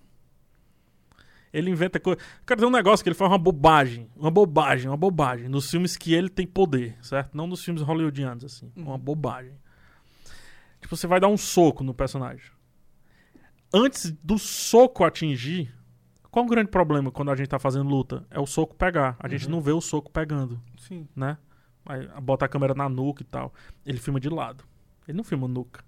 Ele 1.55 1.71
inventa 1.71 2.01
coisa. 2.01 2.21
Cara, 2.45 2.59
tem 2.59 2.69
um 2.69 2.73
negócio 2.73 3.05
que 3.05 3.09
ele 3.09 3.15
faz 3.15 3.31
uma 3.31 3.39
bobagem. 3.39 4.11
Uma 4.17 4.31
bobagem, 4.31 4.89
uma 4.89 4.97
bobagem. 4.97 5.49
Nos 5.49 5.71
filmes 5.71 5.97
que 5.97 6.13
ele 6.13 6.29
tem 6.29 6.45
poder, 6.45 6.99
certo? 7.01 7.37
Não 7.37 7.47
nos 7.47 7.65
filmes 7.65 7.81
hollywoodianos, 7.81 8.45
assim. 8.45 8.73
Uma 8.75 8.99
bobagem. 8.99 9.55
Tipo, 10.81 10.97
você 10.97 11.07
vai 11.07 11.21
dar 11.21 11.29
um 11.29 11.37
soco 11.37 11.85
no 11.85 11.95
personagem. 11.95 12.51
Antes 13.73 14.11
do 14.11 14.37
soco 14.37 15.05
atingir, 15.05 15.73
qual 16.29 16.45
o 16.45 16.49
grande 16.49 16.71
problema 16.71 17.13
quando 17.13 17.31
a 17.31 17.37
gente 17.37 17.47
tá 17.47 17.61
fazendo 17.61 17.89
luta? 17.89 18.27
É 18.31 18.41
o 18.41 18.47
soco 18.47 18.75
pegar. 18.75 19.17
A 19.21 19.29
gente 19.29 19.49
não 19.49 19.61
vê 19.61 19.71
o 19.71 19.81
soco 19.81 20.11
pegando 20.11 20.61
Sim. 20.77 21.07
né? 21.15 21.39
Aí 21.87 22.09
bota 22.21 22.47
a 22.47 22.49
câmera 22.49 22.75
na 22.75 22.89
nuca 22.89 23.23
e 23.23 23.27
tal. 23.27 23.55
Ele 23.87 23.99
filma 23.99 24.19
de 24.19 24.29
lado. 24.29 24.65
Ele 25.07 25.17
não 25.17 25.23
filma 25.23 25.47
nuca. 25.47 25.85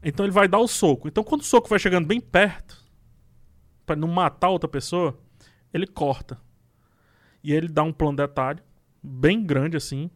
Então 0.00 0.24
ele 0.24 0.32
vai 0.32 0.46
dar 0.46 0.58
o 0.58 0.68
soco. 0.68 1.08
Então 1.08 1.24
quando 1.24 1.40
o 1.40 1.44
soco 1.44 1.68
vai 1.68 1.80
chegando 1.80 2.06
bem 2.06 2.20
perto, 2.20 2.78
pra 3.84 3.96
não 3.96 4.08
matar 4.08 4.48
outra 4.48 4.68
pessoa, 4.68 5.18
ele 5.72 5.86
corta. 5.86 6.38
E 7.42 7.52
ele 7.52 7.68
dá 7.68 7.82
um 7.82 7.92
plano 7.92 8.16
detalhe, 8.16 8.60
bem 9.02 9.42
grande 9.42 9.76
assim, 9.76 10.10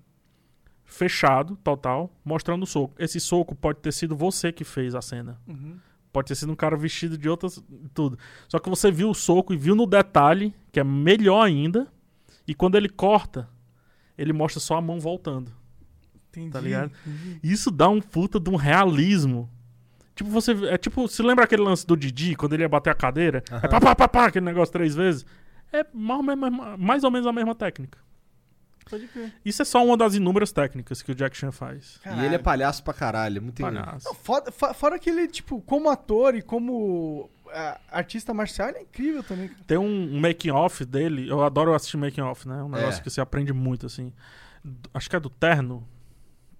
fechado, 0.85 1.57
total, 1.57 2.13
mostrando 2.25 2.63
o 2.63 2.67
soco. 2.67 2.95
Esse 2.99 3.19
soco 3.19 3.55
pode 3.55 3.81
ter 3.81 3.93
sido 3.93 4.17
você 4.17 4.53
que 4.53 4.65
fez 4.65 4.95
a 4.95 5.03
cena. 5.03 5.41
Uhum. 5.47 5.79
Pode 6.13 6.29
ter 6.29 6.35
sido 6.37 6.53
um 6.53 6.57
cara 6.57 6.77
vestido 6.77 7.19
de 7.19 7.29
outras. 7.29 7.63
tudo. 7.93 8.19
Só 8.49 8.59
que 8.59 8.71
você 8.71 8.91
viu 8.91 9.11
o 9.11 9.15
soco 9.15 9.53
e 9.53 9.57
viu 9.57 9.75
no 9.75 9.87
detalhe, 9.87 10.55
que 10.71 10.79
é 10.79 10.85
melhor 10.85 11.43
ainda. 11.43 11.93
E 12.47 12.55
quando 12.55 12.77
ele 12.77 12.89
corta, 12.89 13.49
ele 14.17 14.33
mostra 14.33 14.61
só 14.61 14.77
a 14.77 14.81
mão 14.81 15.01
voltando. 15.01 15.51
Entendi. 16.29 16.51
Tá 16.51 16.61
ligado? 16.61 16.93
entendi. 17.07 17.41
Isso 17.43 17.71
dá 17.71 17.89
um 17.89 18.01
puta 18.01 18.39
de 18.39 18.51
um 18.51 18.57
realismo. 18.57 19.51
Tipo, 20.15 20.31
você. 20.31 20.53
É 20.69 20.79
tipo, 20.79 21.09
se 21.09 21.23
lembra 21.23 21.45
aquele 21.45 21.63
lance 21.63 21.87
do 21.87 21.97
Didi, 21.97 22.37
quando 22.37 22.53
ele 22.53 22.63
ia 22.63 22.69
bater 22.69 22.91
a 22.91 22.95
cadeira? 22.95 23.43
É 23.63 23.69
pá, 23.69 23.81
pá, 23.81 23.95
pá, 23.97 24.09
pá, 24.09 24.27
aquele 24.27 24.45
negócio 24.45 24.73
três 24.73 24.95
vezes. 24.95 25.27
É 25.73 25.85
mais 25.93 26.19
ou 26.21 26.25
menos, 26.37 26.79
mais 26.79 27.05
ou 27.05 27.11
menos 27.11 27.27
a 27.27 27.33
mesma 27.33 27.55
técnica. 27.55 27.99
Pode 28.89 29.07
crer. 29.09 29.33
Isso 29.45 29.63
é 29.63 29.65
só 29.65 29.85
uma 29.85 29.97
das 29.97 30.15
inúmeras 30.15 30.53
técnicas 30.53 31.01
que 31.03 31.11
o 31.11 31.15
Jack 31.15 31.37
Chan 31.37 31.51
faz. 31.51 31.99
E 32.07 32.25
ele 32.25 32.35
é 32.35 32.39
palhaço 32.39 32.85
pra 32.85 32.93
caralho. 32.95 33.39
é 33.39 33.41
Muito 33.41 33.61
Palhaço. 33.63 34.07
Não, 34.07 34.15
foda- 34.15 34.53
fora 34.53 34.99
que 34.99 35.09
ele, 35.11 35.27
tipo, 35.27 35.61
como 35.63 35.89
ator 35.89 36.35
e 36.35 36.43
como 36.43 37.29
ah, 37.51 37.81
artista 37.91 38.33
marcial, 38.35 38.69
ele 38.69 38.79
é 38.79 38.83
incrível 38.83 39.23
também. 39.25 39.51
Tem 39.67 39.79
um, 39.79 40.15
um 40.15 40.21
making 40.21 40.51
off 40.51 40.85
dele, 40.85 41.29
eu 41.29 41.43
adoro 41.43 41.75
assistir 41.75 41.97
making 41.97 42.21
off, 42.21 42.47
né? 42.47 42.63
Um 42.63 42.69
negócio 42.69 43.01
É. 43.01 43.03
que 43.03 43.11
você 43.11 43.21
aprende 43.23 43.53
muito, 43.55 43.87
assim. 43.87 44.13
Acho 44.93 45.09
que 45.11 45.17
é 45.17 45.21
do 45.21 45.31
Terno. 45.31 45.89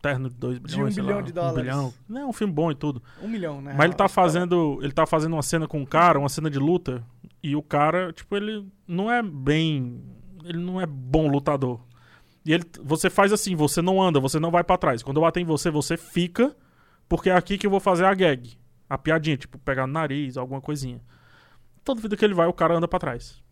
Terno 0.05 0.29
de 0.29 0.35
2 0.37 0.55
De 0.57 0.61
bilhões, 0.61 0.93
um 0.93 0.95
sei 0.95 1.03
bilhão 1.03 1.17
lá, 1.17 1.23
de 1.23 1.31
Um 1.31 1.35
dólares. 1.35 1.63
bilhão. 1.63 1.95
Não, 2.07 2.21
é 2.21 2.27
um 2.27 2.33
filme 2.33 2.53
bom 2.53 2.71
e 2.71 2.75
tudo. 2.75 3.03
Um 3.23 3.29
milhão, 3.29 3.63
né? 3.63 3.75
Mas 3.77 3.87
ele 3.87 3.95
tá 3.95 4.07
fazendo. 4.09 4.79
Ele 4.83 4.93
tá 4.93 5.07
fazendo 5.07 5.33
uma 5.33 5.43
cena 5.43 5.67
com 5.67 5.81
um 5.81 5.87
cara, 5.87 6.19
uma 6.19 6.29
cena 6.29 6.51
de 6.51 6.59
luta. 6.59 7.03
E 7.43 7.57
o 7.57 7.63
cara, 7.63 8.13
tipo, 8.13 8.37
ele 8.37 8.69
não 8.87 9.11
é 9.11 9.23
bem. 9.23 10.03
Ele 10.45 10.59
não 10.59 10.79
é 10.81 10.85
bom 10.85 11.27
lutador. 11.29 11.81
E 12.45 12.53
ele, 12.53 12.65
você 12.83 13.09
faz 13.09 13.33
assim, 13.33 13.57
você 13.57 13.81
não 13.81 14.03
anda, 14.03 14.21
você 14.21 14.39
não 14.39 14.51
vai 14.51 14.63
pra 14.63 14.77
trás. 14.77 15.03
Quando 15.03 15.17
eu 15.17 15.23
bater 15.23 15.41
em 15.41 15.45
você, 15.47 15.71
você 15.71 15.97
fica, 15.97 16.55
porque 17.09 17.31
é 17.31 17.35
aqui 17.35 17.57
que 17.57 17.67
eu 17.67 17.71
vou 17.71 17.81
fazer 17.81 18.05
a 18.05 18.13
gag. 18.13 18.53
A 18.91 18.99
piadinha, 18.99 19.39
tipo, 19.39 19.59
pegar 19.59 19.87
no 19.87 19.95
nariz, 19.95 20.37
alguma 20.37 20.61
coisinha. 20.61 21.01
Toda 21.83 22.03
vida 22.03 22.15
que 22.17 22.25
ele 22.25 22.35
vai, 22.35 22.47
o 22.47 22.53
cara 22.53 22.77
anda 22.77 22.87
pra 22.87 22.99
trás. 22.99 23.43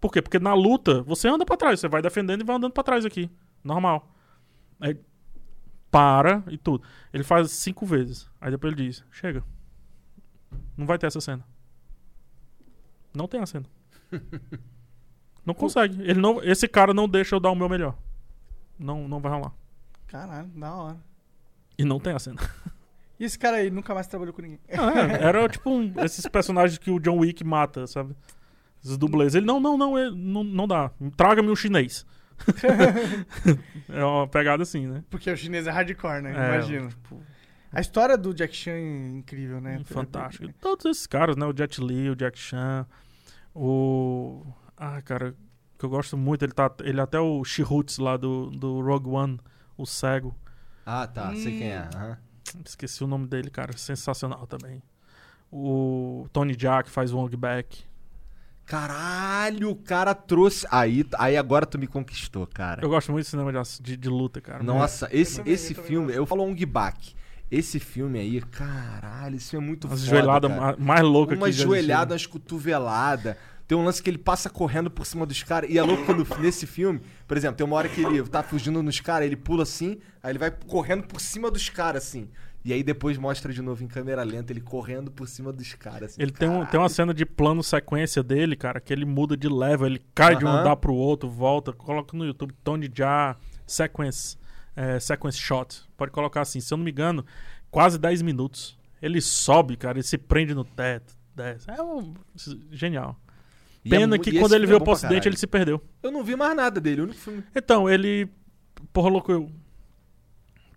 Por 0.00 0.12
quê? 0.12 0.22
Porque 0.22 0.38
na 0.38 0.54
luta, 0.54 1.02
você 1.02 1.26
anda 1.26 1.44
pra 1.44 1.56
trás, 1.56 1.80
você 1.80 1.88
vai 1.88 2.00
defendendo 2.00 2.42
e 2.42 2.44
vai 2.44 2.54
andando 2.54 2.72
pra 2.72 2.84
trás 2.84 3.04
aqui. 3.04 3.28
Normal. 3.64 4.08
Aí 4.80 4.96
para 5.90 6.42
e 6.48 6.56
tudo. 6.58 6.84
Ele 7.12 7.22
faz 7.24 7.50
cinco 7.50 7.84
vezes. 7.86 8.28
Aí 8.40 8.50
depois 8.50 8.72
ele 8.72 8.86
diz: 8.86 9.04
Chega. 9.10 9.42
Não 10.76 10.86
vai 10.86 10.98
ter 10.98 11.06
essa 11.06 11.20
cena. 11.20 11.44
Não 13.14 13.26
tem 13.26 13.40
a 13.40 13.46
cena. 13.46 13.66
Não 15.44 15.54
consegue. 15.54 16.02
Ele 16.02 16.20
não, 16.20 16.42
esse 16.42 16.68
cara 16.68 16.92
não 16.92 17.08
deixa 17.08 17.34
eu 17.34 17.40
dar 17.40 17.50
o 17.50 17.54
meu 17.54 17.70
melhor. 17.70 17.96
Não, 18.78 19.08
não 19.08 19.18
vai 19.18 19.32
rolar. 19.32 19.54
Caralho, 20.06 20.48
da 20.48 20.74
hora. 20.74 20.96
E 21.78 21.84
não 21.84 21.98
tem 21.98 22.12
a 22.12 22.18
cena. 22.18 22.38
E 23.20 23.24
esse 23.24 23.36
cara 23.36 23.56
aí 23.56 23.68
nunca 23.68 23.92
mais 23.92 24.06
trabalhou 24.06 24.32
com 24.32 24.40
ninguém. 24.42 24.60
Ah, 24.70 24.92
é, 24.96 25.24
era 25.26 25.48
tipo 25.48 25.68
um- 25.68 25.92
esses 26.04 26.24
personagens 26.28 26.78
que 26.78 26.88
o 26.88 27.00
John 27.00 27.18
Wick 27.18 27.42
mata, 27.42 27.84
sabe? 27.84 28.14
Esses 28.80 28.96
dublês. 28.96 29.34
Ele, 29.34 29.44
não, 29.44 29.58
não, 29.58 29.76
não, 29.76 29.98
ele- 29.98 30.14
não, 30.14 30.44
não 30.44 30.68
dá. 30.68 30.92
Traga-me 31.16 31.50
um 31.50 31.56
chinês. 31.56 32.06
é 33.88 34.04
uma 34.04 34.26
pegada 34.26 34.62
assim, 34.62 34.86
né? 34.86 35.04
Porque 35.10 35.30
o 35.30 35.36
chinês 35.36 35.66
é 35.66 35.70
hardcore, 35.70 36.22
né? 36.22 36.30
É, 36.30 36.54
Imagino. 36.56 36.88
tipo, 36.88 37.22
A 37.72 37.80
história 37.80 38.16
do 38.16 38.32
Jack 38.32 38.54
Chan 38.54 38.72
é 38.72 39.08
incrível, 39.08 39.60
né? 39.60 39.80
Fantástico. 39.84 40.52
Todos 40.60 40.86
esses 40.86 41.06
caras, 41.06 41.36
né? 41.36 41.46
O 41.46 41.56
Jet 41.56 41.80
Li, 41.80 42.10
o 42.10 42.16
Jack 42.16 42.38
Chan, 42.38 42.86
o. 43.54 44.46
Ah, 44.76 45.02
cara, 45.02 45.34
que 45.78 45.84
eu 45.84 45.88
gosto 45.88 46.16
muito, 46.16 46.44
ele 46.44 46.52
tá. 46.52 46.70
Ele 46.82 47.00
é 47.00 47.02
até 47.02 47.20
o 47.20 47.44
Chihutz 47.44 47.98
lá 47.98 48.16
do, 48.16 48.50
do 48.50 48.80
Rogue 48.80 49.10
One, 49.10 49.40
o 49.76 49.86
cego. 49.86 50.34
Ah, 50.84 51.06
tá. 51.06 51.34
Sei 51.34 51.58
quem 51.58 51.72
é. 51.72 51.80
Hum. 51.80 51.88
aham. 51.94 52.18
Esqueci 52.64 53.04
o 53.04 53.06
nome 53.06 53.26
dele, 53.26 53.50
cara. 53.50 53.76
Sensacional 53.76 54.46
também. 54.46 54.82
O 55.52 56.26
Tony 56.32 56.56
que 56.56 56.90
faz 56.90 57.12
o 57.12 57.18
Wong 57.18 57.36
Back. 57.36 57.84
Caralho, 58.68 59.70
o 59.70 59.76
cara 59.76 60.14
trouxe. 60.14 60.66
Aí, 60.70 61.04
aí 61.18 61.36
agora 61.36 61.64
tu 61.64 61.78
me 61.78 61.86
conquistou, 61.86 62.46
cara. 62.46 62.82
Eu 62.82 62.88
gosto 62.90 63.10
muito 63.10 63.24
de 63.24 63.30
cinema 63.30 63.50
de, 63.50 63.82
de, 63.82 63.96
de 63.96 64.08
luta, 64.08 64.40
cara. 64.40 64.62
Nossa, 64.62 65.08
esse, 65.10 65.38
também, 65.38 65.54
esse 65.54 65.76
eu 65.76 65.82
filme, 65.82 66.12
eu 66.14 66.26
falo 66.26 66.42
Ong 66.44 66.66
Bak. 66.66 67.14
Esse 67.50 67.80
filme 67.80 68.18
aí, 68.18 68.42
caralho, 68.42 69.36
esse 69.36 69.50
filme 69.50 69.64
é 69.64 69.68
muito 69.68 69.86
As 69.86 70.00
foda. 70.04 70.10
joelhadas 70.10 70.50
cara. 70.50 70.60
ma- 70.60 70.76
mais 70.78 71.02
loucas 71.02 71.38
Uma 71.38 71.46
que 71.46 71.52
já 71.52 71.64
joelhada, 71.64 72.12
umas 72.12 72.26
cotoveladas. 72.26 73.36
Tem 73.66 73.76
um 73.76 73.84
lance 73.84 74.02
que 74.02 74.08
ele 74.10 74.18
passa 74.18 74.48
correndo 74.50 74.90
por 74.90 75.04
cima 75.06 75.24
dos 75.26 75.42
caras. 75.42 75.68
E 75.70 75.78
é 75.78 75.82
louco 75.82 76.04
quando 76.04 76.26
nesse 76.40 76.66
filme, 76.66 77.00
por 77.26 77.36
exemplo, 77.36 77.56
tem 77.56 77.66
uma 77.66 77.76
hora 77.76 77.88
que 77.88 78.02
ele 78.02 78.22
tá 78.22 78.42
fugindo 78.42 78.82
nos 78.82 79.00
caras, 79.00 79.26
ele 79.26 79.36
pula 79.36 79.62
assim, 79.62 79.98
aí 80.22 80.30
ele 80.32 80.38
vai 80.38 80.50
correndo 80.50 81.04
por 81.04 81.20
cima 81.20 81.50
dos 81.50 81.68
caras, 81.70 82.04
assim. 82.06 82.28
E 82.68 82.72
aí 82.74 82.82
depois 82.82 83.16
mostra 83.16 83.50
de 83.50 83.62
novo 83.62 83.82
em 83.82 83.86
câmera 83.86 84.22
lenta 84.22 84.52
ele 84.52 84.60
correndo 84.60 85.10
por 85.10 85.26
cima 85.26 85.50
dos 85.50 85.72
caras. 85.72 86.10
Assim. 86.12 86.20
Ele 86.22 86.30
tem, 86.30 86.50
um, 86.50 86.66
tem 86.66 86.78
uma 86.78 86.90
cena 86.90 87.14
de 87.14 87.24
plano 87.24 87.62
sequência 87.62 88.22
dele, 88.22 88.54
cara, 88.56 88.78
que 88.78 88.92
ele 88.92 89.06
muda 89.06 89.38
de 89.38 89.48
level, 89.48 89.86
ele 89.86 90.02
cai 90.14 90.36
de 90.36 90.44
um 90.44 90.48
andar 90.48 90.76
pro 90.76 90.92
outro, 90.92 91.30
volta, 91.30 91.72
coloca 91.72 92.14
no 92.14 92.26
YouTube 92.26 92.52
Tony 92.62 92.90
Jaa 92.94 93.38
Sequence, 93.66 94.36
é, 94.76 95.00
sequence 95.00 95.38
Shot. 95.38 95.80
Pode 95.96 96.12
colocar 96.12 96.42
assim, 96.42 96.60
se 96.60 96.70
eu 96.74 96.76
não 96.76 96.84
me 96.84 96.90
engano, 96.90 97.24
quase 97.70 97.98
10 97.98 98.20
minutos. 98.20 98.76
Ele 99.00 99.22
sobe, 99.22 99.74
cara, 99.74 99.96
ele 99.96 100.06
se 100.06 100.18
prende 100.18 100.54
no 100.54 100.62
teto, 100.62 101.16
desce. 101.34 101.70
É 101.70 101.82
um, 101.82 102.12
genial. 102.70 103.18
É 103.82 103.88
Pena 103.88 104.14
mu- 104.18 104.22
que 104.22 104.38
quando 104.38 104.52
ele 104.52 104.64
é 104.64 104.66
veio 104.66 104.78
bom 104.78 104.84
pro 104.84 104.92
ocidente 104.92 105.26
ele 105.26 105.38
se 105.38 105.46
perdeu. 105.46 105.82
Eu 106.02 106.10
não 106.10 106.22
vi 106.22 106.36
mais 106.36 106.54
nada 106.54 106.78
dele, 106.78 107.00
o 107.00 107.04
único 107.04 107.18
filme. 107.18 107.42
Então, 107.56 107.88
ele 107.88 108.28
porra 108.92 109.08
loucou. 109.08 109.50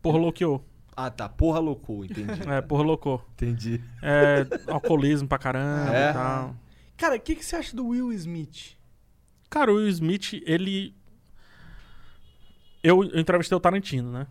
Porra 0.02 0.18
louqueou. 0.18 0.71
Ah, 1.06 1.10
tá. 1.10 1.28
Porra 1.30 1.60
loucou, 1.60 2.04
entendi. 2.06 2.42
É, 2.50 2.62
porra 2.62 2.84
loucou. 2.84 3.26
entendi. 3.34 3.82
É, 4.02 4.46
alcoolismo 4.68 5.28
pra 5.28 5.38
caramba 5.38 5.96
É? 5.96 6.10
e 6.10 6.14
tal. 6.14 6.56
Cara, 6.98 7.16
o 7.16 7.20
que, 7.20 7.36
que 7.36 7.44
você 7.46 7.56
acha 7.56 7.76
do 7.76 7.88
Will 7.88 8.12
Smith? 8.14 8.78
Cara, 9.50 9.72
o 9.72 9.76
Will 9.78 9.88
Smith, 9.90 10.34
ele. 10.46 10.96
Eu, 12.84 13.04
eu 13.04 13.20
entrevistei 13.20 13.56
o 13.56 13.60
Tarantino, 13.60 14.12
né? 14.12 14.28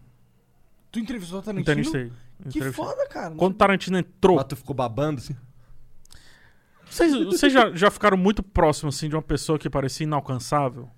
Tu 0.91 0.99
entrevistou 0.99 1.39
o 1.39 1.43
Tarantino? 1.43 1.63
Entrevistei. 1.63 2.13
Que 2.51 2.59
entrevistei. 2.59 2.73
foda, 2.85 3.07
cara. 3.09 3.35
Quando 3.35 3.53
o. 3.53 3.57
Tarantino 3.57 3.99
entrou. 3.99 4.37
Mas 4.37 4.47
tu 4.47 4.57
ficou 4.57 4.75
babando, 4.75 5.21
assim? 5.21 5.37
Vocês, 6.89 7.13
vocês 7.13 7.53
já, 7.53 7.71
já 7.75 7.91
ficaram 7.91 8.17
muito 8.17 8.43
próximos, 8.43 8.97
assim, 8.97 9.09
de 9.09 9.15
uma 9.15 9.23
pessoa 9.23 9.59
que 9.59 9.71
parecia 9.71 10.05
inalcançável? 10.05 10.89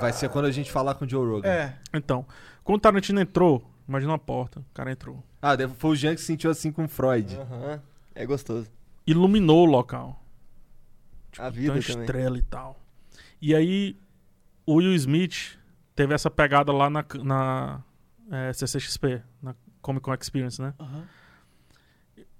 Vai 0.00 0.12
ser 0.12 0.28
quando 0.30 0.46
a 0.46 0.50
gente 0.50 0.70
falar 0.70 0.94
com 0.94 1.04
o 1.04 1.08
Joe 1.08 1.26
Rogan. 1.26 1.48
É. 1.48 1.76
Então, 1.92 2.26
quando 2.62 2.78
o 2.78 2.80
Tarantino 2.80 3.20
entrou, 3.20 3.70
imagina 3.88 4.12
uma 4.12 4.18
porta, 4.18 4.60
o 4.60 4.64
cara 4.74 4.90
entrou. 4.92 5.22
Ah, 5.42 5.54
deve- 5.56 5.74
foi 5.74 5.90
o 5.90 5.96
Jean 5.96 6.14
que 6.14 6.20
se 6.20 6.26
sentiu 6.26 6.50
assim 6.50 6.70
com 6.72 6.84
o 6.84 6.88
Freud. 6.88 7.36
Aham. 7.36 7.82
É 8.14 8.24
gostoso. 8.26 8.70
Iluminou 9.06 9.62
o 9.66 9.70
local. 9.70 10.20
A 11.38 11.50
Tem 11.50 11.62
vida 11.62 11.72
uma 11.74 11.82
também. 11.82 12.00
estrela 12.02 12.38
e 12.38 12.42
tal. 12.42 12.78
E 13.42 13.54
aí, 13.54 13.96
o 14.64 14.74
Will 14.76 14.94
Smith 14.94 15.58
teve 15.94 16.14
essa 16.14 16.30
pegada 16.30 16.72
lá 16.72 16.88
na, 16.88 17.04
na 17.22 17.82
é, 18.30 18.52
CCXP, 18.52 19.20
na 19.42 19.54
Comic 19.82 20.04
Con 20.04 20.14
Experience, 20.14 20.62
né? 20.62 20.72
Aham. 20.78 21.04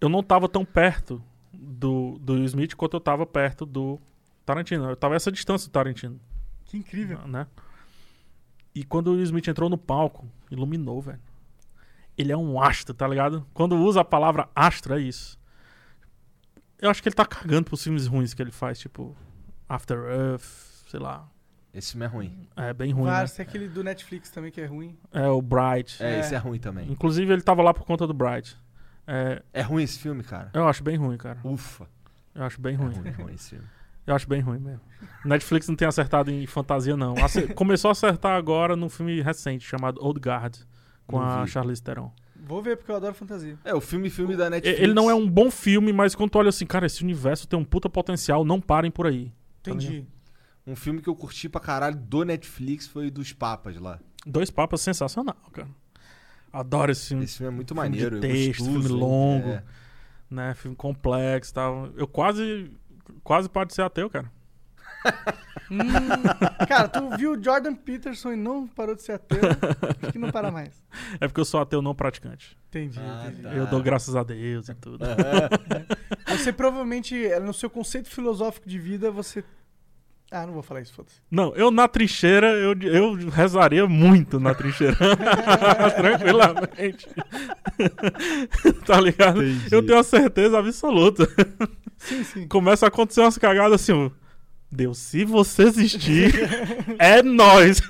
Eu 0.01 0.09
não 0.09 0.23
tava 0.23 0.49
tão 0.49 0.65
perto 0.65 1.23
do, 1.53 2.19
do 2.21 2.35
Will 2.35 2.45
Smith 2.45 2.75
quanto 2.75 2.97
eu 2.97 3.01
tava 3.01 3.27
perto 3.27 3.67
do 3.67 3.99
Tarantino. 4.47 4.89
Eu 4.89 4.97
tava 4.97 5.15
a 5.15 5.17
essa 5.17 5.33
distância 5.33 5.69
do 5.69 5.73
Tarantino, 5.73 6.21
Que 6.65 6.77
incrível. 6.77 7.19
né? 7.27 7.47
E 8.75 8.85
quando 8.85 9.09
o 9.09 9.13
Will 9.13 9.23
Smith 9.23 9.47
entrou 9.49 9.69
no 9.71 9.79
palco, 9.79 10.27
iluminou, 10.51 11.01
velho. 11.01 11.21
Ele 12.17 12.31
é 12.33 12.37
um 12.37 12.61
astro, 12.63 12.95
tá 12.95 13.07
ligado? 13.09 13.47
Quando 13.53 13.77
usa 13.77 14.01
a 14.01 14.05
palavra 14.05 14.49
astro, 14.55 14.95
é 14.95 15.01
isso. 15.01 15.39
Eu 16.79 16.91
acho 16.91 17.03
que 17.03 17.09
ele 17.09 17.17
tá 17.17 17.25
cagando 17.25 17.65
pros 17.65 17.83
filmes 17.83 18.07
ruins 18.07 18.35
que 18.35 18.43
ele 18.43 18.51
faz, 18.51 18.79
tipo 18.79 19.17
After 19.69 19.99
Earth, 19.99 20.43
sei 20.89 21.01
lá. 21.01 21.27
Esse 21.73 21.93
filme 21.93 22.05
é 22.07 22.09
ruim. 22.09 22.49
É 22.57 22.73
bem 22.73 22.93
ruim, 22.93 23.05
né? 23.07 23.11
Vários, 23.11 23.33
tem 23.33 23.45
aquele 23.45 23.69
do 23.69 23.83
Netflix 23.83 24.31
também 24.31 24.53
que 24.53 24.61
é 24.61 24.67
ruim. 24.67 24.97
É 25.13 25.27
o 25.27 25.43
Bright. 25.43 26.01
É, 26.03 26.17
É. 26.17 26.21
esse 26.21 26.35
é 26.35 26.39
ruim 26.39 26.59
também. 26.59 26.91
Inclusive, 26.91 27.33
ele 27.33 27.43
tava 27.43 27.63
lá 27.63 27.75
por 27.75 27.85
conta 27.85 28.07
do 28.07 28.15
Bright. 28.15 28.57
É, 29.07 29.43
É 29.53 29.61
ruim 29.63 29.83
esse 29.83 29.99
filme, 29.99 30.23
cara? 30.23 30.51
eu 30.55 30.69
acho 30.69 30.85
bem 30.85 30.97
ruim, 30.97 31.17
cara. 31.17 31.39
Ufa. 31.43 31.89
Eu 32.35 32.45
acho 32.45 32.61
bem 32.61 32.75
É 32.75 32.77
ruim. 32.77 32.95
ruim, 32.95 33.09
é 33.09 33.11
ruim 33.11 33.35
esse 33.35 33.51
filme. 33.51 33.65
Eu 34.07 34.15
acho 34.15 34.29
bem 34.29 34.39
ruim 34.43 34.59
mesmo. 34.59 34.83
Netflix 35.25 35.67
não 35.67 35.75
tem 35.75 35.89
acertado 35.89 36.31
em 36.31 36.47
fantasia, 36.47 36.95
não. 36.95 37.15
Começou 37.55 37.89
a 37.89 37.93
acertar 37.93 38.37
agora 38.37 38.77
num 38.77 38.91
filme 38.91 39.23
recente 39.23 39.67
chamado 39.67 39.99
Old 40.05 40.21
Guard, 40.21 40.57
com 41.07 41.19
Não 41.19 41.25
a 41.27 41.45
vi. 41.45 41.51
Charlize 41.51 41.83
Theron. 41.83 42.11
Vou 42.47 42.63
ver 42.63 42.77
porque 42.77 42.91
eu 42.91 42.97
adoro 42.97 43.15
fantasia. 43.15 43.59
É, 43.65 43.75
o 43.75 43.81
filme 43.81 44.11
filme 44.11 44.37
da 44.37 44.51
Netflix. 44.51 44.81
Ele 44.81 44.93
não 44.93 45.09
é 45.11 45.15
um 45.15 45.29
bom 45.29 45.51
filme, 45.51 45.93
mas 45.93 46.15
quando 46.15 46.31
tu 46.31 46.39
olha 46.39 46.51
assim, 46.51 46.67
cara, 46.67 46.85
esse 46.87 47.03
universo 47.03 47.49
tem 47.49 47.59
um 47.59 47.65
puta 47.65 47.89
potencial, 47.89 48.45
não 48.45 48.61
parem 48.61 48.91
por 48.91 49.07
aí. 49.07 49.33
Tá 49.63 49.71
Entendi. 49.71 50.07
Um 50.67 50.77
filme 50.77 51.01
que 51.01 51.09
eu 51.09 51.15
curti 51.15 51.49
pra 51.49 51.61
caralho 51.61 51.97
do 51.97 52.23
Netflix 52.25 52.87
foi 52.87 53.11
dos 53.11 53.33
Papas 53.33 53.77
lá. 53.77 53.99
Dois 54.27 54.51
papas 54.51 54.81
sensacional, 54.81 55.37
cara. 55.53 55.69
Adoro 56.53 56.91
esse 56.93 57.09
filme, 57.09 57.25
Esse 57.25 57.37
filme 57.39 57.53
é 57.53 57.55
muito 57.55 57.75
Filme 57.75 57.91
de 57.91 57.97
maneiro. 58.05 58.21
texto, 58.21 58.65
gostoso, 58.65 58.89
filme 58.89 59.01
longo. 59.01 59.49
É. 59.51 59.63
né? 60.31 60.55
Filme 60.55 60.77
complexo 60.77 61.51
e 61.51 61.55
tal. 61.55 61.89
Eu 61.97 62.07
quase. 62.07 62.71
Quase 63.23 63.49
pode 63.49 63.75
ser 63.75 63.83
ateu, 63.83 64.09
cara. 64.09 64.31
Hum, 65.71 65.79
cara, 66.69 66.89
tu 66.89 67.17
viu 67.17 67.43
Jordan 67.43 67.75
Peterson 67.75 68.33
e 68.33 68.37
não 68.37 68.67
parou 68.67 68.95
de 68.95 69.03
ser 69.03 69.13
ateu? 69.13 69.41
Acho 70.03 70.13
que 70.13 70.19
não 70.19 70.31
para 70.31 70.51
mais. 70.51 70.71
É 71.21 71.27
porque 71.27 71.41
eu 71.41 71.45
sou 71.45 71.59
ateu 71.61 71.81
não 71.81 71.95
praticante. 71.95 72.57
Entendi, 72.69 73.01
Ah, 73.01 73.25
entendi. 73.27 73.43
tá. 73.43 73.55
Eu 73.55 73.67
dou 73.67 73.83
graças 73.83 74.15
a 74.15 74.23
Deus 74.23 74.69
e 74.69 74.75
tudo. 74.75 75.05
Você 76.29 76.53
provavelmente, 76.53 77.17
é, 77.27 77.41
no 77.41 77.55
seu 77.55 77.71
conceito 77.71 78.09
filosófico 78.11 78.69
de 78.69 78.79
vida, 78.79 79.11
você. 79.11 79.43
Ah, 80.31 80.45
não 80.47 80.53
vou 80.55 80.63
falar 80.63 80.81
isso, 80.81 80.93
foda-se. 80.93 81.17
Não, 81.31 81.55
eu 81.55 81.71
na 81.71 81.87
trincheira, 81.87 82.49
eu, 82.49 82.73
eu 82.83 83.29
rezaria 83.31 83.87
muito 83.87 84.41
na 84.41 84.53
trincheira. 84.55 84.97
Tranquilamente. 85.97 87.09
tá 88.85 89.01
ligado? 89.01 89.43
Entendi. 89.45 89.69
Eu 89.75 89.85
tenho 89.87 89.99
a 89.99 90.03
certeza 90.03 90.59
absoluta. 90.59 91.29
Sim, 91.99 92.25
sim. 92.25 92.49
Começa 92.49 92.87
a 92.87 92.89
acontecer 92.89 93.21
umas 93.21 93.39
cagadas 93.39 93.81
assim, 93.81 93.93
ó. 93.93 94.11
Deus, 94.75 94.99
se 94.99 95.25
você 95.25 95.63
existir, 95.65 96.33
é 96.99 97.23
nós. 97.23 97.81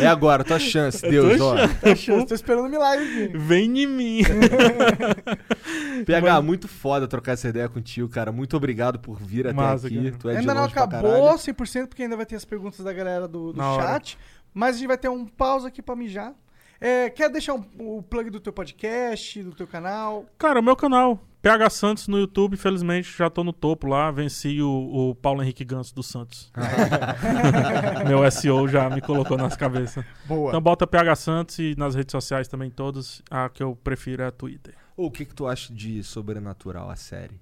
É 0.00 0.06
agora, 0.06 0.42
tua 0.44 0.58
chance, 0.58 1.04
É 1.04 1.10
Deus, 1.10 1.36
tua 1.36 1.64
ó. 1.64 1.68
Tá 1.68 1.94
chance, 1.94 2.26
tô 2.26 2.34
esperando 2.34 2.64
um 2.66 2.68
milagre 2.68 3.04
aqui. 3.26 3.38
Vem 3.38 3.82
em 3.82 3.86
mim. 3.86 4.22
PH, 6.06 6.34
Mas- 6.36 6.44
muito 6.44 6.68
foda 6.68 7.06
trocar 7.06 7.32
essa 7.32 7.48
ideia 7.48 7.68
contigo, 7.68 8.08
cara. 8.08 8.32
Muito 8.32 8.56
obrigado 8.56 8.98
por 8.98 9.16
vir 9.18 9.46
até 9.46 9.54
Massa, 9.54 9.86
aqui. 9.86 9.96
cara. 10.02 10.16
Tu 10.18 10.28
é 10.30 10.36
ainda 10.38 10.54
não 10.54 10.64
acabou 10.64 11.00
caralho. 11.02 11.38
100%, 11.38 11.86
porque 11.88 12.02
ainda 12.02 12.16
vai 12.16 12.26
ter 12.26 12.36
as 12.36 12.44
perguntas 12.44 12.80
da 12.84 12.92
galera 12.92 13.28
do, 13.28 13.52
do 13.52 13.58
Na 13.58 13.70
hora. 13.72 13.82
chat. 13.94 14.18
Mas 14.54 14.76
a 14.76 14.78
gente 14.78 14.88
vai 14.88 14.98
ter 14.98 15.08
um 15.08 15.24
pause 15.26 15.66
aqui 15.66 15.80
pra 15.82 15.96
mijar. 15.96 16.32
É, 16.80 17.08
quer 17.10 17.30
deixar 17.30 17.54
um- 17.54 17.64
o 17.78 18.02
plug 18.02 18.28
do 18.30 18.40
teu 18.40 18.52
podcast, 18.52 19.42
do 19.42 19.52
teu 19.52 19.66
canal? 19.66 20.26
Cara, 20.36 20.58
o 20.58 20.62
meu 20.62 20.74
canal, 20.74 21.20
PH 21.42 21.70
Santos 21.70 22.06
no 22.06 22.18
YouTube, 22.18 22.56
felizmente 22.56 23.12
já 23.18 23.28
tô 23.28 23.42
no 23.42 23.52
topo 23.52 23.88
lá. 23.88 24.10
Venci 24.12 24.62
o, 24.62 25.10
o 25.10 25.14
Paulo 25.16 25.42
Henrique 25.42 25.64
Ganso 25.64 25.92
do 25.92 26.02
Santos. 26.02 26.52
meu 28.06 28.30
SEO 28.30 28.68
já 28.68 28.88
me 28.88 29.00
colocou 29.00 29.36
nas 29.36 29.56
cabeças. 29.56 30.04
Boa. 30.24 30.50
Então 30.50 30.60
bota 30.60 30.86
PH 30.86 31.16
Santos 31.16 31.58
e 31.58 31.74
nas 31.76 31.96
redes 31.96 32.12
sociais 32.12 32.46
também 32.46 32.70
todas. 32.70 33.22
A 33.28 33.48
que 33.48 33.60
eu 33.60 33.74
prefiro 33.74 34.22
é 34.22 34.26
a 34.26 34.30
Twitter. 34.30 34.74
O 34.96 35.10
que, 35.10 35.24
que 35.24 35.34
tu 35.34 35.48
acha 35.48 35.72
de 35.74 36.02
Sobrenatural, 36.04 36.88
a 36.88 36.94
série? 36.94 37.40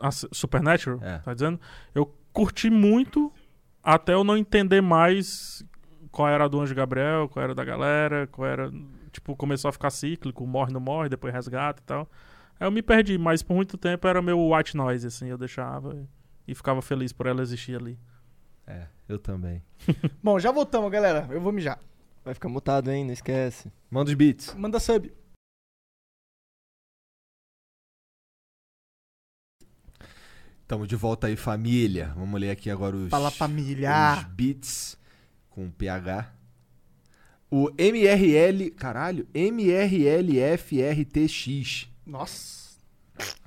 A 0.00 0.10
Supernatural, 0.12 1.00
É. 1.02 1.18
tá 1.18 1.34
dizendo? 1.34 1.58
Eu 1.92 2.14
curti 2.32 2.70
muito 2.70 3.32
até 3.82 4.14
eu 4.14 4.22
não 4.22 4.36
entender 4.36 4.80
mais 4.80 5.64
qual 6.12 6.28
era 6.28 6.44
a 6.44 6.48
do 6.48 6.60
Anjo 6.60 6.74
Gabriel, 6.76 7.28
qual 7.28 7.42
era 7.42 7.54
da 7.56 7.64
galera, 7.64 8.28
qual 8.28 8.46
era. 8.46 8.70
Tipo, 9.10 9.34
começou 9.34 9.68
a 9.68 9.72
ficar 9.72 9.90
cíclico, 9.90 10.46
morre, 10.46 10.72
não 10.72 10.80
morre, 10.80 11.08
depois 11.08 11.34
resgata 11.34 11.82
e 11.82 11.84
tal. 11.84 12.08
Aí 12.60 12.66
eu 12.66 12.70
me 12.70 12.82
perdi, 12.82 13.16
mas 13.16 13.42
por 13.42 13.54
muito 13.54 13.78
tempo 13.78 14.06
era 14.06 14.20
meu 14.20 14.50
white 14.52 14.76
noise, 14.76 15.06
assim, 15.06 15.28
eu 15.28 15.38
deixava 15.38 16.06
e 16.46 16.54
ficava 16.54 16.82
feliz 16.82 17.10
por 17.12 17.26
ela 17.26 17.40
existir 17.40 17.74
ali. 17.74 17.98
É, 18.66 18.86
eu 19.08 19.18
também. 19.18 19.62
Bom, 20.22 20.38
já 20.38 20.52
voltamos, 20.52 20.90
galera. 20.92 21.26
Eu 21.30 21.40
vou 21.40 21.50
mijar. 21.52 21.80
Vai 22.22 22.34
ficar 22.34 22.50
mutado, 22.50 22.90
hein? 22.90 23.04
Não 23.06 23.12
esquece. 23.14 23.72
Manda 23.90 24.10
os 24.10 24.14
beats. 24.14 24.54
Manda 24.54 24.78
sub. 24.78 25.10
Tamo 30.66 30.86
de 30.86 30.94
volta 30.94 31.26
aí, 31.26 31.36
família. 31.36 32.12
Vamos 32.14 32.40
ler 32.40 32.50
aqui 32.50 32.70
agora 32.70 32.94
os, 32.94 33.08
Fala 33.10 33.28
os 33.28 33.36
família. 33.36 34.24
beats 34.30 34.96
com 35.48 35.68
PH. 35.70 36.32
O 37.50 37.68
MRL, 37.76 38.70
caralho, 38.70 39.26
MRLFRTX. 39.34 40.70
Nossa. 42.06 42.70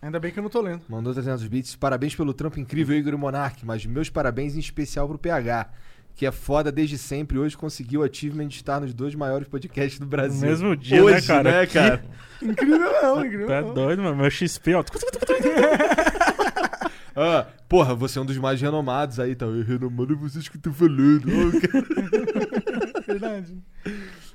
Ainda 0.02 0.20
bem 0.20 0.32
que 0.32 0.38
eu 0.40 0.44
não 0.44 0.50
tô 0.50 0.62
lendo. 0.62 0.82
Mandou 0.88 1.14
300 1.14 1.46
bits. 1.48 1.76
Parabéns 1.76 2.16
pelo 2.16 2.34
trampo 2.34 2.60
incrível, 2.60 2.96
Igor 2.96 3.14
e 3.14 3.18
Monark. 3.18 3.66
Mas 3.66 3.86
meus 3.86 4.10
parabéns 4.10 4.56
em 4.56 4.60
especial 4.60 5.08
pro 5.08 5.18
PH, 5.18 5.70
que 6.16 6.26
é 6.28 6.32
foda 6.32 6.72
desde 6.72 6.98
sempre. 6.98 7.40
Hoje 7.40 7.58
conseguiu 7.58 8.02
o 8.02 8.04
achievement 8.04 8.48
de 8.48 8.58
estar 8.58 8.80
nos 8.80 8.94
dois 8.94 9.16
maiores 9.16 9.48
podcasts 9.48 10.00
do 10.00 10.06
Brasil. 10.06 10.42
No 10.42 10.48
mesmo 10.48 10.76
dia, 10.76 11.04
Hoje, 11.04 11.16
né, 11.16 11.22
cara? 11.22 11.52
né, 11.52 11.66
Que- 11.66 11.74
cara? 11.74 12.06
Incrível 12.42 12.80
não, 13.02 13.26
incrível 13.26 13.48
Tu 13.48 13.54
é 13.54 13.62
não. 13.62 13.74
doido, 13.74 14.04
mano. 14.04 14.18
Meu 14.18 14.30
XP, 14.30 14.74
ó. 14.76 14.84
Ah, 17.16 17.46
porra, 17.70 17.94
você 17.94 18.18
é 18.18 18.22
um 18.24 18.26
dos 18.26 18.38
mais 18.40 18.60
renomados 18.60 19.20
aí, 19.20 19.36
tá? 19.36 19.46
Eu 19.46 19.64
renomado 19.64 20.18
vocês 20.18 20.50
que 20.50 20.58
estão 20.58 20.74
falando. 20.74 21.26
Ó, 21.28 21.52
cara. 21.62 23.04
Verdade. 23.06 23.56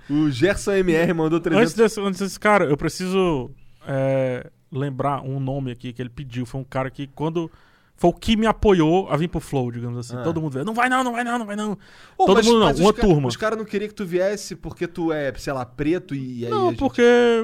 o 0.09 0.31
Gerson 0.31 0.73
MR 0.75 1.13
mandou 1.13 1.41
300 1.41 1.61
Antes 1.63 1.75
desse, 1.75 2.01
antes 2.01 2.21
desse 2.21 2.39
cara, 2.39 2.67
eu 2.67 2.77
preciso 2.77 3.51
é, 3.89 4.51
lembrar 4.71 5.23
um 5.23 5.41
nome 5.41 5.73
aqui 5.73 5.93
que 5.93 6.01
ele 6.03 6.11
pediu. 6.11 6.45
Foi 6.47 6.61
um 6.61 6.65
cara 6.65 6.91
que, 6.91 7.07
quando. 7.09 7.51
Foi 7.97 8.11
o 8.11 8.13
que 8.13 8.37
me 8.37 8.47
apoiou 8.47 9.09
a 9.11 9.17
vir 9.17 9.27
pro 9.27 9.41
Flow, 9.41 9.73
digamos 9.73 9.99
assim. 9.99 10.17
Ah. 10.17 10.23
Todo 10.23 10.41
mundo 10.41 10.53
veio. 10.53 10.65
Não 10.65 10.73
vai 10.73 10.89
não, 10.89 11.03
não 11.03 11.11
vai 11.11 11.25
não, 11.25 11.37
não 11.37 11.47
vai 11.47 11.57
não. 11.57 11.73
Ô, 12.17 12.27
Todo 12.27 12.37
mas- 12.37 12.47
mundo 12.47 12.61
não, 12.61 12.73
uma 12.73 12.93
turma. 12.93 13.27
Os 13.27 13.37
caras 13.37 13.59
não 13.59 13.65
queriam 13.65 13.89
que 13.89 13.95
tu 13.95 14.07
viesse 14.07 14.55
porque 14.55 14.87
tu 14.87 15.13
é, 15.13 15.33
sei 15.37 15.53
lá, 15.53 15.67
preto 15.67 16.15
e 16.15 16.45
aí. 16.45 16.51
Não, 16.51 16.69
gente- 16.71 16.79
porque 16.79 17.03
é, 17.03 17.43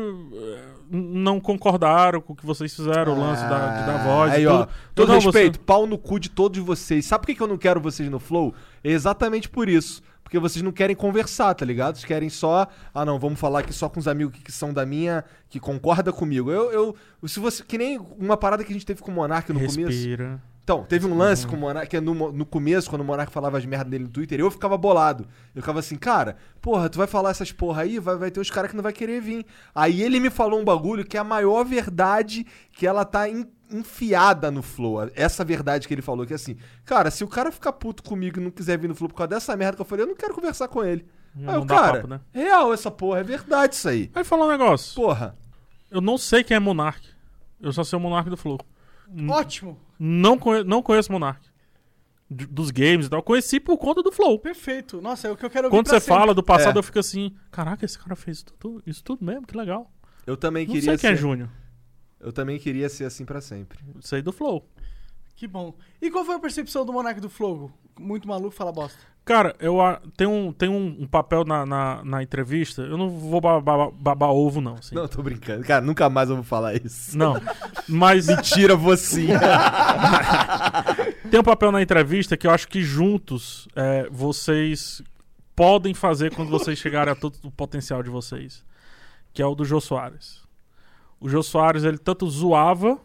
não 0.92 1.40
concordaram 1.40 2.20
com 2.20 2.34
o 2.34 2.36
que 2.36 2.46
vocês 2.46 2.72
fizeram, 2.72 3.14
o 3.14 3.18
lance 3.20 3.42
da, 3.48 3.80
de 3.80 3.86
dar 3.86 4.04
voz. 4.04 4.30
Ah, 4.30 4.34
Aí, 4.36 4.42
e 4.44 4.46
ó. 4.46 4.58
tudo. 4.64 4.72
Todo 4.94 5.08
Não, 5.08 5.14
você- 5.20 5.24
respeito, 5.26 5.58
pau 5.60 5.86
no 5.88 5.98
cu 5.98 6.20
de 6.20 6.30
todos 6.30 6.60
vocês. 6.62 7.04
Sabe 7.04 7.22
por 7.22 7.26
que 7.26 7.34
que 7.34 7.42
eu 7.42 7.48
não 7.48 7.58
quero 7.58 7.80
vocês 7.80 8.08
no 8.08 8.20
Flow? 8.20 8.54
É 8.84 8.90
exatamente 8.92 9.48
por 9.48 9.68
isso. 9.68 10.02
Porque 10.34 10.48
vocês 10.48 10.64
não 10.64 10.72
querem 10.72 10.96
conversar, 10.96 11.54
tá 11.54 11.64
ligado? 11.64 11.94
Vocês 11.94 12.04
querem 12.04 12.28
só. 12.28 12.66
Ah, 12.92 13.04
não, 13.04 13.20
vamos 13.20 13.38
falar 13.38 13.60
aqui 13.60 13.72
só 13.72 13.88
com 13.88 14.00
os 14.00 14.08
amigos 14.08 14.36
que 14.42 14.50
são 14.50 14.72
da 14.72 14.84
minha. 14.84 15.24
que 15.48 15.60
concorda 15.60 16.12
comigo. 16.12 16.50
Eu. 16.50 16.72
eu 16.72 17.28
se 17.28 17.38
você. 17.38 17.62
Que 17.62 17.78
nem 17.78 18.00
uma 18.18 18.36
parada 18.36 18.64
que 18.64 18.72
a 18.72 18.74
gente 18.74 18.84
teve 18.84 19.00
com 19.00 19.12
o 19.12 19.14
Monark 19.14 19.52
no 19.52 19.60
começo. 19.60 19.78
Respira. 19.78 20.42
Então, 20.64 20.82
teve 20.82 21.06
um 21.06 21.16
lance 21.16 21.46
com 21.46 21.54
o 21.54 21.58
Monark, 21.60 21.88
que 21.88 21.96
é 21.98 22.00
no, 22.00 22.32
no 22.32 22.44
começo, 22.46 22.88
quando 22.90 23.02
o 23.02 23.04
Monark 23.04 23.30
falava 23.30 23.58
as 23.58 23.66
merdas 23.66 23.90
dele 23.90 24.04
no 24.04 24.10
Twitter, 24.10 24.40
eu 24.40 24.50
ficava 24.50 24.76
bolado. 24.78 25.28
Eu 25.54 25.60
ficava 25.62 25.78
assim, 25.78 25.94
cara, 25.94 26.36
porra, 26.60 26.88
tu 26.88 26.96
vai 26.96 27.06
falar 27.06 27.30
essas 27.30 27.52
porra 27.52 27.82
aí, 27.82 27.98
vai, 27.98 28.16
vai 28.16 28.30
ter 28.30 28.40
uns 28.40 28.50
caras 28.50 28.70
que 28.70 28.76
não 28.76 28.82
vai 28.82 28.92
querer 28.92 29.20
vir. 29.20 29.44
Aí 29.74 30.02
ele 30.02 30.18
me 30.18 30.30
falou 30.30 30.58
um 30.58 30.64
bagulho 30.64 31.04
que 31.04 31.18
é 31.18 31.20
a 31.20 31.24
maior 31.24 31.64
verdade 31.64 32.46
que 32.72 32.86
ela 32.86 33.04
tá 33.04 33.28
en- 33.28 33.46
enfiada 33.70 34.50
no 34.50 34.62
Flow. 34.62 35.10
Essa 35.14 35.44
verdade 35.44 35.86
que 35.88 35.94
ele 35.94 36.02
falou, 36.02 36.26
que 36.26 36.32
é 36.32 36.36
assim, 36.36 36.56
cara, 36.84 37.10
se 37.10 37.22
o 37.24 37.28
cara 37.28 37.50
ficar 37.52 37.72
puto 37.72 38.02
comigo 38.02 38.38
e 38.38 38.42
não 38.42 38.50
quiser 38.50 38.78
vir 38.78 38.88
no 38.88 38.94
Flow 38.94 39.08
por 39.08 39.16
causa 39.16 39.28
dessa 39.28 39.56
merda 39.56 39.76
que 39.76 39.82
eu 39.82 39.86
falei, 39.86 40.04
eu 40.04 40.08
não 40.08 40.16
quero 40.16 40.34
conversar 40.34 40.68
com 40.68 40.84
ele. 40.84 41.06
Não 41.34 41.52
aí 41.54 41.58
o 41.60 41.64
dá 41.64 41.74
cara, 41.74 41.92
papo, 41.96 42.06
né? 42.08 42.20
real 42.32 42.72
essa 42.72 42.90
porra, 42.90 43.20
é 43.20 43.22
verdade 43.24 43.74
isso 43.74 43.88
aí. 43.88 44.10
Aí 44.14 44.22
falar 44.24 44.46
um 44.46 44.50
negócio. 44.50 44.94
Porra. 44.94 45.36
Eu 45.90 46.00
não 46.00 46.16
sei 46.16 46.44
quem 46.44 46.56
é 46.56 46.60
Monark. 46.60 47.06
Eu 47.60 47.72
só 47.72 47.82
sei 47.82 47.96
o 47.96 48.00
Monark 48.00 48.28
do 48.30 48.36
Flow. 48.36 48.58
Ótimo. 49.28 49.78
Não, 49.98 50.38
conhe 50.38 50.64
não 50.64 50.82
conheço 50.82 51.10
Monark. 51.12 51.40
D- 52.30 52.46
Dos 52.46 52.70
games 52.70 53.06
e 53.06 53.10
tal. 53.10 53.22
Conheci 53.22 53.60
por 53.60 53.76
conta 53.78 54.02
do 54.02 54.10
Flow. 54.10 54.38
Perfeito. 54.38 55.00
Nossa, 55.00 55.28
é 55.28 55.30
o 55.30 55.36
que 55.36 55.44
eu 55.44 55.50
quero 55.50 55.70
Quando 55.70 55.88
você 55.88 56.00
fala 56.00 56.34
do 56.34 56.42
passado, 56.42 56.76
É. 56.76 56.78
eu 56.78 56.82
fico 56.82 56.98
assim: 56.98 57.34
caraca, 57.50 57.84
esse 57.84 57.98
cara 57.98 58.16
fez 58.16 58.38
isso 58.38 58.46
tudo, 58.58 58.82
isso 58.86 59.04
tudo 59.04 59.24
mesmo, 59.24 59.46
que 59.46 59.56
legal. 59.56 59.90
Eu 60.26 60.36
também 60.36 60.66
Não 60.66 60.72
queria 60.74 60.90
sei 60.92 60.98
quem 60.98 61.10
é 61.10 61.14
ser. 61.16 61.20
Júnior. 61.20 61.48
Eu 62.24 62.32
também 62.32 62.58
queria 62.58 62.88
ser 62.88 63.04
assim 63.04 63.24
pra 63.24 63.40
sempre. 63.40 63.78
Sei 64.00 64.22
do 64.22 64.32
Flow. 64.32 64.66
Que 65.36 65.46
bom. 65.46 65.74
E 66.00 66.10
qual 66.10 66.24
foi 66.24 66.36
a 66.36 66.38
percepção 66.38 66.84
do 66.84 66.92
Monark 66.92 67.20
do 67.20 67.28
Flow? 67.28 67.70
Muito 67.98 68.26
maluco, 68.26 68.54
fala 68.54 68.72
bosta. 68.72 68.98
Cara, 69.24 69.56
eu 69.58 69.80
a- 69.80 70.00
tem 70.16 70.26
um, 70.26 70.52
tem 70.52 70.68
um, 70.68 70.96
um 71.00 71.06
papel 71.06 71.44
na, 71.44 71.64
na, 71.64 72.04
na 72.04 72.22
entrevista. 72.22 72.82
Eu 72.82 72.96
não 72.98 73.08
vou 73.08 73.40
babar, 73.40 73.90
babar 73.90 74.30
ovo, 74.30 74.60
não. 74.60 74.74
Assim. 74.74 74.94
Não, 74.94 75.08
tô 75.08 75.22
brincando. 75.22 75.64
Cara, 75.64 75.84
nunca 75.84 76.10
mais 76.10 76.28
eu 76.28 76.36
vou 76.36 76.44
falar 76.44 76.74
isso. 76.74 77.16
Não. 77.16 77.40
Mas 77.88 78.26
Mentira, 78.28 78.76
você. 78.76 79.26
tem 81.30 81.40
um 81.40 81.44
papel 81.44 81.72
na 81.72 81.82
entrevista 81.82 82.36
que 82.36 82.46
eu 82.46 82.50
acho 82.50 82.68
que 82.68 82.82
juntos 82.82 83.66
é, 83.74 84.08
vocês 84.10 85.02
podem 85.56 85.94
fazer 85.94 86.34
quando 86.34 86.50
vocês 86.50 86.78
chegarem 86.78 87.12
a 87.12 87.16
todo 87.16 87.36
o 87.42 87.50
potencial 87.50 88.02
de 88.02 88.10
vocês. 88.10 88.62
Que 89.32 89.40
é 89.42 89.46
o 89.46 89.54
do 89.54 89.64
Jô 89.64 89.80
Soares. 89.80 90.43
O 91.24 91.28
Jô 91.28 91.42
Soares, 91.42 91.84
ele 91.84 91.96
tanto 91.96 92.28
zoava 92.28 92.98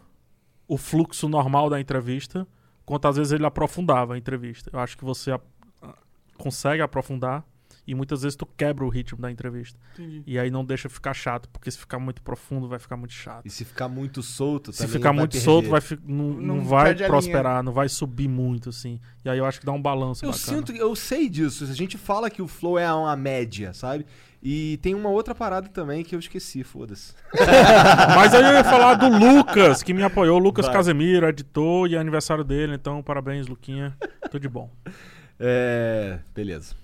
o 0.68 0.76
fluxo 0.76 1.26
normal 1.28 1.70
da 1.70 1.80
entrevista, 1.80 2.46
quanto 2.84 3.08
às 3.08 3.16
vezes 3.16 3.32
ele 3.32 3.46
aprofundava 3.46 4.14
a 4.14 4.18
entrevista. 4.18 4.68
Eu 4.72 4.78
acho 4.78 4.96
que 4.98 5.04
você 5.04 5.30
a- 5.32 5.40
a- 5.82 5.94
consegue 6.36 6.82
aprofundar 6.82 7.42
e 7.86 7.94
muitas 7.94 8.20
vezes 8.22 8.36
tu 8.36 8.44
quebra 8.44 8.84
o 8.84 8.88
ritmo 8.90 9.18
da 9.20 9.30
entrevista. 9.32 9.78
Entendi. 9.94 10.22
E 10.26 10.38
aí 10.38 10.50
não 10.50 10.64
deixa 10.64 10.88
ficar 10.88 11.14
chato, 11.14 11.48
porque 11.48 11.70
se 11.70 11.78
ficar 11.78 11.98
muito 11.98 12.20
profundo 12.22 12.68
vai 12.68 12.78
ficar 12.78 12.96
muito 12.96 13.14
chato. 13.14 13.46
E 13.46 13.50
se 13.50 13.64
ficar 13.64 13.88
muito 13.88 14.22
solto 14.22 14.70
Se 14.72 14.86
ficar 14.86 15.08
vai 15.10 15.20
muito 15.20 15.32
perder. 15.32 15.44
solto, 15.44 15.68
vai 15.70 15.80
fi- 15.80 15.98
não, 16.04 16.28
Não 16.28 16.56
não 16.58 16.64
vai 16.64 16.94
prosperar, 16.94 17.62
não 17.64 17.72
vai 17.72 17.88
subir 17.88 18.28
muito, 18.28 18.68
assim. 18.68 19.00
E 19.24 19.30
aí 19.30 19.38
eu 19.38 19.46
acho 19.46 19.58
que 19.60 19.66
dá 19.66 19.72
um 19.72 19.80
balanço 19.82 20.24
Eu 20.26 20.30
bacana. 20.30 20.58
sinto, 20.58 20.72
eu 20.72 20.94
sei 20.94 21.26
disso. 21.28 21.64
A 21.64 21.74
gente 21.74 21.96
fala 21.96 22.28
que 22.30 22.42
o 22.42 22.46
flow 22.46 22.78
é 22.78 22.92
uma 22.92 23.16
média, 23.16 23.72
sabe? 23.72 24.04
E 24.42 24.78
tem 24.78 24.94
uma 24.94 25.10
outra 25.10 25.34
parada 25.34 25.68
também 25.68 26.02
que 26.02 26.14
eu 26.14 26.18
esqueci, 26.18 26.64
foda-se. 26.64 27.12
Mas 28.16 28.32
aí 28.32 28.42
eu 28.42 28.52
ia 28.54 28.64
falar 28.64 28.94
do 28.94 29.06
Lucas, 29.08 29.82
que 29.82 29.92
me 29.92 30.02
apoiou. 30.02 30.38
Lucas 30.38 30.64
Vai. 30.66 30.74
Casemiro, 30.76 31.28
editor, 31.28 31.88
e 31.90 31.94
é 31.94 31.98
aniversário 31.98 32.42
dele. 32.42 32.74
Então, 32.74 33.02
parabéns, 33.02 33.46
Luquinha. 33.46 33.94
Tudo 34.30 34.40
de 34.40 34.48
bom. 34.48 34.70
É. 35.42 36.18
Beleza. 36.34 36.74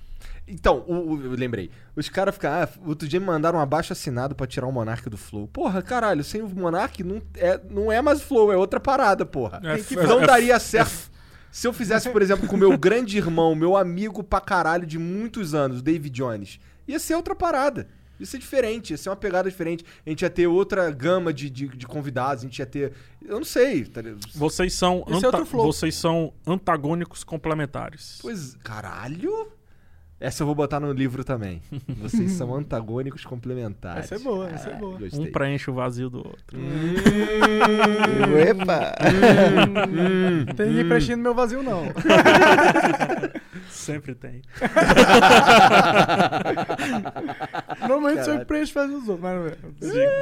Então, 0.48 0.82
o, 0.86 1.12
o- 1.14 1.22
eu 1.24 1.32
lembrei. 1.32 1.70
Os 1.94 2.08
caras 2.08 2.34
ficam. 2.34 2.50
Ah, 2.50 2.66
outro 2.86 3.06
dia 3.06 3.20
me 3.20 3.26
mandaram 3.26 3.58
um 3.58 3.60
abaixo 3.62 3.92
assinado 3.92 4.34
pra 4.34 4.46
tirar 4.46 4.66
o 4.66 4.72
Monark 4.72 5.10
do 5.10 5.16
Flow. 5.18 5.46
Porra, 5.46 5.82
caralho, 5.82 6.24
sem 6.24 6.40
o 6.40 6.48
Monark 6.48 7.04
não 7.04 7.20
é, 7.36 7.60
não 7.68 7.92
é 7.92 8.00
mais 8.00 8.22
Flow, 8.22 8.50
é 8.50 8.56
outra 8.56 8.80
parada, 8.80 9.26
porra. 9.26 9.60
É, 9.62 9.76
que 9.76 9.98
é- 9.98 10.06
não 10.06 10.22
é- 10.22 10.26
daria 10.26 10.58
certo. 10.58 11.10
Se 11.50 11.66
eu 11.66 11.72
fizesse, 11.74 12.08
por 12.08 12.22
exemplo, 12.22 12.48
com 12.48 12.56
o 12.56 12.58
meu 12.58 12.78
grande 12.78 13.18
irmão, 13.18 13.54
meu 13.54 13.76
amigo 13.76 14.22
pra 14.24 14.40
caralho 14.40 14.86
de 14.86 14.98
muitos 14.98 15.54
anos, 15.54 15.82
David 15.82 16.14
Jones, 16.14 16.58
ia 16.86 16.98
ser 16.98 17.14
outra 17.14 17.34
parada. 17.34 17.88
Ia 18.18 18.24
ser 18.24 18.38
diferente, 18.38 18.90
ia 18.92 18.96
ser 18.96 19.10
uma 19.10 19.16
pegada 19.16 19.50
diferente. 19.50 19.84
A 20.06 20.08
gente 20.08 20.22
ia 20.22 20.30
ter 20.30 20.46
outra 20.46 20.90
gama 20.90 21.34
de, 21.34 21.50
de, 21.50 21.68
de 21.68 21.86
convidados, 21.86 22.42
a 22.44 22.46
gente 22.46 22.58
ia 22.58 22.66
ter. 22.66 22.92
Eu 23.22 23.36
não 23.38 23.44
sei, 23.44 23.84
tá? 23.84 24.00
Vocês 24.34 24.72
são, 24.72 25.04
é 25.06 25.14
anta- 25.16 25.44
flow. 25.44 25.66
vocês 25.66 25.94
são 25.94 26.32
antagônicos 26.46 27.22
complementares. 27.22 28.18
Pois, 28.22 28.54
caralho? 28.64 29.52
Essa 30.18 30.42
eu 30.42 30.46
vou 30.46 30.54
botar 30.54 30.80
no 30.80 30.90
livro 30.92 31.22
também. 31.22 31.60
Vocês 32.00 32.32
são 32.32 32.54
antagônicos 32.54 33.22
complementares. 33.24 34.04
Essa 34.06 34.14
é 34.14 34.18
boa, 34.18 34.48
essa 34.48 34.70
é 34.70 34.74
boa. 34.74 34.98
Gostei. 34.98 35.20
Um 35.28 35.30
preenche 35.30 35.70
o 35.70 35.74
vazio 35.74 36.08
do 36.08 36.18
outro. 36.18 36.58
Epa! 38.48 38.94
Hum. 39.88 40.46
Tem 40.56 40.68
ninguém 40.68 40.88
preenchendo 40.88 41.22
meu 41.22 41.34
vazio, 41.34 41.62
não. 41.62 41.82
Sempre 43.68 44.14
tem. 44.14 44.40
Normalmente 47.80 48.18
eu 48.18 48.24
Caralho. 48.24 48.40
que 48.40 48.44
preencho 48.46 48.72
faz 48.72 48.90
os 48.90 49.08
outros, 49.08 49.20
mas 49.20 49.52
é. 49.52 49.56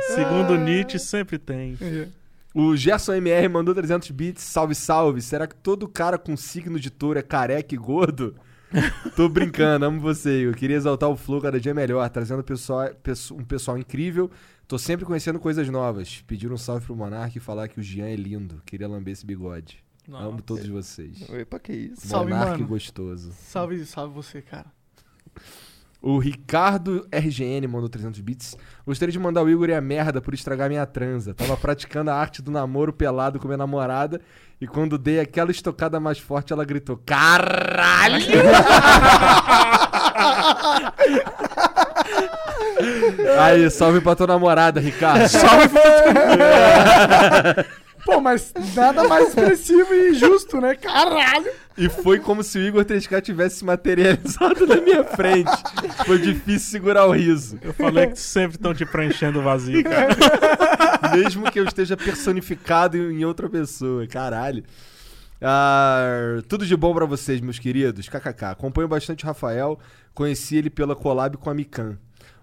Se- 0.09 0.15
Segundo 0.15 0.57
Nietzsche, 0.59 0.99
sempre 0.99 1.39
tem. 1.39 1.77
É. 1.81 2.07
O 2.55 2.77
Gerson 2.77 3.15
MR 3.15 3.49
mandou 3.49 3.75
300 3.75 4.11
bits. 4.11 4.43
Salve, 4.43 4.75
salve. 4.75 5.21
Será 5.23 5.47
que 5.47 5.55
todo 5.57 5.89
cara 5.89 6.19
com 6.19 6.37
signo 6.37 6.79
de 6.79 6.91
touro 6.91 7.19
é 7.19 7.23
careca 7.23 7.75
e 7.75 7.79
gordo? 7.79 8.35
Tô 9.17 9.29
brincando, 9.29 9.85
amo 9.87 10.01
você. 10.01 10.47
Eu 10.47 10.53
queria 10.53 10.77
exaltar 10.77 11.09
o 11.09 11.17
Flow 11.17 11.41
cada 11.41 11.61
dia 11.61 11.73
melhor, 11.75 12.09
trazendo 12.11 12.43
pessoal, 12.43 12.89
pesso- 13.03 13.35
um 13.35 13.45
pessoal 13.45 13.79
incrível. 13.79 14.31
Tô 14.67 14.79
sempre 14.79 15.05
conhecendo 15.05 15.39
coisas 15.39 15.69
novas. 15.69 16.23
Pedir 16.27 16.51
um 16.51 16.57
salve 16.57 16.87
pro 16.87 16.97
Monark 16.97 17.37
e 17.37 17.41
falar 17.41 17.69
que 17.69 17.79
o 17.79 17.83
Jean 17.83 18.07
é 18.07 18.17
lindo. 18.17 18.63
Queria 18.67 18.89
lamber 18.89 19.13
esse 19.13 19.25
bigode. 19.27 19.83
Amo 20.13 20.43
todos 20.43 20.67
vocês. 20.67 21.29
Epa, 21.31 21.59
que 21.59 21.73
isso? 21.73 22.07
Salve, 22.07 22.31
Monark 22.33 22.53
mano. 22.53 22.67
gostoso. 22.67 23.33
Salve, 23.33 23.85
salve 23.87 24.15
você, 24.15 24.43
cara. 24.43 24.67
O 26.07 26.19
Ricardo 26.19 27.09
RGN 27.11 27.67
mandou 27.67 27.89
300 27.89 28.21
bits. 28.21 28.59
Gostaria 28.87 29.11
de 29.11 29.19
mandar 29.19 29.43
o 29.43 29.49
Igor 29.49 29.71
e 29.71 29.75
a 29.75 29.81
merda 29.81 30.21
por 30.21 30.35
estragar 30.35 30.69
minha 30.69 30.85
transa. 30.85 31.33
Tava 31.33 31.57
praticando 31.57 32.11
a 32.11 32.15
arte 32.15 32.43
do 32.43 32.51
namoro 32.51 32.93
pelado 32.93 33.41
com 33.41 33.49
minha 33.49 33.57
namorada 33.57 34.21
e 34.61 34.67
quando 34.67 34.99
dei 34.99 35.19
aquela 35.19 35.51
estocada 35.51 35.99
mais 35.99 36.19
forte, 36.19 36.53
ela 36.53 36.63
gritou: 36.63 37.01
Caralho! 37.07 38.19
Aí, 43.41 43.71
salve 43.71 44.03
pra 44.03 44.15
tua 44.15 44.27
namorada, 44.27 44.81
Ricardo. 44.81 45.27
Salve 45.27 45.71
Pô, 48.05 48.21
mas 48.21 48.53
nada 48.75 49.09
mais 49.09 49.29
expressivo 49.29 49.95
e 49.95 50.13
justo, 50.13 50.61
né? 50.61 50.75
Caralho! 50.75 51.51
E 51.77 51.89
foi 51.89 52.21
como 52.21 52.43
se 52.43 52.59
o 52.59 52.63
Igor 52.63 52.85
3K 52.85 53.21
tivesse 53.21 53.57
se 53.57 53.65
materializado 53.65 54.67
na 54.67 54.81
minha 54.81 55.03
frente. 55.05 55.51
Foi 56.07 56.19
difícil 56.21 56.71
segurar 56.71 57.07
o 57.07 57.13
riso. 57.13 57.59
Eu 57.61 57.73
falei 57.75 58.07
que 58.07 58.19
sempre 58.19 58.57
estão 58.57 58.73
te 58.73 58.87
preenchendo 58.87 59.41
o 59.41 59.43
vazio, 59.43 59.83
cara. 59.83 60.15
Mesmo 61.17 61.51
que 61.51 61.59
eu 61.59 61.65
esteja 61.65 61.97
personificado 61.97 62.97
em 62.97 63.25
outra 63.25 63.49
pessoa. 63.49 64.07
Caralho. 64.07 64.63
Ah, 65.43 66.41
tudo 66.49 66.65
de 66.65 66.77
bom 66.77 66.95
pra 66.95 67.07
vocês, 67.07 67.41
meus 67.41 67.59
queridos. 67.59 68.09
KKK. 68.09 68.45
Acompanho 68.53 68.89
bastante 68.89 69.25
o 69.25 69.27
Rafael. 69.27 69.79
Conheci 70.15 70.57
ele 70.57 70.71
pela 70.71 70.95
collab 70.95 71.37
com 71.37 71.51
a 71.51 71.55
Mikan. 71.55 71.99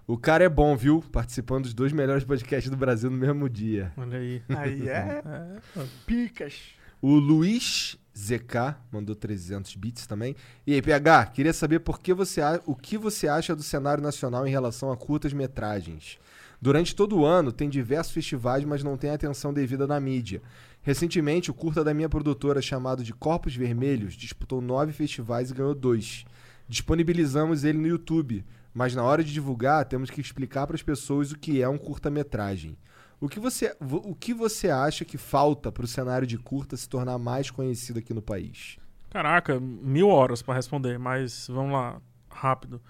O 0.06 0.18
cara 0.18 0.44
é 0.44 0.48
bom, 0.48 0.76
viu? 0.76 1.02
Participando 1.10 1.64
dos 1.64 1.74
dois 1.74 1.90
melhores 1.92 2.22
podcasts 2.22 2.70
do 2.70 2.76
Brasil 2.76 3.10
no 3.10 3.16
mesmo 3.16 3.48
dia. 3.48 3.92
Olha 3.96 4.18
aí. 4.18 4.42
Aí 4.48 4.88
é 4.88 5.22
É, 5.24 5.82
picas. 6.06 6.54
O 7.00 7.14
Luiz 7.14 7.96
ZK 8.16 8.76
mandou 8.90 9.14
300 9.14 9.74
bits 9.76 10.06
também. 10.06 10.36
E 10.66 10.74
aí, 10.74 10.82
PH, 10.82 11.26
queria 11.26 11.52
saber 11.52 11.80
por 11.80 11.98
que 11.98 12.12
você 12.12 12.40
o 12.66 12.74
que 12.74 12.98
você 12.98 13.28
acha 13.28 13.56
do 13.56 13.62
cenário 13.62 14.02
nacional 14.02 14.46
em 14.46 14.50
relação 14.50 14.92
a 14.92 14.96
curtas 14.96 15.32
metragens. 15.32 16.18
Durante 16.60 16.94
todo 16.94 17.18
o 17.18 17.24
ano 17.24 17.50
tem 17.50 17.68
diversos 17.68 18.12
festivais, 18.12 18.64
mas 18.64 18.84
não 18.84 18.96
tem 18.96 19.10
atenção 19.10 19.52
devida 19.52 19.86
na 19.86 19.98
mídia. 19.98 20.40
Recentemente, 20.80 21.50
o 21.50 21.54
curta 21.54 21.82
da 21.82 21.92
minha 21.92 22.08
produtora, 22.08 22.62
chamado 22.62 23.02
de 23.02 23.12
Corpos 23.12 23.56
Vermelhos, 23.56 24.14
disputou 24.14 24.60
nove 24.60 24.92
festivais 24.92 25.50
e 25.50 25.54
ganhou 25.54 25.74
dois. 25.74 26.24
Disponibilizamos 26.68 27.64
ele 27.64 27.78
no 27.78 27.88
YouTube, 27.88 28.44
mas 28.72 28.94
na 28.94 29.02
hora 29.02 29.24
de 29.24 29.32
divulgar 29.32 29.84
temos 29.86 30.10
que 30.10 30.20
explicar 30.20 30.66
para 30.66 30.76
as 30.76 30.82
pessoas 30.82 31.32
o 31.32 31.38
que 31.38 31.60
é 31.60 31.68
um 31.68 31.78
curta-metragem. 31.78 32.76
O 33.22 33.28
que 33.28 33.38
você, 33.38 33.72
vo- 33.80 34.02
o 34.04 34.16
que 34.16 34.34
você 34.34 34.68
acha 34.68 35.04
que 35.04 35.16
falta 35.16 35.70
para 35.70 35.84
o 35.84 35.86
cenário 35.86 36.26
de 36.26 36.36
curta 36.36 36.76
se 36.76 36.88
tornar 36.88 37.16
mais 37.18 37.52
conhecido 37.52 38.00
aqui 38.00 38.12
no 38.12 38.20
país? 38.20 38.78
Caraca, 39.10 39.60
mil 39.60 40.08
horas 40.08 40.42
pra 40.42 40.54
responder, 40.54 40.98
mas 40.98 41.46
vamos 41.46 41.72
lá, 41.72 42.02
rápido. 42.28 42.82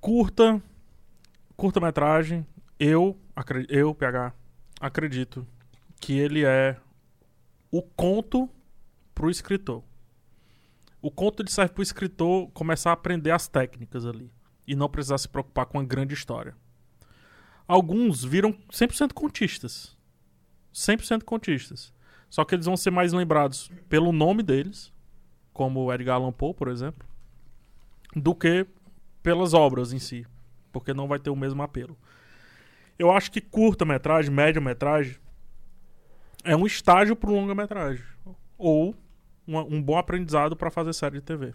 Curta, 0.00 0.62
curta-metragem, 1.58 2.46
eu, 2.78 3.18
eu, 3.68 3.94
PH, 3.94 4.32
acredito 4.80 5.46
que 6.00 6.18
ele 6.18 6.46
é 6.46 6.78
o 7.70 7.82
conto 7.82 8.48
pro 9.14 9.28
escritor. 9.28 9.82
O 11.02 11.10
conto 11.10 11.42
ele 11.42 11.50
serve 11.50 11.74
pro 11.74 11.82
escritor 11.82 12.48
começar 12.52 12.90
a 12.90 12.94
aprender 12.94 13.30
as 13.30 13.46
técnicas 13.46 14.06
ali 14.06 14.32
e 14.66 14.74
não 14.74 14.88
precisar 14.88 15.18
se 15.18 15.28
preocupar 15.28 15.66
com 15.66 15.78
a 15.78 15.84
grande 15.84 16.14
história. 16.14 16.56
Alguns 17.70 18.24
viram 18.24 18.52
100% 18.68 19.12
contistas. 19.12 19.96
100% 20.74 21.22
contistas. 21.22 21.92
Só 22.28 22.44
que 22.44 22.56
eles 22.56 22.66
vão 22.66 22.76
ser 22.76 22.90
mais 22.90 23.12
lembrados 23.12 23.70
pelo 23.88 24.10
nome 24.10 24.42
deles, 24.42 24.92
como 25.52 25.92
Edgar 25.92 26.16
Allan 26.16 26.32
Poe, 26.32 26.52
por 26.52 26.66
exemplo, 26.66 27.06
do 28.16 28.34
que 28.34 28.66
pelas 29.22 29.54
obras 29.54 29.92
em 29.92 30.00
si, 30.00 30.26
porque 30.72 30.92
não 30.92 31.06
vai 31.06 31.20
ter 31.20 31.30
o 31.30 31.36
mesmo 31.36 31.62
apelo. 31.62 31.96
Eu 32.98 33.12
acho 33.12 33.30
que 33.30 33.40
curta-metragem, 33.40 34.32
média-metragem, 34.34 35.16
é 36.42 36.56
um 36.56 36.66
estágio 36.66 37.14
para 37.14 37.30
longa-metragem, 37.30 38.04
ou 38.58 38.96
uma- 39.46 39.62
um 39.62 39.80
bom 39.80 39.96
aprendizado 39.96 40.56
para 40.56 40.72
fazer 40.72 40.92
série 40.92 41.20
de 41.20 41.22
TV. 41.22 41.52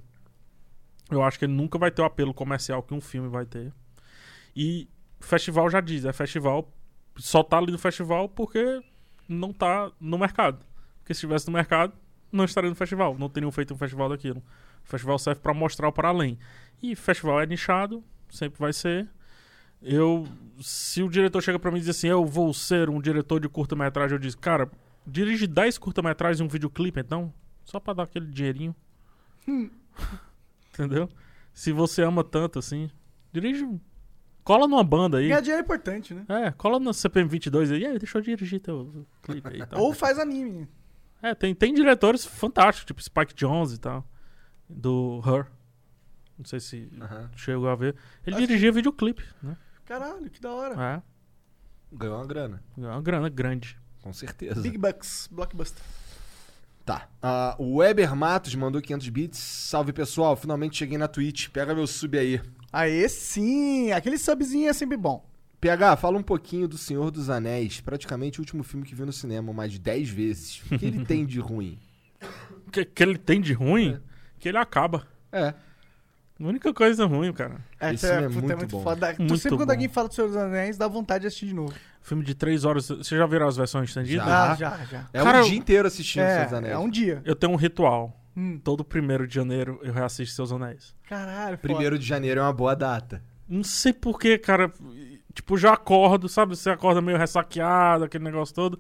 Eu 1.12 1.22
acho 1.24 1.38
que 1.38 1.44
ele 1.44 1.54
nunca 1.54 1.78
vai 1.78 1.92
ter 1.92 2.02
o 2.02 2.06
apelo 2.06 2.34
comercial 2.34 2.82
que 2.82 2.94
um 2.94 3.02
filme 3.02 3.28
vai 3.28 3.46
ter. 3.46 3.74
E 4.56 4.88
festival 5.26 5.70
já 5.70 5.82
diz, 5.82 6.06
é 6.06 6.14
festival, 6.14 6.72
só 7.18 7.44
tá 7.44 7.58
ali 7.58 7.72
no 7.72 7.78
festival 7.78 8.30
porque 8.30 8.82
não 9.28 9.52
tá 9.54 9.92
no 10.00 10.18
mercado. 10.18 10.66
Porque 11.00 11.14
se 11.14 11.20
estivesse 11.20 11.48
no 11.48 11.54
mercado, 11.54 11.94
não 12.32 12.44
estaria 12.46 12.70
no 12.70 12.76
festival. 12.76 13.18
Não 13.18 13.30
teriam 13.30 13.52
feito 13.52 13.74
um 13.74 13.78
festival 13.78 14.10
daquilo. 14.10 14.42
O 14.84 14.88
festival 14.88 15.18
serve 15.20 15.42
para 15.42 15.54
mostrar 15.54 15.88
o 15.88 15.92
para 15.92 16.10
além. 16.10 16.38
E 16.82 16.96
festival 16.96 17.42
é 17.42 17.46
nichado, 17.46 18.04
sempre 18.30 18.60
vai 18.60 18.74
ser. 18.74 19.08
Eu, 19.82 20.28
se 20.62 21.04
o 21.04 21.10
diretor 21.10 21.42
chega 21.42 21.60
para 21.60 21.70
mim 21.72 21.78
e 21.78 21.82
diz 21.82 21.90
assim, 21.90 22.08
eu 22.08 22.26
vou 22.26 22.54
ser 22.54 22.90
um 22.90 23.00
diretor 23.00 23.40
de 23.40 23.48
curta-metragem, 23.48 24.16
eu 24.16 24.20
digo, 24.20 24.38
cara, 24.38 24.70
dirige 25.06 25.46
10 25.48 25.78
curta-metragens 25.78 26.40
e 26.40 26.44
um 26.44 26.48
videoclipe, 26.48 27.00
então, 27.00 27.32
só 27.64 27.80
para 27.80 27.94
dar 27.94 28.04
aquele 28.04 28.26
dinheirinho. 28.28 28.76
Entendeu? 30.74 31.10
Se 31.54 31.72
você 31.72 32.02
ama 32.02 32.24
tanto 32.24 32.60
assim, 32.60 32.90
dirige, 33.32 33.64
um- 33.64 33.80
cola 34.46 34.68
numa 34.68 34.84
banda 34.84 35.18
aí. 35.18 35.28
Ganhar 35.28 35.42
dinheiro 35.42 35.62
é 35.62 35.66
importante, 35.66 36.14
né? 36.14 36.24
É, 36.30 36.52
cola 36.52 36.80
no 36.80 36.94
CPM 36.94 37.28
22 37.28 37.72
aí, 37.72 37.82
e 37.82 37.86
aí, 37.86 38.00
deixa 38.00 38.18
eu 38.18 38.22
dirigir 38.22 38.62
teu 38.62 39.06
clipe 39.22 39.50
aí 39.50 39.62
e 39.62 39.66
tal. 39.66 39.82
Ou 39.82 39.94
faz 39.94 40.18
anime. 40.18 40.70
É, 41.22 41.34
tem, 41.36 41.54
tem 41.54 41.74
diretores 41.74 42.24
fantásticos, 42.24 42.86
tipo 42.86 43.02
Spike 43.04 43.34
Jones 43.34 43.74
e 43.74 43.80
tal. 43.80 44.08
Do 44.70 45.22
Her. 45.26 45.48
Não 46.38 46.46
sei 46.46 46.60
se 46.60 46.90
chegou 47.36 47.68
a 47.68 47.76
ver. 47.76 47.96
Ele 48.26 48.36
Acho 48.36 48.46
dirigia 48.48 48.72
videoclipe, 48.72 49.24
né? 49.42 49.58
Caralho, 49.86 50.30
que 50.30 50.40
da 50.40 50.54
hora. 50.54 50.82
É, 50.82 51.02
Ganhou 51.92 52.18
uma 52.18 52.26
grana, 52.26 52.64
é 52.78 52.82
uma 52.82 53.02
grana 53.02 53.30
grande. 53.30 53.78
com 54.02 54.12
certeza. 54.14 54.62
Big 54.62 54.78
Bucks, 54.78 55.28
Blockbuster. 55.32 55.82
Tá. 56.84 57.10
Ah, 57.22 57.56
o 57.58 57.78
Weber 57.78 58.16
Matos 58.16 58.54
mandou 58.54 58.80
500 58.80 59.10
bits. 59.10 59.40
Salve 59.40 59.92
pessoal, 59.92 60.36
finalmente 60.36 60.78
cheguei 60.78 60.98
na 61.00 61.08
Twitch. 61.08 61.50
Pega 61.50 61.74
meu 61.74 61.88
sub 61.88 62.18
aí. 62.18 62.40
Aê, 62.76 63.08
sim! 63.08 63.92
Aquele 63.94 64.18
subzinho 64.18 64.70
é 64.70 64.74
sempre 64.74 64.98
bom. 64.98 65.26
PH, 65.62 65.96
fala 65.96 66.18
um 66.18 66.22
pouquinho 66.24 66.68
do 66.68 66.78
Senhor 66.78 67.10
dos 67.10 67.30
Anéis, 67.30 67.80
praticamente 67.80 68.40
o 68.40 68.42
último 68.42 68.64
filme 68.64 68.86
que 68.86 68.94
vi 68.94 69.04
no 69.06 69.14
cinema 69.14 69.54
mais 69.54 69.72
de 69.72 69.80
10 69.80 70.10
vezes. 70.10 70.62
O 70.70 70.78
que 70.78 70.86
ele 70.86 71.06
tem 71.06 71.26
de 71.26 71.40
ruim? 71.40 71.80
O 72.68 72.72
que, 72.72 72.84
que 72.84 73.02
ele 73.02 73.18
tem 73.18 73.40
de 73.40 73.54
ruim, 73.54 73.98
que 74.38 74.50
ele 74.50 74.58
acaba. 74.58 75.08
É. 75.32 75.54
A 76.38 76.44
única 76.44 76.74
coisa 76.74 77.06
ruim, 77.06 77.32
cara. 77.32 77.62
Esse 77.80 78.06
Essa 78.08 78.30
filme 78.30 78.38
é 78.38 78.42
puta, 78.42 78.58
muito 78.58 78.72
bom. 78.78 78.84
foda. 78.84 79.14
Tu 79.14 79.22
Muito 79.22 79.38
sempre 79.38 79.58
quando 79.58 79.72
alguém 79.72 79.88
fala 79.88 80.10
do 80.10 80.14
Senhor 80.14 80.28
dos 80.28 80.36
Anéis, 80.36 80.78
dá 80.78 80.86
vontade 80.86 81.22
de 81.22 81.28
assistir 81.28 81.46
de 81.48 81.54
novo. 81.56 81.74
Filme 82.02 82.26
de 82.26 82.36
três 82.36 82.66
horas. 82.66 82.90
Você 82.90 83.16
já 83.16 83.26
viram 83.26 83.48
as 83.48 83.56
versões 83.56 83.88
estendidas? 83.88 84.26
Já. 84.28 84.52
Ah, 84.52 84.56
já, 84.56 84.78
já. 84.84 85.06
É 85.14 85.24
Cara, 85.24 85.44
um 85.46 85.48
dia 85.48 85.58
inteiro 85.58 85.88
assistindo 85.88 86.24
É, 86.24 86.34
Senhor 86.34 86.44
dos 86.46 86.54
Anéis. 86.56 86.74
é 86.74 86.78
um 86.78 86.90
dia. 86.90 87.22
Eu 87.24 87.38
tenho 87.38 87.54
um 87.54 87.56
ritual. 87.56 88.22
Hum, 88.36 88.60
Todo 88.64 88.84
primeiro 88.84 89.26
de 89.28 89.34
janeiro 89.36 89.80
eu 89.84 89.94
reassisto 89.94 90.36
Seus 90.36 90.52
Anéis. 90.52 90.94
caralho, 91.08 91.58
foda. 91.58 91.58
Primeiro 91.58 91.98
de 91.98 92.06
janeiro 92.06 92.40
é 92.40 92.44
uma 92.44 92.54
boa 92.54 92.76
data. 92.76 93.24
Não 93.48 93.64
sei 93.64 93.94
porquê, 93.94 94.38
cara. 94.38 94.72
Tipo, 95.34 95.58
já 95.58 95.74
acordo, 95.74 96.28
sabe? 96.30 96.56
Você 96.56 96.70
acorda 96.70 97.02
meio 97.02 97.18
ressaqueado, 97.18 98.06
aquele 98.06 98.24
negócio 98.24 98.54
todo. 98.56 98.80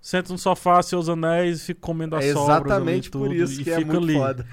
Senta 0.00 0.32
no 0.32 0.38
sofá, 0.38 0.80
seus 0.82 1.08
anéis, 1.08 1.64
fica 1.64 1.80
comendo 1.80 2.14
as 2.14 2.24
é 2.24 2.32
sobras 2.32 2.66
exatamente 2.66 3.08
ali, 3.08 3.10
por 3.10 3.28
tudo, 3.28 3.34
isso 3.34 3.60
e 3.60 3.64
que 3.64 3.70
é 3.70 3.76
fica 3.78 3.92
muito 3.92 4.04
ali. 4.04 4.14
foda. 4.14 4.46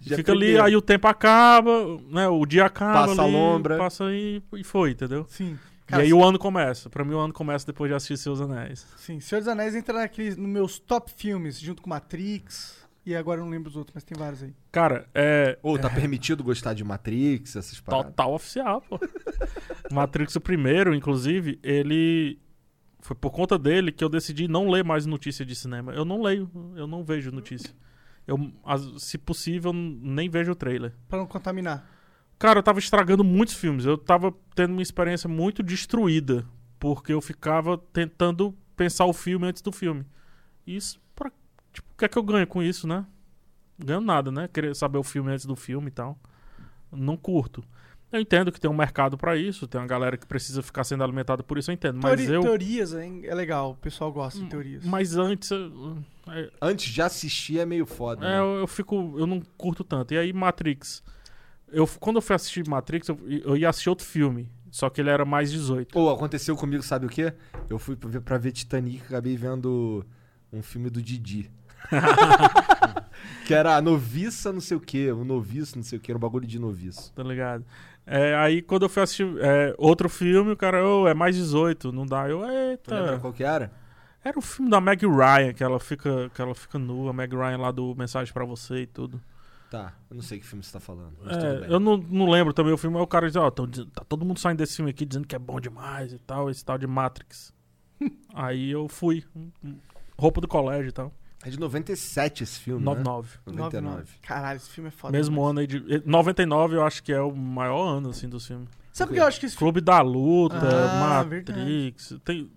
Já 0.00 0.16
fica 0.16 0.32
ali, 0.32 0.38
primeiro. 0.40 0.64
aí 0.64 0.76
o 0.76 0.82
tempo 0.82 1.08
acaba, 1.08 1.98
né? 2.08 2.28
O 2.28 2.46
dia 2.46 2.66
acaba 2.66 3.08
Passa 3.08 3.22
a 3.22 3.24
ali, 3.24 3.32
lombra. 3.32 3.78
Passa 3.78 4.04
aí 4.06 4.42
e 4.54 4.62
foi, 4.64 4.92
entendeu? 4.92 5.26
Sim. 5.28 5.58
e 5.90 5.94
aí 5.94 6.12
o 6.12 6.22
ano 6.24 6.38
começa. 6.38 6.88
Pra 6.88 7.04
mim 7.04 7.14
o 7.14 7.18
ano 7.18 7.32
começa 7.32 7.66
depois 7.66 7.90
de 7.90 7.94
assistir 7.96 8.16
Seus 8.16 8.40
Anéis. 8.40 8.86
Sim, 8.96 9.18
Senhor 9.20 9.40
dos 9.40 9.48
Anéis 9.48 9.74
entra 9.74 9.98
naqueles, 9.98 10.36
nos 10.36 10.48
meus 10.48 10.78
top 10.78 11.10
filmes, 11.16 11.58
junto 11.58 11.82
com 11.82 11.90
Matrix. 11.90 12.81
E 13.04 13.16
agora 13.16 13.40
eu 13.40 13.44
não 13.44 13.50
lembro 13.50 13.68
os 13.68 13.76
outros, 13.76 13.94
mas 13.94 14.04
tem 14.04 14.16
vários 14.16 14.42
aí. 14.42 14.54
Cara, 14.70 15.08
é 15.12 15.58
Ou 15.62 15.76
tá 15.76 15.90
permitido 15.90 16.44
gostar 16.44 16.72
de 16.72 16.84
Matrix, 16.84 17.56
essas 17.56 17.80
paradas. 17.80 18.12
total 18.12 18.34
oficial, 18.34 18.80
pô. 18.82 19.00
Matrix 19.90 20.36
o 20.36 20.40
primeiro, 20.40 20.94
inclusive, 20.94 21.58
ele... 21.62 22.38
Foi 23.00 23.16
por 23.16 23.32
conta 23.32 23.58
dele 23.58 23.90
que 23.90 24.04
eu 24.04 24.08
decidi 24.08 24.46
não 24.46 24.70
ler 24.70 24.84
mais 24.84 25.04
notícia 25.04 25.44
de 25.44 25.56
cinema. 25.56 25.92
Eu 25.92 26.04
não 26.04 26.22
leio, 26.22 26.48
eu 26.76 26.86
não 26.86 27.02
vejo 27.02 27.32
notícia. 27.32 27.74
Eu, 28.24 28.52
se 28.96 29.18
possível, 29.18 29.72
nem 29.72 30.30
vejo 30.30 30.52
o 30.52 30.54
trailer. 30.54 30.94
Pra 31.08 31.18
não 31.18 31.26
contaminar. 31.26 31.84
Cara, 32.38 32.60
eu 32.60 32.62
tava 32.62 32.78
estragando 32.78 33.24
muitos 33.24 33.56
filmes. 33.56 33.84
Eu 33.84 33.98
tava 33.98 34.32
tendo 34.54 34.70
uma 34.70 34.82
experiência 34.82 35.28
muito 35.28 35.64
destruída. 35.64 36.46
Porque 36.78 37.12
eu 37.12 37.20
ficava 37.20 37.76
tentando 37.76 38.56
pensar 38.76 39.06
o 39.06 39.12
filme 39.12 39.48
antes 39.48 39.62
do 39.62 39.72
filme. 39.72 40.06
Isso, 40.64 41.00
tipo, 41.72 41.88
o 41.92 41.96
que 41.98 42.04
é 42.04 42.08
que 42.08 42.18
eu 42.18 42.22
ganho 42.22 42.46
com 42.46 42.62
isso, 42.62 42.86
né? 42.86 43.04
ganho 43.78 44.00
nada, 44.00 44.30
né? 44.30 44.48
Querer 44.52 44.76
saber 44.76 44.98
o 44.98 45.02
filme 45.02 45.32
antes 45.32 45.44
do 45.44 45.56
filme 45.56 45.88
e 45.88 45.90
tal. 45.90 46.16
Não 46.92 47.16
curto. 47.16 47.64
Eu 48.12 48.20
entendo 48.20 48.52
que 48.52 48.60
tem 48.60 48.70
um 48.70 48.74
mercado 48.76 49.16
pra 49.16 49.34
isso, 49.36 49.66
tem 49.66 49.80
uma 49.80 49.86
galera 49.86 50.16
que 50.18 50.26
precisa 50.26 50.62
ficar 50.62 50.84
sendo 50.84 51.02
alimentada 51.02 51.42
por 51.42 51.56
isso, 51.56 51.70
eu 51.70 51.74
entendo. 51.74 51.98
Mas 52.02 52.20
Teori- 52.20 52.32
eu. 52.34 52.40
Teorias 52.42 52.92
é, 52.94 53.26
é 53.26 53.34
legal, 53.34 53.70
o 53.70 53.76
pessoal 53.76 54.12
gosta 54.12 54.38
de 54.38 54.46
teorias. 54.50 54.84
Mas 54.84 55.16
antes. 55.16 55.50
eu- 55.50 55.96
é, 56.28 56.50
Antes 56.60 56.92
de 56.92 57.00
assistir 57.02 57.58
é 57.58 57.64
meio 57.66 57.86
foda. 57.86 58.24
é, 58.26 58.28
né? 58.30 58.38
eu, 58.38 58.58
eu 58.60 58.66
fico. 58.66 59.14
Eu 59.18 59.26
não 59.26 59.40
curto 59.56 59.82
tanto. 59.82 60.12
E 60.12 60.18
aí, 60.18 60.32
Matrix. 60.32 61.02
Eu, 61.72 61.86
quando 61.98 62.16
eu 62.16 62.22
fui 62.22 62.36
assistir 62.36 62.68
Matrix, 62.68 63.08
eu, 63.08 63.18
eu 63.26 63.56
ia 63.56 63.70
assistir 63.70 63.88
outro 63.88 64.04
filme. 64.06 64.46
Só 64.70 64.90
que 64.90 65.00
ele 65.00 65.08
era 65.10 65.24
mais 65.24 65.50
18. 65.50 65.98
Ou 65.98 66.10
aconteceu 66.10 66.54
comigo, 66.54 66.82
sabe 66.82 67.06
o 67.06 67.08
quê? 67.08 67.32
Eu 67.68 67.78
fui 67.78 67.96
pra 67.96 68.08
ver, 68.10 68.20
pra 68.20 68.38
ver 68.38 68.52
Titanic 68.52 68.98
e 68.98 69.06
acabei 69.06 69.36
vendo 69.36 70.04
um 70.52 70.62
filme 70.62 70.90
do 70.90 71.00
Didi. 71.00 71.50
que 73.46 73.54
era 73.54 73.76
a 73.76 73.82
noviça 73.82 74.52
não 74.52 74.60
sei 74.60 74.76
o 74.76 74.80
quê, 74.80 75.10
o 75.12 75.24
noviço 75.24 75.76
não 75.76 75.82
sei 75.82 75.98
o 75.98 76.00
quê, 76.00 76.12
era 76.12 76.16
um 76.18 76.20
bagulho 76.20 76.46
de 76.46 76.58
noviço. 76.58 77.12
tá 77.14 77.22
ligado? 77.22 77.64
É, 78.06 78.34
aí 78.36 78.62
quando 78.62 78.82
eu 78.82 78.88
fui 78.88 79.02
assistir 79.02 79.26
é, 79.40 79.74
outro 79.78 80.08
filme, 80.08 80.52
o 80.52 80.56
cara, 80.56 80.86
ô, 80.86 81.06
é 81.06 81.14
mais 81.14 81.36
18, 81.36 81.92
não 81.92 82.04
dá. 82.04 82.28
Eu, 82.28 82.40
Tu 82.82 82.90
lembra 82.92 83.10
eita. 83.12 83.18
qual 83.20 83.32
que 83.32 83.44
era? 83.44 83.70
Era 84.24 84.38
o 84.38 84.42
filme 84.42 84.70
da 84.70 84.80
Meg 84.80 85.04
Ryan, 85.06 85.52
que 85.52 85.62
ela 85.64 85.78
fica, 85.80 86.30
que 86.34 86.40
ela 86.40 86.54
fica 86.54 86.78
nua, 86.78 87.10
a 87.10 87.12
Meg 87.12 87.34
Ryan 87.34 87.58
lá 87.58 87.70
do 87.70 87.94
Mensagem 87.96 88.32
pra 88.32 88.44
Você 88.44 88.82
e 88.82 88.86
tudo. 88.86 89.20
Tá, 89.70 89.94
eu 90.10 90.16
não 90.16 90.22
sei 90.22 90.38
que 90.38 90.46
filme 90.46 90.62
você 90.62 90.72
tá 90.72 90.80
falando, 90.80 91.14
mas 91.24 91.36
tudo 91.36 91.60
bem. 91.60 91.70
É, 91.70 91.72
eu 91.74 91.80
não, 91.80 91.96
não 91.96 92.28
lembro 92.28 92.52
também 92.52 92.72
o 92.72 92.76
filme, 92.76 92.94
mas 92.94 93.02
o 93.02 93.06
cara 93.06 93.26
diz, 93.26 93.36
ó, 93.36 93.48
dizendo- 93.50 93.90
tá 93.90 94.04
todo 94.04 94.24
mundo 94.24 94.38
saindo 94.38 94.58
desse 94.58 94.76
filme 94.76 94.90
aqui 94.90 95.06
dizendo 95.06 95.26
que 95.26 95.34
é 95.34 95.38
bom 95.38 95.58
demais 95.58 96.12
e 96.12 96.18
tal, 96.18 96.50
esse 96.50 96.64
tal 96.64 96.76
de 96.76 96.86
Matrix. 96.86 97.54
aí 98.34 98.70
eu 98.70 98.86
fui. 98.88 99.24
Roupa 100.18 100.40
do 100.40 100.46
colégio 100.48 100.88
e 100.90 100.92
tal. 100.92 101.12
É 101.44 101.50
de 101.50 101.58
97 101.58 102.42
esse 102.44 102.58
filme, 102.60 102.84
99. 102.84 103.38
né? 103.46 103.52
99. 103.56 104.12
Caralho, 104.22 104.56
esse 104.56 104.70
filme 104.70 104.88
é 104.88 104.90
foda. 104.92 105.12
Mesmo 105.16 105.34
demais. 105.34 105.50
ano 105.50 105.60
aí 105.60 105.66
de. 105.66 106.02
99 106.06 106.76
eu 106.76 106.84
acho 106.84 107.02
que 107.02 107.12
é 107.12 107.20
o 107.20 107.34
maior 107.34 107.96
ano, 107.96 108.10
assim, 108.10 108.28
dos 108.28 108.46
filmes. 108.46 108.68
Sabe 108.92 109.08
por 109.10 109.14
que 109.14 109.20
eu 109.20 109.26
acho 109.26 109.40
que 109.40 109.46
esse 109.46 109.56
filme. 109.56 109.72
Clube 109.72 109.84
da 109.84 110.00
Luta, 110.02 110.56
Ah, 110.56 111.24
Matrix. 111.24 112.14
Tem, 112.24 112.50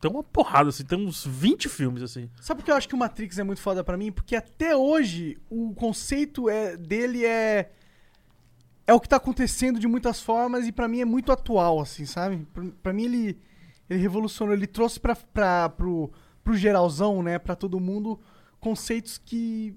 tem 0.00 0.10
uma 0.10 0.22
porrada, 0.22 0.70
assim, 0.70 0.84
tem 0.84 0.98
uns 0.98 1.26
20 1.26 1.68
filmes, 1.68 2.02
assim. 2.02 2.30
Sabe 2.40 2.60
por 2.60 2.64
que 2.64 2.70
eu 2.70 2.76
acho 2.76 2.88
que 2.88 2.94
o 2.94 2.98
Matrix 2.98 3.38
é 3.38 3.42
muito 3.44 3.60
foda 3.60 3.84
pra 3.84 3.96
mim? 3.96 4.10
Porque 4.10 4.34
até 4.34 4.74
hoje 4.74 5.36
o 5.50 5.74
conceito 5.74 6.48
é, 6.48 6.76
dele 6.76 7.24
é. 7.26 7.70
É 8.86 8.94
o 8.94 8.98
que 9.00 9.08
tá 9.08 9.16
acontecendo 9.16 9.78
de 9.78 9.86
muitas 9.86 10.20
formas 10.20 10.66
e 10.66 10.72
pra 10.72 10.88
mim 10.88 11.00
é 11.00 11.04
muito 11.04 11.30
atual, 11.30 11.78
assim, 11.80 12.06
sabe? 12.06 12.46
Pra, 12.52 12.64
pra 12.82 12.92
mim 12.92 13.04
ele, 13.04 13.38
ele 13.88 14.00
revolucionou, 14.00 14.52
ele 14.54 14.66
trouxe 14.66 14.98
pra, 14.98 15.14
pra, 15.14 15.68
pro, 15.68 16.10
pro 16.42 16.56
geralzão, 16.56 17.22
né, 17.22 17.38
pra 17.38 17.54
todo 17.54 17.78
mundo, 17.78 18.18
conceitos 18.60 19.18
que. 19.18 19.74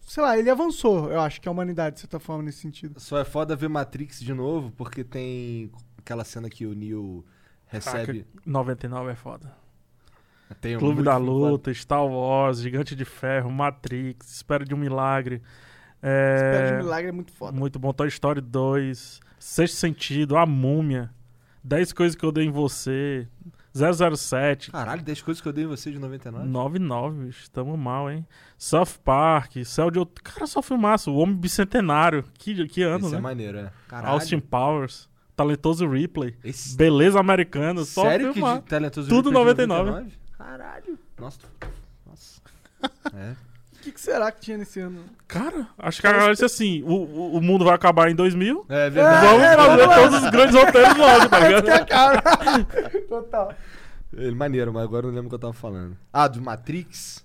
Sei 0.00 0.22
lá, 0.22 0.38
ele 0.38 0.50
avançou, 0.50 1.10
eu 1.10 1.20
acho, 1.20 1.40
que 1.40 1.48
a 1.48 1.50
humanidade, 1.50 1.94
de 1.94 2.00
certa 2.00 2.20
forma, 2.20 2.42
nesse 2.42 2.58
sentido. 2.58 3.00
Só 3.00 3.18
é 3.18 3.24
foda 3.24 3.56
ver 3.56 3.68
Matrix 3.68 4.20
de 4.20 4.34
novo, 4.34 4.70
porque 4.72 5.02
tem 5.02 5.70
aquela 5.98 6.24
cena 6.24 6.50
que 6.50 6.66
o 6.66 6.74
Neo 6.74 7.24
recebe. 7.66 8.26
99 8.44 9.10
é 9.10 9.14
foda. 9.14 9.64
Tem 10.60 10.76
um 10.76 10.78
Clube 10.78 11.02
da 11.02 11.14
filme 11.16 11.26
foda. 11.26 11.50
Luta, 11.50 11.74
Star 11.74 12.06
Wars, 12.06 12.58
Gigante 12.58 12.94
de 12.94 13.04
Ferro, 13.04 13.50
Matrix, 13.50 14.30
Espera 14.30 14.64
de 14.64 14.74
um 14.74 14.78
Milagre. 14.78 15.42
É, 16.02 16.34
Espera 16.36 16.68
de 16.68 16.74
um 16.74 16.84
milagre 16.84 17.08
é 17.08 17.12
muito 17.12 17.32
foda. 17.32 17.58
Muito 17.58 17.78
bom. 17.78 17.92
Toy 17.92 18.08
Story 18.08 18.42
2, 18.42 19.20
Sexto 19.38 19.76
Sentido, 19.76 20.36
A 20.36 20.44
Múmia, 20.44 21.10
10 21.62 21.94
Coisas 21.94 22.14
que 22.14 22.24
eu 22.24 22.30
dei 22.30 22.44
em 22.44 22.50
você, 22.50 23.26
007, 23.74 24.70
Caralho, 24.70 25.02
10 25.02 25.22
coisas 25.22 25.40
que 25.40 25.48
eu 25.48 25.52
dei 25.52 25.64
em 25.64 25.66
você 25.66 25.90
de 25.90 25.98
99. 25.98 26.48
99, 26.48 27.24
bicho, 27.26 27.50
tamo 27.50 27.76
mal, 27.76 28.08
hein? 28.08 28.24
South 28.56 28.98
Park, 29.04 29.56
Céu 29.64 29.90
de 29.90 29.98
Outubro. 29.98 30.22
Cara, 30.22 30.46
só 30.46 30.62
filmaço. 30.62 31.10
O 31.10 31.16
Homem 31.16 31.34
Bicentenário. 31.36 32.24
Que, 32.38 32.66
que 32.68 32.82
ano, 32.82 33.06
Esse 33.06 33.14
é 33.14 33.16
né? 33.16 33.20
maneiro, 33.20 33.58
é. 33.58 33.72
Caralho. 33.88 34.14
Austin 34.14 34.38
Powers, 34.38 35.08
Talentoso 35.34 35.88
Ripley, 35.88 36.36
Esse... 36.44 36.76
Beleza 36.76 37.18
Americana. 37.18 37.84
Só 37.84 38.02
Sério 38.02 38.28
que 38.28 38.34
filmar. 38.34 38.60
de 38.60 38.66
talentoso 38.66 39.08
Tudo 39.08 39.30
Ripley 39.30 39.54
de 39.54 39.66
99? 39.66 40.12
Caralho. 40.38 40.98
Nossa. 41.18 41.40
Nossa. 42.06 42.40
É. 43.14 43.34
O 43.84 43.86
que, 43.86 43.92
que 43.92 44.00
será 44.00 44.32
que 44.32 44.40
tinha 44.40 44.56
nesse 44.56 44.80
ano? 44.80 45.04
Cara, 45.28 45.68
acho 45.76 46.00
que 46.00 46.06
a 46.06 46.12
galera 46.12 46.32
disse 46.32 46.46
assim: 46.46 46.82
o, 46.84 47.36
o, 47.36 47.40
mundo 47.42 47.66
vai 47.66 47.74
acabar 47.74 48.10
em 48.10 48.14
2000. 48.14 48.64
É 48.66 48.88
verdade. 48.88 49.26
Vamos 49.26 49.42
é, 49.42 49.56
fazer 49.56 50.00
todos 50.00 50.22
os 50.22 50.30
grandes 50.30 50.56
roteiros 50.56 50.96
logo, 50.96 51.28
tá 51.28 51.38
ligado? 51.40 51.68
É 51.68 51.84
cara. 51.84 52.22
Total. 53.06 53.54
É 54.16 54.30
maneiro, 54.30 54.72
mas 54.72 54.84
agora 54.84 55.04
eu 55.04 55.10
não 55.10 55.16
lembro 55.16 55.26
o 55.26 55.28
que 55.28 55.34
eu 55.34 55.38
tava 55.38 55.52
falando. 55.52 55.98
Ah, 56.10 56.26
do 56.26 56.40
Matrix? 56.40 57.22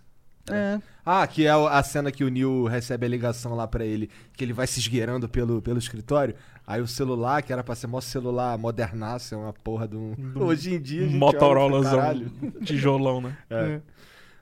É. 0.51 0.81
Ah, 1.05 1.25
que 1.25 1.45
é 1.45 1.49
a 1.49 1.81
cena 1.81 2.11
que 2.11 2.25
o 2.25 2.29
Neo 2.29 2.67
recebe 2.67 3.05
a 3.05 3.09
ligação 3.09 3.55
lá 3.55 3.65
pra 3.65 3.85
ele, 3.85 4.09
que 4.35 4.43
ele 4.43 4.51
vai 4.51 4.67
se 4.67 4.81
esgueirando 4.81 5.29
pelo, 5.29 5.61
pelo 5.61 5.79
escritório. 5.79 6.35
Aí 6.67 6.81
o 6.81 6.87
celular, 6.87 7.41
que 7.41 7.53
era 7.53 7.63
pra 7.63 7.73
ser 7.73 7.87
mó 7.87 8.01
celular 8.01 8.57
modernaço, 8.57 9.33
é 9.33 9.37
uma 9.37 9.53
porra 9.53 9.87
de 9.87 9.95
um. 9.95 10.13
Do- 10.13 10.43
Hoje 10.43 10.75
em 10.75 10.81
dia. 10.81 11.07
Motorolazão, 11.07 12.25
tijolão, 12.65 13.21
né? 13.21 13.37
É. 13.49 13.79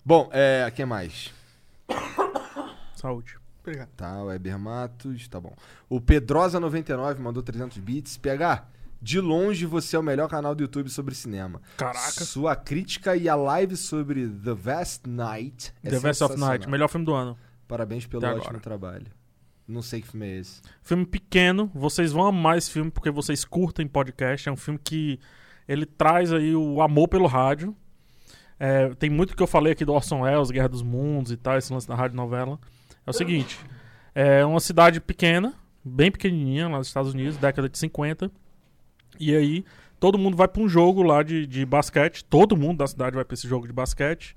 Bom, 0.03 0.29
é. 0.33 0.71
Quem 0.75 0.83
mais? 0.87 1.36
Saúde. 2.95 3.37
Obrigado. 3.61 3.89
Tá, 3.97 4.23
Weber 4.23 4.57
Matos, 4.57 5.27
tá 5.27 5.39
bom. 5.39 5.53
O 5.89 5.99
Pedrosa99 5.99 7.19
mandou 7.19 7.43
300 7.43 7.77
bits. 7.79 8.17
PH, 8.17 8.65
de 9.01 9.19
longe 9.19 9.65
você 9.65 9.95
é 9.95 9.99
o 9.99 10.03
melhor 10.03 10.29
canal 10.29 10.55
do 10.55 10.61
YouTube 10.63 10.89
sobre 10.89 11.13
cinema. 11.13 11.61
Caraca. 11.75 12.23
Sua 12.23 12.55
crítica 12.55 13.15
e 13.15 13.27
a 13.27 13.35
live 13.35 13.75
sobre 13.75 14.27
The 14.27 14.53
Vast 14.53 15.07
Night 15.07 15.73
é 15.83 15.89
The 15.89 15.99
Vest 15.99 16.21
of. 16.21 16.37
Night, 16.37 16.69
melhor 16.69 16.87
filme 16.87 17.05
do 17.05 17.13
ano. 17.13 17.37
Parabéns 17.67 18.05
pelo 18.05 18.25
Até 18.25 18.33
ótimo 18.35 18.47
agora. 18.47 18.59
trabalho. 18.61 19.07
Não 19.67 19.81
sei 19.81 20.01
que 20.01 20.07
filme 20.07 20.25
é 20.25 20.37
esse. 20.39 20.61
Filme 20.81 21.05
pequeno, 21.05 21.69
vocês 21.75 22.13
vão 22.13 22.25
amar 22.25 22.57
esse 22.57 22.71
filme 22.71 22.89
porque 22.89 23.11
vocês 23.11 23.43
curtem 23.43 23.85
podcast. 23.85 24.47
É 24.47 24.51
um 24.51 24.55
filme 24.55 24.79
que 24.81 25.19
ele 25.67 25.85
traz 25.85 26.31
aí 26.31 26.55
o 26.55 26.81
amor 26.81 27.09
pelo 27.09 27.27
rádio. 27.27 27.75
É, 28.59 28.89
tem 28.95 29.09
muito 29.09 29.35
que 29.35 29.43
eu 29.43 29.47
falei 29.47 29.73
aqui 29.73 29.85
do 29.85 29.93
Orson 29.93 30.21
Welles, 30.21 30.49
Guerra 30.51 30.69
dos 30.69 30.81
Mundos 30.81 31.31
e 31.31 31.37
tal, 31.37 31.57
esse 31.57 31.71
lance 31.71 31.87
da 31.87 31.95
rádio 31.95 32.15
novela. 32.17 32.59
É 33.05 33.09
o 33.09 33.13
seguinte, 33.13 33.57
é 34.15 34.43
uma 34.45 34.59
cidade 34.59 34.99
pequena, 34.99 35.53
bem 35.83 36.11
pequenininha, 36.11 36.67
lá 36.67 36.77
nos 36.79 36.87
Estados 36.87 37.13
Unidos, 37.13 37.37
década 37.37 37.69
de 37.69 37.77
50. 37.77 38.31
E 39.19 39.35
aí 39.35 39.63
todo 39.99 40.17
mundo 40.17 40.35
vai 40.35 40.47
pra 40.47 40.61
um 40.61 40.67
jogo 40.67 41.01
lá 41.03 41.23
de, 41.23 41.45
de 41.47 41.65
basquete, 41.65 42.23
todo 42.25 42.57
mundo 42.57 42.79
da 42.79 42.87
cidade 42.87 43.15
vai 43.15 43.23
pra 43.25 43.33
esse 43.35 43.47
jogo 43.47 43.67
de 43.67 43.73
basquete. 43.73 44.35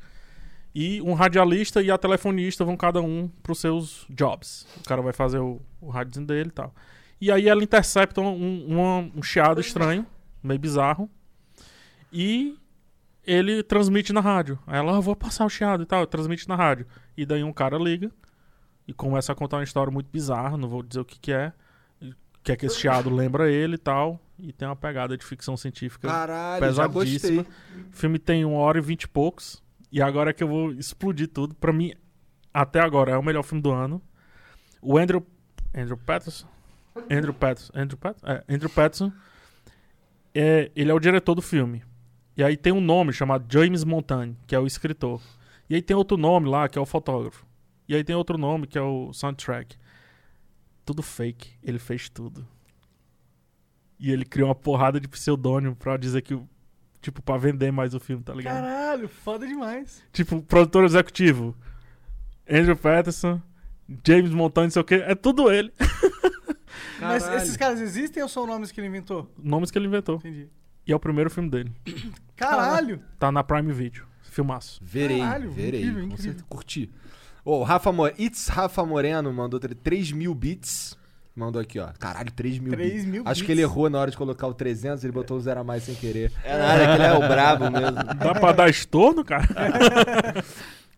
E 0.74 1.02
um 1.02 1.14
radialista 1.14 1.82
e 1.82 1.90
a 1.90 1.98
telefonista 1.98 2.64
vão 2.64 2.76
cada 2.76 3.00
um 3.02 3.28
pros 3.42 3.58
seus 3.58 4.06
jobs. 4.08 4.66
O 4.80 4.84
cara 4.84 5.02
vai 5.02 5.12
fazer 5.12 5.38
o, 5.38 5.60
o 5.80 5.88
rádiozinho 5.90 6.26
dele 6.26 6.50
e 6.50 6.52
tal. 6.52 6.72
E 7.20 7.32
aí 7.32 7.48
ela 7.48 7.62
intercepta 7.64 8.20
um, 8.20 8.64
uma- 8.66 9.10
um 9.16 9.22
chiado 9.22 9.60
estranho, 9.60 10.06
meio 10.42 10.60
bizarro. 10.60 11.10
E 12.12 12.56
ele 13.26 13.62
transmite 13.62 14.12
na 14.12 14.20
rádio. 14.20 14.58
Aí 14.66 14.78
ela, 14.78 14.96
ah, 14.96 15.00
vou 15.00 15.14
passar 15.14 15.44
o 15.44 15.48
chiado 15.50 15.82
e 15.82 15.86
tal, 15.86 16.06
transmite 16.06 16.48
na 16.48 16.56
rádio. 16.56 16.86
E 17.16 17.24
daí 17.26 17.42
um 17.44 17.52
cara 17.52 17.78
liga 17.78 18.10
e 18.86 18.92
começa 18.92 19.32
a 19.32 19.34
contar 19.34 19.58
uma 19.58 19.64
história 19.64 19.90
muito 19.92 20.08
bizarra, 20.10 20.56
não 20.56 20.68
vou 20.68 20.82
dizer 20.82 21.00
o 21.00 21.04
que 21.04 21.18
que 21.18 21.32
é. 21.32 21.52
Que 22.42 22.52
é 22.52 22.56
que 22.56 22.66
esse 22.66 22.78
chiado 22.78 23.10
lembra 23.14 23.50
ele 23.50 23.74
e 23.74 23.78
tal. 23.78 24.20
E 24.38 24.52
tem 24.52 24.66
uma 24.66 24.76
pegada 24.76 25.16
de 25.16 25.24
ficção 25.24 25.56
científica 25.56 26.08
Caralho, 26.08 26.60
pesadíssima. 26.60 27.42
o 27.42 27.92
filme 27.92 28.18
tem 28.18 28.44
uma 28.44 28.58
hora 28.58 28.78
e 28.78 28.80
vinte 28.80 29.02
e 29.02 29.08
poucos. 29.08 29.62
E 29.92 30.00
agora 30.00 30.30
é 30.30 30.32
que 30.32 30.42
eu 30.42 30.48
vou 30.48 30.72
explodir 30.72 31.28
tudo. 31.28 31.54
Pra 31.54 31.72
mim, 31.72 31.92
até 32.54 32.80
agora, 32.80 33.12
é 33.12 33.16
o 33.18 33.22
melhor 33.22 33.42
filme 33.42 33.62
do 33.62 33.70
ano. 33.70 34.00
O 34.80 34.96
Andrew. 34.96 35.24
Andrew 35.74 35.96
Patterson? 35.96 36.46
Andrew 37.10 37.34
Patterson. 37.34 37.72
Andrew 37.74 37.98
Patterson? 37.98 38.26
É, 38.26 38.44
Andrew 38.54 38.70
Patterson. 38.70 39.12
É, 40.34 40.70
ele 40.74 40.90
é 40.90 40.94
o 40.94 40.98
diretor 40.98 41.34
do 41.34 41.42
filme. 41.42 41.82
E 42.40 42.42
aí 42.42 42.56
tem 42.56 42.72
um 42.72 42.80
nome 42.80 43.12
chamado 43.12 43.44
James 43.52 43.84
Montagne, 43.84 44.34
que 44.46 44.54
é 44.54 44.58
o 44.58 44.66
escritor. 44.66 45.20
E 45.68 45.74
aí 45.74 45.82
tem 45.82 45.94
outro 45.94 46.16
nome 46.16 46.48
lá, 46.48 46.70
que 46.70 46.78
é 46.78 46.80
o 46.80 46.86
fotógrafo. 46.86 47.44
E 47.86 47.94
aí 47.94 48.02
tem 48.02 48.16
outro 48.16 48.38
nome, 48.38 48.66
que 48.66 48.78
é 48.78 48.80
o 48.80 49.12
soundtrack. 49.12 49.76
Tudo 50.82 51.02
fake. 51.02 51.50
Ele 51.62 51.78
fez 51.78 52.08
tudo. 52.08 52.48
E 53.98 54.10
ele 54.10 54.24
criou 54.24 54.48
uma 54.48 54.54
porrada 54.54 54.98
de 54.98 55.06
pseudônimo 55.06 55.76
pra 55.76 55.98
dizer 55.98 56.22
que 56.22 56.32
o 56.32 56.48
Tipo, 57.02 57.20
pra 57.20 57.36
vender 57.36 57.70
mais 57.70 57.94
o 57.94 58.00
filme, 58.00 58.22
tá 58.22 58.32
ligado? 58.32 58.54
Caralho, 58.54 59.08
foda 59.08 59.46
demais. 59.46 60.02
Tipo, 60.10 60.40
produtor 60.42 60.84
executivo. 60.84 61.54
Andrew 62.48 62.76
Patterson, 62.76 63.40
James 64.06 64.30
Montagne, 64.30 64.66
não 64.68 64.70
sei 64.70 64.80
o 64.82 64.84
que. 64.84 64.94
É 64.94 65.14
tudo 65.14 65.52
ele. 65.52 65.72
Mas 67.00 67.26
esses 67.28 67.56
caras 67.56 67.80
existem 67.80 68.22
ou 68.22 68.28
são 68.30 68.46
nomes 68.46 68.72
que 68.72 68.80
ele 68.80 68.88
inventou? 68.88 69.30
Nomes 69.36 69.70
que 69.70 69.78
ele 69.78 69.86
inventou. 69.86 70.16
Entendi. 70.16 70.48
E 70.86 70.92
é 70.92 70.96
o 70.96 71.00
primeiro 71.00 71.30
filme 71.30 71.48
dele. 71.50 71.72
Caralho! 72.36 73.00
Tá 73.18 73.30
na 73.30 73.44
Prime 73.44 73.72
Video. 73.72 74.04
Filmaço. 74.22 74.80
Verei, 74.82 75.18
Caralho, 75.20 75.50
verei. 75.50 75.80
incrível, 75.80 76.00
com 76.00 76.06
incrível. 76.06 76.24
certeza. 76.24 76.46
Curti. 76.48 76.90
Ô, 77.44 77.58
o 77.58 77.62
Rafa 77.64 77.90
Mo... 77.92 78.06
It's 78.08 78.48
Rafa 78.48 78.84
Moreno 78.84 79.32
mandou 79.32 79.58
3 79.60 80.12
mil 80.12 80.34
bits. 80.34 80.96
Mandou 81.34 81.60
aqui, 81.60 81.78
ó. 81.78 81.88
Caralho, 81.98 82.30
3 82.32 82.58
mil 82.58 82.72
3 82.72 82.92
bits. 82.92 83.04
mil 83.06 83.22
Acho 83.24 83.34
bits. 83.40 83.46
que 83.46 83.52
ele 83.52 83.62
errou 83.62 83.88
na 83.90 83.98
hora 83.98 84.10
de 84.10 84.16
colocar 84.16 84.46
o 84.46 84.54
300, 84.54 85.02
ele 85.04 85.12
botou 85.12 85.36
o 85.36 85.40
zero 85.40 85.60
a 85.60 85.64
mais 85.64 85.82
sem 85.84 85.94
querer. 85.94 86.32
É 86.44 86.56
nada, 86.58 86.86
que 86.86 86.92
ele 86.92 87.02
é 87.04 87.12
o 87.12 87.20
brabo 87.28 87.70
mesmo. 87.70 87.96
Dá 88.18 88.34
pra 88.34 88.52
dar 88.52 88.68
estorno, 88.70 89.24
cara? 89.24 89.46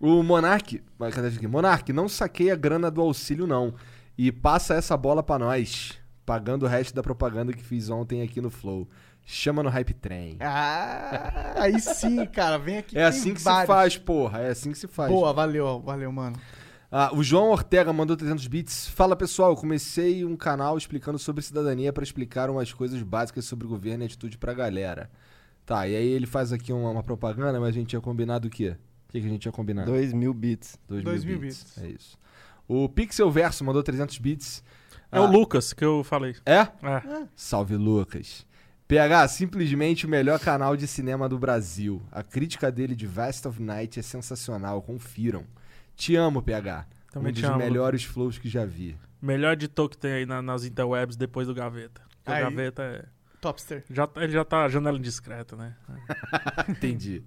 O 0.01 0.21
Monark, 0.21 0.83
vai, 0.99 1.13
cadê 1.13 1.29
aqui? 1.29 1.47
Monark, 1.47 1.93
não 1.93 2.09
saquei 2.09 2.51
a 2.51 2.57
grana 2.57 2.91
do 2.91 3.01
auxílio, 3.01 3.47
não. 3.47 3.73
E 4.19 4.33
passa 4.33 4.75
essa 4.75 4.97
bola 4.97 5.23
pra 5.23 5.39
nós. 5.39 5.93
Pagando 6.27 6.65
o 6.65 6.69
resto 6.69 6.93
da 6.93 7.05
propaganda 7.05 7.53
que 7.53 7.63
fiz 7.63 7.89
ontem 7.89 8.21
aqui 8.21 8.41
no 8.41 8.51
Flow. 8.51 8.89
Chama 9.25 9.63
no 9.63 9.69
Hype 9.71 9.95
Train. 9.95 10.37
Ah, 10.41 11.55
aí 11.57 11.81
sim, 11.81 12.27
cara. 12.27 12.59
Vem 12.59 12.79
aqui. 12.79 12.97
É 12.97 13.01
tem 13.01 13.09
assim 13.09 13.33
que 13.35 13.41
se 13.41 13.45
vários. 13.45 13.67
faz, 13.67 13.97
porra. 13.97 14.41
É 14.41 14.49
assim 14.51 14.73
que 14.73 14.79
se 14.79 14.87
faz. 14.89 15.11
Boa, 15.11 15.33
valeu, 15.33 15.81
valeu, 15.81 16.11
mano. 16.13 16.37
Ah, 16.91 17.11
o 17.15 17.23
João 17.23 17.51
Ortega 17.51 17.93
mandou 17.93 18.17
300 18.17 18.47
bits. 18.49 18.89
Fala 18.89 19.17
pessoal, 19.17 19.51
eu 19.53 19.57
comecei 19.57 20.25
um 20.25 20.37
canal 20.37 20.77
explicando 20.77 21.19
sobre 21.19 21.43
cidadania 21.43 21.93
pra 21.93 22.03
explicar 22.05 22.51
umas 22.51 22.73
coisas 22.73 23.01
básicas 23.03 23.45
sobre 23.47 23.67
governo 23.67 24.05
e 24.05 24.07
atitude 24.07 24.37
pra 24.37 24.53
galera. 24.53 25.11
Tá, 25.65 25.87
e 25.89 25.97
aí 25.97 26.07
ele 26.09 26.27
faz 26.27 26.53
aqui 26.53 26.73
uma, 26.73 26.91
uma 26.91 27.03
propaganda, 27.03 27.59
mas 27.59 27.71
a 27.71 27.73
gente 27.73 27.89
tinha 27.89 28.01
combinado 28.01 28.49
o 28.49 28.51
quê? 28.51 28.77
O 29.09 29.13
que, 29.13 29.21
que 29.21 29.27
a 29.27 29.31
gente 29.31 29.41
tinha 29.43 29.53
combinado? 29.53 29.91
2 29.91 30.13
mil 30.13 30.35
bits. 30.35 30.79
Dois 30.89 31.03
Dois 31.05 31.25
mil 31.25 31.39
mil 31.39 31.49
bits. 31.49 31.79
É 31.83 31.87
isso. 31.87 32.19
O 32.69 32.89
Pixel 32.89 33.31
Verso 33.31 33.65
mandou 33.65 33.83
300 33.83 34.19
bits. 34.19 34.63
É 35.11 35.19
Ah, 35.19 35.23
o 35.23 35.27
Lucas 35.31 35.73
que 35.73 35.85
eu 35.85 36.03
falei. 36.05 36.35
É? 36.45 36.59
É. 36.61 37.27
Salve 37.37 37.77
Lucas. 37.77 38.45
PH, 38.93 39.29
simplesmente 39.29 40.05
o 40.05 40.09
melhor 40.09 40.39
canal 40.39 40.77
de 40.77 40.87
cinema 40.87 41.27
do 41.27 41.39
Brasil. 41.39 42.03
A 42.13 42.23
crítica 42.23 42.71
dele 42.71 42.95
de 42.95 43.07
Vast 43.07 43.49
of 43.49 43.63
Night 43.63 43.99
é 43.99 44.03
sensacional, 44.03 44.83
confiram. 44.83 45.47
Te 45.97 46.15
amo, 46.15 46.43
PH. 46.43 46.87
Também 47.11 47.31
um 47.31 47.35
te 47.35 47.41
dos 47.41 47.49
amo, 47.49 47.59
melhores 47.59 48.05
flows 48.05 48.37
que 48.37 48.51
já 48.51 48.67
vi. 48.67 48.95
Melhor 49.21 49.55
editor 49.55 49.89
que 49.89 49.97
tem 49.97 50.13
aí 50.13 50.27
na- 50.27 50.43
nas 50.43 50.65
interwebs 50.65 51.17
depois 51.17 51.47
do 51.47 51.55
Gaveta. 51.55 52.03
Porque 52.23 52.39
Aí. 52.39 52.43
O 52.45 52.51
Gaveta 52.51 52.83
é. 52.83 53.05
Topster. 53.41 53.83
Já, 53.91 54.07
tá- 54.07 54.23
ele 54.23 54.33
já 54.33 54.45
tá 54.45 54.69
janela 54.69 54.99
indiscreta, 54.99 55.57
né? 55.57 55.75
Entendi. 56.69 57.23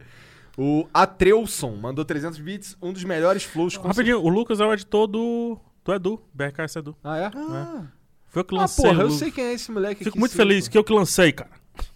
O 0.55 0.87
Atreuson 0.93 1.75
mandou 1.77 2.05
300 2.05 2.37
bits, 2.39 2.77
um 2.79 2.93
dos 2.93 3.03
melhores 3.03 3.43
flows 3.43 3.75
Rapidinho, 3.75 4.21
o 4.21 4.29
Lucas 4.29 4.59
é 4.59 4.65
o 4.65 4.71
editor 4.71 5.07
do, 5.07 5.59
do 5.83 5.93
Edu, 5.93 6.21
BRKS 6.31 6.77
Edu. 6.77 6.95
Ah, 7.03 7.17
é? 7.17 7.31
Ah, 7.35 7.85
Foi 8.35 8.41
eu 8.41 8.45
que 8.45 8.53
Ah, 8.55 8.59
lancei. 8.59 8.83
porra, 8.83 8.97
o 8.99 9.01
eu 9.07 9.11
sei 9.11 9.31
quem 9.31 9.45
é 9.45 9.53
esse 9.53 9.71
moleque 9.71 9.99
Fico 10.03 10.09
aqui, 10.09 10.19
muito 10.19 10.31
sim, 10.33 10.37
feliz 10.37 10.65
pô. 10.65 10.71
que 10.73 10.77
eu 10.77 10.83
que 10.83 10.91
lancei, 10.91 11.31
cara. 11.31 11.49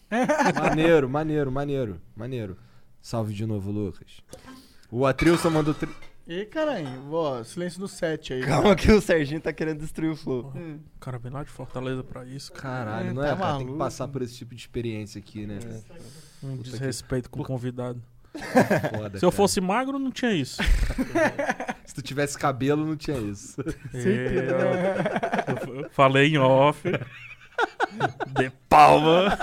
Maneiro, 0.58 1.10
maneiro, 1.10 1.52
maneiro, 1.52 2.02
maneiro. 2.16 2.58
Salve 3.02 3.34
de 3.34 3.46
novo, 3.46 3.70
Lucas. 3.72 4.22
O 4.90 5.06
Atreuson 5.06 5.50
mandou... 5.50 5.74
Tre... 5.74 5.90
E 6.26 6.46
caralho, 6.46 7.12
ó, 7.12 7.44
silêncio 7.44 7.82
no 7.82 7.90
set 7.90 8.32
aí. 8.34 8.42
Calma 8.42 8.74
que 8.74 8.90
o 8.90 9.02
Serginho 9.02 9.42
tá 9.42 9.52
querendo 9.52 9.80
destruir 9.80 10.12
o 10.12 10.16
flow. 10.16 10.54
Hum. 10.56 10.80
O 10.96 11.00
cara 11.00 11.18
vem 11.20 11.30
lá 11.32 11.44
de 11.44 11.50
Fortaleza 11.50 12.04
pra 12.06 12.24
isso, 12.26 12.54
cara. 12.54 12.86
Caralho, 12.86 13.10
É, 13.10 13.14
não 13.14 13.22
tá 13.22 13.28
é, 13.30 13.36
cara? 13.36 13.58
Tem 13.58 13.68
que 13.68 13.78
passar 13.78 14.08
por 14.08 14.22
esse 14.22 14.36
tipo 14.36 14.56
de 14.56 14.62
experiência 14.62 15.20
aqui, 15.20 15.46
né? 15.46 15.60
Um 16.42 16.52
Puta 16.58 16.64
que- 16.64 16.70
desrespeito 16.70 17.30
com 17.30 17.42
o 17.42 17.46
convidado. 17.46 18.02
Foda, 18.96 19.20
Se 19.20 19.26
eu 19.26 19.30
cara. 19.30 19.38
fosse 19.38 19.62
magro, 19.62 20.00
não 20.00 20.12
tinha 20.12 20.32
isso. 20.32 20.62
Se 21.86 21.94
tu 21.96 22.02
tivesse 22.02 22.38
cabelo, 22.38 22.86
não 22.86 22.96
tinha 22.96 23.18
isso. 23.18 23.60
Eu, 23.94 25.76
eu 25.84 25.90
falei 25.92 26.28
em 26.28 26.38
off. 26.38 26.82
De 28.38 28.50
palma. 28.70 29.38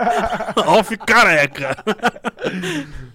off 0.66 0.96
careca. 0.98 1.76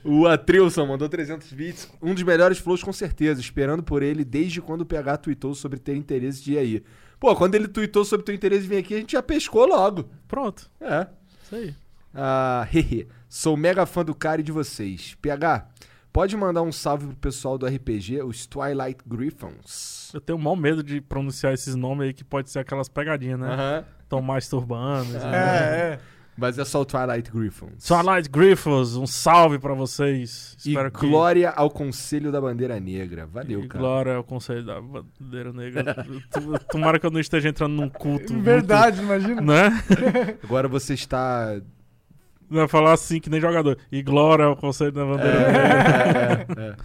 O 0.04 0.28
Atreuson 0.28 0.86
mandou 0.86 1.10
300 1.10 1.52
bits. 1.54 1.90
Um 2.02 2.14
dos 2.14 2.24
melhores 2.24 2.60
flows, 2.60 2.84
com 2.84 2.94
certeza. 2.94 3.42
Esperando 3.42 3.82
por 3.82 4.04
ele 4.04 4.24
desde 4.24 4.62
quando 4.62 4.82
o 4.82 4.86
PH 4.86 5.18
tweetou 5.18 5.56
sobre 5.56 5.80
ter 5.80 5.96
interesse 5.96 6.44
de 6.44 6.54
ir 6.54 6.58
aí. 6.58 6.84
Pô, 7.20 7.36
quando 7.36 7.56
ele 7.56 7.68
tweetou 7.68 8.04
sobre 8.04 8.26
ter 8.26 8.34
interesse 8.34 8.64
de 8.64 8.68
vir 8.68 8.78
aqui, 8.78 8.96
a 8.96 8.98
gente 8.98 9.14
já 9.14 9.24
pescou 9.24 9.66
logo. 9.66 10.10
Pronto. 10.28 10.70
É. 10.82 11.08
Isso 11.44 11.56
aí. 11.56 11.76
Ah, 12.14 12.68
hehe. 12.74 13.08
Sou 13.28 13.58
mega 13.58 13.86
fã 13.86 14.04
do 14.06 14.14
cara 14.14 14.42
e 14.42 14.44
de 14.44 14.52
vocês. 14.52 15.16
PH, 15.22 15.68
pode 16.12 16.38
mandar 16.38 16.62
um 16.62 16.72
salve 16.72 17.08
pro 17.08 17.16
pessoal 17.16 17.58
do 17.58 17.66
RPG, 17.66 18.22
os 18.22 18.46
Twilight 18.46 19.00
Griffons. 19.06 20.12
Eu 20.14 20.22
tenho 20.22 20.38
maior 20.38 20.56
medo 20.56 20.84
de 20.84 21.02
pronunciar 21.02 21.54
esses 21.54 21.76
nomes 21.76 22.08
aí 22.08 22.14
que 22.14 22.24
pode 22.24 22.50
ser 22.52 22.60
aquelas 22.60 22.88
pegadinhas, 22.88 23.40
né? 23.40 23.48
Aham. 23.54 23.86
Estão 24.04 24.22
mais 24.22 24.48
turbando. 24.48 25.18
É, 25.18 25.94
é. 25.94 26.00
Mas 26.36 26.58
é 26.58 26.66
só 26.66 26.82
o 26.82 26.86
Twilight 26.86 27.32
Griffons. 27.32 27.84
Twilight 27.86 28.28
Griffiths, 28.30 28.96
um 28.96 29.06
salve 29.06 29.60
pra 29.60 29.76
vocês. 29.76 30.56
E 30.66 30.70
Espero 30.70 30.92
que. 30.92 31.08
glória 31.08 31.52
ao 31.52 31.70
Conselho 31.70 32.32
da 32.32 32.42
Bandeira 32.42 32.80
Negra. 32.80 33.28
Valeu, 33.28 33.64
e 33.64 33.68
cara. 33.68 33.80
glória 33.80 34.16
ao 34.16 34.24
Conselho 34.24 34.64
da 34.66 34.80
Bandeira 34.82 35.54
Negra. 35.54 35.96
Tu- 36.32 36.60
Tomara 36.72 37.00
que 37.00 37.06
eu 37.06 37.12
não 37.12 37.20
esteja 37.20 37.50
entrando 37.50 37.74
num 37.74 37.88
culto. 37.90 38.34
muito- 38.34 38.44
Verdade, 38.46 39.00
imagina. 39.02 39.42
né? 39.42 39.84
Agora 40.44 40.68
você 40.68 40.96
está 40.96 41.60
vai 42.50 42.68
falar 42.68 42.94
assim 42.94 43.20
que 43.20 43.30
nem 43.30 43.40
jogador. 43.42 43.78
E 43.92 44.02
glória 44.02 44.46
ao 44.46 44.56
Conselho 44.56 44.92
da 44.92 45.06
Bandeira 45.06 45.38
É, 45.38 45.52
Negra. 45.52 46.48
é, 46.58 46.70
é. 46.70 46.76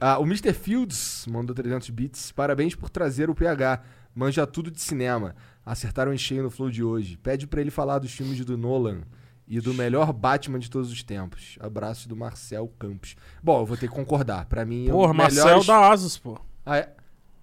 Ah, 0.00 0.18
o 0.18 0.24
Mr. 0.24 0.52
Fields 0.52 1.26
mandou 1.28 1.54
300 1.54 1.88
bits. 1.90 2.30
Parabéns 2.32 2.74
por 2.74 2.90
trazer 2.90 3.30
o 3.30 3.34
PH. 3.34 3.82
Manja 4.14 4.46
tudo 4.46 4.70
de 4.70 4.80
cinema. 4.80 5.34
Acertaram 5.64 6.12
em 6.12 6.18
cheio 6.18 6.42
no 6.42 6.50
flow 6.50 6.70
de 6.70 6.82
hoje. 6.84 7.16
Pede 7.16 7.46
pra 7.46 7.60
ele 7.60 7.70
falar 7.70 7.98
dos 7.98 8.12
filmes 8.12 8.44
do 8.44 8.56
Nolan 8.58 9.00
e 9.48 9.60
do 9.60 9.72
melhor 9.72 10.12
Batman 10.12 10.58
de 10.58 10.70
todos 10.70 10.92
os 10.92 11.02
tempos. 11.02 11.56
Abraço 11.60 12.08
do 12.08 12.14
Marcel 12.16 12.70
Campos. 12.78 13.16
Bom, 13.42 13.60
eu 13.60 13.66
vou 13.66 13.76
ter 13.76 13.88
que 13.88 13.94
concordar. 13.94 14.44
Pra 14.46 14.64
mim, 14.64 14.86
é 14.88 14.90
Porra, 14.90 15.12
um 15.12 15.16
Marcel 15.16 15.44
melhores... 15.44 15.66
da 15.66 15.90
Asus, 15.90 16.18
pô. 16.18 16.38
Ah, 16.64 16.76
é? 16.78 16.90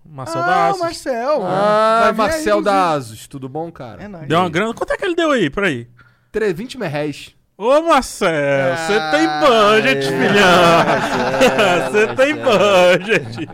Marcel 0.06 0.42
da 0.42 0.48
Ah, 0.48 0.67
Asus. 0.69 0.82
Marcel. 0.82 1.42
Ah, 1.43 2.14
Marcel 2.16 2.58
aí, 2.58 2.64
da 2.64 2.92
Asus. 2.92 3.27
Tudo 3.27 3.50
bom, 3.50 3.72
cara? 3.72 4.03
É 4.03 4.08
nóis. 4.08 4.27
Deu 4.27 4.38
uma 4.40 4.50
grana. 4.50 4.74
Quanto 4.74 4.93
é 4.93 4.98
que 4.98 5.06
ele 5.06 5.16
deu 5.16 5.32
aí? 5.32 5.50
Peraí. 5.50 5.88
Tre- 6.34 6.52
20 6.52 6.78
merréis. 6.78 7.34
Ô, 7.56 7.82
Marcel, 7.84 8.30
você 8.76 8.94
Ah, 8.94 9.12
tem 9.12 9.28
budget, 9.40 10.08
é, 10.08 10.12
filhão. 10.12 11.92
Você 11.92 12.16
tem 12.16 12.36
budget. 12.36 13.48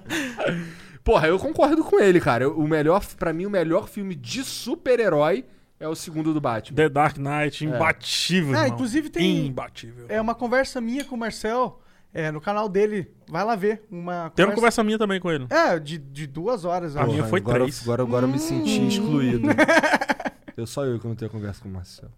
Porra, 1.02 1.28
eu 1.28 1.38
concordo 1.38 1.82
com 1.84 2.00
ele, 2.00 2.20
cara. 2.20 2.48
O 2.48 2.66
melhor, 2.66 3.04
para 3.18 3.32
mim, 3.32 3.44
o 3.46 3.50
melhor 3.50 3.88
filme 3.88 4.14
de 4.14 4.42
super-herói 4.44 5.44
é 5.78 5.86
o 5.88 5.94
segundo 5.94 6.32
do 6.32 6.40
Batman. 6.40 6.76
The 6.76 6.88
Dark 6.88 7.16
Knight, 7.18 7.64
imbatível, 7.64 8.54
Ah, 8.54 8.62
irmão. 8.62 8.74
inclusive 8.74 9.10
tem- 9.10 9.46
Imbatível. 9.46 10.06
É 10.08 10.20
uma 10.20 10.34
conversa 10.34 10.80
minha 10.80 11.04
com 11.04 11.14
o 11.16 11.18
Marcel 11.18 11.80
é, 12.14 12.30
no 12.30 12.40
canal 12.40 12.68
dele. 12.68 13.10
Vai 13.28 13.44
lá 13.44 13.54
ver. 13.56 13.82
Uma 13.90 14.30
Tem 14.34 14.44
uma 14.46 14.54
conversa 14.54 14.82
minha 14.84 14.96
também 14.98 15.20
com 15.20 15.30
ele. 15.30 15.46
É, 15.50 15.78
de, 15.78 15.98
de 15.98 16.26
duas 16.26 16.64
horas. 16.64 16.96
A 16.96 17.04
minha 17.04 17.24
foi 17.24 17.40
agora, 17.40 17.58
três. 17.60 17.82
Agora, 17.82 18.02
agora 18.02 18.24
eu 18.24 18.28
me 18.28 18.38
senti 18.38 18.80
Hum. 18.80 18.88
excluído. 18.88 19.48
eu 20.56 20.66
só 20.66 20.84
eu 20.84 20.98
que 20.98 21.06
não 21.06 21.14
tenho 21.14 21.30
conversa 21.30 21.60
com 21.62 21.68
o 21.68 21.72
Marcel. 21.72 22.10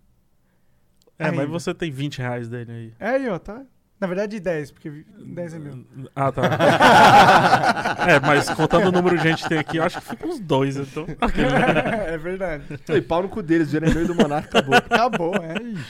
É, 1.19 1.31
mas 1.31 1.41
Ainda. 1.41 1.53
você 1.53 1.75
tem 1.75 1.91
20 1.91 2.19
reais 2.19 2.49
dele 2.49 2.71
aí. 2.73 2.95
É 3.01 3.11
aí, 3.17 3.29
ó, 3.29 3.39
tá? 3.39 3.65
Na 4.01 4.07
verdade, 4.07 4.39
10, 4.39 4.71
porque 4.71 5.05
10 5.19 5.55
é 5.55 5.59
meu. 5.59 5.85
Ah, 6.15 6.31
tá. 6.31 6.43
é, 8.09 8.21
mas 8.21 8.49
contando 8.51 8.89
o 8.89 8.93
número 8.93 9.17
de 9.17 9.25
gente 9.25 9.43
que 9.43 9.49
tem 9.49 9.59
aqui, 9.59 9.79
eu 9.79 9.83
acho 9.83 10.01
que 10.01 10.07
fica 10.07 10.25
uns 10.25 10.39
dois, 10.39 10.77
então. 10.77 11.05
é 12.07 12.17
verdade. 12.17 12.63
E 12.89 13.01
pau 13.01 13.23
no 13.23 13.29
cu 13.29 13.43
deles, 13.43 13.73
o 13.73 13.77
e 13.77 14.05
do 14.07 14.15
Monarca 14.15 14.61
acabou. 14.61 14.77
Acabou, 14.79 15.35
é. 15.35 15.55
Ixi. 15.61 15.85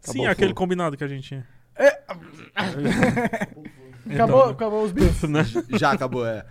Sim, 0.00 0.10
Acabou, 0.10 0.30
aquele 0.30 0.54
pô. 0.54 0.60
combinado 0.60 0.96
que 0.96 1.02
a 1.02 1.08
gente 1.08 1.26
tinha. 1.26 1.46
Acabou, 4.08 4.44
acabou 4.44 4.84
os. 4.84 4.92
Né? 5.22 5.44
Já 5.70 5.90
acabou, 5.90 6.24
é. 6.24 6.44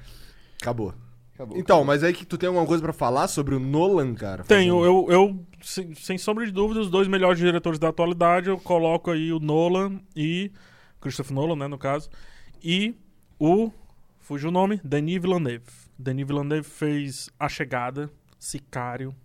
Acabou. 0.61 0.93
Acabou. 1.41 1.57
Então, 1.57 1.83
mas 1.83 2.03
aí 2.03 2.13
que 2.13 2.23
tu 2.25 2.37
tem 2.37 2.47
alguma 2.47 2.65
coisa 2.67 2.83
pra 2.83 2.93
falar 2.93 3.27
sobre 3.27 3.55
o 3.55 3.59
Nolan, 3.59 4.13
cara? 4.13 4.43
Tenho, 4.43 4.75
Fazendo- 4.79 5.11
eu, 5.11 5.11
eu 5.11 5.45
sem, 5.61 5.95
sem 5.95 6.17
sombra 6.17 6.45
de 6.45 6.51
dúvida, 6.51 6.79
os 6.79 6.89
dois 6.89 7.07
melhores 7.07 7.39
diretores 7.39 7.79
da 7.79 7.89
atualidade, 7.89 8.47
eu 8.49 8.59
coloco 8.59 9.09
aí 9.09 9.33
o 9.33 9.39
Nolan 9.39 9.99
e. 10.15 10.51
Christopher 10.99 11.33
Nolan, 11.33 11.55
né, 11.55 11.67
no 11.67 11.79
caso. 11.79 12.09
E 12.63 12.93
o. 13.39 13.71
Fugiu 14.19 14.49
o 14.49 14.51
nome? 14.51 14.79
Denis 14.83 15.19
Villeneuve. 15.19 15.65
Denis 15.97 16.27
Villeneuve 16.27 16.67
fez 16.67 17.29
A 17.39 17.49
Chegada, 17.49 18.07
Sicário. 18.37 19.15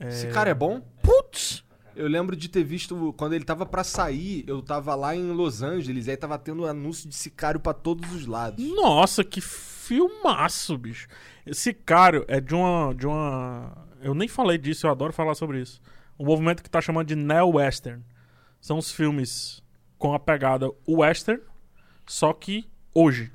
Esse 0.00 0.26
cara 0.28 0.50
é 0.50 0.54
bom? 0.54 0.80
Putz! 1.02 1.62
Eu 1.94 2.08
lembro 2.08 2.34
de 2.34 2.48
ter 2.48 2.64
visto, 2.64 3.14
quando 3.16 3.34
ele 3.34 3.44
tava 3.44 3.66
pra 3.66 3.84
sair, 3.84 4.44
eu 4.46 4.62
tava 4.62 4.94
lá 4.94 5.14
em 5.14 5.30
Los 5.30 5.62
Angeles, 5.62 6.08
aí 6.08 6.16
tava 6.16 6.38
tendo 6.38 6.66
anúncio 6.66 7.06
de 7.08 7.14
Sicário 7.14 7.60
pra 7.60 7.74
todos 7.74 8.10
os 8.12 8.26
lados. 8.26 8.64
Nossa, 8.74 9.22
que 9.22 9.40
filmaço, 9.86 10.78
bicho. 10.78 11.08
Sicário 11.52 12.24
é 12.28 12.40
de 12.40 12.54
uma. 12.54 12.94
De 12.94 13.06
uma. 13.06 13.86
Eu 14.00 14.14
nem 14.14 14.28
falei 14.28 14.58
disso, 14.58 14.86
eu 14.86 14.90
adoro 14.90 15.12
falar 15.12 15.34
sobre 15.34 15.60
isso. 15.60 15.80
Um 16.18 16.24
movimento 16.24 16.62
que 16.62 16.70
tá 16.70 16.80
chamando 16.80 17.08
de 17.08 17.16
neo-western. 17.16 18.02
São 18.60 18.78
os 18.78 18.92
filmes 18.92 19.62
com 19.98 20.14
a 20.14 20.18
pegada 20.18 20.70
western, 20.88 21.42
só 22.06 22.32
que 22.32 22.68
hoje. 22.94 23.32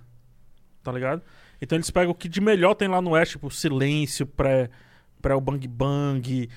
Tá 0.84 0.92
ligado? 0.92 1.22
Então 1.62 1.78
eles 1.78 1.90
pegam 1.90 2.12
o 2.12 2.16
que 2.16 2.30
de 2.30 2.40
melhor 2.40 2.76
tem 2.76 2.88
lá 2.88 3.02
no 3.02 3.12
oeste, 3.12 3.34
tipo 3.34 3.50
silêncio, 3.52 4.26
pré, 4.26 4.70
pré 5.22 5.34
o 5.34 5.42
bang 5.42 5.68
bang, 5.68 6.50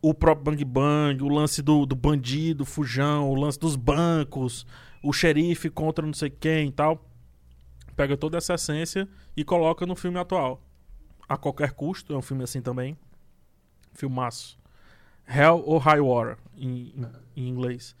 o 0.00 0.14
próprio 0.14 0.44
bang 0.44 0.64
bang, 0.64 1.22
o 1.22 1.28
lance 1.28 1.60
do, 1.60 1.84
do 1.84 1.94
bandido, 1.94 2.64
fujão, 2.64 3.28
o 3.28 3.34
lance 3.34 3.58
dos 3.58 3.76
bancos, 3.76 4.66
o 5.02 5.12
xerife 5.12 5.68
contra 5.68 6.06
não 6.06 6.14
sei 6.14 6.30
quem 6.30 6.68
e 6.68 6.72
tal 6.72 7.04
pega 7.94 8.16
toda 8.16 8.36
essa 8.38 8.54
essência 8.54 9.08
e 9.36 9.44
coloca 9.44 9.86
no 9.86 9.94
filme 9.96 10.18
atual. 10.18 10.60
A 11.28 11.36
qualquer 11.36 11.72
custo, 11.72 12.12
é 12.12 12.16
um 12.16 12.22
filme 12.22 12.44
assim 12.44 12.60
também. 12.60 12.96
Filmaço. 13.92 14.58
Hell 15.28 15.62
or 15.66 15.78
High 15.80 16.00
Water, 16.00 16.36
em, 16.56 16.92
em- 16.96 17.06
em 17.36 17.48
inglês. 17.48 17.96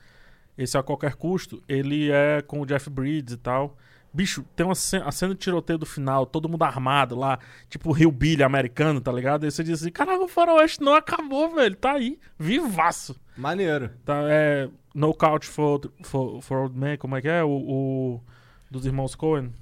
esse 0.56 0.76
a 0.78 0.82
qualquer 0.84 1.14
custo, 1.16 1.60
ele 1.68 2.10
é 2.12 2.40
com 2.42 2.60
o 2.60 2.66
Jeff 2.66 2.88
Bridges 2.90 3.32
e 3.34 3.36
tal. 3.38 3.76
Bicho, 4.12 4.44
tem 4.54 4.64
uma 4.64 4.76
cena, 4.76 5.06
a 5.08 5.10
cena 5.10 5.34
de 5.34 5.40
tiroteio 5.40 5.76
do 5.78 5.84
final, 5.86 6.24
todo 6.24 6.48
mundo 6.48 6.62
armado 6.62 7.16
lá, 7.16 7.40
tipo 7.68 7.90
Rio 7.90 8.12
Billy 8.12 8.44
americano, 8.44 9.00
tá 9.00 9.10
ligado? 9.10 9.42
Aí 9.44 9.50
você 9.50 9.64
diz 9.64 9.80
assim, 9.82 9.90
caralho, 9.90 10.22
o 10.22 10.28
faroeste 10.28 10.80
não 10.80 10.94
acabou, 10.94 11.52
velho, 11.52 11.74
tá 11.74 11.92
aí, 11.94 12.20
vivaço. 12.38 13.16
Maneiro. 13.36 13.90
Tá, 14.04 14.22
é 14.28 14.68
No 14.94 15.12
Couch 15.12 15.48
for, 15.48 15.80
for, 16.04 16.40
for 16.40 16.58
Old 16.58 16.78
Men, 16.78 16.96
como 16.98 17.16
é 17.16 17.20
que 17.22 17.26
é? 17.28 17.42
O, 17.42 17.48
o 17.50 18.20
dos 18.70 18.86
irmãos 18.86 19.16
Coen. 19.16 19.52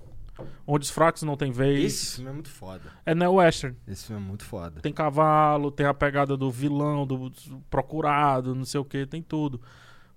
Onde 0.67 0.85
os 0.85 0.91
fracos 0.91 1.23
não 1.23 1.36
têm 1.36 1.52
vez. 1.52 1.85
Esse 1.85 2.17
filme 2.17 2.31
é 2.31 2.33
muito 2.33 2.49
foda. 2.51 2.91
É 3.05 3.15
neo-western. 3.15 3.77
Esse 3.86 4.07
filme 4.07 4.23
é 4.23 4.27
muito 4.27 4.44
foda. 4.44 4.81
Tem 4.81 4.93
cavalo, 4.93 5.70
tem 5.70 5.86
a 5.86 5.93
pegada 5.94 6.36
do 6.36 6.51
vilão, 6.51 7.07
do, 7.07 7.28
do 7.31 7.61
procurado, 7.70 8.55
não 8.55 8.65
sei 8.65 8.81
o 8.81 8.85
que, 8.85 9.07
tem 9.07 9.23
tudo. 9.23 9.61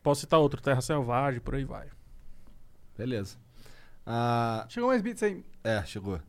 Posso 0.02 0.22
citar 0.22 0.40
outro, 0.40 0.62
Terra 0.62 0.82
Selvagem, 0.82 1.42
por 1.42 1.56
aí 1.56 1.66
vai. 1.66 1.88
Beleza. 2.98 3.38
Ah, 4.06 4.66
Chegou 4.70 4.90
mais 4.90 5.02
beats 5.02 5.22
aí. 5.24 5.44
é, 5.64 5.84
chegou. 5.86 6.20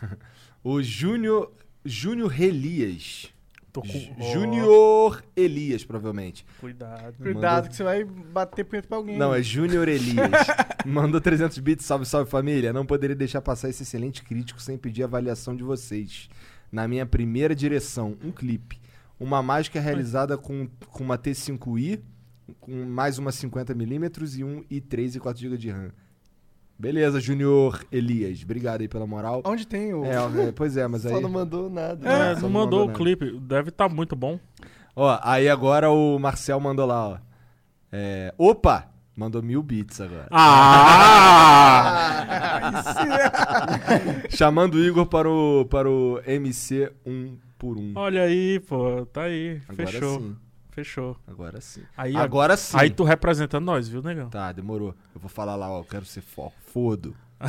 o 0.62 0.82
Júnior. 0.82 1.52
Júnior 1.84 2.40
Elias. 2.40 3.30
Tô 3.74 3.82
com... 3.82 3.88
Júnior 4.32 5.24
Elias, 5.34 5.84
provavelmente. 5.84 6.46
Cuidado. 6.60 7.16
Cuidado 7.16 7.54
Mandou- 7.56 7.70
que 7.70 7.76
você 7.76 7.82
vai 7.82 8.04
bater 8.04 8.64
punheta 8.64 8.86
pra 8.86 8.96
alguém. 8.98 9.18
Não, 9.18 9.34
é 9.34 9.42
Júnior 9.42 9.88
Elias. 9.88 10.30
Mandou 10.86 11.20
300 11.20 11.58
bits, 11.58 11.84
salve, 11.84 12.06
salve 12.06 12.30
família. 12.30 12.72
Não 12.72 12.86
poderia 12.86 13.16
deixar 13.16 13.42
passar 13.42 13.68
esse 13.68 13.82
excelente 13.82 14.22
crítico 14.22 14.62
sem 14.62 14.78
pedir 14.78 15.02
a 15.02 15.06
avaliação 15.06 15.56
de 15.56 15.64
vocês. 15.64 16.28
Na 16.70 16.86
minha 16.86 17.04
primeira 17.04 17.52
direção, 17.52 18.16
um 18.22 18.30
clipe. 18.30 18.80
Uma 19.18 19.42
mágica 19.42 19.80
realizada 19.80 20.38
com, 20.38 20.68
com 20.90 21.02
uma 21.02 21.18
T5i, 21.18 22.00
com 22.60 22.84
mais 22.84 23.18
uma 23.18 23.32
50mm 23.32 24.38
e 24.38 24.44
um 24.44 24.62
i3 24.70 25.16
e 25.16 25.18
4GB 25.20 25.56
de 25.56 25.70
RAM. 25.70 25.90
Beleza, 26.78 27.20
Júnior 27.20 27.84
Elias. 27.90 28.42
Obrigado 28.42 28.80
aí 28.80 28.88
pela 28.88 29.06
moral. 29.06 29.42
Onde 29.44 29.66
tem 29.66 29.94
o. 29.94 30.04
É, 30.04 30.16
é, 30.48 30.52
pois 30.52 30.76
é, 30.76 30.86
mas 30.86 31.06
aí... 31.06 31.12
Só 31.12 31.20
não 31.20 31.30
mandou 31.30 31.70
nada. 31.70 32.08
É, 32.08 32.34
só 32.34 32.42
não 32.42 32.48
não 32.48 32.60
mandou 32.60 32.80
mandou 32.80 32.94
o 32.94 32.98
clipe. 32.98 33.38
Deve 33.40 33.68
estar 33.70 33.88
muito 33.88 34.16
bom. 34.16 34.38
Ó, 34.96 35.18
aí 35.22 35.48
agora 35.48 35.90
o 35.90 36.18
Marcel 36.18 36.60
mandou 36.60 36.86
lá, 36.86 37.08
ó. 37.08 37.18
É, 37.92 38.34
opa! 38.36 38.88
Mandou 39.16 39.40
mil 39.40 39.62
bits 39.62 40.00
agora. 40.00 40.26
Ah! 40.32 41.44
Chamando 44.30 44.74
o 44.74 44.80
Igor 44.84 45.06
para 45.06 45.30
o, 45.30 45.64
para 45.66 45.88
o 45.88 46.20
MC 46.26 46.90
um 47.06 47.36
por 47.56 47.78
um. 47.78 47.92
Olha 47.94 48.22
aí, 48.22 48.60
pô. 48.60 49.06
Tá 49.06 49.22
aí. 49.22 49.60
Agora 49.68 49.88
Fechou. 49.88 50.18
sim. 50.20 50.36
Fechou. 50.74 51.16
Agora 51.28 51.60
sim. 51.60 51.82
Aí, 51.96 52.16
Agora 52.16 52.56
sim. 52.56 52.76
aí 52.78 52.90
tu 52.90 53.04
representando 53.04 53.64
nós, 53.64 53.88
viu, 53.88 54.02
negão? 54.02 54.28
Tá, 54.28 54.50
demorou. 54.50 54.92
Eu 55.14 55.20
vou 55.20 55.28
falar 55.28 55.54
lá, 55.54 55.70
ó. 55.70 55.80
Eu 55.80 55.84
quero 55.84 56.04
ser 56.04 56.20
fo 56.20 56.50
fodo. 56.72 57.14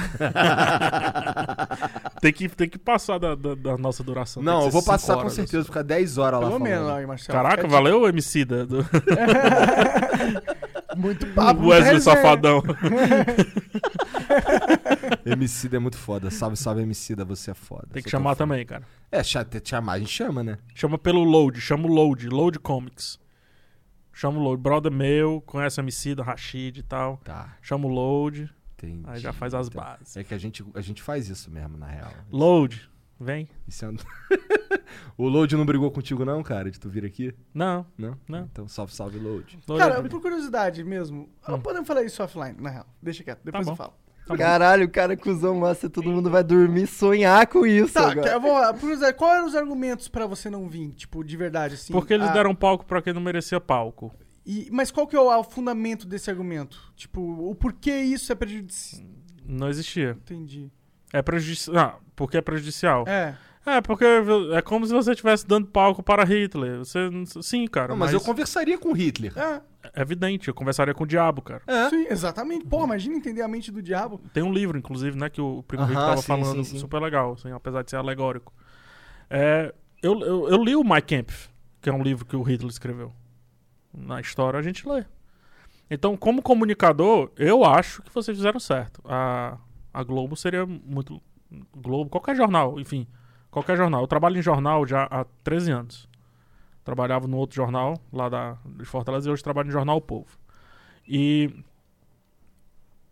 Tem 2.22 2.34
que, 2.34 2.50
tem 2.50 2.68
que 2.68 2.78
passar 2.78 3.18
da, 3.20 3.36
da, 3.36 3.56
da 3.56 3.78
nossa 3.78 4.04
duração. 4.04 4.42
Não, 4.44 4.64
eu 4.64 4.72
vou 4.72 4.84
passar 4.84 5.16
com 5.18 5.30
certeza, 5.30 5.60
assim. 5.60 5.68
ficar 5.68 5.84
10 5.84 6.18
horas 6.18 6.40
lá 6.42 6.48
Pelo 6.48 6.60
falando. 6.60 6.72
menos, 6.72 6.90
aí, 6.92 7.06
Marcelo. 7.06 7.38
Caraca, 7.38 7.58
Fica 7.58 7.68
valeu, 7.68 8.08
MC 8.08 8.46
da, 8.46 8.66
do 8.66 8.78
Muito 10.98 11.28
papo. 11.28 11.68
Wesley. 11.68 12.02
Safadão. 12.02 12.64
MC 15.26 15.76
é 15.76 15.80
muito 15.80 15.98
foda. 15.98 16.30
Salve, 16.32 16.56
salve 16.58 16.82
MC 16.82 17.16
você 17.26 17.52
é 17.52 17.54
foda. 17.54 17.88
Tem 17.94 18.02
que 18.04 18.10
Sou 18.10 18.20
chamar 18.20 18.32
teu 18.36 18.46
fã. 18.46 18.52
também, 18.52 18.66
cara. 18.66 18.84
É, 19.12 19.24
cha- 19.24 19.46
te 19.46 19.62
chamar, 19.70 19.94
a 19.94 20.00
gente 20.00 20.12
chama, 20.12 20.44
né? 20.44 20.58
Chama 20.74 20.98
pelo 20.98 21.24
Load, 21.24 21.60
chama 21.62 21.86
o 21.88 21.92
Load, 21.92 22.28
Load 22.30 22.60
Comics. 22.60 23.20
Chama 24.14 24.40
o 24.40 24.44
Load. 24.44 24.62
Brother 24.62 24.92
meu, 24.92 25.42
conhece 25.46 25.80
o 25.80 25.82
MC 25.82 26.16
da 26.16 26.24
Rashid 26.24 26.78
e 26.80 26.84
tal. 26.84 27.18
Tá, 27.18 27.58
Chama 27.62 27.86
o 27.88 27.90
Load, 27.90 28.50
entendi. 28.74 29.04
aí 29.08 29.20
já 29.20 29.34
faz 29.34 29.54
as 29.54 29.68
Então, 29.68 29.82
bases. 29.84 30.16
É 30.18 30.24
que 30.24 30.34
a 30.34 30.38
gente, 30.38 30.64
a 30.74 30.82
gente 30.82 31.02
faz 31.02 31.30
isso 31.30 31.52
mesmo, 31.52 31.78
na 31.78 31.88
real. 31.88 32.12
Load, 32.32 32.90
vem. 33.20 33.50
Isso 33.68 33.84
é 33.86 33.90
um- 33.90 33.96
o 35.18 35.28
Load 35.28 35.56
não 35.58 35.66
brigou 35.66 35.92
contigo, 35.92 36.24
não, 36.24 36.42
cara, 36.44 36.72
de 36.72 36.80
tu 36.80 36.90
vir 36.90 37.04
aqui? 37.06 37.34
Não, 37.54 37.86
Não? 37.98 38.18
Não. 38.28 38.44
Então, 38.46 38.68
salve, 38.70 38.94
salve, 38.94 39.20
Load. 39.20 39.60
Load 39.68 39.82
Cara, 39.82 40.00
é- 40.00 40.08
por 40.10 40.22
curiosidade 40.22 40.82
mesmo, 40.84 41.30
não 41.48 41.60
podemos 41.60 41.88
falar 41.88 42.04
isso 42.04 42.24
offline, 42.24 42.56
na 42.60 42.70
real. 42.70 42.86
Deixa 43.02 43.22
quieto, 43.24 43.42
depois 43.44 43.66
Tá 43.66 43.72
eu 43.72 43.76
bom. 43.76 43.84
falo. 43.84 43.94
Tá. 44.28 44.38
Caralho, 44.38 44.86
o 44.86 44.90
cara 44.90 45.16
cuzão 45.16 45.56
massa, 45.56 45.90
todo 45.90 46.10
mundo 46.10 46.30
vai 46.30 46.44
dormir 46.44 46.88
sonhar 46.88 47.46
com 47.48 47.66
isso 47.66 47.94
Tá, 47.94 48.12
agora. 48.12 48.32
eu 48.32 48.40
vou, 48.42 48.56
qual 49.18 49.34
eram 49.36 49.48
os 49.48 49.56
argumentos 49.56 50.08
pra 50.08 50.26
você 50.26 50.50
não 50.50 50.68
vir? 50.68 50.92
Tipo, 50.94 51.24
de 51.24 51.38
verdade, 51.38 51.76
assim? 51.76 51.94
Porque 51.94 52.14
eles 52.14 52.28
Ah, 52.30 52.34
deram 52.34 52.56
palco 52.56 52.86
pra 52.86 53.02
quem 53.02 53.14
não 53.14 53.22
merecia 53.22 53.60
palco. 53.62 54.14
e- 54.46 54.68
mas 54.72 54.92
qual 54.92 55.08
que 55.08 55.16
é 55.16 55.20
o, 55.20 55.30
o 55.40 55.44
fundamento 55.44 56.08
desse 56.08 56.30
argumento? 56.30 56.92
Tipo, 56.96 57.22
o 57.22 57.54
porquê 57.56 57.92
isso 58.02 58.32
é 58.32 58.36
prejudicial? 58.36 59.06
Não 59.48 59.70
existia. 59.70 60.12
Entendi. 60.12 60.72
É 61.14 61.22
prejudicial. 61.22 61.76
Ah, 61.78 61.96
porque 62.16 62.38
é 62.38 62.42
prejudicial. 62.42 63.06
É. 63.08 63.36
É, 63.66 63.82
porque 63.82 64.06
é 64.54 64.62
como 64.62 64.86
se 64.86 64.94
você 64.94 65.12
estivesse 65.12 65.48
dando 65.48 65.68
palco 65.68 66.04
para 66.04 66.24
Hitler. 66.24 66.80
Você, 66.80 67.00
sim, 67.42 67.66
cara. 67.68 67.90
Não, 67.90 67.98
mas, 67.98 68.14
eu 68.14 68.22
conversaria 68.22 68.78
com 68.78 68.92
Hitler. 68.92 69.34
É, 69.38 69.62
É 69.94 70.02
evidente, 70.02 70.48
eu 70.48 70.54
conversaria 70.54 70.94
com 70.94 71.04
o 71.04 71.08
diabo, 71.08 71.42
cara. 71.42 71.64
É. 71.66 71.90
sim, 71.90 72.06
exatamente. 72.10 72.66
Pô, 72.66 72.84
imagina 72.84 73.16
entender 73.16 73.42
a 73.42 73.48
mente 73.48 73.72
do 73.72 73.82
diabo. 73.82 74.22
Tem 74.34 74.44
um 74.44 74.54
livro, 74.54 74.78
inclusive, 74.78 75.18
né, 75.18 75.30
que 75.30 75.42
o 75.42 75.64
Primo 75.64 75.84
Aham, 75.84 75.90
Rico 75.90 76.02
tava 76.02 76.18
sim, 76.18 76.28
falando, 76.28 76.64
sim, 76.64 76.72
sim. 76.72 76.78
super 76.80 77.02
legal, 77.02 77.34
assim, 77.34 77.52
apesar 77.52 77.84
de 77.84 77.90
ser 77.90 77.98
alegórico. 77.98 78.54
É, 79.30 79.74
eu, 80.02 80.20
eu, 80.22 80.50
eu 80.50 80.64
li 80.64 80.76
o 80.76 80.84
Mein 80.84 81.02
Kampf, 81.02 81.50
que 81.82 81.90
é 81.90 81.94
um 81.94 82.04
livro 82.04 82.26
que 82.26 82.36
o 82.36 82.44
Hitler 82.44 82.70
escreveu. 82.70 83.12
Na 83.92 84.22
história 84.22 84.60
a 84.60 84.64
gente 84.64 84.88
lê. 84.88 85.06
Então, 85.90 86.16
como 86.18 86.42
comunicador, 86.42 87.32
eu 87.38 87.64
acho 87.64 88.02
que 88.04 88.14
vocês 88.14 88.38
fizeram 88.38 88.60
certo. 88.60 89.02
A, 89.06 89.58
a 89.94 90.04
Globo 90.04 90.36
seria 90.36 90.66
muito. 90.66 91.22
Globo, 91.76 92.10
qualquer 92.10 92.36
jornal, 92.36 92.80
enfim. 92.80 93.08
Qualquer 93.56 93.78
jornal. 93.78 94.02
Eu 94.02 94.08
trabalho 94.08 94.38
em 94.38 94.42
jornal 94.42 94.86
já 94.86 95.04
há 95.10 95.24
13 95.42 95.72
anos. 95.72 96.10
Trabalhava 96.84 97.26
no 97.26 97.38
outro 97.38 97.56
jornal, 97.56 97.98
lá 98.12 98.28
da, 98.28 98.58
de 98.66 98.84
Fortaleza, 98.84 99.30
e 99.30 99.32
hoje 99.32 99.42
trabalho 99.42 99.68
no 99.68 99.72
Jornal 99.72 99.96
O 99.96 100.02
Povo. 100.02 100.38
E. 101.08 101.64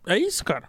É 0.06 0.18
isso, 0.18 0.44
cara. 0.44 0.68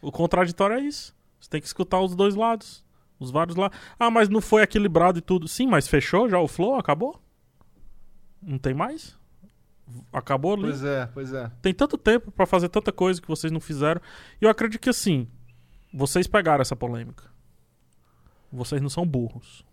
O 0.00 0.12
contraditório 0.12 0.76
é 0.76 0.80
isso. 0.80 1.12
Você 1.40 1.50
tem 1.50 1.60
que 1.60 1.66
escutar 1.66 1.98
os 1.98 2.14
dois 2.14 2.36
lados. 2.36 2.84
Os 3.18 3.32
vários 3.32 3.56
lados. 3.56 3.76
Ah, 3.98 4.12
mas 4.12 4.28
não 4.28 4.40
foi 4.40 4.62
equilibrado 4.62 5.18
e 5.18 5.22
tudo. 5.22 5.48
Sim, 5.48 5.66
mas 5.66 5.88
fechou 5.88 6.28
já 6.28 6.38
o 6.38 6.46
flow? 6.46 6.76
Acabou? 6.76 7.20
Não 8.40 8.58
tem 8.58 8.74
mais? 8.74 9.18
Acabou 10.12 10.52
ali? 10.52 10.62
Pois 10.62 10.84
é, 10.84 11.06
pois 11.06 11.32
é. 11.32 11.50
Tem 11.60 11.74
tanto 11.74 11.98
tempo 11.98 12.30
pra 12.30 12.46
fazer 12.46 12.68
tanta 12.68 12.92
coisa 12.92 13.20
que 13.20 13.26
vocês 13.26 13.50
não 13.50 13.60
fizeram. 13.60 14.00
E 14.40 14.44
eu 14.44 14.50
acredito 14.50 14.80
que 14.80 14.88
assim, 14.88 15.26
vocês 15.92 16.28
pegaram 16.28 16.62
essa 16.62 16.76
polêmica. 16.76 17.33
Vocês 18.54 18.80
não 18.80 18.88
são 18.88 19.04
burros. 19.06 19.64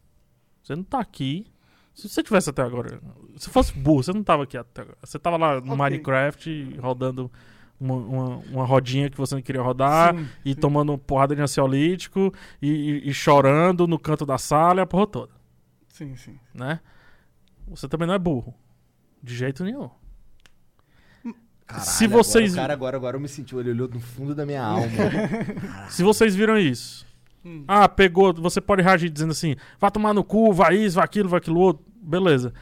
Você 0.64 0.76
não 0.76 0.84
tá 0.84 1.00
aqui. 1.00 1.46
Se 1.94 2.08
você 2.10 2.24
tivesse 2.24 2.50
até 2.50 2.62
agora. 2.62 3.00
Se 3.38 3.50
fosse 3.50 3.74
burro, 3.74 4.02
você 4.04 4.14
não 4.14 4.24
tava 4.24 4.44
aqui 4.44 4.58
até 4.58 4.82
agora. 4.82 4.98
Você 5.04 5.20
tava 5.20 5.38
lá 5.38 5.56
no 5.62 5.74
Ok. 5.74 5.78
Minecraft 5.78 6.78
rodando 6.80 7.32
uma, 7.80 7.96
uma, 7.96 8.38
uma 8.38 8.66
rodinha 8.66 9.10
que 9.10 9.18
você 9.18 9.36
não 9.36 9.42
queria 9.42 9.62
rodar. 9.62 10.16
Sim, 10.16 10.28
E 10.46 10.54
sim. 10.54 10.60
tomando 10.60 10.98
porrada 10.98 11.36
de 11.36 11.42
ansiolítico. 11.42 12.34
E, 12.62 12.68
e- 12.70 13.10
e 13.10 13.14
chorando 13.14 13.88
no 13.88 14.00
canto 14.00 14.26
da 14.26 14.38
sala 14.38 14.80
e 14.80 14.84
a 14.84 14.86
porra 14.86 15.08
toda. 15.08 15.32
Sim, 15.90 16.16
sim. 16.16 16.40
Né? 16.54 16.80
Você 17.68 17.88
também 17.88 18.08
não 18.08 18.14
é 18.16 18.20
burro. 18.20 18.54
De 19.22 19.36
jeito 19.36 19.64
nenhum. 19.64 19.90
Caralho, 21.68 21.86
Se 21.90 22.08
vocês- 22.08 22.52
Agora, 22.54 22.54
o 22.54 22.64
cara 22.64 22.74
agora, 22.74 22.98
agora 22.98 23.18
eu 23.18 23.22
me 23.22 23.28
senti, 23.30 23.56
ele 23.56 23.70
olhou 23.72 23.88
no 23.88 24.00
fundo 24.00 24.34
da 24.36 24.46
minha 24.46 24.62
alma. 24.66 24.88
Se 25.90 26.04
vocês 26.04 26.36
viram 26.36 26.58
isso, 26.58 27.06
Hum. 27.44 27.64
ah, 27.68 27.90
pegou, 27.90 28.34
você 28.34 28.62
pode 28.62 28.84
reagir 28.84 29.10
dizendo 29.10 29.32
assim, 29.32 29.56
vai 29.80 29.90
tomar 29.90 30.14
no 30.14 30.24
cu, 30.24 30.54
vai 30.54 30.76
isso, 30.76 30.96
vai 30.96 31.06
aquilo, 31.06 31.28
vai 31.28 31.40
aquilo 31.40 31.60
outro, 31.60 31.84
beleza. 32.02 32.54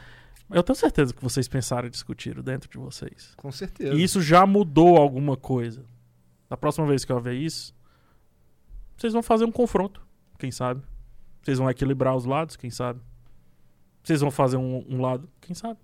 Eu 0.50 0.64
tenho 0.64 0.76
certeza 0.76 1.14
que 1.14 1.22
vocês 1.22 1.48
pensaram 1.48 1.88
e 1.88 1.92
discutiram 1.92 2.42
dentro 2.42 2.70
de 2.70 2.78
vocês. 2.78 3.34
Com 3.38 3.52
certeza. 3.52 3.94
E 3.94 4.04
isso 4.04 4.22
já 4.22 4.46
mudou 4.46 4.98
alguma 4.98 5.38
coisa. 5.38 5.86
Da 6.50 6.58
próxima 6.58 6.88
vez 6.88 7.06
que 7.06 7.12
eu 7.12 7.20
ver 7.20 7.36
isso, 7.36 7.76
vocês 8.98 9.14
vão 9.14 9.22
fazer 9.22 9.46
um 9.46 9.52
confronto, 9.52 10.02
quem 10.40 10.52
sabe. 10.52 10.82
Vocês 11.44 11.60
vão 11.60 11.70
equilibrar 11.70 12.16
os 12.16 12.26
lados, 12.26 12.56
quem 12.56 12.72
sabe. 12.72 13.00
Vocês 14.04 14.22
vão 14.22 14.32
fazer 14.32 14.58
um, 14.58 14.86
um 14.90 15.00
lado, 15.02 15.30
quem 15.40 15.54
sabe. 15.54 15.80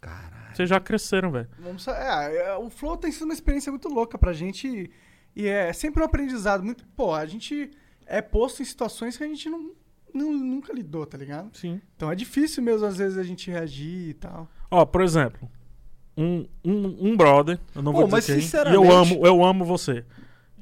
Caralho. 0.00 0.56
Vocês 0.56 0.68
já 0.68 0.80
cresceram, 0.80 1.30
velho. 1.30 1.48
É, 1.88 2.36
é, 2.48 2.56
o 2.56 2.68
Flow 2.70 2.96
tem 2.96 3.12
sido 3.12 3.24
uma 3.24 3.34
experiência 3.34 3.70
muito 3.70 3.88
louca 3.88 4.18
pra 4.18 4.32
gente 4.32 4.66
e, 4.66 4.90
e 5.36 5.46
é 5.46 5.72
sempre 5.72 6.02
um 6.02 6.06
aprendizado 6.06 6.64
muito. 6.64 6.84
Pô, 6.88 7.14
a 7.14 7.24
gente 7.24 7.70
é 8.10 8.20
posto 8.22 8.60
em 8.62 8.64
situações 8.64 9.16
que 9.16 9.24
a 9.24 9.26
gente 9.26 9.48
não, 9.48 9.72
não- 10.12 10.32
nunca 10.32 10.72
lidou, 10.72 11.06
tá 11.06 11.16
ligado? 11.16 11.56
Sim. 11.56 11.80
Então 11.96 12.10
é 12.10 12.14
difícil 12.14 12.62
mesmo 12.62 12.86
às 12.86 12.96
vezes 12.98 13.16
a 13.16 13.22
gente 13.22 13.50
reagir 13.50 14.08
e 14.10 14.14
tal. 14.14 14.48
Ó, 14.70 14.84
por 14.84 15.02
exemplo, 15.02 15.48
um, 16.16 16.46
um, 16.64 17.08
um 17.12 17.16
brother, 17.16 17.58
eu 17.74 17.82
não 17.82 17.92
Pô, 17.92 17.98
vou 18.00 18.06
dizer 18.06 18.16
mas 18.16 18.26
quem, 18.26 18.38
e 18.38 18.42
sinceramente- 18.42 18.76
eu 18.84 18.92
amo, 18.92 19.26
eu 19.26 19.44
amo 19.44 19.64
você. 19.64 20.04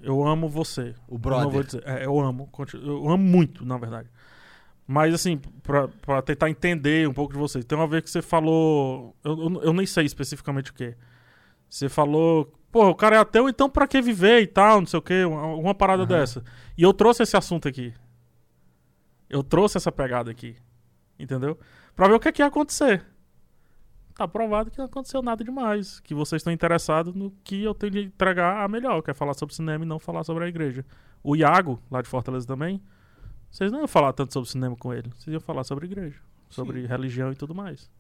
Eu 0.01 0.25
amo 0.25 0.49
você. 0.49 0.95
O 1.09 1.15
Eu 1.15 1.19
brother. 1.19 1.45
não 1.45 1.51
vou 1.51 1.63
dizer, 1.65 1.83
é, 1.85 2.05
eu 2.07 2.21
amo, 2.21 2.49
eu 2.75 3.09
amo 3.09 3.25
muito, 3.25 3.65
na 3.67 3.77
verdade. 3.77 4.09
Mas, 4.87 5.13
assim, 5.13 5.39
pra, 5.63 5.89
pra 5.89 6.23
tentar 6.23 6.49
entender 6.49 7.07
um 7.09 7.13
pouco 7.13 7.33
de 7.35 7.39
vocês. 7.39 7.63
Tem 7.65 7.77
uma 7.77 7.87
vez 7.87 8.03
que 8.05 8.09
você 8.11 8.23
falou. 8.23 9.15
Eu, 9.23 9.39
eu, 9.39 9.63
eu 9.65 9.73
nem 9.75 9.85
sei 9.85 10.07
especificamente 10.07 10.71
o 10.71 10.75
que. 10.75 10.95
Você 11.69 11.89
falou. 11.91 12.51
Pô, 12.71 12.89
o 12.89 12.95
cara 12.95 13.17
é 13.17 13.19
ateu, 13.19 13.49
então 13.49 13.69
pra 13.69 13.87
que 13.87 14.01
viver 14.01 14.43
e 14.43 14.47
tal, 14.47 14.81
não 14.81 14.87
sei 14.87 14.99
o 14.99 15.03
quê, 15.03 15.25
uma, 15.25 15.47
uma 15.47 15.75
parada 15.75 16.03
Aham. 16.03 16.09
dessa. 16.09 16.45
E 16.77 16.83
eu 16.83 16.93
trouxe 16.93 17.23
esse 17.23 17.37
assunto 17.37 17.67
aqui. 17.67 17.95
Eu 19.29 19.43
trouxe 19.43 19.77
essa 19.77 19.91
pegada 19.91 20.31
aqui. 20.31 20.57
Entendeu? 21.19 21.59
Pra 21.97 22.07
ver 22.09 22.15
o 22.15 22.21
que, 22.21 22.29
é 22.29 22.33
que 22.33 22.43
ia 22.43 22.47
acontecer. 22.47 23.05
Tá 24.15 24.27
provado 24.27 24.71
que 24.71 24.79
não 24.79 24.85
aconteceu 24.85 25.23
nada 25.23 25.43
demais. 25.43 26.01
Que 26.01 26.15
vocês 26.15 26.41
estão 26.41 26.53
interessados 26.53 27.15
no 27.15 27.31
que 27.43 27.63
eu 27.63 27.75
tenho 27.75 27.93
de 27.93 28.01
entregar 28.05 28.65
a 28.65 28.69
melhor, 28.69 29.03
que 29.03 29.11
é 29.11 29.15
falar 29.15 29.35
sobre 29.35 29.55
cinema 29.55 29.85
e 29.85 29.89
não 29.89 29.99
falar 29.99 30.25
sobre 30.25 30.45
a 30.45 30.49
igreja. 30.49 30.85
O 31.23 31.35
Iago, 31.35 31.81
lá 31.91 32.03
de 32.03 32.09
Fortaleza 32.09 32.47
também, 32.47 32.83
vocês 33.51 33.73
não 33.73 33.81
iam 33.81 33.89
falar 33.89 34.13
tanto 34.13 34.33
sobre 34.33 34.49
cinema 34.49 34.77
com 34.77 34.93
ele. 34.93 35.11
Vocês 35.17 35.33
iam 35.33 35.41
falar 35.41 35.65
sobre 35.65 35.87
igreja, 35.87 36.21
sobre 36.49 36.87
religião 36.87 37.33
e 37.33 37.35
tudo 37.35 37.55
mais. 37.55 37.91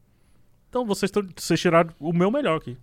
Então 0.69 0.85
vocês, 0.85 1.11
tão, 1.11 1.27
vocês 1.37 1.59
tiraram 1.59 1.91
o 1.99 2.13
meu 2.13 2.31
melhor 2.31 2.57
aqui. 2.59 2.77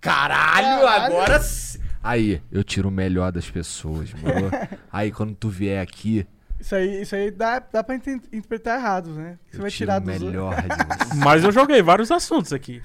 Caralho, 0.00 0.82
Caralho. 0.84 1.04
agora 1.06 1.40
sim. 1.40 1.78
Aí, 2.02 2.40
eu 2.50 2.62
tiro 2.62 2.88
o 2.88 2.92
melhor 2.92 3.32
das 3.32 3.50
pessoas, 3.50 4.12
mano. 4.14 4.50
Aí, 4.92 5.10
quando 5.10 5.34
tu 5.34 5.48
vier 5.48 5.82
aqui, 5.82 6.26
Isso 6.60 6.74
aí, 6.74 7.02
isso 7.02 7.14
aí 7.14 7.30
dá, 7.30 7.58
dá 7.58 7.82
pra 7.84 7.94
inter- 7.96 8.14
interpretar 8.32 8.78
errado, 8.78 9.10
né? 9.10 9.38
Você 9.50 9.56
eu 9.58 9.62
vai 9.62 9.70
tiro 9.70 9.78
tirar 9.90 10.00
o 10.00 10.04
dos 10.04 10.18
melhor 10.22 10.54
de 10.54 10.68
você. 10.68 11.14
Mas 11.24 11.44
eu 11.44 11.52
joguei 11.52 11.82
vários 11.82 12.10
assuntos 12.10 12.52
aqui. 12.52 12.82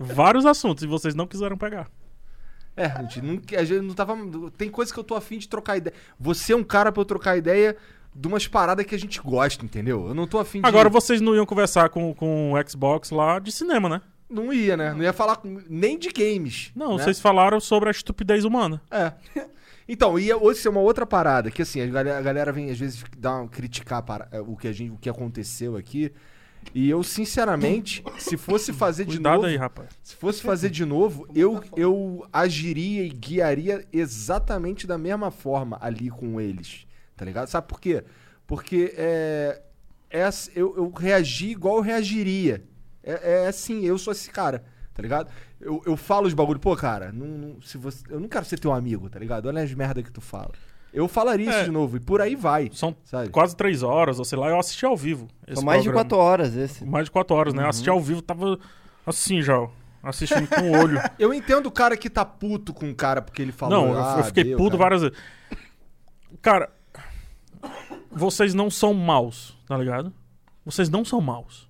Vários 0.00 0.44
assuntos 0.46 0.84
e 0.84 0.86
vocês 0.86 1.14
não 1.14 1.26
quiseram 1.26 1.56
pegar. 1.56 1.88
É, 2.76 2.86
a 2.86 3.02
gente 3.02 3.20
não, 3.22 3.40
a 3.58 3.64
gente 3.64 3.80
não 3.82 3.94
tava. 3.94 4.16
Tem 4.56 4.68
coisa 4.70 4.92
que 4.92 4.98
eu 4.98 5.04
tô 5.04 5.14
afim 5.14 5.38
de 5.38 5.48
trocar 5.48 5.76
ideia. 5.76 5.94
Você 6.18 6.52
é 6.52 6.56
um 6.56 6.64
cara 6.64 6.90
pra 6.92 7.00
eu 7.00 7.04
trocar 7.04 7.36
ideia 7.36 7.76
de 8.14 8.28
umas 8.28 8.46
paradas 8.46 8.84
que 8.84 8.94
a 8.94 8.98
gente 8.98 9.20
gosta, 9.20 9.64
entendeu? 9.64 10.08
Eu 10.08 10.14
não 10.14 10.26
tô 10.26 10.38
afim 10.38 10.60
de. 10.60 10.66
Agora 10.68 10.88
vocês 10.88 11.20
não 11.20 11.34
iam 11.34 11.46
conversar 11.46 11.88
com, 11.88 12.12
com 12.14 12.52
o 12.52 12.68
Xbox 12.68 13.10
lá 13.10 13.38
de 13.38 13.50
cinema, 13.52 13.88
né? 13.88 14.00
Não 14.28 14.52
ia, 14.52 14.76
né? 14.76 14.92
Não 14.92 15.02
ia 15.02 15.12
falar 15.12 15.40
nem 15.68 15.98
de 15.98 16.08
games. 16.08 16.72
Não, 16.74 16.96
né? 16.96 17.02
vocês 17.02 17.20
falaram 17.20 17.60
sobre 17.60 17.88
a 17.88 17.92
estupidez 17.92 18.44
humana. 18.44 18.80
É. 18.90 19.12
Então, 19.86 20.18
ia 20.18 20.34
hoje 20.34 20.66
é 20.66 20.70
uma 20.70 20.80
outra 20.80 21.04
parada, 21.04 21.50
que 21.50 21.60
assim, 21.60 21.78
a 21.82 21.86
galera, 21.86 22.18
a 22.18 22.22
galera 22.22 22.50
vem 22.50 22.70
às 22.70 22.78
vezes 22.78 23.04
dar 23.18 23.42
uma, 23.42 23.48
criticar 23.48 24.02
para, 24.02 24.26
é, 24.32 24.40
o, 24.40 24.56
que 24.56 24.66
a 24.66 24.72
gente, 24.72 24.92
o 24.92 24.96
que 24.96 25.10
aconteceu 25.10 25.76
aqui. 25.76 26.10
E 26.74 26.88
eu, 26.88 27.02
sinceramente, 27.02 28.02
se 28.18 28.38
fosse 28.38 28.72
fazer 28.72 29.04
de 29.04 29.16
Cuidado 29.16 29.34
novo. 29.34 29.46
aí, 29.46 29.56
rapaz. 29.58 29.90
Se 30.02 30.16
fosse 30.16 30.40
fazer 30.42 30.70
de 30.70 30.86
novo, 30.86 31.28
eu, 31.34 31.62
eu 31.76 32.26
agiria 32.32 33.04
e 33.04 33.10
guiaria 33.10 33.84
exatamente 33.92 34.86
da 34.86 34.96
mesma 34.96 35.30
forma 35.30 35.76
ali 35.82 36.08
com 36.08 36.40
eles. 36.40 36.86
Tá 37.14 37.26
ligado? 37.26 37.48
Sabe 37.48 37.68
por 37.68 37.78
quê? 37.78 38.02
Porque 38.46 38.94
é, 38.96 39.60
é 40.08 40.24
ass- 40.24 40.50
eu, 40.56 40.74
eu 40.78 40.90
reagi 40.90 41.50
igual 41.50 41.76
eu 41.76 41.82
reagiria. 41.82 42.64
É, 43.04 43.44
é 43.44 43.46
assim, 43.48 43.82
eu 43.84 43.98
sou 43.98 44.12
esse 44.12 44.30
cara, 44.30 44.64
tá 44.94 45.02
ligado? 45.02 45.30
Eu, 45.60 45.82
eu 45.86 45.96
falo 45.96 46.26
os 46.26 46.34
bagulho, 46.34 46.58
pô, 46.58 46.74
cara, 46.74 47.12
não, 47.12 47.26
não- 47.26 47.62
se 47.62 47.76
você, 47.78 48.02
eu 48.10 48.18
não 48.18 48.28
quero 48.28 48.44
ser 48.44 48.58
teu 48.58 48.72
amigo, 48.72 49.08
tá 49.10 49.18
ligado? 49.18 49.46
Olha 49.46 49.62
as 49.62 49.72
merda 49.74 50.02
que 50.02 50.10
tu 50.10 50.20
fala. 50.20 50.52
Eu 50.92 51.08
falaria 51.08 51.48
isso 51.50 51.58
É. 51.58 51.64
de 51.64 51.70
novo, 51.70 51.96
e 51.96 52.00
por 52.00 52.20
aí 52.20 52.36
vai, 52.36 52.70
São 52.72 52.94
sabe? 53.04 53.28
quase 53.30 53.56
três 53.56 53.82
horas, 53.82 54.18
ou 54.18 54.24
sei 54.24 54.38
lá, 54.38 54.48
eu 54.48 54.58
assisti 54.58 54.86
ao 54.86 54.96
vivo. 54.96 55.26
São 55.52 55.62
mais 55.64 55.82
de 55.82 55.88
programa. 55.88 56.04
quatro 56.08 56.18
horas 56.18 56.54
esse. 56.56 56.84
Mais 56.84 57.06
de 57.06 57.10
quatro 57.10 57.34
horas, 57.36 57.52
né? 57.52 57.66
Assisti 57.68 57.90
ao 57.90 58.00
vivo, 58.00 58.22
tava 58.22 58.58
assim 59.04 59.42
já, 59.42 59.66
assistindo 60.02 60.46
com 60.48 60.70
o 60.70 60.72
olho. 60.80 61.00
Eu 61.18 61.34
entendo 61.34 61.66
o 61.66 61.70
cara 61.72 61.96
que 61.96 62.08
tá 62.08 62.24
puto 62.24 62.72
com 62.72 62.88
o 62.90 62.94
cara 62.94 63.20
porque 63.20 63.42
ele 63.42 63.50
falou. 63.52 63.86
não, 63.88 63.92
eu- 63.92 63.98
ah, 64.02 64.14
eu 64.18 64.24
fiquei 64.24 64.44
deu, 64.44 64.56
puto 64.56 64.78
cara. 64.78 64.82
várias 64.82 65.02
vezes. 65.02 65.18
Cara, 66.40 66.70
vocês 68.10 68.54
não 68.54 68.70
são 68.70 68.94
maus, 68.94 69.56
tá 69.66 69.76
ligado? 69.76 70.12
Vocês 70.64 70.88
não 70.88 71.04
são 71.04 71.20
maus. 71.20 71.63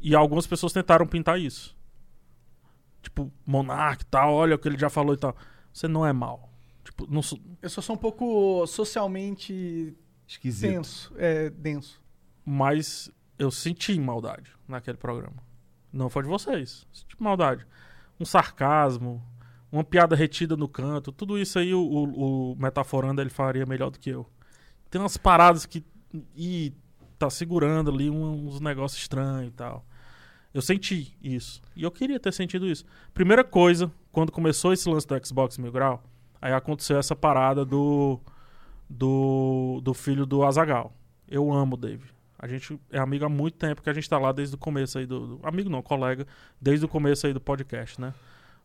E 0.00 0.14
algumas 0.14 0.46
pessoas 0.46 0.72
tentaram 0.72 1.06
pintar 1.06 1.38
isso. 1.40 1.76
Tipo, 3.02 3.32
Monark 3.46 4.02
e 4.02 4.06
tal, 4.06 4.32
olha 4.34 4.54
o 4.56 4.58
que 4.58 4.68
ele 4.68 4.78
já 4.78 4.90
falou 4.90 5.14
e 5.14 5.16
tal. 5.18 5.34
Você 5.72 5.88
não 5.88 6.04
é 6.06 6.12
mal. 6.12 6.50
Tipo, 6.84 7.06
não 7.10 7.22
sou- 7.22 7.40
Eu 7.62 7.70
só 7.70 7.80
sou 7.80 7.94
um 7.96 7.98
pouco 7.98 8.66
socialmente 8.66 9.96
Esquisito. 10.26 10.70
denso. 10.70 11.12
É, 11.16 11.50
denso. 11.50 12.00
Mas 12.44 13.10
eu 13.38 13.50
senti 13.50 13.98
maldade 13.98 14.52
naquele 14.68 14.96
programa. 14.96 15.42
Não 15.92 16.08
foi 16.10 16.22
de 16.22 16.28
vocês. 16.28 16.86
Senti 16.92 17.16
maldade. 17.20 17.66
Um 18.18 18.24
sarcasmo, 18.24 19.22
uma 19.72 19.82
piada 19.84 20.14
retida 20.14 20.56
no 20.56 20.68
canto, 20.68 21.10
tudo 21.12 21.38
isso 21.38 21.58
aí 21.58 21.72
o, 21.74 21.80
o, 21.80 22.52
o 22.52 22.56
Metaforando 22.56 23.20
ele 23.20 23.30
faria 23.30 23.64
melhor 23.66 23.90
do 23.90 23.98
que 23.98 24.10
eu. 24.10 24.26
Tem 24.90 25.00
umas 25.00 25.16
paradas 25.16 25.64
que. 25.66 25.84
Ih, 26.34 26.74
tá 27.18 27.30
segurando 27.30 27.90
ali 27.90 28.10
um- 28.10 28.46
uns 28.48 28.60
negócios 28.60 29.00
estranhos 29.00 29.48
e 29.52 29.54
tal. 29.54 29.86
Eu 30.52 30.60
senti 30.62 31.16
isso. 31.22 31.62
E 31.76 31.82
eu 31.82 31.90
queria 31.90 32.18
ter 32.18 32.32
sentido 32.32 32.66
isso. 32.66 32.84
Primeira 33.14 33.44
coisa, 33.44 33.90
quando 34.10 34.32
começou 34.32 34.72
esse 34.72 34.88
lance 34.88 35.06
do 35.06 35.26
Xbox 35.26 35.56
Mil 35.58 35.70
Grau, 35.70 36.02
aí 36.42 36.52
aconteceu 36.52 36.98
essa 36.98 37.14
parada 37.14 37.64
do. 37.64 38.18
do, 38.88 39.80
do 39.82 39.94
filho 39.94 40.26
do 40.26 40.42
Azagal. 40.44 40.92
Eu 41.28 41.52
amo 41.52 41.74
o 41.74 41.78
Dave. 41.78 42.04
A 42.38 42.48
gente 42.48 42.78
é 42.90 42.98
amigo 42.98 43.24
há 43.24 43.28
muito 43.28 43.54
tempo, 43.58 43.82
que 43.82 43.90
a 43.90 43.92
gente 43.92 44.08
tá 44.08 44.18
lá 44.18 44.32
desde 44.32 44.54
o 44.54 44.58
começo 44.58 44.98
aí 44.98 45.06
do, 45.06 45.36
do- 45.36 45.46
Amigo 45.46 45.68
não, 45.68 45.82
colega, 45.82 46.26
desde 46.60 46.84
o 46.84 46.88
começo 46.88 47.26
aí 47.26 47.32
do 47.34 47.40
podcast, 47.40 48.00
né? 48.00 48.14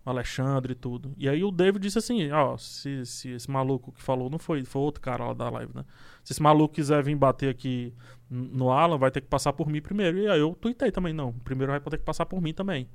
O 0.05 0.09
Alexandre 0.09 0.71
e 0.71 0.75
tudo. 0.75 1.13
E 1.17 1.27
aí 1.27 1.43
o 1.43 1.51
David 1.51 1.81
disse 1.83 1.97
assim, 1.97 2.31
ó, 2.31 2.55
se, 2.57 3.05
se 3.05 3.29
esse 3.31 3.51
maluco 3.51 3.91
que 3.91 4.01
falou 4.01 4.29
não 4.29 4.39
foi, 4.39 4.63
foi 4.63 4.81
outro 4.81 5.01
cara 5.01 5.25
lá 5.25 5.33
da 5.33 5.49
live, 5.49 5.71
né? 5.75 5.83
Se 6.23 6.31
esse 6.31 6.41
maluco 6.41 6.73
quiser 6.75 7.03
vir 7.03 7.15
bater 7.15 7.49
aqui 7.49 7.93
no 8.29 8.71
Alan, 8.71 8.97
vai 8.97 9.11
ter 9.11 9.21
que 9.21 9.27
passar 9.27 9.53
por 9.53 9.67
mim 9.67 9.81
primeiro. 9.81 10.17
E 10.17 10.27
aí 10.27 10.39
eu 10.39 10.55
tuitei 10.55 10.91
também, 10.91 11.13
não. 11.13 11.33
Primeiro 11.33 11.71
vai 11.71 11.79
ter 11.79 11.97
que 11.97 12.03
passar 12.03 12.25
por 12.25 12.41
mim 12.41 12.53
também. 12.53 12.89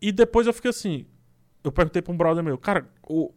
E 0.00 0.10
depois 0.10 0.46
eu 0.46 0.52
fiquei 0.52 0.70
assim, 0.70 1.06
eu 1.62 1.70
perguntei 1.70 2.00
pra 2.00 2.12
um 2.12 2.16
brother 2.16 2.42
meu, 2.42 2.56
cara, 2.56 2.88
o, 3.06 3.32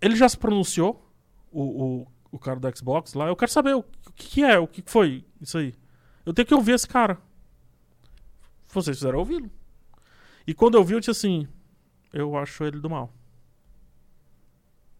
ele 0.00 0.16
já 0.16 0.28
se 0.28 0.36
pronunciou? 0.36 1.08
O, 1.50 1.62
o, 1.62 2.06
o 2.32 2.38
cara 2.38 2.58
do 2.58 2.76
Xbox 2.76 3.14
lá? 3.14 3.28
Eu 3.28 3.36
quero 3.36 3.50
saber 3.50 3.74
o, 3.76 3.80
o 3.80 4.12
que, 4.12 4.28
que 4.28 4.42
é, 4.42 4.58
o 4.58 4.66
que 4.66 4.82
foi 4.84 5.24
isso 5.40 5.58
aí. 5.58 5.74
Eu 6.24 6.32
tenho 6.32 6.46
que 6.46 6.54
ouvir 6.54 6.72
esse 6.72 6.88
cara. 6.88 7.18
Vocês 8.68 8.96
fizeram 8.96 9.18
ouvi-lo. 9.18 9.50
E 10.46 10.54
quando 10.54 10.76
eu 10.76 10.82
vi, 10.82 10.94
eu 10.94 11.00
disse 11.00 11.10
assim, 11.10 11.46
eu 12.12 12.36
acho 12.36 12.64
ele 12.64 12.80
do 12.80 12.90
mal. 12.90 13.12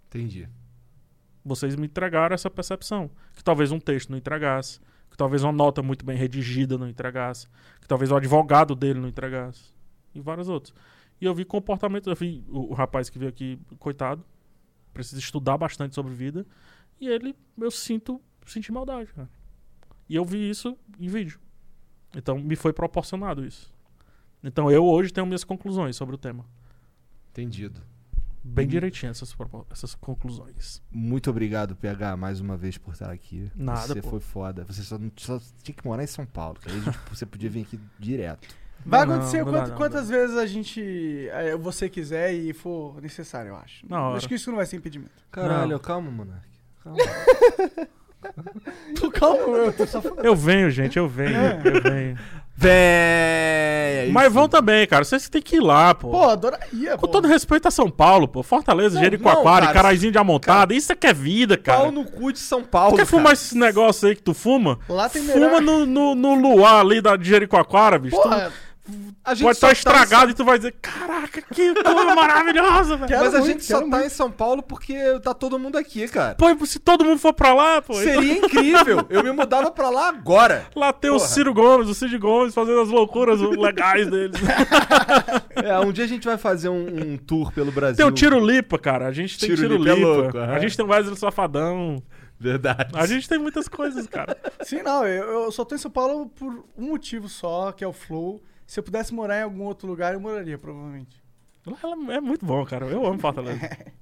Entendi. 0.07 0.47
vocês 1.45 1.75
me 1.75 1.87
entregaram 1.87 2.35
essa 2.35 2.51
percepção. 2.51 3.11
Que 3.35 3.43
talvez 3.43 3.73
um 3.73 3.81
texto 3.81 4.11
não 4.11 4.19
entregasse, 4.19 4.79
que 5.13 5.17
talvez 5.19 5.45
uma 5.45 5.53
nota 5.53 5.83
muito 5.83 6.07
bem 6.07 6.17
redigida 6.17 6.79
não 6.79 6.89
entregasse, 6.89 7.47
que 7.83 7.87
talvez 7.87 8.11
o 8.11 8.17
advogado 8.17 8.75
dele 8.75 8.99
não 8.99 9.09
entregasse, 9.09 9.63
e 10.15 10.21
vários 10.21 10.49
outros. 10.49 10.75
E 11.21 11.27
eu 11.27 11.35
vi 11.35 11.45
comportamento, 11.45 12.09
eu 12.09 12.17
vi 12.17 12.43
o, 12.49 12.71
o 12.71 12.73
rapaz 12.73 13.11
que 13.11 13.19
veio 13.19 13.29
aqui, 13.29 13.61
coitado, 13.79 14.25
precisa 14.95 15.21
estudar 15.21 15.59
bastante 15.59 15.95
sobre 15.95 16.15
vida, 16.15 16.47
e 16.99 17.09
ele, 17.09 17.37
eu 17.61 17.71
sinto, 17.71 18.23
senti 18.47 18.73
maldade, 18.73 19.13
cara. 19.13 19.29
E 20.09 20.17
eu 20.17 20.25
vi 20.25 20.49
isso 20.49 20.79
em 20.99 21.09
vídeo. 21.09 21.39
Então 22.17 22.39
me 22.39 22.57
foi 22.57 22.73
proporcionado 22.73 23.45
isso. 23.45 23.71
Então 24.43 24.71
eu 24.71 24.83
hoje 24.83 25.13
tenho 25.13 25.27
minhas 25.27 25.45
conclusões 25.45 25.95
sobre 25.95 26.15
o 26.15 26.19
tema. 26.19 26.47
Entendido. 27.31 27.83
Bem 28.45 28.67
direitinho 28.67 29.11
essas, 29.11 29.35
essas 29.71 29.95
conclusões. 29.95 30.83
Muito 30.91 31.31
obrigado, 31.31 31.77
PH, 31.77 32.17
mais 32.17 32.41
uma 32.41 32.57
vez 32.57 32.77
por 32.77 32.93
estar 32.93 33.11
aqui. 33.11 33.51
Nada, 33.55 33.95
Você 33.95 34.03
pô. 34.03 34.11
foi 34.11 34.21
foda. 34.21 34.65
Você 34.65 34.83
só, 34.83 34.99
não- 34.99 35.13
só 35.17 35.41
tinha 35.63 35.75
que 35.75 35.87
morar 35.87 36.03
em 36.03 36.09
São 36.09 36.27
Paulo. 36.27 36.59
Que 36.61 36.69
aí 36.71 36.77
a 36.77 36.81
gente- 36.81 36.99
você 37.09 37.25
podia 37.25 37.49
vir 37.49 37.63
aqui 37.63 37.79
direto. 37.99 38.49
Vai 38.85 39.07
Não, 39.07 39.15
acontecer 39.15 39.45
não 39.45 39.53
dá, 39.53 39.59
quant- 39.61 39.69
não, 39.71 39.77
quantas 39.77 40.09
vezes 40.09 40.37
a 40.37 40.45
gente. 40.45 41.29
eh, 41.31 41.57
você 41.57 41.89
quiser 41.89 42.35
e 42.35 42.53
for 42.53 43.01
necessário, 43.01 43.51
eu 43.51 43.57
acho. 43.57 43.87
Acho 44.17 44.27
que 44.29 44.35
isso 44.35 44.51
não 44.51 44.57
vai 44.57 44.67
ser 44.67 44.77
impedimento. 44.77 45.25
Caralho, 45.31 45.71
Não. 45.73 45.79
calma, 45.79 46.11
Monark. 46.11 46.49
Calma. 46.83 46.99
Tô 49.01 49.11
calmo, 49.11 49.57
eu 49.57 49.73
tô 49.73 49.87
só 49.87 50.01
falando. 50.01 50.25
Eu 50.25 50.35
venho, 50.37 50.71
gente, 50.71 50.97
eu 50.99 51.09
venho, 51.09 51.37
eu 51.65 51.83
venho. 51.83 52.19
Véi! 52.55 54.11
Mas 54.13 54.33
vão 54.33 54.49
também, 54.49 54.87
cara. 54.87 55.05
Vocês 55.05 55.29
têm 55.29 55.43
que 55.43 55.57
ir 55.57 55.61
lá, 55.61 55.95
pô. 55.95 56.11
Pô, 56.11 56.29
adoraria, 56.29 56.93
Com 56.93 57.07
pô. 57.07 57.09
todo 57.09 57.27
respeito 57.27 57.67
a 57.67 57.71
São 57.71 57.91
Paulo, 57.91 58.29
pô. 58.29 58.43
Fortaleza, 58.43 58.95
Não, 58.95 59.03
Jericoacoara, 59.03 59.67
não, 59.67 59.73
cara, 59.73 59.83
Caraizinho 59.83 60.13
de 60.13 60.19
Amontada. 60.19 60.75
Isso 60.75 60.93
é 60.93 60.97
que 60.97 61.07
é 61.07 61.13
vida, 61.13 61.57
cara. 61.57 61.81
Pau 61.81 61.91
no 61.91 62.05
cu 62.05 62.33
de 62.33 62.39
São 62.39 62.63
Paulo. 62.63 62.93
Tu 62.93 62.97
quer 62.99 63.07
fumar 63.07 63.25
cara. 63.25 63.35
esses 63.35 63.53
negócios 63.53 64.05
aí 64.05 64.15
que 64.15 64.23
tu 64.23 64.35
fuma? 64.35 64.79
Lá 64.89 65.09
tem 65.09 65.23
Fuma 65.23 65.61
melhor... 65.61 65.61
no, 65.61 65.87
no, 65.87 66.15
no 66.15 66.35
luar 66.35 66.81
ali 66.81 67.01
da, 67.01 67.17
de 67.17 67.29
Jericoacoara, 67.29 67.99
bicho. 67.99 68.17
Tu 68.17 68.23
Porra, 68.23 68.53
A 69.25 69.35
gente 69.35 69.45
pode 69.45 69.59
só 69.59 69.71
estar 69.71 69.93
tá 69.93 69.99
em 69.99 70.03
estragado 70.03 70.31
e 70.33 70.35
tu 70.35 70.45
vai 70.45 70.59
dizer, 70.59 70.75
caraca, 70.83 71.41
que 71.41 71.73
coisa 71.73 72.15
maravilhosa, 72.15 72.97
velho. 72.97 73.21
Mas 73.21 73.35
a 73.35 73.39
muito, 73.39 73.53
gente 73.53 73.65
só 73.65 73.81
tá 73.81 73.87
muito. 73.87 74.07
em 74.07 74.09
São 74.09 74.31
Paulo 74.31 74.61
porque 74.61 75.21
tá 75.21 75.33
todo 75.33 75.57
mundo 75.57 75.79
aqui, 75.79 76.09
cara. 76.09 76.35
Pô, 76.35 76.51
e 76.51 76.67
se 76.67 76.81
todo 76.81 77.05
mundo 77.05 77.19
for 77.19 77.33
pra 77.33 77.55
lá, 77.55 77.81
pô. 77.81 77.93
então 78.01 78.15
Seria 78.15 78.39
incrível. 78.39 79.07
Eu 79.09 79.23
me 79.23 79.31
mudava 79.31 79.71
pra 79.71 79.89
lá 79.89 80.09
agora. 80.09 80.67
Lá 80.75 80.93
tem 80.93 81.11
o 81.11 81.15
Porra. 81.15 81.29
Ciro 81.29 81.55
Gomes, 81.55 81.89
o 81.89 81.95
Cid 81.95 82.19
Gomes 82.19 82.53
fazendo 82.53 82.81
as 82.81 82.89
loucuras 82.89 83.41
legais 83.41 84.11
deles. 84.11 84.41
É, 85.55 85.79
um 85.79 85.93
dia 85.93 86.05
a 86.05 86.09
gente 86.09 86.25
vai 86.25 86.37
fazer 86.37 86.69
um, 86.69 87.13
um 87.13 87.17
tour 87.17 87.53
pelo 87.53 87.71
Brasil. 87.71 87.97
Tem 87.97 88.07
o 88.07 88.11
Tiro 88.11 88.45
Lipa, 88.45 88.79
cara. 88.79 89.07
A 89.07 89.13
gente 89.13 89.39
tem 89.39 89.51
Tiro 89.51 89.63
Tiro, 89.63 89.77
Lipa 89.77 89.91
é 89.91 89.95
louco, 89.95 90.39
a 90.39 90.59
gente 90.59 90.77
tem 90.77 90.85
o 90.85 90.89
Wesley 90.89 91.17
Safadão. 91.17 92.03
Verdade. 92.41 92.91
A 92.95 93.07
gente 93.07 93.29
tem 93.29 93.39
muitas 93.39 93.69
coisas, 93.69 94.07
cara. 94.09 94.37
Sim, 94.63 94.83
não, 94.83 95.07
eu, 95.07 95.45
eu 95.45 95.53
só 95.53 95.65
tô 95.65 95.77
em 95.77 95.79
São 95.79 95.91
Paulo 95.91 96.29
por 96.29 96.65
um 96.77 96.89
motivo 96.89 97.29
só, 97.29 97.71
que 97.71 97.85
é 97.85 97.87
o 97.87 97.93
Flow. 97.93 98.43
Se 98.73 98.81
eu 98.81 98.83
pudesse 98.83 99.13
morar 99.13 99.39
em 99.39 99.43
algum 99.43 99.65
outro 99.65 99.87
lugar, 99.87 100.15
eu 100.15 100.21
moraria, 100.21 100.57
provavelmente. 100.57 101.23
É 102.11 102.21
muito 102.23 102.47
bom, 102.47 102.65
cara. 102.65 102.87
Eu 102.87 103.05
amo 103.05 103.19
Fortaleza. 103.19 103.61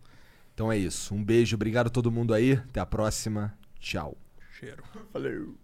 Então 0.54 0.70
é 0.70 0.76
isso. 0.76 1.12
Um 1.14 1.24
beijo, 1.24 1.56
obrigado 1.56 1.86
a 1.86 1.90
todo 1.90 2.10
mundo 2.10 2.34
aí. 2.34 2.52
Até 2.52 2.78
a 2.78 2.86
próxima. 2.86 3.56
Tchau. 3.80 4.16
Cheiro. 4.52 4.84
Valeu. 5.12 5.56